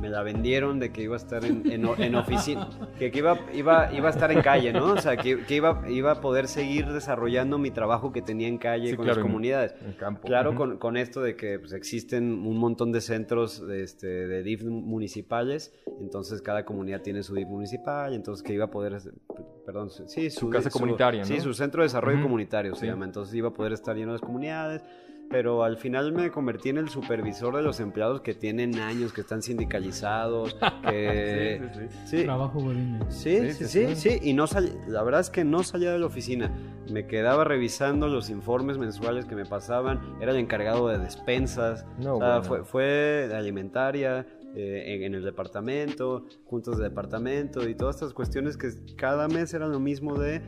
me 0.00 0.08
la 0.08 0.22
vendieron 0.22 0.78
de 0.78 0.92
que 0.92 1.02
iba 1.02 1.14
a 1.14 1.18
estar 1.18 1.44
en, 1.44 1.84
oficina, 2.14 2.70
que, 2.98 3.12
iba, 3.14 3.38
iba, 3.52 3.92
iba, 3.92 4.08
a 4.08 4.10
estar 4.10 4.32
en 4.32 4.40
calle, 4.40 4.72
¿no? 4.72 4.94
O 4.94 4.98
sea, 4.98 5.18
que, 5.18 5.44
iba, 5.50 5.82
iba 5.90 6.12
a 6.12 6.20
poder 6.22 6.48
seguir 6.48 6.86
desarrollando 6.86 7.58
mi 7.58 7.70
trabajo 7.70 8.10
que 8.10 8.22
tenía 8.22 8.48
en 8.48 8.56
calle 8.56 8.96
con 8.96 9.06
las 9.06 9.18
comunidades. 9.18 9.74
campo. 9.98 10.26
Claro, 10.26 10.54
con, 10.54 10.78
con, 10.78 10.96
esto 10.96 11.20
de 11.20 11.36
que 11.36 11.58
pues, 11.58 11.74
existen 11.74 12.46
un 12.46 12.56
montón 12.56 12.92
de 12.92 13.02
centros 13.02 13.66
de, 13.66 13.82
este, 13.82 14.06
de 14.06 14.42
DIF 14.42 14.64
municipales, 14.64 15.74
entonces 16.00 16.40
cada 16.40 16.64
comunidad 16.64 17.02
tiene 17.02 17.22
su 17.22 17.34
DIF 17.34 17.48
municipal, 17.48 18.14
entonces 18.14 18.42
que 18.42 18.54
iba 18.54 18.64
a 18.64 18.70
poder, 18.70 18.96
perdón, 19.66 19.90
sí, 19.90 20.30
su, 20.30 20.48
casa 20.48 20.70
comunitaria, 20.70 21.20
¿no? 21.20 21.26
Sí, 21.26 21.40
su 21.40 21.52
centro 21.52 21.82
de 21.82 21.88
desarrollo 21.88 22.22
comunitario 22.22 22.74
se 22.74 22.86
llama, 22.86 23.04
entonces 23.04 23.34
iba 23.34 23.48
a 23.48 23.52
poder 23.52 23.74
estar 23.74 23.94
lleno 23.94 24.12
de 24.12 24.14
las 24.14 24.22
comunidades 24.22 24.82
pero 25.30 25.62
al 25.62 25.76
final 25.76 26.12
me 26.12 26.30
convertí 26.32 26.70
en 26.70 26.78
el 26.78 26.88
supervisor 26.88 27.54
de 27.54 27.62
los 27.62 27.78
empleados 27.78 28.20
que 28.20 28.34
tienen 28.34 28.74
años, 28.80 29.12
que 29.12 29.20
están 29.20 29.42
sindicalizados, 29.42 30.56
que... 30.88 31.62
sí, 31.72 31.80
sí, 31.80 31.96
sí. 32.04 32.22
Trabajo 32.24 32.60
Sí, 33.08 33.52
sí, 33.52 33.64
sí, 33.66 33.94
sí, 33.94 34.18
y 34.22 34.32
no 34.34 34.46
la 34.88 35.02
verdad 35.04 35.20
es 35.20 35.30
que 35.30 35.44
no 35.44 35.62
salía 35.62 35.92
de 35.92 36.00
la 36.00 36.06
oficina, 36.06 36.52
me 36.90 37.06
quedaba 37.06 37.44
revisando 37.44 38.08
los 38.08 38.28
informes 38.28 38.76
mensuales 38.76 39.24
que 39.24 39.36
me 39.36 39.46
pasaban, 39.46 40.00
era 40.20 40.32
el 40.32 40.38
encargado 40.38 40.88
de 40.88 40.98
despensas, 40.98 41.86
o 42.04 42.18
sea, 42.18 42.42
fue, 42.42 42.64
fue 42.64 42.84
de 43.28 43.36
alimentaria, 43.36 44.26
eh, 44.56 45.04
en, 45.04 45.14
el 45.14 45.22
departamento, 45.22 46.26
juntos 46.44 46.78
de 46.78 46.84
departamento 46.84 47.68
y 47.68 47.76
todas 47.76 47.94
estas 47.96 48.12
cuestiones 48.12 48.56
que 48.56 48.68
cada 48.96 49.28
mes 49.28 49.54
eran 49.54 49.70
lo 49.70 49.78
mismo 49.78 50.18
de 50.18 50.42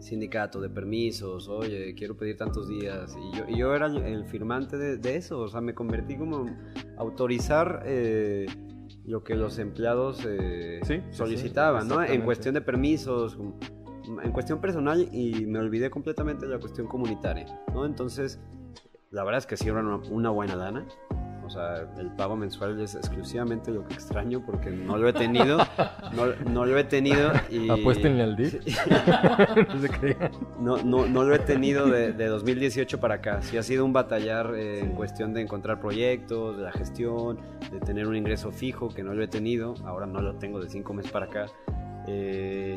sindicato 0.00 0.60
de 0.60 0.70
permisos, 0.70 1.48
oye, 1.48 1.94
quiero 1.94 2.16
pedir 2.16 2.36
tantos 2.36 2.68
días. 2.68 3.16
Y 3.16 3.36
yo, 3.36 3.48
yo 3.48 3.74
era 3.74 3.86
el 3.86 4.24
firmante 4.24 4.76
de, 4.76 5.16
eso, 5.16 5.40
o 5.40 5.48
sea, 5.48 5.60
me 5.60 5.74
convertí 5.74 6.16
como 6.16 6.46
autorizar 6.96 7.82
eh, 7.86 8.46
lo 9.04 9.24
que 9.24 9.34
los 9.34 9.58
empleados 9.58 10.26
eh, 10.28 10.80
solicitaban, 11.10 11.88
¿no? 11.88 12.02
En 12.02 12.22
cuestión 12.22 12.54
de 12.54 12.60
permisos, 12.60 13.38
en 14.22 14.32
cuestión 14.32 14.60
personal 14.60 15.08
y 15.12 15.46
me 15.46 15.58
olvidé 15.58 15.90
completamente 15.90 16.46
de 16.46 16.52
la 16.52 16.58
cuestión 16.58 16.86
comunitaria, 16.86 17.46
¿no? 17.72 17.84
Entonces, 17.84 18.40
la 19.10 19.24
verdad 19.24 19.38
es 19.38 19.46
que 19.46 19.56
sí 19.56 19.68
era 19.68 19.80
una, 19.80 20.30
buena 20.30 20.56
lana. 20.56 20.86
O 21.48 21.50
sea, 21.50 21.86
el 21.96 22.10
pago 22.10 22.36
mensual 22.36 22.78
es 22.78 22.94
exclusivamente 22.94 23.70
lo 23.70 23.82
que 23.88 23.94
extraño 23.94 24.44
porque 24.44 24.70
no 24.70 24.98
lo 24.98 25.08
he 25.08 25.14
tenido. 25.14 25.56
No, 26.12 26.66
lo 26.66 26.76
he 26.76 26.84
tenido 26.84 27.32
y... 27.50 27.70
Apuéstenle 27.70 28.22
al 28.22 28.36
DIF. 28.36 28.56
no, 30.60 30.76
no, 30.82 31.06
no, 31.06 31.24
lo 31.24 31.34
he 31.34 31.38
tenido 31.38 31.86
de, 31.86 32.12
2018 32.12 33.00
para 33.00 33.14
acá. 33.14 33.40
Sí 33.40 33.56
ha 33.56 33.62
sido 33.62 33.86
un 33.86 33.94
batallar 33.94 34.54
eh, 34.54 34.80
en 34.80 34.92
cuestión 34.92 35.32
de 35.32 35.40
encontrar 35.40 35.80
proyectos, 35.80 36.58
de 36.58 36.64
la 36.64 36.72
gestión, 36.72 37.38
de 37.72 37.80
tener 37.80 38.06
un 38.06 38.16
ingreso 38.16 38.52
fijo 38.52 38.90
que 38.90 39.02
no 39.02 39.14
lo 39.14 39.22
he 39.22 39.28
tenido. 39.28 39.74
Ahora 39.86 40.04
no 40.04 40.20
lo 40.20 40.34
tengo 40.34 40.60
de 40.60 40.68
cinco 40.68 40.92
meses 40.92 41.10
para 41.10 41.26
acá. 41.26 41.46
Eh, 42.06 42.76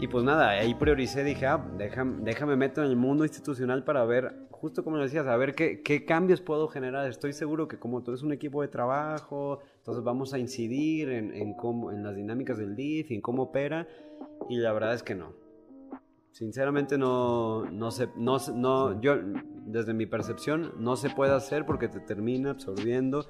y 0.00 0.08
pues 0.08 0.24
nada, 0.24 0.50
ahí 0.50 0.74
prioricé, 0.74 1.22
dije, 1.22 1.46
ah, 1.46 1.64
déjame, 1.78 2.24
déjame 2.24 2.56
meter 2.56 2.82
en 2.82 2.90
el 2.90 2.96
mundo 2.96 3.24
institucional 3.24 3.84
para 3.84 4.04
ver 4.04 4.34
justo 4.62 4.84
como 4.84 4.96
decías, 4.98 5.26
a 5.26 5.36
ver 5.36 5.56
qué, 5.56 5.82
qué, 5.82 6.04
cambios 6.04 6.40
puedo 6.40 6.68
generar. 6.68 7.08
Estoy 7.08 7.32
seguro 7.32 7.66
que 7.66 7.80
como 7.80 8.04
tú 8.04 8.12
eres 8.12 8.22
un 8.22 8.32
equipo 8.32 8.62
de 8.62 8.68
trabajo, 8.68 9.58
entonces 9.78 10.04
vamos 10.04 10.34
a 10.34 10.38
incidir 10.38 11.08
en, 11.10 11.34
en, 11.34 11.54
cómo, 11.54 11.90
en 11.90 12.04
las 12.04 12.14
dinámicas 12.14 12.58
del 12.58 12.76
DIF 12.76 13.10
y 13.10 13.16
en 13.16 13.20
cómo 13.20 13.42
opera. 13.42 13.88
Y 14.48 14.58
la 14.58 14.72
verdad 14.72 14.94
es 14.94 15.02
que 15.02 15.16
no. 15.16 15.32
Sinceramente 16.30 16.96
no, 16.96 17.64
no 17.72 17.90
sé, 17.90 18.08
no, 18.16 18.36
no, 18.54 19.00
yo 19.00 19.16
desde 19.66 19.94
mi 19.94 20.06
percepción 20.06 20.72
no 20.78 20.94
se 20.94 21.10
puede 21.10 21.32
hacer 21.32 21.66
porque 21.66 21.88
te 21.88 21.98
termina 21.98 22.52
absorbiendo 22.52 23.26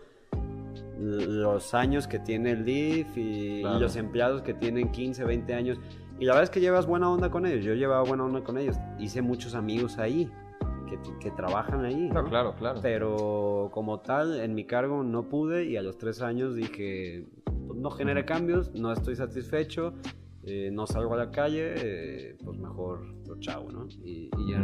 los 0.99 1.73
años 1.73 2.07
que 2.07 2.19
tiene 2.19 2.51
el 2.51 2.67
DIF 2.67 3.17
y, 3.17 3.62
los 3.62 3.97
empleados 3.97 4.43
que 4.43 4.52
tienen 4.52 4.93
15, 4.93 5.25
20 5.25 5.55
años. 5.55 5.81
Y 6.20 6.27
la 6.27 6.35
verdad 6.35 6.44
es 6.44 6.51
que 6.51 6.61
llevas 6.61 6.86
buena 6.86 7.11
onda 7.11 7.31
con 7.31 7.47
ellos. 7.47 7.65
Yo 7.65 7.73
llevaba 7.73 8.02
buena 8.02 8.25
onda 8.25 8.44
con 8.44 8.59
ellos. 8.59 8.77
Hice 8.99 9.23
muchos 9.23 9.55
amigos 9.55 9.97
ahí 9.97 10.31
que, 11.21 11.31
trabajan 11.31 11.85
ahí. 11.85 12.09
claro, 12.29 12.55
claro. 12.55 12.81
Pero 12.83 13.71
como 13.73 14.01
tal, 14.01 14.41
en 14.41 14.55
mi 14.55 14.65
cargo 14.65 15.03
no 15.03 15.29
pude 15.29 15.65
y 15.65 15.77
a 15.77 15.83
los 15.83 15.99
tres 15.99 16.23
años 16.23 16.55
dije, 16.55 17.27
no 17.75 17.91
genere 17.91 18.25
cambios, 18.25 18.73
no 18.75 18.93
estoy 18.93 19.17
satisfecho, 19.17 19.95
eh, 20.45 20.71
no 20.73 20.87
salgo 20.87 21.15
a 21.15 21.17
la 21.17 21.31
calle, 21.31 21.75
eh, 21.77 22.37
pues 22.45 22.59
mejor 22.59 23.15
lo 23.29 23.39
chavo, 23.39 23.71
¿no? 23.71 23.87
Y, 24.05 24.29
ya 24.51 24.59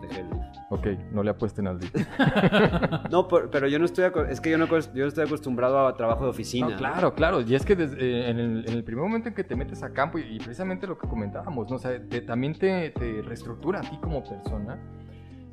dejé 0.00 0.20
el 0.20 0.28
Ok, 0.70 0.86
no 1.12 1.24
le 1.24 1.30
apuesten 1.30 1.66
al 1.66 1.80
DIF. 1.80 1.92
no, 3.10 3.26
pero 3.26 3.66
yo 3.66 3.80
no 3.80 3.84
estoy, 3.84 4.04
es 4.30 4.40
que 4.40 4.50
yo 4.50 4.58
no, 4.58 4.66
yo 4.94 5.06
estoy 5.06 5.24
acostumbrado 5.24 5.86
a 5.86 5.96
trabajo 5.96 6.24
de 6.24 6.30
oficina. 6.30 6.76
claro, 6.76 7.14
claro, 7.14 7.40
y 7.40 7.54
es 7.54 7.64
que 7.64 7.72
eh, 7.72 8.30
en, 8.30 8.38
el, 8.38 8.84
primer 8.84 9.04
momento 9.04 9.28
en 9.28 9.34
que 9.34 9.42
te 9.42 9.56
metes 9.56 9.82
a 9.82 9.92
campo, 9.92 10.18
y, 10.18 10.38
precisamente 10.38 10.86
lo 10.86 10.96
que 10.96 11.08
comentábamos, 11.08 11.68
¿no? 11.68 11.76
O 11.76 11.78
sea, 11.80 12.00
también 12.24 12.54
te, 12.54 12.90
te 12.90 13.22
reestructura 13.22 13.80
a 13.80 13.82
ti 13.82 13.98
como 14.00 14.22
persona 14.22 14.78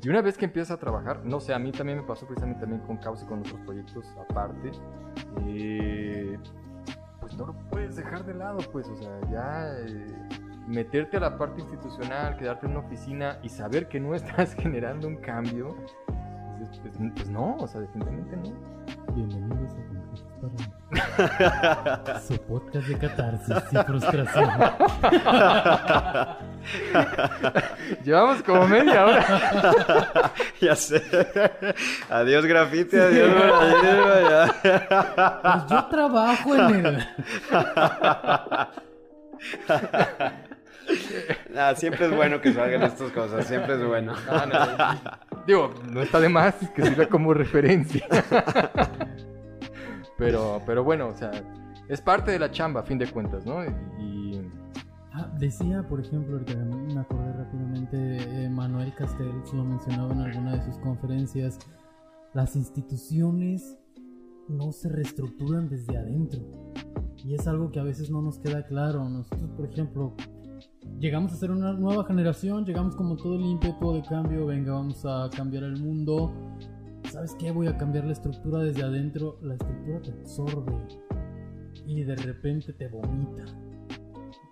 y 0.02 0.08
una 0.08 0.20
vez 0.20 0.36
que 0.36 0.46
empiezas 0.46 0.72
a 0.72 0.80
trabajar, 0.80 1.24
no 1.24 1.38
sé, 1.38 1.54
a 1.54 1.58
mí 1.58 1.70
también 1.70 1.98
me 1.98 2.04
pasó 2.04 2.26
precisamente 2.26 2.60
también 2.60 2.82
con 2.82 2.96
Caos 2.96 3.22
y 3.22 3.26
con 3.26 3.40
otros 3.40 3.60
proyectos 3.60 4.12
aparte, 4.18 4.72
eh, 5.46 6.36
pues 7.20 7.36
no 7.36 7.46
lo 7.46 7.54
puedes 7.70 7.94
dejar 7.94 8.24
de 8.24 8.34
lado, 8.34 8.58
pues, 8.72 8.88
o 8.88 8.96
sea, 8.96 9.20
ya 9.30 9.72
eh, 9.78 10.06
meterte 10.66 11.18
a 11.18 11.20
la 11.20 11.38
parte 11.38 11.60
institucional, 11.60 12.36
quedarte 12.36 12.66
en 12.66 12.72
una 12.72 12.80
oficina 12.80 13.38
y 13.44 13.48
saber 13.48 13.88
que 13.88 14.00
no 14.00 14.14
estás 14.16 14.54
generando 14.54 15.06
un 15.06 15.16
cambio, 15.16 15.76
pues, 16.82 16.98
pues, 17.14 17.30
no, 17.30 17.56
o 17.58 17.68
sea, 17.68 17.80
definitivamente 17.80 18.36
no. 18.36 19.14
Bienvenidos 19.14 19.72
a 19.72 20.01
su 22.26 22.36
podcast 22.42 22.86
de 22.86 22.98
catarsis 22.98 23.56
y 23.70 23.76
frustración. 23.76 24.50
Llevamos 28.04 28.42
como 28.42 28.66
media 28.68 29.06
hora. 29.06 30.32
ya 30.60 30.76
sé. 30.76 31.02
Adiós 32.10 32.44
grafite, 32.46 33.00
adiós. 33.00 33.30
Pues 35.42 35.66
yo 35.70 35.84
trabajo 35.86 36.56
en 36.56 36.86
el. 36.86 37.06
siempre 41.76 42.06
es 42.06 42.14
bueno 42.14 42.40
que 42.40 42.52
salgan 42.52 42.82
estas 42.82 43.10
cosas, 43.12 43.46
siempre 43.46 43.74
es 43.74 43.84
bueno. 43.84 44.14
digo, 45.46 45.72
no 45.90 46.02
está 46.02 46.20
de 46.20 46.28
más 46.28 46.54
que 46.74 46.82
sirva 46.82 47.06
como 47.06 47.32
referencia. 47.34 48.06
Pero, 50.22 50.62
pero 50.66 50.84
bueno, 50.84 51.08
o 51.08 51.14
sea, 51.14 51.30
es 51.88 52.00
parte 52.00 52.30
de 52.30 52.38
la 52.38 52.50
chamba, 52.50 52.80
a 52.80 52.82
fin 52.84 52.98
de 52.98 53.06
cuentas, 53.10 53.44
¿no? 53.44 53.64
Y... 54.00 54.40
Ah, 55.14 55.30
decía, 55.38 55.86
por 55.86 56.00
ejemplo, 56.00 56.40
me 56.40 57.00
acordé 57.00 57.32
rápidamente, 57.34 58.44
eh, 58.44 58.48
Manuel 58.48 58.94
Castells 58.94 59.52
lo 59.52 59.62
mencionaba 59.62 60.14
en 60.14 60.20
alguna 60.20 60.56
de 60.56 60.62
sus 60.62 60.78
conferencias, 60.78 61.58
las 62.32 62.56
instituciones 62.56 63.76
no 64.48 64.72
se 64.72 64.88
reestructuran 64.88 65.68
desde 65.68 65.98
adentro. 65.98 66.40
Y 67.24 67.34
es 67.34 67.46
algo 67.46 67.70
que 67.70 67.78
a 67.78 67.82
veces 67.82 68.10
no 68.10 68.22
nos 68.22 68.38
queda 68.38 68.64
claro. 68.64 69.06
Nosotros, 69.08 69.50
por 69.56 69.66
ejemplo, 69.66 70.14
llegamos 70.98 71.32
a 71.32 71.36
ser 71.36 71.50
una 71.50 71.72
nueva 71.74 72.04
generación, 72.04 72.64
llegamos 72.64 72.96
como 72.96 73.16
todo 73.16 73.36
el 73.36 73.42
ímpetu 73.42 73.92
de 73.92 74.02
cambio, 74.02 74.46
venga, 74.46 74.72
vamos 74.72 75.04
a 75.04 75.28
cambiar 75.36 75.64
el 75.64 75.78
mundo. 75.78 76.32
¿Sabes 77.12 77.34
qué? 77.34 77.52
Voy 77.52 77.66
a 77.66 77.76
cambiar 77.76 78.06
la 78.06 78.12
estructura 78.12 78.60
desde 78.60 78.82
adentro. 78.82 79.36
La 79.42 79.52
estructura 79.52 80.00
te 80.00 80.12
absorbe 80.12 80.72
y 81.86 82.04
de 82.04 82.16
repente 82.16 82.72
te 82.72 82.88
vomita. 82.88 83.44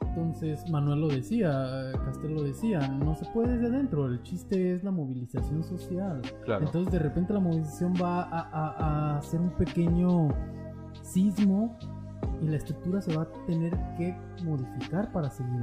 Entonces 0.02 0.68
Manuel 0.68 1.00
lo 1.00 1.08
decía, 1.08 1.90
Castel 2.04 2.34
lo 2.34 2.42
decía, 2.42 2.86
no 2.88 3.14
se 3.14 3.24
puede 3.32 3.56
desde 3.56 3.74
adentro, 3.74 4.06
el 4.08 4.22
chiste 4.24 4.74
es 4.74 4.84
la 4.84 4.90
movilización 4.90 5.64
social. 5.64 6.20
Claro. 6.44 6.66
Entonces 6.66 6.92
de 6.92 6.98
repente 6.98 7.32
la 7.32 7.40
movilización 7.40 7.94
va 7.94 8.24
a, 8.24 8.40
a, 8.50 9.14
a 9.14 9.18
hacer 9.18 9.40
un 9.40 9.50
pequeño 9.52 10.28
sismo 11.00 11.78
y 12.42 12.46
la 12.48 12.56
estructura 12.56 13.00
se 13.00 13.16
va 13.16 13.22
a 13.22 13.32
tener 13.46 13.72
que 13.96 14.14
modificar 14.44 15.10
para 15.12 15.30
seguir. 15.30 15.62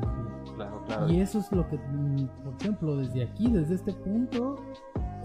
Claro, 0.56 0.84
claro. 0.88 1.09
Y 1.11 1.19
eso 1.19 1.40
es 1.40 1.51
lo 1.51 1.67
que, 1.67 1.77
mm, 1.77 2.27
por 2.43 2.53
ejemplo, 2.59 2.98
desde 2.98 3.24
aquí, 3.24 3.51
desde 3.51 3.76
este 3.76 3.93
punto, 3.93 4.56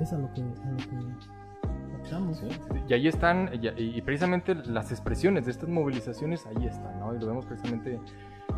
es 0.00 0.12
a 0.12 0.18
lo 0.18 0.30
que, 0.34 0.42
a 0.42 0.70
lo 0.70 0.76
que 0.76 1.41
Y 2.88 2.94
ahí 2.94 3.08
están, 3.08 3.50
y 3.52 4.00
precisamente 4.02 4.54
las 4.54 4.90
expresiones 4.90 5.44
de 5.44 5.50
estas 5.52 5.68
movilizaciones, 5.68 6.46
ahí 6.46 6.66
están, 6.66 6.98
¿no? 6.98 7.14
Y 7.14 7.18
lo 7.18 7.26
vemos 7.26 7.46
precisamente, 7.46 8.00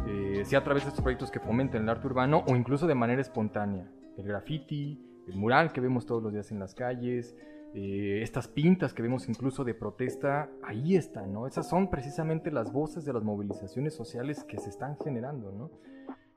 eh, 0.07 0.43
sea 0.45 0.61
a 0.61 0.65
través 0.65 0.85
de 0.85 0.89
estos 0.91 1.03
proyectos 1.03 1.31
que 1.31 1.41
fomenten 1.41 1.83
el 1.83 1.89
arte 1.89 2.07
urbano 2.07 2.45
o 2.47 2.57
incluso 2.57 2.87
de 2.87 2.95
manera 2.95 3.21
espontánea. 3.21 3.89
El 4.17 4.27
graffiti, 4.27 5.01
el 5.29 5.37
mural 5.37 5.73
que 5.73 5.81
vemos 5.81 6.07
todos 6.07 6.23
los 6.23 6.33
días 6.33 6.51
en 6.53 6.59
las 6.59 6.75
calles, 6.75 7.37
eh, 7.75 8.21
estas 8.23 8.47
pintas 8.47 8.95
que 8.95 9.03
vemos 9.03 9.29
incluso 9.29 9.65
de 9.65 9.75
protesta, 9.75 10.49
ahí 10.63 10.95
están, 10.95 11.33
¿no? 11.33 11.49
Esas 11.49 11.69
son 11.69 11.91
precisamente 11.91 12.53
las 12.53 12.73
voces 12.73 13.05
de 13.05 13.13
las 13.13 13.25
movilizaciones 13.25 13.95
sociales 13.95 14.45
que 14.45 14.59
se 14.59 14.71
están 14.71 14.97
generando, 15.03 15.51
¿no? 15.51 15.71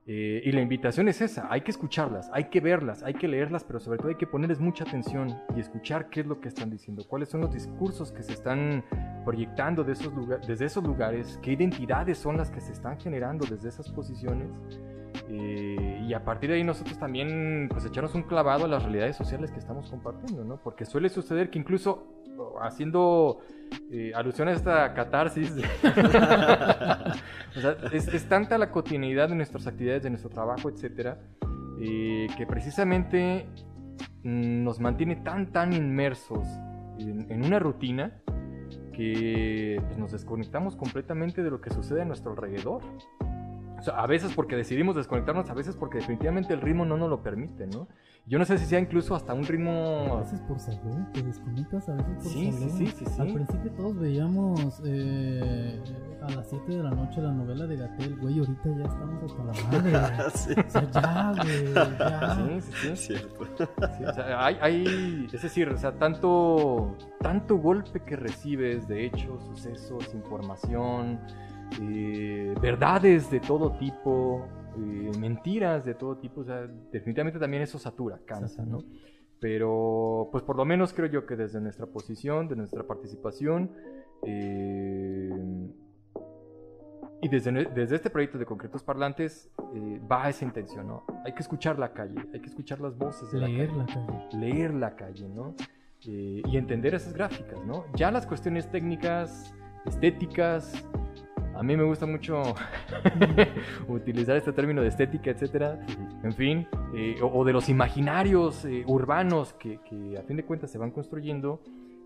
Eh, 0.09 0.41
y 0.45 0.53
la 0.53 0.61
invitación 0.61 1.09
es 1.09 1.19
esa, 1.19 1.51
hay 1.51 1.61
que 1.61 1.71
escucharlas, 1.71 2.29
hay 2.31 2.45
que 2.45 2.61
verlas, 2.61 3.03
hay 3.03 3.13
que 3.13 3.27
leerlas, 3.27 3.65
pero 3.65 3.81
sobre 3.81 3.97
todo 3.97 4.07
hay 4.07 4.15
que 4.15 4.25
ponerles 4.25 4.61
mucha 4.61 4.85
atención 4.85 5.37
y 5.53 5.59
escuchar 5.59 6.09
qué 6.09 6.21
es 6.21 6.25
lo 6.25 6.39
que 6.39 6.47
están 6.47 6.69
diciendo, 6.69 7.03
cuáles 7.05 7.27
son 7.27 7.41
los 7.41 7.51
discursos 7.51 8.13
que 8.13 8.23
se 8.23 8.31
están 8.31 8.85
proyectando 9.25 9.83
de 9.83 9.91
esos 9.91 10.13
lugar, 10.13 10.39
desde 10.47 10.63
esos 10.63 10.81
lugares, 10.81 11.37
qué 11.43 11.51
identidades 11.51 12.17
son 12.17 12.37
las 12.37 12.49
que 12.49 12.61
se 12.61 12.71
están 12.71 12.97
generando 12.97 13.45
desde 13.45 13.67
esas 13.67 13.89
posiciones. 13.89 14.49
Eh, 15.29 16.05
y 16.07 16.13
a 16.13 16.23
partir 16.23 16.51
de 16.51 16.55
ahí 16.55 16.63
nosotros 16.63 16.97
también 16.97 17.67
pues 17.69 17.83
echarnos 17.85 18.15
un 18.15 18.23
clavado 18.23 18.63
a 18.63 18.67
las 18.69 18.83
realidades 18.83 19.17
sociales 19.17 19.51
que 19.51 19.59
estamos 19.59 19.89
compartiendo, 19.89 20.45
¿no? 20.45 20.55
Porque 20.55 20.85
suele 20.85 21.09
suceder 21.09 21.49
que 21.49 21.59
incluso 21.59 22.07
haciendo 22.61 23.39
eh, 23.91 24.11
alusión 24.13 24.47
a 24.47 24.51
esta 24.51 24.93
catarsis, 24.93 25.51
o 27.55 27.59
sea, 27.59 27.77
es, 27.91 28.07
es, 28.07 28.25
tanta 28.27 28.57
la 28.57 28.71
cotidianidad 28.71 29.29
de 29.29 29.35
nuestras 29.35 29.65
actividades, 29.67 30.03
de 30.03 30.09
nuestro 30.09 30.29
trabajo, 30.29 30.69
etcétera, 30.69 31.19
eh, 31.79 32.27
que 32.37 32.45
precisamente 32.45 33.47
nos 34.23 34.79
mantiene 34.79 35.17
tan, 35.17 35.51
tan 35.51 35.73
inmersos 35.73 36.45
en, 36.99 37.31
en 37.31 37.45
una 37.45 37.59
rutina 37.59 38.21
que 38.93 39.79
pues, 39.85 39.97
nos 39.97 40.11
desconectamos 40.11 40.75
completamente 40.75 41.43
de 41.43 41.51
lo 41.51 41.61
que 41.61 41.69
sucede 41.69 42.01
a 42.01 42.05
nuestro 42.05 42.31
alrededor. 42.31 42.81
O 43.77 43.81
sea, 43.81 43.95
a 43.95 44.07
veces 44.07 44.33
porque 44.33 44.55
decidimos 44.55 44.95
desconectarnos, 44.95 45.49
a 45.49 45.53
veces 45.53 45.75
porque 45.75 45.99
definitivamente 45.99 46.53
el 46.53 46.61
ritmo 46.61 46.85
no 46.85 46.97
nos 46.97 47.09
lo 47.09 47.21
permite, 47.21 47.67
¿no? 47.67 47.87
Yo 48.25 48.37
no 48.37 48.43
sé 48.43 48.57
si 48.57 48.65
sea 48.65 48.79
incluso 48.79 49.15
hasta 49.15 49.33
un 49.33 49.45
ritmo... 49.45 50.17
A 50.17 50.19
veces 50.19 50.41
por 50.41 50.59
salud, 50.59 50.97
te 51.13 51.21
desconectas 51.23 51.87
a 51.87 51.93
veces 51.93 52.15
por 52.15 52.23
sí, 52.23 52.51
salud. 52.51 52.71
Sí, 52.71 52.87
sí, 52.87 52.93
sí, 52.97 53.05
sí. 53.05 53.21
Al 53.21 53.33
principio 53.33 53.71
todos 53.71 53.97
veíamos 53.97 54.81
eh, 54.85 55.81
a 56.21 56.31
las 56.31 56.49
7 56.49 56.75
de 56.75 56.83
la 56.83 56.89
noche 56.89 57.21
la 57.21 57.31
novela 57.31 57.65
de 57.65 57.77
Gatel, 57.77 58.17
güey, 58.17 58.39
ahorita 58.39 58.69
ya 58.77 58.83
estamos 58.83 59.23
hasta 59.23 59.43
la 59.45 59.93
madre. 59.93 60.31
sí. 60.35 60.53
O 60.59 60.69
sea, 60.69 60.91
ya, 60.91 61.33
güey, 61.41 61.73
ya. 61.73 62.35
Sí, 62.35 62.61
sí, 62.61 62.87
sí. 62.89 62.95
Cierto. 63.15 63.45
Sí, 63.97 64.03
o 64.03 64.13
sea, 64.13 64.45
hay, 64.45 64.57
hay, 64.59 65.27
es 65.31 65.41
decir, 65.41 65.69
o 65.69 65.77
sea, 65.77 65.93
tanto, 65.93 66.97
tanto 67.21 67.55
golpe 67.55 68.01
que 68.01 68.17
recibes 68.17 68.89
de 68.89 69.05
hechos, 69.05 69.41
sucesos, 69.45 70.13
información, 70.13 71.21
eh, 71.81 72.55
verdades 72.61 73.29
de 73.29 73.39
todo 73.39 73.77
tipo, 73.77 74.47
eh, 74.77 75.11
mentiras 75.19 75.85
de 75.85 75.93
todo 75.93 76.17
tipo, 76.17 76.41
o 76.41 76.43
sea, 76.43 76.67
definitivamente 76.91 77.39
también 77.39 77.63
eso 77.63 77.79
satura, 77.79 78.19
cansa, 78.25 78.65
¿no? 78.65 78.79
Pero, 79.39 80.29
pues 80.31 80.43
por 80.43 80.55
lo 80.55 80.65
menos 80.65 80.93
creo 80.93 81.07
yo 81.07 81.25
que 81.25 81.35
desde 81.35 81.61
nuestra 81.61 81.85
posición, 81.85 82.47
de 82.47 82.55
nuestra 82.55 82.83
participación, 82.83 83.71
eh, 84.23 85.29
y 87.21 87.29
desde, 87.29 87.51
desde, 87.65 87.95
este 87.95 88.09
proyecto 88.09 88.37
de 88.37 88.45
Concretos 88.45 88.83
Parlantes 88.83 89.49
eh, 89.73 89.99
va 90.11 90.29
esa 90.29 90.45
intención, 90.45 90.87
¿no? 90.87 91.03
Hay 91.25 91.33
que 91.33 91.41
escuchar 91.41 91.79
la 91.79 91.91
calle, 91.91 92.15
hay 92.31 92.39
que 92.39 92.47
escuchar 92.47 92.79
las 92.79 92.95
voces 92.95 93.31
de 93.31 93.39
leer 93.39 93.71
la 93.71 93.85
calle. 93.85 93.99
la 94.07 94.29
calle. 94.29 94.37
Leer 94.39 94.73
la 94.73 94.95
calle, 94.95 95.29
¿no? 95.29 95.55
Eh, 96.05 96.41
y 96.45 96.57
entender 96.57 96.93
esas 96.93 97.13
gráficas, 97.13 97.63
¿no? 97.65 97.85
Ya 97.95 98.11
las 98.11 98.27
cuestiones 98.27 98.69
técnicas, 98.69 99.53
estéticas, 99.85 100.87
a 101.57 101.63
mí 101.63 101.75
me 101.75 101.83
gusta 101.83 102.05
mucho 102.05 102.41
utilizar 103.87 104.37
este 104.37 104.53
término 104.53 104.81
de 104.81 104.89
estética, 104.89 105.31
etcétera. 105.31 105.79
En 106.23 106.33
fin, 106.33 106.67
eh, 106.95 107.15
o, 107.21 107.27
o, 107.27 107.43
de 107.43 107.53
los 107.53 107.67
imaginarios 107.69 108.63
eh, 108.65 108.83
urbanos 108.87 109.53
que, 109.53 109.79
que, 109.89 110.17
a 110.17 110.23
fin 110.23 110.37
de 110.37 110.45
cuentas 110.45 110.71
se 110.71 110.77
van 110.77 110.91
construyendo. 110.91 111.61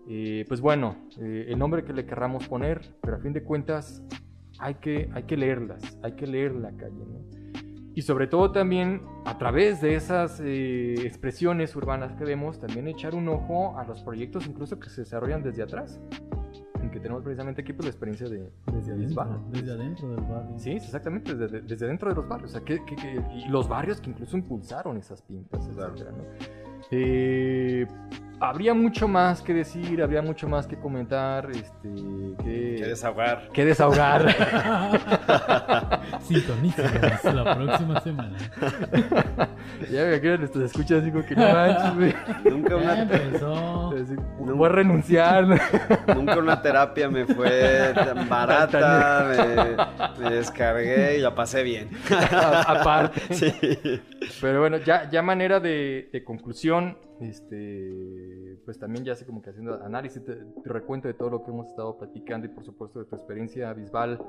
Eh, 0.08 0.44
pues 0.48 0.60
bueno, 0.60 0.96
eh, 1.18 1.46
el 1.48 1.58
nombre 1.58 1.84
que 1.84 1.92
le 1.92 2.06
querramos 2.06 2.48
poner, 2.48 2.80
pero 3.00 3.16
a 3.16 3.20
fin 3.20 3.32
de 3.32 3.42
cuentas 3.42 4.02
hay 4.58 4.74
que, 4.74 5.08
hay 5.14 5.24
que 5.24 5.36
leerlas, 5.36 5.98
hay 6.02 6.12
que 6.12 6.26
leer 6.26 6.54
la 6.54 6.72
calle, 6.72 7.04
¿no? 7.06 7.20
Y 7.94 8.02
sobre 8.02 8.26
todo 8.26 8.52
también 8.52 9.02
a 9.26 9.36
través 9.36 9.82
de 9.82 9.94
esas 9.94 10.40
eh, 10.40 10.94
expresiones 11.04 11.76
urbanas 11.76 12.14
que 12.14 12.24
vemos, 12.24 12.58
también 12.58 12.88
echar 12.88 13.14
un 13.14 13.28
ojo 13.28 13.78
a 13.78 13.84
los 13.84 14.02
proyectos 14.02 14.46
incluso 14.46 14.80
que 14.80 14.88
se 14.88 15.02
desarrollan 15.02 15.42
desde 15.42 15.62
atrás 15.62 16.00
que 16.90 17.00
tenemos 17.00 17.22
precisamente 17.22 17.62
aquí 17.62 17.72
pues, 17.72 17.86
la 17.86 17.90
experiencia 17.90 18.28
de 18.28 18.50
desde 18.72 18.92
adentro, 18.92 19.40
desde 19.50 19.72
adentro 19.72 20.08
del 20.10 20.24
barrio. 20.24 20.58
Sí, 20.58 20.70
exactamente, 20.72 21.34
desde, 21.34 21.60
desde 21.62 21.86
dentro 21.86 22.08
de 22.08 22.16
los 22.16 22.28
barrios. 22.28 22.50
O 22.50 22.52
sea, 22.52 22.64
que, 22.64 22.84
que, 22.84 22.96
que, 22.96 23.22
y 23.34 23.48
los 23.48 23.68
barrios 23.68 24.00
que 24.00 24.10
incluso 24.10 24.36
impulsaron 24.36 24.96
esas 24.96 25.22
pintas, 25.22 25.66
etcétera, 25.66 26.12
¿no? 26.12 26.24
eh, 26.90 27.86
habría 28.42 28.74
mucho 28.74 29.06
más 29.06 29.40
que 29.40 29.54
decir, 29.54 30.02
habría 30.02 30.20
mucho 30.20 30.48
más 30.48 30.66
que 30.66 30.76
comentar, 30.76 31.48
este, 31.50 31.88
que, 32.42 32.76
que 32.78 32.86
desahogar. 32.86 33.48
Que 33.52 33.64
desahogar. 33.64 34.34
Sintonícenos 36.22 37.24
la 37.24 37.54
próxima 37.54 38.00
semana. 38.00 38.36
ya 39.90 40.04
me 40.06 40.20
quedan 40.20 40.42
estos 40.42 40.62
escuchas 40.62 41.04
digo 41.04 41.24
que 41.24 41.36
no 41.36 41.42
manches, 41.42 41.94
güey. 41.94 42.14
Nunca 42.44 42.76
una 42.76 43.02
empezó. 43.02 43.90
Así, 43.90 44.16
Voy 44.38 44.66
a 44.66 44.72
renunciar. 44.72 45.46
Nunca 46.14 46.36
una 46.38 46.60
terapia 46.60 47.08
me 47.08 47.24
fue 47.26 47.92
tan 47.94 48.28
barata, 48.28 49.76
me, 50.18 50.24
me 50.24 50.34
descargué 50.34 51.18
y 51.18 51.20
la 51.20 51.32
pasé 51.32 51.62
bien. 51.62 51.90
Aparte. 52.66 53.20
Sí. 53.34 53.52
Pero 54.40 54.60
bueno, 54.60 54.78
ya, 54.78 55.08
ya 55.08 55.22
manera 55.22 55.60
de, 55.60 56.10
de 56.12 56.24
conclusión, 56.24 56.98
este, 57.22 58.58
pues 58.64 58.78
también 58.78 59.04
ya 59.04 59.14
sé 59.14 59.24
como 59.24 59.42
que 59.42 59.50
haciendo 59.50 59.82
análisis, 59.82 60.24
te, 60.24 60.38
recuento 60.64 61.08
de 61.08 61.14
todo 61.14 61.30
lo 61.30 61.44
que 61.44 61.50
hemos 61.50 61.68
estado 61.68 61.96
platicando 61.96 62.46
y 62.46 62.50
por 62.50 62.64
supuesto 62.64 62.98
de 62.98 63.04
tu 63.06 63.16
experiencia 63.16 63.72
Bisbal, 63.72 64.20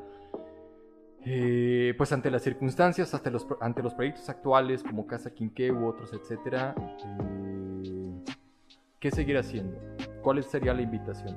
eh, 1.25 1.93
pues 1.97 2.11
ante 2.11 2.30
las 2.30 2.41
circunstancias, 2.41 3.13
hasta 3.13 3.30
los, 3.30 3.47
ante 3.61 3.81
los 3.81 3.93
proyectos 3.93 4.30
actuales 4.30 4.83
como 4.83 5.07
Casa 5.07 5.33
Quinqué 5.33 5.72
u 5.72 5.85
otros, 5.85 6.13
etcétera, 6.13 6.75
eh, 6.77 8.23
¿qué 8.99 9.11
seguir 9.11 9.38
haciendo? 9.38 9.77
¿Cuál 10.22 10.43
sería 10.43 10.73
la 10.73 10.81
invitación? 10.81 11.35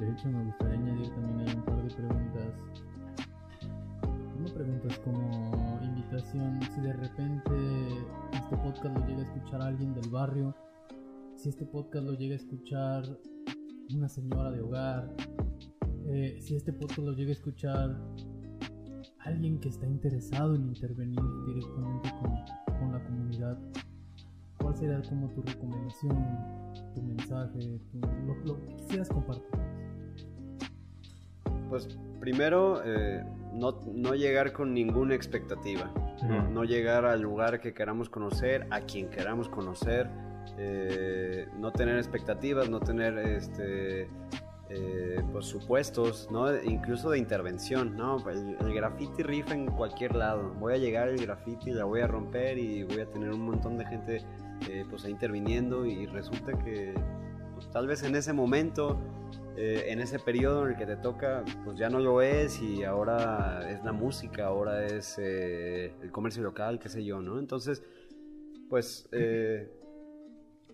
De 0.00 0.10
hecho, 0.10 0.28
me 0.28 0.44
gustaría 0.44 0.76
añadir 0.76 1.10
también 1.10 1.48
hay 1.48 1.54
un 1.56 1.62
par 1.62 1.82
de 1.82 1.94
preguntas. 1.94 2.54
No 4.38 4.54
preguntas 4.54 4.98
como 5.00 5.80
invitación, 5.82 6.60
si 6.74 6.80
de 6.80 6.92
repente 6.92 7.50
este 8.32 8.56
podcast 8.56 8.96
lo 8.96 9.06
llega 9.06 9.20
a 9.20 9.24
escuchar 9.24 9.60
alguien 9.60 9.94
del 9.94 10.08
barrio, 10.08 10.54
si 11.38 11.50
este 11.50 11.64
podcast 11.64 12.04
lo 12.04 12.14
llega 12.14 12.34
a 12.34 12.36
escuchar 12.36 13.04
una 13.94 14.08
señora 14.08 14.50
de 14.50 14.60
hogar, 14.60 15.14
eh, 16.08 16.36
si 16.40 16.56
este 16.56 16.72
podcast 16.72 16.98
lo 16.98 17.12
llega 17.12 17.30
a 17.30 17.32
escuchar 17.32 17.96
alguien 19.20 19.60
que 19.60 19.68
está 19.68 19.86
interesado 19.86 20.56
en 20.56 20.62
intervenir 20.62 21.20
directamente 21.46 22.10
con, 22.20 22.76
con 22.80 22.92
la 22.92 23.04
comunidad, 23.04 23.56
¿cuál 24.58 24.76
sería 24.76 25.00
como 25.08 25.28
tu 25.28 25.42
recomendación, 25.42 26.26
tu 26.96 27.02
mensaje, 27.02 27.80
tu, 27.92 28.00
lo, 28.00 28.34
lo, 28.44 28.60
que 28.60 28.74
quisieras 28.74 29.08
compartir? 29.08 29.60
Pues 31.68 31.86
primero, 32.18 32.82
eh, 32.84 33.22
no, 33.54 33.78
no, 33.94 34.14
llegar 34.16 34.52
con 34.52 34.74
ninguna 34.74 35.14
expectativa, 35.14 35.92
no, 36.24 36.48
no, 36.48 36.64
llegar 36.64 37.04
al 37.04 37.20
lugar 37.20 37.60
que 37.60 37.74
queramos 37.74 38.08
conocer, 38.08 38.66
a 38.70 38.80
quien 38.80 39.08
queramos 39.08 39.48
conocer, 39.48 40.10
eh, 40.58 41.48
no 41.56 41.72
tener 41.72 41.96
expectativas, 41.96 42.68
no 42.68 42.80
tener 42.80 43.16
este, 43.18 44.08
eh, 44.70 45.22
pues 45.32 45.46
supuestos, 45.46 46.28
¿no? 46.30 46.54
Incluso 46.62 47.10
de 47.10 47.18
intervención, 47.18 47.96
¿no? 47.96 48.28
El, 48.28 48.56
el 48.60 48.74
graffiti 48.74 49.22
rifa 49.22 49.54
en 49.54 49.66
cualquier 49.66 50.14
lado. 50.14 50.52
Voy 50.58 50.74
a 50.74 50.76
llegar 50.76 51.08
el 51.08 51.18
graffiti, 51.18 51.70
la 51.70 51.84
voy 51.84 52.00
a 52.00 52.06
romper 52.06 52.58
y 52.58 52.82
voy 52.82 53.00
a 53.00 53.06
tener 53.06 53.30
un 53.30 53.46
montón 53.46 53.78
de 53.78 53.86
gente 53.86 54.22
eh, 54.68 54.84
pues 54.90 55.04
interviniendo 55.04 55.86
y 55.86 56.06
resulta 56.06 56.52
que 56.58 56.92
pues, 57.54 57.70
tal 57.70 57.86
vez 57.86 58.02
en 58.02 58.16
ese 58.16 58.32
momento, 58.32 59.00
eh, 59.56 59.86
en 59.88 60.00
ese 60.00 60.18
periodo 60.18 60.64
en 60.64 60.72
el 60.72 60.76
que 60.76 60.84
te 60.84 60.96
toca, 60.96 61.44
pues 61.64 61.78
ya 61.78 61.88
no 61.88 62.00
lo 62.00 62.20
es 62.20 62.60
y 62.60 62.82
ahora 62.82 63.70
es 63.70 63.82
la 63.84 63.92
música, 63.92 64.46
ahora 64.46 64.84
es 64.84 65.16
eh, 65.18 65.94
el 66.02 66.10
comercio 66.10 66.42
local, 66.42 66.78
qué 66.78 66.88
sé 66.88 67.04
yo, 67.04 67.20
¿no? 67.22 67.38
Entonces, 67.38 67.82
pues 68.68 69.08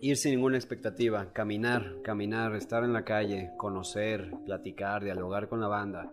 ir 0.05 0.18
sin 0.18 0.33
ninguna 0.33 0.58
expectativa, 0.58 1.33
caminar, 1.33 2.02
caminar, 2.02 2.55
estar 2.55 2.84
en 2.84 2.92
la 2.92 3.05
calle, 3.05 3.52
conocer, 3.57 4.31
platicar, 4.44 5.02
dialogar 5.02 5.49
con 5.49 5.60
la 5.60 5.68
banda. 5.68 6.12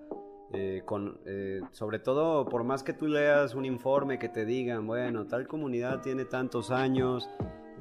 Eh, 0.53 0.81
con, 0.85 1.19
eh, 1.25 1.59
sobre 1.71 1.99
todo, 1.99 2.45
por 2.45 2.63
más 2.63 2.83
que 2.83 2.93
tú 2.93 3.07
leas 3.07 3.53
un 3.53 3.65
informe 3.65 4.17
que 4.17 4.29
te 4.29 4.45
digan, 4.45 4.87
bueno, 4.87 5.27
tal 5.27 5.45
comunidad 5.45 5.99
tiene 6.01 6.23
tantos 6.23 6.71
años, 6.71 7.29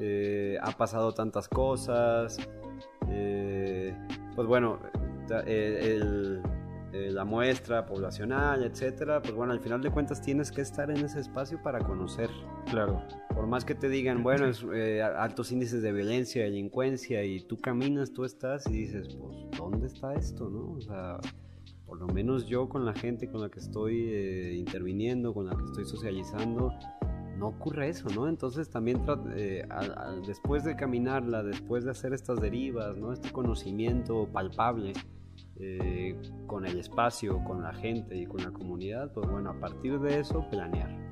eh, 0.01 0.57
ha 0.61 0.73
pasado 0.73 1.13
tantas 1.13 1.49
cosas, 1.49 2.39
pues 3.07 4.47
bueno, 4.49 4.81
el- 5.47 6.43
eh, 6.93 7.11
la 7.11 7.25
muestra 7.25 7.87
poblacional, 7.87 8.65
etcétera, 8.65 9.23
pues 9.23 9.35
bueno, 9.35 9.53
al 9.53 9.61
final 9.61 9.81
de 9.81 9.91
cuentas 9.91 10.21
tienes 10.21 10.51
que 10.51 10.61
estar 10.61 10.91
en 10.91 10.99
ese 11.05 11.21
espacio 11.21 11.63
para 11.63 11.79
conocer. 11.81 12.31
Claro. 12.71 13.03
Por 13.35 13.47
más 13.47 13.65
que 13.65 13.75
te 13.75 13.89
digan, 13.89 14.23
bueno, 14.23 14.47
es 14.47 14.65
eh, 14.75 15.03
altos 15.03 15.53
índices 15.53 15.83
de 15.83 15.93
violencia, 15.93 16.43
delincuencia, 16.45 17.25
y 17.25 17.41
tú 17.41 17.59
caminas, 17.59 18.13
tú 18.13 18.25
estás 18.25 18.67
y 18.69 18.73
dices, 18.73 19.17
pues, 19.21 19.37
¿dónde 19.57 19.87
está 19.87 20.15
esto, 20.15 20.49
no? 20.51 20.73
O 20.73 20.81
sea, 20.81 21.19
por 21.87 21.99
lo 21.99 22.07
menos 22.09 22.47
yo 22.47 22.69
con 22.69 22.85
la 22.85 22.93
gente 22.95 23.29
con 23.29 23.41
la 23.41 23.49
que 23.51 23.61
estoy 23.61 24.09
eh, 24.11 24.55
interviniendo, 24.57 25.33
con 25.35 25.47
la 25.47 25.57
que 25.57 25.65
estoy 25.65 25.85
socializando, 25.85 26.73
no 27.37 27.49
ocurre 27.49 27.89
eso, 27.89 28.09
¿no? 28.15 28.29
Entonces 28.29 28.69
también 28.69 29.03
eh, 29.35 29.65
al- 29.71 29.97
al- 29.97 30.23
después 30.27 30.63
de 30.63 30.77
caminarla, 30.77 31.43
después 31.43 31.85
de 31.85 31.91
hacer 31.93 32.13
estas 32.13 32.39
derivas, 32.41 32.97
¿no? 32.99 33.13
Este 33.13 33.33
conocimiento 33.33 34.29
palpable 34.31 34.93
eh, 35.63 36.17
con 36.47 36.67
el 36.67 36.79
espacio, 36.79 37.43
con 37.45 37.63
la 37.63 37.75
gente 37.75 38.17
y 38.17 38.27
con 38.27 38.43
la 38.43 38.51
comunidad, 38.51 39.13
pues 39.13 39.29
bueno, 39.29 39.51
a 39.51 39.61
partir 39.61 39.99
de 40.01 40.21
eso 40.21 40.49
planear 40.51 41.10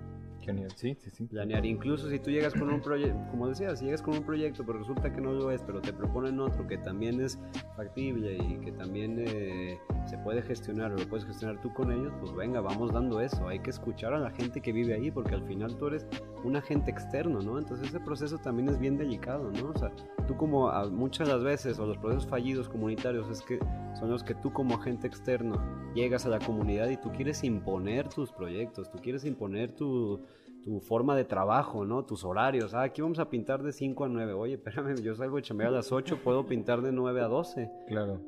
Genial. 0.49 0.71
Sí, 0.77 0.97
sí, 0.99 1.11
sí. 1.11 1.25
planear. 1.25 1.67
Incluso 1.67 2.09
si 2.09 2.19
tú 2.19 2.31
llegas 2.31 2.55
con 2.55 2.73
un 2.73 2.81
proyecto, 2.81 3.19
como 3.31 3.49
decías, 3.49 3.79
si 3.79 3.85
llegas 3.85 4.01
con 4.01 4.17
un 4.17 4.23
proyecto, 4.25 4.65
pero 4.65 4.79
resulta 4.79 5.13
que 5.13 5.21
no 5.21 5.33
lo 5.33 5.51
es, 5.51 5.63
pero 5.63 5.83
te 5.83 5.93
proponen 5.93 6.41
otro 6.41 6.67
que 6.67 6.79
también 6.79 7.21
es 7.21 7.39
factible 7.77 8.39
y 8.39 8.57
que 8.61 8.73
también 8.73 9.17
eh, 9.19 9.79
se 10.07 10.17
puede 10.19 10.41
gestionar 10.41 10.93
o 10.93 10.97
lo 10.97 11.07
puedes 11.07 11.27
gestionar 11.27 11.61
tú 11.61 11.71
con 11.75 11.93
ellos, 11.93 12.15
pues 12.21 12.35
venga, 12.35 12.63
vamos 12.63 12.95
dando 12.95 13.21
eso. 13.21 13.47
Hay 13.47 13.59
que 13.59 13.69
escuchar 13.69 14.15
a 14.15 14.19
la 14.19 14.31
gente 14.31 14.63
que 14.63 14.73
vive 14.73 14.95
ahí 14.95 15.11
porque 15.11 15.35
al 15.35 15.43
final 15.47 15.77
tú 15.77 15.89
eres 15.89 16.07
un 16.43 16.57
agente 16.57 16.91
externo, 16.91 17.41
¿no? 17.43 17.59
Entonces 17.59 17.89
ese 17.89 18.01
proceso 18.01 18.39
también 18.39 18.71
es 18.71 18.79
bien 18.79 18.97
delicado, 18.97 19.51
¿no? 19.51 19.69
O 19.69 19.79
sea, 19.79 19.93
tú 20.27 20.35
como 20.39 20.73
muchas 20.91 21.29
de 21.29 21.35
las 21.35 21.45
veces, 21.45 21.79
o 21.79 21.85
los 21.85 21.99
procesos 21.99 22.27
fallidos 22.27 22.71
comunitarios, 22.71 23.29
es 23.29 23.43
que 23.43 23.59
son 23.99 24.11
los 24.11 24.25
que 24.25 24.35
tú 24.35 24.51
como 24.51 24.77
agente 24.77 25.07
externo 25.07 25.63
llegas 25.95 26.25
a 26.25 26.31
la 26.31 26.39
comunidad 26.39 26.89
y 26.89 26.97
tú 26.97 27.13
quieres 27.13 27.45
imponer 27.45 28.09
tus 28.09 28.33
proyectos, 28.33 28.91
tú 28.91 28.99
quieres 28.99 29.25
imponer 29.25 29.73
tu, 29.73 30.21
tu 30.69 30.81
forma 30.81 31.17
de 31.17 31.25
trabajo, 31.25 31.87
¿no? 31.87 32.05
Tus 32.05 32.25
horarios. 32.25 32.75
Ah, 32.75 32.83
aquí 32.83 33.01
vamos 33.01 33.19
a 33.19 33.31
pintar 33.31 33.63
de 33.63 33.73
5 33.73 34.05
a 34.05 34.09
9. 34.09 34.35
Oye, 34.35 34.55
espérame, 34.55 35.01
yo 35.01 35.15
salgo 35.15 35.37
de 35.37 35.43
chambear 35.43 35.71
a 35.71 35.77
las 35.77 35.93
8, 35.93 36.19
puedo 36.23 36.45
pintar 36.45 36.83
de 36.83 36.93
9 36.93 37.23
a 37.23 37.27
12. 37.27 37.71
Claro. 37.87 38.21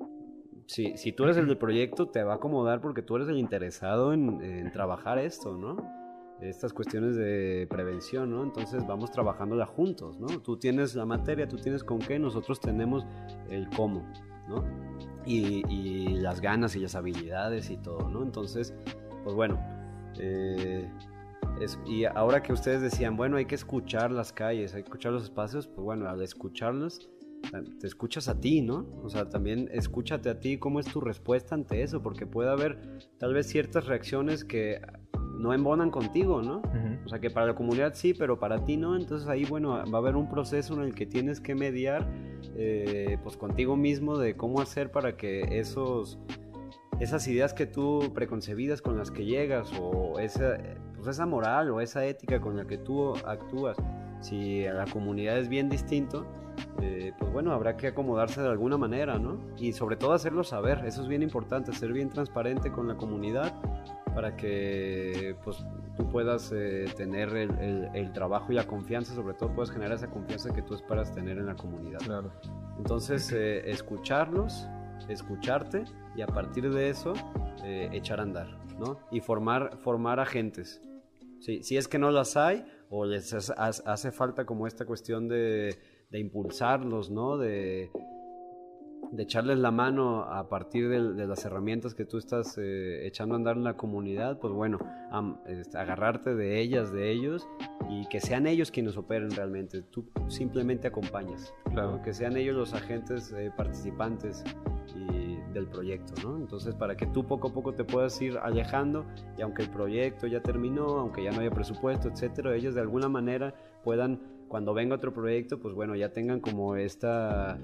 Si, 0.64 0.96
si 0.96 1.12
tú 1.12 1.24
eres 1.24 1.36
el 1.36 1.48
del 1.48 1.58
proyecto, 1.58 2.08
te 2.08 2.22
va 2.22 2.32
a 2.32 2.36
acomodar 2.36 2.80
porque 2.80 3.02
tú 3.02 3.16
eres 3.16 3.28
el 3.28 3.36
interesado 3.36 4.14
en, 4.14 4.40
en 4.40 4.72
trabajar 4.72 5.18
esto, 5.18 5.54
¿no? 5.54 5.76
Estas 6.40 6.72
cuestiones 6.72 7.14
de 7.14 7.66
prevención, 7.68 8.30
¿no? 8.30 8.42
Entonces 8.42 8.86
vamos 8.86 9.10
trabajándola 9.10 9.66
juntos, 9.66 10.18
¿no? 10.18 10.28
Tú 10.40 10.56
tienes 10.56 10.94
la 10.94 11.04
materia, 11.04 11.46
tú 11.46 11.58
tienes 11.58 11.84
con 11.84 11.98
qué, 11.98 12.18
nosotros 12.18 12.58
tenemos 12.58 13.04
el 13.50 13.68
cómo, 13.68 14.10
¿no? 14.48 14.64
Y, 15.26 15.62
y 15.68 16.14
las 16.14 16.40
ganas 16.40 16.74
y 16.74 16.78
las 16.78 16.94
habilidades 16.94 17.68
y 17.68 17.76
todo, 17.76 18.08
¿no? 18.08 18.22
Entonces, 18.22 18.74
pues 19.24 19.34
bueno, 19.34 19.58
eh, 20.18 20.88
es- 21.60 21.78
y 21.86 22.04
ahora 22.04 22.42
que 22.42 22.52
ustedes 22.52 22.80
decían, 22.82 23.16
bueno, 23.16 23.36
hay 23.36 23.46
que 23.46 23.54
escuchar 23.54 24.10
las 24.10 24.32
calles, 24.32 24.74
hay 24.74 24.82
que 24.82 24.86
escuchar 24.88 25.12
los 25.12 25.24
espacios, 25.24 25.66
pues 25.68 25.80
bueno, 25.80 26.08
al 26.08 26.22
escucharlos, 26.22 27.10
te 27.80 27.86
escuchas 27.86 28.28
a 28.28 28.38
ti, 28.38 28.60
¿no? 28.60 28.86
O 29.02 29.08
sea, 29.08 29.28
también 29.30 29.68
escúchate 29.72 30.28
a 30.28 30.38
ti, 30.38 30.58
cómo 30.58 30.78
es 30.78 30.86
tu 30.86 31.00
respuesta 31.00 31.54
ante 31.54 31.82
eso, 31.82 32.02
porque 32.02 32.26
puede 32.26 32.50
haber 32.50 32.78
tal 33.18 33.32
vez 33.32 33.46
ciertas 33.46 33.86
reacciones 33.86 34.44
que 34.44 34.80
no 35.38 35.54
embonan 35.54 35.90
contigo, 35.90 36.42
¿no? 36.42 36.60
O 37.06 37.08
sea, 37.08 37.18
que 37.18 37.30
para 37.30 37.46
la 37.46 37.54
comunidad 37.54 37.94
sí, 37.94 38.12
pero 38.12 38.38
para 38.38 38.62
ti 38.66 38.76
no. 38.76 38.94
Entonces 38.94 39.26
ahí, 39.26 39.46
bueno, 39.46 39.70
va 39.70 39.98
a 39.98 40.00
haber 40.02 40.16
un 40.16 40.28
proceso 40.28 40.74
en 40.74 40.82
el 40.82 40.94
que 40.94 41.06
tienes 41.06 41.40
que 41.40 41.54
mediar, 41.54 42.06
eh, 42.56 43.16
pues 43.22 43.38
contigo 43.38 43.74
mismo 43.74 44.18
de 44.18 44.36
cómo 44.36 44.60
hacer 44.60 44.90
para 44.92 45.16
que 45.16 45.58
esos, 45.58 46.18
esas 47.00 47.26
ideas 47.26 47.54
que 47.54 47.64
tú 47.64 48.12
preconcebidas 48.14 48.82
con 48.82 48.98
las 48.98 49.10
que 49.10 49.24
llegas 49.24 49.72
o 49.80 50.18
esa, 50.18 50.58
pues 51.00 51.16
esa 51.16 51.26
moral 51.26 51.70
o 51.70 51.80
esa 51.80 52.04
ética 52.04 52.40
con 52.40 52.56
la 52.56 52.64
que 52.66 52.78
tú 52.78 53.14
actúas, 53.26 53.76
si 54.20 54.66
a 54.66 54.74
la 54.74 54.84
comunidad 54.86 55.38
es 55.38 55.48
bien 55.48 55.68
distinto, 55.68 56.26
eh, 56.82 57.12
pues 57.18 57.32
bueno, 57.32 57.52
habrá 57.52 57.76
que 57.76 57.86
acomodarse 57.88 58.42
de 58.42 58.48
alguna 58.48 58.76
manera, 58.76 59.18
¿no? 59.18 59.38
Y 59.56 59.72
sobre 59.72 59.96
todo 59.96 60.12
hacerlo 60.12 60.44
saber, 60.44 60.82
eso 60.84 61.02
es 61.02 61.08
bien 61.08 61.22
importante, 61.22 61.72
ser 61.72 61.92
bien 61.92 62.10
transparente 62.10 62.70
con 62.70 62.86
la 62.88 62.96
comunidad 62.96 63.52
para 64.14 64.36
que 64.36 65.36
pues 65.44 65.64
tú 65.96 66.08
puedas 66.08 66.52
eh, 66.54 66.86
tener 66.96 67.28
el, 67.36 67.50
el- 67.60 67.88
el 67.94 68.12
trabajo 68.12 68.52
y 68.52 68.56
la 68.56 68.64
confianza, 68.66 69.14
sobre 69.14 69.34
todo 69.34 69.52
puedas 69.54 69.70
generar 69.70 69.94
esa 69.96 70.08
confianza 70.08 70.52
que 70.52 70.62
tú 70.62 70.74
esperas 70.74 71.12
tener 71.14 71.38
en 71.38 71.46
la 71.46 71.54
comunidad. 71.54 72.00
Claro. 72.00 72.30
Entonces, 72.76 73.30
eh, 73.32 73.70
escucharlos, 73.70 74.66
escucharte 75.08 75.84
y 76.16 76.22
a 76.22 76.26
partir 76.26 76.70
de 76.72 76.90
eso 76.90 77.12
eh, 77.64 77.88
echar 77.92 78.20
a 78.20 78.22
andar, 78.24 78.48
¿no? 78.78 78.98
Y 79.10 79.20
formar, 79.20 79.76
formar 79.78 80.18
agentes. 80.20 80.82
Sí, 81.40 81.62
si 81.62 81.76
es 81.76 81.88
que 81.88 81.98
no 81.98 82.10
las 82.10 82.36
hay 82.36 82.64
o 82.90 83.04
les 83.06 83.32
hace- 83.32 84.12
falta 84.12 84.44
como 84.46 84.66
esta 84.66 84.84
cuestión 84.84 85.26
de, 85.28 85.76
de 86.10 86.18
impulsarlos, 86.20 87.10
¿no? 87.10 87.38
De, 87.38 87.90
de 89.12 89.22
echarles 89.24 89.58
la 89.58 89.70
mano 89.72 90.22
a 90.24 90.48
partir 90.48 90.88
de, 90.88 91.14
de 91.14 91.26
las 91.26 91.44
herramientas 91.44 91.94
que 91.94 92.04
tú 92.04 92.18
estás 92.18 92.56
eh, 92.58 93.06
echando 93.06 93.34
a 93.34 93.38
andar 93.38 93.56
en 93.56 93.64
la 93.64 93.76
comunidad, 93.76 94.38
pues 94.38 94.52
bueno, 94.52 94.78
am- 95.10 95.40
este, 95.46 95.76
agarrarte 95.78 96.34
de 96.36 96.60
ellas, 96.60 96.92
de 96.92 97.10
ellos 97.10 97.48
y 97.88 98.06
que 98.08 98.20
sean 98.20 98.46
ellos 98.46 98.70
quienes 98.70 98.96
operen 98.96 99.30
realmente. 99.32 99.82
Tú 99.82 100.08
simplemente 100.28 100.86
acompañas, 100.88 101.52
Claro. 101.72 101.96
¿no? 101.96 102.02
que 102.02 102.12
sean 102.12 102.36
ellos 102.36 102.54
los 102.54 102.72
agentes 102.74 103.32
eh, 103.32 103.50
participantes 103.56 104.44
y 104.94 105.19
del 105.52 105.66
proyecto, 105.66 106.14
¿no? 106.22 106.36
Entonces, 106.36 106.74
para 106.74 106.96
que 106.96 107.06
tú 107.06 107.26
poco 107.26 107.48
a 107.48 107.52
poco 107.52 107.74
te 107.74 107.84
puedas 107.84 108.20
ir 108.22 108.38
alejando 108.38 109.06
y 109.36 109.42
aunque 109.42 109.62
el 109.62 109.70
proyecto 109.70 110.26
ya 110.26 110.42
terminó, 110.42 110.98
aunque 110.98 111.22
ya 111.22 111.30
no 111.30 111.40
haya 111.40 111.50
presupuesto, 111.50 112.08
etcétera, 112.08 112.54
ellos 112.54 112.74
de 112.74 112.80
alguna 112.80 113.08
manera 113.08 113.54
puedan, 113.84 114.20
cuando 114.48 114.74
venga 114.74 114.96
otro 114.96 115.12
proyecto, 115.12 115.60
pues 115.60 115.74
bueno, 115.74 115.94
ya 115.96 116.12
tengan 116.12 116.40
como 116.40 116.76
esta 116.76 117.58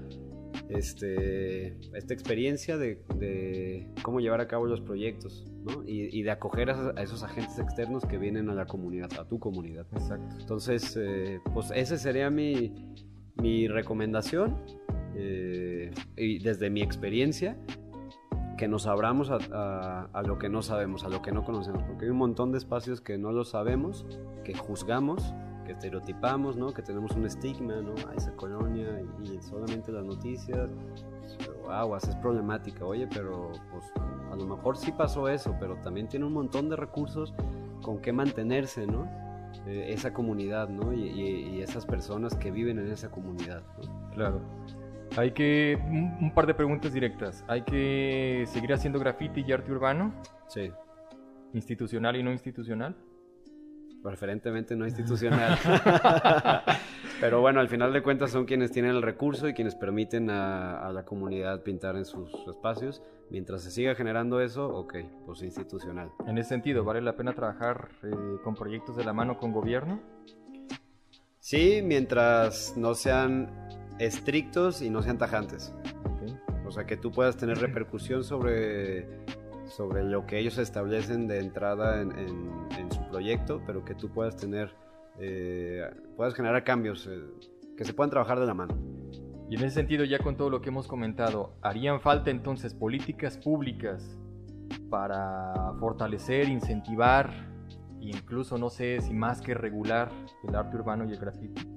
este, 0.69 1.77
esta 1.95 2.13
experiencia 2.13 2.77
de, 2.77 3.01
de 3.15 3.87
cómo 4.01 4.19
llevar 4.19 4.41
a 4.41 4.47
cabo 4.47 4.65
los 4.65 4.81
proyectos 4.81 5.45
¿no? 5.63 5.83
y, 5.85 6.17
y 6.17 6.23
de 6.23 6.31
acoger 6.31 6.69
a 6.69 6.73
esos, 6.73 6.97
a 6.97 7.01
esos 7.01 7.23
agentes 7.23 7.59
externos 7.59 8.05
que 8.05 8.17
vienen 8.17 8.49
a 8.49 8.53
la 8.53 8.65
comunidad, 8.65 9.09
a 9.19 9.27
tu 9.27 9.39
comunidad. 9.39 9.85
Exacto. 9.93 10.35
Entonces, 10.39 10.97
eh, 10.99 11.39
pues 11.53 11.71
esa 11.73 11.97
sería 11.97 12.29
mi, 12.29 12.73
mi 13.41 13.67
recomendación 13.67 14.57
eh, 15.19 15.91
y 16.15 16.39
desde 16.39 16.69
mi 16.69 16.81
experiencia, 16.81 17.57
que 18.57 18.67
nos 18.67 18.87
abramos 18.87 19.29
a, 19.29 19.37
a- 19.51 20.09
a 20.13 20.21
lo 20.23 20.37
que 20.39 20.49
no 20.49 20.61
sabemos, 20.61 21.03
a 21.03 21.09
lo 21.09 21.21
que 21.21 21.31
no 21.31 21.43
conocemos, 21.43 21.83
porque 21.83 22.05
hay 22.05 22.11
un 22.11 22.17
montón 22.17 22.51
de 22.51 22.57
espacios 22.57 23.01
que 23.01 23.17
no 23.17 23.31
lo 23.31 23.43
sabemos, 23.45 24.05
que 24.43 24.53
juzgamos, 24.55 25.33
que 25.65 25.73
estereotipamos, 25.73 26.55
¿no? 26.57 26.73
que 26.73 26.81
tenemos 26.81 27.11
un 27.11 27.25
estigma, 27.25 27.75
¿no? 27.81 27.93
a 28.09 28.13
esa 28.15 28.31
colonia 28.35 28.87
y, 29.23 29.33
y 29.35 29.41
solamente 29.41 29.91
las 29.91 30.05
noticias, 30.05 30.69
pero 31.39 31.71
aguas, 31.71 32.07
es 32.07 32.15
problemática, 32.15 32.85
oye, 32.85 33.07
pero 33.13 33.51
pues 33.71 33.91
a 34.31 34.35
lo 34.35 34.45
mejor 34.45 34.77
sí 34.77 34.91
pasó 34.91 35.27
eso, 35.27 35.55
pero 35.59 35.75
también 35.83 36.07
tiene 36.07 36.25
un 36.25 36.33
montón 36.33 36.69
de 36.69 36.77
recursos 36.77 37.33
con 37.83 37.99
que 37.99 38.11
mantenerse, 38.13 38.87
¿no? 38.87 39.07
Eh, 39.65 39.91
esa 39.93 40.13
comunidad, 40.13 40.69
¿no? 40.69 40.93
Y, 40.93 41.03
y- 41.09 41.49
y 41.57 41.61
esas 41.61 41.85
personas 41.85 42.33
que 42.35 42.49
viven 42.51 42.79
en 42.79 42.89
esa 42.91 43.09
comunidad, 43.11 43.61
¿no? 43.83 44.09
Claro. 44.11 44.39
Hay 45.17 45.31
que. 45.31 45.77
Un, 45.89 46.17
un 46.21 46.33
par 46.33 46.47
de 46.47 46.53
preguntas 46.53 46.93
directas. 46.93 47.43
¿Hay 47.47 47.63
que 47.63 48.45
seguir 48.47 48.73
haciendo 48.73 48.99
graffiti 48.99 49.43
y 49.45 49.51
arte 49.51 49.71
urbano? 49.71 50.13
Sí. 50.47 50.71
¿Institucional 51.53 52.15
y 52.15 52.23
no 52.23 52.31
institucional? 52.31 52.95
preferentemente 54.07 54.75
no 54.75 54.85
institucional. 54.85 55.57
Pero 57.19 57.41
bueno, 57.41 57.59
al 57.59 57.67
final 57.67 57.91
de 57.93 58.01
cuentas 58.01 58.31
son 58.31 58.45
quienes 58.45 58.71
tienen 58.71 58.91
el 58.91 59.01
recurso 59.01 59.47
y 59.47 59.53
quienes 59.53 59.75
permiten 59.75 60.29
a, 60.29 60.89
la 60.93 61.03
comunidad 61.03 61.63
pintar 61.63 61.95
en 61.95 62.05
sus 62.05 62.31
espacios. 62.47 63.01
Mientras 63.29 63.63
se 63.63 63.71
siga 63.71 63.95
generando 63.95 64.39
eso, 64.39 64.67
ok, 64.67 64.95
pues 65.25 65.41
institucional. 65.41 66.11
En 66.25 66.37
ese 66.37 66.49
sentido, 66.49 66.83
¿vale 66.83 67.01
la 67.01 67.15
pena 67.15 67.33
trabajar 67.33 67.89
eh, 68.03 68.09
con 68.43 68.55
proyectos 68.55 68.95
de 68.95 69.03
la 69.03 69.13
mano 69.13 69.37
con 69.37 69.51
gobierno? 69.51 69.99
Sí, 71.39 71.81
mientras 71.83 72.75
no 72.77 72.93
sean 72.93 73.66
estrictos 73.99 74.81
y 74.81 74.89
no 74.89 75.01
sean 75.01 75.17
tajantes. 75.17 75.73
O 76.65 76.71
sea, 76.71 76.85
que 76.85 76.97
tú 76.97 77.11
puedas 77.11 77.37
tener 77.37 77.57
repercusión 77.61 78.23
sobre, 78.23 79.07
sobre 79.65 80.03
lo 80.03 80.25
que 80.25 80.39
ellos 80.39 80.57
establecen 80.57 81.27
de 81.27 81.39
entrada 81.39 82.01
en, 82.01 82.11
en 82.11 82.91
su 82.91 83.01
proyecto, 83.09 83.61
pero 83.65 83.85
que 83.85 83.95
tú 83.95 84.09
puedas 84.09 84.35
tener 84.35 84.73
eh, 85.19 85.81
puedas 86.15 86.35
generar 86.35 86.63
cambios 86.63 87.07
eh, 87.07 87.19
que 87.75 87.83
se 87.83 87.93
puedan 87.93 88.09
trabajar 88.09 88.39
de 88.39 88.45
la 88.45 88.53
mano. 88.53 88.75
Y 89.49 89.55
en 89.55 89.63
ese 89.63 89.75
sentido, 89.75 90.03
ya 90.03 90.19
con 90.19 90.35
todo 90.35 90.49
lo 90.49 90.61
que 90.61 90.69
hemos 90.69 90.87
comentado, 90.87 91.55
¿harían 91.61 92.01
falta 92.01 92.29
entonces 92.29 92.73
políticas 92.73 93.37
públicas 93.37 94.17
para 94.89 95.73
fortalecer, 95.79 96.49
incentivar, 96.49 97.31
e 98.01 98.09
incluso 98.09 98.57
no 98.57 98.69
sé 98.69 99.01
si 99.01 99.13
más 99.13 99.41
que 99.41 99.53
regular 99.53 100.11
el 100.47 100.55
arte 100.55 100.75
urbano 100.75 101.05
y 101.05 101.13
el 101.13 101.17
graffiti? 101.17 101.76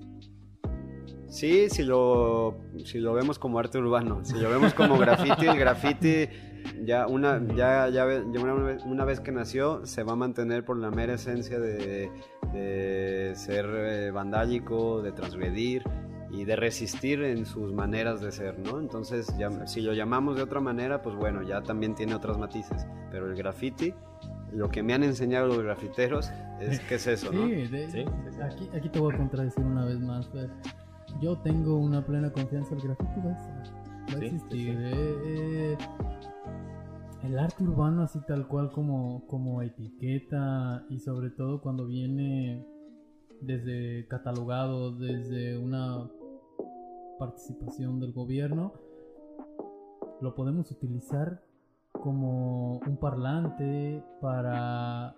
Sí, 1.30 1.70
si 1.70 1.84
lo, 1.84 2.56
si 2.84 2.98
lo 2.98 3.14
vemos 3.14 3.38
como 3.38 3.58
arte 3.60 3.78
urbano, 3.78 4.24
si 4.24 4.38
lo 4.38 4.50
vemos 4.50 4.74
como 4.74 4.98
graffiti, 4.98 5.46
el 5.46 5.58
graffiti 5.58 6.28
ya 6.84 7.06
una, 7.06 7.40
ya, 7.54 7.88
ya, 7.88 8.04
una, 8.84 9.04
vez 9.04 9.20
que 9.20 9.30
nació 9.30 9.86
se 9.86 10.02
va 10.02 10.12
a 10.12 10.16
mantener 10.16 10.64
por 10.64 10.76
la 10.76 10.90
mera 10.90 11.14
esencia 11.14 11.60
de, 11.60 12.10
ser 13.36 13.66
eh, 13.68 14.10
vandálico, 14.10 15.02
de 15.02 15.12
transgredir 15.12 15.84
y 16.32 16.44
de 16.44 16.56
resistir 16.56 17.22
en 17.22 17.46
sus 17.46 17.72
maneras 17.72 18.20
de 18.20 18.32
ser, 18.32 18.58
¿no? 18.58 18.80
Entonces, 18.80 19.32
ya, 19.38 19.66
si 19.66 19.80
lo 19.80 19.92
llamamos 19.92 20.36
de 20.36 20.42
otra 20.42 20.60
manera, 20.60 21.00
pues 21.00 21.14
bueno, 21.16 21.42
ya 21.42 21.62
también 21.62 21.94
tiene 21.94 22.14
otros 22.14 22.38
matices. 22.38 22.86
Pero 23.10 23.26
el 23.26 23.36
graffiti, 23.36 23.94
lo 24.52 24.68
que 24.68 24.82
me 24.82 24.94
han 24.94 25.02
enseñado 25.02 25.46
los 25.46 25.62
grafiteros 25.62 26.30
es 26.60 26.80
que 26.80 26.96
es 26.96 27.06
eso, 27.06 27.32
¿no? 27.32 27.46
Sí, 27.46 28.04
Aquí, 28.42 28.68
aquí 28.76 28.88
te 28.88 29.00
voy 29.00 29.14
a 29.14 29.16
contradecir 29.16 29.64
una 29.64 29.84
vez 29.84 29.98
más, 30.00 30.28
Yo 31.20 31.38
tengo 31.38 31.76
una 31.76 32.04
plena 32.04 32.30
confianza 32.30 32.74
en 32.74 32.80
el 32.80 32.90
va 32.90 34.18
a 34.18 34.24
existir. 34.24 34.76
Eh, 34.78 35.72
eh, 35.72 35.78
el 37.24 37.38
arte 37.38 37.62
urbano 37.64 38.02
así 38.02 38.18
tal 38.26 38.46
cual 38.48 38.70
como, 38.72 39.26
como 39.26 39.62
etiqueta 39.62 40.84
y 40.88 40.98
sobre 41.00 41.30
todo 41.30 41.60
cuando 41.60 41.86
viene 41.86 42.64
desde 43.40 44.06
catalogado, 44.08 44.92
desde 44.92 45.58
una 45.58 46.10
participación 47.18 48.00
del 48.00 48.12
gobierno, 48.12 48.72
lo 50.20 50.34
podemos 50.34 50.70
utilizar 50.70 51.42
como 51.92 52.78
un 52.78 52.96
parlante 52.96 54.02
para 54.20 55.14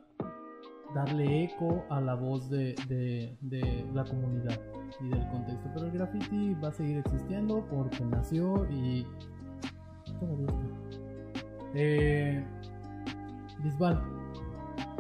darle 0.95 1.45
eco 1.45 1.85
a 1.91 2.01
la 2.01 2.15
voz 2.15 2.49
de, 2.51 2.75
de, 2.89 3.87
la 3.95 4.05
comunidad 4.05 4.59
y 5.01 5.09
del 5.09 5.29
contexto. 5.29 5.71
Pero 5.75 5.87
el 5.87 5.93
graffiti 5.93 6.55
va 6.55 6.69
a 6.69 6.73
seguir 6.73 6.99
existiendo 6.99 7.65
porque 7.71 8.05
nació 8.05 8.69
y 8.71 9.07
está. 10.07 10.27
Eh, 11.75 12.45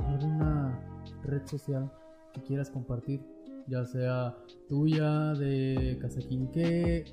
¿alguna 0.07 0.81
red 1.25 1.47
social 1.47 1.91
que 2.33 2.43
quieras 2.43 2.71
compartir? 2.71 3.21
Ya 3.67 3.85
sea 3.85 4.37
tuya, 4.69 5.35
de 5.35 5.99
Casaquinque, 6.01 7.05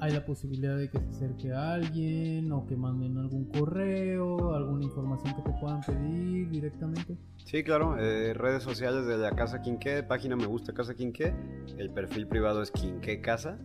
hay 0.00 0.12
la 0.12 0.24
posibilidad 0.24 0.76
de 0.76 0.90
que 0.90 0.98
se 0.98 1.08
acerque 1.08 1.52
a 1.52 1.74
alguien 1.74 2.50
o 2.52 2.66
que 2.66 2.76
manden 2.76 3.18
algún 3.18 3.46
correo, 3.46 4.54
alguna 4.54 4.84
información 4.84 5.34
que 5.34 5.42
te 5.42 5.58
puedan 5.60 5.80
pedir 5.80 6.48
directamente. 6.50 7.16
Sí, 7.44 7.64
claro, 7.64 7.98
eh, 7.98 8.34
redes 8.34 8.62
sociales 8.62 9.06
de 9.06 9.18
la 9.18 9.32
Casa 9.32 9.60
Quinqué, 9.60 10.02
página 10.02 10.36
me 10.36 10.46
gusta 10.46 10.72
Casa 10.72 10.94
Quinqué, 10.94 11.34
el 11.78 11.90
perfil 11.90 12.26
privado 12.26 12.62
es 12.62 12.70
Quinqué 12.70 13.20
Casa, 13.20 13.58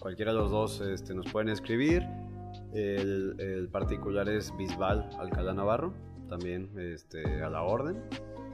cualquiera 0.00 0.32
de 0.32 0.38
los 0.38 0.50
dos 0.50 0.80
este, 0.80 1.14
nos 1.14 1.30
pueden 1.30 1.50
escribir 1.50 2.06
el, 2.72 3.68
particular 3.70 4.28
es 4.28 4.56
Bisbal 4.56 5.10
Alcalá 5.18 5.54
Navarro, 5.54 5.94
también 6.28 6.70
este, 6.78 7.42
a 7.42 7.50
la 7.50 7.62
orden. 7.62 8.02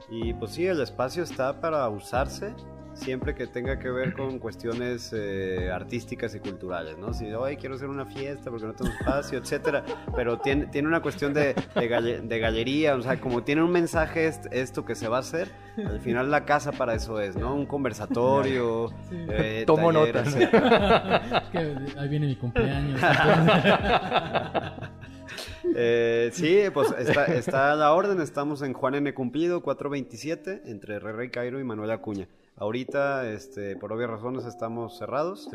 Y 0.09 0.33
pues 0.33 0.51
sí, 0.51 0.65
el 0.65 0.81
espacio 0.81 1.23
está 1.23 1.59
para 1.59 1.87
usarse 1.89 2.53
siempre 2.97 3.35
que 3.35 3.47
tenga 3.47 3.79
que 3.79 3.89
ver 3.89 4.13
con 4.13 4.39
cuestiones 4.39 5.13
eh, 5.15 5.69
artísticas 5.71 6.35
y 6.35 6.39
culturales, 6.39 6.97
¿no? 6.97 7.13
Si 7.13 7.31
hoy 7.31 7.57
quiero 7.57 7.75
hacer 7.75 7.87
una 7.89 8.05
fiesta 8.05 8.49
porque 8.49 8.65
no 8.65 8.73
tengo 8.73 8.91
espacio, 8.91 9.37
etcétera, 9.39 9.83
pero 10.15 10.39
tiene, 10.39 10.67
tiene 10.67 10.87
una 10.87 11.01
cuestión 11.01 11.33
de, 11.33 11.55
de, 11.75 12.39
galería, 12.39 12.95
o 12.95 13.01
sea, 13.01 13.19
como 13.19 13.43
tiene 13.43 13.63
un 13.63 13.71
mensaje 13.71 14.31
esto 14.51 14.85
que 14.85 14.95
se 14.95 15.07
va 15.07 15.17
a 15.17 15.19
hacer, 15.21 15.49
al 15.77 15.99
final 15.99 16.31
la 16.31 16.45
casa 16.45 16.71
para 16.71 16.95
eso 16.95 17.21
es, 17.21 17.35
¿no? 17.35 17.55
Un 17.55 17.65
conversatorio. 17.65 18.91
Eh, 19.11 19.63
Tomo 19.67 19.91
notas. 19.91 20.35
ahí 21.55 22.09
viene 22.09 22.27
mi 22.27 22.35
cumpleaños. 22.35 22.99
Eh, 25.79 26.31
sí, 26.33 26.63
pues 26.73 26.91
está, 26.97 27.25
está 27.25 27.71
a 27.71 27.75
la 27.75 27.93
orden. 27.93 28.19
Estamos 28.19 28.63
en 28.63 28.73
Juan 28.73 28.95
N. 28.95 29.13
Cumplido, 29.13 29.61
427, 29.61 30.63
entre 30.65 30.97
Rey 30.97 31.29
Cairo 31.29 31.59
y 31.59 31.63
Manuel 31.63 31.91
Acuña. 31.91 32.27
Ahorita, 32.59 33.29
este, 33.29 33.75
por 33.75 33.93
obvias 33.93 34.09
razones, 34.09 34.43
estamos 34.45 34.97
cerrados. 34.97 35.47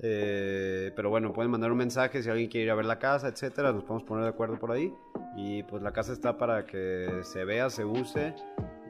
Eh, 0.00 0.92
pero 0.96 1.10
bueno, 1.10 1.34
pueden 1.34 1.50
mandar 1.50 1.70
un 1.70 1.76
mensaje 1.76 2.22
si 2.22 2.30
alguien 2.30 2.48
quiere 2.48 2.64
ir 2.64 2.70
a 2.70 2.74
ver 2.74 2.86
la 2.86 2.98
casa, 2.98 3.28
etcétera. 3.28 3.70
Nos 3.72 3.84
podemos 3.84 4.04
poner 4.04 4.24
de 4.24 4.30
acuerdo 4.30 4.58
por 4.58 4.72
ahí. 4.72 4.94
Y 5.36 5.62
pues 5.64 5.82
la 5.82 5.92
casa 5.92 6.14
está 6.14 6.38
para 6.38 6.64
que 6.64 7.20
se 7.22 7.44
vea, 7.44 7.68
se 7.68 7.84
use 7.84 8.34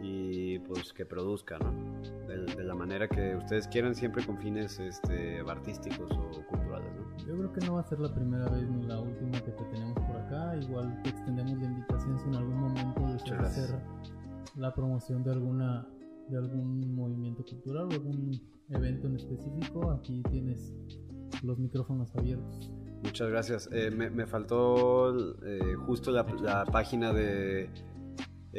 y 0.01 0.61
pues 0.61 0.93
que 0.93 1.05
produzca, 1.05 1.59
¿no? 1.59 1.73
De, 2.29 2.63
la 2.63 2.75
manera 2.77 3.09
que 3.09 3.35
ustedes 3.35 3.67
quieran, 3.67 3.95
siempre 3.97 4.25
con 4.25 4.39
fines 4.39 4.79
este, 4.79 5.41
artísticos 5.41 6.13
o 6.13 6.47
culturales, 6.47 6.93
¿no? 6.95 7.27
Yo 7.27 7.37
creo 7.37 7.53
que 7.53 7.67
no 7.67 7.75
va 7.75 7.81
a 7.81 7.85
ser 7.85 7.99
la 7.99 8.15
primera 8.15 8.49
vez 8.49 8.69
ni 8.71 8.87
la 8.87 9.01
última 9.01 9.33
que 9.33 9.51
te 9.51 9.65
tenemos 9.65 9.99
por 10.07 10.17
acá. 10.17 10.57
Igual 10.57 11.03
te 11.03 11.11
extendemos 11.11 11.59
la 11.59 11.65
invitación 11.65 12.21
si 12.21 12.29
en 12.29 12.35
algún 12.37 12.61
momento 12.61 13.01
deseas 13.13 13.41
hacer 13.41 13.81
la 14.55 14.73
promoción 14.73 15.25
de 15.25 15.33
alguna 15.33 15.89
de 16.31 16.37
algún 16.37 16.95
movimiento 16.95 17.45
cultural 17.45 17.89
o 17.91 17.93
algún 17.93 18.41
evento 18.71 19.07
en 19.07 19.17
específico, 19.17 19.91
aquí 19.91 20.23
tienes 20.31 20.75
los 21.43 21.59
micrófonos 21.59 22.15
abiertos. 22.17 22.71
Muchas 23.03 23.29
gracias. 23.29 23.69
Eh, 23.73 23.91
me, 23.91 24.27
faltó 24.27 25.37
eh, 25.45 25.75
justo 25.87 26.11
la, 26.11 26.27
la, 26.43 26.65
página 26.65 27.13
de 27.13 27.71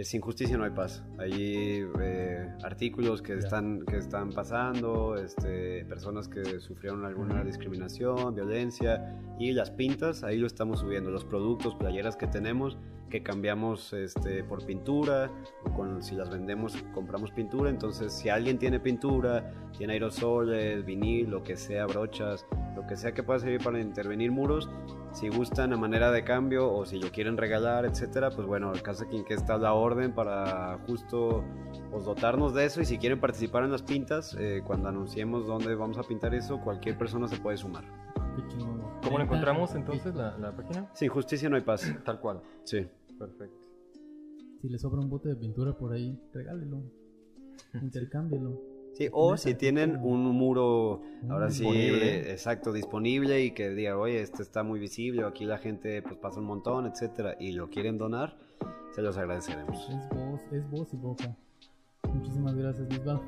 Sin 0.03 0.21
Justicia 0.21 0.57
No 0.57 0.63
hay 0.63 0.71
Paz. 0.71 1.03
Allí 1.17 1.83
eh, 1.99 2.47
artículos 2.63 3.21
que 3.21 3.33
están, 3.33 3.81
que 3.85 3.97
están 3.97 4.29
pasando, 4.29 5.15
este, 5.15 5.83
personas 5.85 6.29
que 6.29 6.61
sufrieron 6.61 7.05
alguna 7.05 7.43
discriminación, 7.43 8.33
violencia 8.33 9.19
y 9.39 9.51
las 9.51 9.71
pintas, 9.71 10.23
ahí 10.23 10.37
lo 10.37 10.47
estamos 10.47 10.79
subiendo. 10.79 11.11
Los 11.11 11.25
productos, 11.25 11.75
playeras 11.75 12.15
que 12.15 12.27
tenemos 12.27 12.77
que 13.09 13.23
cambiamos 13.23 13.93
este, 13.93 14.43
por 14.43 14.65
pintura, 14.65 15.29
o 15.65 15.73
con, 15.73 16.01
si 16.01 16.15
las 16.15 16.29
vendemos 16.29 16.77
compramos 16.93 17.31
pintura, 17.31 17.69
entonces 17.69 18.13
si 18.13 18.29
alguien 18.29 18.57
tiene 18.57 18.79
pintura, 18.79 19.51
tiene 19.77 19.93
aerosoles, 19.93 20.85
vinil, 20.85 21.29
lo 21.29 21.43
que 21.43 21.57
sea, 21.57 21.85
brochas, 21.85 22.45
lo 22.75 22.85
que 22.87 22.95
sea 22.95 23.11
que 23.13 23.23
pueda 23.23 23.39
servir 23.39 23.63
para 23.63 23.79
intervenir 23.79 24.31
muros, 24.31 24.69
si 25.11 25.29
gustan 25.29 25.73
a 25.73 25.77
manera 25.77 26.11
de 26.11 26.23
cambio 26.23 26.71
o 26.71 26.85
si 26.85 26.99
lo 26.99 27.11
quieren 27.11 27.37
regalar, 27.37 27.85
etcétera, 27.85 28.29
pues 28.29 28.47
bueno, 28.47 28.71
el 28.71 28.81
caso 28.81 29.05
aquí 29.05 29.23
que 29.27 29.33
está 29.33 29.57
la 29.57 29.73
orden 29.73 30.13
para 30.13 30.77
justo 30.85 31.43
pues, 31.91 32.05
dotarnos 32.05 32.53
de 32.53 32.65
eso 32.65 32.81
y 32.81 32.85
si 32.85 32.97
quieren 32.97 33.19
participar 33.19 33.63
en 33.63 33.71
las 33.71 33.81
pintas, 33.81 34.35
eh, 34.39 34.61
cuando 34.65 34.89
anunciemos 34.89 35.47
dónde 35.47 35.73
vamos 35.75 35.97
a 35.97 36.03
pintar 36.03 36.33
eso, 36.35 36.59
cualquier 36.61 36.97
persona 36.97 37.27
se 37.27 37.37
puede 37.37 37.57
sumar. 37.57 37.83
¿Cómo 39.03 39.17
lo 39.17 39.23
encontramos 39.23 39.75
entonces 39.75 40.13
la, 40.15 40.37
la 40.37 40.51
página? 40.51 40.87
Sin 40.93 41.09
justicia 41.09 41.49
no 41.49 41.55
hay 41.55 41.61
paz. 41.61 41.91
Tal 42.03 42.19
cual. 42.19 42.41
Sí. 42.63 42.87
Perfecto. 43.19 43.67
Si 44.61 44.69
le 44.69 44.79
sobra 44.79 45.01
un 45.01 45.09
bote 45.09 45.29
de 45.29 45.35
pintura 45.35 45.77
por 45.77 45.93
ahí, 45.93 46.17
regálelo. 46.33 46.81
Intercámbielo. 47.81 48.79
Sí, 48.93 49.07
o 49.11 49.37
si 49.37 49.53
tienen 49.53 49.97
un 50.01 50.23
muro, 50.23 51.01
ahora 51.29 51.51
sí, 51.51 51.65
exacto, 51.67 52.73
disponible 52.73 53.43
y 53.43 53.51
que 53.51 53.69
diga, 53.69 53.97
oye, 53.97 54.21
este 54.21 54.41
está 54.41 54.63
muy 54.63 54.79
visible, 54.79 55.23
aquí 55.23 55.45
la 55.45 55.57
gente 55.57 56.01
pues 56.01 56.15
pasa 56.17 56.39
un 56.39 56.47
montón, 56.47 56.87
etcétera, 56.87 57.35
y 57.39 57.51
lo 57.51 57.69
quieren 57.69 57.97
donar, 57.97 58.37
se 58.91 59.01
los 59.01 59.17
agradeceremos. 59.17 59.87
Es 59.89 60.09
voz, 60.09 60.41
es 60.51 60.69
voz 60.69 60.93
y 60.93 60.97
boca. 60.97 61.37
Muchísimas 62.13 62.55
gracias, 62.55 62.87
Bisbal. 62.87 63.21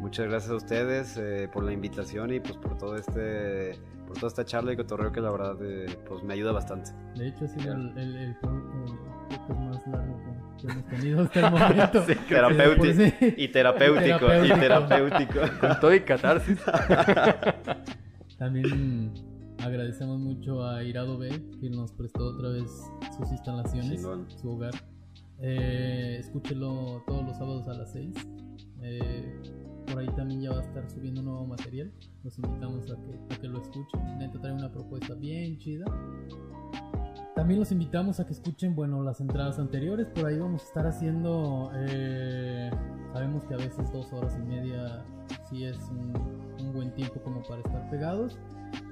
Muchas 0.00 0.26
gracias 0.28 0.50
a 0.50 0.56
ustedes 0.56 1.16
eh, 1.18 1.48
por 1.52 1.62
la 1.62 1.72
invitación 1.72 2.32
y 2.32 2.40
pues 2.40 2.56
por 2.56 2.76
todo 2.78 2.96
este 2.96 3.78
por 4.06 4.16
toda 4.16 4.28
esta 4.28 4.44
charla 4.44 4.72
y 4.72 4.76
cotorreo 4.76 5.12
que 5.12 5.20
la 5.20 5.30
verdad 5.30 5.56
eh, 5.62 5.86
pues 6.08 6.24
me 6.24 6.34
ayuda 6.34 6.52
bastante. 6.52 6.90
De 7.16 7.28
hecho 7.28 7.44
ha 7.44 7.48
sido 7.48 7.74
el, 7.74 7.98
el, 7.98 8.16
el, 8.16 8.36
el, 9.48 9.56
más 9.56 9.86
largo 9.86 10.20
que 10.58 10.66
hemos 10.66 10.86
tenido 10.86 11.22
hasta 11.22 11.46
el 11.46 11.52
momento. 11.52 12.02
Sí, 12.06 12.14
terapéutico. 12.28 12.82
Por 12.82 12.94
sí. 12.94 13.34
Y 13.36 13.48
terapéutico, 13.48 14.26
y 14.44 14.48
terapéutico. 14.48 15.40
Con 15.60 15.80
todo 15.80 15.94
y 15.94 16.00
catarsis. 16.00 16.58
También 18.38 19.12
agradecemos 19.62 20.18
mucho 20.18 20.66
a 20.66 20.82
Irado 20.82 21.18
B, 21.18 21.28
que 21.60 21.70
nos 21.70 21.92
prestó 21.92 22.24
otra 22.34 22.48
vez 22.48 22.70
sus 23.16 23.30
instalaciones, 23.30 24.00
Chingón. 24.00 24.30
su 24.30 24.50
hogar. 24.50 24.72
Eh, 25.38 26.16
escúchelo 26.20 27.02
todos 27.06 27.24
los 27.24 27.36
sábados 27.36 27.68
a 27.68 27.74
las 27.74 27.92
6. 27.92 28.14
Eh, 28.82 29.59
por 29.90 30.00
ahí 30.00 30.08
también 30.16 30.40
ya 30.40 30.50
va 30.52 30.58
a 30.58 30.62
estar 30.62 30.88
subiendo 30.90 31.22
nuevo 31.22 31.46
material. 31.46 31.92
Los 32.22 32.38
invitamos 32.38 32.90
a 32.90 32.96
que, 32.96 33.34
a 33.34 33.38
que 33.38 33.48
lo 33.48 33.60
escuchen. 33.60 34.18
Neta 34.18 34.40
trae 34.40 34.52
una 34.52 34.70
propuesta 34.70 35.14
bien 35.14 35.58
chida. 35.58 35.86
También 37.34 37.60
los 37.60 37.72
invitamos 37.72 38.20
a 38.20 38.26
que 38.26 38.32
escuchen, 38.32 38.74
bueno, 38.74 39.02
las 39.02 39.20
entradas 39.20 39.58
anteriores. 39.58 40.06
Por 40.08 40.26
ahí 40.26 40.38
vamos 40.38 40.62
a 40.62 40.66
estar 40.66 40.86
haciendo. 40.86 41.70
eh, 41.74 42.70
sabemos 43.12 43.44
que 43.44 43.54
a 43.54 43.56
veces 43.56 43.92
dos 43.92 44.12
horas 44.12 44.36
y 44.38 44.42
media 44.42 45.04
sí 45.48 45.64
es 45.64 45.78
un, 45.90 46.14
un 46.60 46.72
buen 46.72 46.94
tiempo 46.94 47.20
como 47.22 47.42
para 47.42 47.60
estar 47.60 47.90
pegados. 47.90 48.38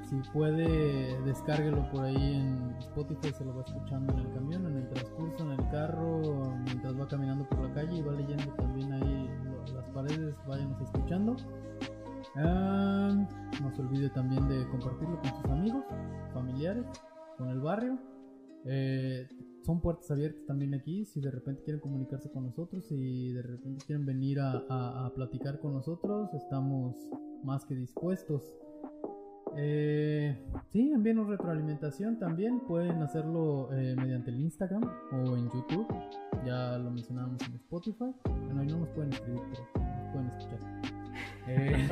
Si 0.09 0.17
puede, 0.33 1.21
descárguelo 1.23 1.89
por 1.91 2.05
ahí 2.05 2.35
en 2.35 2.75
Spotify, 2.79 3.31
se 3.37 3.45
lo 3.45 3.55
va 3.55 3.63
escuchando 3.63 4.15
en 4.15 4.21
el 4.21 4.33
camión, 4.33 4.67
en 4.67 4.77
el 4.79 4.89
transcurso, 4.89 5.45
en 5.45 5.61
el 5.61 5.69
carro, 5.69 6.57
mientras 6.65 6.99
va 6.99 7.07
caminando 7.07 7.47
por 7.47 7.61
la 7.61 7.75
calle 7.75 7.99
y 7.99 8.03
va 8.03 8.13
leyendo 8.13 8.51
también 8.55 8.91
ahí 8.91 9.31
paredes, 10.03 10.37
váyanos 10.47 10.81
escuchando. 10.81 11.37
Ah, 12.37 13.11
no 13.61 13.75
se 13.75 13.83
olvide 13.83 14.09
también 14.11 14.47
de 14.49 14.69
compartirlo 14.69 15.21
con 15.21 15.43
sus 15.43 15.51
amigos, 15.51 15.85
familiares, 16.33 16.87
con 17.37 17.49
el 17.49 17.59
barrio. 17.59 17.99
Eh, 18.65 19.27
son 19.65 19.81
puertas 19.81 20.09
abiertas 20.13 20.47
también 20.47 20.73
aquí. 20.75 21.05
Si 21.05 21.21
de 21.21 21.33
repente 21.33 21.65
quieren 21.65 21.81
comunicarse 21.81 22.31
con 22.31 22.45
nosotros, 22.45 22.85
si 22.85 23.33
de 23.33 23.43
repente 23.43 23.85
quieren 23.87 24.07
venir 24.07 24.39
a, 24.41 25.11
platicar 25.17 25.59
con 25.59 25.73
nosotros, 25.73 26.33
estamos 26.33 26.95
más 27.43 27.65
que 27.65 27.75
dispuestos. 27.75 28.45
Eh, 29.57 30.37
sí, 30.73 30.91
envíenos 30.93 31.27
retroalimentación 31.29 32.19
también. 32.19 32.61
Pueden 32.61 33.03
hacerlo 33.03 33.69
eh, 33.73 33.95
mediante 33.97 34.31
el 34.31 34.41
Instagram 34.41 34.83
o 35.13 35.37
en 35.37 35.45
YouTube. 35.51 35.87
Ya 36.47 36.79
lo 36.79 36.91
mencionábamos 36.91 37.41
en 37.49 37.55
Spotify. 37.57 38.13
Bueno, 38.45 38.61
ahí 38.61 38.67
no 38.69 38.79
nos 38.79 38.89
pueden 38.91 39.13
escribir, 39.13 39.41
pero 39.53 39.87
nos 39.87 40.13
pueden 40.13 40.29
escuchar. 40.29 40.59
Eh, 41.51 41.89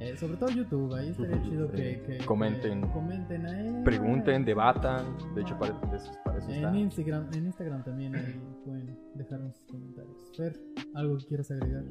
eh, 0.00 0.16
sobre 0.16 0.36
todo 0.36 0.50
YouTube, 0.50 0.92
ahí 0.94 1.08
estaría 1.10 1.40
chido 1.42 1.70
que, 1.70 2.02
que- 2.02 2.18
Comenten. 2.26 2.82
que 2.82 2.88
comenten 2.90 3.46
ahí. 3.46 3.82
Pregunten, 3.84 4.44
debatan. 4.44 5.16
De 5.34 5.42
hecho, 5.42 5.56
para, 5.58 5.72
de 5.90 5.96
eso, 5.96 6.12
para 6.24 6.38
eso 6.38 6.50
está. 6.50 6.68
En 6.68 6.76
Instagram, 6.76 7.28
en 7.32 7.46
Instagram 7.46 7.84
también 7.84 8.14
ahí 8.16 8.40
pueden 8.64 8.98
dejarnos 9.14 9.54
sus 9.56 9.66
comentarios. 9.66 10.32
Fer, 10.36 10.60
¿algo 10.94 11.16
que 11.18 11.26
quieras 11.26 11.50
agregar? 11.52 11.84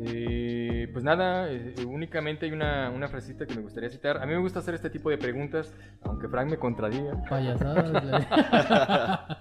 Eh, 0.00 0.88
pues 0.92 1.02
nada, 1.04 1.50
eh, 1.50 1.74
únicamente 1.86 2.46
hay 2.46 2.52
una, 2.52 2.90
una 2.90 3.08
frasecita 3.08 3.46
que 3.46 3.54
me 3.54 3.62
gustaría 3.62 3.90
citar. 3.90 4.18
A 4.18 4.26
mí 4.26 4.32
me 4.32 4.38
gusta 4.38 4.60
hacer 4.60 4.74
este 4.74 4.90
tipo 4.90 5.10
de 5.10 5.18
preguntas, 5.18 5.72
aunque 6.02 6.28
Frank 6.28 6.50
me 6.50 6.56
contradiga, 6.56 7.20
Payasadas. 7.28 7.90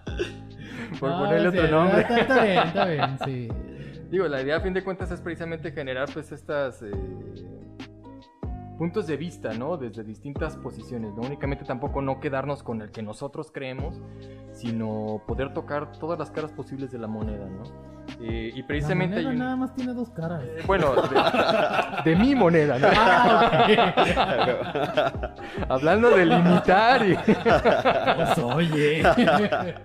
por 0.99 1.09
No, 1.09 1.19
ponerle 1.19 1.51
sí, 1.51 1.57
otro 1.57 1.71
nombre. 1.71 2.01
Está, 2.01 2.19
está 2.19 2.43
bien, 2.43 2.59
está 2.67 2.85
bien, 2.85 3.17
sí. 3.25 3.47
Digo, 4.09 4.27
la 4.27 4.41
idea 4.41 4.57
a 4.57 4.61
fin 4.61 4.73
de 4.73 4.83
cuentas 4.83 5.11
es 5.11 5.19
precisamente 5.21 5.71
generar 5.71 6.09
pues 6.13 6.31
estas 6.31 6.81
eh, 6.81 6.91
puntos 8.77 9.07
de 9.07 9.17
vista, 9.17 9.53
¿no? 9.53 9.77
Desde 9.77 10.03
distintas 10.03 10.55
posiciones, 10.57 11.13
no 11.15 11.21
únicamente 11.23 11.63
tampoco 11.65 12.01
no 12.01 12.19
quedarnos 12.19 12.61
con 12.63 12.81
el 12.81 12.91
que 12.91 13.01
nosotros 13.01 13.49
creemos, 13.53 13.99
sino 14.53 15.21
poder 15.27 15.53
tocar 15.53 15.91
todas 15.93 16.19
las 16.19 16.29
caras 16.31 16.51
posibles 16.51 16.91
de 16.91 16.99
la 16.99 17.07
moneda, 17.07 17.45
¿no? 17.47 17.63
Eh, 18.21 18.51
y 18.55 18.63
precisamente 18.63 19.17
la 19.21 19.23
moneda 19.23 19.29
hay 19.31 19.35
un... 19.35 19.39
nada 19.43 19.55
más 19.57 19.75
tiene 19.75 19.93
dos 19.93 20.09
caras. 20.11 20.41
eh, 20.43 20.63
Bueno, 20.65 20.93
de, 20.95 22.09
de 22.09 22.15
mi 22.15 22.33
moneda, 22.35 22.79
¿no? 22.79 22.87
Ah, 22.95 23.67
Hablando 25.69 26.09
de 26.11 26.25
limitar 26.25 27.05
y... 27.05 27.15
Pues 27.15 28.37
oye. 28.39 29.03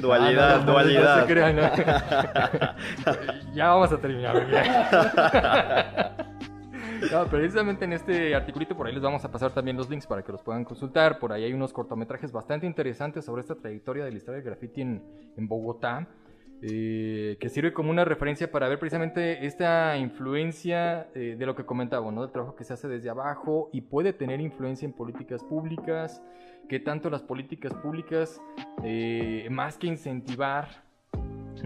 Dualidad, 0.00 0.56
Ah, 0.56 0.58
no, 0.58 0.60
no, 0.60 0.66
no, 0.66 0.72
dualidad. 0.72 1.16
no 1.16 1.22
se 1.22 1.28
crean, 1.32 1.56
¿no? 1.56 1.62
ya 3.54 3.68
vamos 3.68 3.92
a 3.92 3.98
terminar. 3.98 4.46
Precisamente 7.30 7.84
en 7.84 7.92
este 7.92 8.34
articulito 8.34 8.76
por 8.76 8.86
ahí 8.86 8.92
les 8.92 9.02
vamos 9.02 9.24
a 9.24 9.30
pasar 9.30 9.52
también 9.52 9.76
los 9.76 9.88
links 9.88 10.06
para 10.06 10.22
que 10.22 10.32
los 10.32 10.42
puedan 10.42 10.64
consultar. 10.64 11.18
Por 11.18 11.32
ahí 11.32 11.44
hay 11.44 11.52
unos 11.52 11.72
cortometrajes 11.72 12.32
bastante 12.32 12.66
interesantes 12.66 13.24
sobre 13.24 13.40
esta 13.42 13.54
trayectoria 13.54 14.04
de 14.04 14.10
la 14.10 14.16
historia 14.16 14.36
del 14.36 14.44
graffiti 14.44 14.82
en, 14.82 15.02
en 15.36 15.48
Bogotá. 15.48 16.08
eh, 16.62 17.36
que 17.40 17.48
sirve 17.50 17.72
como 17.72 17.90
una 17.90 18.04
referencia 18.04 18.50
para 18.50 18.68
ver 18.68 18.78
precisamente 18.78 19.44
esta 19.44 19.96
influencia 19.98 21.08
eh, 21.14 21.36
de 21.38 21.46
lo 21.46 21.54
que 21.54 21.66
comentaba, 21.66 22.10
¿no? 22.10 22.22
Del 22.22 22.30
trabajo 22.30 22.56
que 22.56 22.64
se 22.64 22.72
hace 22.72 22.88
desde 22.88 23.10
abajo 23.10 23.68
y 23.72 23.82
puede 23.82 24.12
tener 24.14 24.40
influencia 24.40 24.86
en 24.86 24.92
políticas 24.92 25.42
públicas, 25.44 26.22
que 26.68 26.80
tanto 26.80 27.10
las 27.10 27.22
políticas 27.22 27.74
públicas, 27.74 28.40
eh, 28.82 29.46
más 29.50 29.76
que 29.76 29.88
incentivar, 29.88 30.83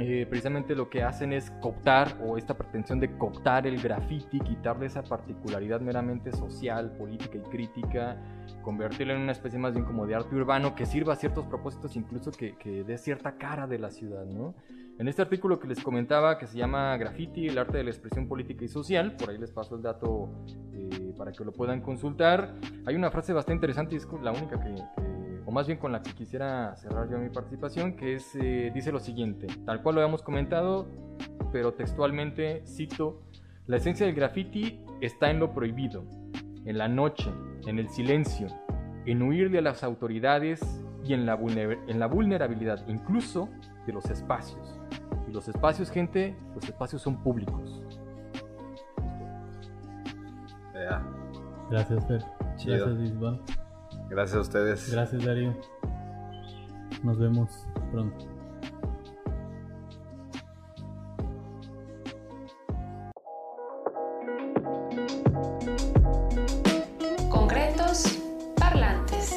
eh, 0.01 0.27
precisamente 0.29 0.75
lo 0.77 0.89
que 0.89 1.03
hacen 1.03 1.33
es 1.33 1.51
cooptar 1.61 2.17
o 2.25 2.37
esta 2.39 2.57
pretensión 2.57 3.01
de 3.01 3.17
cooptar 3.19 3.67
el 3.67 3.81
graffiti, 3.83 4.39
quitarle 4.41 4.87
esa 4.87 5.03
particularidad 5.03 5.81
meramente 5.81 6.33
social, 6.33 6.93
política 6.97 7.39
y 7.39 7.43
crítica, 7.51 8.17
convertirlo 8.63 9.15
en 9.15 9.23
una 9.23 9.33
especie 9.33 9.59
más 9.59 9.73
bien 9.73 9.85
como 9.85 10.07
de 10.07 10.15
arte 10.15 10.35
urbano 10.37 10.75
que 10.75 10.87
sirva 10.87 11.15
a 11.15 11.17
ciertos 11.17 11.47
propósitos, 11.47 11.97
incluso 11.97 12.31
que, 12.31 12.57
que 12.57 12.85
dé 12.85 12.97
cierta 12.97 13.37
cara 13.39 13.67
de 13.67 13.79
la 13.79 13.91
ciudad, 13.91 14.25
¿no? 14.25 14.55
En 14.99 15.07
este 15.07 15.23
artículo 15.23 15.61
que 15.61 15.69
les 15.69 15.81
comentaba, 15.83 16.39
que 16.39 16.47
se 16.47 16.59
llama 16.59 16.97
Graffiti, 16.97 17.47
el 17.47 17.57
arte 17.59 17.79
de 17.79 17.85
la 17.85 17.91
expresión 17.91 18.27
política 18.27 18.65
y 18.65 18.69
social, 18.69 19.15
por 19.17 19.31
ahí 19.31 19.39
les 19.39 19.53
paso 19.53 19.77
el 19.77 19.83
dato 19.83 20.29
eh, 20.73 21.15
para 21.17 21.31
que 21.33 21.45
lo 21.45 21.53
puedan 21.53 21.81
consultar, 21.81 22.55
hay 22.85 22.97
una 22.97 23.11
frase 23.11 23.33
bastante 23.33 23.55
interesante 23.57 23.95
y 23.95 23.99
es 23.99 24.09
la 24.23 24.33
única 24.33 24.59
que, 24.61 24.75
que- 24.75 25.08
o 25.49 25.51
más 25.51 25.67
bien 25.67 25.79
con 25.79 25.93
la 25.93 26.03
que 26.03 26.13
quisiera 26.13 26.77
cerrar 26.77 27.09
yo 27.09 27.17
mi 27.19 27.31
participación, 27.31 27.97
que 27.97 28.17
es, 28.17 28.37
eh, 28.37 28.71
dice 28.75 28.93
lo 28.93 29.01
siguiente, 29.01 29.47
tal 29.65 29.83
cual 29.83 29.95
lo 29.95 30.03
habíamos 30.03 30.21
comentado, 30.21 30.87
pero 31.51 31.73
textualmente 31.73 32.67
cito, 32.67 33.23
la 33.67 33.79
esencia 33.79 34.05
del 34.05 34.15
graffiti 34.15 34.85
está 35.01 35.31
en 35.31 35.39
lo 35.39 35.55
prohibido, 35.55 36.05
en 36.67 36.77
la 36.77 36.87
noche, 36.87 37.33
en 37.67 37.79
el 37.79 37.89
silencio, 37.89 38.49
en 39.07 39.23
huir 39.23 39.51
de 39.51 39.63
las 39.63 39.83
autoridades 39.85 40.61
y 41.03 41.15
en 41.15 41.25
la, 41.25 41.39
vulner- 41.39 41.79
en 41.89 41.99
la 41.99 42.09
vulnerabilidad, 42.09 42.87
incluso 42.87 43.49
de 43.87 43.95
los 43.95 44.05
espacios. 44.11 44.79
Y 45.27 45.33
los 45.33 45.49
espacios, 45.49 45.91
gente, 45.91 46.37
los 46.55 46.65
espacios 46.65 47.01
son 47.01 47.23
públicos. 47.23 47.83
Gracias, 51.71 52.07
Fer. 52.07 52.23
Chido. 52.57 52.77
Gracias, 52.77 52.99
Bisbal. 52.99 53.41
Gracias 54.09 54.37
a 54.37 54.41
ustedes. 54.41 54.91
Gracias, 54.91 55.25
Darío. 55.25 55.55
Nos 57.03 57.19
vemos 57.19 57.67
pronto. 57.93 58.27
Concretos, 67.29 68.19
parlantes. 68.57 69.37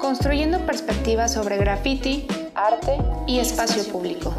Construyendo 0.00 0.58
perspectivas 0.60 1.32
sobre 1.32 1.58
graffiti, 1.58 2.26
arte 2.54 2.98
y 3.26 3.40
espacio 3.40 3.84
público. 3.92 4.32